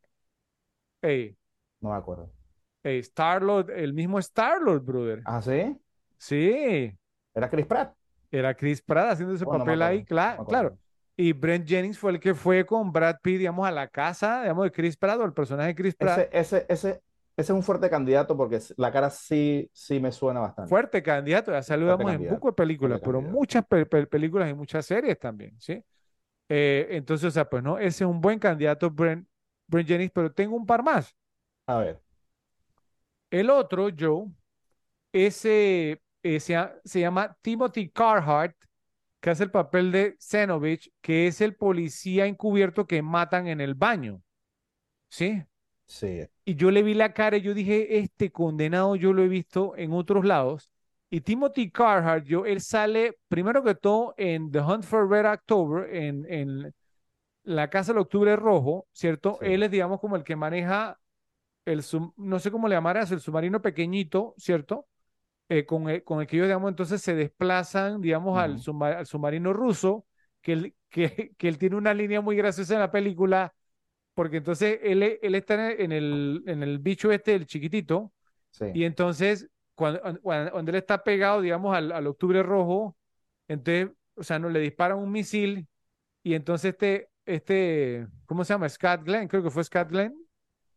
Hey. 1.00 1.36
No 1.80 1.90
me 1.90 1.96
acuerdo. 1.96 2.30
Hey, 2.82 2.98
Star-Lord, 2.98 3.70
el 3.70 3.94
mismo 3.94 4.18
Star-Lord, 4.18 4.82
brother. 4.82 5.22
¿Ah, 5.24 5.40
sí? 5.40 5.76
Sí. 6.18 6.92
¿Era 7.34 7.48
Chris 7.48 7.66
Pratt? 7.66 7.94
Era 8.30 8.54
Chris 8.54 8.82
Pratt 8.82 9.12
haciendo 9.12 9.34
ese 9.34 9.46
papel 9.46 9.80
ahí, 9.80 10.04
claro, 10.04 10.44
claro. 10.44 10.78
Y 11.16 11.32
Brent 11.32 11.66
Jennings 11.66 11.98
fue 11.98 12.12
el 12.12 12.20
que 12.20 12.34
fue 12.34 12.66
con 12.66 12.92
Brad 12.92 13.16
Pitt, 13.22 13.38
digamos, 13.38 13.66
a 13.66 13.70
la 13.70 13.88
casa, 13.88 14.42
digamos, 14.42 14.64
de 14.64 14.72
Chris 14.72 14.98
Pratt, 14.98 15.18
o 15.18 15.24
el 15.24 15.32
personaje 15.32 15.68
de 15.68 15.74
Chris 15.74 15.94
Pratt. 15.94 16.28
Ese, 16.30 16.56
ese, 16.58 16.66
ese, 16.68 17.02
ese 17.36 17.52
es 17.52 17.56
un 17.56 17.62
fuerte 17.62 17.90
candidato 17.90 18.34
porque 18.34 18.58
la 18.78 18.90
cara 18.90 19.10
sí, 19.10 19.70
sí 19.72 20.00
me 20.00 20.10
suena 20.10 20.40
bastante. 20.40 20.70
Fuerte 20.70 21.02
candidato, 21.02 21.52
ya 21.52 21.62
saludamos 21.62 22.10
en 22.10 22.28
poco 22.28 22.48
de 22.48 22.54
películas, 22.54 23.00
pero 23.04 23.20
muchas 23.20 23.64
películas 24.10 24.50
y 24.50 24.54
muchas 24.54 24.86
series 24.86 25.18
también, 25.18 25.54
¿sí? 25.60 25.84
Eh, 26.48 26.86
entonces, 26.92 27.28
o 27.28 27.30
sea, 27.30 27.46
pues 27.46 27.62
no, 27.62 27.78
ese 27.78 28.04
es 28.04 28.10
un 28.10 28.22
buen 28.22 28.38
candidato, 28.38 28.90
Brent, 28.90 29.28
Brent 29.66 29.86
Jennings, 29.86 30.12
pero 30.14 30.32
tengo 30.32 30.56
un 30.56 30.64
par 30.64 30.82
más. 30.82 31.14
A 31.66 31.78
ver. 31.78 32.00
El 33.30 33.50
otro, 33.50 33.88
Joe, 33.96 34.28
ese 35.12 36.00
eh, 36.22 36.40
se, 36.40 36.56
se, 36.84 37.00
llama 37.00 37.36
Timothy 37.42 37.90
Carhart, 37.90 38.56
que 39.20 39.28
hace 39.28 39.44
el 39.44 39.50
papel 39.50 39.92
de 39.92 40.16
Zenovich, 40.20 40.90
que 41.02 41.26
es 41.26 41.42
el 41.42 41.54
policía 41.54 42.24
encubierto 42.24 42.86
que 42.86 43.02
matan 43.02 43.46
en 43.46 43.60
el 43.60 43.74
baño. 43.74 44.22
¿Sí? 45.10 45.44
Sí. 45.86 46.26
Y 46.48 46.54
yo 46.54 46.70
le 46.70 46.84
vi 46.84 46.94
la 46.94 47.12
cara 47.12 47.38
y 47.38 47.42
yo 47.42 47.54
dije, 47.54 47.98
este 47.98 48.30
condenado 48.30 48.94
yo 48.94 49.12
lo 49.12 49.24
he 49.24 49.28
visto 49.28 49.76
en 49.76 49.92
otros 49.92 50.24
lados. 50.24 50.70
Y 51.10 51.20
Timothy 51.22 51.72
Carhart, 51.72 52.24
yo, 52.24 52.46
él 52.46 52.60
sale 52.60 53.18
primero 53.26 53.64
que 53.64 53.74
todo 53.74 54.14
en 54.16 54.52
The 54.52 54.60
Hunt 54.60 54.84
for 54.84 55.10
Red 55.10 55.26
October, 55.26 55.92
en, 55.92 56.24
en 56.32 56.72
la 57.42 57.68
Casa 57.68 57.92
del 57.92 58.02
Octubre 58.02 58.36
Rojo, 58.36 58.86
¿cierto? 58.92 59.40
Él 59.40 59.64
es, 59.64 59.72
digamos, 59.72 59.98
como 60.00 60.14
el 60.14 60.22
que 60.22 60.36
maneja 60.36 61.00
el, 61.64 61.82
no 62.16 62.38
sé 62.38 62.52
cómo 62.52 62.68
le 62.68 62.76
llamarás, 62.76 63.10
el 63.10 63.20
submarino 63.20 63.60
pequeñito, 63.60 64.34
¿cierto? 64.38 64.86
Eh, 65.48 65.66
con, 65.66 65.88
el, 65.88 66.04
con, 66.04 66.20
el, 66.20 66.28
que 66.28 66.36
ellos, 66.36 66.46
digamos, 66.46 66.70
entonces 66.70 67.02
se 67.02 67.16
desplazan, 67.16 68.00
digamos, 68.00 68.38
al, 68.38 68.60
submarino 68.60 69.52
ruso, 69.52 70.06
que 70.42 70.52
él, 70.52 70.76
que, 70.90 71.32
que 71.36 71.48
él 71.48 71.58
tiene 71.58 71.74
una 71.74 71.92
línea 71.92 72.20
muy 72.20 72.36
graciosa 72.36 72.74
en 72.74 72.80
la 72.80 72.92
película 72.92 73.52
porque 74.16 74.38
entonces 74.38 74.80
él, 74.82 75.18
él 75.20 75.34
está 75.34 75.70
en 75.72 75.92
el, 75.92 76.42
en 76.46 76.62
el 76.62 76.78
bicho 76.78 77.12
este, 77.12 77.34
el 77.34 77.44
chiquitito, 77.44 78.14
y 78.72 78.84
entonces 78.84 79.46
cuando, 79.74 80.00
cuando, 80.22 80.70
él 80.70 80.76
está 80.76 81.04
pegado, 81.04 81.42
digamos, 81.42 81.76
al, 81.76 81.92
al, 81.92 82.06
octubre 82.06 82.42
rojo, 82.42 82.96
entonces, 83.46 83.90
o 84.14 84.22
sea, 84.22 84.38
no 84.38 84.48
le 84.48 84.60
disparan 84.60 84.96
un 84.96 85.12
misil, 85.12 85.68
y 86.22 86.32
entonces 86.32 86.72
este, 86.72 87.10
este, 87.26 88.06
¿cómo 88.24 88.42
se 88.42 88.54
llama? 88.54 88.70
Scott 88.70 89.02
Glenn, 89.04 89.28
creo 89.28 89.42
que 89.42 89.50
fue 89.50 89.62
Scott 89.62 89.90
Glenn, 89.90 90.16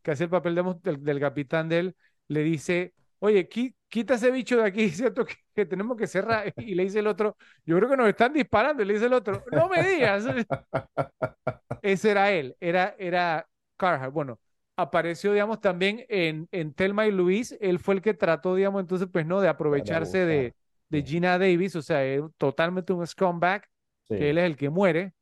que 0.02 0.12
hace 0.12 0.26
el 0.26 0.30
papel 0.30 0.56
del, 0.56 1.02
del 1.02 1.20
capitán 1.22 1.70
de 1.70 1.80
él, 1.80 1.96
le 2.28 2.44
dice, 2.44 2.94
oye, 3.20 3.48
quita 3.48 4.16
ese 4.16 4.32
bicho 4.32 4.58
de 4.58 4.66
aquí, 4.66 4.90
¿cierto? 4.90 5.26
Que, 5.54 5.66
tenemos 5.66 5.98
que 5.98 6.08
cerrar. 6.08 6.54
Y 6.58 6.76
le 6.76 6.84
dice 6.84 7.00
el 7.00 7.08
otro, 7.08 7.36
yo 7.66 7.78
creo 7.78 7.90
que 7.90 7.98
nos 7.98 8.08
están 8.08 8.34
disparando. 8.34 8.82
Y 8.82 8.86
le 8.86 8.94
dice 8.94 9.06
el 9.06 9.14
otro, 9.14 9.44
no 9.52 9.70
me 9.70 9.84
digas. 9.84 10.26
Ese 11.82 12.12
era 12.12 12.32
él, 12.32 12.56
era, 12.60 12.96
era 12.98 13.48
Carhart. 13.78 14.14
Bueno, 14.14 14.40
apareció, 14.76 15.32
digamos, 15.32 15.60
también 15.62 16.06
en, 16.10 16.48
en 16.52 16.74
Telma 16.74 17.08
y 17.08 17.12
Luis. 17.12 17.58
Él 17.62 17.80
fue 17.80 17.96
el 17.96 18.02
que 18.02 18.14
trató, 18.14 18.56
digamos, 18.56 18.82
entonces, 18.82 19.08
pues, 19.12 19.26
¿no? 19.26 19.40
De 19.42 19.48
aprovecharse 19.48 20.26
de, 20.26 20.54
de 20.90 21.04
Gina 21.04 21.38
Davis, 21.38 21.76
o 21.76 21.82
sea, 21.82 22.02
totalmente 22.38 22.94
un 22.94 23.06
scumbag, 23.06 23.64
que 24.08 24.30
él 24.30 24.38
es 24.38 24.46
el 24.46 24.58
que 24.58 24.70
muere. 24.70 25.14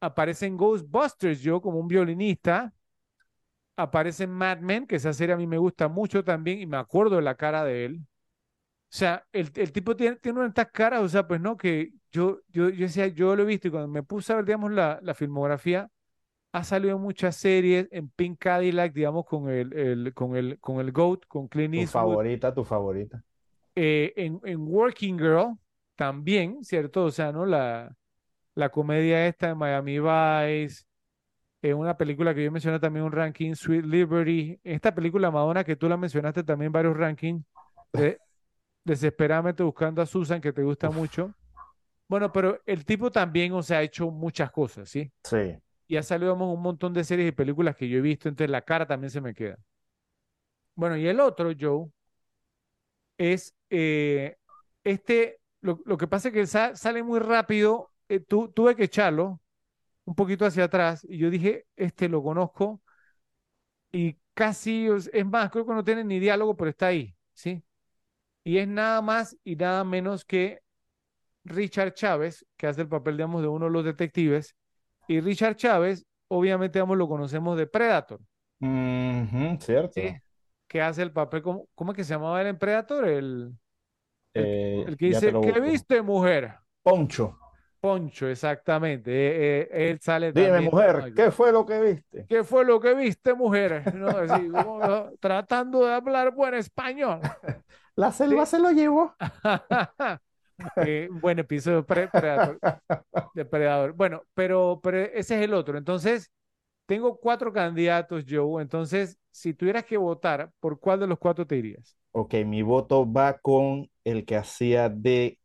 aparece 0.00 0.46
en 0.46 0.56
Ghostbusters, 0.56 1.40
yo 1.40 1.60
como 1.60 1.78
un 1.78 1.88
violinista. 1.88 2.72
Aparece 3.76 4.24
en 4.24 4.30
Mad 4.32 4.60
Men, 4.60 4.86
que 4.86 4.96
esa 4.96 5.12
serie 5.12 5.34
a 5.34 5.38
mí 5.38 5.46
me 5.46 5.58
gusta 5.58 5.88
mucho 5.88 6.22
también 6.24 6.60
y 6.60 6.66
me 6.66 6.76
acuerdo 6.76 7.16
de 7.16 7.22
la 7.22 7.34
cara 7.36 7.64
de 7.64 7.84
él. 7.86 8.00
O 8.92 8.96
sea, 8.96 9.26
el, 9.32 9.50
el 9.56 9.72
tipo 9.72 9.96
tiene, 9.96 10.16
tiene 10.16 10.36
una 10.38 10.44
de 10.46 10.50
estas 10.50 10.70
caras, 10.72 11.02
o 11.02 11.08
sea, 11.08 11.26
pues 11.28 11.40
no, 11.40 11.56
que 11.56 11.92
yo, 12.12 12.40
yo, 12.48 12.70
yo 12.70 12.86
decía, 12.86 13.08
yo 13.08 13.36
lo 13.36 13.42
he 13.42 13.46
visto 13.46 13.68
y 13.68 13.70
cuando 13.72 13.88
me 13.88 14.02
puse 14.04 14.32
a 14.32 14.36
ver, 14.36 14.44
digamos, 14.46 14.72
la, 14.72 15.00
la 15.02 15.14
filmografía, 15.14 15.90
ha 16.52 16.64
salido 16.64 16.96
en 16.96 17.02
muchas 17.02 17.36
series, 17.36 17.88
en 17.92 18.08
Pink 18.10 18.38
Cadillac, 18.40 18.92
digamos, 18.94 19.26
con 19.26 19.50
el, 19.50 19.72
el- 19.74 20.14
con 20.14 20.36
el, 20.36 20.60
con 20.60 20.80
el 20.80 20.92
GOAT, 20.92 21.26
con 21.28 21.48
Clint 21.48 21.74
Tu 21.74 21.84
Eastwood, 21.84 22.20
favorita, 22.24 22.52
tu 22.52 22.64
favorita. 22.64 23.22
eh, 23.74 24.12
en, 24.16 24.40
en 24.44 24.60
Working 24.66 25.18
Girl 25.18 25.58
también, 25.96 26.64
¿cierto? 26.64 27.04
O 27.04 27.10
sea, 27.10 27.32
¿no? 27.32 27.46
La, 27.46 27.96
la 28.54 28.70
comedia 28.70 29.26
esta 29.28 29.48
de 29.48 29.54
Miami 29.54 29.98
Vice, 30.00 30.84
en 31.70 31.78
una 31.78 31.96
película 31.96 32.34
que 32.34 32.44
yo 32.44 32.50
mencioné 32.52 32.78
también 32.78 33.04
un 33.06 33.12
ranking, 33.12 33.54
Sweet 33.54 33.84
Liberty, 33.86 34.60
esta 34.64 34.94
película 34.94 35.30
Madonna 35.30 35.64
que 35.64 35.76
tú 35.76 35.88
la 35.88 35.96
mencionaste 35.96 36.44
también 36.44 36.72
varios 36.72 36.96
rankings, 36.96 37.44
de 37.92 38.20
Desesperadamente 38.84 39.62
buscando 39.62 40.02
a 40.02 40.06
Susan, 40.06 40.40
que 40.40 40.52
te 40.52 40.62
gusta 40.62 40.88
Uf, 40.88 40.96
mucho. 40.96 41.34
Bueno, 42.08 42.32
pero 42.32 42.60
el 42.66 42.84
tipo 42.84 43.10
también, 43.10 43.52
o 43.52 43.62
sea, 43.62 43.78
ha 43.78 43.82
hecho 43.82 44.10
muchas 44.10 44.50
cosas, 44.52 44.88
¿sí? 44.90 45.12
sí. 45.24 45.60
Y 45.88 45.96
ha 45.96 46.02
salido 46.04 46.34
un 46.34 46.62
montón 46.62 46.92
de 46.94 47.04
series 47.04 47.28
y 47.28 47.32
películas 47.32 47.76
que 47.76 47.88
yo 47.88 47.98
he 47.98 48.02
visto, 48.02 48.28
entonces 48.28 48.50
la 48.50 48.62
cara 48.62 48.86
también 48.86 49.10
se 49.10 49.20
me 49.22 49.34
queda. 49.34 49.58
Bueno, 50.76 50.96
y 50.96 51.06
el 51.08 51.18
otro, 51.20 51.50
Joe, 51.58 51.88
es 53.18 53.54
eh, 53.70 54.36
este, 54.84 55.40
lo, 55.60 55.80
lo 55.84 55.96
que 55.96 56.06
pasa 56.06 56.28
es 56.28 56.34
que 56.34 56.46
sa- 56.46 56.76
sale 56.76 57.02
muy 57.02 57.20
rápido, 57.20 57.90
eh, 58.08 58.20
tu- 58.20 58.48
tuve 58.52 58.76
que 58.76 58.84
echarlo 58.84 59.40
un 60.04 60.14
poquito 60.14 60.46
hacia 60.46 60.64
atrás 60.64 61.04
y 61.08 61.18
yo 61.18 61.30
dije, 61.30 61.66
este 61.76 62.08
lo 62.08 62.22
conozco 62.22 62.82
y 63.92 64.16
casi, 64.34 64.86
es 65.12 65.26
más, 65.26 65.50
creo 65.50 65.66
que 65.66 65.72
no 65.74 65.84
tiene 65.84 66.04
ni 66.04 66.18
diálogo, 66.20 66.56
pero 66.56 66.70
está 66.70 66.88
ahí, 66.88 67.14
¿sí? 67.34 67.62
Y 68.44 68.58
es 68.58 68.68
nada 68.68 69.02
más 69.02 69.38
y 69.44 69.56
nada 69.56 69.84
menos 69.84 70.24
que 70.24 70.60
Richard 71.44 71.94
Chávez, 71.94 72.46
que 72.56 72.66
hace 72.68 72.82
el 72.82 72.88
papel, 72.88 73.16
digamos, 73.18 73.42
de 73.42 73.48
uno 73.48 73.66
de 73.66 73.72
los 73.72 73.84
detectives. 73.84 74.56
Y 75.08 75.20
Richard 75.20 75.56
Chávez, 75.56 76.06
obviamente, 76.28 76.78
digamos, 76.80 76.98
lo 76.98 77.08
conocemos 77.08 77.58
de 77.58 77.66
Predator, 77.66 78.20
Ujú, 78.60 79.56
¿sí? 79.90 80.02
cierto. 80.02 80.20
Que 80.68 80.80
hace 80.82 81.02
el 81.02 81.12
papel, 81.12 81.42
¿cómo, 81.42 81.68
cómo 81.74 81.92
es 81.92 81.96
que 81.96 82.04
se 82.04 82.14
llamaba 82.14 82.40
él 82.40 82.48
en 82.48 82.58
Predator? 82.58 83.06
El, 83.08 83.56
el, 84.34 84.52
Eh, 84.74 84.86
el 84.86 84.96
que 84.98 85.06
dice, 85.08 85.38
¿qué 85.40 85.60
viste, 85.60 86.02
mujer? 86.02 86.56
Poncho, 86.82 87.36
Poncho, 87.84 88.28
exactamente. 88.28 89.10
Eh, 89.12 89.68
eh, 89.70 89.90
él 89.90 90.00
sale 90.00 90.32
dime, 90.32 90.46
también. 90.48 90.70
mujer, 90.70 91.12
¿qué 91.14 91.30
fue 91.30 91.52
lo 91.52 91.66
que 91.66 91.80
viste? 91.80 92.26
¿Qué 92.28 92.42
fue 92.42 92.64
lo 92.64 92.80
que 92.80 92.94
viste, 92.94 93.34
mujer? 93.34 93.94
¿No? 93.94 94.08
Así, 94.08 94.48
tratando 95.20 95.84
de 95.84 95.92
hablar 95.92 96.34
buen 96.34 96.54
español. 96.54 97.20
La 97.96 98.10
selva 98.10 98.44
Sí. 98.44 98.46
se 98.46 98.58
lo 98.58 98.70
llevó. 98.70 99.14
Eh, 100.76 101.08
buen 101.10 101.40
episodio 101.40 101.78
de 101.78 101.82
Pre-. 101.82 102.08
Depredador. 103.34 103.92
Bueno, 103.92 104.22
pero, 104.34 104.80
pero 104.82 104.98
ese 105.00 105.36
es 105.36 105.42
el 105.42 105.52
otro. 105.54 105.76
Entonces, 105.76 106.30
tengo 106.86 107.18
cuatro 107.18 107.52
candidatos, 107.52 108.24
Joe. 108.28 108.62
Entonces, 108.62 109.18
si 109.32 109.54
tuvieras 109.54 109.84
que 109.84 109.96
votar, 109.96 110.52
¿por 110.60 110.78
cuál 110.80 111.00
de 111.00 111.08
los 111.08 111.18
cuatro 111.18 111.46
te 111.46 111.56
irías? 111.56 111.96
Ok, 112.12 112.34
mi 112.46 112.62
voto 112.62 113.10
va 113.10 113.38
con 113.38 113.90
el 114.04 114.24
que 114.24 114.36
hacía 114.36 114.88
de, 114.88 115.38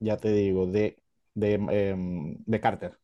ya 0.00 0.16
te 0.18 0.32
digo, 0.32 0.66
de, 0.66 0.98
de, 1.36 1.54
em, 1.54 2.36
de 2.46 2.60
Carter, 2.60 2.98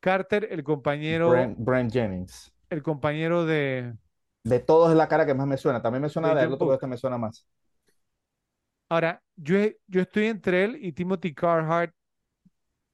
Carter, 0.00 0.48
el 0.50 0.62
compañero, 0.64 1.30
Brent, 1.30 1.58
Brent 1.60 1.92
Jennings. 1.92 2.50
el 2.70 2.82
compañero 2.82 3.44
de, 3.46 3.94
De 4.44 4.58
todos 4.60 4.90
es 4.90 4.96
la 4.96 5.08
cara 5.08 5.26
que 5.26 5.34
más 5.34 5.46
me 5.48 5.56
suena. 5.56 5.82
También 5.82 6.02
me 6.02 6.08
suena 6.08 6.34
de 6.34 6.34
de 6.34 6.44
él, 6.44 6.56
pero 6.58 6.74
este 6.74 6.86
me 6.86 6.96
suena 6.96 7.18
más. 7.18 7.46
Ahora, 8.88 9.20
yo, 9.36 9.56
yo 9.88 10.02
estoy 10.02 10.26
entre 10.26 10.64
él 10.64 10.78
y 10.80 10.92
Timothy 10.92 11.34
Carhart. 11.34 11.92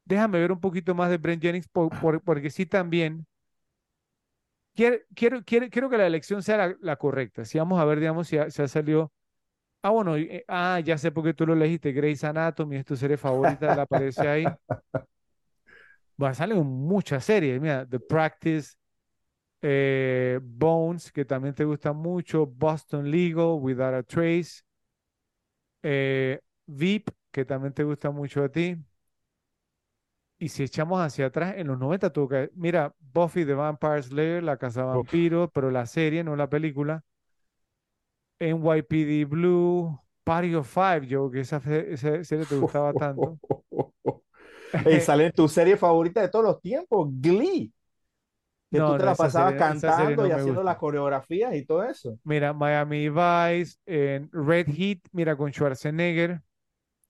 Déjame 0.04 0.40
ver 0.40 0.50
un 0.52 0.60
poquito 0.60 0.92
más 0.94 1.08
de 1.10 1.18
Brent 1.18 1.40
Jennings, 1.42 1.68
por- 1.68 1.96
por- 1.98 2.20
porque 2.22 2.50
sí 2.50 2.66
también. 2.66 3.26
Quiero, 4.74 4.98
quiero, 5.14 5.42
quiero, 5.44 5.68
quiero 5.70 5.90
que 5.90 5.98
la 5.98 6.06
elección 6.06 6.42
sea 6.42 6.56
la, 6.56 6.76
la 6.80 6.96
correcta. 6.96 7.44
Si 7.44 7.58
vamos 7.58 7.80
a 7.80 7.84
ver, 7.84 7.98
digamos, 8.00 8.28
si 8.28 8.38
ha, 8.38 8.50
si 8.50 8.62
ha 8.62 8.68
salido. 8.68 9.12
Ah, 9.80 9.90
bueno, 9.90 10.16
eh, 10.16 10.44
ah, 10.48 10.80
ya 10.80 10.98
sé 10.98 11.12
por 11.12 11.24
qué 11.24 11.34
tú 11.34 11.46
lo 11.46 11.52
elegiste. 11.52 11.92
Grey's 11.92 12.24
Anatomy 12.24 12.76
es 12.76 12.84
tu 12.84 12.96
serie 12.96 13.16
favorita, 13.16 13.74
la 13.76 13.82
aparece 13.82 14.26
ahí. 14.26 14.44
Va, 16.20 16.34
salen 16.34 16.58
muchas 16.66 17.24
series. 17.24 17.60
Mira, 17.60 17.86
The 17.86 18.00
Practice, 18.00 18.74
eh, 19.62 20.40
Bones, 20.42 21.12
que 21.12 21.24
también 21.24 21.54
te 21.54 21.64
gusta 21.64 21.92
mucho, 21.92 22.44
Boston 22.44 23.08
Legal, 23.08 23.56
Without 23.60 23.94
a 23.94 24.02
Trace, 24.02 24.62
eh, 25.82 26.40
Veep, 26.66 27.08
que 27.30 27.44
también 27.44 27.72
te 27.72 27.84
gusta 27.84 28.10
mucho 28.10 28.42
a 28.42 28.48
ti. 28.48 28.76
Y 30.40 30.48
si 30.48 30.64
echamos 30.64 31.00
hacia 31.00 31.26
atrás, 31.26 31.54
en 31.56 31.68
los 31.68 31.78
90 31.78 32.12
tuvo 32.12 32.28
que, 32.28 32.50
mira, 32.54 32.94
Buffy 32.98 33.44
the 33.44 33.54
Vampire 33.54 34.02
Slayer, 34.02 34.42
La 34.42 34.56
Casa 34.56 34.82
de. 34.82 34.86
Vampiros, 34.88 35.50
pero 35.52 35.70
la 35.70 35.86
serie, 35.86 36.22
no 36.22 36.36
la 36.36 36.48
película. 36.48 37.04
NYPD 38.40 39.28
Blue, 39.28 39.98
Party 40.24 40.54
of 40.54 40.68
Five, 40.72 41.06
yo, 41.06 41.30
que 41.30 41.40
esa, 41.40 41.60
serie 41.60 42.46
te 42.46 42.56
gustaba 42.56 42.94
tanto. 42.94 43.38
Y 44.86 45.00
sale 45.00 45.32
tu 45.32 45.48
serie 45.48 45.76
favorita 45.76 46.20
de 46.20 46.28
todos 46.28 46.44
los 46.44 46.60
tiempos, 46.60 47.08
Glee, 47.20 47.72
que 48.70 48.80
No, 48.80 48.86
tú 48.86 48.96
te 48.96 49.04
no, 49.04 49.06
la 49.06 49.14
pasabas 49.16 49.54
serie, 49.54 49.58
cantando 49.58 50.22
no 50.22 50.28
y 50.28 50.32
haciendo 50.32 50.62
gusta. 50.62 50.64
las 50.64 50.76
coreografías 50.78 51.54
y 51.54 51.64
todo 51.64 51.82
eso. 51.84 52.18
Mira, 52.24 52.52
Miami 52.52 53.08
Vice, 53.08 53.76
en 53.86 54.28
Red 54.32 54.68
Heat, 54.68 55.00
mira, 55.12 55.36
con 55.36 55.52
Schwarzenegger. 55.52 56.42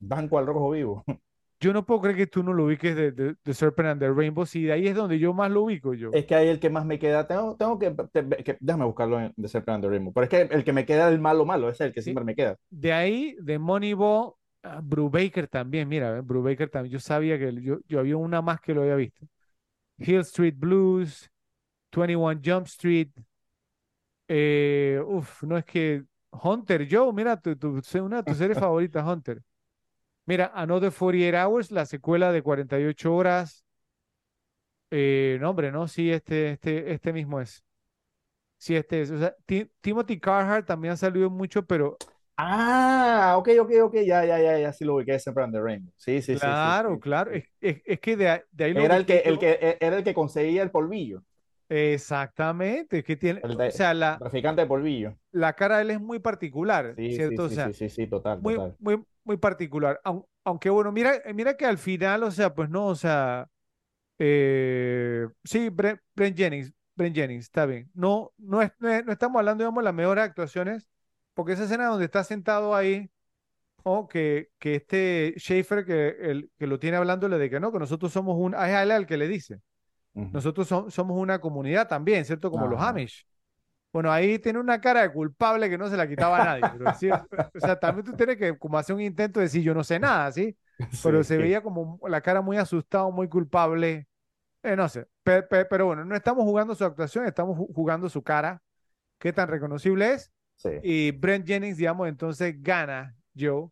Banco 0.00 0.38
al 0.38 0.46
rojo 0.46 0.70
vivo. 0.70 1.04
Yo 1.60 1.72
no 1.72 1.84
puedo 1.84 2.00
creer 2.02 2.16
que 2.16 2.26
tú 2.28 2.42
no 2.44 2.52
lo 2.52 2.66
ubiques 2.66 2.94
de, 2.94 3.10
de, 3.10 3.34
de 3.44 3.54
Serpent 3.54 3.88
and 3.88 4.00
the 4.00 4.12
Rainbow, 4.12 4.46
si 4.46 4.62
de 4.62 4.72
ahí 4.72 4.86
es 4.86 4.94
donde 4.94 5.18
yo 5.18 5.32
más 5.34 5.50
lo 5.50 5.62
ubico 5.62 5.92
yo. 5.92 6.10
Es 6.12 6.24
que 6.24 6.36
ahí 6.36 6.46
el 6.48 6.60
que 6.60 6.70
más 6.70 6.84
me 6.86 6.98
queda, 7.00 7.26
tengo, 7.26 7.56
tengo 7.56 7.78
que, 7.78 7.90
te- 8.12 8.44
que- 8.44 8.56
déjame 8.60 8.84
buscarlo 8.84 9.18
en 9.20 9.32
The 9.34 9.48
Serpent 9.48 9.74
and 9.76 9.84
the 9.84 9.88
Rainbow, 9.90 10.12
pero 10.12 10.24
es 10.24 10.30
que 10.30 10.42
el 10.54 10.62
que 10.62 10.72
me 10.72 10.86
queda 10.86 11.08
el 11.08 11.18
malo 11.20 11.44
malo, 11.44 11.68
ese 11.68 11.84
es 11.84 11.88
el 11.88 11.94
que 11.94 12.00
Sí. 12.00 12.04
siempre 12.04 12.24
me 12.24 12.36
queda. 12.36 12.56
De 12.70 12.92
ahí, 12.92 13.36
de 13.40 13.58
Moneyball, 13.58 14.34
ah, 14.62 14.80
Brubaker 14.84 15.48
también, 15.48 15.88
mira, 15.88 16.18
eh, 16.18 16.20
Brubaker 16.20 16.70
también, 16.70 16.92
yo 16.92 17.00
sabía 17.00 17.38
que 17.38 17.52
yo, 17.60 17.78
yo 17.88 17.98
había 17.98 18.16
una 18.16 18.40
más 18.40 18.60
que 18.60 18.72
lo 18.72 18.82
había 18.82 18.94
visto. 18.94 19.26
Hill 19.98 20.20
Street 20.20 20.54
Blues, 20.56 21.28
21 21.90 22.40
Jump 22.44 22.66
Street, 22.66 23.08
eh, 24.28 25.00
uf, 25.06 25.42
no 25.42 25.56
es 25.58 25.64
que 25.64 26.04
Hunter, 26.30 26.86
Joe, 26.90 27.12
mira, 27.12 27.40
tu, 27.40 27.56
tu- 27.56 27.80
una 28.02 28.18
de 28.18 28.22
tus 28.24 28.36
series 28.36 28.58
favoritas, 28.70 29.04
Hunter. 29.04 29.42
Mira, 30.28 30.52
Another 30.54 30.92
48 30.92 31.36
Hours, 31.36 31.70
la 31.72 31.84
secuela 31.86 32.30
de 32.32 32.42
48 32.42 33.12
horas. 33.14 33.64
Eh, 34.90 35.38
no, 35.40 35.50
hombre, 35.50 35.70
no, 35.70 35.86
sí, 35.88 36.10
este, 36.10 36.52
este, 36.52 36.92
este 36.94 37.12
mismo 37.12 37.40
es. 37.40 37.64
Sí, 38.58 38.76
este 38.76 39.02
es. 39.02 39.10
O 39.10 39.18
sea, 39.18 39.36
Ti- 39.46 39.70
Timothy 39.80 40.20
Carhart 40.20 40.66
también 40.66 40.94
ha 40.94 40.98
salido 40.98 41.30
mucho, 41.30 41.66
pero 41.66 42.02
Ah, 42.36 43.34
ok, 43.38 43.48
ok, 43.60 43.70
ok, 43.84 43.94
ya, 44.06 44.24
ya, 44.24 44.38
ya, 44.40 44.58
ya, 44.58 44.72
sí 44.72 44.84
lo 44.84 44.94
ubiqué, 44.94 45.18
Serpent 45.18 45.46
and 45.46 45.54
the 45.54 45.60
Rainbow. 45.60 45.92
Sí, 45.96 46.22
sí, 46.22 46.36
sí, 46.36 46.54
sí, 46.54 46.72
claro, 46.72 46.98
claro. 47.00 47.32
sí. 47.32 47.34
Es, 47.34 47.44
es- 47.60 47.82
es 47.84 48.00
que 48.00 48.16
de, 48.16 48.28
ahí- 48.30 48.40
de 48.52 48.64
ahí 48.64 48.74
lo 48.74 48.86
Era 48.86 48.96
el 48.96 49.04
que, 49.06 49.18
el 49.18 49.38
que, 49.38 49.50
e, 49.60 49.76
era 49.80 49.96
el 49.98 50.04
que 50.04 50.14
conseguía 50.14 50.62
el 50.62 50.70
polvillo, 50.70 51.22
Exactamente, 51.70 52.98
es 52.98 53.04
que 53.04 53.16
tiene, 53.16 53.42
el 53.42 53.56
o 53.56 53.56
de- 53.56 53.70
sea, 53.70 53.92
la, 53.94 54.24
traficante 54.24 54.60
de 54.62 54.66
polvillo. 54.68 55.16
la 55.32 55.54
cara 55.54 55.76
de 55.76 55.82
él 55.82 55.90
es 55.92 56.00
muy 56.00 56.18
particular, 56.18 56.98
Sí, 56.98 57.20
sí, 57.20 57.38
sí, 57.40 57.56
sea, 57.56 57.72
sí, 57.72 57.72
sí, 57.72 57.88
sí, 57.88 58.06
total, 58.08 58.40
muy, 58.40 58.62
total. 58.62 58.76
muy, 58.78 59.04
muy 59.28 59.36
particular. 59.38 60.00
Aun- 60.04 60.26
Aunque 60.44 60.70
bueno, 60.70 60.90
mira, 60.92 61.12
mira 61.34 61.56
que 61.56 61.66
al 61.66 61.78
final, 61.78 62.22
o 62.24 62.30
sea, 62.32 62.54
pues 62.54 62.70
no, 62.70 62.86
o 62.86 62.94
sea, 62.96 63.48
eh, 64.18 65.26
sí, 65.44 65.68
Brent, 65.70 66.00
Brent 66.14 66.36
Jennings, 66.36 66.72
Brent 66.96 67.14
Jennings, 67.16 67.44
está 67.46 67.66
bien. 67.66 67.90
No, 67.94 68.32
no, 68.38 68.62
es, 68.62 68.72
no, 68.78 68.88
es- 68.90 69.04
no 69.04 69.12
estamos 69.12 69.38
hablando, 69.40 69.62
digamos, 69.64 69.82
de 69.82 69.86
las 69.86 69.94
mejores 69.94 70.24
actuaciones, 70.24 70.88
porque 71.34 71.52
esa 71.52 71.64
escena 71.64 71.86
donde 71.88 72.06
está 72.06 72.24
sentado 72.24 72.74
ahí, 72.74 73.10
o 73.84 74.08
que, 74.08 74.50
que 74.58 74.76
este 74.76 75.34
Schaefer, 75.38 75.84
que, 75.84 76.08
el, 76.20 76.50
que 76.58 76.66
lo 76.66 76.78
tiene 76.78 76.96
hablándole 76.98 77.38
de 77.38 77.50
que 77.50 77.60
no, 77.60 77.72
que 77.72 77.78
nosotros 77.78 78.12
somos 78.12 78.36
un, 78.38 78.54
es 78.54 78.60
al 78.60 79.06
que 79.06 79.16
le 79.18 79.28
dice, 79.28 79.60
nosotros 80.32 80.70
som- 80.70 80.90
somos 80.90 81.18
una 81.18 81.40
comunidad 81.40 81.88
también, 81.88 82.24
¿cierto? 82.24 82.50
Como 82.50 82.66
los. 82.68 82.80
Amish. 82.80 83.26
Bueno, 83.92 84.12
ahí 84.12 84.38
tiene 84.38 84.58
una 84.58 84.80
cara 84.80 85.02
de 85.02 85.12
culpable 85.12 85.68
que 85.70 85.78
no 85.78 85.88
se 85.88 85.96
la 85.96 86.08
quitaba 86.08 86.38
a 86.38 86.42
nadie. 86.42 86.70
Pero 86.70 86.92
sí, 86.92 87.08
o 87.54 87.60
sea, 87.60 87.78
también 87.78 88.04
tú 88.04 88.14
tienes 88.14 88.36
que 88.36 88.56
como 88.58 88.78
hacer 88.78 88.94
un 88.94 89.02
intento 89.02 89.40
de 89.40 89.44
decir 89.46 89.62
yo 89.62 89.74
no 89.74 89.84
sé 89.84 89.98
nada, 89.98 90.30
¿sí? 90.32 90.56
Pero 91.00 91.22
se 91.24 91.38
veía 91.38 91.62
como 91.62 91.98
la 92.08 92.20
cara 92.20 92.42
muy 92.42 92.56
asustado, 92.58 93.10
muy 93.10 93.28
culpable. 93.28 94.06
Eh, 94.62 94.76
no 94.76 94.88
sé. 94.88 95.06
Pe- 95.22 95.42
pe- 95.44 95.64
pero 95.66 95.86
bueno, 95.86 96.04
no 96.04 96.16
estamos 96.16 96.44
jugando 96.44 96.74
su 96.74 96.84
actuación, 96.84 97.26
estamos 97.26 97.56
ju- 97.58 97.72
jugando 97.74 98.08
su 98.08 98.22
cara. 98.22 98.62
¿Qué 99.18 99.32
tan 99.32 99.48
reconocible 99.48 100.12
es? 100.14 100.32
Sí. 100.56 100.70
Y 100.82 101.12
Brent 101.12 101.46
Jennings, 101.46 101.76
digamos, 101.78 102.08
entonces 102.08 102.62
gana 102.62 103.16
Joe. 103.38 103.68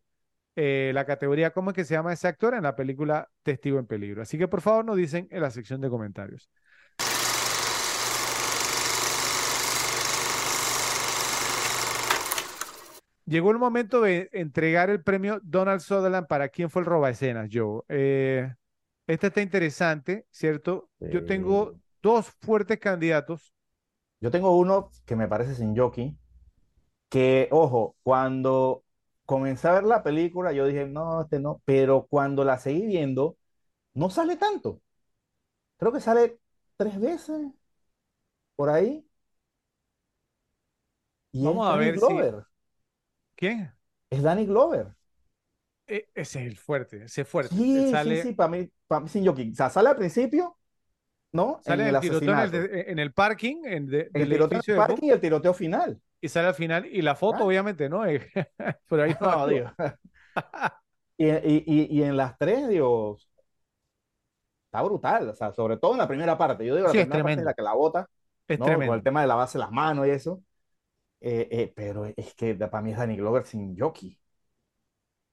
eh, 0.55 0.91
la 0.93 1.05
categoría 1.05 1.51
¿Cómo 1.51 1.71
es 1.71 1.75
que 1.75 1.85
se 1.85 1.93
llama 1.95 2.13
ese 2.13 2.27
actor? 2.27 2.53
en 2.55 2.63
la 2.63 2.75
película 2.75 3.29
Testigo 3.43 3.79
en 3.79 3.87
Peligro. 3.87 4.21
Así 4.23 4.37
que 4.37 4.47
por 4.47 4.61
favor 4.61 4.85
nos 4.85 4.97
dicen 4.97 5.27
en 5.31 5.41
la 5.41 5.51
sección 5.51 5.81
de 5.81 5.89
comentarios. 5.89 6.49
Llegó 13.27 13.51
el 13.51 13.57
momento 13.57 13.99
de 13.99 14.29
entregar 14.31 14.89
el 14.89 15.03
premio 15.03 15.41
Donald 15.43 15.81
Sutherland 15.81 16.27
para 16.27 16.47
quién 16.47 16.69
fue 16.69 16.81
el 16.81 16.85
roba 16.85 17.09
escenas, 17.09 17.49
Joe. 17.51 17.81
Eh, 17.89 18.49
este 19.05 19.27
está 19.27 19.41
interesante, 19.41 20.25
¿cierto? 20.31 20.89
Yo 20.99 21.25
tengo 21.25 21.75
dos 22.01 22.29
fuertes 22.39 22.79
candidatos. 22.79 23.53
Yo 24.21 24.31
tengo 24.31 24.57
uno 24.57 24.89
que 25.05 25.17
me 25.17 25.27
parece 25.27 25.55
sin 25.55 25.75
jockey, 25.75 26.17
que, 27.09 27.49
ojo, 27.51 27.97
cuando 28.01 28.85
comencé 29.25 29.67
a 29.67 29.73
ver 29.73 29.83
la 29.83 30.03
película, 30.03 30.53
yo 30.53 30.65
dije, 30.65 30.85
no, 30.85 31.23
este 31.23 31.39
no, 31.41 31.61
pero 31.65 32.07
cuando 32.09 32.45
la 32.45 32.57
seguí 32.57 32.85
viendo, 32.85 33.37
no 33.93 34.09
sale 34.09 34.37
tanto. 34.37 34.81
Creo 35.75 35.91
que 35.91 35.99
sale 35.99 36.39
tres 36.77 36.97
veces 36.97 37.51
por 38.55 38.69
ahí. 38.69 39.05
Y 41.33 41.43
Vamos 41.43 41.67
a 41.67 41.75
ver 41.75 41.95
Glover. 41.95 42.46
¿Quién? 43.37 43.71
Es 44.09 44.23
Danny 44.23 44.45
Glover. 44.45 44.87
E, 45.85 46.09
ese 46.15 46.41
es 46.41 46.47
el 46.47 46.57
fuerte, 46.57 47.03
ese 47.05 47.21
es 47.21 47.27
fuerte. 47.27 47.55
Sí, 47.55 47.93
sí, 48.03 48.21
sí, 48.21 48.33
para 48.33 48.49
mí, 48.49 48.69
para 48.87 49.01
mí 49.01 49.07
sin 49.07 49.25
jockey. 49.25 49.51
O 49.51 49.55
sea, 49.55 49.69
sale 49.69 49.89
al 49.89 49.95
principio, 49.95 50.57
¿no? 51.31 51.61
Sale 51.63 51.87
en 51.87 51.95
el, 51.95 52.01
tiroteo 52.01 52.29
en 52.29 52.99
el, 52.99 53.13
parking, 53.13 53.63
en, 53.63 53.93
el 53.93 54.29
tiroteo 54.29 54.59
en 54.65 54.71
el 54.71 54.75
parking 54.75 55.07
y 55.07 55.11
el 55.11 55.21
tiroteo 55.21 55.53
final. 55.53 56.01
Y 56.19 56.27
sale 56.29 56.47
al 56.47 56.55
final, 56.55 56.87
y 56.87 57.01
la 57.03 57.15
foto, 57.15 57.45
obviamente, 57.45 57.87
¿no? 57.87 58.01
Pero 58.89 59.03
ahí 59.03 59.15
no, 59.21 59.47
digo. 59.47 59.71
y, 61.17 61.27
y, 61.27 61.87
y, 61.91 62.03
en 62.03 62.17
las 62.17 62.37
tres, 62.39 62.67
Dios, 62.67 63.29
está 64.65 64.81
brutal, 64.81 65.29
o 65.29 65.35
sea, 65.35 65.53
sobre 65.53 65.77
todo 65.77 65.91
en 65.91 65.99
la 65.99 66.07
primera 66.07 66.35
parte. 66.37 66.65
Yo 66.65 66.75
digo, 66.75 66.87
la 66.87 66.91
primera 66.91 67.23
parte 67.23 67.43
la 67.43 67.53
que 67.53 67.61
la 67.61 67.73
bota, 67.75 68.09
es 68.47 68.57
¿no? 68.57 68.65
Con 68.65 68.81
el 68.81 69.03
tema 69.03 69.21
de 69.21 69.27
lavarse 69.27 69.59
las 69.59 69.71
manos 69.71 70.07
y 70.07 70.09
eso. 70.09 70.41
Eh, 71.19 71.47
eh, 71.49 71.73
pero 71.75 72.05
es 72.05 72.33
que 72.35 72.53
para 72.55 72.81
mí 72.81 72.91
es 72.91 72.97
Danny 72.97 73.17
Glover 73.17 73.45
sin 73.45 73.77
jockey. 73.77 74.19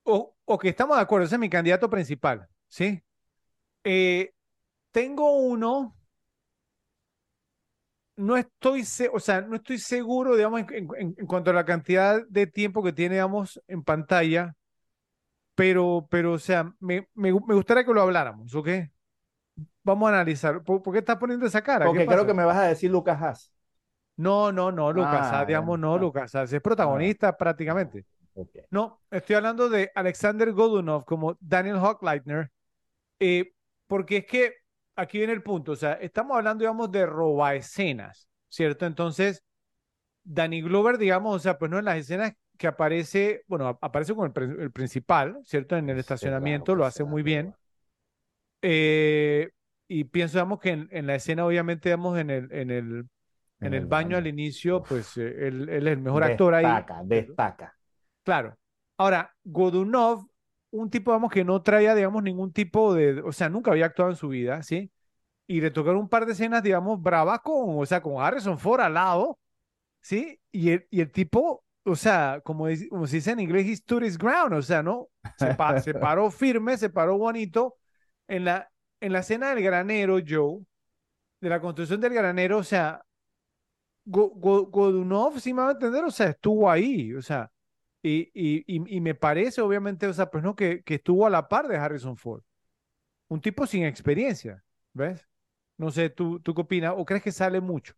O, 0.04 0.34
o, 0.44 0.58
que 0.58 0.68
estamos 0.68 0.96
de 0.96 1.02
acuerdo, 1.02 1.26
ese 1.26 1.36
es 1.36 1.40
mi 1.40 1.48
candidato 1.48 1.88
principal, 1.88 2.46
¿sí? 2.68 3.02
Eh, 3.84 4.32
tengo 4.90 5.36
uno 5.38 5.94
no 8.16 8.36
estoy, 8.36 8.84
o 9.12 9.20
sea, 9.20 9.40
no 9.40 9.56
estoy 9.56 9.78
seguro, 9.78 10.36
digamos, 10.36 10.64
en, 10.70 11.14
cuanto 11.26 11.50
a 11.50 11.54
la 11.54 11.64
cantidad 11.64 12.22
de 12.28 12.46
tiempo 12.46 12.82
que 12.82 12.92
tiene, 12.92 13.16
digamos, 13.16 13.60
en 13.66 13.82
pantalla, 13.82 14.54
pero, 15.54 16.06
pero, 16.10 16.32
o 16.32 16.38
sea, 16.38 16.72
me, 16.80 17.08
me, 17.14 17.32
gustaría 17.32 17.84
que 17.84 17.92
lo 17.92 18.02
habláramos, 18.02 18.54
¿ok? 18.54 18.68
Vamos 19.82 20.06
a 20.06 20.14
analizar. 20.14 20.62
¿Por, 20.62 20.82
qué 20.92 20.98
estás 20.98 21.16
poniendo 21.16 21.46
esa 21.46 21.62
cara? 21.62 21.86
Porque 21.86 22.06
creo 22.06 22.26
que 22.26 22.34
me 22.34 22.44
vas 22.44 22.56
a 22.56 22.68
decir 22.68 22.90
Lucas 22.90 23.20
Haas. 23.20 23.53
No, 24.16 24.52
no, 24.52 24.70
no, 24.70 24.92
Lucas 24.92 25.30
ah, 25.32 25.44
digamos, 25.44 25.78
no, 25.78 25.98
Lucas 25.98 26.34
es 26.34 26.60
protagonista 26.60 27.36
prácticamente. 27.36 28.04
No, 28.70 29.00
estoy 29.10 29.36
hablando 29.36 29.68
de 29.68 29.90
Alexander 29.94 30.52
Godunov 30.52 31.04
como 31.04 31.36
Daniel 31.40 31.76
Hochleitner, 31.76 32.50
eh, 33.20 33.52
porque 33.86 34.18
es 34.18 34.26
que 34.26 34.54
aquí 34.96 35.18
viene 35.18 35.32
el 35.32 35.42
punto, 35.42 35.72
o 35.72 35.76
sea, 35.76 35.94
estamos 35.94 36.36
hablando, 36.36 36.62
digamos, 36.62 36.90
de 36.90 37.06
roba 37.06 37.54
escenas, 37.54 38.28
¿cierto? 38.48 38.86
Entonces, 38.86 39.44
Danny 40.24 40.62
Glover, 40.62 40.98
digamos, 40.98 41.36
o 41.36 41.38
sea, 41.38 41.58
pues 41.58 41.70
no 41.70 41.78
en 41.78 41.84
las 41.84 41.98
escenas 41.98 42.32
que 42.56 42.66
aparece, 42.66 43.44
bueno, 43.46 43.78
aparece 43.80 44.14
con 44.14 44.32
el, 44.36 44.70
principal, 44.70 45.40
¿cierto? 45.44 45.76
En 45.76 45.88
el 45.90 45.98
estacionamiento, 45.98 46.74
lo 46.74 46.84
hace 46.84 47.04
muy 47.04 47.22
bien. 47.22 47.54
Eh, 48.62 49.50
y 49.86 50.04
pienso, 50.04 50.38
digamos, 50.38 50.60
que 50.60 50.70
en, 50.70 51.06
la 51.06 51.14
escena, 51.14 51.44
obviamente, 51.44 51.88
digamos, 51.88 52.18
en 52.18 52.30
el, 52.30 52.52
en 52.52 52.70
el, 52.70 53.08
en, 53.60 53.74
el, 53.74 53.86
baño, 53.86 54.16
al 54.16 54.26
inicio, 54.26 54.82
pues 54.82 55.16
eh, 55.16 55.48
él, 55.48 55.68
es 55.68 55.84
el 55.86 55.98
mejor 55.98 56.24
actor 56.24 56.54
ahí. 56.54 56.64
Destaca, 56.64 57.02
destaca. 57.04 57.78
Claro. 58.22 58.56
Ahora, 58.96 59.34
Godunov 59.42 60.26
un 60.74 60.90
tipo, 60.90 61.12
vamos, 61.12 61.30
que 61.30 61.44
no 61.44 61.62
traía, 61.62 61.94
digamos, 61.94 62.22
ningún 62.22 62.52
tipo 62.52 62.94
de, 62.94 63.20
o 63.20 63.32
sea, 63.32 63.48
nunca 63.48 63.70
había 63.70 63.86
actuado 63.86 64.10
en 64.10 64.16
su 64.16 64.28
vida, 64.28 64.62
¿sí? 64.64 64.90
Y 65.46 65.60
le 65.60 65.70
tocaron 65.70 66.00
un 66.00 66.08
par 66.08 66.26
de 66.26 66.32
escenas, 66.32 66.64
digamos, 66.64 67.00
bravas 67.00 67.40
con, 67.40 67.78
o 67.78 67.86
sea, 67.86 68.02
con 68.02 68.20
Harrison 68.20 68.58
Ford 68.58 68.80
al 68.80 68.94
lado, 68.94 69.38
¿sí? 70.00 70.40
Y 70.50 70.70
el, 70.70 70.88
y 70.90 71.00
el 71.00 71.12
tipo, 71.12 71.64
o 71.84 71.94
sea, 71.94 72.40
como, 72.44 72.66
como 72.90 73.06
se 73.06 73.16
dice 73.16 73.30
en 73.30 73.40
inglés, 73.40 73.66
he 73.68 73.76
stood 73.76 74.02
his 74.02 74.18
ground, 74.18 74.52
o 74.54 74.62
sea, 74.62 74.82
¿no? 74.82 75.08
Se, 75.38 75.54
paró 76.00 76.30
firme, 76.32 76.76
se 76.76 76.90
paró 76.90 77.18
bonito. 77.18 77.76
En 78.26 78.44
la, 78.44 78.68
en 79.00 79.12
la 79.12 79.20
escena 79.20 79.54
del 79.54 79.62
granero, 79.62 80.18
Joe, 80.26 80.64
de 81.40 81.48
la 81.50 81.60
construcción 81.60 82.00
del 82.00 82.14
granero, 82.14 82.58
o 82.58 82.64
sea, 82.64 83.03
Godunov, 84.04 85.40
si 85.40 85.54
me 85.54 85.62
va 85.62 85.68
a 85.68 85.72
entender, 85.72 86.04
o 86.04 86.10
sea, 86.10 86.28
estuvo 86.28 86.70
ahí, 86.70 87.14
o 87.14 87.22
sea, 87.22 87.50
y, 88.02 88.30
y, 88.34 88.64
y, 88.66 89.00
me 89.00 89.14
parece, 89.14 89.62
obviamente, 89.62 90.06
o 90.06 90.12
sea, 90.12 90.30
pues 90.30 90.44
no, 90.44 90.54
que, 90.54 90.82
que 90.82 90.96
estuvo 90.96 91.26
a 91.26 91.30
la 91.30 91.48
par 91.48 91.68
de 91.68 91.78
Harrison 91.78 92.18
Ford. 92.18 92.42
Un 93.28 93.40
tipo 93.40 93.66
sin 93.66 93.84
experiencia, 93.84 94.62
¿ves? 94.92 95.26
No 95.78 95.90
sé, 95.90 96.10
¿tú, 96.10 96.38
tú 96.40 96.54
qué 96.54 96.60
opinas? 96.60 96.94
¿O 96.96 97.04
crees 97.06 97.22
que 97.22 97.32
sale 97.32 97.62
mucho? 97.62 97.94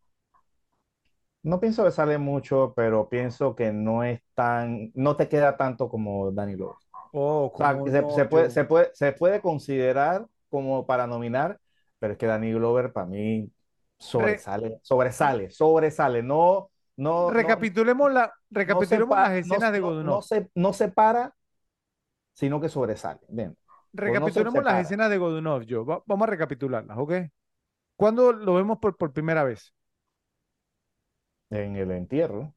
No 1.42 1.58
pienso 1.58 1.84
que 1.84 1.90
sale 1.90 2.18
mucho, 2.18 2.72
pero 2.76 3.08
pienso 3.08 3.56
que 3.56 3.72
no 3.72 4.04
es 4.04 4.20
tan, 4.34 4.92
no 4.94 5.16
te 5.16 5.28
queda 5.28 5.56
tanto 5.56 5.88
como 5.88 6.30
Danny 6.30 6.54
Glover. 6.54 6.76
Oh, 7.12 7.52
se, 7.56 8.02
puede, 8.02 8.50
se, 8.50 8.64
puede, 8.64 8.94
se 8.94 9.12
puede 9.12 9.40
considerar 9.40 10.26
como 10.48 10.86
para 10.86 11.06
nominar, 11.06 11.60
pero 11.98 12.12
es 12.12 12.18
que 12.18 12.26
Danny 12.26 12.52
Glover 12.52 12.92
para 12.92 13.06
mí 13.06 13.50
sobresale, 13.98 14.78
sobresale, 14.82 15.50
sobresale. 15.50 16.22
No, 16.22 16.70
no, 16.96 17.30
recapitulemos, 17.30 18.12
la, 18.12 18.32
recapitulemos 18.50 19.16
las 19.16 19.32
escenas 19.32 19.72
de 19.72 19.80
Godunov. 19.80 20.14
No, 20.16 20.22
se, 20.22 20.50
no 20.54 20.72
se 20.72 20.88
para, 20.88 21.34
sino 22.32 22.60
que 22.60 22.68
sobresale. 22.68 23.20
Bien. 23.28 23.56
Recapitulemos 23.92 24.62
las 24.62 24.82
escenas 24.82 25.10
de 25.10 25.18
Godunov, 25.18 25.62
yo. 25.62 25.84
vamos 25.84 26.28
a 26.28 26.30
recapitularlas, 26.30 26.98
¿ok? 26.98 27.12
¿Cuándo 27.96 28.32
lo 28.32 28.54
vemos 28.54 28.78
por, 28.78 28.96
por 28.96 29.12
primera 29.12 29.42
vez? 29.42 29.72
En 31.50 31.76
el 31.76 31.90
entierro. 31.90 32.54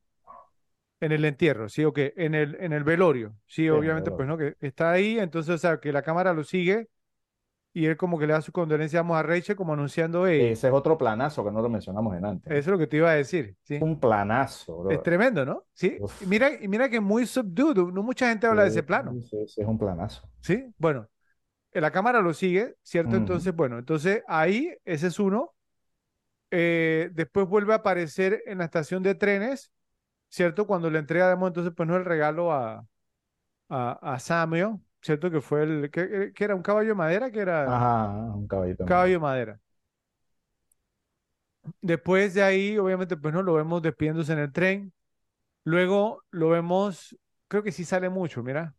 En 0.99 1.13
el 1.13 1.23
entierro, 1.23 1.69
sí, 1.69 1.85
ok. 1.85 1.97
En 2.17 2.35
el, 2.35 2.57
en 2.59 2.73
el 2.73 2.83
velorio, 2.83 3.35
sí, 3.45 3.69
obviamente, 3.69 4.11
pues 4.11 4.27
no, 4.27 4.37
que 4.37 4.55
está 4.59 4.91
ahí, 4.91 5.17
entonces, 5.17 5.55
o 5.55 5.57
sea, 5.57 5.79
que 5.79 5.93
la 5.93 6.01
cámara 6.01 6.33
lo 6.33 6.43
sigue 6.43 6.89
y 7.79 7.85
él 7.85 7.95
como 7.95 8.19
que 8.19 8.27
le 8.27 8.33
da 8.33 8.41
su 8.41 8.51
condolencia 8.51 8.99
a 8.99 9.23
Rachel 9.23 9.55
como 9.55 9.71
anunciando 9.71 10.27
Ese 10.27 10.67
es 10.67 10.73
otro 10.73 10.97
planazo 10.97 11.45
que 11.45 11.51
no 11.51 11.61
lo 11.61 11.69
mencionamos 11.69 12.13
en 12.17 12.25
antes. 12.25 12.51
Eso 12.51 12.59
es 12.59 12.67
lo 12.67 12.77
que 12.77 12.87
te 12.87 12.97
iba 12.97 13.09
a 13.09 13.13
decir. 13.13 13.55
¿sí? 13.63 13.79
Un 13.81 13.97
planazo, 13.97 14.79
bro. 14.79 14.91
Es 14.91 15.01
tremendo, 15.01 15.45
¿no? 15.45 15.63
Sí. 15.73 15.97
Y 16.19 16.25
mira, 16.25 16.51
mira 16.67 16.89
que 16.89 16.99
muy 16.99 17.25
subdued, 17.25 17.77
no 17.77 18.03
mucha 18.03 18.27
gente 18.27 18.47
habla 18.47 18.63
de 18.63 18.69
ese 18.69 18.83
plano. 18.83 19.13
Sí, 19.21 19.47
sí, 19.47 19.61
es 19.61 19.67
un 19.67 19.77
planazo. 19.77 20.27
Sí, 20.41 20.65
bueno, 20.77 21.07
la 21.71 21.89
cámara 21.89 22.19
lo 22.19 22.33
sigue, 22.33 22.75
¿cierto? 22.83 23.15
Entonces, 23.15 23.55
bueno, 23.55 23.79
entonces 23.79 24.23
ahí, 24.27 24.75
ese 24.83 25.07
es 25.07 25.17
uno. 25.17 25.53
Eh, 26.51 27.11
después 27.13 27.47
vuelve 27.47 27.71
a 27.71 27.77
aparecer 27.77 28.43
en 28.45 28.57
la 28.57 28.65
estación 28.65 29.03
de 29.03 29.15
trenes, 29.15 29.71
¿cierto? 30.27 30.67
Cuando 30.67 30.89
le 30.89 30.99
entrega, 30.99 31.31
entonces, 31.31 31.71
pues 31.73 31.87
no 31.87 31.95
el 31.95 32.03
regalo 32.03 32.51
a, 32.51 32.85
a, 33.69 34.13
a 34.15 34.19
Samuel, 34.19 34.79
¿cierto? 35.01 35.31
Que 35.31 35.41
fue 35.41 35.63
el, 35.63 35.91
que, 35.91 36.33
era 36.37 36.55
un 36.55 36.61
caballo 36.61 36.89
de 36.89 36.95
madera, 36.95 37.31
que 37.31 37.39
era 37.39 37.63
Ajá, 37.63 38.33
un 38.33 38.47
caballito. 38.47 38.85
caballo 38.85 39.13
de 39.13 39.19
madera. 39.19 39.59
Después 41.81 42.33
de 42.33 42.43
ahí, 42.43 42.77
obviamente, 42.77 43.17
pues 43.17 43.33
no 43.33 43.43
lo 43.43 43.53
vemos 43.53 43.81
despidiéndose 43.81 44.33
en 44.33 44.39
el 44.39 44.51
tren. 44.51 44.93
Luego 45.63 46.23
lo 46.31 46.49
vemos, 46.49 47.17
creo 47.47 47.63
que 47.63 47.71
sí 47.71 47.85
sale 47.85 48.09
mucho, 48.09 48.41
mira. 48.41 48.73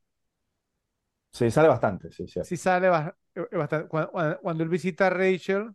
Sí, 1.33 1.51
sale 1.51 1.69
bastante, 1.69 2.11
sí, 2.11 2.27
sí. 2.27 2.41
Sí 2.43 2.57
sale 2.57 2.89
eh, 2.89 3.57
bastante. 3.57 3.89
Cuando, 3.89 4.63
él 4.63 4.69
visita 4.69 5.07
a 5.07 5.11
Rachel, 5.11 5.71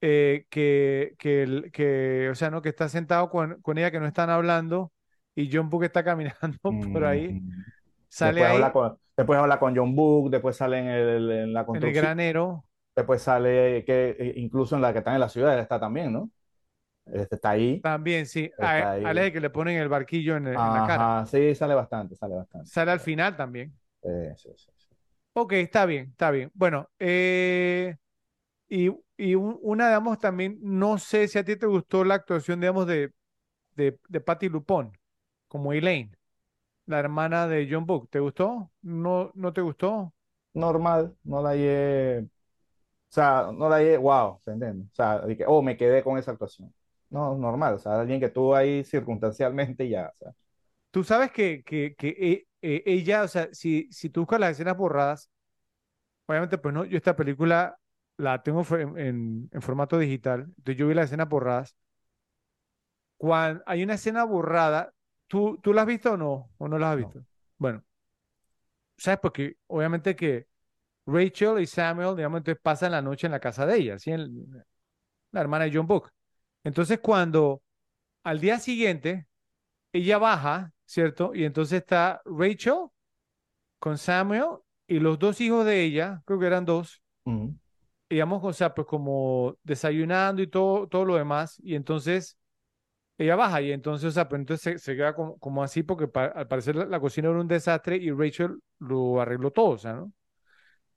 eh, 0.00 0.46
que, 0.50 1.14
que, 1.18 1.70
que, 1.72 2.28
o 2.30 2.34
sea, 2.34 2.50
¿no? 2.50 2.60
Que 2.60 2.70
está 2.70 2.88
sentado 2.88 3.30
con, 3.30 3.60
con 3.62 3.78
ella, 3.78 3.90
que 3.90 4.00
no 4.00 4.06
están 4.06 4.30
hablando, 4.30 4.92
y 5.34 5.50
John 5.52 5.70
Book 5.70 5.84
está 5.84 6.02
caminando 6.02 6.58
por 6.92 7.04
ahí. 7.04 7.40
Sale 8.14 8.44
ahí. 8.44 8.62
Después 9.16 9.38
habla 9.38 9.58
con 9.58 9.76
John 9.76 9.96
Book, 9.96 10.30
después 10.30 10.56
sale 10.56 10.78
en, 10.78 10.86
el, 10.86 11.30
en 11.30 11.52
la 11.52 11.66
construcción. 11.66 11.90
En 11.90 11.96
el 11.96 12.02
granero. 12.02 12.64
Después 12.94 13.22
sale 13.22 13.84
que 13.84 14.16
eh, 14.16 14.34
incluso 14.36 14.76
en 14.76 14.82
la 14.82 14.92
que 14.92 15.00
está 15.00 15.14
en 15.14 15.20
la 15.20 15.28
ciudad, 15.28 15.58
está 15.58 15.80
también, 15.80 16.12
¿no? 16.12 16.30
Este 17.06 17.34
está 17.34 17.50
ahí. 17.50 17.80
También, 17.80 18.26
sí. 18.26 18.50
A, 18.58 18.92
Ale 18.92 19.32
que 19.32 19.40
le 19.40 19.50
ponen 19.50 19.78
el 19.78 19.88
barquillo 19.88 20.36
en, 20.36 20.52
la 20.52 20.84
cara. 20.86 21.26
Sí, 21.26 21.56
sale 21.56 21.74
bastante, 21.74 22.14
sale 22.14 22.36
bastante. 22.36 22.68
Sale 22.68 22.92
al 22.92 23.00
final 23.00 23.36
también. 23.36 23.74
Sí, 24.00 24.10
sí, 24.36 24.48
sí, 24.56 24.70
Ok, 25.32 25.54
está 25.54 25.84
bien, 25.84 26.10
está 26.10 26.30
bien. 26.30 26.52
Bueno, 26.54 26.88
eh, 27.00 27.96
y, 28.68 28.90
y 29.16 29.34
una, 29.34 29.88
digamos, 29.88 30.20
también, 30.20 30.58
no 30.62 30.98
sé 30.98 31.26
si 31.26 31.36
a 31.38 31.44
ti 31.44 31.56
te 31.56 31.66
gustó 31.66 32.04
la 32.04 32.14
actuación, 32.14 32.60
digamos, 32.60 32.86
de, 32.86 33.12
de, 33.74 33.98
de 34.08 34.20
Patty 34.20 34.48
Lupón, 34.48 34.96
como 35.48 35.72
Elaine. 35.72 36.16
La 36.86 36.98
hermana 37.00 37.46
de 37.48 37.68
John 37.70 37.86
Book. 37.86 38.08
¿Te 38.10 38.20
gustó? 38.20 38.70
¿No, 38.82 39.30
no 39.34 39.52
te 39.52 39.60
gustó? 39.60 40.14
Normal, 40.54 41.16
no 41.24 41.42
la 41.42 41.50
hallé, 41.50 42.20
o 42.22 42.28
sea, 43.10 43.50
no 43.54 43.68
la 43.68 43.76
hallé, 43.76 43.96
wow, 43.98 44.40
¿se 44.44 44.52
entiende? 44.52 44.86
O 44.92 44.94
sea, 44.94 45.22
que, 45.36 45.44
oh, 45.46 45.62
me 45.62 45.76
quedé 45.76 46.04
con 46.04 46.18
esa 46.18 46.32
actuación. 46.32 46.74
No, 47.10 47.36
normal, 47.36 47.74
o 47.76 47.78
sea, 47.80 48.00
alguien 48.00 48.20
que 48.20 48.26
estuvo 48.26 48.54
ahí 48.56 48.84
circunstancialmente 48.84 49.84
y 49.86 49.90
ya, 49.90 50.08
o 50.14 50.18
sea. 50.18 50.34
Tú 50.90 51.02
sabes 51.04 51.32
que, 51.32 51.62
que, 51.64 51.94
que 51.96 52.08
e- 52.10 52.46
e- 52.62 52.82
ella, 52.86 53.22
o 53.24 53.28
sea, 53.28 53.48
si, 53.52 53.88
si 53.92 54.10
tú 54.10 54.20
buscas 54.22 54.40
las 54.40 54.52
escenas 54.52 54.76
borradas, 54.76 55.30
obviamente, 56.26 56.58
pues 56.58 56.74
no, 56.74 56.84
yo 56.84 56.96
esta 56.98 57.16
película 57.16 57.78
la 58.18 58.42
tengo 58.42 58.64
en, 58.76 58.98
en- 58.98 59.50
en 59.52 59.62
formato 59.62 59.98
digital, 59.98 60.42
entonces 60.58 60.76
yo 60.78 60.88
vi 60.88 60.94
las 60.94 61.06
escenas 61.06 61.28
borradas. 61.28 61.76
Cuando 63.16 63.62
hay 63.66 63.82
una 63.82 63.94
escena 63.94 64.24
borrada, 64.24 64.92
¿tú, 65.28 65.58
tú 65.62 65.72
la 65.72 65.82
has 65.82 65.86
visto 65.88 66.12
o 66.12 66.16
no? 66.16 66.50
¿O 66.58 66.68
no 66.68 66.78
la 66.78 66.92
has 66.92 66.96
No. 66.96 66.98
visto? 66.98 67.24
Bueno, 67.58 67.84
¿sabes? 68.96 69.20
Porque 69.20 69.56
obviamente 69.66 70.16
que 70.16 70.46
Rachel 71.06 71.60
y 71.60 71.66
Samuel, 71.66 72.16
digamos, 72.16 72.38
entonces 72.38 72.60
pasan 72.62 72.92
la 72.92 73.02
noche 73.02 73.26
en 73.26 73.32
la 73.32 73.40
casa 73.40 73.66
de 73.66 73.78
ella, 73.78 73.98
¿sí? 73.98 74.10
En- 74.12 74.64
la 75.32 75.40
hermana 75.42 75.64
de 75.66 75.72
John 75.76 75.86
Book. 75.86 76.10
Entonces, 76.64 77.00
cuando 77.00 77.62
al 78.24 78.40
día 78.40 78.58
siguiente 78.60 79.28
ella 79.92 80.18
baja, 80.18 80.72
¿cierto? 80.86 81.34
Y 81.34 81.44
entonces 81.44 81.80
está 81.82 82.22
Rachel 82.26 82.88
con 83.78 83.98
Samuel 83.98 84.46
y 84.88 85.00
los 85.00 85.18
dos 85.18 85.40
hijos 85.40 85.64
de 85.66 85.82
ella, 85.84 86.22
creo 86.26 86.38
que 86.40 86.46
eran 86.46 86.64
dos, 86.64 87.02
Ujú. 87.26 87.54
digamos, 88.08 88.42
o 88.44 88.52
sea, 88.52 88.74
pues 88.74 88.86
como 88.86 89.56
desayunando 89.62 90.42
y 90.42 90.46
todo, 90.46 90.86
todo 90.88 91.04
lo 91.04 91.16
demás. 91.16 91.58
Y 91.62 91.74
entonces 91.74 92.38
ella 93.18 93.36
baja 93.36 93.60
y 93.62 93.72
entonces, 93.72 94.08
o 94.08 94.12
sea, 94.12 94.28
pues 94.28 94.40
entonces 94.40 94.62
se, 94.62 94.78
se 94.78 94.96
queda 94.96 95.14
como, 95.14 95.38
como 95.38 95.62
así 95.62 95.82
porque 95.82 96.08
pa- 96.08 96.26
al 96.26 96.48
parecer 96.48 96.76
la, 96.76 96.86
la 96.86 97.00
cocina 97.00 97.28
era 97.30 97.40
un 97.40 97.48
desastre 97.48 97.96
y 97.96 98.10
Rachel 98.12 98.58
lo 98.80 99.20
arregló 99.20 99.50
todo, 99.52 99.70
o 99.70 99.78
sea, 99.78 99.94
¿no? 99.94 100.12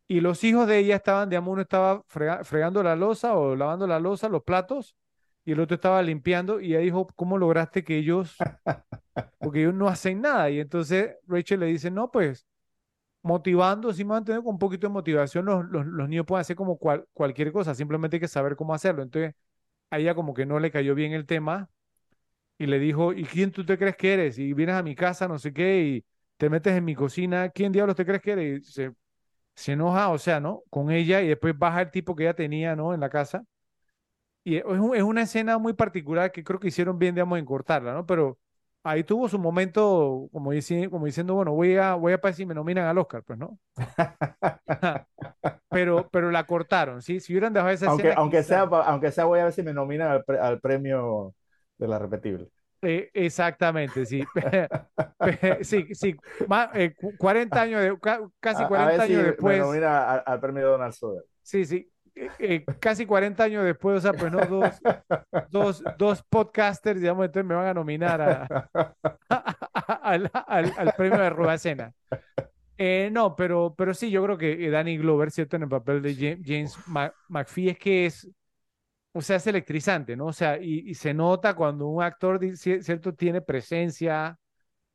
Y 0.07 0.21
los 0.21 0.43
hijos 0.43 0.67
de 0.67 0.79
ella 0.79 0.95
estaban, 0.97 1.29
digamos, 1.29 1.51
uno 1.53 1.61
estaba 1.63 2.03
frega- 2.05 2.43
fregando 2.45 2.81
la 2.83 2.95
loza 2.95 3.35
o 3.35 3.55
lavando 3.55 3.87
la 3.87 3.99
loza, 3.99 4.29
los 4.29 4.43
platos, 4.43 4.95
y 5.45 5.51
el 5.53 5.59
otro 5.59 5.75
estaba 5.75 6.01
limpiando, 6.01 6.61
y 6.61 6.67
ella 6.73 6.79
dijo, 6.79 7.07
¿cómo 7.15 7.37
lograste 7.37 7.83
que 7.83 7.97
ellos, 7.97 8.45
porque 9.41 9.61
ellos 9.61 9.73
no 9.73 9.87
hacen 9.87 10.21
nada? 10.21 10.49
Y 10.49 10.59
entonces 10.59 11.15
Rachel 11.27 11.59
le 11.61 11.67
dice, 11.67 11.91
no, 11.91 12.11
pues, 12.11 12.45
motivando, 13.23 13.93
sí 13.93 14.05
mantener 14.05 14.41
con 14.43 14.53
un 14.55 14.59
poquito 14.59 14.87
de 14.87 14.93
motivación, 14.93 15.45
los, 15.45 15.65
los, 15.69 15.85
los 15.85 16.09
niños 16.09 16.25
pueden 16.25 16.41
hacer 16.41 16.55
como 16.55 16.77
cual- 16.77 17.05
cualquier 17.13 17.51
cosa, 17.51 17.75
simplemente 17.75 18.17
hay 18.17 18.21
que 18.21 18.27
saber 18.27 18.55
cómo 18.55 18.73
hacerlo. 18.73 19.03
Entonces, 19.03 19.35
a 19.91 19.99
ella 19.99 20.15
como 20.15 20.33
que 20.35 20.45
no 20.47 20.59
le 20.59 20.71
cayó 20.71 20.95
bien 20.95 21.13
el 21.13 21.25
tema, 21.27 21.69
y 22.57 22.65
le 22.67 22.79
dijo, 22.79 23.13
¿y 23.13 23.23
quién 23.25 23.51
tú 23.51 23.65
te 23.65 23.77
crees 23.77 23.95
que 23.97 24.13
eres? 24.13 24.39
Y 24.39 24.53
vienes 24.53 24.75
a 24.75 24.83
mi 24.83 24.95
casa, 24.95 25.27
no 25.27 25.39
sé 25.39 25.53
qué, 25.53 25.81
y 25.83 26.05
te 26.37 26.49
metes 26.49 26.73
en 26.75 26.85
mi 26.85 26.95
cocina, 26.95 27.49
¿quién 27.49 27.71
diablos 27.71 27.95
te 27.95 28.05
crees 28.05 28.21
que 28.21 28.31
eres? 28.31 28.69
Y 28.69 28.71
se, 28.71 28.93
se 29.55 29.73
enoja, 29.73 30.09
o 30.09 30.17
sea, 30.19 30.39
¿no? 30.41 30.63
Con 30.69 30.91
ella 30.91 31.21
y 31.21 31.27
después 31.29 31.57
baja 31.57 31.81
el 31.83 31.91
tipo 31.91 32.15
que 32.15 32.23
ella 32.25 32.35
tenía, 32.35 32.75
¿no? 32.75 32.93
En 32.93 33.01
la 33.01 33.09
casa. 33.09 33.45
Y 34.43 34.57
es, 34.57 34.63
un- 34.65 34.95
es 34.95 35.03
una 35.03 35.23
escena 35.23 35.57
muy 35.57 35.73
particular 35.73 36.31
que 36.31 36.43
creo 36.43 36.59
que 36.59 36.69
hicieron 36.69 36.97
bien, 36.99 37.15
digamos, 37.15 37.37
en 37.39 37.45
cortarla, 37.45 37.93
¿no? 37.93 38.05
Pero 38.05 38.39
ahí 38.83 39.03
tuvo 39.03 39.27
su 39.29 39.37
momento, 39.39 40.29
como, 40.31 40.53
dici- 40.53 40.89
como 40.89 41.05
diciendo, 41.05 41.35
bueno, 41.35 41.53
voy 41.53 41.75
a, 41.77 41.95
voy 41.95 42.13
a 42.13 42.17
ver 42.17 42.33
si 42.33 42.45
me 42.45 42.53
nominan 42.55 42.85
al 42.87 42.97
Oscar, 42.97 43.23
pues, 43.23 43.37
¿no? 43.39 43.59
Pero, 45.71 46.09
pero 46.11 46.31
la 46.31 46.45
cortaron, 46.47 47.01
¿sí? 47.01 47.19
Si 47.19 47.33
hubieran 47.33 47.53
dejado 47.53 47.71
esa 47.71 47.87
Aunque, 47.87 48.11
escena, 48.11 48.15
aunque 48.15 48.43
quizá- 48.43 48.43
sea, 48.43 48.69
pa- 48.69 48.83
aunque 48.83 49.11
sea, 49.11 49.25
voy 49.25 49.39
a 49.39 49.45
ver 49.45 49.53
si 49.53 49.63
me 49.63 49.73
nominan 49.73 50.11
al, 50.11 50.23
pre- 50.25 50.39
al 50.39 50.59
premio 50.59 51.33
de 51.77 51.87
la 51.87 51.99
repetible. 51.99 52.47
Eh, 52.81 53.09
exactamente, 53.13 54.05
sí. 54.05 54.23
Sí, 55.61 55.87
sí. 55.93 56.15
Más, 56.47 56.69
eh, 56.73 56.93
cu- 56.95 57.15
40 57.17 57.61
años, 57.61 57.81
de, 57.81 57.97
ca- 57.99 58.21
casi 58.39 58.63
A, 58.63 58.65
a 58.65 58.69
40 58.69 58.91
ver 58.97 59.07
si 59.07 59.13
años 59.13 59.23
me 59.23 59.27
después. 59.31 59.61
al, 59.83 60.23
al 60.25 60.39
premio 60.39 60.67
Donald 60.69 60.93
Sutherland. 60.93 61.25
Sí, 61.41 61.65
sí. 61.65 61.89
eh, 62.15 62.29
eh, 62.39 62.65
casi 62.79 63.05
40 63.05 63.43
años 63.43 63.63
después, 63.63 63.97
o 63.97 64.01
sea, 64.01 64.13
pues 64.13 64.31
no, 64.31 64.39
dos, 64.45 64.79
dos, 65.49 65.83
dos 65.97 66.23
podcasters, 66.29 66.99
digamos, 67.01 67.25
entonces 67.25 67.47
me 67.47 67.55
van 67.55 67.67
a 67.67 67.73
nominar 67.73 68.21
a, 68.21 68.69
al, 70.01 70.29
al- 70.47 70.73
al 70.77 70.93
premio 70.93 71.19
de 71.19 71.29
Rubacena. 71.29 71.93
No, 73.11 73.35
pero, 73.35 73.73
pero 73.77 73.93
sí, 73.93 74.11
yo 74.11 74.23
creo 74.23 74.37
que 74.37 74.69
Danny 74.69 74.97
Glover, 74.97 75.31
¿cierto? 75.31 75.55
En 75.55 75.63
el 75.63 75.69
papel 75.69 76.01
de 76.01 76.15
Ja- 76.15 76.41
James 76.43 76.75
Ma- 76.87 77.13
McPhee 77.29 77.69
es 77.69 77.77
que 77.79 78.05
es, 78.05 78.29
o 79.17 79.21
sea, 79.21 79.37
es 79.37 79.47
electrizante, 79.47 80.15
¿no? 80.15 80.27
O 80.27 80.33
sea, 80.33 80.57
y, 80.61 80.89
y 80.89 80.93
se 80.95 81.13
nota 81.13 81.55
cuando 81.55 81.87
un 81.87 82.03
actor, 82.03 82.39
¿cierto? 82.57 83.13
Tiene 83.15 83.41
presencia, 83.41 84.39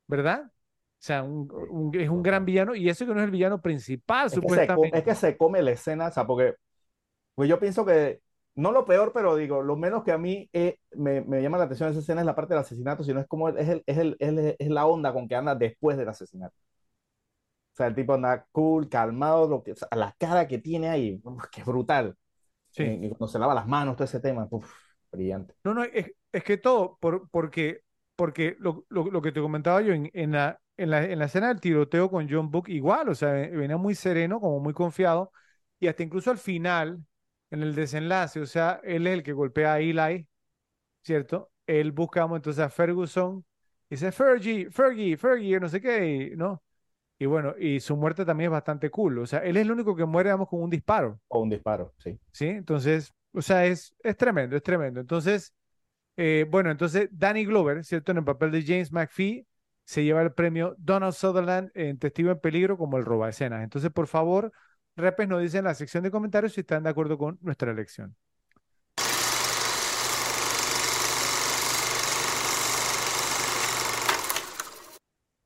¿verdad? 0.09 0.47
O 0.47 0.53
sea, 1.01 1.23
un- 1.25 1.51
un- 1.71 1.97
es 2.01 2.09
un 2.11 2.23
gran 2.23 2.45
villano, 2.47 2.75
y 2.77 2.89
eso 2.91 3.07
que 3.07 3.15
no 3.15 3.21
es 3.21 3.27
el 3.27 3.33
villano 3.33 3.63
principal, 3.63 4.31
Es 4.31 4.41
que, 4.41 4.49
se, 4.51 4.73
supuestamente. 4.73 4.93
es 4.93 5.05
que 5.05 5.15
se 5.15 5.37
come 5.37 5.63
la 5.63 5.73
escena, 5.73 6.09
o 6.09 6.13
sea, 6.13 6.27
porque 6.27 6.55
pues 7.35 7.49
yo 7.49 7.61
pienso 7.61 7.85
que, 7.87 8.23
no 8.57 8.73
lo 8.73 8.85
peor, 8.87 9.13
pero 9.15 9.37
digo, 9.37 9.63
lo 9.63 9.77
menos 9.77 10.05
que 10.05 10.13
a 10.13 10.19
mí 10.19 10.49
eh, 10.53 10.79
me, 10.93 11.23
me 11.23 11.43
llama 11.43 11.59
la 11.59 11.65
atención 11.65 11.89
de 11.89 11.93
esa 11.93 12.01
escena 12.03 12.23
es 12.23 12.27
la 12.27 12.37
parte 12.37 12.55
del 12.55 12.63
asesinato, 12.63 13.05
sino 13.05 13.21
es 13.21 13.27
como 13.29 13.49
es, 13.51 13.69
el, 13.69 13.83
es, 13.87 13.99
el, 13.99 14.17
es, 14.21 14.29
el- 14.31 14.57
es 14.59 14.69
la 14.71 14.87
onda 14.87 15.13
con 15.15 15.29
que 15.29 15.37
anda 15.37 15.55
después 15.57 15.97
del 15.99 16.09
asesinato. 16.11 16.57
O 17.73 17.77
sea, 17.77 17.87
el 17.87 17.95
tipo 17.95 18.15
anda 18.15 18.47
cool, 18.53 18.89
calmado, 18.89 19.49
lo 19.49 19.63
que, 19.63 19.73
o 19.73 19.77
sea, 19.77 19.89
la 19.93 20.15
cara 20.19 20.47
que 20.47 20.59
tiene 20.59 20.89
ahí, 20.91 21.21
que 21.53 21.61
es 21.63 21.67
brutal. 21.67 22.17
Sí. 22.73 22.83
Y, 22.85 23.07
y 23.07 23.09
cuando 23.11 23.29
se 23.29 23.39
lava 23.39 23.55
las 23.55 23.67
manos, 23.67 23.97
todo 23.97 24.05
ese 24.05 24.21
tema, 24.21 24.47
uf, 24.51 24.71
brillante. 25.11 25.55
No, 25.65 25.75
no, 25.75 25.85
es, 25.85 26.11
es 26.33 26.45
que 26.45 26.57
todo, 26.57 26.99
por, 27.01 27.29
porque, 27.31 27.83
porque 28.17 28.57
lo, 28.59 28.85
lo, 28.89 29.11
lo 29.11 29.23
que 29.23 29.33
te 29.33 29.41
comentaba 29.41 29.81
yo 29.83 29.93
en, 29.93 30.11
en 30.13 30.33
la, 30.33 30.61
en, 30.77 30.91
la, 30.91 31.05
en 31.05 31.19
la 31.19 31.27
escena 31.27 31.49
del 31.49 31.61
tiroteo 31.61 32.11
con 32.11 32.29
John 32.29 32.51
Book, 32.51 32.69
igual, 32.69 33.09
o 33.09 33.15
sea, 33.15 33.33
venía 33.33 33.77
muy 33.77 33.95
sereno, 33.95 34.41
como 34.41 34.59
muy 34.61 34.75
confiado, 34.75 35.33
y 35.79 35.87
hasta 35.87 36.03
incluso 36.03 36.31
al 36.31 36.39
final, 36.39 37.05
en 37.51 37.63
el 37.63 37.75
desenlace, 37.75 38.41
o 38.41 38.47
sea, 38.47 38.81
él 38.83 39.07
es 39.07 39.15
el 39.15 39.23
que 39.23 39.33
golpea 39.33 39.75
a 39.75 39.81
Eli, 39.81 40.27
¿cierto? 41.05 41.53
Él 41.67 41.93
buscamos 41.93 42.37
entonces 42.37 42.65
a 42.65 42.71
Ferguson, 42.71 43.45
y 43.91 43.97
dice, 43.97 44.13
Fergie, 44.13 44.71
Fergie, 44.71 45.17
Fergie, 45.17 45.61
no 45.61 45.69
sé 45.69 45.81
qué, 45.81 46.33
¿no? 46.37 46.63
Y 47.23 47.27
bueno, 47.27 47.55
y 47.57 47.79
su 47.79 47.97
muerte 47.97 48.25
también 48.25 48.49
es 48.49 48.51
bastante 48.51 48.91
cool, 48.91 49.21
o 49.21 49.27
sea, 49.27 49.39
él 49.45 49.57
es 49.57 49.63
el 49.63 49.71
único 49.71 49.95
que 49.95 50.05
muere, 50.05 50.31
digamos, 50.31 50.49
con 50.49 50.61
un 50.61 50.69
disparo. 50.69 51.21
O 51.29 51.39
un 51.39 51.51
disparo, 51.51 51.95
sí. 51.99 52.19
¿sí? 52.33 52.49
Entonces, 52.49 53.13
o 53.33 53.41
sea, 53.41 53.65
es, 53.65 53.95
es 54.03 54.17
tremendo, 54.17 54.57
es 54.57 54.63
tremendo. 54.65 54.99
Entonces, 54.99 55.55
eh, 56.17 56.47
bueno, 56.51 56.73
entonces 56.73 57.09
Danny 57.13 57.45
Glover, 57.45 57.85
¿cierto? 57.85 58.11
En 58.11 58.19
el 58.19 58.25
papel 58.25 58.51
de 58.51 58.65
James 58.65 58.91
McPhee, 58.91 59.47
se 59.85 60.03
lleva 60.03 60.21
el 60.21 60.33
premio 60.33 60.75
Donald 60.79 61.15
Sutherland 61.15 61.71
en 61.75 61.97
Testigo 61.97 62.33
en 62.33 62.41
Peligro 62.41 62.77
como 62.77 62.99
el 62.99 63.05
roba 63.05 63.29
escenas. 63.29 63.63
Entonces, 63.63 63.93
por 63.93 64.09
favor, 64.09 64.51
Repes 64.97 65.29
nos 65.29 65.43
dice 65.43 65.59
en 65.59 65.65
la 65.67 65.75
sección 65.75 66.03
de 66.03 66.11
comentarios 66.11 66.55
si 66.55 66.63
están 66.63 66.83
de 66.83 66.91
acuerdo 66.91 67.19
con 67.19 67.39
nuestra 67.41 67.71
elección. 67.71 68.17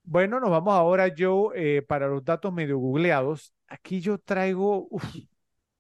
Bueno, 0.09 0.39
nos 0.41 0.51
vamos 0.51 0.73
ahora, 0.75 1.12
Joe, 1.17 1.51
eh, 1.78 1.83
para 1.83 2.07
los 2.07 2.25
datos 2.25 2.52
medio 2.52 2.78
googleados. 2.78 3.52
Aquí 3.68 4.01
yo 4.01 4.18
traigo, 4.18 4.86
uf, 4.91 5.05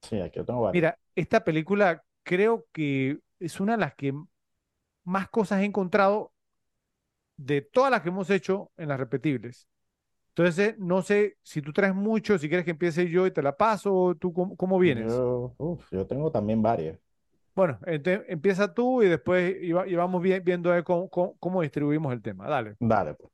Sí, 0.02 0.20
aquí 0.20 0.38
yo 0.38 0.44
tengo 0.44 0.62
varios. 0.62 0.82
Mira, 0.82 0.98
esta 1.14 1.44
película 1.44 2.02
creo 2.22 2.66
que 2.72 3.18
es 3.38 3.60
una 3.60 3.72
de 3.72 3.78
las 3.78 3.94
que 3.94 4.12
más 5.04 5.28
cosas 5.30 5.62
he 5.62 5.64
encontrado 5.64 6.32
de 7.36 7.60
todas 7.62 7.90
las 7.90 8.02
que 8.02 8.08
hemos 8.08 8.30
hecho 8.30 8.70
en 8.76 8.88
las 8.88 8.98
repetibles. 8.98 9.68
Entonces, 10.30 10.76
no 10.78 11.02
sé 11.02 11.38
si 11.42 11.62
tú 11.62 11.72
traes 11.72 11.94
mucho, 11.94 12.38
si 12.38 12.48
quieres 12.48 12.64
que 12.64 12.72
empiece 12.72 13.08
yo 13.10 13.26
y 13.26 13.30
te 13.30 13.42
la 13.42 13.56
paso, 13.56 13.94
o 13.94 14.14
tú 14.14 14.32
cómo, 14.32 14.56
cómo 14.56 14.78
vienes. 14.78 15.06
Yo, 15.06 15.54
uf, 15.58 15.90
yo 15.92 16.06
tengo 16.06 16.30
también 16.30 16.62
varias. 16.62 16.98
Bueno, 17.54 17.78
entonces 17.86 18.24
empieza 18.28 18.74
tú 18.74 19.02
y 19.02 19.08
después 19.08 19.56
y 19.62 19.72
vamos 19.72 20.22
vi- 20.22 20.40
viendo 20.40 20.72
cómo- 20.84 21.36
cómo 21.38 21.62
distribuimos 21.62 22.12
el 22.12 22.22
tema. 22.22 22.48
Dale. 22.48 22.76
Dale, 22.80 23.14
pues. 23.14 23.32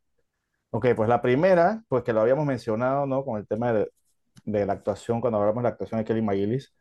Ok, 0.75 0.87
pues 0.97 1.09
la 1.09 1.21
primera, 1.21 1.85
pues 1.89 2.03
que 2.03 2.13
lo 2.15 2.23
habíamos 2.23 2.47
mencionado, 2.47 3.07
¿no? 3.07 3.25
Con 3.25 3.39
el 3.39 3.47
tema 3.47 3.73
de, 3.75 3.91
de 4.45 4.67
la 4.67 4.75
actuación, 4.75 5.21
cuando 5.21 5.39
hablamos 5.41 5.63
de 5.63 5.65
la 5.65 5.71
actuación 5.71 6.01
de 6.01 6.05
Kelly 6.07 6.23
McGillis, 6.23 6.75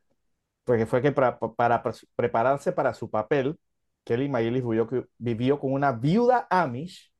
pues 0.65 0.79
que 0.79 0.87
fue 0.87 1.01
que 1.01 1.11
para, 1.13 1.39
para 1.39 1.83
pre- 1.83 1.93
prepararse 2.15 2.71
para 2.73 2.93
su 2.93 3.09
papel, 3.09 3.59
Kelly 4.05 4.29
McGillis 4.29 4.63
vivió, 4.63 4.89
vivió 5.19 5.59
con 5.59 5.73
una 5.73 5.91
viuda 5.93 6.47
Amish 6.51 7.11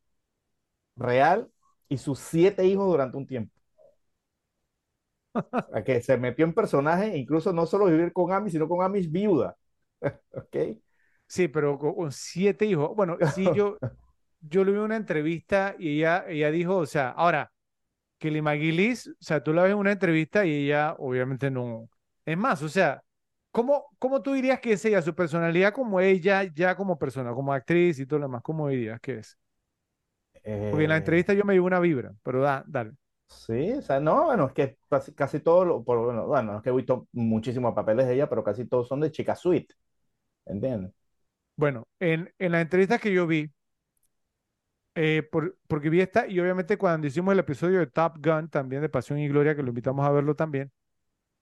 real 0.96 1.52
y 1.90 1.98
sus 1.98 2.20
siete 2.20 2.66
hijos 2.66 2.88
durante 2.88 3.18
un 3.18 3.28
tiempo. 3.28 3.54
Sea, 5.70 5.84
que 5.84 6.02
se 6.02 6.18
metió 6.18 6.46
en 6.46 6.54
personaje, 6.54 7.18
incluso 7.18 7.54
no 7.54 7.66
solo 7.66 7.86
vivir 7.86 8.12
con 8.14 8.32
Amish, 8.32 8.54
sino 8.54 8.68
con 8.68 8.84
Amish 8.84 9.10
viuda. 9.12 9.56
¿Ok? 10.34 10.58
Sí, 11.28 11.48
pero 11.48 11.78
con 11.80 12.12
siete 12.12 12.66
hijos. 12.66 12.92
Bueno, 12.96 13.18
sí, 13.24 13.52
yo, 13.52 13.80
yo 14.42 14.64
le 14.64 14.72
vi 14.72 14.78
una 14.80 14.96
entrevista 14.98 15.76
y 15.80 15.98
ella, 16.00 16.26
ella 16.28 16.52
dijo, 16.52 16.78
o 16.78 16.86
sea, 16.86 17.10
ahora, 17.12 17.52
Kelly 18.20 18.42
McGillis, 18.42 19.08
o 19.10 19.14
sea, 19.20 19.44
tú 19.44 19.54
la 19.54 19.64
ves 19.64 19.74
en 19.74 19.80
una 19.80 19.92
entrevista 19.94 20.46
y 20.46 20.66
ella 20.68 20.96
obviamente 21.00 21.52
no. 21.52 21.90
Es 22.26 22.38
más, 22.38 22.62
o 22.64 22.70
sea, 22.70 23.04
¿cómo, 23.52 23.88
cómo 24.00 24.22
tú 24.22 24.34
dirías 24.34 24.60
que 24.62 24.74
es 24.74 24.86
ella, 24.86 25.02
su 25.02 25.16
personalidad 25.16 25.74
como 25.74 26.00
ella, 26.02 26.44
ya 26.46 26.76
como 26.76 27.00
persona, 27.00 27.34
como 27.34 27.54
actriz 27.54 28.00
y 28.00 28.06
todo 28.08 28.20
lo 28.20 28.26
demás? 28.28 28.44
¿Cómo 28.44 28.70
dirías 28.70 29.00
que 29.02 29.20
es? 29.20 29.38
Porque 30.70 30.86
en 30.86 30.90
la 30.90 30.98
Eh, 30.98 30.98
entrevista 30.98 31.34
yo 31.34 31.46
me 31.46 31.54
llevo 31.54 31.68
una 31.68 31.80
vibra, 31.80 32.16
pero 32.24 32.42
da, 32.42 32.64
dale. 32.68 32.94
sí, 33.28 33.74
o 33.74 33.82
sea, 33.82 34.00
no, 34.00 34.26
bueno, 34.26 34.48
es 34.48 34.54
que 34.54 34.78
casi, 34.90 35.14
casi 35.14 35.40
todo, 35.40 35.66
lo- 35.66 35.84
por, 35.84 36.00
bueno, 36.06 36.28
bueno, 36.28 36.58
es 36.58 36.64
que 36.64 36.70
he 36.70 36.74
visto 36.74 37.08
muchísimos 37.14 37.74
papeles 37.74 38.08
de 38.08 38.14
ella, 38.16 38.30
pero 38.30 38.44
casi 38.44 38.66
todos 38.68 38.88
son 38.88 39.00
de 39.02 39.12
chica 39.12 39.36
sweet, 39.36 39.72
¿entiendes? 40.46 40.94
Bueno, 41.56 41.88
en, 42.00 42.34
en 42.40 42.52
las 42.52 42.62
entrevistas 42.64 43.00
que 43.02 43.14
yo 43.14 43.28
vi, 43.28 43.52
eh, 44.96 45.24
por- 45.32 45.58
porque 45.68 45.90
vi 45.90 46.02
esta, 46.02 46.28
y 46.28 46.40
obviamente 46.40 46.78
cuando 46.78 47.08
hicimos 47.08 47.34
el 47.34 47.40
episodio 47.40 47.80
de 47.80 47.88
Top 47.88 48.18
Gun, 48.26 48.50
también 48.50 48.82
de 48.82 48.90
Pasión 48.90 49.20
y 49.20 49.28
Gloria, 49.30 49.56
que 49.56 49.64
lo 49.64 49.70
invitamos 49.70 50.06
a 50.06 50.12
verlo 50.12 50.36
también, 50.36 50.72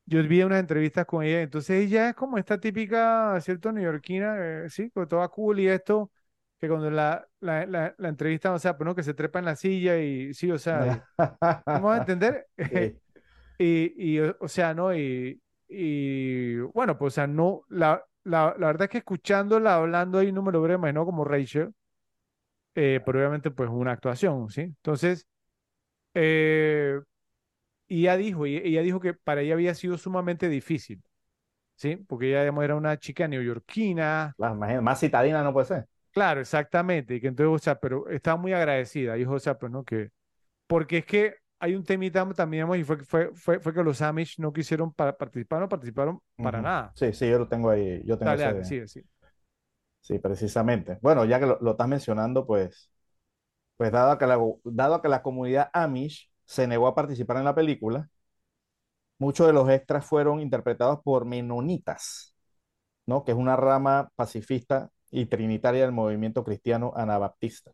yo 0.06 0.24
vi 0.28 0.42
unas 0.44 0.60
entrevistas 0.60 1.06
con 1.06 1.24
ella, 1.24 1.42
entonces 1.42 1.86
ella 1.86 2.10
es 2.10 2.16
como 2.16 2.38
esta 2.38 2.60
típica, 2.60 3.40
¿cierto? 3.42 3.72
Neoyorquina, 3.72 4.36
eh, 4.66 4.70
sí, 4.70 4.90
con 4.92 5.08
toda 5.08 5.28
cool 5.30 5.60
y 5.60 5.68
esto, 5.68 6.12
que 6.60 6.68
cuando 6.68 6.90
la, 6.92 7.28
la, 7.42 7.66
la, 7.68 7.96
la 7.98 8.10
entrevistan, 8.10 8.54
o 8.54 8.60
sea, 8.60 8.78
pues 8.78 8.86
no, 8.88 8.96
que 8.96 9.04
se 9.04 9.14
trepa 9.14 9.40
en 9.40 9.46
la 9.46 9.56
silla 9.56 10.00
y 10.00 10.34
sí, 10.34 10.52
o 10.52 10.58
sea, 10.60 10.88
y- 10.90 11.04
¿vamos 11.72 11.94
a 11.94 11.98
entender? 11.98 12.48
Sí, 12.72 12.96
Y, 13.58 13.94
y, 14.16 14.20
o 14.22 14.36
o 14.40 14.48
sea, 14.48 14.74
¿no? 14.74 14.96
Y, 14.96 15.42
y 15.68 16.58
bueno, 16.74 16.98
pues, 16.98 17.14
o 17.14 17.16
sea, 17.16 17.28
no, 17.28 17.64
la, 17.70 18.04
la, 18.24 18.56
la 18.58 18.68
verdad 18.68 18.84
es 18.84 18.90
que 18.90 18.98
escuchándola 19.00 19.76
hablando 19.76 20.18
ahí 20.20 20.32
no 20.32 20.42
me 20.44 20.52
lo 20.52 20.60
hubiera 20.60 20.76
imaginado 20.76 21.06
como 21.06 21.26
Rachel, 21.26 21.74
eh, 22.80 23.02
pero 23.06 23.20
obviamente 23.20 23.52
pues 23.52 23.70
una 23.72 23.92
actuación, 23.94 24.50
¿sí? 24.50 24.62
Entonces, 24.62 25.28
eh, 26.16 27.00
y 27.88 28.02
ella 28.02 28.18
dijo, 28.18 28.48
y 28.48 28.58
ella 28.58 28.82
dijo 28.84 29.00
que 29.00 29.14
para 29.16 29.42
ella 29.42 29.54
había 29.56 29.76
sido 29.76 29.98
sumamente 29.98 30.50
difícil, 30.50 31.04
¿sí? 31.76 31.98
Porque 31.98 32.30
ella, 32.30 32.42
digamos, 32.42 32.64
era 32.66 32.76
una 32.76 32.98
chica 33.00 33.28
neoyorquina, 33.28 34.36
claro, 34.38 34.56
imagínate, 34.56 34.82
más 34.82 35.00
citadina 35.00 35.44
no 35.44 35.54
puede 35.54 35.68
ser. 35.68 35.88
claro, 36.12 36.42
exactamente, 36.42 37.16
y 37.16 37.22
que 37.22 37.28
entonces, 37.28 37.56
o 37.56 37.60
sea, 37.64 37.80
pero 37.80 38.08
estaba 38.10 38.38
muy 38.38 38.54
agradecida, 38.54 39.14
dijo, 39.16 39.34
o 39.34 39.40
sea, 39.40 39.58
pues, 39.58 39.72
¿no? 39.72 39.84
Que, 39.84 40.10
porque 40.68 41.00
es 41.00 41.06
que 41.06 41.36
hay 41.60 41.76
un 41.76 41.84
temita 41.86 42.22
también, 42.34 42.60
digamos, 42.68 42.78
y 42.80 42.84
fue, 42.84 42.98
fue, 43.06 43.32
fue, 43.36 43.60
fue 43.62 43.74
que 43.76 43.84
los 43.84 44.02
Amish 44.04 44.40
no 44.40 44.54
quisieron 44.54 44.94
pa- 44.94 45.18
participar, 45.18 45.62
no 45.62 45.70
participaron 45.70 46.22
para 46.42 46.62
Ujú. 46.62 46.64
nada. 46.64 46.96
Sí, 46.96 47.14
sí, 47.14 47.30
yo 47.30 47.40
lo 47.40 47.48
tengo 47.48 47.70
ahí, 47.70 48.02
yo 48.06 48.18
tengo 48.18 48.34
Dale, 48.36 48.36
ese, 48.36 48.64
sigue, 48.64 48.88
sí. 48.88 49.02
Sí, 50.02 50.20
precisamente. 50.20 50.98
Bueno, 51.02 51.26
ya 51.26 51.40
que 51.40 51.46
lo, 51.46 51.58
lo 51.62 51.72
estás 51.72 51.88
mencionando, 51.88 52.46
pues, 52.46 52.92
pues 53.78 53.92
dado 53.92 54.18
que 54.20 54.28
la, 54.28 54.40
dado 54.66 55.02
que 55.02 55.10
la 55.10 55.24
comunidad 55.24 55.70
Amish 55.74 56.32
se 56.46 56.68
negó 56.68 56.88
a 56.88 56.96
participar 56.96 57.38
en 57.40 57.46
la 57.46 57.56
película, 57.56 58.10
muchos 59.18 59.48
de 59.48 59.54
los 59.54 59.70
extras 59.70 60.06
fueron 60.06 60.40
interpretados 60.42 61.00
por 61.04 61.26
menonitas, 61.26 62.36
¿no? 63.08 63.24
Que 63.26 63.34
es 63.34 63.38
una 63.38 63.56
rama 63.56 64.12
pacifista 64.16 64.92
y 65.12 65.28
trinitaria 65.28 65.84
del 65.84 65.92
movimiento 65.94 66.44
cristiano 66.44 66.94
anabaptista. 66.96 67.74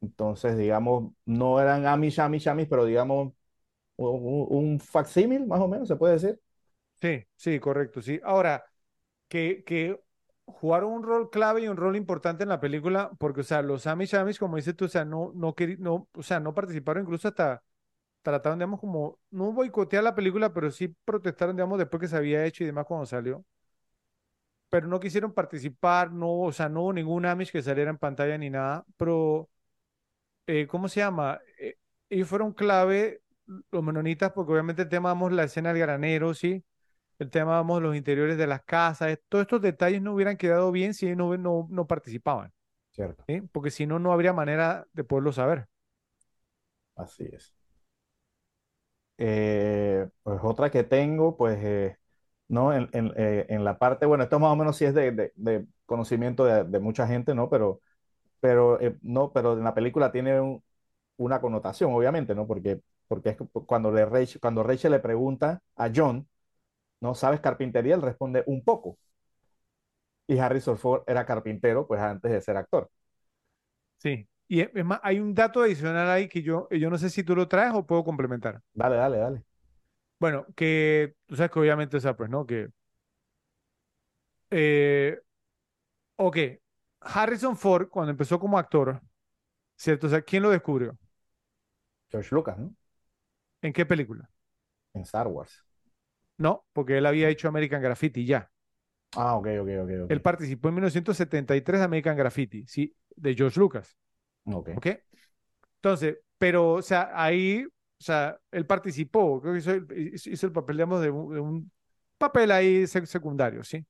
Entonces, 0.00 0.56
digamos, 0.56 1.12
no 1.24 1.60
eran 1.60 1.86
Amish, 1.86 2.20
Amish, 2.20 2.48
Amish, 2.48 2.68
pero 2.68 2.84
digamos, 2.84 3.32
un, 3.96 4.46
un 4.50 4.80
facsímil, 4.80 5.46
más 5.46 5.60
o 5.60 5.68
menos, 5.68 5.88
se 5.88 5.96
puede 5.96 6.14
decir. 6.14 6.40
Sí, 7.00 7.24
sí, 7.36 7.60
correcto, 7.60 8.02
sí. 8.02 8.20
Ahora, 8.24 8.64
que, 9.28 9.64
que 9.64 10.00
jugaron 10.46 10.92
un 10.92 11.02
rol 11.02 11.30
clave 11.30 11.62
y 11.62 11.68
un 11.68 11.76
rol 11.76 11.96
importante 11.96 12.42
en 12.42 12.48
la 12.48 12.60
película, 12.60 13.10
porque, 13.18 13.42
o 13.42 13.44
sea, 13.44 13.62
los 13.62 13.86
Amish 13.86 14.14
Amish, 14.16 14.38
como 14.38 14.56
dices 14.56 14.76
tú, 14.76 14.86
o 14.86 14.88
sea, 14.88 15.04
no, 15.04 15.32
no, 15.34 15.54
no, 15.78 16.08
o 16.14 16.22
sea, 16.22 16.40
no 16.40 16.54
participaron, 16.54 17.02
incluso 17.04 17.28
hasta 17.28 17.62
trataron, 18.22 18.58
digamos, 18.58 18.80
como, 18.80 19.18
no 19.30 19.52
boicotear 19.52 20.04
la 20.04 20.14
película, 20.14 20.52
pero 20.52 20.70
sí 20.70 20.88
protestaron, 21.04 21.56
digamos, 21.56 21.78
después 21.78 22.00
que 22.00 22.08
se 22.08 22.16
había 22.16 22.44
hecho 22.46 22.64
y 22.64 22.66
demás 22.68 22.86
cuando 22.86 23.06
salió. 23.06 23.44
Pero 24.70 24.86
no 24.86 25.00
quisieron 25.00 25.32
participar, 25.32 26.12
no, 26.12 26.40
o 26.40 26.52
sea, 26.52 26.68
no 26.68 26.82
hubo 26.82 26.92
ningún 26.92 27.24
Amish 27.26 27.50
que 27.50 27.62
saliera 27.62 27.90
en 27.90 27.96
pantalla 27.98 28.36
ni 28.36 28.50
nada, 28.50 28.84
pero, 28.98 29.48
eh, 30.46 30.66
¿cómo 30.66 30.88
se 30.88 31.00
llama? 31.00 31.40
Eh, 31.60 31.78
ellos 32.10 32.28
fueron 32.28 32.52
clave, 32.54 33.22
los 33.72 33.82
menonitas, 33.84 34.32
porque 34.32 34.52
obviamente 34.52 34.82
el 34.82 34.88
tema, 34.90 35.14
la 35.30 35.44
escena 35.44 35.72
del 35.72 35.82
granero, 35.82 36.34
¿sí? 36.34 36.64
El 37.18 37.30
tema, 37.30 37.52
vamos, 37.52 37.82
los 37.82 37.96
interiores 37.96 38.38
de 38.38 38.46
las 38.46 38.62
casas, 38.62 39.08
eh, 39.10 39.22
todos 39.28 39.42
estos 39.42 39.60
detalles 39.60 40.00
no 40.02 40.12
hubieran 40.14 40.36
quedado 40.36 40.70
bien 40.72 40.94
si 40.94 41.14
no, 41.16 41.36
no, 41.36 41.66
no 41.70 41.86
participaban, 41.86 42.52
Cierto, 42.90 43.26
¿sí? 43.28 43.42
Porque 43.52 43.70
si 43.72 43.86
no, 43.86 43.98
no 44.00 44.12
habría 44.12 44.32
manera 44.34 44.86
de 44.94 45.04
poderlo 45.04 45.32
saber. 45.32 45.68
así 46.96 47.24
es. 47.32 47.54
Eh, 49.20 50.08
pues 50.22 50.38
otra 50.42 50.70
que 50.70 50.84
tengo, 50.84 51.36
pues, 51.36 51.58
eh, 51.62 51.96
¿no? 52.48 52.72
En, 52.72 52.88
en, 52.92 53.12
eh, 53.16 53.46
en 53.48 53.64
la 53.64 53.78
parte, 53.78 54.06
bueno, 54.06 54.22
esto 54.24 54.38
más 54.38 54.52
o 54.52 54.56
menos 54.56 54.76
sí 54.76 54.84
es 54.84 54.94
de, 54.94 55.10
de- 55.12 55.32
de 55.36 55.66
conocimiento 55.86 56.44
de, 56.44 56.64
de 56.64 56.78
mucha 56.80 57.06
gente, 57.08 57.34
¿no? 57.34 57.50
Pero, 57.50 57.80
pero, 58.40 58.78
no, 59.02 59.32
pero 59.32 59.54
en 59.54 59.64
la 59.64 59.74
película 59.74 60.12
tiene 60.12 60.40
un- 60.40 60.62
una 61.18 61.40
connotación, 61.40 61.92
obviamente, 61.94 62.34
¿no? 62.34 62.46
Porque, 62.46 62.80
porque 63.08 63.30
es 63.30 63.38
cuando, 63.66 63.92
le, 63.92 64.06
cuando 64.40 64.62
Rachel 64.64 64.92
le 64.92 65.00
pregunta 65.00 65.62
a 65.76 65.90
John, 65.94 66.28
¿no? 67.00 67.14
¿Sabes 67.14 67.40
carpintería? 67.40 67.94
Él 67.94 68.02
responde 68.02 68.42
un 68.46 68.62
poco. 68.64 68.98
Y 70.28 70.38
Harrison 70.38 70.78
Ford 70.78 71.02
era 71.06 71.26
carpintero, 71.26 71.86
pues 71.86 72.00
antes 72.00 72.30
de 72.30 72.40
ser 72.40 72.56
actor. 72.56 72.88
Sí. 73.98 74.28
Y 74.48 74.60
es 74.60 74.84
más, 74.84 75.00
hay 75.02 75.18
un 75.20 75.34
dato 75.34 75.60
adicional 75.62 76.08
ahí 76.08 76.28
que 76.28 76.42
yo, 76.42 76.68
yo 76.70 76.88
no 76.88 76.96
sé 76.98 77.10
si 77.10 77.22
tú 77.22 77.36
lo 77.36 77.48
traes 77.48 77.72
o 77.74 77.86
puedo 77.86 78.04
complementar. 78.04 78.62
Dale, 78.72 78.96
dale, 78.96 79.18
dale. 79.18 79.44
Bueno, 80.20 80.46
que 80.56 81.14
tú 81.26 81.36
sabes 81.36 81.50
que 81.52 81.60
obviamente, 81.60 81.96
o 81.96 82.00
sea, 82.00 82.16
pues, 82.16 82.28
¿no? 82.30 82.46
Que, 82.46 82.68
eh, 84.50 85.18
ok, 86.16 86.36
Harrison 87.00 87.56
Ford, 87.56 87.88
cuando 87.90 88.10
empezó 88.12 88.38
como 88.40 88.58
actor, 88.58 89.02
¿cierto? 89.76 90.08
O 90.08 90.10
sea, 90.10 90.22
¿quién 90.22 90.42
lo 90.44 90.50
descubrió? 90.50 90.98
George 92.10 92.34
Lucas, 92.34 92.58
¿no? 92.58 92.74
¿En 93.62 93.72
qué 93.72 93.86
película? 93.86 94.28
En 94.94 95.02
Star 95.06 95.26
Wars. 95.28 95.64
No, 96.38 96.66
porque 96.72 96.98
él 96.98 97.06
había 97.06 97.28
hecho 97.28 97.48
American 97.48 97.82
Graffiti 97.82 98.24
ya. 98.26 98.50
Ah, 99.16 99.36
ok, 99.36 99.46
ok, 99.60 99.68
ok, 99.84 99.90
ok. 100.04 100.10
Él 100.10 100.22
participó 100.22 100.68
en 100.68 100.74
1973 100.76 101.80
de 101.80 101.84
American 101.84 102.16
Graffiti, 102.16 102.66
¿sí? 102.66 102.94
De 103.16 103.34
George 103.34 103.60
Lucas, 103.60 103.96
Ok. 104.46 104.68
¿ok? 104.74 104.86
Entonces, 105.76 106.18
pero, 106.38 106.74
o 106.74 106.82
sea, 106.82 107.10
ahí, 107.14 107.64
o 107.66 107.70
sea, 108.04 108.38
él 108.52 108.66
participó, 108.66 109.40
creo 109.40 109.54
que 109.54 109.60
hizo, 109.60 109.72
el- 109.72 110.14
hizo- 110.14 110.30
hizo 110.30 110.46
el 110.46 110.52
papel, 110.52 110.76
digamos, 110.78 111.02
de 111.02 111.10
un, 111.10 111.34
de 111.34 111.40
un 111.40 111.72
papel 112.18 112.50
ahí 112.52 112.84
sec- 112.84 113.06
secundario, 113.06 113.64
¿sí? 113.64 113.86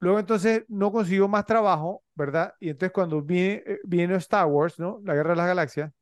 Luego 0.00 0.18
entonces 0.20 0.64
no 0.68 0.92
consiguió 0.92 1.28
más 1.28 1.46
trabajo, 1.46 2.04
¿verdad? 2.14 2.54
Y 2.60 2.70
entonces 2.70 2.92
cuando 2.92 3.22
viene, 3.22 3.62
eh, 3.66 3.80
viene 3.84 4.16
Star 4.16 4.46
Wars, 4.46 4.78
¿no? 4.80 5.00
La 5.04 5.14
Guerra 5.14 5.30
de 5.32 5.36
las 5.36 5.46
Galaxias, 5.48 5.92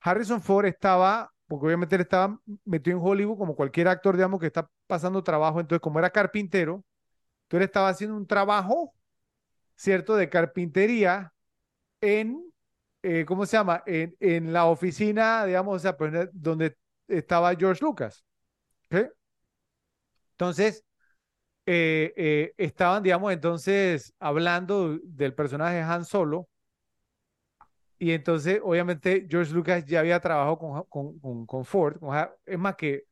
Harrison 0.00 0.40
Ford 0.40 0.66
estaba, 0.66 1.32
porque 1.46 1.66
obviamente 1.66 1.94
él 1.96 2.02
estaba 2.02 2.40
metido 2.64 2.96
en 2.98 3.04
Hollywood 3.04 3.38
como 3.38 3.56
cualquier 3.56 3.88
actor, 3.88 4.16
digamos, 4.16 4.40
que 4.40 4.46
está 4.46 4.68
pasando 4.86 5.22
trabajo, 5.22 5.60
entonces 5.60 5.80
como 5.80 5.98
era 5.98 6.10
carpintero, 6.10 6.84
entonces 7.44 7.62
él 7.62 7.62
estaba 7.64 7.88
haciendo 7.88 8.16
un 8.16 8.26
trabajo, 8.26 8.94
¿cierto? 9.76 10.16
De 10.16 10.28
carpintería 10.30 11.32
en, 12.00 12.42
eh, 13.02 13.24
¿cómo 13.26 13.46
se 13.46 13.56
llama? 13.56 13.82
En, 13.86 14.52
la 14.52 14.66
oficina, 14.66 15.44
digamos, 15.46 15.76
o 15.76 15.78
sea, 15.78 15.96
pues, 15.96 16.28
donde 16.32 16.76
estaba 17.08 17.54
George 17.56 17.84
Lucas. 17.84 18.24
Entonces, 20.32 20.84
eh, 21.66 22.12
eh, 22.16 22.54
estaban, 22.58 23.02
digamos, 23.02 23.32
entonces 23.32 24.12
hablando 24.18 24.98
del 25.02 25.34
personaje 25.34 25.80
Han 25.80 26.04
Solo. 26.04 26.48
Y 28.04 28.12
entonces, 28.12 28.60
obviamente, 28.62 29.26
George 29.30 29.52
Lucas 29.54 29.82
ya 29.86 30.00
había 30.00 30.20
trabajado 30.20 30.58
con, 30.58 30.82
con, 30.90 31.18
con, 31.20 31.46
con 31.46 31.64
Ford. 31.64 31.96
es 32.44 32.58
más 32.58 32.76
que 32.76 33.04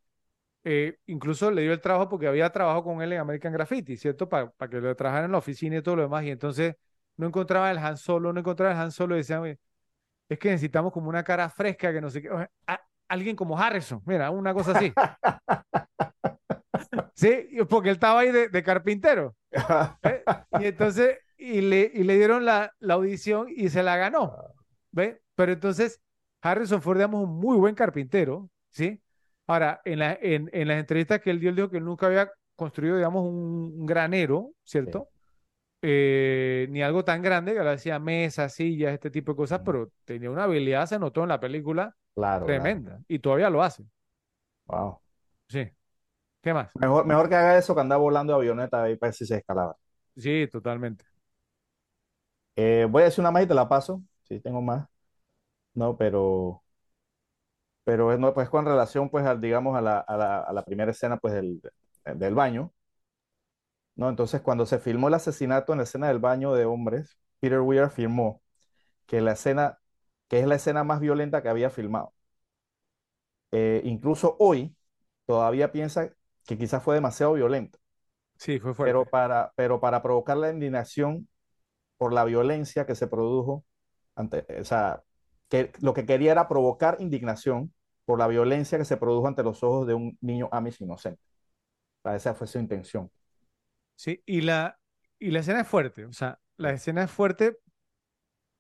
eh, 0.65 0.99
incluso 1.07 1.51
le 1.51 1.63
dio 1.63 1.73
el 1.73 1.81
trabajo 1.81 2.09
porque 2.11 2.29
había 2.29 2.51
trabajado 2.51 2.85
con 2.85 3.03
él 3.03 3.13
en 3.13 3.21
American 3.21 3.53
Graffiti, 3.53 3.97
¿cierto? 3.97 4.29
Para 4.29 4.53
que 4.71 4.81
lo 4.81 4.95
trabajara 4.97 5.27
en 5.27 5.33
la 5.33 5.39
oficina 5.39 5.79
y 5.79 5.83
todo 5.83 5.97
lo 5.97 6.03
demás. 6.03 6.25
Y 6.25 6.31
entonces 6.31 6.77
no 7.17 7.27
encontraba 7.29 7.71
el 7.71 7.79
Han 7.79 7.97
Solo, 7.99 8.33
no 8.33 8.41
encontraba 8.41 8.73
el 8.75 8.79
Han 8.81 8.93
Solo. 8.93 9.15
Y 9.17 9.19
decían, 9.21 9.41
"Oye, 9.43 9.59
es 10.29 10.39
que 10.39 10.51
necesitamos 10.51 10.93
como 10.93 11.09
una 11.11 11.25
cara 11.25 11.49
fresca, 11.51 11.93
que 11.93 12.01
no 12.01 12.11
sé 12.11 12.23
qué. 12.23 12.31
A- 12.69 12.83
alguien 13.09 13.37
como 13.37 13.59
Harrison, 13.59 14.03
mira, 14.07 14.31
una 14.31 14.55
cosa 14.55 14.73
así. 14.73 14.93
Sí, 17.15 17.49
porque 17.69 17.91
él 17.91 17.95
estaba 17.97 18.21
ahí 18.21 18.31
de, 18.33 18.49
de 18.49 18.63
carpintero. 18.63 19.37
¿eh? 20.03 20.25
Y 20.59 20.67
entonces, 20.67 21.19
y 21.37 21.61
le, 21.61 21.91
y 21.95 22.05
le 22.05 22.17
dieron 22.17 22.45
la, 22.45 22.73
la 22.81 22.95
audición 22.95 23.49
y 23.55 23.69
se 23.71 23.83
la 23.83 23.97
ganó. 23.97 24.37
¿Ve? 24.93 25.23
Pero 25.37 25.53
entonces, 25.53 26.01
Harrison 26.43 26.83
Ford, 26.83 26.99
digamos, 26.99 27.25
un 27.25 27.39
muy 27.41 27.57
buen 27.59 27.75
carpintero, 27.75 28.51
¿sí? 28.71 29.03
Ahora, 29.49 29.81
en, 29.85 30.01
la, 30.01 30.19
en, 30.23 30.51
en 30.53 30.69
las 30.69 30.79
entrevistas 30.81 31.21
que 31.21 31.31
él 31.31 31.41
dio, 31.41 31.51
él 31.51 31.57
dijo 31.57 31.71
que 31.71 31.79
él 31.79 31.85
nunca 31.85 32.07
había 32.07 32.31
construido, 32.57 32.97
digamos, 32.97 33.25
un, 33.25 33.75
un 33.79 33.87
granero, 33.87 34.53
¿cierto? 34.65 35.11
Eh, 35.83 36.67
ni 36.71 36.83
algo 36.83 37.05
tan 37.05 37.23
grande, 37.23 37.55
que 37.55 37.61
le 37.63 37.71
hacía 37.71 37.99
mesas, 37.99 38.55
sillas, 38.55 38.95
este 38.95 39.11
tipo 39.11 39.33
de 39.33 39.37
cosas, 39.37 39.61
Ujú. 39.61 39.65
pero 39.65 39.93
tenía 40.05 40.31
una 40.31 40.45
habilidad, 40.45 40.87
se 40.87 40.99
notó 40.99 41.23
en 41.25 41.31
la 41.31 41.41
película, 41.41 41.97
Claro, 42.15 42.51
claro. 42.53 42.83
tremenda. 42.85 43.03
Y 43.09 43.19
todavía 43.21 43.51
lo 43.51 43.63
hace, 43.63 43.85
Wow. 44.67 45.01
sí. 45.49 45.71
¿Qué 46.43 46.55
más? 46.55 46.79
Mejor, 46.79 47.07
mejor 47.07 47.29
que 47.31 47.35
haga 47.37 47.57
eso 47.59 47.75
que 47.75 47.81
andar 47.81 47.99
volando 47.99 48.35
avioneta 48.35 48.83
ahí 48.83 48.97
para 48.97 49.09
ver 49.11 49.15
si 49.15 49.25
se 49.27 49.37
escalaba. 49.39 49.77
Sí, 50.17 50.49
totalmente. 50.51 51.05
Eh, 52.57 52.87
voy 52.91 53.03
a 53.03 53.05
decir 53.07 53.21
una 53.23 53.31
más 53.31 53.45
y 53.45 53.47
te 53.47 53.55
la 53.55 53.69
paso. 53.69 54.03
Sí, 54.23 54.41
tengo 54.41 54.61
más. 54.63 54.89
No, 55.75 55.97
pero, 55.97 56.63
pero 57.85 58.17
no, 58.19 58.33
pues 58.35 58.49
con 58.49 58.65
relación, 58.65 59.11
pues, 59.11 59.25
al, 59.27 59.41
digamos, 59.41 59.77
a 59.77 59.81
la, 59.81 59.99
a 60.01 60.17
la, 60.17 60.39
a 60.41 60.53
la 60.53 60.65
primera 60.65 60.91
escena, 60.93 61.17
pues, 61.19 61.35
del, 61.35 61.61
del 62.17 62.35
baño. 62.35 62.73
¿no? 63.97 64.09
Entonces, 64.09 64.41
cuando 64.43 64.67
se 64.67 64.79
filmó 64.79 65.09
el 65.09 65.15
asesinato 65.15 65.73
en 65.73 65.79
la 65.79 65.85
escena 65.85 66.09
del 66.09 66.19
baño 66.19 66.53
de 66.55 66.65
hombres, 66.65 67.19
Peter 67.41 67.61
Weir 67.61 67.83
afirmó 67.83 68.43
que 69.07 69.21
la 69.21 69.33
escena, 69.33 69.79
que 70.29 70.41
es 70.41 70.47
la 70.47 70.57
escena 70.57 70.85
más 70.85 71.01
violenta 71.01 71.43
que 71.43 71.51
había 71.51 71.71
filmado. 71.71 72.15
Eh, 73.53 73.83
incluso 73.85 74.37
hoy, 74.39 74.75
todavía 75.27 75.73
piensa 75.73 76.11
que 76.47 76.59
quizás 76.59 76.83
fue 76.83 76.95
demasiado 76.95 77.35
violento, 77.35 77.79
Sí, 78.37 78.59
fue 78.61 78.75
pero 78.81 79.07
fuerte. 79.07 79.11
para, 79.11 79.53
pero 79.57 79.81
para 79.81 80.03
provocar 80.03 80.37
la 80.37 80.51
indignación 80.51 81.29
por 81.99 82.13
la 82.13 82.25
violencia 82.25 82.87
que 82.87 82.95
se 82.97 83.09
produjo, 83.09 83.65
ante, 84.15 84.47
o 84.61 84.65
sea, 84.65 85.03
que 85.49 85.73
lo 85.81 85.95
que 85.95 86.07
quería 86.07 86.33
era 86.33 86.49
provocar 86.49 86.97
indignación 87.01 87.73
por 88.05 88.19
la 88.19 88.27
violencia 88.29 88.79
que 88.79 88.85
se 88.85 88.97
produjo 88.97 89.29
ante 89.29 89.43
los 89.43 89.63
ojos 89.63 89.87
de 89.87 89.95
un 89.95 90.19
niño 90.21 90.49
Amish 90.53 90.83
inocente. 90.83 91.21
O 92.05 92.09
sea, 92.11 92.17
esa 92.17 92.35
fue 92.35 92.47
su 92.49 92.59
intención. 92.61 93.11
Sí, 93.97 94.23
y 94.27 94.41
la, 94.43 94.79
y 95.19 95.31
la 95.31 95.41
escena 95.41 95.61
es 95.63 95.69
fuerte, 95.69 96.05
o 96.07 96.13
sea, 96.13 96.41
la 96.57 96.73
escena 96.73 97.05
es 97.05 97.11
fuerte, 97.11 97.59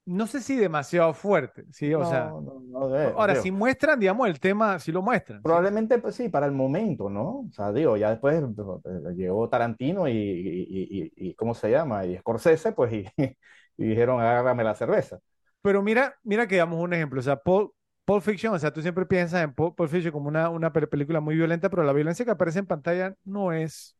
no 0.05 0.26
sé 0.26 0.40
si 0.40 0.56
demasiado 0.56 1.14
fuerte, 1.14 1.64
sí, 1.72 1.92
o 1.94 2.05
sea, 2.05 2.34
No, 2.34 2.40
no, 2.40 2.60
no, 2.60 2.89
de- 2.90 3.14
ahora, 3.14 3.34
digo, 3.34 3.36
si 3.36 3.50
muestran, 3.50 4.00
digamos, 4.00 4.28
el 4.28 4.40
tema, 4.40 4.78
si 4.81 4.92
lo 4.92 5.02
muestran, 5.02 5.47
sí. 5.47 5.62
probablemente 5.62 5.98
pues, 5.98 6.14
sí, 6.16 6.28
para 6.28 6.47
el 6.47 6.52
momento, 6.52 7.10
¿no? 7.10 7.40
O 7.48 7.50
sea, 7.52 7.72
digo, 7.72 7.97
ya 7.97 8.10
después 8.10 8.42
eh, 8.42 9.14
llegó 9.16 9.48
Tarantino 9.48 10.08
y, 10.08 10.12
y, 10.12 11.12
y- 11.16 11.28
y- 11.31 11.34
¿cómo 11.34 11.55
se 11.55 11.70
llama? 11.70 12.05
Y 12.06 12.16
Scorsese, 12.18 12.72
pues, 12.72 12.92
y, 12.92 13.05
y 13.76 13.84
dijeron, 13.84 14.20
agárrame 14.20 14.64
la 14.64 14.74
cerveza. 14.74 15.18
Pero 15.62 15.82
mira, 15.82 16.16
mira 16.24 16.47
que 16.49 16.57
damos 16.57 16.81
un 16.81 16.92
ejemplo, 16.94 17.20
o 17.20 17.23
sea, 17.23 17.36
Pulp, 17.36 17.73
Pulp 18.05 18.23
Fiction, 18.23 18.55
o 18.55 18.58
sea, 18.58 18.73
tú 18.73 18.82
siempre 18.82 19.07
piensas 19.07 19.42
en 19.44 19.55
Pulp, 19.55 19.78
Fiction 19.89 20.12
como 20.12 20.28
una, 20.28 20.49
una 20.50 20.73
pe- 20.73 20.86
película 20.89 21.20
muy 21.20 21.36
violenta, 21.36 21.70
pero 21.70 21.84
la 21.84 21.92
violencia 21.92 22.24
que 22.24 22.32
aparece 22.32 22.58
en 22.60 22.66
pantalla 22.66 23.15
no 23.24 23.52
es, 23.52 23.97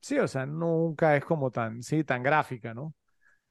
sí, 0.00 0.18
o 0.18 0.28
sea, 0.28 0.46
nunca 0.46 1.16
es 1.16 1.24
como 1.24 1.50
tan, 1.50 1.82
sí, 1.82 2.04
tan 2.04 2.22
gráfica, 2.22 2.74
¿no? 2.74 2.94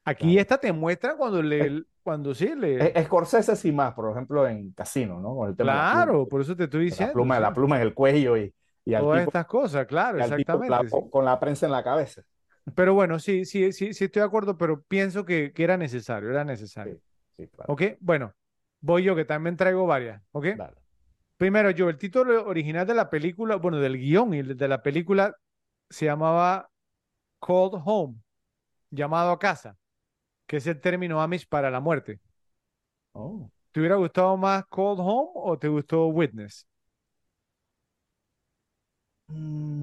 Aquí 0.04 0.38
Claro. 0.38 0.40
esta 0.40 0.58
te 0.58 0.72
muestra 0.72 1.16
cuando 1.16 1.42
Es- 1.58 1.70
le, 1.70 1.84
cuando 2.02 2.34
sí, 2.34 2.54
le, 2.56 2.92
es- 2.94 3.06
Scorsese 3.06 3.56
sí 3.56 3.72
más, 3.72 3.94
por 3.94 4.10
ejemplo, 4.12 4.46
en 4.48 4.72
Casino, 4.72 5.20
¿no? 5.20 5.34
Con 5.36 5.48
el 5.50 5.56
tema 5.56 5.76
la 5.76 5.88
pluma, 5.88 6.10
claro, 6.10 6.28
por 6.28 6.40
eso 6.40 6.56
te 6.56 6.64
estoy 6.64 6.86
la 6.88 7.10
diciendo, 7.10 7.12
pluma, 7.12 7.38
sí, 7.38 7.40
la 7.40 7.54
pluma 7.54 7.76
en 7.76 7.82
el 7.82 7.94
cuello 7.94 8.36
y, 8.36 8.54
y 8.84 8.94
al 8.94 9.08
todas 9.08 9.22
tipo, 9.22 9.32
estas 9.32 9.46
cosas, 9.46 9.86
claro, 9.86 10.18
tipo 10.34 10.64
la, 10.68 10.84
exactamente, 10.84 11.10
con 11.10 11.24
la 11.24 11.38
prensa 11.40 11.66
en 11.66 11.72
la 11.72 11.84
cabeza. 11.84 12.22
Pero 12.74 12.94
bueno, 12.94 13.18
sí, 13.18 13.44
sí, 13.44 13.72
sí, 13.72 13.94
sí 13.94 14.04
estoy 14.04 14.20
de 14.20 14.26
acuerdo, 14.26 14.58
pero 14.58 14.82
pienso 14.82 15.24
que, 15.24 15.52
que 15.52 15.64
era 15.64 15.76
necesario, 15.76 16.30
era 16.30 16.44
necesario. 16.44 16.94
Sí, 16.94 17.44
sí, 17.44 17.48
claro. 17.48 17.72
¿Ok? 17.72 17.82
Bueno, 18.00 18.34
voy 18.80 19.04
yo 19.04 19.14
que 19.14 19.24
también 19.24 19.56
traigo 19.56 19.86
varias. 19.86 20.20
¿Ok? 20.32 20.46
Dale. 20.56 20.76
Primero, 21.36 21.70
yo, 21.70 21.88
el 21.88 21.98
título 21.98 22.46
original 22.46 22.86
de 22.86 22.94
la 22.94 23.10
película, 23.10 23.56
bueno, 23.56 23.78
del 23.78 23.98
guion 23.98 24.32
y 24.34 24.42
de 24.42 24.68
la 24.68 24.82
película 24.82 25.36
se 25.90 26.06
llamaba 26.06 26.70
Cold 27.38 27.82
Home, 27.84 28.16
llamado 28.90 29.30
a 29.32 29.38
casa, 29.38 29.76
que 30.46 30.56
es 30.56 30.66
el 30.66 30.80
término 30.80 31.20
Amish 31.20 31.46
para 31.46 31.70
la 31.70 31.80
muerte. 31.80 32.20
Oh. 33.12 33.50
¿Te 33.72 33.80
hubiera 33.80 33.96
gustado 33.96 34.36
más 34.36 34.64
Cold 34.66 35.00
Home 35.02 35.30
o 35.34 35.58
te 35.58 35.68
gustó 35.68 36.06
Witness? 36.08 36.66
Mm, 39.28 39.82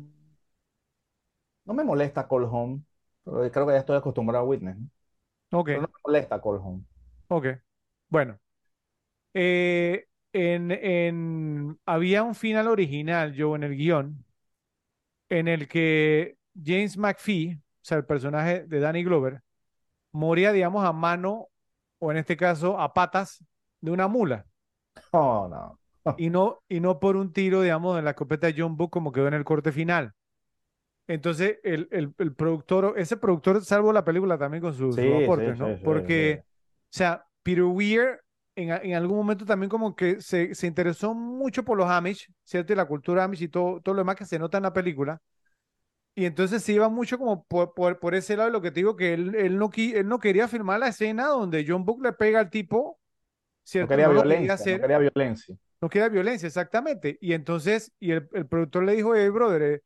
No 1.66 1.74
me 1.74 1.84
molesta 1.84 2.28
Call 2.28 2.46
Home, 2.46 2.82
pero 3.24 3.52
creo 3.52 3.68
que 3.68 3.74
ya 3.74 3.80
estoy 3.80 3.98
acostumbrado 3.98 4.46
a 4.46 4.48
Witness, 4.48 4.78
¿no? 4.78 4.90
Ok, 5.52 5.70
Pero 5.70 5.84
no 5.84 5.90
me 5.90 6.00
molesta 6.06 6.42
Call 6.42 6.58
Home. 6.58 6.84
ok. 7.30 7.48
Bueno, 8.10 8.40
eh, 9.34 10.08
en, 10.34 10.72
en, 10.72 11.80
había 11.86 12.24
un 12.24 12.36
final 12.36 12.68
original, 12.68 13.34
yo, 13.34 13.56
en 13.58 13.64
el 13.64 13.76
guion, 13.78 14.26
en 15.30 15.48
el 15.48 15.68
que 15.68 16.38
James 16.64 16.98
McPhee, 16.98 17.56
o 17.58 17.62
sea, 17.82 17.98
el 17.98 18.06
personaje 18.06 18.66
de 18.68 18.80
Danny 18.80 19.04
Glover, 19.04 19.42
moría, 20.12 20.52
digamos, 20.54 20.86
a 20.86 20.94
mano, 20.94 21.50
o 22.00 22.12
en 22.12 22.18
este 22.20 22.38
caso, 22.38 22.80
a 22.80 22.94
patas 22.94 23.44
de 23.82 23.92
una 23.92 24.08
mula, 24.08 24.48
Oh, 25.14 25.48
no. 25.48 25.80
y 26.16 26.30
no, 26.30 26.64
y 26.70 26.80
no 26.80 27.00
por 27.00 27.16
un 27.18 27.34
tiro, 27.34 27.62
digamos, 27.62 27.98
en 27.98 28.06
la 28.06 28.12
escopeta 28.12 28.48
de 28.48 28.56
John 28.58 28.78
Book 28.78 28.92
como 28.92 29.12
quedó 29.12 29.28
en 29.28 29.34
el 29.36 29.44
corte 29.46 29.72
final. 29.72 30.14
Entonces, 31.08 31.60
el, 31.64 31.88
el, 31.92 32.14
el 32.18 32.34
productor, 32.36 32.94
ese 32.98 33.18
productor 33.18 33.64
salvó 33.66 33.92
la 33.94 34.06
película 34.06 34.38
también 34.38 34.62
con 34.64 34.74
sus, 34.74 35.02
sus 35.02 35.02
Sí, 35.02 35.30
sí, 35.36 35.42
aportes, 35.42 35.58
sí, 35.58 35.58
¿no? 35.58 35.80
sí, 35.82 35.84
Porque, 35.84 36.44
o 36.46 36.88
sea, 36.92 37.26
Peter 37.44 37.64
Weir 37.64 38.22
en, 38.56 38.70
en 38.72 38.96
algún 38.96 39.18
momento 39.18 39.46
también 39.46 39.70
como 39.70 39.96
que 39.96 40.22
se, 40.22 40.56
se 40.56 40.68
interesó 40.68 41.14
mucho 41.14 41.64
por 41.66 41.78
los 41.78 41.90
Amish, 41.90 42.30
¿cierto? 42.44 42.72
Y 42.74 42.76
la 42.78 42.86
cultura 42.86 43.24
Amish 43.26 43.44
y 43.44 43.48
todo, 43.50 43.82
todo 43.82 43.96
lo 43.96 44.02
demás 44.02 44.16
que 44.16 44.26
se 44.26 44.40
nota 44.40 44.58
en 44.58 44.64
la 44.64 44.74
película. 44.74 45.22
Y 46.16 46.26
entonces 46.26 46.64
se 46.64 46.74
iba 46.74 46.90
mucho 46.90 47.18
como 47.18 47.44
por, 47.46 47.74
por, 47.74 48.00
por 48.00 48.16
ese 48.16 48.38
lado, 48.38 48.50
y 48.50 48.52
lo 48.54 48.62
que 48.62 48.72
te 48.72 48.82
digo, 48.82 48.96
que 48.96 49.14
él, 49.14 49.34
él, 49.36 49.58
no, 49.58 49.70
él 49.78 50.08
no 50.08 50.20
quería 50.20 50.48
filmar 50.48 50.80
la 50.80 50.90
escena 50.90 51.28
donde 51.28 51.66
John 51.68 51.86
Book 51.86 52.04
le 52.04 52.14
pega 52.14 52.40
al 52.40 52.50
tipo, 52.52 53.00
No 53.80 53.88
¿cierto? 53.88 53.88
quería 53.88 54.08
No 54.08 54.14
lo 54.14 54.26
quería 54.26 54.54
violencia, 54.54 54.66
no 54.68 54.80
hacer, 54.80 54.80
quería 54.80 54.98
violencia. 55.00 55.56
no 55.82 55.90
quería 55.90 56.10
violencia, 56.10 56.48
exactamente. 56.48 57.18
Y 57.22 57.34
entonces, 57.34 57.92
y 58.00 58.12
el, 58.12 58.30
el 58.34 58.48
productor 58.48 58.84
le 58.84 58.94
dijo, 58.96 59.16
hey, 59.16 59.30
brother, 59.30 59.84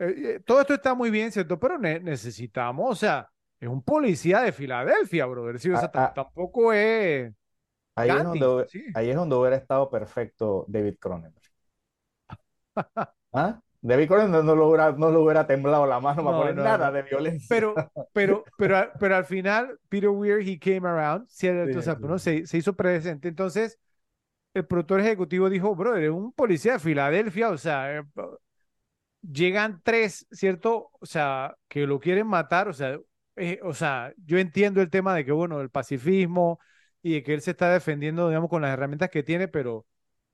eh, 0.00 0.34
eh, 0.36 0.40
todo 0.46 0.60
esto 0.62 0.74
está 0.74 0.94
muy 0.94 1.10
bien, 1.10 1.32
¿cierto? 1.32 1.60
Pero 1.60 1.78
ne- 1.78 2.00
necesitamos, 2.00 2.90
o 2.92 2.96
sea, 2.96 3.30
es 3.60 3.68
un 3.68 3.82
policía 3.82 4.40
de 4.42 4.52
Filadelfia, 4.52 5.26
brother, 5.26 5.60
sí, 5.60 5.70
o 5.70 5.76
sea, 5.78 5.88
Ah, 5.88 5.90
ah, 5.94 6.14
tampoco 6.14 6.72
es 6.72 7.32
ahí 7.94 8.14
es 8.16 8.22
donde, 8.24 8.68
sí. 8.68 8.82
ahí 8.92 9.10
es 9.10 9.16
donde 9.16 9.36
hubiera 9.36 9.56
estado 9.56 9.90
perfecto 9.90 10.64
David 10.68 10.96
Cronenberg. 11.00 11.42
¿Ah? 13.32 13.60
David 13.82 14.08
Cronenberg 14.08 14.44
no, 14.44 14.54
lo 14.54 14.68
hubiera, 14.68 14.92
no 14.92 15.10
lo 15.10 15.22
hubiera 15.22 15.46
temblado 15.46 15.86
la 15.86 16.00
mano 16.00 16.22
para 16.24 16.36
No, 16.36 16.36
poner 16.36 16.54
no, 16.54 16.62
nada 16.62 16.90
de 16.92 17.02
violencia. 17.02 17.48
Pero, 17.48 17.76
pero, 18.12 18.52
pero, 18.56 18.92
pero 18.98 19.16
al 19.16 19.24
final, 19.26 19.78
Peter 19.88 20.08
Weir, 20.10 20.40
he 20.48 20.58
came 20.58 20.88
around, 20.88 21.28
¿cierto? 21.28 21.78
O 21.80 21.82
Sí, 21.82 21.82
sea, 21.82 21.96
sí. 21.96 22.02
¿no? 22.02 22.18
se, 22.18 22.46
se 22.46 22.58
hizo 22.58 22.74
presente. 22.76 23.28
Entonces, 23.28 23.78
el 24.54 24.66
productor 24.66 25.00
ejecutivo 25.00 25.50
dijo, 25.50 25.74
brother, 25.76 26.04
es 26.04 26.10
un 26.10 26.32
policía 26.32 26.74
de 26.74 26.78
Filadelfia, 26.80 27.50
o 27.50 27.58
sea, 27.58 27.98
eh, 27.98 28.04
llegan 29.22 29.80
tres, 29.82 30.26
¿cierto? 30.30 30.90
O 31.00 31.06
sea, 31.06 31.56
que 31.68 31.86
lo 31.86 32.00
quieren 32.00 32.26
matar, 32.26 32.68
o 32.68 32.72
sea, 32.72 32.98
eh, 33.36 33.60
o 33.62 33.74
sea, 33.74 34.12
yo 34.24 34.38
entiendo 34.38 34.80
el 34.80 34.90
tema 34.90 35.14
de 35.14 35.24
que, 35.24 35.32
bueno, 35.32 35.60
el 35.60 35.70
pacifismo 35.70 36.58
y 37.02 37.14
de 37.14 37.22
que 37.22 37.34
él 37.34 37.40
se 37.40 37.52
está 37.52 37.72
defendiendo, 37.72 38.28
digamos, 38.28 38.50
con 38.50 38.62
las 38.62 38.72
herramientas 38.72 39.10
que 39.10 39.22
tiene, 39.22 39.48
pero, 39.48 39.86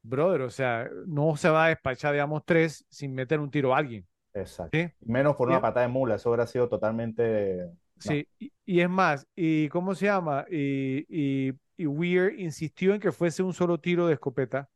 brother, 0.02 0.42
o 0.42 0.50
sea, 0.50 0.89
no 1.06 1.36
se 1.36 1.48
va 1.48 1.66
a 1.66 1.68
despachar, 1.68 2.12
digamos, 2.12 2.42
tres 2.44 2.84
sin 2.89 3.15
meter 3.15 3.40
un 3.40 3.50
tiro 3.50 3.74
a 3.74 3.78
alguien, 3.78 4.06
Exacto. 4.34 4.76
¿sí? 4.76 4.89
Menos 5.00 5.36
por 5.36 5.48
una 5.48 5.60
patada 5.60 5.86
de 5.86 5.92
mula, 5.92 6.16
eso 6.16 6.31
hubiera 6.31 6.47
sido 6.47 6.68
totalmente... 6.68 7.56
No, 7.56 7.73
sí, 7.98 8.28
y, 8.39 8.52
y 8.65 8.81
es 8.81 8.90
más, 8.90 9.26
y 9.34 9.68
¿cómo 9.68 9.94
se 9.94 10.06
llama? 10.06 10.44
Y, 10.50 11.06
y, 11.08 11.52
y 11.76 11.86
Weir 11.86 12.39
insistió 12.39 12.92
en 12.94 13.00
que 13.00 13.10
fuese 13.12 13.42
un 13.42 13.55
solo 13.55 13.78
tiro 13.78 14.06
de 14.06 14.15
escopeta, 14.15 14.68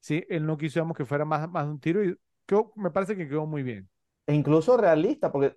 ¿sí? 0.00 0.24
Él 0.28 0.46
no 0.46 0.56
quiso, 0.56 0.80
digamos, 0.80 0.96
que 0.96 1.04
fuera 1.04 1.24
más, 1.24 1.48
más 1.48 1.66
de 1.66 1.70
un 1.70 1.80
tiro 1.80 2.04
y 2.04 2.16
quedó- 2.46 2.72
me 2.76 2.90
parece 2.90 3.16
que 3.16 3.28
quedó 3.28 3.46
muy 3.46 3.62
bien. 3.62 3.88
E 4.26 4.34
incluso 4.34 4.76
realista, 4.76 5.30
porque 5.30 5.52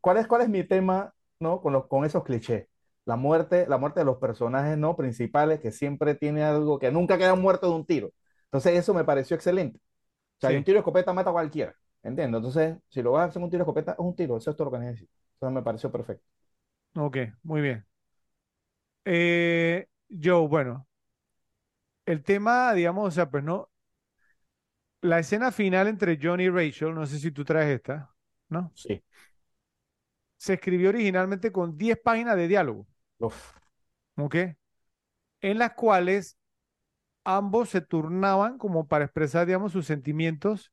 ¿cuál 0.00 0.16
es, 0.18 0.26
cuál 0.26 0.42
es 0.42 0.48
mi 0.48 0.64
tema, 0.64 1.12
¿no? 1.38 1.60
Con 1.60 1.72
los, 1.72 1.86
con 1.86 2.04
esos 2.04 2.24
clichés? 2.24 2.66
La 3.04 3.16
muerte, 3.16 3.66
la 3.68 3.78
muerte 3.78 4.00
de 4.00 4.06
los 4.06 4.16
personajes 4.18 4.76
no 4.78 4.96
principales 4.96 5.60
que 5.60 5.70
siempre 5.70 6.14
tiene 6.14 6.42
algo 6.42 6.78
que 6.78 6.90
nunca 6.90 7.18
quedan 7.18 7.40
muertos 7.40 7.70
de 7.70 7.76
un 7.76 7.86
tiro. 7.86 8.10
Entonces 8.44 8.74
eso 8.78 8.94
me 8.94 9.04
pareció 9.04 9.36
excelente. 9.36 9.78
O 10.38 10.40
sea, 10.40 10.52
un 10.52 10.64
tiro 10.64 10.76
de 10.76 10.80
escopeta 10.80 11.12
mata 11.14 11.30
a 11.30 11.32
cualquiera, 11.34 11.74
¿entiendes? 12.02 12.38
Entonces, 12.38 12.78
si 12.88 13.02
lo 13.02 13.12
vas 13.12 13.22
a 13.22 13.30
hacer 13.30 13.42
un 13.42 13.50
tiro 13.50 13.60
de 13.60 13.64
escopeta, 13.64 13.92
es 13.92 13.98
un 14.00 14.16
tiro, 14.16 14.36
eso 14.38 14.50
es 14.50 14.56
todo 14.56 14.66
lo 14.66 14.72
que 14.72 14.80
necesito. 14.84 15.12
Entonces 15.34 15.54
me 15.56 15.62
pareció 15.62 15.92
perfecto. 15.92 16.24
ok, 16.94 17.16
muy 17.42 17.60
bien. 17.62 17.86
Eh, 19.04 19.86
yo, 20.08 20.48
bueno, 20.48 20.86
el 22.06 22.22
tema, 22.22 22.72
digamos, 22.74 23.08
o 23.08 23.10
sea, 23.10 23.30
pues 23.30 23.44
no, 23.44 23.70
la 25.02 25.18
escena 25.20 25.52
final 25.52 25.88
entre 25.88 26.18
John 26.20 26.40
y 26.40 26.48
Rachel, 26.50 26.94
no 26.94 27.06
sé 27.06 27.18
si 27.18 27.30
tú 27.30 27.44
traes 27.44 27.68
esta, 27.76 28.14
¿no? 28.48 28.72
Sí. 28.74 29.02
Se 30.38 30.54
escribió 30.54 30.88
originalmente 30.88 31.52
con 31.52 31.76
10 31.76 31.98
páginas 32.02 32.36
de 32.36 32.48
diálogo, 32.48 32.86
Uf. 33.18 33.52
¿ok? 34.16 34.36
En 35.40 35.58
las 35.58 35.72
cuales 35.74 36.36
ambos 37.24 37.70
se 37.70 37.80
turnaban 37.82 38.58
como 38.58 38.88
para 38.88 39.04
expresar, 39.06 39.46
digamos, 39.46 39.72
sus 39.72 39.86
sentimientos 39.86 40.72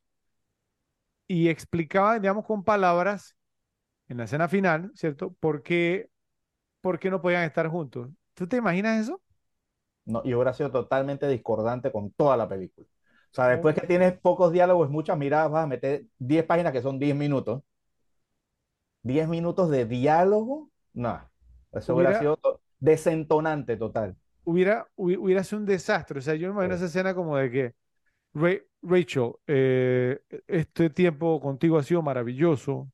y 1.26 1.48
explicaban, 1.48 2.20
digamos, 2.22 2.44
con 2.46 2.64
palabras 2.64 3.36
en 4.08 4.18
la 4.18 4.24
escena 4.24 4.48
final, 4.48 4.92
¿cierto? 4.96 5.34
¿Por 5.40 5.62
qué, 5.62 6.10
por 6.80 6.98
qué 6.98 7.10
no 7.10 7.22
podían 7.22 7.44
estar 7.44 7.68
juntos? 7.68 8.10
¿Tú 8.34 8.48
te 8.48 8.58
imaginas 8.58 9.02
eso? 9.02 9.22
No, 10.06 10.22
y 10.24 10.34
hubiera 10.34 10.52
sido 10.54 10.70
totalmente 10.70 11.28
discordante 11.28 11.90
con 11.92 12.10
toda 12.12 12.36
la 12.36 12.48
película. 12.48 12.86
O 13.34 13.36
sea, 13.36 13.48
después 13.48 13.74
que 13.74 13.84
tienes 13.84 14.16
pocos 14.16 14.52
diálogos, 14.52 14.88
muchas 14.90 15.18
miradas, 15.18 15.50
vas 15.50 15.64
a 15.64 15.66
meter 15.66 16.04
10 16.18 16.44
páginas 16.44 16.72
que 16.72 16.80
son 16.80 17.00
10 17.00 17.16
minutos. 17.16 17.64
10 19.02 19.26
minutos 19.26 19.70
de 19.70 19.86
diálogo, 19.86 20.70
no. 20.92 21.20
Eso 21.72 21.96
hubiera, 21.96 22.16
sido 22.20 22.38
desentonante 22.78 23.76
total. 23.76 24.14
Hubiera, 24.44 24.86
hubiera 24.94 25.42
sido 25.42 25.58
un 25.58 25.66
desastre. 25.66 26.20
O 26.20 26.22
sea, 26.22 26.36
yo 26.36 26.46
me 26.46 26.54
imagino 26.54 26.76
esa 26.76 26.84
escena 26.84 27.12
como 27.12 27.36
de 27.36 27.50
que 27.50 27.74
Rachel, 28.82 29.32
eh, 29.48 30.20
este 30.46 30.90
tiempo 30.90 31.40
contigo 31.40 31.76
ha 31.76 31.82
sido 31.82 32.02
maravilloso, 32.02 32.88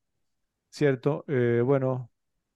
¿cierto? 0.70 1.22
Eh, 1.28 1.60
bueno. 1.62 2.10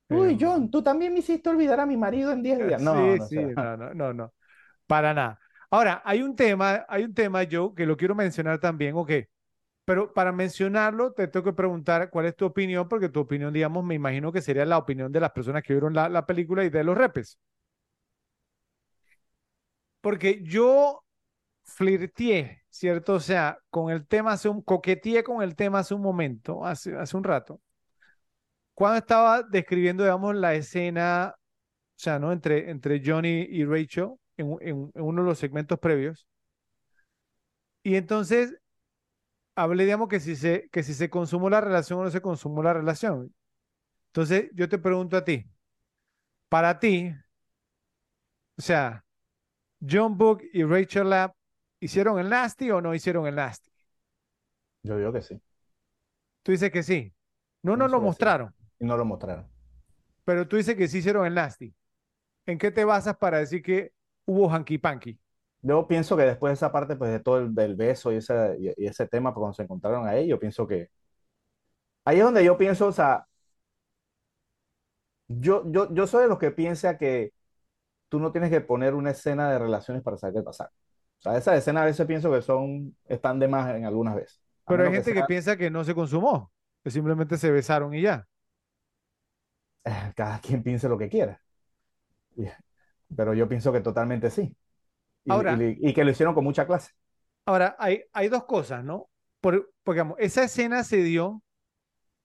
Uy, 0.09 0.39
John, 0.41 0.71
tú 0.71 0.83
también 0.83 1.13
me 1.13 1.19
hiciste 1.19 1.51
olvidar 1.51 1.81
a 1.81 1.85
mi 1.85 1.99
marido 1.99 2.33
en 2.33 2.43
10 2.43 2.67
días. 2.67 2.81
No, 2.81 2.95
sí, 2.95 3.19
no, 3.19 3.27
sí, 3.27 3.37
no, 3.55 3.77
no, 3.77 3.93
no, 3.93 4.15
no, 4.15 4.33
para 4.87 5.13
nada. 5.13 5.39
Ahora, 5.75 6.01
hay 6.05 6.23
un 6.23 6.37
tema, 6.37 6.87
hay 6.89 7.03
un 7.03 7.15
tema, 7.15 7.45
que 7.49 7.85
lo 7.87 7.97
quiero 7.97 8.15
mencionar 8.15 8.61
también, 8.61 8.95
ok, 8.95 9.11
pero 9.85 10.13
para 10.15 10.33
mencionarlo 10.33 11.13
te 11.13 11.29
tengo 11.29 11.45
que 11.45 11.53
preguntar 11.53 12.11
cuál 12.11 12.27
es 12.27 12.37
tu 12.37 12.47
opinión, 12.47 12.89
porque 12.89 13.09
tu 13.09 13.21
opinión, 13.21 13.53
digamos, 13.53 13.85
me 13.85 13.97
imagino 13.97 14.33
que 14.33 14.41
sería 14.43 14.65
la 14.67 14.79
opinión 14.79 15.11
de 15.13 15.21
las 15.21 15.33
personas 15.33 15.65
que 15.65 15.75
vieron 15.75 15.93
la, 15.95 16.09
la 16.09 16.27
película 16.27 16.65
y 16.65 16.71
de 16.71 16.85
los 16.85 16.97
repes. 16.97 17.39
Porque 20.01 20.41
yo 20.45 21.05
flirteé, 21.65 22.65
¿cierto? 22.71 23.15
O 23.15 23.21
sea, 23.21 23.59
con 23.71 23.91
el 23.93 24.07
tema 24.07 24.33
hace 24.33 24.49
un, 24.49 24.63
coqueteé 24.63 25.25
con 25.25 25.43
el 25.43 25.57
tema 25.57 25.81
hace 25.81 25.95
un 25.95 26.03
momento, 26.03 26.65
hace, 26.65 26.97
hace 26.97 27.17
un 27.17 27.25
rato, 27.25 27.61
cuando 28.75 28.99
estaba 28.99 29.43
describiendo, 29.43 30.05
digamos, 30.05 30.35
la 30.37 30.55
escena, 30.55 31.35
o 31.37 31.39
sea, 31.97 32.19
¿no? 32.21 32.33
Entre, 32.33 32.71
entre 32.71 33.03
Johnny 33.05 33.47
y 33.51 33.65
Rachel 33.65 34.15
en, 34.37 34.57
en, 34.61 34.91
uno 34.95 35.23
de 35.23 35.29
los 35.29 35.39
segmentos 35.39 35.79
previos. 35.79 36.27
Y 37.83 37.97
entonces 37.97 38.57
hablé, 39.55 39.85
digamos, 39.85 40.09
que 40.09 40.21
si 40.21 40.37
se, 40.37 40.69
que 40.71 40.83
si 40.83 40.95
se 40.95 41.11
consumó 41.11 41.51
la 41.51 41.61
relación 41.61 42.01
o 42.01 42.05
no 42.05 42.11
se 42.11 42.23
consumó 42.23 42.63
la 42.63 42.73
relación. 42.73 43.35
Entonces, 44.09 44.51
yo 44.55 44.69
te 44.69 44.79
pregunto 44.79 45.17
a 45.17 45.25
ti, 45.25 45.47
para 46.49 46.79
ti, 46.79 47.13
o 48.57 48.63
sea, 48.63 49.05
John 49.81 50.17
Book 50.17 50.43
y 50.53 50.65
Rachel 50.65 51.11
Lab 51.11 51.35
¿Hicieron 51.85 52.19
el 52.19 52.31
nasty 52.31 52.71
o 52.71 52.81
no 52.81 52.95
hicieron 52.95 53.27
el 53.27 53.35
nasty? 53.35 53.71
Yo 54.85 54.97
digo 54.97 55.13
que 55.13 55.21
sí. 55.21 55.39
Tú 56.43 56.53
dices 56.53 56.71
que 56.71 56.83
sí. 56.83 57.13
No 57.63 57.77
nos 57.77 57.91
lo 57.91 58.01
mostraron. 58.01 58.55
Y 58.81 58.87
no 58.87 58.97
lo 58.97 59.05
mostraron. 59.05 59.47
Pero 60.25 60.49
tú 60.49 60.57
dices 60.57 60.77
que 60.77 60.89
sí 60.89 60.99
hicieron 60.99 61.27
el 61.27 61.35
nasty. 61.35 61.75
¿En 62.47 62.57
qué 62.57 62.71
te 62.71 62.87
basas 62.87 63.19
para 63.19 63.39
decir 63.39 63.63
que 63.63 63.93
hubo 64.27 64.49
hanky 64.49 64.79
panky? 64.79 65.19
Yo 65.63 65.87
pienso 65.87 66.17
que 66.17 66.25
después 66.25 66.51
de 66.51 66.55
esa 66.55 66.73
parte, 66.73 66.97
pues 66.97 67.11
de 67.11 67.21
todo 67.21 67.39
el 67.39 67.55
del 67.55 67.75
beso 67.75 68.13
y 68.13 68.17
ese, 68.17 68.57
y, 68.59 68.87
ese 68.87 69.07
tema, 69.07 69.33
pues, 69.33 69.41
cuando 69.43 69.55
se 69.55 69.63
encontraron 69.63 70.07
ahí, 70.07 70.29
yo 70.29 70.39
pienso 70.39 70.67
que 70.67 70.91
ahí 72.05 72.19
es 72.19 72.25
donde 72.25 72.45
yo 72.45 72.57
pienso, 72.59 72.87
o 72.89 72.93
sea, 72.93 73.27
yo, 75.29 75.65
yo, 75.71 75.93
yo 75.95 76.07
soy 76.07 76.23
de 76.23 76.29
los 76.29 76.39
que 76.39 76.51
piensa 76.51 76.99
que 76.99 77.33
tú 78.09 78.21
no 78.21 78.33
tienes 78.33 78.51
que 78.51 78.61
poner 78.61 78.95
una 78.95 79.11
escena 79.13 79.51
de 79.51 79.59
relaciones 79.59 80.03
para 80.03 80.17
saber 80.17 80.37
qué 80.37 80.43
pasar 80.43 80.71
sea, 81.25 81.39
esas 81.39 81.59
escenas 81.59 81.83
a 81.83 81.87
veces 81.87 82.07
pienso 82.07 82.31
que 82.31 82.43
son, 82.43 82.97
están 83.07 83.39
de 83.39 83.49
más 83.49 83.75
en 83.75 83.85
algunas 83.85 84.15
veces. 84.15 84.41
Pero 84.67 84.85
hay 84.85 84.93
gente 84.93 85.13
que, 85.13 85.25
piensa 85.25 85.57
que 85.57 85.71
no 85.71 85.85
se 85.85 85.95
consumó, 85.95 86.51
que 86.83 86.91
simplemente 86.91 87.37
se 87.37 87.51
besaron 87.51 87.95
y 87.95 88.03
ya. 88.03 88.27
Cada 90.15 90.39
quien 90.41 90.63
piense 90.63 90.89
lo 90.89 90.99
que 90.99 91.09
quiera. 91.09 91.41
Pero 93.17 93.35
yo 93.35 93.49
pienso 93.49 93.73
que 93.73 93.81
totalmente 93.81 94.31
sí. 94.31 94.55
Y, 95.25 95.33
ahora, 95.33 95.57
y, 95.61 95.95
que 95.95 96.05
lo 96.05 96.11
hicieron 96.11 96.35
con 96.35 96.45
mucha 96.45 96.67
clase. 96.67 96.93
Ahora, 97.47 97.77
hay, 97.79 98.03
hay 98.13 98.29
dos 98.29 98.45
cosas, 98.45 98.85
¿no? 98.85 99.09
Por, 99.41 99.73
porque 99.83 99.99
digamos, 99.99 100.19
esa 100.19 100.45
escena 100.45 100.85
se 100.85 100.99
dio 101.03 101.43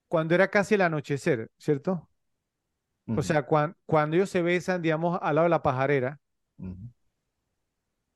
cuando 0.07 0.35
era 0.35 0.49
casi 0.49 0.75
el 0.75 0.81
anochecer, 0.81 1.49
¿cierto? 1.57 2.09
O 3.17 3.23
sea, 3.23 3.43
cuando 3.43 4.15
ellos 4.15 4.29
se 4.29 4.43
besan, 4.43 4.83
digamos, 4.83 5.17
al 5.21 5.35
lado 5.35 5.45
de 5.45 5.49
la 5.49 5.63
pajarera, 5.63 6.19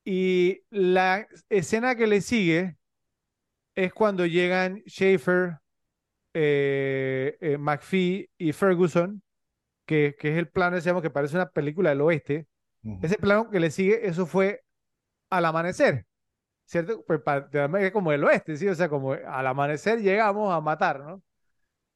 y 0.05 0.61
la 0.69 1.27
escena 1.49 1.95
que 1.95 2.07
le 2.07 2.21
sigue 2.21 2.77
es 3.75 3.93
cuando 3.93 4.25
llegan 4.25 4.83
Schaefer, 4.87 5.57
eh, 6.33 7.37
eh, 7.39 7.57
McPhee 7.57 8.29
y 8.37 8.51
Ferguson, 8.53 9.23
que, 9.85 10.15
que, 10.19 10.31
es 10.31 10.37
el 10.37 10.49
plano, 10.49 10.75
decíamos, 10.75 11.01
que 11.01 11.09
parece 11.09 11.35
una 11.35 11.49
película 11.49 11.89
del 11.89 12.01
oeste. 12.01 12.47
Ese 13.01 13.17
plano 13.17 13.49
que 13.49 13.59
le 13.59 13.71
sigue, 13.71 14.07
eso 14.07 14.25
fue 14.25 14.61
al 15.29 15.45
amanecer, 15.45 16.05
¿cierto? 16.65 17.03
Pues 17.05 17.21
para, 17.21 17.49
como 17.91 18.11
el 18.11 18.23
oeste, 18.23 18.57
¿sí? 18.57 18.67
O 18.67 18.75
sea, 18.75 18.89
como 18.89 19.13
al 19.13 19.47
amanecer 19.47 20.01
llegamos 20.01 20.53
a 20.53 20.61
matar, 20.61 21.01
¿no? 21.01 21.21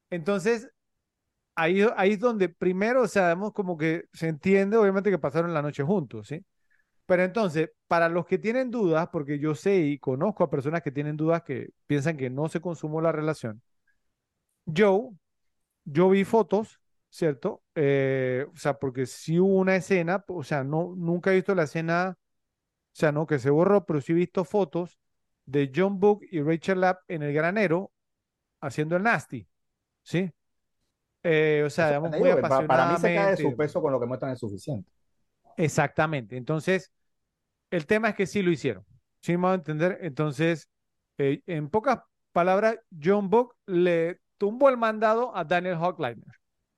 Entonces, 0.09 0.69
ahí, 1.56 1.85
ahí 1.98 2.14
es 2.14 2.19
donde 2.19 2.49
primero, 2.49 3.01
o 3.03 3.07
sea, 3.07 3.35
como 3.53 3.77
que 3.77 4.06
se 4.14 4.27
entiende, 4.30 4.77
obviamente, 4.77 5.11
que 5.11 5.19
pasaron 5.19 5.53
la 5.53 5.61
noche 5.61 5.83
juntos, 5.83 6.27
¿sí? 6.27 6.45
Pero 7.06 7.24
entonces, 7.24 7.72
para 7.88 8.09
los 8.09 8.25
que 8.25 8.38
tienen 8.38 8.72
dudas, 8.72 9.09
porque 9.11 9.40
yo 9.40 9.56
sé 9.56 9.77
y 9.80 9.99
conozco 9.99 10.43
a 10.43 10.49
personas 10.49 10.82
que 10.83 10.91
tienen 10.91 11.17
dudas 11.17 11.43
que 11.43 11.69
piensan 11.88 12.17
que 12.17 12.30
no 12.30 12.49
se 12.49 12.61
consumó 12.61 13.01
la 13.01 13.11
relación, 13.11 13.61
yo, 14.66 15.14
yo 15.85 16.09
vi 16.09 16.24
fotos, 16.25 16.80
¿cierto? 17.10 17.64
Eh, 17.76 18.45
o 18.53 18.58
sea, 18.58 18.77
porque 18.77 19.06
si 19.06 19.40
hubo 19.40 19.56
una 19.56 19.76
escena, 19.76 20.24
o 20.27 20.44
sea, 20.44 20.64
no, 20.64 20.94
nunca 20.95 21.32
he 21.32 21.36
visto 21.36 21.56
la 21.56 21.64
escena, 21.64 22.18
o 22.18 22.19
sea, 22.92 23.11
no, 23.11 23.26
que 23.27 23.40
se 23.40 23.50
borró, 23.50 23.86
pero 23.86 24.02
sí 24.02 24.11
he 24.14 24.16
visto 24.16 24.44
fotos 24.44 25.00
de 25.45 25.72
John 25.74 26.00
Book 26.00 26.22
y 26.30 26.42
Rachel 26.42 26.82
Lapp 26.82 27.02
en 27.08 27.24
el 27.24 27.34
granero 27.34 27.92
haciendo 28.61 28.98
el 28.98 29.03
nasty, 29.03 29.48
¿sí? 30.03 30.32
Eh, 31.24 31.64
o 31.66 31.69
sea, 31.69 31.88
digamos, 31.88 32.11
muy 32.11 32.30
apasionadamente. 32.30 32.68
Para 32.68 32.92
mí 32.92 32.98
se 32.98 33.16
cae 33.16 33.32
de 33.32 33.38
su 33.38 33.56
peso 33.56 33.82
con 33.82 33.92
lo 33.92 34.00
que 34.00 34.06
muestran 34.06 34.32
es 34.32 34.40
suficiente. 34.40 34.90
Exactamente. 35.58 36.38
Entonces, 36.38 36.92
el 37.72 37.86
tema 37.86 38.10
es 38.10 38.16
que 38.16 38.27
sí 38.27 38.42
lo 38.42 38.52
hicieron. 38.52 38.86
¿Sí 39.22 39.36
me 39.36 39.48
a 39.48 39.53
entender? 39.56 39.98
Entonces, 40.02 40.69
eh, 41.18 41.42
en 41.48 41.69
pocas 41.69 42.00
palabras, 42.32 42.77
John 43.02 43.30
Book 43.30 43.56
le 43.66 44.22
tumbó 44.38 44.69
el 44.69 44.77
mandado 44.77 45.36
a 45.36 45.44
Daniel 45.44 45.77
Hockliner. 45.82 46.24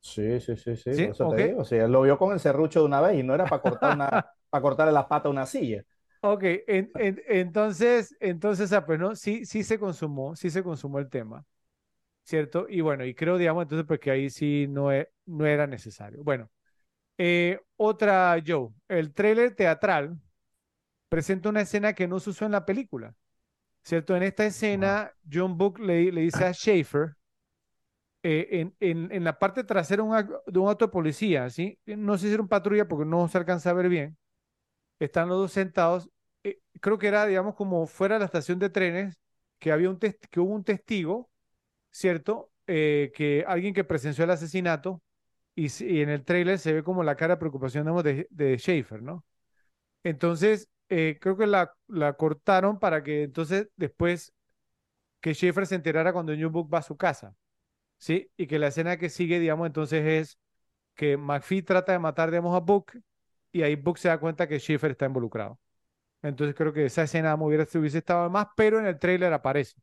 Sí, 0.01 0.39
sí, 0.39 0.55
sí, 0.55 0.75
sí. 0.75 0.89
Eso 0.91 1.29
te 1.29 1.47
digo. 1.47 1.61
O 1.61 1.65
sea, 1.65 1.87
lo 1.87 2.01
vio 2.01 2.17
con 2.17 2.33
el 2.33 2.39
serrucho 2.39 2.79
de 2.79 2.85
una 2.85 3.01
vez 3.01 3.19
y 3.19 3.23
no 3.23 3.35
era 3.35 3.45
para 3.45 3.61
cortar 3.61 3.95
una, 3.95 4.09
para 4.49 4.61
cortarle 4.61 4.93
la 4.93 5.07
pata 5.07 5.27
a 5.27 5.31
una 5.31 5.45
silla. 5.45 5.83
Ok, 6.21 6.43
entonces, 6.67 8.15
entonces, 8.19 8.73
ah, 8.73 8.85
pues 8.85 8.99
no, 8.99 9.15
sí, 9.15 9.45
sí 9.45 9.63
se 9.63 9.79
consumó, 9.79 10.35
sí 10.35 10.49
se 10.49 10.63
consumó 10.63 10.99
el 10.99 11.09
tema, 11.09 11.45
¿cierto? 12.23 12.67
Y 12.69 12.81
bueno, 12.81 13.05
y 13.05 13.15
creo, 13.15 13.37
digamos, 13.37 13.63
entonces, 13.63 13.87
pues 13.87 13.99
que 13.99 14.11
ahí 14.11 14.29
sí 14.29 14.67
no, 14.69 14.91
e, 14.93 15.11
no 15.25 15.45
era 15.45 15.67
necesario. 15.67 16.23
Bueno, 16.23 16.49
eh, 17.17 17.59
otra, 17.77 18.37
Joe, 18.45 18.69
el 18.89 19.13
trailer 19.13 19.55
teatral 19.55 20.19
presenta 21.09 21.49
una 21.49 21.61
escena 21.61 21.93
que 21.93 22.07
no 22.07 22.19
se 22.19 22.31
usó 22.31 22.45
en 22.45 22.53
la 22.53 22.65
película, 22.65 23.15
¿cierto? 23.83 24.15
En 24.15 24.23
esta 24.23 24.45
escena, 24.45 25.13
John 25.31 25.57
Book 25.57 25.79
le, 25.79 26.11
le 26.11 26.21
dice 26.21 26.45
a 26.45 26.53
Schaefer, 26.53 27.15
eh, 28.23 28.71
en, 28.79 29.11
en, 29.11 29.23
la 29.23 29.39
parte 29.39 29.63
trasera 29.63 30.03
de 30.03 30.59
un 30.59 30.67
auto 30.67 30.85
de 30.85 30.91
policía, 30.91 31.49
¿sí? 31.49 31.79
No 31.85 32.17
sé 32.17 32.27
si 32.27 32.33
era 32.33 32.43
un 32.43 32.49
patrulla 32.49 32.87
porque 32.87 33.05
no 33.05 33.27
se 33.27 33.37
alcanza 33.37 33.69
a 33.69 33.73
ver 33.73 33.89
bien. 33.89 34.17
Están 34.99 35.29
los 35.29 35.37
dos 35.39 35.51
sentados. 35.53 36.09
Eh, 36.43 36.59
creo 36.81 36.97
que 36.99 37.07
era, 37.07 37.25
digamos, 37.25 37.55
como 37.55 37.87
fuera 37.87 38.15
de 38.15 38.19
la 38.19 38.25
estación 38.25 38.59
de 38.59 38.69
trenes, 38.69 39.19
que, 39.59 39.71
había 39.71 39.89
un 39.89 39.99
que 39.99 40.39
hubo 40.39 40.53
un 40.53 40.63
testigo, 40.63 41.29
¿cierto? 41.91 42.51
que 42.65 43.43
alguien 43.47 43.73
que 43.73 43.83
presenció 43.83 44.23
el 44.25 44.29
asesinato 44.29 45.01
y, 45.55 46.01
en 46.01 46.09
el 46.09 46.23
trailer 46.23 46.59
se 46.59 46.73
ve 46.73 46.83
como 46.83 47.03
la 47.03 47.15
cara 47.15 47.35
de 47.35 47.39
preocupación 47.39 47.85
de, 48.03 48.27
de 48.29 48.57
Schaefer, 48.57 49.01
¿no? 49.01 49.25
Entonces, 50.03 50.69
eh, 50.89 51.17
creo 51.21 51.37
que 51.37 51.47
la, 51.47 51.73
la 51.87 52.13
cortaron 52.13 52.79
para 52.79 53.03
que 53.03 53.23
entonces 53.23 53.69
después 53.75 54.33
que 55.21 55.33
Schaefer 55.33 55.67
se 55.67 55.75
enterara 55.75 56.13
cuando 56.13 56.35
New 56.35 56.49
Book 56.49 56.73
va 56.73 56.79
a 56.79 56.83
su 56.83 56.97
casa, 56.97 57.35
¿sí? 57.99 58.31
Y 58.35 58.47
que 58.47 58.57
la 58.57 58.67
escena 58.67 58.97
que 58.97 59.09
sigue, 59.09 59.39
digamos, 59.39 59.67
entonces 59.67 60.03
es 60.05 60.39
que 60.95 61.17
McPhee 61.17 61.61
trata 61.61 61.91
de 61.91 61.99
matar, 61.99 62.31
digamos, 62.31 62.55
a 62.55 62.59
Book 62.59 62.99
y 63.51 63.61
ahí 63.61 63.75
Book 63.75 63.99
se 63.99 64.07
da 64.07 64.19
cuenta 64.19 64.47
que 64.47 64.59
Schaefer 64.59 64.91
está 64.91 65.05
involucrado. 65.05 65.59
Entonces 66.21 66.55
creo 66.55 66.73
que 66.73 66.85
esa 66.85 67.03
escena 67.03 67.35
hubiera, 67.35 67.67
hubiese 67.75 67.99
estado 67.99 68.29
más, 68.29 68.47
pero 68.55 68.79
en 68.79 68.87
el 68.87 68.97
trailer 68.97 69.31
aparece. 69.31 69.79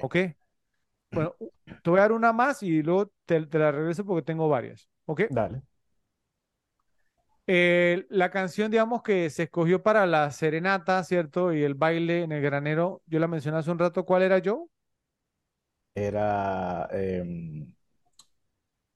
¿Ok? 0.00 0.16
Bueno, 1.10 1.34
te 1.82 1.90
voy 1.90 1.98
a 1.98 2.02
dar 2.02 2.12
una 2.12 2.32
más 2.32 2.62
y 2.62 2.82
luego 2.82 3.10
te, 3.24 3.40
la 3.40 3.72
regreso 3.72 4.04
porque 4.04 4.22
tengo 4.22 4.48
varias. 4.48 4.88
¿Ok? 5.06 5.22
Dale. 5.30 5.62
Eh, 7.46 8.06
la 8.10 8.30
canción, 8.30 8.70
digamos, 8.70 9.02
que 9.02 9.28
se 9.30 9.44
escogió 9.44 9.82
para 9.82 10.06
la 10.06 10.30
serenata, 10.30 11.02
¿cierto? 11.02 11.52
Y 11.52 11.64
el 11.64 11.74
baile 11.74 12.22
en 12.22 12.30
el 12.30 12.42
granero, 12.42 13.02
yo 13.06 13.18
la 13.18 13.26
mencioné 13.26 13.58
hace 13.58 13.72
un 13.72 13.78
rato. 13.80 14.04
¿Cuál 14.04 14.22
era 14.22 14.38
yo? 14.38 14.68
Era. 15.94 16.88
Em, 16.92 17.72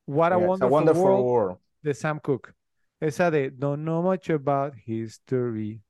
What 0.06 0.32
a 0.32 0.38
Wonderful, 0.38 1.22
world, 1.24 1.58
de 1.82 1.94
Sam 1.94 2.20
Cooke. 2.20 2.52
Esa 3.00 3.30
de 3.30 3.50
Don't 3.50 3.82
Know 3.82 4.02
Much 4.02 4.30
About 4.30 4.74
History. 4.86 5.82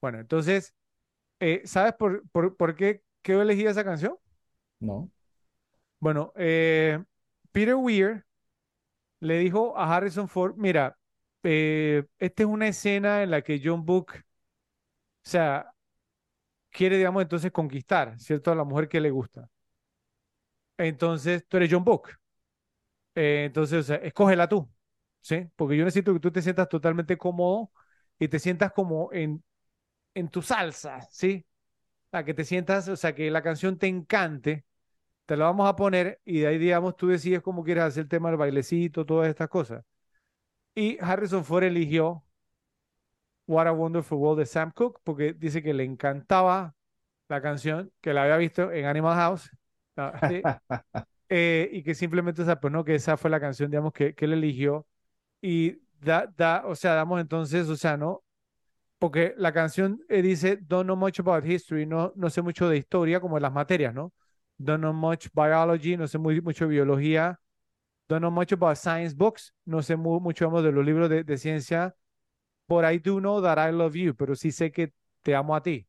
Bueno, 0.00 0.20
entonces, 0.20 0.74
eh, 1.40 1.62
¿sabes 1.64 1.94
por, 1.94 2.26
por, 2.30 2.56
por 2.56 2.74
qué, 2.74 3.02
qué 3.22 3.32
elegí 3.32 3.66
esa 3.66 3.84
canción? 3.84 4.16
No. 4.80 5.10
Bueno, 6.00 6.32
eh, 6.36 7.02
Peter 7.52 7.74
Weir 7.74 8.24
le 9.20 9.38
dijo 9.38 9.76
a 9.76 9.94
Harrison 9.94 10.28
Ford, 10.28 10.54
mira, 10.56 10.96
eh, 11.42 12.04
esta 12.18 12.42
es 12.42 12.48
una 12.48 12.68
escena 12.68 13.22
en 13.22 13.30
la 13.30 13.42
que 13.42 13.60
John 13.62 13.84
Book, 13.84 14.12
o 14.16 14.20
sea, 15.22 15.72
quiere, 16.70 16.96
digamos, 16.98 17.22
entonces 17.22 17.52
conquistar, 17.52 18.18
¿cierto? 18.18 18.50
A 18.52 18.54
la 18.54 18.64
mujer 18.64 18.88
que 18.88 19.00
le 19.00 19.10
gusta. 19.10 19.48
Entonces, 20.78 21.44
tú 21.48 21.56
eres 21.56 21.70
John 21.72 21.84
Book. 21.84 22.10
Eh, 23.14 23.44
entonces, 23.46 23.78
o 23.80 23.82
sea, 23.82 23.96
escógela 23.96 24.48
tú, 24.48 24.68
¿sí? 25.20 25.48
Porque 25.56 25.76
yo 25.76 25.84
necesito 25.84 26.12
que 26.12 26.20
tú 26.20 26.32
te 26.32 26.42
sientas 26.42 26.68
totalmente 26.68 27.16
cómodo 27.16 27.70
y 28.18 28.28
te 28.28 28.38
sientas 28.38 28.72
como 28.72 29.12
en, 29.12 29.44
en 30.14 30.28
tu 30.30 30.42
salsa, 30.42 31.00
¿sí? 31.10 31.46
A 32.12 32.24
que 32.24 32.34
te 32.34 32.44
sientas, 32.44 32.88
o 32.88 32.96
sea, 32.96 33.14
que 33.14 33.30
la 33.30 33.42
canción 33.42 33.78
te 33.78 33.88
encante, 33.88 34.66
te 35.26 35.36
la 35.36 35.46
vamos 35.46 35.68
a 35.68 35.76
poner 35.76 36.20
y 36.24 36.40
de 36.40 36.48
ahí, 36.48 36.58
digamos, 36.58 36.96
tú 36.96 37.08
decides 37.08 37.42
cómo 37.42 37.64
quieres 37.64 37.84
hacer 37.84 38.04
el 38.04 38.08
tema 38.10 38.30
del 38.30 38.38
bailecito, 38.38 39.06
todas 39.06 39.28
estas 39.28 39.48
cosas. 39.48 39.84
Y 40.74 40.98
Harrison 41.00 41.44
Ford 41.44 41.64
eligió 41.64 42.24
What 43.46 43.66
a 43.66 43.72
Wonderful 43.72 44.18
World 44.18 44.40
de 44.40 44.46
Sam 44.46 44.72
Cooke 44.72 45.00
porque 45.04 45.32
dice 45.34 45.62
que 45.62 45.74
le 45.74 45.84
encantaba 45.84 46.74
la 47.28 47.42
canción, 47.42 47.92
que 48.00 48.14
la 48.14 48.24
había 48.24 48.36
visto 48.38 48.72
en 48.72 48.86
Animal 48.86 49.16
House. 49.16 49.50
¿sí? 50.22 50.46
Eh, 51.28 51.70
y 51.72 51.82
que 51.82 51.94
simplemente, 51.94 52.42
o 52.42 52.44
sea, 52.44 52.60
pues 52.60 52.72
no, 52.72 52.84
que 52.84 52.94
esa 52.96 53.16
fue 53.16 53.30
la 53.30 53.40
canción, 53.40 53.70
digamos, 53.70 53.92
que, 53.92 54.14
que 54.14 54.26
él 54.26 54.34
eligió. 54.34 54.86
Y 55.42 55.78
da, 56.00 56.26
da, 56.36 56.64
o 56.66 56.74
sea, 56.76 56.94
damos 56.94 57.20
entonces, 57.20 57.68
o 57.68 57.76
sea, 57.76 57.96
¿no? 57.96 58.24
Porque 58.98 59.34
la 59.38 59.52
canción 59.52 60.00
eh, 60.08 60.22
dice, 60.22 60.58
don't 60.58 60.84
know 60.86 60.96
much 60.96 61.20
about 61.20 61.46
history, 61.46 61.86
no, 61.86 62.12
no 62.16 62.30
sé 62.30 62.42
mucho 62.42 62.68
de 62.68 62.78
historia, 62.78 63.20
como 63.20 63.36
de 63.36 63.42
las 63.42 63.52
materias, 63.52 63.94
¿no? 63.94 64.12
Don't 64.58 64.80
know 64.80 64.92
much 64.94 65.28
biology, 65.34 65.96
no 65.96 66.08
sé 66.08 66.18
muy, 66.18 66.40
mucho 66.40 66.68
biología. 66.68 67.40
Don't 68.08 68.20
know 68.22 68.30
much 68.30 68.52
about 68.52 68.76
science 68.76 69.14
books, 69.16 69.54
no 69.64 69.82
sé 69.82 69.96
muy, 69.96 70.20
mucho, 70.20 70.46
vamos, 70.46 70.64
de 70.64 70.72
los 70.72 70.84
libros 70.84 71.10
de, 71.10 71.24
de 71.24 71.38
ciencia. 71.38 71.94
But 72.68 72.84
I 72.84 72.98
do 72.98 73.20
know 73.20 73.42
that 73.42 73.58
I 73.58 73.72
love 73.72 73.94
you, 73.96 74.14
pero 74.14 74.34
sí 74.36 74.52
sé 74.52 74.72
que 74.72 74.92
te 75.22 75.34
amo 75.34 75.56
a 75.56 75.62
ti. 75.62 75.86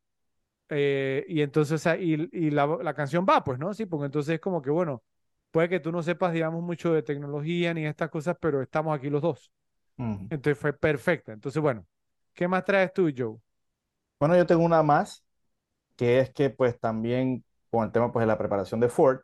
Eh, 0.69 1.26
y 1.27 1.42
entonces, 1.42 1.85
y, 2.00 2.30
y 2.32 2.52
la, 2.52 2.66
la 2.82 2.94
canción 2.94 3.26
va, 3.30 3.44
pues, 3.44 3.60
¿no? 3.60 3.74
Sí, 3.74 3.85
porque 3.85 4.06
entonces 4.08 4.35
es 4.35 4.42
como 4.42 4.61
que, 4.61 4.69
bueno, 4.72 5.03
puede 5.52 5.69
que 5.69 5.80
tú 5.80 5.92
no 5.92 6.02
sepas, 6.03 6.34
digamos, 6.34 6.64
mucho 6.64 6.94
de 6.94 7.03
tecnología 7.03 7.74
ni 7.74 7.85
estas 7.85 8.10
cosas, 8.10 8.38
pero 8.40 8.61
estamos 8.61 8.98
aquí 8.98 9.10
los 9.10 9.22
dos. 9.22 9.52
Entonces 10.30 10.60
fue 10.61 10.74
perfecta. 10.74 11.34
Entonces, 11.34 11.61
bueno, 11.61 11.88
¿qué 12.34 12.48
más 12.48 12.66
traes 12.66 12.94
tú, 12.94 13.11
Joe? 13.18 13.38
Bueno, 14.19 14.35
yo 14.38 14.45
tengo 14.45 14.64
una 14.64 14.82
más, 14.84 15.26
que 15.98 16.19
es 16.19 16.32
que 16.34 16.50
pues 16.52 16.80
también 16.80 17.45
con 17.72 17.85
el 17.85 17.92
tema 17.92 18.11
pues 18.14 18.24
de 18.24 18.27
la 18.27 18.38
preparación 18.38 18.80
de 18.82 18.90
Ford, 18.90 19.22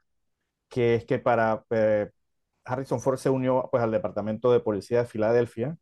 que 0.69 0.95
es 0.95 1.05
que 1.05 1.19
para 1.19 1.65
eh, 1.71 2.11
Harrison 2.65 3.01
Ford 3.01 3.17
se 3.19 3.29
unió 3.31 3.69
pues 3.71 3.83
al 3.83 3.91
Departamento 3.91 4.51
de 4.53 4.61
Policía 4.61 4.99
de 4.99 5.05
Filadelfia 5.07 5.77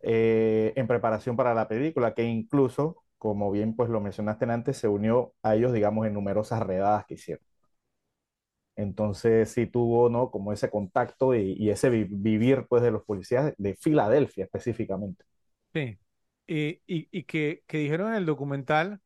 eh, 0.00 0.72
en 0.76 0.86
preparación 0.86 1.36
para 1.36 1.54
la 1.54 1.68
película, 1.68 2.14
que 2.14 2.24
incluso, 2.24 3.03
como 3.18 3.50
bien 3.50 3.74
pues 3.76 3.90
lo 3.90 4.00
mencionaste 4.00 4.44
antes, 4.46 4.76
se 4.78 4.88
unió 4.88 5.34
a 5.42 5.54
ellos, 5.56 5.72
digamos, 5.72 6.06
en 6.06 6.14
numerosas 6.14 6.60
redadas 6.62 7.06
que 7.06 7.14
hicieron. 7.14 7.44
Entonces 8.76 9.50
sí 9.52 9.66
tuvo, 9.66 10.08
¿no? 10.10 10.30
Como 10.30 10.52
ese 10.52 10.68
contacto 10.70 11.34
y, 11.34 11.52
y 11.58 11.70
ese 11.70 11.90
vi- 11.90 12.04
vivir 12.10 12.66
pues 12.68 12.82
de 12.82 12.90
los 12.90 13.04
policías 13.04 13.54
de 13.56 13.76
Filadelfia 13.76 14.44
específicamente. 14.44 15.24
Sí. 15.72 15.98
Y, 16.46 16.68
y, 16.86 17.08
y 17.10 17.24
que, 17.24 17.64
que 17.66 17.78
dijeron 17.78 18.08
en 18.10 18.14
el 18.16 18.26
documental 18.26 19.00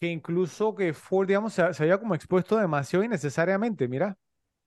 que 0.00 0.08
incluso 0.08 0.74
que 0.74 0.92
Ford, 0.92 1.26
digamos, 1.28 1.52
se, 1.54 1.72
se 1.74 1.82
había 1.84 1.98
como 1.98 2.14
expuesto 2.14 2.56
demasiado 2.58 3.04
innecesariamente. 3.04 3.88
Mira, 3.88 4.18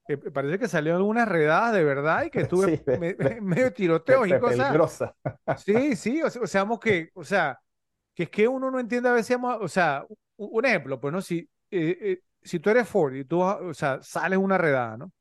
que 0.08 0.18
parece 0.18 0.60
que 0.60 0.68
salió 0.68 0.96
algunas 0.96 1.30
redadas 1.30 1.74
de 1.74 1.84
verdad 1.84 2.26
y 2.26 2.32
que 2.32 2.46
tuve 2.46 2.74
Sí, 2.78 2.84
de- 2.86 3.00
me- 3.00 3.16
de- 3.16 3.42
medio 3.42 3.74
de- 4.08 4.20
tiroteos 4.20 4.28
y 4.30 4.36
de 4.36 4.40
cosas. 4.40 4.84
peligrosa. 4.86 5.16
Sí, 5.56 5.96
sí, 5.96 6.22
o 6.24 6.30
sea, 6.30 6.42
o 6.44 6.48
sea, 6.48 6.68
que, 6.82 7.12
o 7.16 7.24
sea, 7.26 7.60
que 8.18 8.24
es 8.26 8.32
que 8.32 8.50
uno 8.50 8.72
no 8.72 8.82
entiende 8.82 9.10
a 9.10 9.14
veces, 9.14 9.38
o 9.44 9.70
sea, 9.70 10.06
un 10.38 10.66
ejemplo, 10.66 11.00
pues, 11.00 11.14
¿no? 11.14 11.22
Si, 11.22 11.40
eh, 11.72 11.98
eh, 12.02 12.22
si 12.44 12.60
tú 12.60 12.72
eres 12.72 12.90
Ford 12.90 13.14
y 13.16 13.26
tú, 13.26 13.42
o 13.44 13.76
sea, 13.76 14.02
sales 14.02 14.40
una 14.40 14.58
redada, 14.58 14.98
¿no? 14.98 15.14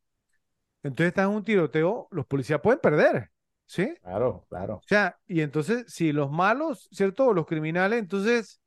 Entonces 0.83 1.09
estás 1.09 1.29
en 1.29 1.35
un 1.37 1.45
tiroteo, 1.45 2.09
los 2.11 2.27
policías 2.27 2.61
pueden 2.61 2.81
perder, 2.81 3.31
¿sí? 3.67 3.95
Claro, 4.01 4.47
claro. 4.49 4.75
O 4.85 4.89
sea, 4.89 5.19
y 5.27 5.41
entonces, 5.43 5.87
si 5.89 6.13
los 6.13 6.31
malos, 6.31 6.89
¿cierto? 6.93 7.27
O 7.29 7.35
los 7.35 7.47
criminales, 7.47 7.99
entonces 8.01 8.61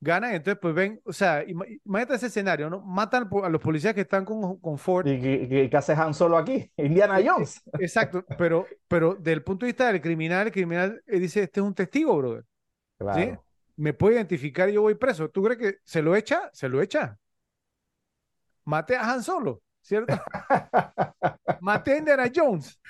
ganan, 0.00 0.34
entonces, 0.34 0.58
pues 0.62 0.74
ven, 0.74 1.00
o 1.04 1.12
sea, 1.12 1.44
ima- 1.44 1.66
imagínate 1.84 2.16
ese 2.16 2.26
escenario, 2.28 2.70
¿no? 2.70 2.80
Matan 2.82 3.28
a 3.44 3.48
los 3.50 3.60
policías 3.62 3.94
que 3.94 4.02
están 4.02 4.24
con, 4.24 4.58
con 4.60 4.78
Ford. 4.78 5.06
¿Y 5.06 5.20
qué, 5.20 5.68
qué- 5.70 5.76
hace 5.76 5.92
Han 5.94 6.14
Solo 6.14 6.38
aquí? 6.38 6.70
Indiana 6.76 7.18
Eh, 7.20 7.24
Jones. 7.26 7.62
exacto, 7.78 8.24
pero, 8.36 8.66
pero 8.88 9.14
del 9.16 9.42
punto 9.42 9.66
de 9.66 9.72
vista 9.72 9.92
del 9.92 10.00
criminal, 10.00 10.46
el 10.46 10.52
criminal 10.52 11.02
dice, 11.06 11.42
este 11.44 11.60
es 11.60 11.66
un 11.66 11.74
testigo, 11.74 12.16
brother. 12.16 12.44
¿sí? 13.10 13.38
Me 13.78 13.94
puede 13.94 14.16
identificar 14.16 14.68
y 14.68 14.72
yo 14.72 14.82
voy 14.82 14.96
preso. 14.96 15.30
¿Tú 15.30 15.42
crees 15.42 15.58
que 15.58 15.78
se 15.84 16.02
lo 16.02 16.16
echa? 16.16 16.50
Se 16.52 16.68
lo 16.68 16.82
echa. 16.82 17.16
Mate 18.64 18.96
a 18.96 19.10
Han 19.10 19.22
Solo, 19.22 19.62
¿cierto? 19.80 20.14
Mate 21.60 21.92
a 21.92 21.98
Indiana 21.98 22.30
Jones. 22.34 22.80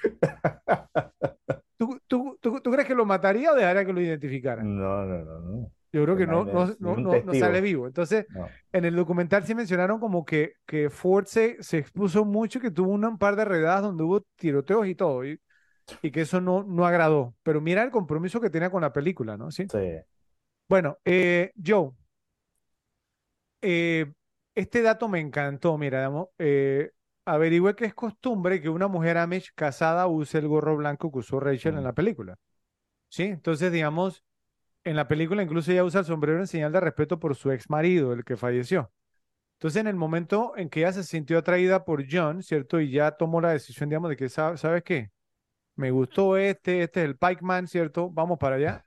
¿Tú, 1.76 2.00
tú, 2.06 2.38
tú, 2.40 2.60
tú 2.60 2.70
crees 2.72 2.88
que 2.88 2.94
lo 2.94 3.04
mataría 3.04 3.52
o 3.52 3.54
dejaría 3.54 3.84
que 3.84 3.92
lo 3.92 4.00
identificara? 4.00 4.62
No, 4.62 5.04
no, 5.04 5.24
no, 5.24 5.40
no. 5.40 5.72
Yo 5.92 6.04
creo 6.04 6.16
que 6.16 6.26
no, 6.26 6.44
no, 6.44 6.66
no, 6.80 6.96
no, 6.96 7.22
no 7.22 7.34
sale 7.34 7.60
vivo. 7.60 7.86
Entonces, 7.86 8.26
en 8.72 8.84
el 8.84 8.96
documental 8.96 9.44
sí 9.44 9.54
mencionaron 9.54 10.00
como 10.00 10.24
que, 10.24 10.54
que 10.66 10.90
Ford 10.90 11.26
se, 11.26 11.62
se 11.62 11.78
expuso 11.78 12.24
mucho, 12.24 12.60
que 12.60 12.70
tuvo 12.70 12.92
un 12.92 13.18
par 13.18 13.36
de 13.36 13.44
redadas 13.44 13.82
donde 13.82 14.04
hubo 14.04 14.22
tiroteos 14.36 14.86
y 14.86 14.94
todo, 14.94 15.24
y, 15.24 15.38
y 16.02 16.10
que 16.10 16.22
eso 16.22 16.40
no, 16.40 16.62
no 16.64 16.86
agradó. 16.86 17.34
Pero 17.42 17.60
mira 17.60 17.82
el 17.82 17.90
compromiso 17.90 18.40
que 18.40 18.50
tenía 18.50 18.70
con 18.70 18.82
la 18.82 18.92
película, 18.92 19.36
¿no? 19.36 19.50
Sí. 19.50 19.66
Sí. 19.70 19.78
Bueno, 20.68 20.98
eh, 21.04 21.52
Joe, 21.64 21.92
eh, 23.62 24.12
este 24.54 24.82
dato 24.82 25.08
me 25.08 25.20
encantó, 25.20 25.78
mira, 25.78 26.10
eh, 26.38 26.90
averigüé 27.24 27.74
que 27.74 27.84
es 27.86 27.94
costumbre 27.94 28.60
que 28.60 28.68
una 28.68 28.88
mujer 28.88 29.18
Amish 29.18 29.52
casada 29.54 30.06
use 30.06 30.38
el 30.38 30.48
gorro 30.48 30.76
blanco 30.76 31.10
que 31.12 31.18
usó 31.18 31.40
Rachel 31.40 31.74
en 31.74 31.80
Mm. 31.80 31.84
la 31.84 31.92
película. 31.92 32.36
¿Sí? 33.08 33.24
Entonces, 33.24 33.72
digamos, 33.72 34.24
en 34.84 34.96
la 34.96 35.08
película 35.08 35.42
incluso 35.42 35.72
ella 35.72 35.84
usa 35.84 36.00
el 36.00 36.06
sombrero 36.06 36.40
en 36.40 36.46
señal 36.48 36.72
de 36.72 36.80
respeto 36.80 37.20
por 37.20 37.36
su 37.36 37.52
ex 37.52 37.70
marido, 37.70 38.12
el 38.14 38.24
que 38.24 38.36
falleció. 38.36 38.92
Entonces, 39.58 39.80
en 39.80 39.88
el 39.88 39.96
momento 39.96 40.54
en 40.56 40.70
que 40.70 40.80
ella 40.80 40.92
se 40.92 41.04
sintió 41.04 41.38
atraída 41.38 41.84
por 41.84 42.04
John, 42.10 42.42
¿cierto? 42.42 42.80
Y 42.80 42.90
ya 42.92 43.12
tomó 43.12 43.40
la 43.40 43.52
decisión, 43.52 43.88
digamos, 43.90 44.10
de 44.10 44.16
que, 44.16 44.28
"Sa- 44.28 44.56
¿sabes 44.58 44.82
qué? 44.84 45.10
Me 45.76 45.90
gustó 45.92 46.36
este, 46.36 46.82
este 46.84 47.02
es 47.02 47.06
el 47.10 47.16
Pikeman, 47.18 47.68
¿cierto? 47.68 48.10
Vamos 48.10 48.38
para 48.38 48.56
allá. 48.56 48.84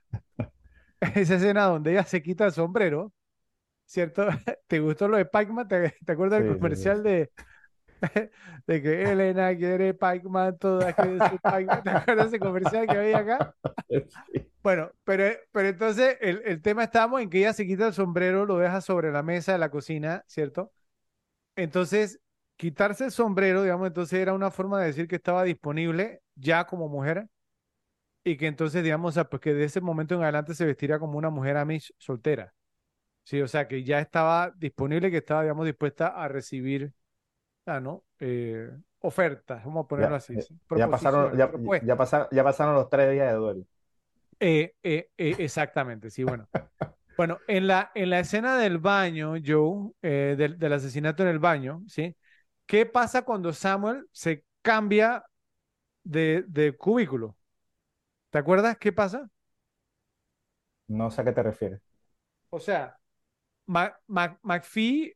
Esa 1.14 1.34
escena 1.36 1.64
donde 1.64 1.92
ella 1.92 2.04
se 2.04 2.22
quita 2.22 2.46
el 2.46 2.52
sombrero, 2.52 3.12
¿cierto? 3.86 4.26
¿Te 4.66 4.80
gustó 4.80 5.08
lo 5.08 5.16
de 5.16 5.26
Pikeman? 5.26 5.68
¿Te, 5.68 5.96
te 6.04 6.12
acuerdas 6.12 6.40
del 6.40 6.54
sí, 6.54 6.58
comercial 6.58 7.02
de, 7.02 7.30
de 8.66 8.82
que 8.82 9.02
Elena 9.04 9.56
quiere 9.56 9.94
todas 10.58 10.94
quieren 10.94 11.18
Pikeman? 11.18 11.82
¿Te 11.82 11.90
acuerdas 11.90 12.26
ese 12.28 12.38
comercial 12.38 12.86
que 12.86 12.96
había 12.98 13.18
acá? 13.18 13.54
Sí. 13.88 14.04
Bueno, 14.62 14.92
pero, 15.04 15.24
pero 15.50 15.68
entonces 15.68 16.16
el, 16.20 16.42
el 16.44 16.62
tema 16.62 16.84
estamos 16.84 17.20
en 17.20 17.28
que 17.30 17.38
ella 17.38 17.52
se 17.52 17.66
quita 17.66 17.88
el 17.88 17.94
sombrero, 17.94 18.46
lo 18.46 18.58
deja 18.58 18.80
sobre 18.80 19.10
la 19.10 19.22
mesa 19.22 19.52
de 19.52 19.58
la 19.58 19.70
cocina, 19.70 20.24
¿cierto? 20.28 20.72
Entonces, 21.56 22.20
quitarse 22.56 23.04
el 23.06 23.10
sombrero, 23.10 23.62
digamos, 23.62 23.88
entonces 23.88 24.18
era 24.20 24.34
una 24.34 24.50
forma 24.50 24.80
de 24.80 24.86
decir 24.86 25.08
que 25.08 25.16
estaba 25.16 25.44
disponible 25.44 26.22
ya 26.36 26.66
como 26.66 26.88
mujer 26.88 27.28
y 28.24 28.36
que 28.36 28.46
entonces, 28.46 28.82
digamos, 28.84 29.10
o 29.10 29.12
sea, 29.14 29.24
pues 29.28 29.40
que 29.40 29.54
de 29.54 29.64
ese 29.64 29.80
momento 29.80 30.14
en 30.14 30.22
adelante 30.22 30.54
se 30.54 30.64
vestiría 30.66 30.98
como 30.98 31.18
una 31.18 31.30
mujer 31.30 31.56
Amish 31.56 31.92
soltera. 31.98 32.54
Sí, 33.24 33.40
o 33.42 33.48
sea, 33.48 33.68
que 33.68 33.84
ya 33.84 34.00
estaba 34.00 34.52
disponible, 34.56 35.10
que 35.10 35.18
estaba, 35.18 35.42
digamos, 35.42 35.66
dispuesta 35.66 36.08
a 36.08 36.28
recibir, 36.28 36.92
ah, 37.66 37.80
¿no? 37.80 38.04
Eh, 38.20 38.70
ofertas, 39.00 39.64
vamos 39.64 39.84
a 39.84 39.88
ponerlo 39.88 40.14
Ya, 40.14 40.16
así, 40.16 40.34
eh, 40.34 40.42
sí, 40.42 40.58
ya 40.74 40.90
pasaron, 40.90 41.36
ya, 41.36 41.96
pasaron, 41.96 42.28
ya 42.32 42.44
pasaron 42.44 42.74
los 42.74 42.88
tres 42.90 43.12
días 43.12 43.28
de 43.32 43.34
duelo. 43.38 43.66
Eh, 44.40 44.74
exactamente, 45.18 46.10
sí, 46.10 46.24
bueno. 46.24 46.48
Bueno, 47.16 47.38
en 47.48 47.66
la, 47.66 47.92
en 47.94 48.10
la 48.10 48.20
escena 48.20 48.56
del 48.58 48.78
baño, 48.78 49.34
Joe, 49.44 49.92
eh, 50.02 50.34
del, 50.38 50.58
del 50.58 50.72
asesinato 50.72 51.22
en 51.22 51.28
el 51.30 51.38
baño, 51.38 51.82
¿sí? 51.88 52.16
¿Qué 52.66 52.86
pasa 52.86 53.22
cuando 53.22 53.52
Samuel 53.52 54.06
se 54.12 54.44
cambia 54.62 55.24
de, 56.04 56.44
de 56.48 56.76
cubículo? 56.76 57.36
¿Te 58.32 58.38
acuerdas 58.38 58.78
qué 58.78 58.92
pasa? 58.92 59.30
No 60.98 61.08
sé 61.16 61.20
a 61.22 61.24
qué 61.24 61.32
te 61.32 61.42
refieres. 61.48 61.82
O 62.50 62.60
sea, 62.60 62.98
Ma- 63.66 63.96
Ma- 64.08 64.38
McPhee 64.42 65.14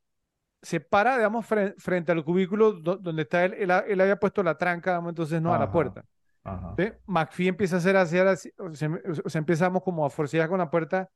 se 0.63 0.81
para, 0.81 1.17
digamos, 1.17 1.47
fre- 1.49 1.75
frente 1.79 2.13
al 2.13 2.25
cubículo 2.25 2.73
do- 2.75 2.97
donde 2.99 3.23
está 3.23 3.45
él, 3.47 3.55
él, 3.55 3.71
ha- 3.73 3.81
él 3.81 4.01
había 4.01 4.19
puesto 4.19 4.43
la 4.43 4.59
tranca, 4.59 4.93
digamos, 4.93 5.11
entonces 5.11 5.43
no 5.43 5.55
a 5.55 5.59
la 5.59 5.71
puerta. 5.71 6.05
ajá. 6.45 6.75
¿sí? 6.79 6.93
McPhee 7.07 7.49
empieza 7.49 7.77
a 7.77 7.81
hacer 7.81 7.97
así, 7.99 8.19
así, 8.19 8.53
o 8.59 8.75
sea, 8.75 8.91
o 9.25 9.31
sea, 9.31 9.39
empezamos 9.41 9.83
como 9.85 10.07
a 10.07 10.11
forcear 10.11 10.49
con 10.49 10.59
la 10.59 10.71
puerta. 10.71 11.11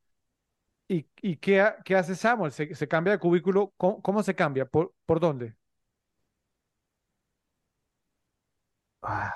¿Y, 0.88 1.08
y 1.22 1.36
qué, 1.38 1.60
ha- 1.62 1.78
qué 1.84 1.96
hace 1.96 2.16
Samuel? 2.16 2.52
Se, 2.52 2.74
se 2.74 2.88
cambia 2.88 3.12
de 3.14 3.18
cubículo. 3.20 3.72
¿Cómo, 3.76 4.02
cómo 4.02 4.22
se 4.22 4.34
cambia? 4.34 4.66
¿Por, 4.66 4.94
por 5.06 5.20
dónde? 5.20 5.56
Ah, 9.02 9.34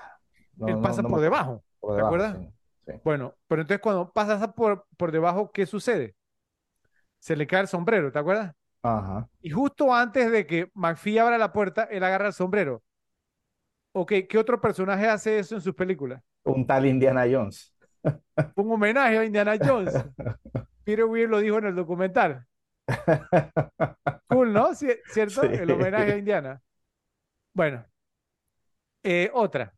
No, 0.56 0.66
él 0.68 0.74
no, 0.76 0.80
pasa 0.80 1.02
no 1.02 1.08
por 1.08 1.20
me- 1.20 1.24
debajo. 1.24 1.64
Por 1.84 1.94
¿Te 1.94 2.00
debajo, 2.00 2.02
acuerdas? 2.02 2.38
sí, 2.38 2.48
sí. 2.86 2.92
Bueno, 3.04 3.36
pero 3.48 3.62
entonces 3.62 3.82
cuando 3.82 4.12
pasas 4.12 4.52
por, 4.54 4.86
por 4.96 5.12
debajo, 5.12 5.52
¿qué 5.52 5.66
sucede? 5.66 6.16
Se 7.18 7.36
le 7.36 7.46
cae 7.46 7.62
el 7.62 7.68
sombrero, 7.68 8.12
¿te 8.12 8.18
acuerdas? 8.18 8.54
Ajá. 8.82 9.28
Y 9.42 9.50
justo 9.50 9.94
antes 9.94 10.30
de 10.32 10.46
que 10.46 10.70
McPhee 10.74 11.18
abra 11.18 11.38
la 11.38 11.52
puerta, 11.52 11.84
él 11.84 12.04
agarra 12.04 12.28
el 12.28 12.32
sombrero. 12.34 12.82
Ok, 13.92 14.12
¿qué 14.28 14.38
otro 14.38 14.60
personaje 14.60 15.06
hace 15.08 15.38
eso 15.38 15.54
en 15.54 15.60
sus 15.60 15.74
películas? 15.74 16.22
Un 16.44 16.66
tal 16.66 16.86
Indiana 16.86 17.24
Jones. 17.30 17.74
Un 18.56 18.70
homenaje 18.72 19.18
a 19.18 19.24
Indiana 19.24 19.56
Jones. 19.62 19.92
Peter 20.84 21.04
Weir 21.04 21.28
lo 21.28 21.38
dijo 21.40 21.58
en 21.58 21.66
el 21.66 21.74
documental. 21.76 22.46
Cool, 24.28 24.52
¿no? 24.52 24.70
Ci- 24.74 25.00
¿Cierto? 25.06 25.42
Sí. 25.42 25.48
El 25.56 25.70
homenaje 25.70 26.12
a 26.12 26.16
Indiana. 26.16 26.62
Bueno, 27.54 27.86
eh, 29.02 29.30
otra. 29.34 29.74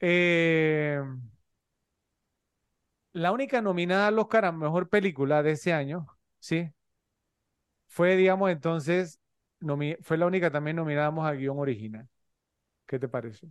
Eh, 0.00 1.00
la 3.12 3.32
única 3.32 3.60
nominada 3.60 4.08
al 4.08 4.18
Oscar 4.18 4.44
a 4.44 4.52
Mejor 4.52 4.88
Película 4.88 5.42
de 5.42 5.52
ese 5.52 5.72
año, 5.72 6.06
¿sí? 6.38 6.72
Fue, 7.86 8.16
digamos, 8.16 8.50
entonces, 8.50 9.20
fue 10.02 10.16
la 10.18 10.26
única 10.26 10.50
también 10.50 10.76
nominada 10.76 11.08
a 11.28 11.32
guion 11.32 11.58
original. 11.58 12.08
¿Qué 12.86 12.98
te 12.98 13.08
parece? 13.08 13.48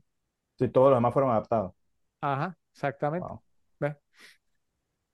Sí, 0.58 0.68
todos 0.70 0.90
los 0.90 0.98
demás 0.98 1.14
fueron 1.14 1.32
adaptados. 1.32 1.74
Ajá, 2.22 2.58
exactamente. 2.74 3.28
Wow. 3.28 3.42
¿Ves? 3.80 3.96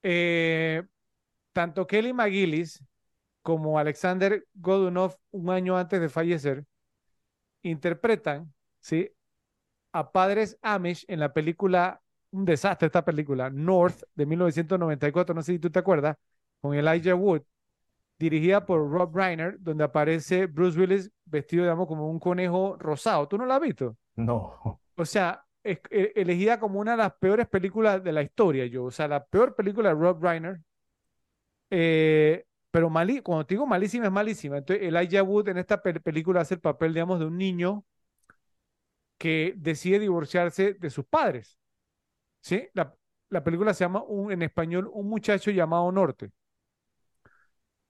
Eh, 0.04 0.84
tanto 1.54 1.88
Kelly 1.88 2.14
McGillis 2.14 2.84
como 3.42 3.80
Alexander 3.80 4.46
Godunov, 4.54 5.18
un 5.32 5.50
año 5.50 5.78
antes 5.78 6.00
de 6.00 6.10
fallecer, 6.10 6.66
interpretan, 7.62 8.54
¿sí? 8.80 9.12
A 9.94 10.12
padres 10.12 10.58
Amish 10.62 11.06
en 11.08 11.20
la 11.22 11.34
película, 11.34 12.02
un 12.32 12.46
desastre 12.46 12.88
esta 12.88 13.06
película, 13.06 13.50
North, 13.50 14.04
de 14.16 14.26
1994, 14.26 15.36
no 15.36 15.44
sé 15.44 15.54
si 15.54 15.60
tú 15.60 15.70
te 15.72 15.80
acuerdas, 15.80 16.18
con 16.62 16.76
Elijah 16.76 17.16
Wood, 17.16 17.44
dirigida 18.20 18.66
por 18.66 18.90
Rob 18.90 19.16
Reiner, 19.16 19.58
donde 19.60 19.84
aparece 19.84 20.48
Bruce 20.48 20.80
Willis 20.80 21.12
vestido, 21.26 21.64
digamos, 21.64 21.88
como 21.88 22.10
un 22.10 22.20
conejo 22.20 22.78
rosado. 22.80 23.28
¿Tú 23.28 23.38
no 23.38 23.46
la 23.46 23.56
has 23.58 23.62
visto? 23.62 23.98
No. 24.16 24.80
O 24.96 25.06
sea, 25.06 25.44
es- 25.64 25.80
e- 25.90 26.14
elegida 26.16 26.60
como 26.60 26.80
una 26.80 26.92
de 26.92 26.98
las 26.98 27.14
peores 27.16 27.48
películas 27.48 28.04
de 28.04 28.12
la 28.12 28.22
historia, 28.24 28.66
yo. 28.66 28.86
O 28.86 28.92
sea, 28.92 29.08
la 29.08 29.26
peor 29.26 29.56
película 29.56 29.90
de 29.90 29.96
Rob 29.96 30.22
Reiner. 30.24 30.60
Eh, 31.70 32.46
pero 32.72 32.90
malí, 32.90 33.22
cuando 33.22 33.46
te 33.46 33.56
digo 33.56 33.66
malísima, 33.66 34.06
es 34.08 34.12
malísima. 34.12 34.58
Entonces, 34.58 34.86
Elijah 34.88 35.24
Wood 35.24 35.50
en 35.50 35.58
esta 35.58 35.82
pel- 35.82 36.02
película 36.02 36.42
hace 36.42 36.56
el 36.56 36.62
papel, 36.62 36.94
digamos, 36.94 37.20
de 37.20 37.26
un 37.26 37.38
niño 37.38 37.86
que 39.18 39.54
decide 39.58 40.00
divorciarse 40.00 40.74
de 40.76 40.90
sus 40.90 41.06
padres. 41.06 41.58
¿Sí? 42.42 42.68
La, 42.74 42.96
la 43.30 43.44
película 43.44 43.74
se 43.74 43.86
llama 43.86 44.04
en 44.32 44.42
español 44.44 44.90
Un 44.94 45.10
muchacho 45.10 45.52
llamado 45.52 45.92
Norte. 45.92 46.32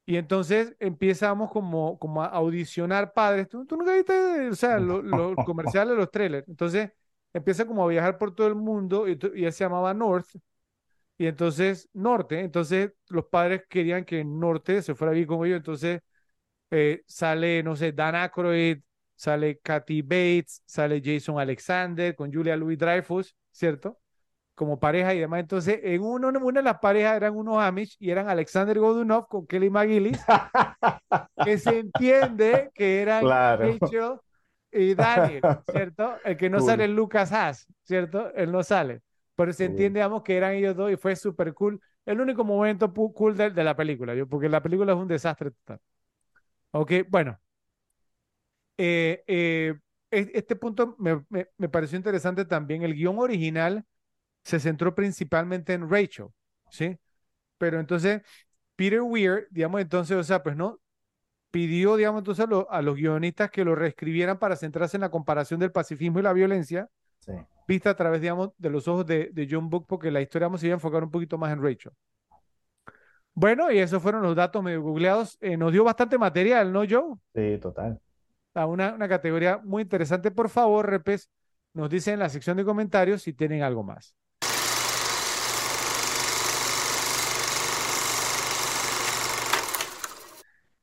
Y 0.05 0.17
entonces 0.17 0.75
empezamos 0.79 1.49
como, 1.51 1.97
como 1.97 2.21
a 2.23 2.27
audicionar 2.27 3.13
padres. 3.13 3.47
¿Tú, 3.47 3.65
tú 3.65 3.77
nunca 3.77 3.93
viste, 3.93 4.49
o 4.49 4.55
sea, 4.55 4.79
lo- 4.79 5.01
los 5.01 5.39
comerciales, 5.41 5.95
los 5.95 6.11
trailers? 6.11 6.47
Entonces 6.47 6.91
empieza 7.33 7.65
como 7.65 7.83
a 7.85 7.87
viajar 7.87 8.17
por 8.17 8.35
todo 8.35 8.47
el 8.47 8.55
mundo 8.55 9.07
y, 9.07 9.13
y 9.35 9.51
se 9.51 9.63
llamaba 9.63 9.93
North. 9.93 10.27
Y 11.17 11.27
entonces, 11.27 11.89
Norte, 11.93 12.41
entonces 12.41 12.93
los 13.09 13.25
padres 13.27 13.63
querían 13.69 14.05
que 14.05 14.23
Norte 14.25 14.81
se 14.83 14.95
fuera 14.95 15.11
a 15.11 15.13
vivir 15.15 15.27
con 15.27 15.45
ellos. 15.45 15.57
Entonces 15.57 16.01
eh, 16.71 17.03
sale, 17.07 17.63
no 17.63 17.75
sé, 17.75 17.91
Dan 17.93 18.15
Aykroyd, 18.15 18.79
sale 19.23 19.59
Kathy 19.59 20.01
Bates, 20.01 20.61
sale 20.65 21.01
Jason 21.03 21.39
Alexander 21.39 22.15
con 22.15 22.31
Julia 22.33 22.55
Louis 22.57 22.77
Dreyfus, 22.77 23.35
¿cierto? 23.51 23.99
Como 24.55 24.79
pareja 24.79 25.13
y 25.15 25.19
demás. 25.19 25.41
Entonces, 25.41 25.79
en 25.83 26.03
uno, 26.03 26.29
una 26.29 26.61
de 26.61 26.65
las 26.65 26.79
parejas 26.79 27.17
eran 27.17 27.35
unos 27.35 27.59
Amish 27.63 27.97
y 27.99 28.11
eran 28.11 28.29
Alexander 28.29 28.79
Godunov 28.79 29.27
con 29.27 29.47
Kelly 29.47 29.69
McGillis, 29.69 30.25
que 31.41 31.57
se 31.57 31.79
entiende 31.79 32.71
que 32.73 33.01
eran 33.01 33.29
Claro. 33.29 33.57
Rachel 33.57 34.17
y 34.71 34.95
Daniel, 34.95 35.47
¿cierto? 35.63 36.19
El 36.23 36.37
que 36.37 36.49
no 36.49 36.59
Cool. 36.59 36.61
sale 36.61 36.85
es 36.85 36.89
Lucas 36.89 37.31
Haas, 37.31 37.67
¿cierto? 37.83 38.33
Él 38.35 38.51
no 38.51 38.63
sale. 38.63 39.01
Pero 39.35 39.53
se 39.53 39.65
entiende, 39.65 39.99
digamos, 39.99 40.23
que 40.23 40.37
eran 40.37 40.53
ellos 40.53 40.75
dos 40.75 40.91
y 40.91 40.97
fue 40.97 41.15
súper 41.15 41.53
cool. 41.53 41.79
El 42.05 42.21
único 42.21 42.43
momento 42.43 42.91
cool 42.93 43.35
de, 43.37 43.49
de 43.51 43.63
la 43.63 43.75
película, 43.75 44.15
yo, 44.15 44.27
porque 44.27 44.49
la 44.49 44.61
película 44.61 44.93
es 44.93 44.99
un 44.99 45.07
desastre 45.07 45.51
total. 45.51 45.79
Ok, 46.71 46.91
bueno. 47.09 47.39
Eh, 48.77 49.23
eh, 49.27 49.75
es- 50.11 50.29
este 50.33 50.55
punto 50.55 50.95
me, 50.99 51.23
me- 51.29 51.47
me 51.57 51.69
pareció 51.69 51.97
interesante 51.97 52.45
también. 52.45 52.83
El 52.83 52.93
guion 52.95 53.19
original 53.19 53.83
se 54.43 54.59
centró 54.59 54.93
principalmente 54.95 55.73
en 55.73 55.89
Rachel, 55.89 56.27
¿sí? 56.69 56.97
Pero 57.57 57.79
entonces, 57.79 58.21
Peter 58.75 59.01
Weir, 59.01 59.47
digamos, 59.51 59.81
entonces, 59.81 60.17
o 60.17 60.23
sea, 60.23 60.43
pues 60.43 60.55
no, 60.55 60.79
pidió, 61.51 61.95
digamos, 61.95 62.19
entonces 62.21 62.45
a, 62.45 62.49
lo- 62.49 62.69
a 62.71 62.81
los 62.81 62.95
guionistas 62.95 63.51
que 63.51 63.63
lo 63.65 63.75
reescribieran 63.75 64.39
para 64.39 64.55
centrarse 64.55 64.97
en 64.97 65.01
la 65.01 65.11
comparación 65.11 65.59
del 65.59 65.71
pacifismo 65.71 66.19
y 66.19 66.23
la 66.23 66.33
violencia, 66.33 66.89
Sí. 67.19 67.31
vista 67.67 67.91
a 67.91 67.95
través, 67.95 68.19
digamos, 68.21 68.51
de 68.57 68.69
los 68.69 68.87
ojos 68.87 69.05
de, 69.05 69.29
de 69.31 69.47
John 69.49 69.69
Book, 69.69 69.85
porque 69.87 70.11
la 70.11 70.21
historia 70.21 70.47
vamos 70.47 70.61
a 70.63 70.65
iba 70.65 70.73
a 70.73 70.77
enfocar 70.77 71.03
un 71.03 71.11
poquito 71.11 71.37
más 71.37 71.53
en 71.53 71.63
Rachel. 71.63 71.91
Bueno, 73.35 73.71
y 73.71 73.79
esos 73.79 74.01
fueron 74.01 74.21
los 74.21 74.35
datos 74.35 74.61
medio 74.63 74.81
googleados. 74.81 75.37
Eh, 75.41 75.57
nos 75.57 75.71
dio 75.71 75.83
bastante 75.83 76.17
material, 76.17 76.71
¿no, 76.71 76.83
Joe? 76.87 77.15
Sí, 77.33 77.57
total. 77.59 77.99
A 78.53 78.65
una, 78.65 78.93
una 78.93 79.09
categoría 79.09 79.59
muy 79.63 79.83
interesante. 79.83 80.31
Por 80.31 80.49
favor, 80.49 80.89
Repes, 80.89 81.29
nos 81.73 81.89
dicen 81.89 82.15
en 82.15 82.19
la 82.19 82.29
sección 82.29 82.57
de 82.57 82.65
comentarios 82.65 83.21
si 83.23 83.33
tienen 83.33 83.63
algo 83.63 83.83
más. 83.83 84.15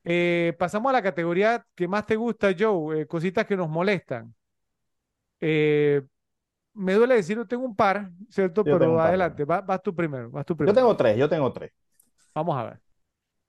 Eh, 0.03 0.55
pasamos 0.57 0.89
a 0.89 0.93
la 0.93 1.03
categoría 1.03 1.65
que 1.75 1.87
más 1.87 2.05
te 2.05 2.15
gusta, 2.15 2.53
Joe, 2.57 3.01
eh, 3.01 3.07
cositas 3.07 3.45
que 3.45 3.55
nos 3.57 3.69
molestan. 3.69 4.33
Eh, 5.39 6.01
me 6.73 6.93
duele 6.93 7.15
decirlo, 7.15 7.47
tengo 7.47 7.65
un 7.65 7.75
par, 7.75 8.11
¿cierto? 8.29 8.63
Yo 8.63 8.73
Pero 8.73 8.99
adelante, 9.01 9.45
va- 9.45 9.61
vas 9.61 9.81
tú 9.83 9.95
primero, 9.95 10.29
vas 10.31 10.45
tú 10.45 10.55
Yo 10.57 10.57
primero. 10.57 10.73
tengo 10.73 10.95
tres, 10.97 11.17
yo 11.17 11.29
tengo 11.29 11.51
tres. 11.53 11.71
Vamos 12.33 12.57
a 12.57 12.63
ver. 12.63 12.81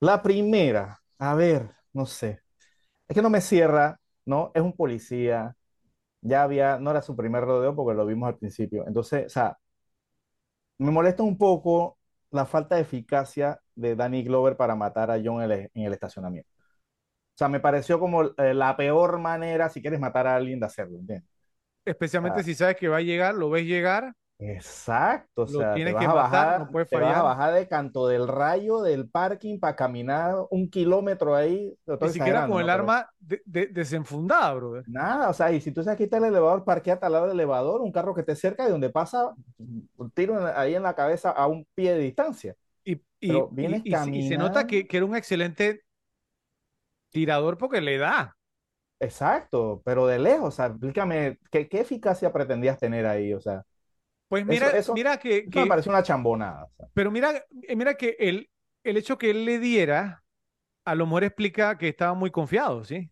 La 0.00 0.22
primera, 0.22 1.00
a 1.18 1.34
ver, 1.34 1.70
no 1.92 2.06
sé. 2.06 2.42
Es 3.08 3.14
que 3.16 3.22
no 3.22 3.30
me 3.30 3.40
cierra, 3.42 4.00
¿no? 4.24 4.50
Es 4.54 4.62
un 4.62 4.72
policía. 4.74 5.56
Ya 6.22 6.42
había, 6.44 6.78
no 6.78 6.90
era 6.92 7.02
su 7.02 7.16
primer 7.16 7.44
rodeo 7.44 7.74
porque 7.76 7.96
lo 7.96 8.06
vimos 8.06 8.28
al 8.28 8.38
principio. 8.38 8.86
Entonces, 8.86 9.26
o 9.26 9.30
sea, 9.30 9.58
me 10.78 10.90
molesta 10.90 11.22
un 11.22 11.38
poco 11.38 11.98
la 12.30 12.46
falta 12.46 12.76
de 12.76 12.82
eficacia 12.82 13.60
de 13.74 13.94
Danny 13.96 14.22
Glover 14.24 14.56
para 14.56 14.74
matar 14.74 15.10
a 15.10 15.20
John 15.22 15.42
en 15.42 15.50
el, 15.50 15.70
en 15.74 15.84
el 15.84 15.92
estacionamiento. 15.92 16.48
O 17.34 17.38
sea, 17.38 17.48
me 17.48 17.60
pareció 17.60 17.98
como 18.00 18.24
eh, 18.24 18.54
la 18.54 18.76
peor 18.76 19.18
manera, 19.18 19.68
si 19.68 19.80
quieres 19.80 20.00
matar 20.00 20.26
a 20.26 20.36
alguien, 20.36 20.60
de 20.60 20.66
hacerlo, 20.66 20.98
¿entiendes? 20.98 21.28
Especialmente 21.84 22.40
Ah. 22.40 22.44
si 22.44 22.54
sabes 22.54 22.76
que 22.76 22.88
va 22.88 22.98
a 22.98 23.00
llegar, 23.02 23.34
lo 23.34 23.50
ves 23.50 23.64
llegar, 23.66 24.14
Exacto, 24.44 25.42
o 25.42 25.46
sea, 25.46 25.80
te 25.82 25.92
vas 25.92 26.02
que 26.02 26.08
a 26.08 26.14
matar, 26.14 26.48
bajar, 26.48 26.58
no 26.58 26.68
puedes 26.68 26.88
te 26.88 26.98
vas 26.98 27.16
a 27.16 27.22
bajar 27.22 27.54
de 27.54 27.68
Canto 27.68 28.08
del 28.08 28.26
Rayo 28.26 28.82
del 28.82 29.08
parking 29.08 29.60
para 29.60 29.76
caminar 29.76 30.34
un 30.50 30.68
kilómetro 30.68 31.36
ahí. 31.36 31.78
Ni 32.00 32.08
siquiera 32.08 32.44
con 32.44 32.60
el 32.60 32.68
arma 32.68 33.08
de- 33.20 33.42
de- 33.46 33.66
desenfundada, 33.68 34.52
brother. 34.54 34.84
Nada, 34.84 35.30
o 35.30 35.32
sea, 35.32 35.52
y 35.52 35.60
si 35.60 35.70
tú 35.70 35.82
sabes 35.84 36.00
está 36.00 36.16
el 36.16 36.24
elevador, 36.24 36.64
parqueate 36.64 37.06
al 37.06 37.12
lado 37.12 37.26
del 37.28 37.34
elevador, 37.36 37.80
un 37.82 37.92
carro 37.92 38.14
que 38.14 38.22
esté 38.22 38.34
cerca 38.34 38.66
y 38.66 38.70
donde 38.70 38.90
pasa 38.90 39.32
un 39.96 40.10
tiro 40.12 40.38
en 40.40 40.46
ahí 40.56 40.74
en 40.74 40.82
la 40.82 40.94
cabeza 40.94 41.30
a 41.30 41.46
un 41.46 41.64
pie 41.74 41.92
de 41.94 42.00
distancia. 42.00 42.56
Y, 42.84 43.02
y- 43.20 43.48
vienes 43.50 43.82
y 43.84 43.96
se- 43.96 44.10
y 44.12 44.22
se 44.22 44.38
nota 44.38 44.66
que 44.66 44.86
era 44.90 45.04
un 45.06 45.16
excelente 45.16 45.84
tirador 47.10 47.56
porque 47.58 47.80
le 47.80 47.96
da. 47.98 48.36
Exacto, 49.00 49.82
pero 49.84 50.06
de 50.06 50.18
lejos, 50.20 50.48
o 50.48 50.50
sea, 50.52 50.66
explícame, 50.66 51.38
¿qué, 51.50 51.68
qué 51.68 51.80
eficacia 51.80 52.32
pretendías 52.32 52.78
tener 52.78 53.04
ahí? 53.06 53.34
O 53.34 53.40
sea, 53.40 53.64
Pues 54.46 54.46
mira, 54.46 54.70
eso, 54.70 54.92
mira 54.94 55.18
que, 55.18 55.48
eso 55.50 55.60
me 55.60 55.66
pareció 55.66 55.90
una 55.92 56.02
chambonada. 56.02 56.68
pero 56.94 57.10
mira, 57.10 57.44
eh, 57.62 57.76
mira 57.76 57.94
que 57.94 58.16
el, 58.18 58.50
el 58.84 58.96
hecho 58.96 59.18
que 59.18 59.30
él 59.30 59.44
le 59.44 59.58
diera, 59.58 60.24
a 60.84 60.94
lo 60.94 61.06
mejor 61.06 61.24
explica 61.24 61.78
que 61.78 61.88
estaba 61.88 62.14
muy 62.14 62.30
confiado, 62.30 62.84
¿sí? 62.84 63.10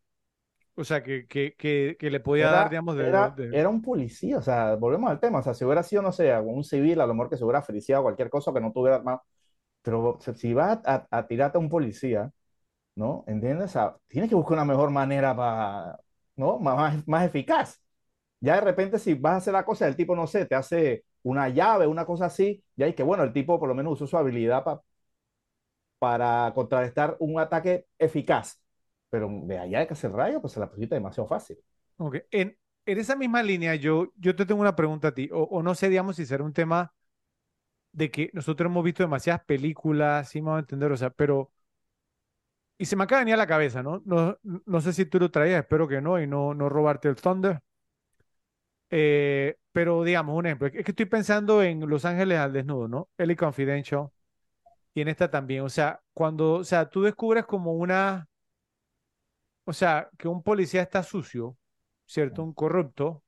O 0.76 0.84
sea, 0.84 1.02
que, 1.04 1.26
que, 1.28 1.54
que, 1.56 1.96
que 1.98 2.10
le 2.10 2.20
podía 2.20 2.50
dar, 2.50 2.70
digamos, 2.70 2.96
de, 2.96 3.04
era, 3.04 3.32
de- 3.32 3.32
era 3.50 3.68
un 3.68 3.82
policía, 3.82 4.38
o 4.38 4.42
sea, 4.42 4.76
volvemos 4.76 5.10
al 5.10 5.20
tema, 5.20 5.40
o 5.40 5.42
sea, 5.42 5.54
si 5.54 5.64
hubiera 5.64 5.82
sido, 5.82 6.02
no 6.02 6.12
sé, 6.12 6.36
un 6.40 6.64
civil, 6.64 7.00
a 7.00 7.06
lo 7.06 7.14
mejor 7.14 7.30
que 7.30 7.36
se 7.36 7.44
hubiera 7.44 7.62
feliciado 7.62 8.02
cualquier 8.04 8.30
cosa 8.30 8.52
que 8.52 8.60
no 8.60 8.72
tuviera 8.72 9.00
más, 9.02 9.20
pero 9.82 10.10
o 10.16 10.20
sea, 10.20 10.34
si 10.34 10.54
vas 10.54 10.80
a, 10.86 11.06
a 11.10 11.26
tirarte 11.28 11.58
a 11.58 11.60
un 11.60 11.68
policía, 11.70 12.30
¿no? 12.96 13.24
¿Entiendes? 13.26 13.66
O 13.70 13.72
sea, 13.72 13.96
tienes 14.08 14.28
que 14.30 14.36
buscar 14.36 14.54
una 14.54 14.64
mejor 14.64 14.90
manera 14.90 15.36
para, 15.36 15.98
¿no? 16.36 16.58
Más, 16.58 16.76
más, 16.76 17.08
más 17.08 17.26
eficaz. 17.26 17.80
Ya 18.40 18.54
de 18.56 18.60
repente 18.62 18.98
si 18.98 19.14
vas 19.14 19.34
a 19.34 19.36
hacer 19.38 19.52
la 19.54 19.64
cosa, 19.64 19.86
el 19.88 19.96
tipo, 19.96 20.16
no 20.16 20.26
sé, 20.26 20.46
te 20.46 20.54
hace 20.54 21.04
una 21.22 21.48
llave, 21.48 21.86
una 21.86 22.06
cosa 22.06 22.26
así, 22.26 22.64
y 22.76 22.92
que 22.94 23.02
bueno, 23.02 23.22
el 23.24 23.32
tipo 23.32 23.58
por 23.60 23.68
lo 23.68 23.74
menos 23.74 23.94
usó 23.94 24.06
su 24.06 24.16
habilidad 24.16 24.64
pa- 24.64 24.82
para 25.98 26.52
contrarrestar 26.54 27.16
un 27.20 27.38
ataque 27.40 27.86
eficaz. 27.98 28.60
Pero 29.10 29.28
de 29.44 29.58
allá 29.58 29.80
de 29.80 29.86
que 29.86 29.94
hacer 29.94 30.12
rayo, 30.12 30.40
pues 30.40 30.52
se 30.52 30.60
la 30.60 30.70
pusiste 30.70 30.94
demasiado 30.94 31.28
fácil. 31.28 31.58
Ok. 31.98 32.16
En, 32.30 32.56
en 32.86 32.98
esa 32.98 33.16
misma 33.16 33.42
línea, 33.42 33.74
yo, 33.74 34.12
yo 34.16 34.34
te 34.36 34.46
tengo 34.46 34.60
una 34.60 34.76
pregunta 34.76 35.08
a 35.08 35.14
ti, 35.14 35.28
o, 35.32 35.62
no 35.62 35.74
sé, 35.74 35.88
digamos, 35.88 36.16
si 36.16 36.26
será 36.26 36.44
un 36.44 36.52
tema 36.52 36.94
de 37.92 38.10
que 38.10 38.30
nosotros 38.34 38.70
hemos 38.70 38.84
visto 38.84 39.02
demasiadas 39.02 39.44
películas, 39.44 40.28
sí 40.28 40.40
me 40.40 40.46
vamos 40.48 40.58
a 40.58 40.60
entender, 40.62 40.92
o 40.92 40.96
sea, 40.96 41.10
pero, 41.10 41.52
y 42.78 42.86
se 42.86 42.96
me 42.96 43.04
acaba 43.04 43.24
de 43.24 43.32
a 43.32 43.36
la 43.36 43.46
cabeza, 43.46 43.82
¿no? 43.82 44.02
No, 44.06 44.38
no 44.42 44.80
sé 44.80 44.92
si 44.92 45.04
tú 45.06 45.18
lo 45.18 45.30
traías, 45.30 45.60
espero 45.62 45.86
que 45.88 46.00
no, 46.00 46.20
y 46.20 46.26
no, 46.26 46.54
no 46.54 46.68
robarte 46.68 47.08
el 47.08 47.16
thunder. 47.16 47.60
Eh, 48.90 49.56
pero 49.72 50.02
digamos, 50.02 50.36
un 50.36 50.46
ejemplo, 50.46 50.66
es 50.66 50.72
que 50.84 50.90
estoy 50.90 51.06
pensando 51.06 51.62
en 51.62 51.88
Los 51.88 52.04
Ángeles 52.04 52.38
al 52.38 52.52
desnudo, 52.52 52.88
¿no? 52.88 53.08
Ellie 53.16 53.36
Confidential, 53.36 54.08
y 54.94 55.00
en 55.00 55.08
esta 55.08 55.30
también, 55.30 55.62
o 55.62 55.68
sea, 55.68 56.00
cuando, 56.12 56.54
o 56.54 56.64
sea, 56.64 56.88
tú 56.88 57.02
descubres 57.02 57.46
como 57.46 57.74
una, 57.74 58.28
o 59.64 59.72
sea, 59.72 60.10
que 60.18 60.26
un 60.26 60.42
policía 60.42 60.82
está 60.82 61.02
sucio, 61.02 61.56
¿cierto? 62.06 62.42
Un 62.42 62.52
corrupto, 62.52 63.22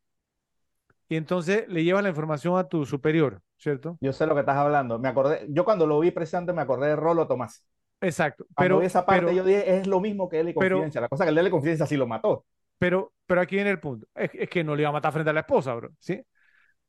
y 1.09 1.17
entonces 1.17 1.69
le 1.69 1.85
llevas 1.85 2.03
la 2.03 2.09
información 2.09 2.59
a 2.59 2.67
tu 2.67 2.87
superior, 2.87 3.43
¿cierto? 3.59 3.99
Yo 4.01 4.13
sé 4.13 4.27
lo 4.27 4.35
que 4.35 4.41
estás 4.41 4.57
hablando. 4.57 4.99
Me 4.99 5.09
acordé, 5.09 5.47
yo 5.51 5.63
cuando 5.65 5.87
lo 5.87 6.01
vi 6.01 6.11
precisamente 6.11 6.55
me 6.55 6.63
acordé 6.63 6.89
de 6.89 6.97
Rolo 6.97 7.27
Tomás. 7.29 7.65
Exacto, 8.01 8.47
Cuando 8.55 8.77
pero, 8.77 8.81
vi 8.81 8.87
esa 8.87 9.05
parte 9.05 9.27
pero, 9.27 9.33
yo 9.33 9.45
dije, 9.45 9.77
es 9.77 9.87
lo 9.87 10.01
mismo 10.01 10.29
que 10.29 10.41
él 10.41 10.49
y 10.49 10.55
pero, 10.55 10.77
Confidencia. 10.77 11.03
La 11.03 11.09
cosa 11.09 11.25
que 11.25 11.29
el 11.29 11.35
de 11.35 11.41
él 11.43 11.47
y 11.49 11.51
Confidencia 11.51 11.87
sí 11.87 11.97
lo 11.97 12.07
mató. 12.07 12.47
Pero, 12.83 13.13
pero 13.27 13.41
aquí 13.41 13.55
viene 13.55 13.71
el 13.71 13.79
punto, 13.81 14.09
es, 14.15 14.31
es 14.35 14.49
que 14.49 14.65
no 14.65 14.75
le 14.75 14.83
iba 14.83 14.89
a 14.89 14.93
matar 14.93 15.13
frente 15.13 15.31
a 15.31 15.33
la 15.33 15.41
esposa, 15.41 15.73
bro, 15.75 15.93
¿sí? 16.01 16.21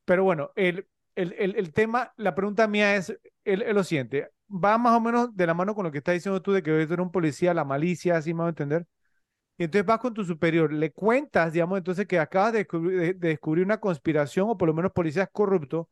Pero 0.05 0.23
bueno, 0.23 0.51
el, 0.55 0.87
el, 1.15 1.33
el, 1.37 1.55
el 1.57 1.73
tema, 1.73 2.13
la 2.17 2.35
pregunta 2.35 2.67
mía 2.67 2.95
es, 2.95 3.17
es, 3.45 3.73
lo 3.75 3.83
siguiente, 3.83 4.29
va 4.49 4.77
más 4.79 4.95
o 4.97 5.01
menos 5.01 5.35
de 5.35 5.47
la 5.47 5.53
mano 5.53 5.75
con 5.75 5.85
lo 5.85 5.91
que 5.91 5.99
estás 5.99 6.15
diciendo 6.15 6.41
tú 6.41 6.53
de 6.53 6.63
que 6.63 6.71
eres 6.71 6.99
un 6.99 7.11
policía, 7.11 7.53
la 7.53 7.65
malicia, 7.65 8.17
así 8.17 8.33
me 8.33 8.41
va 8.41 8.47
a 8.47 8.49
entender. 8.49 8.87
Y 9.57 9.65
entonces 9.65 9.85
vas 9.85 9.99
con 9.99 10.13
tu 10.13 10.25
superior, 10.25 10.73
le 10.73 10.91
cuentas, 10.91 11.53
digamos, 11.53 11.77
entonces 11.77 12.07
que 12.07 12.19
acabas 12.19 12.53
de 12.53 12.59
descubrir, 12.59 12.99
de, 12.99 13.13
de 13.15 13.27
descubrir 13.29 13.65
una 13.65 13.79
conspiración 13.79 14.49
o 14.49 14.57
por 14.57 14.67
lo 14.69 14.73
menos 14.75 14.91
policías 14.93 15.29
corruptos, 15.31 15.87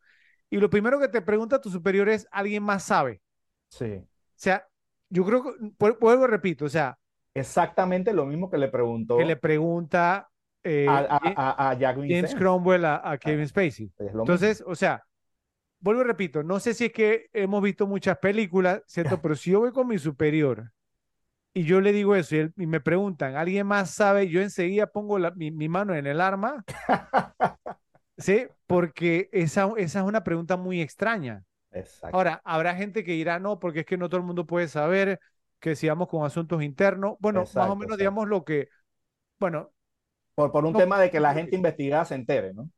y 0.50 0.58
lo 0.60 0.70
primero 0.70 1.00
que 1.00 1.10
te 1.10 1.22
pregunta 1.22 1.62
tu 1.62 1.70
superior 1.72 2.10
es, 2.10 2.28
¿alguien 2.32 2.64
más 2.64 2.84
sabe? 2.86 3.22
Sí. 3.70 3.86
O 3.86 4.08
sea, 4.36 4.68
yo 5.10 5.26
creo 5.26 5.44
que, 5.44 5.50
vu- 5.80 5.98
vuelvo, 6.00 6.28
repito, 6.28 6.66
o 6.66 6.70
sea, 6.70 6.98
Exactamente 7.34 8.14
lo 8.14 8.26
mismo 8.26 8.50
que 8.50 8.58
le 8.58 8.68
que 8.68 8.74
preguntó 8.74 9.22
le 9.26 9.36
pregunta 9.36 10.30
a, 10.66 10.70
eh, 10.70 11.08
a, 11.10 11.20
Ja- 11.20 11.34
a, 11.36 11.70
a 11.72 11.74
Jack 11.80 11.98
James. 12.08 12.36
Cromwell 12.36 12.86
a, 12.86 13.18
Kevin 13.18 13.48
Spacey. 13.48 13.92
Entonces, 14.20 14.64
o 14.66 14.76
sea, 14.76 15.04
vuelvo 15.80 16.02
y 16.02 16.06
repito, 16.06 16.44
no 16.44 16.60
sé 16.60 16.74
si 16.74 16.86
es 16.86 16.94
que 16.94 17.28
hemos 17.34 17.62
visto 17.64 17.88
muchas 17.88 18.18
películas, 18.20 18.84
¿cierto? 18.88 19.22
Pero 19.22 19.36
si 19.36 19.52
yo 19.52 19.62
voy 19.62 19.72
con 19.74 19.88
mi 19.88 20.00
superior 20.00 20.72
y 21.54 21.64
yo 21.66 21.82
le 21.82 21.94
digo 21.94 22.16
eso 22.16 22.36
y, 22.36 22.40
él- 22.40 22.54
y 22.58 22.68
me 22.68 22.82
preguntan, 22.82 23.36
¿alguien 23.38 23.68
más 23.68 23.92
sabe? 23.92 24.30
Yo 24.30 24.42
enseguida 24.42 24.88
pongo 24.88 25.20
la- 25.20 25.32
mi, 25.32 25.52
mi 25.52 25.70
mano 25.70 25.96
en 25.96 26.08
el 26.08 26.22
arma, 26.22 26.64
¿sí? 28.18 28.48
Porque 28.68 29.30
esa, 29.32 29.70
esa 29.78 30.00
es 30.00 30.06
una 30.06 30.24
pregunta 30.24 30.58
muy 30.58 30.82
extraña. 30.82 31.44
Exacto. 31.72 32.18
Ahora, 32.18 32.42
habrá 32.46 32.76
gente 32.76 33.04
que 33.04 33.14
dirá, 33.14 33.40
no, 33.40 33.60
porque 33.60 33.82
es 33.82 33.86
que 33.86 33.98
no 33.98 34.10
todo 34.10 34.20
el 34.22 34.28
mundo 34.28 34.46
puede 34.48 34.68
saber 34.68 35.20
que 35.62 35.78
si 35.78 35.90
vamos 35.90 36.10
con 36.10 36.26
asuntos 36.26 36.64
internos, 36.64 37.18
bueno, 37.22 37.52
más 37.56 37.70
o 37.70 37.78
menos 37.78 37.98
exacto. 37.98 38.00
digamos 38.00 38.30
lo 38.30 38.46
que, 38.46 38.70
bueno, 39.40 39.74
Por, 40.36 40.52
por 40.52 40.66
un 40.66 40.76
no, 40.76 40.82
tema 40.82 41.00
de 41.00 41.10
que 41.12 41.20
la 41.22 41.34
gente 41.34 41.56
investigada 41.56 42.04
se 42.06 42.16
entere, 42.16 42.54
¿no? 42.54 42.70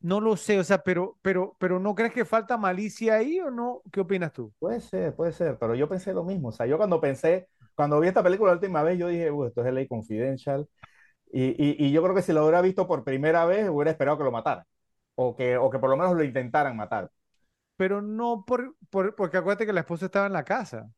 no 0.00 0.20
lo 0.20 0.36
sé, 0.36 0.58
o 0.58 0.64
sea, 0.64 0.82
pero, 0.82 1.18
pero, 1.22 1.56
pero 1.58 1.78
¿no 1.80 1.94
crees 1.94 2.12
que 2.12 2.24
falta 2.24 2.56
malicia 2.58 3.14
ahí 3.16 3.40
o 3.40 3.50
no? 3.50 3.82
¿Qué 3.92 4.00
opinas 4.00 4.32
tú? 4.32 4.52
Puede 4.58 4.80
ser, 4.80 5.14
puede 5.16 5.32
ser, 5.32 5.58
pero 5.58 5.74
yo 5.74 5.88
pensé 5.88 6.12
lo 6.14 6.22
mismo. 6.24 6.48
O 6.48 6.52
sea, 6.52 6.66
yo 6.66 6.76
cuando 6.78 7.00
pensé, 7.00 7.48
cuando 7.74 7.98
vi 8.00 8.08
esta 8.08 8.22
película 8.22 8.52
la 8.52 8.54
última 8.56 8.82
vez, 8.84 8.96
yo 8.98 9.08
dije, 9.08 9.30
"Uy, 9.30 9.48
esto 9.48 9.60
es 9.62 9.66
LA 9.68 9.88
Confidential. 9.88 10.68
Y, 11.32 11.44
y, 11.62 11.86
y 11.88 11.92
yo 11.92 12.02
creo 12.02 12.14
que 12.14 12.22
si 12.22 12.32
lo 12.32 12.42
hubiera 12.44 12.62
visto 12.62 12.86
por 12.88 13.04
primera 13.04 13.46
vez, 13.46 13.68
hubiera 13.70 13.90
esperado 13.92 14.18
que 14.18 14.24
lo 14.24 14.32
mataran. 14.32 14.64
O 15.16 15.36
que, 15.36 15.56
o 15.58 15.70
que 15.70 15.78
por 15.80 15.90
lo 15.90 15.96
menos 15.98 16.16
lo 16.16 16.24
intentaran 16.24 16.76
matar. 16.76 17.10
Pero 17.76 18.00
no 18.02 18.44
por, 18.46 18.76
por, 18.90 19.14
porque 19.16 19.36
acuérdate 19.38 19.66
que 19.66 19.72
la 19.72 19.80
esposa 19.80 20.06
estaba 20.06 20.26
en 20.26 20.32
la 20.34 20.44
casa. 20.44 20.90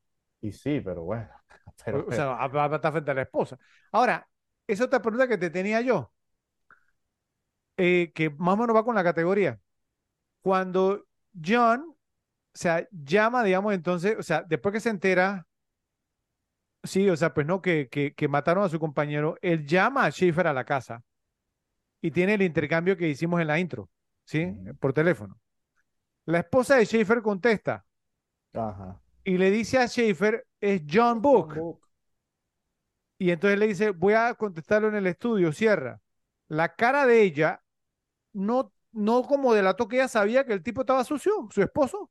Y 0.44 0.52
sí, 0.52 0.81
pero 0.81 1.05
bueno. 1.05 1.26
O, 1.64 1.73
Pero, 1.84 2.06
o 2.06 2.12
sea, 2.12 2.26
va 2.48 2.64
a 2.66 2.74
estar 2.76 2.92
frente 2.92 3.10
a 3.10 3.14
la 3.14 3.23
esposa. 3.23 3.58
Ahora, 3.92 4.28
esa 4.66 4.84
otra 4.84 5.00
pregunta 5.00 5.26
que 5.26 5.39
te 5.39 5.48
tenía 5.50 5.81
yo, 5.81 6.12
eh, 7.76 8.12
que 8.14 8.31
más 8.31 8.55
o 8.55 8.56
menos 8.56 8.76
va 8.76 8.84
con 8.84 8.94
la 8.94 9.05
categoría. 9.05 9.58
Cuando 10.42 11.06
John, 11.44 11.82
o 11.90 11.97
sea, 12.55 12.89
llama, 12.92 13.44
digamos, 13.44 13.74
entonces, 13.74 14.16
o 14.18 14.23
sea, 14.23 14.44
después 14.48 14.73
que 14.74 14.81
se 14.81 14.90
entera, 14.90 15.47
sí, 16.82 17.08
o 17.10 17.16
sea, 17.16 17.34
pues 17.34 17.47
no, 17.47 17.60
que, 17.62 17.89
que, 17.89 18.14
que 18.14 18.28
mataron 18.28 18.64
a 18.64 18.68
su 18.68 18.78
compañero, 18.81 19.36
él 19.42 19.66
llama 19.66 20.05
a 20.05 20.10
Schaefer 20.10 20.47
a 20.47 20.52
la 20.52 20.64
casa 20.64 21.02
y 22.00 22.10
tiene 22.10 22.34
el 22.34 22.42
intercambio 22.42 22.97
que 22.97 23.08
hicimos 23.08 23.40
en 23.40 23.48
la 23.48 23.58
intro, 23.58 23.90
¿sí? 24.24 24.55
Por 24.81 24.92
teléfono. 24.92 25.40
La 26.26 26.40
esposa 26.40 26.76
de 26.76 26.86
Schaefer 26.86 27.23
contesta 27.23 27.86
ajá. 28.55 29.00
Y 29.24 29.38
le 29.38 29.50
dice 29.50 29.78
a 29.78 29.86
Schaefer, 29.88 30.46
es 30.60 30.82
John 30.90 31.20
Book. 31.22 31.54
Book. 31.54 31.80
Y 33.18 33.30
entonces 33.30 33.58
le 33.58 33.66
dice, 33.68 33.90
voy 33.90 34.14
a 34.14 34.34
contestarlo 34.34 34.88
en 34.88 34.96
el 34.96 35.06
estudio, 35.06 35.52
cierra. 35.52 36.00
La 36.48 36.74
cara 36.74 37.06
de 37.06 37.22
ella 37.22 37.62
no, 38.32 38.72
no 38.92 39.24
como 39.24 39.54
delató 39.54 39.88
que 39.88 39.96
ella 39.96 40.08
sabía 40.08 40.44
que 40.46 40.52
el 40.54 40.62
tipo 40.62 40.82
estaba 40.82 41.04
sucio, 41.04 41.48
su 41.52 41.62
esposo. 41.62 42.10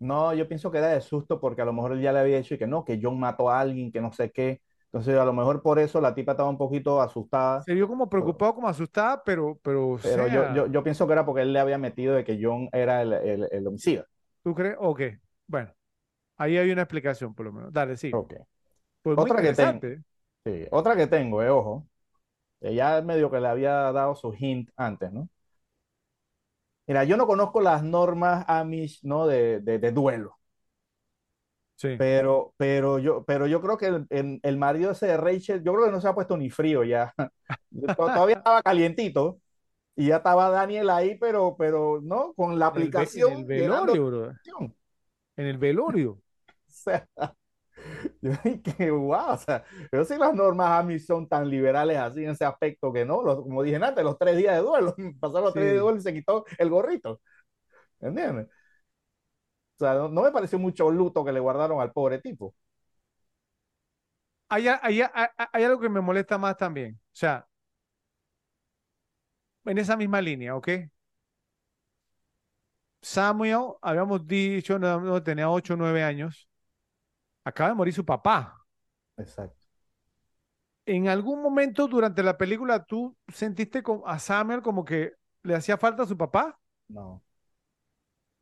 No, 0.00 0.32
yo 0.34 0.46
pienso 0.46 0.70
que 0.70 0.78
era 0.78 0.88
de 0.88 1.00
susto 1.00 1.40
porque 1.40 1.62
a 1.62 1.64
lo 1.64 1.72
mejor 1.72 1.92
él 1.92 2.00
ya 2.00 2.12
le 2.12 2.20
había 2.20 2.36
dicho 2.36 2.54
y 2.54 2.58
que 2.58 2.66
no, 2.68 2.84
que 2.84 3.00
John 3.02 3.18
mató 3.18 3.50
a 3.50 3.58
alguien, 3.60 3.90
que 3.90 4.00
no 4.00 4.12
sé 4.12 4.30
qué. 4.30 4.60
Entonces, 4.86 5.16
a 5.18 5.24
lo 5.24 5.32
mejor 5.32 5.60
por 5.62 5.78
eso 5.80 6.00
la 6.00 6.14
tipa 6.14 6.32
estaba 6.32 6.48
un 6.48 6.56
poquito 6.58 7.00
asustada. 7.00 7.66
Se 7.66 7.74
vio 7.74 7.86
como 7.88 8.08
Pero, 8.08 8.08
preocupado, 8.08 8.54
como 8.54 8.68
asustada, 8.68 9.22
pero, 9.24 9.58
pero, 9.62 9.90
o 9.90 9.98
pero 10.00 10.26
yo, 10.28 10.66
yo 10.66 10.82
pienso 10.82 11.06
que 11.06 11.12
era 11.12 11.24
porque 11.26 11.42
él 11.42 11.52
le 11.52 11.60
había 11.60 11.78
metido 11.78 12.14
de 12.14 12.24
que 12.24 12.38
John 12.40 12.68
era 12.72 13.02
el, 13.02 13.12
el, 13.12 13.48
el 13.50 13.66
homicida. 13.66 14.06
¿tú 14.42 14.54
crees? 14.54 14.76
Ok, 14.80 15.00
bueno, 15.46 15.72
ahí 16.38 16.56
hay 16.58 16.70
una 16.70 16.82
explicación 16.82 17.34
por 17.34 17.46
lo 17.46 17.52
menos. 17.52 17.72
Dale, 17.72 17.96
sí. 17.96 18.10
Ok. 18.12 18.34
Pues 19.02 19.16
Otra 19.16 19.42
que, 19.42 19.54
ten- 19.54 19.68
interesante. 19.68 20.04
sí, 20.46 20.66
otra 20.72 20.96
que 20.96 21.06
tengo, 21.06 21.42
eh, 21.42 21.50
ojo. 21.50 21.88
ya 22.62 23.02
medio 23.02 23.30
que 23.30 23.40
le 23.40 23.48
había 23.48 23.92
dado 23.92 24.14
su 24.16 24.34
hint 24.34 24.70
antes, 24.76 25.12
¿no? 25.12 25.28
Mira, 26.88 27.04
yo 27.04 27.16
no 27.16 27.26
conozco 27.28 27.60
las 27.60 27.82
normas 27.84 28.44
Amish, 28.48 29.00
¿no? 29.04 29.26
De, 29.28 29.60
de, 29.60 29.78
de 29.78 29.92
duelo. 29.92 30.38
Sí. 31.76 31.88
Pero, 31.96 32.54
pero, 32.56 32.98
yo, 33.00 33.24
pero 33.24 33.46
yo 33.48 33.60
creo 33.60 33.76
que 33.76 33.86
el, 33.86 34.06
el, 34.10 34.40
el 34.42 34.56
marido 34.56 34.92
ese 34.92 35.06
de 35.08 35.16
Rachel, 35.16 35.62
yo 35.64 35.72
creo 35.74 35.86
que 35.86 35.92
no 35.92 36.00
se 36.00 36.08
ha 36.08 36.14
puesto 36.14 36.36
ni 36.36 36.48
frío 36.50 36.84
ya. 36.84 37.12
To- 37.96 38.12
Todavía 38.12 38.36
estaba 38.36 38.62
calientito 38.62 39.40
y 39.96 40.08
ya 40.08 40.18
estaba 40.18 40.50
Daniel 40.50 40.90
ahí, 40.90 41.16
pero, 41.18 41.56
pero 41.58 42.00
no, 42.02 42.34
con 42.34 42.58
la 42.58 42.66
ve- 42.72 42.90
en 42.94 43.28
el 43.28 43.44
aplicación 43.44 43.46
velorio, 43.46 44.06
bro. 44.06 44.32
En 45.38 45.46
el 45.46 45.56
velorio. 45.58 46.20
O 46.86 46.90
sea, 46.90 47.08
yo 48.20 48.32
dije, 48.44 48.90
wow, 48.90 49.32
o 49.34 49.36
sea, 49.38 49.64
pero 49.90 50.04
si 50.04 50.16
las 50.16 50.34
normas 50.34 50.80
Amish 50.80 51.06
son 51.06 51.28
tan 51.28 51.48
liberales 51.48 51.96
así 51.98 52.24
en 52.24 52.30
ese 52.30 52.44
aspecto 52.44 52.92
que 52.92 53.04
no, 53.04 53.22
los- 53.22 53.42
como 53.42 53.62
dije 53.62 53.76
antes, 53.76 54.04
los 54.04 54.18
tres 54.18 54.36
días 54.36 54.54
de 54.56 54.62
duelo, 54.62 54.94
pasaron 55.20 55.44
los 55.44 55.54
tres 55.54 55.66
días 55.66 55.74
de 55.76 55.80
duelo 55.80 55.98
y 55.98 56.02
se 56.02 56.14
quitó 56.14 56.44
el 56.58 56.70
gorrito, 56.70 57.20
¿entiendes? 58.00 58.48
O 59.76 59.78
sea, 59.78 59.94
no, 59.94 60.08
no 60.08 60.22
me 60.22 60.30
pareció 60.32 60.58
mucho 60.58 60.90
luto 60.90 61.24
que 61.24 61.32
le 61.32 61.40
guardaron 61.40 61.80
al 61.80 61.92
pobre 61.92 62.18
tipo. 62.20 62.54
Hay, 64.48 64.68
a- 64.68 64.80
hay, 64.82 65.02
a- 65.02 65.10
hay- 65.14 65.28
hay 65.52 65.64
algo 65.64 65.80
que 65.80 65.88
me 65.88 66.00
molesta 66.00 66.38
más 66.38 66.56
también. 66.56 66.94
O 67.12 67.16
sea, 67.16 67.46
en 69.66 69.78
esa 69.78 69.96
misma 69.96 70.20
línea, 70.20 70.56
¿ok? 70.56 70.68
Samuel, 73.02 73.74
habíamos 73.82 74.26
dicho, 74.26 74.78
no, 74.78 75.00
no, 75.00 75.22
tenía 75.22 75.50
8 75.50 75.74
o 75.74 75.76
9 75.76 76.02
años. 76.02 76.47
Acaba 77.48 77.70
de 77.70 77.76
morir 77.76 77.94
su 77.94 78.04
papá. 78.04 78.62
Exacto. 79.16 79.66
¿En 80.84 81.08
algún 81.08 81.40
momento 81.40 81.88
durante 81.88 82.22
la 82.22 82.36
película 82.36 82.84
tú 82.84 83.16
sentiste 83.28 83.82
a 84.04 84.18
Samuel 84.18 84.60
como 84.60 84.84
que 84.84 85.12
le 85.42 85.54
hacía 85.54 85.78
falta 85.78 86.02
a 86.02 86.06
su 86.06 86.16
papá? 86.16 86.58
No. 86.88 87.22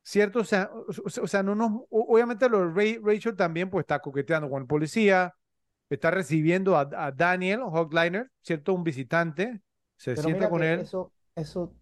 ¿Cierto? 0.03 0.41
O 0.41 0.45
sea, 0.45 0.71
o, 0.73 1.27
sea, 1.29 1.45
no 1.45 1.55
nos, 1.55 1.85
obviamente 1.89 2.49
lo 2.49 2.73
de 2.73 3.01
Rachel 3.01 3.37
también 3.37 3.71
pues 3.71 3.85
está 3.85 4.01
coqueteando 4.01 4.51
con 4.51 4.63
el 4.63 4.69
policía, 4.69 5.35
está 5.89 6.11
recibiendo 6.11 6.77
a, 6.77 6.89
a 6.97 7.13
Daniel 7.13 7.61
Hogliner, 7.63 8.29
¿cierto? 8.43 8.75
Un 8.75 8.83
visitante, 8.83 9.63
se 9.97 10.15
Pero 10.15 10.23
sienta 10.23 10.49
con 10.49 10.65
él. 10.65 10.81
eso, 10.81 11.13
eso, 11.37 11.73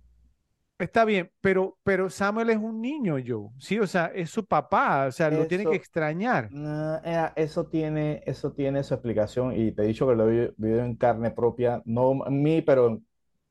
Está 0.85 1.05
bien, 1.05 1.31
pero, 1.41 1.79
pero 1.83 2.11
Samuel 2.11 2.51
es 2.51 2.57
un 2.59 2.81
niño, 2.81 3.17
Joe. 3.25 3.51
Sí, 3.59 3.79
o 3.79 3.87
sea, 3.87 4.07
es 4.15 4.31
su 4.31 4.45
papá, 4.47 5.07
o 5.07 5.13
sea, 5.13 5.31
lo 5.31 5.47
tiene 5.47 5.69
que 5.69 5.77
eso, 5.77 5.77
extrañar. 5.77 6.51
nah, 6.51 7.01
eh, 7.05 7.33
eso 7.37 7.67
tiene, 7.69 8.23
eso 8.27 8.53
tiene 8.53 8.83
su 8.85 8.95
explicación 8.95 9.55
y 9.59 9.73
te 9.73 9.83
he 9.83 9.87
dicho 9.87 10.07
que 10.09 10.15
lo 10.15 10.31
he 10.31 10.53
vivido 10.59 10.81
en 10.85 10.97
carne 10.97 11.31
propia, 11.31 11.83
no 11.85 12.27
en 12.27 12.43
mí, 12.43 12.63
pero 12.63 12.89
en 12.89 13.07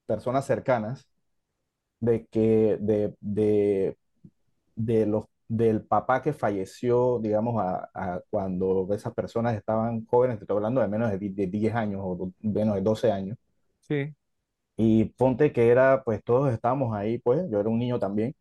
personas 0.06 0.46
cercanas, 0.46 1.08
de 2.00 2.28
que 2.28 2.78
de, 2.82 3.16
de, 3.22 3.98
de 4.76 5.06
los, 5.08 5.26
del 5.48 5.84
papá 5.86 6.22
que 6.22 6.34
falleció, 6.34 7.20
digamos, 7.22 7.62
a, 7.62 7.90
a 7.94 8.22
cuando 8.30 8.88
esas 8.94 9.14
personas 9.14 9.56
estaban 9.56 10.06
jóvenes, 10.08 10.38
te 10.40 10.46
estoy 10.46 10.58
hablando 10.58 10.82
de 10.82 10.88
menos 10.90 11.12
de, 11.12 11.20
de 11.20 11.48
10 11.48 11.76
años 11.76 12.02
o 12.04 12.34
menos 12.42 12.76
de 12.76 12.82
12 12.82 13.12
años, 13.12 13.38
Sí, 13.82 14.16
Y 14.78 15.06
ponte 15.06 15.54
que 15.54 15.70
era, 15.70 16.04
pues 16.04 16.24
todos 16.24 16.52
estábamos 16.54 16.96
ahí, 16.96 17.20
pues 17.20 17.50
yo 17.52 17.60
era 17.60 17.70
un 17.70 17.80
niño 17.80 18.00
también, 18.00 18.36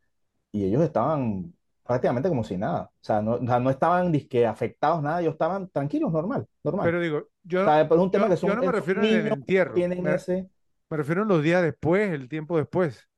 y 0.52 0.64
ellos 0.66 0.82
estaban 0.82 1.54
prácticamente 1.84 2.28
como 2.30 2.44
si 2.44 2.56
nada. 2.58 2.84
O 3.02 3.04
sea, 3.04 3.22
no, 3.22 3.34
o 3.36 3.46
sea, 3.46 3.60
no 3.60 3.70
estaban 3.70 4.12
disque 4.12 4.46
afectados, 4.46 5.02
nada, 5.02 5.20
ellos 5.22 5.34
estaban 5.34 5.68
tranquilos, 5.70 6.12
normal, 6.12 6.46
normal. 6.64 6.90
Pero 6.90 7.00
digo, 7.00 7.28
O 7.62 7.64
yo, 7.64 7.70
sea, 7.70 7.88
pues 7.88 7.98
es 8.00 8.04
un 8.04 8.10
tema 8.12 8.28
yo, 8.28 8.30
que 8.30 8.36
yo 8.42 8.54
son, 8.54 8.56
no 8.56 8.62
me 8.62 8.72
refiero 8.72 9.02
en 9.04 9.26
el 9.26 9.26
entierro, 9.26 9.88
tienen 9.90 10.06
me, 10.06 10.10
ese, 10.10 10.50
me 10.90 10.96
refiero 10.98 11.22
en 11.22 11.28
los 11.28 11.42
días 11.42 11.62
después, 11.62 12.12
el 12.12 12.28
tiempo 12.28 12.58
después. 12.58 13.08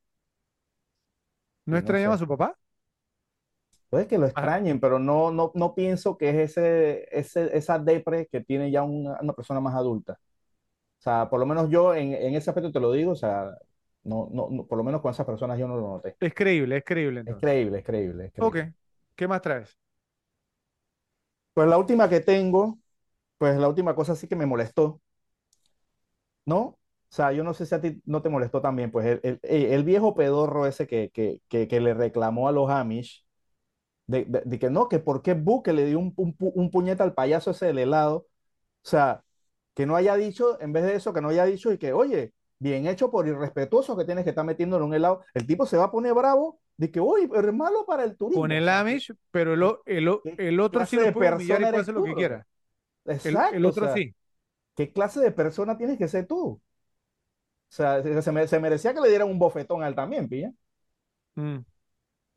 ¿No 1.65 1.77
y 1.77 1.81
no 1.81 1.95
extrañaba 1.95 2.15
a 2.15 2.17
sé, 2.17 2.17
su 2.17 2.27
papá? 2.27 2.57
puede 3.89 4.07
que 4.07 4.17
lo 4.17 4.25
Ah, 4.35 4.49
extrañen, 4.49 4.79
pero 4.79 4.99
no, 4.99 5.31
no, 5.31 5.51
no 5.55 5.75
pienso 5.75 6.17
que 6.17 6.29
es 6.29 6.51
ese, 6.57 7.07
ese, 7.17 7.55
esa 7.57 7.79
depre 7.79 8.27
que 8.27 8.41
tiene 8.41 8.71
ya 8.71 8.83
una, 8.83 9.19
una 9.21 9.33
persona 9.33 9.59
más 9.61 9.75
adulta. 9.75 10.19
Sea, 11.05 11.29
por 11.29 11.39
lo 11.41 11.47
menos 11.47 11.69
yo 11.71 11.95
en, 11.95 12.13
en 12.15 12.35
ese 12.35 12.49
aspecto 12.51 12.71
te 12.73 12.79
lo 12.81 12.91
digo, 12.93 13.11
o 13.13 13.15
sea, 13.15 13.51
no, 14.03 14.29
no, 14.33 14.49
no, 14.51 14.65
por 14.67 14.77
lo 14.77 14.83
menos 14.83 15.01
con 15.01 15.11
esas 15.11 15.25
personas 15.25 15.59
yo 15.59 15.67
no 15.67 15.77
lo 15.77 15.87
noté. 15.87 16.17
es 16.19 16.33
creíble, 16.33 16.77
es 16.77 16.83
creíble 16.85 17.19
Es 17.23 17.35
entonces. 17.35 17.37
creíble, 17.37 17.77
es 17.79 17.83
creíble, 17.85 18.25
es 18.25 18.33
Ok. 18.37 18.57
¿qué 19.15 19.27
más 19.27 19.41
traes? 19.41 19.77
Pues 21.53 21.67
la 21.67 21.77
última 21.77 22.07
que 22.09 22.19
tengo, 22.19 22.79
pues 23.39 23.57
la 23.59 23.67
última 23.69 23.95
cosa 23.95 24.15
sí 24.15 24.27
que 24.29 24.35
me 24.37 24.45
molestó, 24.47 25.01
¿no? 26.45 26.59
O 26.61 26.79
sea, 27.15 27.31
yo 27.31 27.43
no 27.43 27.53
sé 27.53 27.65
si 27.65 27.75
a 27.75 27.81
ti 27.81 28.01
no 28.05 28.21
te 28.21 28.29
molestó 28.29 28.61
también, 28.61 28.91
pues 28.91 29.05
el, 29.05 29.39
el- 29.43 29.65
el- 29.73 29.83
viejo 29.83 30.15
pedorro 30.15 30.65
ese 30.67 30.85
que, 30.87 31.09
que, 31.11 31.41
que, 31.47 31.67
que 31.67 31.79
le 31.79 31.93
reclamó 31.93 32.47
a 32.47 32.51
los 32.51 32.69
Amish, 32.69 33.25
de, 34.07 34.25
de- 34.25 34.43
de 34.45 34.59
que 34.59 34.71
no, 34.71 34.89
que 34.89 34.99
por 34.99 35.23
qué 35.23 35.35
Boo 35.35 35.63
que 35.63 35.73
le 35.73 35.85
dio 35.87 35.99
un, 35.99 36.13
un, 36.17 36.35
un 36.39 36.71
puñete 36.71 37.03
al 37.03 37.15
payaso 37.15 37.51
ese 37.51 37.67
del 37.67 37.79
helado, 37.79 38.17
o 38.85 38.89
sea, 38.89 39.24
que 39.75 39.87
no 39.87 39.97
haya 39.97 40.15
dicho, 40.17 40.61
en 40.61 40.73
vez 40.73 40.85
de 40.85 40.95
eso, 40.95 41.13
que 41.13 41.21
no 41.21 41.29
haya 41.29 41.45
dicho 41.45 41.73
y 41.73 41.79
que, 41.79 41.93
oye, 41.93 42.33
bien 42.59 42.87
hecho 42.87 43.11
por 43.11 43.27
irrespetuoso 43.27 43.97
que 43.97 44.05
tienes 44.05 44.25
que 44.25 44.31
estar 44.31 44.45
metiendo 44.45 44.77
en 44.77 44.83
un 44.83 44.95
helado, 44.95 45.23
el 45.35 45.47
tipo 45.47 45.67
se 45.67 45.77
va 45.77 45.85
a 45.85 45.91
poner 45.91 46.13
bravo 46.15 46.61
de 46.77 46.91
que, 46.91 47.01
oye, 47.01 47.27
pero 47.29 47.49
es 47.49 47.55
malo 47.55 47.85
para 47.87 48.05
el 48.05 48.17
Con 48.31 48.51
turismo, 48.51 48.59
o 48.59 48.61
el 48.61 48.67
sea, 48.67 48.83
¿qué, 48.87 48.93
Amish, 48.93 49.11
pero 49.31 49.53
el, 49.53 49.63
el, 49.85 50.09
el 50.37 50.59
otro 50.59 50.85
sí 50.85 50.97
lo 50.99 51.11
de 51.11 51.13
puede 51.13 51.29
humillar 51.29 51.61
y 51.61 51.67
puede 51.67 51.81
hacer 51.81 51.93
lo 51.93 52.03
que 52.03 52.13
quiera. 52.15 52.45
El, 53.23 53.47
el 53.49 53.65
Exacto, 53.65 53.69
o 53.69 53.71
otro 53.71 53.89
sea, 53.89 54.03
sí. 54.03 54.15
¿qué 54.75 54.93
clase 54.93 55.19
de 55.21 55.31
persona 55.31 55.77
tienes 55.77 55.97
que 55.99 56.07
ser 56.09 56.27
tú? 56.27 56.37
O 56.39 56.61
sea, 57.69 58.01
se, 58.03 58.21
se 58.21 58.31
me- 58.31 58.47
se 58.47 58.59
merecía 58.59 58.93
que 58.93 59.01
le 59.01 59.09
dieran 59.09 59.29
un 59.29 59.37
bofetón 59.39 59.83
a 59.83 59.87
él 59.87 59.95
también, 59.95 60.27
pilla. 60.29 60.51
Mm, 61.37 61.65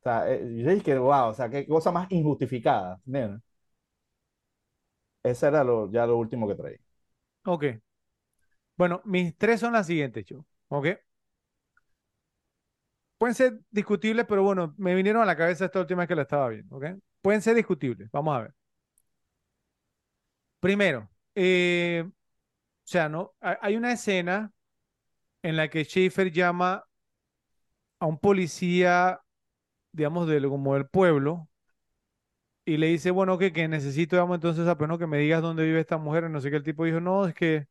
O 0.01 0.03
sea, 0.03 0.31
eh, 0.33 0.41
yo 0.65 0.71
dije, 0.71 0.99
wow, 0.99 1.29
o 1.31 1.35
sea, 1.35 1.49
qué 1.51 1.67
cosa 1.67 1.91
más 1.93 2.11
injustificada. 2.11 3.01
¿entiendes? 3.07 3.43
Ese 5.23 5.47
era 5.47 5.63
lo, 5.65 5.91
ya 5.93 6.07
lo 6.07 6.17
último 6.19 6.49
que 6.49 6.55
traí. 6.57 6.77
Ok. 7.53 7.65
Bueno, 8.77 9.03
mis 9.05 9.37
tres 9.37 9.61
son 9.61 9.73
las 9.73 9.87
siguientes, 9.87 10.25
yo. 10.27 10.45
Ok. 10.69 10.89
Pueden 13.19 13.35
ser 13.35 13.61
discutibles, 13.71 14.27
pero 14.29 14.43
bueno, 14.43 14.75
me 14.79 14.95
vinieron 14.95 15.23
a 15.23 15.27
la 15.27 15.37
cabeza 15.37 15.65
esta 15.65 15.81
última 15.81 16.03
vez 16.03 16.09
que 16.09 16.15
la 16.15 16.23
estaba 16.23 16.49
viendo, 16.49 16.77
¿ok? 16.77 16.85
Pueden 17.21 17.43
ser 17.43 17.57
discutibles. 17.57 18.09
Vamos 18.13 18.37
a 18.37 18.43
ver. 18.43 18.55
Primero, 20.61 21.09
eh, 21.35 22.05
o 22.07 22.13
sea, 22.85 23.09
¿no? 23.09 23.35
Hay 23.41 23.77
una 23.77 23.93
escena 23.93 24.53
en 25.43 25.57
la 25.57 25.69
que 25.69 25.85
Schaefer 25.85 26.33
llama 26.33 26.85
a 28.01 28.07
un 28.07 28.19
policía, 28.19 29.21
digamos, 29.93 30.29
del, 30.29 30.49
como 30.49 30.75
del 30.75 30.89
pueblo, 30.89 31.49
y 32.75 32.77
le 32.79 32.89
dice, 32.89 33.11
bueno, 33.11 33.39
que, 33.39 33.53
que 33.53 33.69
necesito, 33.69 34.17
digamos, 34.17 34.37
entonces, 34.37 34.67
apenas 34.69 34.99
que 34.99 35.07
me 35.07 35.19
digas 35.19 35.43
dónde 35.43 35.65
vive 35.65 35.81
esta 35.81 35.99
mujer, 35.99 36.25
y 36.25 36.33
no 36.33 36.41
sé 36.41 36.51
qué, 36.51 36.57
el 36.57 36.63
tipo 36.65 36.85
dijo, 36.85 37.01
no, 37.01 37.27
es 37.27 37.35
que 37.35 37.67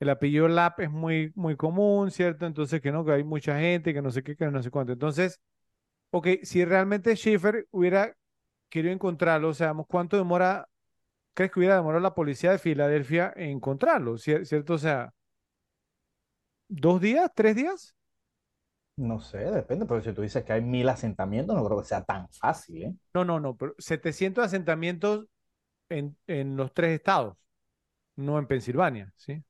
el 0.00 0.10
apellido 0.10 0.48
Lap 0.48 0.80
es 0.80 0.90
muy, 0.90 1.32
muy 1.36 1.56
común, 1.56 2.10
¿cierto? 2.10 2.46
Entonces, 2.46 2.80
que 2.80 2.92
no, 2.92 3.04
que 3.04 3.12
hay 3.12 3.24
mucha 3.24 3.58
gente, 3.60 3.94
que 3.94 4.02
no 4.02 4.10
sé 4.10 4.22
qué, 4.22 4.36
que 4.36 4.46
no 4.50 4.62
sé 4.62 4.70
cuánto. 4.70 4.92
Entonces, 4.92 5.40
ok, 6.10 6.28
si 6.44 6.64
realmente 6.64 7.16
Schaefer 7.16 7.66
hubiera 7.70 8.16
querido 8.70 8.94
encontrarlo, 8.94 9.48
o 9.50 9.54
sea, 9.54 9.74
¿cuánto 9.88 10.16
demora, 10.18 10.68
crees 11.34 11.52
que 11.52 11.60
hubiera 11.60 11.76
demorado 11.76 12.02
la 12.02 12.14
policía 12.14 12.52
de 12.52 12.58
Filadelfia 12.58 13.32
en 13.36 13.50
encontrarlo, 13.52 14.14
cier- 14.18 14.44
¿cierto? 14.46 14.74
O 14.74 14.78
sea, 14.78 15.14
¿dos 16.68 17.00
días, 17.00 17.30
tres 17.34 17.56
días? 17.56 17.94
No 18.98 19.20
sé, 19.20 19.38
depende, 19.38 19.86
pero 19.86 20.02
si 20.02 20.12
tú 20.12 20.22
dices 20.22 20.42
que 20.42 20.52
hay 20.52 20.60
mil 20.60 20.88
asentamientos, 20.88 21.54
no 21.54 21.64
creo 21.64 21.78
que 21.78 21.84
sea 21.84 22.02
tan 22.02 22.28
fácil, 22.30 22.82
¿eh? 22.82 22.94
No, 23.14 23.24
no, 23.24 23.38
no, 23.38 23.56
pero 23.56 23.72
700 23.78 24.44
asentamientos 24.44 25.26
en, 25.88 26.16
en 26.26 26.56
los 26.56 26.74
tres 26.74 26.96
estados, 26.96 27.36
no 28.16 28.40
en 28.40 28.48
Pensilvania, 28.48 29.12
¿sí? 29.14 29.40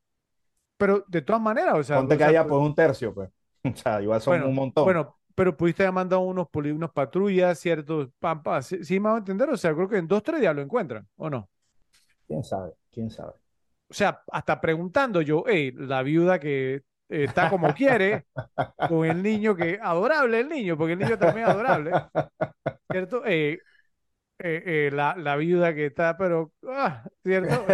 Pero 0.76 1.02
de 1.08 1.22
todas 1.22 1.40
maneras, 1.40 1.76
o 1.76 1.82
sea, 1.82 1.96
Ponte 1.96 2.14
o 2.14 2.18
que 2.18 2.24
sea, 2.24 2.28
haya 2.28 2.46
pues, 2.46 2.60
un 2.60 2.74
tercio, 2.74 3.14
pues. 3.14 3.30
O 3.64 3.74
sea, 3.74 4.02
igual 4.02 4.20
son 4.20 4.42
un 4.42 4.54
montón. 4.54 4.84
bueno, 4.84 5.18
pero 5.34 5.56
pudiste 5.56 5.82
haber 5.82 5.94
mandado 5.94 6.22
unos, 6.22 6.48
unos 6.52 6.92
patrullas, 6.92 7.58
¿cierto? 7.58 8.12
Pampa, 8.18 8.60
¿sí, 8.60 8.84
sí 8.84 9.00
me 9.00 9.08
va 9.08 9.14
a 9.16 9.18
entender? 9.18 9.48
O 9.48 9.56
sea, 9.56 9.74
creo 9.74 9.88
que 9.88 9.96
en 9.96 10.08
dos, 10.08 10.22
tres 10.22 10.40
días 10.40 10.54
lo 10.54 10.60
encuentran, 10.60 11.08
¿o 11.16 11.30
no? 11.30 11.48
¿Quién 12.26 12.44
sabe? 12.44 12.74
¿Quién 12.90 13.10
sabe? 13.10 13.32
O 13.88 13.94
sea, 13.94 14.22
hasta 14.30 14.60
preguntando 14.60 15.22
yo, 15.22 15.44
hey, 15.46 15.72
la 15.74 16.02
viuda 16.02 16.38
que 16.38 16.82
está 17.08 17.48
como 17.48 17.74
quiere, 17.74 18.26
con 18.86 19.06
el 19.06 19.22
niño 19.22 19.56
que, 19.56 19.78
adorable 19.82 20.40
el 20.40 20.48
niño, 20.48 20.76
porque 20.76 20.94
el 20.94 20.98
niño 21.00 21.18
también 21.18 21.46
es 21.46 21.52
adorable, 21.54 21.92
¿cierto? 22.90 23.22
Eh, 23.26 23.58
eh, 24.40 24.62
eh, 24.66 24.90
la, 24.92 25.16
la 25.16 25.36
viuda 25.36 25.74
que 25.74 25.86
está, 25.86 26.16
pero, 26.16 26.52
ah, 26.68 27.04
¿cierto? 27.24 27.66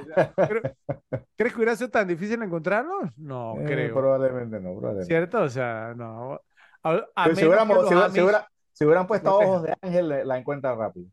¿crees 1.37 1.53
que 1.53 1.59
hubiera 1.59 1.77
sido 1.77 1.91
tan 1.91 2.09
difícil 2.09 2.43
encontrarlos? 2.43 3.11
No 3.17 3.57
creo, 3.67 3.95
probablemente 3.95 4.61
no, 4.61 4.71
probablemente. 4.71 5.07
¿cierto? 5.07 5.43
O 5.43 5.49
sea, 5.49 5.95
no. 5.97 6.41
A, 6.83 7.03
a 7.17 7.25
Pero 7.25 7.37
si 7.37 7.47
hubiéramos, 7.47 7.79
hubiera- 7.91 8.49
hubieran 8.81 9.07
puesto 9.07 9.37
ojos 9.37 9.63
de 9.65 9.75
ángel, 9.83 10.27
la 10.27 10.39
encuentra 10.39 10.75
rápido. 10.75 11.07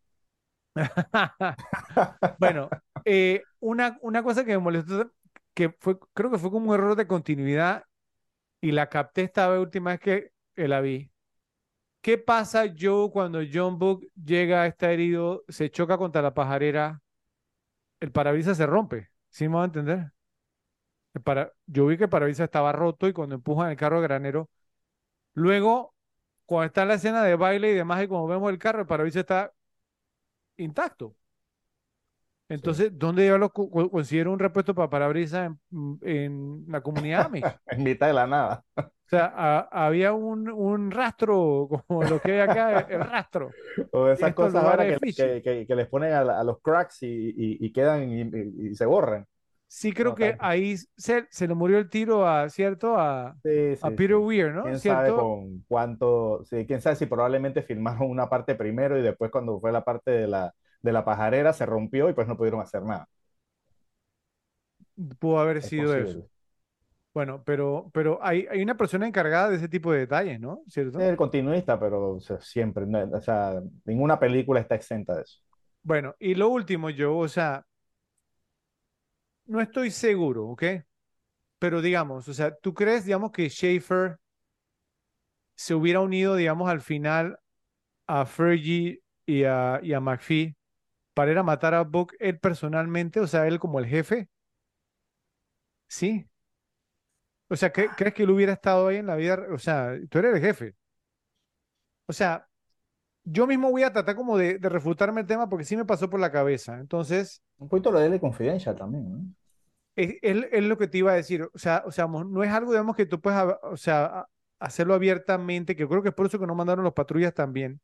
Bueno, 2.37 2.69
una, 3.59 3.97
una 4.01 4.23
cosa 4.23 4.43
que 4.45 4.51
me 4.51 4.57
molestó, 4.59 5.11
que 5.53 5.69
fue, 5.79 5.97
creo 6.13 6.31
que 6.31 6.37
fue 6.37 6.51
como 6.51 6.69
un 6.69 6.75
error 6.75 6.95
de 6.95 7.07
continuidad 7.07 7.83
y 8.61 8.71
la 8.71 8.89
capté 8.89 9.23
esta 9.23 9.59
última 9.59 9.91
vez 9.91 9.99
que, 9.99 10.31
la 10.55 10.81
vi. 10.81 11.11
¿Qué 12.01 12.17
pasa 12.17 12.65
yo 12.67 13.11
cuando 13.13 13.39
John 13.51 13.79
Book 13.79 14.07
llega, 14.23 14.67
está 14.67 14.91
herido, 14.91 15.43
se 15.49 15.71
choca 15.71 15.97
contra 15.97 16.21
la 16.21 16.33
pajarera, 16.33 17.01
el 18.01 18.11
parabrisas 18.11 18.57
se 18.57 18.65
rompe? 18.67 19.09
¿Sí 19.29 19.47
me 19.49 19.55
va 19.57 19.63
a 19.63 19.65
entender? 19.65 20.11
Para- 21.23 21.51
yo 21.67 21.85
vi 21.87 21.97
que 21.97 22.05
el 22.05 22.09
parabrisas 22.09 22.45
estaba 22.45 22.71
roto 22.71 23.07
y 23.07 23.13
cuando 23.13 23.35
empujan 23.35 23.69
el 23.69 23.77
carro 23.77 23.97
de 23.97 24.03
granero, 24.07 24.49
luego, 25.33 25.95
cuando 26.45 26.67
está 26.67 26.85
la 26.85 26.95
escena 26.95 27.23
de 27.23 27.35
baile 27.35 27.71
y 27.71 27.75
demás, 27.75 28.03
y 28.03 28.07
como 28.09 28.27
vemos 28.27 28.51
el 28.51 28.59
carro, 28.59 28.81
el 28.81 28.87
parabrisas 28.87 29.21
está 29.21 29.53
intacto. 30.57 31.15
Sí. 32.53 32.67
Entonces, 32.67 32.91
¿dónde 32.97 33.27
yo 33.27 33.37
lo 33.37 33.51
co- 33.53 33.69
co- 33.69 33.89
considero 33.89 34.31
un 34.33 34.39
repuesto 34.39 34.75
para 34.75 34.89
parabrisas 34.89 35.51
en, 35.71 35.99
en 36.03 36.65
la 36.67 36.81
comunidad 36.81 37.25
Amish? 37.25 37.57
En 37.71 37.83
mitad 37.83 38.07
de 38.07 38.13
la 38.13 38.27
nada. 38.27 38.63
O 39.07 39.09
sea, 39.11 39.25
a- 39.35 39.85
había 39.87 40.13
un, 40.13 40.49
un 40.49 40.89
rastro, 40.91 41.67
como 41.87 42.05
lo 42.05 42.21
que 42.21 42.33
hay 42.33 42.39
acá, 42.39 42.71
el, 42.79 43.03
rastro, 43.03 43.57
O 43.91 44.09
esas 44.09 44.33
cosas 44.33 44.63
ahora 44.63 44.85
que, 44.85 44.99
que, 45.15 45.41
que- 45.43 45.65
que 45.67 45.75
les 45.75 45.87
ponen 45.87 46.13
a, 46.13 46.23
la- 46.23 46.39
a 46.39 46.43
los 46.43 46.61
cracks 46.61 47.03
y, 47.03 47.07
y- 47.07 47.57
y 47.65 47.71
quedan 47.73 48.09
y, 48.09 48.21
y- 48.71 48.75
se 48.75 48.85
borran. 48.85 49.27
Sí 49.67 49.93
creo 49.93 50.13
No, 50.13 50.15
que 50.15 50.35
ahí 50.39 50.75
se, 50.97 51.27
se 51.31 51.47
le 51.47 51.55
murió 51.55 51.77
el 51.77 51.89
tiro 51.89 52.27
a, 52.27 52.49
¿cierto? 52.49 52.97
A, 52.99 53.37
sí, 53.43 53.75
a 53.79 53.91
sí, 53.91 53.95
Peter 53.95 54.17
sí. 54.17 54.17
Weir, 54.17 54.51
¿no? 54.53 54.73
Quién 54.73 54.79
sabe 54.79 55.13
¿Cierto? 55.13 55.13
con 55.13 55.63
cuánto, 55.67 56.43
sí, 56.45 56.65
quién 56.67 56.81
sabe 56.81 56.95
si 56.95 57.07
probablemente 57.07 57.63
filmaron 57.63 58.09
una 58.09 58.29
parte 58.29 58.53
primero 58.55 58.97
y 58.97 59.01
después 59.01 59.31
cuando 59.31 59.59
fue 59.59 59.71
la 59.71 59.83
parte 59.83 60.11
de 60.11 60.27
la, 60.27 60.53
de 60.81 60.91
la 60.93 61.05
pajarera 61.05 61.53
se 61.53 61.65
rompió 61.65 62.09
y 62.09 62.13
pues 62.13 62.27
no 62.27 62.37
pudieron 62.37 62.61
hacer 62.61 62.83
nada. 62.83 63.07
Pudo 65.19 65.39
haber 65.39 65.61
Es 65.61 65.73
sido 65.73 65.95
eso. 65.95 66.29
Bueno, 67.13 67.43
pero, 67.43 67.89
pero 67.93 68.19
hay, 68.23 68.47
hay 68.49 68.61
una 68.61 68.77
persona 68.77 69.05
encargada 69.07 69.49
de 69.49 69.57
ese 69.57 69.67
tipo 69.69 69.91
de 69.91 69.99
detalles, 69.99 70.39
¿no? 70.39 70.63
Es 70.95 70.97
¿Cierto? 70.97 71.09
el 71.09 71.17
continuista, 71.17 71.79
pero 71.79 72.11
o 72.15 72.19
sea, 72.19 72.39
siempre, 72.41 72.85
no, 72.85 72.99
o 73.17 73.21
sea, 73.21 73.61
ninguna 73.85 74.19
película 74.19 74.59
está 74.59 74.75
exenta 74.75 75.15
de 75.15 75.23
eso. 75.23 75.39
Bueno, 75.83 76.15
y 76.19 76.33
lo 76.35 76.49
último, 76.49 76.89
yo, 76.89 77.15
o 77.17 77.27
sea, 77.27 77.65
no 79.45 79.61
estoy 79.61 79.91
seguro, 79.91 80.47
¿ok? 80.47 80.63
Pero 81.59 81.81
digamos, 81.81 82.27
o 82.27 82.33
sea, 82.33 82.55
¿tú 82.57 82.73
crees, 82.73 83.05
digamos, 83.05 83.31
que 83.31 83.49
Schaefer 83.49 84.19
se 85.55 85.73
hubiera 85.75 85.99
unido, 86.01 86.35
digamos, 86.35 86.69
al 86.69 86.81
final 86.81 87.39
a 88.07 88.25
Fergie 88.25 89.01
y 89.27 89.43
a, 89.45 89.79
y 89.83 89.93
a 89.93 89.99
McPhee 90.01 90.55
para 91.13 91.31
ir 91.31 91.37
a 91.37 91.43
matar 91.43 91.73
a 91.73 91.83
Buck 91.83 92.13
él 92.19 92.39
personalmente, 92.39 93.19
o 93.19 93.27
sea, 93.27 93.47
él 93.47 93.59
como 93.59 93.79
el 93.79 93.85
jefe? 93.87 94.29
Sí. 95.87 96.27
O 97.49 97.55
sea, 97.55 97.71
¿cre- 97.73 97.93
¿crees 97.95 98.13
que 98.15 98.23
él 98.23 98.31
hubiera 98.31 98.53
estado 98.53 98.87
ahí 98.87 98.97
en 98.97 99.05
la 99.07 99.15
vida? 99.15 99.37
O 99.53 99.57
sea, 99.59 99.93
tú 100.09 100.19
eres 100.19 100.35
el 100.35 100.41
jefe. 100.41 100.75
O 102.07 102.13
sea, 102.13 102.47
yo 103.25 103.47
mismo 103.47 103.71
voy 103.71 103.83
a 103.83 103.93
tratar 103.93 104.15
como 104.15 104.37
de, 104.37 104.59
de 104.59 104.69
refutarme 104.69 105.21
el 105.21 105.27
tema 105.27 105.49
porque 105.49 105.65
sí 105.65 105.77
me 105.77 105.85
pasó 105.85 106.09
por 106.09 106.19
la 106.19 106.31
cabeza. 106.31 106.79
Entonces, 106.79 107.43
Un 107.59 107.69
poquito 107.69 107.91
lo 107.93 107.99
de 108.01 108.19
Confidential 108.19 108.75
también, 108.75 109.09
¿no? 109.09 109.33
es, 109.95 110.15
es- 110.21 110.45
es 110.51 110.63
lo 110.63 110.77
que 110.77 110.87
te 110.87 110.97
iba 110.99 111.11
a 111.11 111.15
decir. 111.15 111.43
O 111.53 111.57
sea, 111.57 111.83
o 111.85 111.91
sea, 111.91 112.07
no 112.07 112.43
es 112.43 112.51
algo, 112.51 112.71
digamos, 112.71 112.95
que 112.95 113.05
tú 113.05 113.21
puedes, 113.21 113.39
o 113.63 113.77
sea, 113.77 114.27
hacerlo 114.59 114.93
abiertamente, 114.93 115.75
que 115.75 115.87
creo 115.87 116.01
que 116.03 116.09
es 116.09 116.15
por 116.15 116.25
eso 116.27 116.39
que 116.39 116.47
no 116.47 116.55
mandaron 116.55 116.83
los 116.83 116.93
patrullas 116.93 117.33
también. 117.33 117.81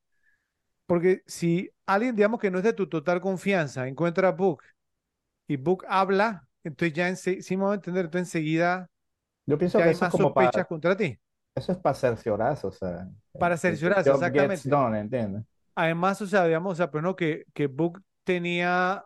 Porque 0.87 1.23
si 1.27 1.71
alguien, 1.87 2.15
digamos, 2.17 2.41
que 2.41 2.51
no 2.51 2.59
es 2.59 2.65
de 2.65 2.73
tu 2.73 2.89
total 2.89 3.21
confianza, 3.21 3.87
encuentra 3.89 4.29
a 4.29 4.33
Book 4.33 4.63
y 5.47 5.57
Book 5.57 5.85
habla, 5.89 6.47
entonces 6.63 6.93
ya 6.95 7.09
ense- 7.09 7.41
sí 7.41 7.57
me 7.57 7.63
voy 7.65 7.73
a 7.73 7.75
entender, 7.75 8.05
entonces 8.05 8.29
enseguida 8.29 8.89
Yo 9.45 9.57
pienso 9.57 9.81
ya 9.81 9.83
que 9.83 9.89
hay 9.89 9.95
eso 9.95 10.05
es 10.05 10.09
más 10.09 10.11
como 10.11 10.33
para, 10.33 10.51
sospechas 10.53 10.67
contra 10.67 10.97
ti. 10.97 11.19
eso 11.55 11.71
es 11.73 11.77
para 11.79 11.95
cerciorarse, 11.95 12.67
o 12.67 12.71
sea, 12.71 13.09
Para 13.37 13.57
cerciorarse, 13.57 14.11
exactamente. 14.11 14.69
done, 14.69 14.99
¿entiendes? 14.99 15.43
Además, 15.75 16.21
o 16.21 16.27
sea, 16.27 16.45
digamos, 16.45 16.73
o 16.73 16.75
sea, 16.75 16.91
pues 16.91 17.03
no, 17.03 17.15
que, 17.15 17.45
que 17.53 17.67
Book 17.67 18.01
tenía 18.23 19.05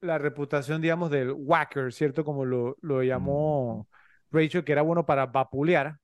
la 0.00 0.18
reputación, 0.18 0.80
digamos, 0.82 1.10
del 1.10 1.32
whacker, 1.36 1.92
¿cierto? 1.92 2.24
Como 2.24 2.44
lo, 2.44 2.76
lo 2.82 3.02
Mm. 3.12 3.50
llamó 3.82 3.88
Rachel, 4.30 4.64
que 4.64 4.72
era 4.72 4.82
bueno 4.82 5.06
para 5.06 5.26
vapulear, 5.26 5.98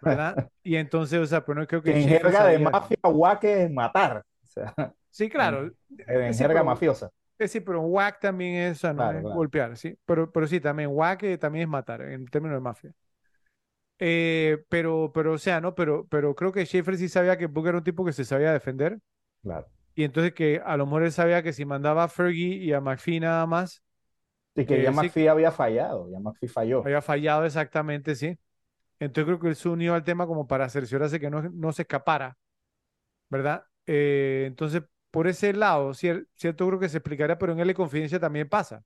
¿verdad? 0.00 0.40
Y 0.64 0.76
entonces, 0.76 1.20
o 1.20 1.26
sea, 1.26 1.44
pues 1.44 1.56
no 1.58 1.66
creo 1.66 1.82
que 1.82 1.94
en 1.94 2.06
jerga 2.08 2.44
de 2.44 2.58
mafia, 2.58 2.98
guaque 3.04 3.64
es 3.64 3.70
matar. 3.70 4.24
Sea, 4.54 4.94
Sí, 5.10 5.28
claro. 5.28 5.72
en, 6.06 6.34
Sí, 6.34 6.34
jerga 6.36 6.62
pero, 6.62 6.64
mafiosa. 6.64 7.10
eh, 7.38 7.48
sí, 7.48 7.60
pero 7.60 7.82
whack 7.82 8.20
también 8.20 8.56
es, 8.56 8.78
o 8.78 8.80
sea, 8.82 8.92
no 8.94 9.10
Claro, 9.10 9.12
es 9.12 9.22
claro. 9.22 9.32
golpear, 9.32 9.76
¿sí? 9.76 9.98
Pero, 10.06 10.32
pero 10.32 10.46
sí, 10.48 10.60
también 10.60 10.90
whack 10.92 11.22
eh, 11.24 11.38
también 11.38 11.64
es 11.64 11.68
matar, 11.70 12.02
en 12.02 12.26
términos 12.26 12.56
de 12.58 12.60
mafia. 12.62 12.94
Eh, 13.98 14.64
pero, 14.68 15.12
pero, 15.14 15.34
o 15.34 15.38
sea, 15.38 15.60
¿no? 15.60 15.74
Pero, 15.74 16.06
pero 16.08 16.34
creo 16.34 16.52
que 16.52 16.64
Schaefer 16.66 16.96
sí 16.98 17.08
sabía 17.08 17.38
que 17.38 17.46
Book 17.46 17.68
era 17.68 17.78
un 17.78 17.84
tipo 17.84 18.04
que 18.04 18.12
se 18.12 18.24
sabía 18.24 18.52
defender. 18.52 18.98
Claro. 19.42 19.68
Y 19.94 20.04
entonces 20.04 20.34
que 20.34 20.60
a 20.64 20.76
lo 20.76 20.86
mejor 20.86 21.04
él 21.04 21.12
sabía 21.12 21.42
que 21.42 21.52
si 21.52 21.64
mandaba 21.64 22.04
a 22.04 22.08
Fergie 22.08 22.56
y 22.56 22.72
a 22.72 22.80
McPhee 22.80 23.20
nada 23.20 23.46
más, 23.46 23.82
Y 24.56 24.66
que 24.66 24.80
eh, 24.80 24.82
ya 24.82 24.92
sí, 24.92 25.12
McPhee 25.12 25.28
había 25.28 25.50
fallado, 25.52 26.10
ya 26.10 26.18
McPhee 26.20 26.48
falló. 26.48 26.90
había 26.90 27.02
fallado 27.02 27.44
exactamente, 27.46 28.14
sí. 28.14 28.38
Entonces 29.00 29.26
creo 29.26 29.40
que 29.40 29.48
él 29.48 29.56
se 29.56 29.68
unió 29.68 29.94
al 29.94 30.04
tema 30.04 30.26
como 30.26 30.46
para 30.48 30.68
cerciorarse 30.70 31.20
que 31.20 31.30
no, 31.30 31.42
no 31.42 31.72
se 31.72 31.82
escapara, 31.82 32.38
¿verdad? 33.30 33.64
Eh, 33.86 34.44
entonces, 34.46 34.82
por 35.10 35.26
ese 35.28 35.52
lado, 35.52 35.90
cier- 35.92 36.26
cierto, 36.34 36.66
creo 36.68 36.80
que 36.80 36.88
se 36.88 36.98
explicaría, 36.98 37.38
pero 37.38 37.52
en 37.52 37.60
L 37.60 37.74
Confidencia 37.74 38.20
también 38.20 38.48
pasa. 38.48 38.84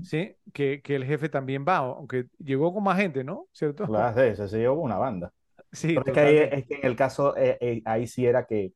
¿sí? 0.00 0.36
Que, 0.52 0.82
que 0.82 0.96
el 0.96 1.04
jefe 1.04 1.28
también 1.28 1.64
va, 1.68 1.78
aunque 1.78 2.28
llegó 2.38 2.72
con 2.74 2.84
más 2.84 2.98
gente, 2.98 3.24
¿no? 3.24 3.48
¿Cierto? 3.52 3.86
Claro, 3.86 4.14
sí, 4.30 4.36
se 4.36 4.48
se 4.48 4.58
llevó 4.58 4.82
una 4.82 4.98
banda. 4.98 5.32
Sí, 5.72 6.02
Pero 6.04 6.12
es 6.12 6.20
que, 6.20 6.20
ahí, 6.22 6.48
es 6.52 6.66
que 6.66 6.74
en 6.76 6.86
el 6.86 6.96
caso, 6.96 7.36
eh, 7.36 7.58
eh, 7.60 7.82
ahí 7.86 8.06
sí 8.06 8.26
era 8.26 8.46
que, 8.46 8.74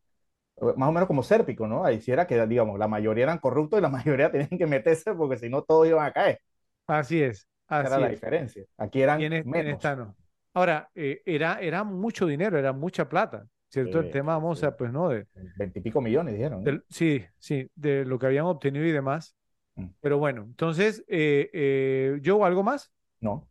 más 0.77 0.89
o 0.91 0.93
menos 0.93 1.09
como 1.09 1.23
Sérpico, 1.25 1.67
¿no? 1.69 1.85
Ahí 1.85 2.01
sí 2.03 2.13
era 2.13 2.27
que, 2.27 2.47
digamos, 2.47 2.79
la 2.79 2.89
mayoría 2.89 3.25
eran 3.25 3.39
corruptos 3.39 3.79
y 3.81 3.83
la 3.83 3.89
mayoría 3.91 4.33
tenían 4.33 4.51
que 4.59 4.67
meterse 4.67 5.15
porque 5.15 5.39
si 5.39 5.49
no 5.51 5.63
todos 5.65 5.89
iban 5.89 6.07
a 6.07 6.13
caer. 6.13 6.41
Así 6.87 7.23
es, 7.23 7.49
Esa 7.77 7.87
era 7.89 7.99
así 7.99 8.01
la 8.01 8.09
es. 8.09 8.15
diferencia. 8.15 8.65
Aquí 8.79 9.03
eran 9.03 9.27
en, 9.27 9.33
es- 9.35 9.49
en 9.53 9.67
menos. 9.67 9.69
esta 9.69 9.97
no. 9.97 10.17
Ahora, 10.55 10.91
eh, 10.95 11.23
era, 11.27 11.61
era 11.61 11.85
mucho 11.85 12.27
dinero, 12.27 12.59
era 12.59 12.73
mucha 12.73 13.09
plata, 13.09 13.47
¿cierto? 13.73 14.01
El 14.01 14.07
Sí, 14.07 14.13
tema, 14.13 14.39
sí. 14.55 14.61
sea, 14.61 14.77
pues 14.77 14.93
no, 14.93 15.09
de, 15.09 15.27
Veintipico 15.57 16.01
millones, 16.03 16.35
dijeron, 16.35 16.85
sí, 16.91 17.25
sí, 17.39 17.71
de 17.75 18.05
lo 18.05 18.19
que 18.19 18.27
habían 18.27 18.45
obtenido 18.45 18.85
y 18.85 18.93
demás. 18.93 19.35
Mm. 19.77 19.87
Pero 20.01 20.19
bueno, 20.19 20.43
entonces, 20.43 21.03
eh, 21.09 21.49
eh, 21.55 22.21
Joe, 22.23 22.45
¿algo 22.45 22.63
más? 22.63 22.93
No. 23.21 23.49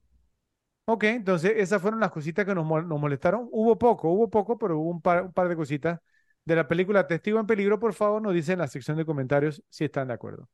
Ok, 0.86 1.06
entonces 1.06 1.54
esas 1.56 1.82
fueron 1.82 2.00
las 2.00 2.12
cositas 2.12 2.46
que 2.46 2.54
nos, 2.54 2.68
nos 2.68 3.00
molestaron. 3.00 3.48
Hubo 3.52 3.78
poco, 3.78 4.12
hubo 4.12 4.30
poco, 4.30 4.58
pero 4.58 4.78
hubo 4.78 4.92
un 4.92 5.02
par, 5.02 5.24
un 5.24 5.34
par 5.34 5.50
de 5.50 5.56
cositas 5.56 6.00
de 6.46 6.56
la 6.56 6.68
película 6.68 7.08
Testigo 7.08 7.40
en 7.40 7.48
Peligro. 7.48 7.80
Por 7.80 7.94
favor, 7.94 8.22
nos 8.22 8.34
dicen 8.34 8.54
en 8.54 8.60
la 8.60 8.68
sección 8.68 8.98
de 8.98 9.06
comentarios 9.06 9.64
si 9.70 9.86
están 9.86 10.10
de 10.10 10.14
acuerdo. 10.14 10.50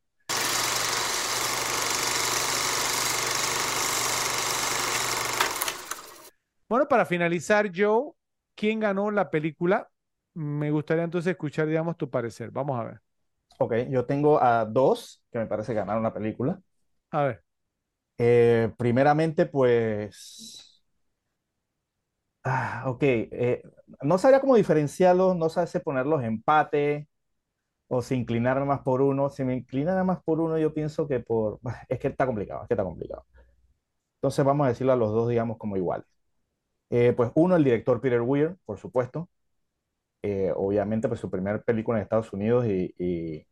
Bueno, 6.70 6.88
para 6.88 7.06
finalizar, 7.06 7.72
Joe, 7.74 8.12
¿quién 8.58 8.82
ganó 8.82 9.12
la 9.12 9.32
película? 9.32 9.90
Me 10.36 10.72
gustaría 10.72 11.06
entonces 11.06 11.32
escuchar, 11.32 11.68
digamos, 11.68 11.98
tu 11.98 12.10
parecer. 12.12 12.52
Vamos 12.52 12.80
a 12.80 12.86
ver. 12.86 13.02
Ok, 13.60 13.74
yo 13.90 14.06
tengo 14.06 14.42
a 14.42 14.66
dos 14.66 15.24
que 15.32 15.40
me 15.40 15.48
parece 15.48 15.74
ganaron 15.74 16.04
la 16.04 16.14
película. 16.14 16.62
A 17.12 17.24
ver. 17.24 17.44
Eh, 18.18 18.72
primeramente, 18.78 19.46
pues. 19.46 20.84
Ah, 22.44 22.84
ok, 22.88 23.04
eh, 23.04 23.62
no 24.02 24.18
sabría 24.18 24.40
cómo 24.40 24.56
diferenciarlos, 24.56 25.36
no 25.36 25.50
sabría 25.50 25.68
si 25.68 25.80
ponerlos 25.80 26.24
empate 26.24 27.10
o 27.88 28.02
si 28.02 28.16
inclinarme 28.16 28.66
más 28.66 28.82
por 28.82 29.02
uno. 29.02 29.30
Si 29.30 29.44
me 29.46 29.56
inclinara 29.56 30.04
más 30.04 30.24
por 30.24 30.40
uno, 30.42 30.58
yo 30.60 30.74
pienso 30.74 31.08
que 31.08 31.20
por. 31.22 31.60
Es 31.90 32.00
que 32.00 32.10
está 32.10 32.26
complicado, 32.28 32.64
es 32.64 32.68
que 32.70 32.76
está 32.76 32.84
complicado. 32.86 33.26
Entonces 34.18 34.46
vamos 34.46 34.66
a 34.66 34.70
decirlo 34.70 34.94
a 34.94 34.98
los 34.98 35.12
dos, 35.14 35.30
digamos, 35.30 35.58
como 35.58 35.78
iguales. 35.78 36.08
Eh, 36.90 37.14
pues 37.16 37.32
uno, 37.36 37.56
el 37.56 37.64
director 37.64 38.00
Peter 38.02 38.22
Weir, 38.22 38.56
por 38.66 38.78
supuesto. 38.80 39.30
Eh, 40.24 40.52
obviamente, 40.56 41.08
pues 41.08 41.20
su 41.20 41.30
primera 41.32 41.62
película 41.62 41.98
en 42.00 42.04
Estados 42.04 42.34
Unidos 42.34 42.66
y, 42.68 42.94
y, 42.98 43.48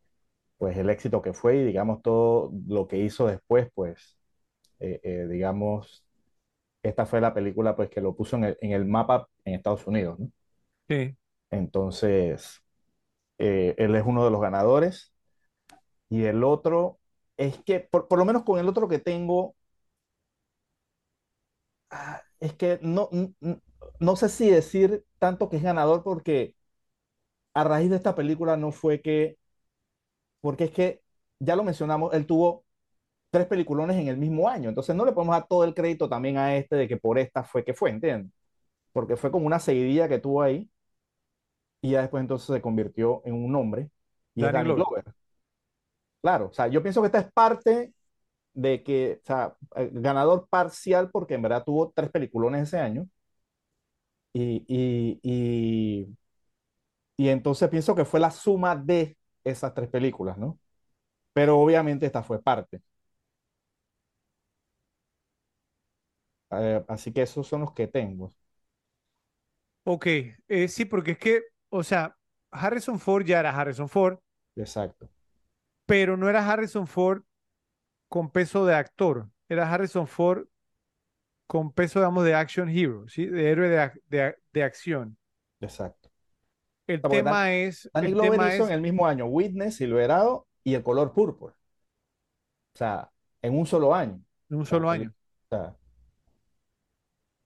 pues 0.58 0.76
el 0.78 0.90
éxito 0.90 1.22
que 1.22 1.32
fue 1.34 1.56
y 1.58 1.64
digamos 1.64 2.02
todo 2.02 2.52
lo 2.68 2.88
que 2.88 2.98
hizo 2.98 3.26
después, 3.28 3.68
pues 3.74 4.18
eh, 4.80 5.26
digamos, 5.30 6.04
esta 6.82 7.06
fue 7.06 7.20
la 7.20 7.34
película 7.34 7.76
pues 7.76 7.90
que 7.90 8.00
lo 8.02 8.16
puso 8.16 8.36
en 8.36 8.44
el, 8.44 8.58
en 8.62 8.72
el 8.72 8.86
mapa 8.86 9.28
en 9.44 9.54
Estados 9.54 9.86
Unidos, 9.86 10.18
¿no? 10.20 10.30
Sí, 10.88 11.16
Entonces, 11.50 12.62
él 13.38 13.94
es 13.96 14.04
uno 14.06 14.24
de 14.24 14.30
los 14.30 14.40
ganadores 14.40 15.14
y 16.10 16.24
el 16.24 16.44
otro 16.44 17.00
es 17.36 17.58
que, 17.64 17.80
por, 17.80 18.08
por 18.08 18.18
lo 18.18 18.24
menos 18.24 18.44
con 18.44 18.58
el 18.58 18.68
otro 18.68 18.88
que 18.88 18.98
tengo, 18.98 19.56
ah, 21.90 22.22
es 22.40 22.52
que 22.54 22.78
no, 22.82 23.08
no 24.00 24.16
sé 24.16 24.28
si 24.28 24.50
decir 24.50 25.04
tanto 25.18 25.48
que 25.48 25.56
es 25.56 25.62
ganador 25.62 26.02
porque 26.02 26.54
a 27.54 27.64
raíz 27.64 27.90
de 27.90 27.96
esta 27.96 28.14
película 28.14 28.56
no 28.56 28.72
fue 28.72 29.00
que, 29.00 29.38
porque 30.40 30.64
es 30.64 30.70
que, 30.70 31.02
ya 31.38 31.56
lo 31.56 31.64
mencionamos, 31.64 32.14
él 32.14 32.26
tuvo 32.26 32.64
tres 33.30 33.46
peliculones 33.46 33.96
en 33.98 34.08
el 34.08 34.16
mismo 34.16 34.48
año, 34.48 34.68
entonces 34.68 34.96
no 34.96 35.04
le 35.04 35.12
podemos 35.12 35.36
dar 35.36 35.46
todo 35.48 35.64
el 35.64 35.74
crédito 35.74 36.08
también 36.08 36.38
a 36.38 36.56
este 36.56 36.76
de 36.76 36.88
que 36.88 36.96
por 36.96 37.18
esta 37.18 37.44
fue 37.44 37.64
que 37.64 37.74
fue, 37.74 37.90
¿entiendes? 37.90 38.32
Porque 38.92 39.16
fue 39.16 39.30
como 39.30 39.46
una 39.46 39.58
seguidilla 39.58 40.08
que 40.08 40.18
tuvo 40.18 40.42
ahí 40.42 40.70
y 41.80 41.90
ya 41.90 42.00
después 42.02 42.20
entonces 42.20 42.54
se 42.54 42.60
convirtió 42.60 43.22
en 43.24 43.34
un 43.34 43.52
nombre 43.52 43.90
y 44.34 44.44
es 44.44 44.52
Danny 44.52 44.52
Danny 44.52 44.74
Glover. 44.74 45.04
Glover. 45.04 45.14
Claro, 46.22 46.48
o 46.48 46.52
sea, 46.52 46.66
yo 46.68 46.82
pienso 46.82 47.00
que 47.00 47.06
esta 47.06 47.20
es 47.20 47.32
parte 47.32 47.92
de 48.56 48.82
que, 48.84 49.20
o 49.24 49.26
sea, 49.26 49.56
eh, 49.76 49.90
ganador 49.94 50.48
parcial 50.50 51.10
porque 51.12 51.34
en 51.36 51.42
verdad 51.42 51.64
tuvo 51.64 51.92
tres 51.94 52.10
peliculones 52.10 52.64
ese 52.64 52.78
año 52.80 53.08
y, 54.32 54.64
y, 54.68 55.20
y, 55.22 56.16
y 57.16 57.28
entonces 57.28 57.68
pienso 57.70 57.94
que 57.94 58.04
fue 58.04 58.20
la 58.20 58.30
suma 58.30 58.76
de 58.76 59.16
esas 59.44 59.74
tres 59.74 59.88
películas, 59.88 60.38
¿no? 60.38 60.58
Pero 61.32 61.58
obviamente 61.60 62.06
esta 62.06 62.22
fue 62.22 62.42
parte. 62.42 62.82
Eh, 66.50 66.84
así 66.88 67.12
que 67.12 67.22
esos 67.22 67.46
son 67.46 67.60
los 67.62 67.72
que 67.72 67.86
tengo. 67.88 68.30
Ok, 69.84 70.06
eh, 70.48 70.68
sí, 70.68 70.84
porque 70.84 71.12
es 71.12 71.18
que, 71.18 71.42
o 71.68 71.82
sea, 71.84 72.16
Harrison 72.50 72.98
Ford 72.98 73.24
ya 73.24 73.38
era 73.40 73.50
Harrison 73.56 73.88
Ford, 73.88 74.18
Exacto. 74.56 75.10
pero 75.86 76.16
no 76.16 76.28
era 76.28 76.46
Harrison 76.50 76.86
Ford 76.86 77.22
con 78.16 78.30
peso 78.30 78.64
de 78.66 78.74
actor, 78.74 79.30
era 79.48 79.72
Harrison 79.72 80.06
Ford 80.08 80.46
con 81.46 81.72
peso, 81.72 81.98
digamos, 82.00 82.24
de 82.24 82.34
action 82.34 82.68
hero, 82.68 83.06
¿sí? 83.08 83.26
De 83.26 83.50
héroe 83.50 83.68
de, 83.68 83.90
de 84.08 84.36
de 84.52 84.62
acción. 84.62 85.18
Exacto. 85.60 86.10
El 86.88 87.02
porque 87.02 87.22
Dan- 87.22 87.40
tema 87.40 87.52
es, 87.54 87.90
Danny 87.94 88.08
el 88.08 88.12
Glover 88.12 88.42
tema 88.42 88.44
hizo 88.44 88.66
es 88.66 88.68
en 88.68 88.72
el 88.72 88.80
mismo 88.80 89.06
año 89.06 89.26
Witness, 89.26 89.76
Silverado 89.76 90.46
y 90.64 90.74
El 90.74 90.82
color 90.82 91.12
púrpura. 91.12 91.56
O 92.74 92.78
sea, 92.78 93.10
en 93.42 93.58
un 93.58 93.66
solo 93.66 93.94
año. 93.94 94.22
de 94.48 94.56
un 94.56 94.66
O 94.66 94.68
sea, 94.68 94.78
solo 94.78 94.90
año. 94.90 95.14
o 95.46 95.48
sea, 95.50 95.76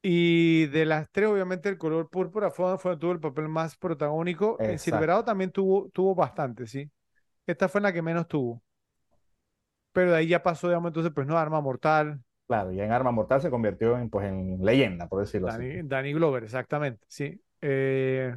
Y 0.03 0.67
de 0.69 0.87
las 0.87 1.11
tres, 1.11 1.29
obviamente, 1.29 1.69
el 1.69 1.77
color 1.79 2.09
púrpura 2.09 2.51
fue, 2.51 2.79
fue 2.79 2.97
tuvo 2.97 3.13
el 3.13 3.21
papel 3.21 3.49
más 3.49 3.77
protagónico. 3.77 4.61
En 4.65 4.79
exacto. 4.79 4.79
Silverado 4.79 5.25
también 5.25 5.51
tuvo, 5.53 5.91
tuvo 5.91 6.15
bastante, 6.15 6.67
¿sí? 6.67 6.91
Esta 7.47 7.69
fue 7.69 7.81
la 7.83 7.93
que 7.93 8.03
menos 8.03 8.29
tuvo. 8.29 8.63
Pero 9.93 10.13
de 10.13 10.19
ahí 10.19 10.29
ya 10.29 10.43
pasó, 10.43 10.69
digamos, 10.69 10.89
entonces, 10.91 11.13
pues 11.15 11.27
no, 11.27 11.39
Arma 11.39 11.61
Mortal, 11.61 12.23
Claro, 12.47 12.73
y 12.73 12.81
en 12.81 12.91
Arma 12.93 13.13
Mortal 13.13 13.41
se 13.41 13.51
convirtió 13.51 13.97
en, 13.97 14.11
pues, 14.11 14.27
en 14.29 14.59
leyenda, 14.65 15.09
por 15.09 15.21
decirlo 15.21 15.49
así. 15.49 15.63
Danny, 15.63 15.83
Danny 15.83 16.13
Glover, 16.13 16.45
exactamente, 16.45 17.05
sí. 17.09 17.41
Eh, 17.61 18.35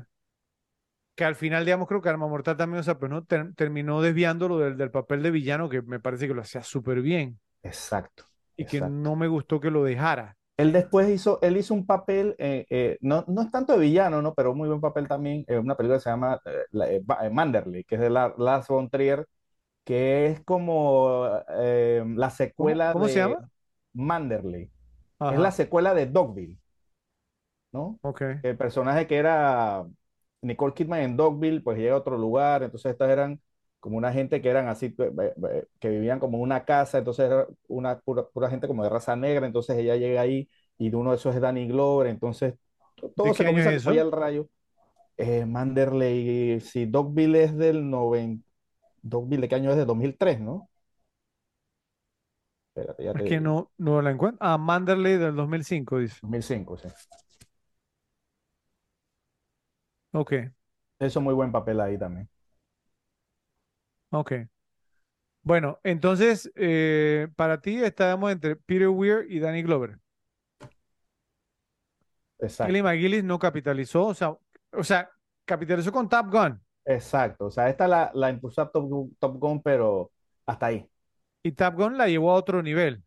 que 1.15 1.25
al 1.25 1.35
final, 1.35 1.65
digamos, 1.65 1.87
creo 1.87 2.01
que 2.01 2.09
Arma 2.09 2.27
Mortal 2.27 2.57
también, 2.57 2.79
o 2.81 2.83
sea, 2.83 2.97
pues 2.97 3.11
no, 3.11 3.23
ter- 3.23 3.53
terminó 3.55 4.01
desviándolo 4.01 4.57
del, 4.59 4.77
del 4.77 4.91
papel 4.91 5.21
de 5.23 5.31
villano, 5.31 5.69
que 5.69 5.81
me 5.81 5.99
parece 5.99 6.27
que 6.27 6.33
lo 6.33 6.41
hacía 6.41 6.63
súper 6.63 7.01
bien 7.01 7.39
Exacto, 7.61 8.23
y 8.57 8.65
que 8.65 8.81
exacto. 8.81 8.81
no 8.81 9.15
me 9.15 9.27
gustó 9.27 9.59
que 9.59 9.71
lo 9.71 9.83
dejara. 9.83 10.37
Él 10.57 10.71
después 10.71 11.09
hizo, 11.09 11.39
él 11.41 11.57
hizo 11.57 11.73
un 11.73 11.85
papel, 11.87 12.35
eh, 12.37 12.65
eh, 12.69 12.97
no, 13.01 13.25
no 13.27 13.41
es 13.41 13.49
tanto 13.51 13.73
de 13.73 13.79
villano, 13.79 14.21
¿no? 14.21 14.33
Pero 14.35 14.53
muy 14.53 14.67
buen 14.69 14.81
papel 14.81 15.07
también, 15.07 15.43
en 15.47 15.59
una 15.59 15.75
película 15.75 15.97
que 15.97 16.03
se 16.03 16.09
llama 16.11 16.39
eh, 16.45 16.65
eh, 16.85 17.01
eh, 17.23 17.29
Manderley, 17.31 17.83
que 17.83 17.95
es 17.95 18.01
de 18.01 18.09
la, 18.11 18.33
Lars 18.37 18.67
von 18.67 18.87
Trier, 18.89 19.27
que 19.83 20.27
es 20.27 20.41
como 20.41 21.27
eh, 21.49 22.03
la 22.05 22.27
¿Cómo, 22.27 22.29
secuela 22.29 22.93
cómo 22.93 23.07
se 23.07 23.15
de 23.15 23.19
llama? 23.19 23.49
Manderley. 23.93 24.71
Es 25.31 25.39
la 25.39 25.51
secuela 25.51 25.93
de 25.93 26.05
Dogville, 26.05 26.59
¿no? 27.71 27.97
Ok. 28.01 28.21
El 28.43 28.57
personaje 28.57 29.07
que 29.07 29.15
era 29.15 29.85
Nicole 30.41 30.73
Kidman 30.73 31.01
en 31.01 31.17
Dogville, 31.17 31.61
pues 31.61 31.77
llega 31.77 31.93
a 31.93 31.97
otro 31.97 32.17
lugar, 32.17 32.63
entonces 32.63 32.91
estas 32.91 33.09
eran 33.09 33.39
como 33.79 33.97
una 33.97 34.13
gente 34.13 34.41
que 34.41 34.49
eran 34.49 34.67
así, 34.67 34.95
que, 35.79 35.89
vivían 35.89 36.19
como 36.19 36.37
en 36.37 36.43
una 36.43 36.63
casa, 36.63 36.97
entonces 36.97 37.25
era 37.25 37.47
una 37.67 37.99
pura, 37.99 38.25
pura, 38.27 38.49
gente 38.49 38.67
como 38.67 38.83
de 38.83 38.89
raza 38.89 39.15
negra, 39.15 39.45
entonces 39.45 39.77
ella 39.77 39.97
llega 39.97 40.21
ahí 40.21 40.49
y 40.77 40.89
de 40.89 40.95
uno 40.95 41.11
de 41.11 41.17
esos 41.17 41.35
es 41.35 41.41
Danny 41.41 41.67
Glover, 41.67 42.07
entonces 42.07 42.53
todo 43.15 43.33
se 43.33 43.45
comienza 43.45 43.89
a 43.89 43.93
el 43.93 44.11
rayo. 44.11 44.47
Eh, 45.17 45.45
Manderley, 45.45 46.59
si 46.61 46.85
Dogville 46.85 47.43
es 47.43 47.57
del 47.57 47.89
90, 47.89 48.45
Dogville 49.03 49.41
de 49.41 49.49
qué 49.49 49.55
año 49.55 49.69
es 49.69 49.77
de 49.77 49.85
2003, 49.85 50.39
¿no? 50.39 50.69
Espérate, 52.75 53.03
ya 53.03 53.13
te 53.13 53.23
es 53.23 53.29
que 53.29 53.39
no, 53.39 53.71
no 53.77 54.01
la 54.01 54.09
encuentro. 54.09 54.39
Ah, 54.41 54.57
Manderley 54.57 55.17
del 55.17 55.35
2005, 55.35 55.99
dice. 55.99 56.17
2005, 56.23 56.77
sí. 56.77 56.87
Ok. 60.13 60.33
Eso 60.99 61.21
muy 61.21 61.33
buen 61.33 61.51
papel 61.51 61.79
ahí 61.81 61.97
también. 61.97 62.29
Ok. 64.11 64.33
Bueno, 65.41 65.79
entonces, 65.83 66.49
eh, 66.55 67.27
para 67.35 67.59
ti 67.59 67.83
estábamos 67.83 68.31
entre 68.31 68.55
Peter 68.55 68.87
Weir 68.87 69.25
y 69.29 69.39
Danny 69.39 69.61
Glover. 69.61 69.99
Exacto. 72.39 72.71
Kelly 72.71 72.81
McGillis 72.81 73.23
no 73.23 73.37
capitalizó, 73.39 74.05
o 74.05 74.13
sea, 74.13 74.37
o 74.71 74.83
sea, 74.83 75.09
capitalizó 75.45 75.91
con 75.91 76.07
Top 76.07 76.31
Gun. 76.31 76.62
Exacto, 76.85 77.45
o 77.45 77.51
sea, 77.51 77.69
esta 77.69 77.87
la, 77.87 78.11
la 78.13 78.29
impulsó 78.29 78.67
Top, 78.69 79.11
Top 79.19 79.37
Gun, 79.39 79.61
pero 79.61 80.11
hasta 80.45 80.65
ahí. 80.67 80.89
Y 81.41 81.53
Top 81.53 81.75
Gun 81.75 81.97
la 81.97 82.07
llevó 82.09 82.31
a 82.31 82.35
otro 82.35 82.61
nivel. 82.61 83.01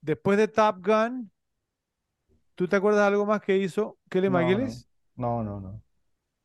Después 0.00 0.38
de 0.38 0.46
Top 0.48 0.76
Gun, 0.84 1.30
¿tú 2.54 2.68
te 2.68 2.76
acuerdas 2.76 3.02
de 3.02 3.06
algo 3.08 3.26
más 3.26 3.40
que 3.42 3.56
hizo 3.58 3.98
Kelly 4.08 4.30
No, 4.30 4.30
McGillis? 4.30 4.88
no, 5.16 5.42
no, 5.44 5.60
no. 5.60 5.82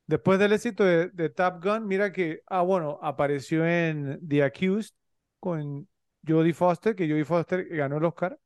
Después 0.06 0.40
del 0.40 0.54
éxito 0.54 0.84
de, 0.86 1.10
de 1.10 1.30
Top 1.30 1.62
Gun, 1.64 1.86
mira 1.88 2.12
que, 2.14 2.42
ah, 2.48 2.62
bueno, 2.62 2.98
apareció 3.02 3.66
en 3.66 4.20
The 4.28 4.44
Accused 4.44 4.92
con 5.40 5.88
Jodie 6.26 6.54
Foster, 6.54 6.96
que 6.96 7.10
Jodie 7.10 7.26
Foster 7.26 7.66
ganó 7.68 7.98
el 7.98 8.06
Oscar. 8.06 8.40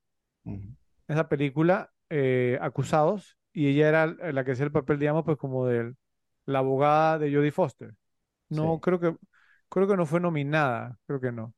Ujú. 0.46 0.76
Esa 1.08 1.28
película, 1.30 1.92
eh, 2.10 2.58
Acusados, 2.62 3.38
y 3.54 3.68
ella 3.70 3.90
era 3.90 4.08
la 4.32 4.44
que 4.46 4.52
hacía 4.54 4.66
el 4.66 4.72
papel, 4.72 5.00
digamos, 5.00 5.24
pues 5.26 5.38
como 5.38 5.66
de 5.68 5.94
la 6.46 6.60
abogada 6.60 7.20
de 7.20 7.34
Jodie 7.34 7.52
Foster. 7.52 7.96
No, 8.50 8.76
Sí. 8.76 8.82
creo 8.82 9.00
que, 9.00 9.16
creo 9.70 9.88
que 9.88 9.98
no 9.98 10.06
fue 10.06 10.20
nominada, 10.20 10.98
creo 11.08 11.20
que 11.22 11.32
no. 11.32 11.54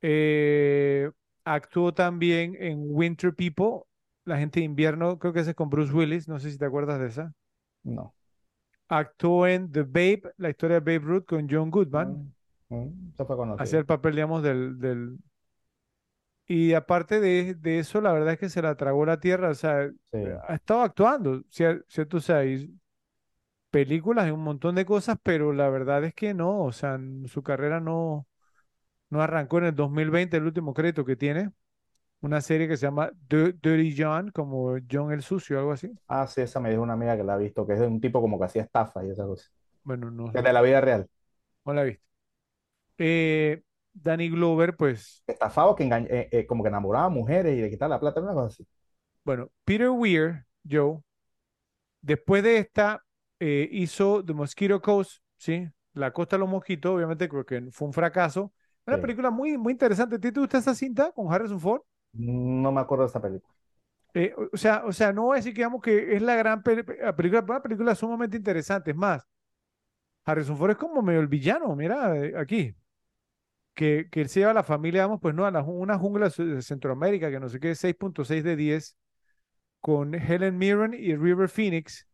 Eh, 0.00 1.10
actuó 1.44 1.94
también 1.94 2.56
en 2.58 2.78
Winter 2.80 3.34
People, 3.34 3.82
La 4.26 4.38
gente 4.38 4.60
de 4.60 4.66
invierno, 4.66 5.18
creo 5.18 5.32
que 5.34 5.40
ese 5.40 5.50
es 5.50 5.56
con 5.56 5.68
Bruce 5.68 5.92
Willis, 5.92 6.28
no 6.28 6.38
sé 6.38 6.50
si 6.50 6.56
te 6.58 6.64
acuerdas 6.64 6.98
de 6.98 7.08
esa. 7.08 7.32
No. 7.84 8.14
Actuó 8.88 9.46
en 9.46 9.70
The 9.70 9.82
Babe, 9.82 10.22
la 10.38 10.50
historia 10.50 10.80
de 10.80 10.98
Babe 10.98 11.04
Ruth 11.06 11.24
con 11.26 11.46
John 11.50 11.70
Goodman, 11.70 12.32
Mm, 12.68 12.74
mm, 12.74 13.10
Eso 13.14 13.26
fue 13.26 13.36
conocido. 13.36 13.62
hacía 13.62 13.78
el 13.78 13.86
papel, 13.86 14.14
digamos, 14.14 14.42
del, 14.42 14.78
del... 14.78 15.18
Y 16.46 16.74
aparte 16.74 17.20
de, 17.20 17.54
de 17.54 17.78
eso, 17.78 18.00
la 18.00 18.12
verdad 18.12 18.34
es 18.34 18.38
que 18.38 18.48
se 18.50 18.60
la 18.62 18.74
tragó 18.76 19.06
la 19.06 19.18
tierra, 19.20 19.48
o 19.50 19.54
sea, 19.54 19.90
Sí. 20.12 20.18
ha 20.46 20.54
estado 20.54 20.82
actuando, 20.82 21.40
cier- 21.50 21.84
¿cierto? 21.88 22.18
O 22.18 22.20
sea, 22.20 22.44
y 22.44 22.70
películas 23.74 24.28
y 24.28 24.30
un 24.30 24.40
montón 24.42 24.74
de 24.76 24.86
cosas, 24.86 25.18
pero 25.22 25.52
la 25.52 25.68
verdad 25.68 26.04
es 26.04 26.14
que 26.14 26.34
no, 26.34 26.62
o 26.62 26.72
sea, 26.72 26.98
su 27.26 27.42
carrera 27.42 27.80
no, 27.80 28.26
no 29.10 29.22
arrancó 29.22 29.58
en 29.58 29.64
el 29.66 29.74
2020, 29.76 30.36
el 30.38 30.44
último 30.44 30.74
crédito 30.74 31.04
que 31.04 31.16
tiene, 31.16 31.52
una 32.20 32.40
serie 32.40 32.68
que 32.68 32.76
se 32.76 32.86
llama 32.86 33.12
Dirty 33.28 33.94
John, 33.98 34.30
como 34.32 34.76
John 34.90 35.12
el 35.12 35.22
Sucio, 35.22 35.58
algo 35.58 35.72
así. 35.72 35.92
Ah, 36.08 36.26
sí, 36.26 36.42
esa 36.42 36.60
me 36.60 36.70
dijo 36.70 36.82
una 36.82 36.94
amiga 36.94 37.16
que 37.16 37.24
la 37.24 37.34
ha 37.34 37.36
visto, 37.38 37.66
que 37.66 37.74
es 37.74 37.80
de 37.80 37.86
un 37.86 38.00
tipo 38.00 38.20
como 38.20 38.38
que 38.38 38.44
hacía 38.46 38.62
estafas 38.62 39.04
y 39.04 39.10
esas 39.10 39.26
cosas. 39.26 39.52
Bueno, 39.82 40.10
no, 40.10 40.28
es 40.34 40.42
de 40.44 40.52
la 40.52 40.62
vida 40.62 40.80
real. 40.80 41.08
no 41.64 41.74
la 41.74 41.82
he 41.82 41.84
visto. 41.86 42.04
Eh, 42.98 43.62
Danny 43.94 44.30
Glover, 44.30 44.76
pues, 44.76 45.24
Estafado 45.26 45.74
que 45.74 45.84
engañ- 45.84 46.06
eh, 46.10 46.28
eh, 46.32 46.46
como 46.46 46.62
que 46.62 46.68
enamoraba 46.70 47.06
a 47.06 47.08
mujeres 47.10 47.56
y 47.56 47.60
le 47.60 47.70
quitaba 47.70 47.90
la 47.96 48.00
plata, 48.00 48.20
una 48.22 48.32
cosa 48.34 48.46
así. 48.48 48.66
bueno, 49.24 49.50
Peter 49.64 49.90
Weir, 49.90 50.46
Joe, 50.68 51.00
después 52.02 52.42
de 52.42 52.58
esta, 52.58 53.02
eh, 53.40 53.68
hizo 53.72 54.24
The 54.24 54.32
Mosquito 54.34 54.80
Coast, 54.80 55.22
¿sí? 55.36 55.68
La 55.94 56.12
Costa 56.12 56.36
de 56.36 56.40
los 56.40 56.48
Mosquitos, 56.48 56.92
obviamente 56.94 57.28
creo 57.28 57.44
que 57.46 57.62
fue 57.72 57.88
un 57.88 57.94
fracaso. 57.94 58.52
Una 58.86 58.98
Sí. 58.98 59.00
película 59.00 59.30
muy, 59.30 59.56
muy 59.58 59.72
interesante. 59.72 60.16
¿A 60.16 60.20
ti 60.20 60.32
te 60.32 60.40
gusta 60.40 60.58
esa 60.58 60.74
cinta 60.74 61.12
con 61.12 61.32
Harrison 61.32 61.60
Ford? 61.60 61.82
No 62.14 62.72
me 62.72 62.80
acuerdo 62.80 63.04
de 63.04 63.08
esa 63.10 63.20
película. 63.20 63.54
Eh, 64.16 64.32
o 64.52 64.56
sea, 64.56 64.84
o 64.86 64.92
sea, 64.92 65.12
no 65.12 65.24
voy 65.24 65.34
a 65.34 65.36
decir 65.38 65.52
que 65.52 65.58
digamos 65.60 65.82
que 65.82 66.14
es 66.14 66.22
la 66.22 66.36
gran 66.36 66.62
pe- 66.62 66.84
pe- 66.84 66.98
la 67.02 67.16
película, 67.16 67.42
pero 67.42 67.54
una 67.54 67.62
película 67.62 67.94
sumamente 67.96 68.36
interesante. 68.36 68.92
Es 68.92 68.96
más, 68.96 69.26
Harrison 70.24 70.56
Ford 70.58 70.72
es 70.72 70.76
como 70.76 71.02
medio 71.02 71.20
el 71.20 71.28
villano, 71.28 71.74
mira, 71.76 72.16
eh, 72.16 72.34
aquí, 72.36 72.74
que, 73.74 74.08
que 74.10 74.22
él 74.22 74.28
se 74.28 74.40
lleva 74.40 74.52
a 74.52 74.54
la 74.54 74.62
familia, 74.64 75.02
vamos, 75.06 75.20
pues 75.20 75.34
no, 75.34 75.46
a 75.46 75.50
la, 75.50 75.62
una 75.62 75.98
jungla 75.98 76.28
de 76.30 76.62
Centroamérica, 76.62 77.30
que 77.30 77.40
no 77.40 77.48
sé 77.48 77.60
qué, 77.60 77.74
6.6 77.74 78.44
de 78.44 78.56
10, 78.56 78.96
con 79.80 80.14
Helen 80.14 80.58
Mirren 80.58 80.94
y 80.94 81.16
River 81.16 81.48
Phoenix. 81.48 82.08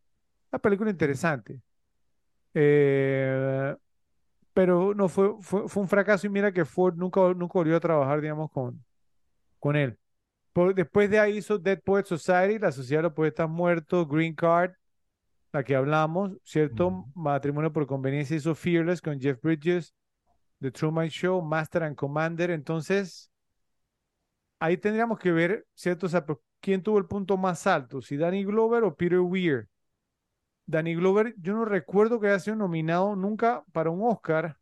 Una 0.52 0.60
película 0.60 0.90
interesante. 0.90 1.60
Eh, 2.54 3.76
pero 4.54 4.94
no 4.94 5.08
fue, 5.08 5.32
fue, 5.42 5.68
fue 5.68 5.82
un 5.82 5.88
fracaso 5.88 6.26
y 6.26 6.30
mira 6.30 6.52
que 6.52 6.64
Ford 6.66 6.96
nunca, 6.96 7.20
nunca 7.34 7.54
volvió 7.60 7.76
a 7.76 7.80
trabajar, 7.80 8.20
digamos, 8.22 8.50
con, 8.52 8.84
con 9.60 9.76
él. 9.76 9.98
Por- 10.52 10.74
después 10.74 11.10
de 11.10 11.20
ahí 11.20 11.38
hizo 11.38 11.58
Dead 11.58 11.80
Poets 11.82 12.08
Society, 12.10 12.58
La 12.60 12.72
Sociedad 12.72 13.00
de 13.00 13.04
los 13.04 13.14
Poetas 13.14 13.50
Muertos, 13.50 14.08
Green 14.08 14.34
Card, 14.34 14.72
la 15.52 15.64
que 15.64 15.76
hablamos, 15.76 16.32
¿cierto? 16.44 17.08
Matrimonio 17.14 17.72
por 17.72 17.86
conveniencia 17.86 18.36
hizo 18.36 18.54
Fearless 18.54 19.02
con 19.02 19.20
Jeff 19.20 19.40
Bridges, 19.42 19.94
The 20.60 20.72
Truman 20.72 21.08
Show, 21.10 21.42
Master 21.42 21.84
and 21.84 21.96
Commander. 21.96 22.50
Entonces, 22.52 23.30
ahí 24.58 24.76
tendríamos 24.76 25.18
que 25.18 25.32
ver, 25.32 25.66
¿cierto? 25.74 26.06
O 26.06 26.08
sea, 26.08 26.24
pues, 26.26 26.38
¿quién 26.60 26.82
tuvo 26.82 26.98
el 26.98 27.06
punto 27.06 27.36
más 27.36 27.66
alto? 27.66 28.00
¿Si 28.02 28.16
Danny 28.16 28.44
Glover 28.44 28.84
o 28.84 28.94
Peter 28.96 29.20
Weir? 29.20 29.68
Danny 30.70 30.94
Glover, 30.94 31.34
yo 31.38 31.54
no 31.54 31.64
recuerdo 31.64 32.20
que 32.20 32.28
haya 32.28 32.38
sido 32.38 32.56
nominado 32.56 33.16
nunca 33.16 33.64
para 33.72 33.90
un 33.90 34.02
Oscar. 34.02 34.56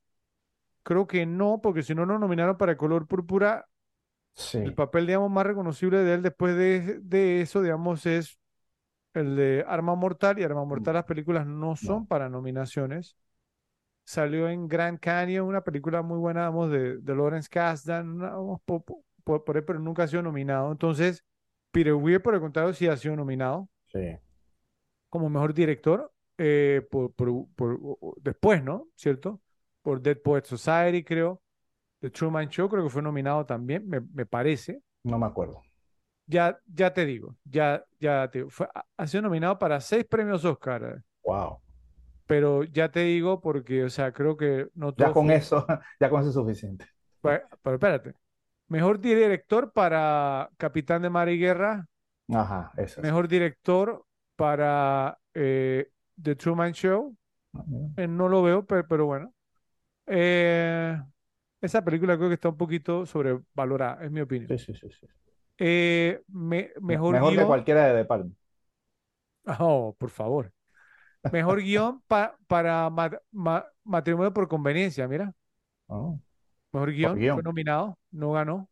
Creo 0.82 1.06
que 1.06 1.26
no, 1.26 1.60
porque 1.62 1.82
si 1.82 1.94
no 1.94 2.06
lo 2.06 2.18
nominaron 2.18 2.56
para 2.56 2.76
Color 2.76 3.06
Púrpura, 3.06 3.66
Sí. 4.34 4.58
el 4.58 4.74
papel, 4.74 5.06
digamos, 5.06 5.30
más 5.30 5.44
reconocible 5.46 5.98
de 5.98 6.14
él 6.14 6.22
después 6.22 6.56
de, 6.56 7.00
de 7.02 7.40
eso, 7.42 7.60
digamos, 7.60 8.06
es 8.06 8.38
el 9.12 9.36
de 9.36 9.64
Arma 9.66 9.94
Mortal. 9.96 10.38
Y 10.38 10.44
Arma 10.44 10.64
Mortal, 10.64 10.94
las 10.94 11.04
películas 11.04 11.46
no 11.46 11.76
son 11.76 12.02
No. 12.02 12.06
para 12.06 12.28
nominaciones. 12.28 13.16
Salió 14.04 14.48
en 14.48 14.68
Grand 14.68 14.98
Canyon, 15.00 15.46
una 15.46 15.62
película 15.62 16.00
muy 16.02 16.18
buena, 16.18 16.42
vamos, 16.42 16.70
de, 16.70 16.98
de 16.98 17.14
Lawrence 17.14 17.48
Kasdan, 17.50 18.08
una- 18.08 18.30
vamos, 18.30 18.60
por, 18.64 18.82
por 19.24 19.44
pero 19.44 19.78
nunca 19.80 20.04
ha 20.04 20.08
sido 20.08 20.22
nominado. 20.22 20.72
Entonces, 20.72 21.24
Peter 21.70 21.92
Weir, 21.94 22.22
por 22.22 22.34
el 22.34 22.40
contrario, 22.40 22.72
sí 22.72 22.86
ha 22.86 22.96
sido 22.96 23.16
nominado 23.16 23.68
Sí. 23.86 24.18
Como 25.08 25.28
mejor 25.30 25.54
director 25.54 26.12
eh, 26.38 26.86
por, 26.90 27.12
por- 27.14 27.46
por- 27.54 27.98
después, 28.20 28.62
¿no? 28.62 28.88
¿Cierto? 28.94 29.40
Por 29.82 30.00
Dead 30.02 30.18
Poets 30.18 30.48
Society, 30.48 31.04
creo. 31.04 31.42
The 32.00 32.10
Truman 32.10 32.48
Show, 32.48 32.68
creo 32.68 32.84
que 32.84 32.90
fue 32.90 33.02
nominado 33.02 33.44
también, 33.46 33.88
me, 33.88 34.00
me 34.00 34.26
parece. 34.26 34.82
No 35.04 35.18
me 35.18 35.26
acuerdo. 35.26 35.62
Ya, 36.26 36.58
ya 36.66 36.92
te 36.92 37.06
digo, 37.06 37.36
ya, 37.44 37.84
ya 37.98 38.28
te 38.30 38.38
digo. 38.40 38.50
Fue- 38.50 38.68
ha- 38.96 39.06
sido 39.06 39.22
nominado 39.22 39.58
para 39.58 39.80
seis 39.80 40.04
premios 40.04 40.44
Oscar, 40.44 40.82
eh, 40.98 41.02
Wow. 41.24 41.60
pero 42.26 42.64
ya 42.64 42.90
te 42.90 43.00
digo 43.00 43.40
porque, 43.40 43.84
o 43.84 43.90
sea, 43.90 44.12
creo 44.12 44.36
que 44.36 44.68
no 44.74 44.94
Ya 44.96 45.06
todo 45.06 45.14
con 45.14 45.26
fue- 45.26 45.36
eso, 45.36 45.66
ya 46.00 46.10
con 46.10 46.20
eso 46.20 46.28
es 46.28 46.34
suficiente. 46.34 46.86
Pero, 47.22 47.42
espérate. 47.74 48.14
Mejor 48.68 49.00
director 49.00 49.72
para 49.72 50.50
Capitán 50.58 51.02
de 51.02 51.10
Mar 51.10 51.28
y 51.28 51.38
Guerra. 51.38 51.86
Ajá, 52.32 52.72
eso. 52.76 53.00
Mejor 53.00 53.28
director 53.28 54.04
para 54.38 55.18
eh, 55.34 55.90
The 56.22 56.36
Truman 56.36 56.72
Show. 56.72 57.16
Eh, 57.96 58.06
no 58.06 58.28
lo 58.28 58.42
veo, 58.44 58.64
pero, 58.64 58.86
pero 58.86 59.06
bueno. 59.06 59.34
Eh, 60.06 60.96
esa 61.60 61.84
película 61.84 62.16
creo 62.16 62.28
que 62.28 62.34
está 62.34 62.50
un 62.50 62.56
poquito 62.56 63.04
sobrevalorada, 63.06 64.04
es 64.04 64.10
mi 64.12 64.20
opinión. 64.20 64.48
Sí, 64.48 64.58
sí, 64.58 64.74
sí, 64.74 64.88
sí. 65.00 65.06
Eh, 65.58 66.22
me- 66.28 66.70
mejor 66.80 67.14
Mejor 67.14 67.30
que 67.30 67.36
guion. 67.36 67.46
cualquiera 67.48 67.86
de 67.88 67.94
De 67.94 68.04
Palma. 68.04 68.30
Oh, 69.60 69.94
por 69.98 70.10
favor. 70.10 70.52
Mejor 71.32 71.60
guion 71.62 72.02
pa- 72.08 72.36
para 72.46 72.90
ma- 72.90 73.10
ma- 73.32 73.66
matrimonio 73.84 74.32
por 74.32 74.48
conveniencia, 74.48 75.08
mira. 75.08 75.34
Oh, 75.90 76.20
Mejor 76.72 76.92
guion, 76.92 77.16
guion. 77.18 77.34
fue 77.34 77.42
nominado, 77.42 77.98
no 78.10 78.32
ganó. 78.32 78.68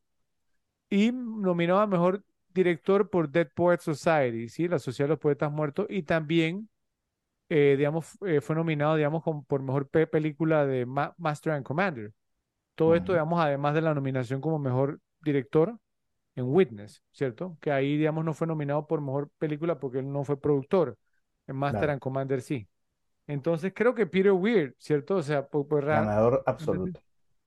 Y 0.91 1.13
nominado 1.13 1.81
a 1.81 1.87
mejor 1.87 2.25
director 2.57 3.11
por 3.11 3.31
Dead 3.31 3.49
Poets 3.55 3.85
Society, 3.85 4.49
¿sí? 4.51 4.69
La 4.69 4.81
Sociedad 4.81 5.09
de 5.09 5.15
los 5.15 5.21
Poetas 5.21 5.53
Muertos. 5.53 5.87
Y 5.91 6.05
también, 6.05 6.71
eh, 7.49 7.77
digamos, 7.79 8.19
eh, 8.27 8.41
fue 8.41 8.57
nominado, 8.57 8.97
digamos, 8.97 9.23
por 9.49 9.63
mejor 9.63 9.89
pe- 9.89 10.07
película 10.07 10.67
de 10.67 10.87
Ma- 10.87 11.15
Master 11.19 11.53
and 11.55 11.65
Commander. 11.65 12.13
Todo 12.77 12.95
esto, 12.97 13.13
digamos, 13.13 13.41
además 13.41 13.75
de 13.75 13.83
la 13.83 13.95
nominación 13.95 14.41
como 14.41 14.59
mejor 14.59 15.01
director, 15.23 15.79
en 16.37 16.47
Witness, 16.47 17.03
¿cierto? 17.13 17.59
Que 17.61 17.73
ahí, 17.73 17.97
digamos, 17.99 18.25
no 18.25 18.35
fue 18.35 18.47
nominado 18.47 18.87
por 18.87 19.01
mejor 19.03 19.31
película 19.39 19.81
porque 19.81 19.99
él 20.01 20.13
no 20.13 20.25
fue 20.25 20.41
productor 20.41 20.97
en 21.49 21.57
Master 21.57 21.91
Claro. 21.91 21.93
and 21.93 22.01
Commander 22.01 22.43
sí. 22.43 22.69
Entonces 23.29 23.73
creo 23.75 23.95
que 23.95 24.07
Peter 24.07 24.33
Weir, 24.33 24.75
¿cierto? 24.79 25.17
O 25.17 25.23
sea, 25.23 25.47
pues, 25.49 25.67
pues, 25.69 25.85
Ganador 25.89 26.43
absoluto. 26.47 27.03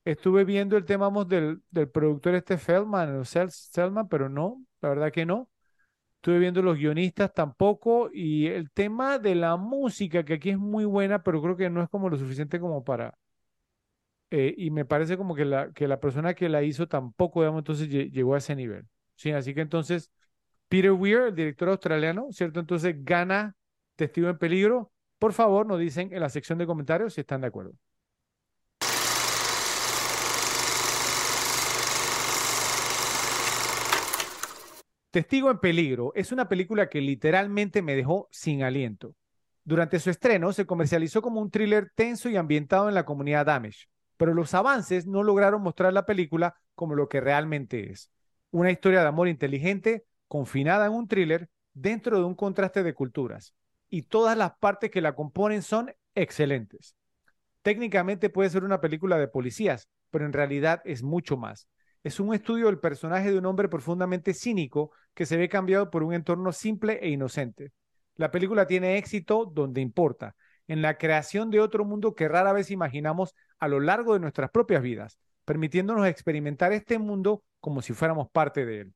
estuve 0.05 0.43
viendo 0.45 0.77
el 0.77 0.85
tema 0.85 1.05
vamos, 1.07 1.27
del, 1.27 1.61
del 1.71 1.89
productor 1.89 2.35
este 2.35 2.57
Feldman, 2.57 3.17
o 3.17 3.25
Sel- 3.25 3.49
Selman, 3.51 4.07
pero 4.09 4.29
no, 4.29 4.63
la 4.81 4.89
verdad 4.89 5.11
que 5.11 5.25
no. 5.25 5.49
Estuve 6.17 6.39
viendo 6.39 6.61
los 6.63 6.77
guionistas 6.77 7.33
tampoco 7.33 8.09
y 8.13 8.47
el 8.47 8.71
tema 8.71 9.19
de 9.19 9.35
la 9.35 9.57
música, 9.57 10.25
que 10.25 10.35
aquí 10.35 10.51
es 10.51 10.57
muy 10.59 10.85
buena, 10.85 11.23
pero 11.23 11.41
creo 11.41 11.57
que 11.57 11.69
no 11.69 11.83
es 11.83 11.89
como 11.89 12.09
lo 12.09 12.17
suficiente 12.17 12.59
como 12.59 12.83
para... 12.83 13.15
eh, 14.31 14.53
y 14.57 14.69
me 14.71 14.85
parece 14.85 15.17
como 15.17 15.35
que 15.35 15.45
la, 15.45 15.71
que 15.73 15.87
la 15.87 15.99
persona 15.99 16.33
que 16.33 16.49
la 16.49 16.63
hizo 16.63 16.87
tampoco, 16.87 17.41
digamos, 17.41 17.59
entonces 17.61 17.89
lle- 17.89 18.11
llegó 18.11 18.35
a 18.35 18.37
ese 18.39 18.55
nivel. 18.55 18.85
Sí, 19.15 19.31
así 19.31 19.53
que 19.53 19.61
entonces 19.61 20.11
Peter 20.69 20.91
Weir, 20.91 21.19
el 21.29 21.35
director 21.35 21.69
australiano, 21.69 22.27
¿cierto? 22.31 22.59
Entonces 22.59 22.95
gana 23.05 23.55
Testigo 23.95 24.29
en 24.29 24.37
Peligro. 24.37 24.91
Por 25.19 25.33
favor, 25.33 25.65
nos 25.67 25.79
dicen 25.79 26.13
en 26.13 26.21
la 26.21 26.29
sección 26.29 26.57
de 26.59 26.67
comentarios 26.67 27.13
si 27.15 27.21
están 27.21 27.41
de 27.41 27.47
acuerdo. 27.47 27.73
Testigo 35.11 35.49
en 35.49 35.57
Peligro 35.57 36.11
es 36.13 36.31
una 36.31 36.47
película 36.47 36.87
que 36.87 37.01
literalmente 37.01 37.81
me 37.81 37.95
dejó 37.95 38.27
sin 38.31 38.61
aliento. 38.61 39.15
Durante 39.63 39.99
su 39.99 40.11
estreno 40.11 40.53
se 40.53 40.67
comercializó 40.67 41.23
como 41.23 41.41
un 41.41 41.49
thriller 41.49 41.91
tenso 41.95 42.29
y 42.29 42.37
ambientado 42.37 42.89
en 42.89 42.95
la 42.95 43.05
comunidad 43.05 43.49
Amish, 43.49 43.89
pero 44.17 44.35
los 44.35 44.53
avances 44.53 45.07
no 45.07 45.23
lograron 45.23 45.63
mostrar 45.63 45.93
la 45.93 46.05
película 46.05 46.55
como 46.75 46.93
lo 46.93 47.09
que 47.09 47.21
realmente 47.21 47.91
es. 47.91 48.11
Una 48.51 48.69
historia 48.69 49.01
de 49.01 49.07
amor 49.07 49.27
inteligente, 49.27 50.05
confinada 50.27 50.85
en 50.85 50.93
un 50.93 51.07
thriller, 51.07 51.49
dentro 51.73 52.19
de 52.19 52.25
un 52.25 52.35
contraste 52.35 52.83
de 52.83 52.93
culturas. 52.93 53.55
Y 53.89 54.03
todas 54.03 54.37
las 54.37 54.51
partes 54.59 54.91
que 54.91 55.01
la 55.01 55.15
componen 55.15 55.63
son 55.63 55.91
excelentes. 56.13 56.95
Técnicamente 57.63 58.29
puede 58.29 58.51
ser 58.51 58.63
una 58.63 58.79
película 58.79 59.17
de 59.17 59.27
policías, 59.27 59.89
pero 60.11 60.25
en 60.25 60.33
realidad 60.33 60.81
es 60.85 61.01
mucho 61.01 61.35
más. 61.35 61.67
Es 62.03 62.19
un 62.19 62.33
estudio 62.33 62.67
del 62.67 62.79
personaje 62.79 63.29
de 63.31 63.37
un 63.37 63.45
hombre 63.45 63.67
profundamente 63.67 64.33
cínico 64.33 64.91
que 65.13 65.25
se 65.25 65.35
ve 65.35 65.49
cambiado 65.49 65.89
por 65.89 66.03
un 66.03 66.13
entorno 66.13 66.53
simple 66.53 66.99
e 67.01 67.09
inocente. 67.09 67.73
La 68.15 68.31
película 68.31 68.67
tiene 68.67 68.97
éxito 68.97 69.45
donde 69.45 69.81
importa, 69.81 70.35
en 70.67 70.81
la 70.81 70.97
creación 70.97 71.49
de 71.49 71.59
otro 71.59 71.83
mundo 71.83 72.15
que 72.15 72.29
rara 72.29 72.53
vez 72.53 72.71
imaginamos 72.71 73.35
a 73.59 73.67
lo 73.67 73.81
largo 73.81 74.13
de 74.13 74.19
nuestras 74.21 74.49
propias 74.49 74.81
vidas, 74.81 75.19
permitiéndonos 75.43 76.07
experimentar 76.07 76.71
este 76.71 76.99
mundo 76.99 77.43
como 77.59 77.81
si 77.81 77.93
fuéramos 77.93 78.29
parte 78.29 78.65
de 78.65 78.81
él. 78.81 78.93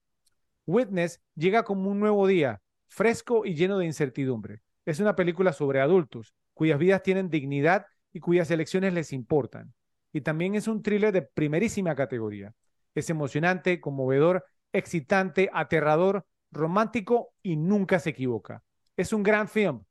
Witness 0.66 1.22
llega 1.36 1.64
como 1.64 1.90
un 1.90 2.00
nuevo 2.00 2.26
día, 2.26 2.62
fresco 2.88 3.46
y 3.46 3.56
lleno 3.56 3.80
de 3.80 3.86
incertidumbre. 3.86 4.62
Es 4.86 5.02
una 5.02 5.16
película 5.16 5.52
sobre 5.52 5.82
adultos, 5.82 6.34
cuyas 6.54 6.80
vidas 6.80 7.04
tienen 7.04 7.30
dignidad 7.30 7.86
y 8.14 8.22
cuyas 8.22 8.50
elecciones 8.52 8.94
les 8.94 9.12
importan. 9.12 9.74
Y 10.14 10.22
también 10.22 10.56
es 10.56 10.68
un 10.68 10.82
thriller 10.82 11.12
de 11.12 11.24
primerísima 11.24 11.96
categoría. 11.96 12.54
Es 12.96 13.10
emocionante, 13.10 13.80
conmovedor, 13.80 14.46
excitante, 14.72 15.50
aterrador, 15.54 16.26
romántico 16.52 17.34
y 17.42 17.56
nunca 17.56 18.00
se 18.00 18.12
equivoca. 18.12 18.64
Es 18.96 19.14
un 19.14 19.24
gran 19.24 19.48
film 19.48 19.84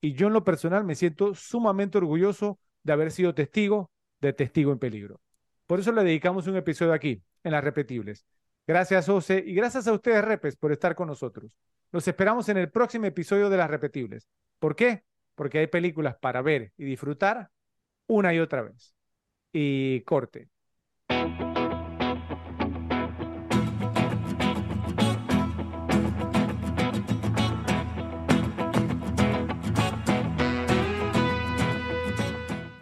y 0.00 0.14
yo 0.14 0.28
en 0.28 0.32
lo 0.32 0.44
personal 0.44 0.84
me 0.84 0.94
siento 0.94 1.34
sumamente 1.34 1.98
orgulloso 1.98 2.58
de 2.82 2.92
haber 2.92 3.10
sido 3.10 3.34
testigo 3.34 3.90
de 4.20 4.32
Testigo 4.32 4.72
en 4.72 4.78
Peligro. 4.78 5.20
Por 5.66 5.80
eso 5.80 5.92
le 5.92 6.04
dedicamos 6.04 6.46
un 6.46 6.56
episodio 6.56 6.92
aquí, 6.92 7.22
en 7.44 7.52
las 7.52 7.64
repetibles. 7.64 8.26
Gracias, 8.66 9.08
Ose, 9.08 9.42
y 9.46 9.54
gracias 9.54 9.86
a 9.86 9.92
ustedes, 9.92 10.24
Repes, 10.24 10.56
por 10.56 10.72
estar 10.72 10.94
con 10.94 11.08
nosotros. 11.08 11.56
Los 11.92 12.06
esperamos 12.06 12.48
en 12.48 12.58
el 12.58 12.70
próximo 12.70 13.06
episodio 13.06 13.50
de 13.50 13.56
las 13.56 13.70
repetibles. 13.70 14.28
¿Por 14.58 14.76
qué? 14.76 15.04
Porque 15.34 15.58
hay 15.58 15.66
películas 15.66 16.16
para 16.20 16.42
ver 16.42 16.72
y 16.76 16.84
disfrutar 16.84 17.50
una 18.06 18.34
y 18.34 18.38
otra 18.38 18.62
vez. 18.62 18.94
Y 19.52 20.02
corte. 20.02 20.48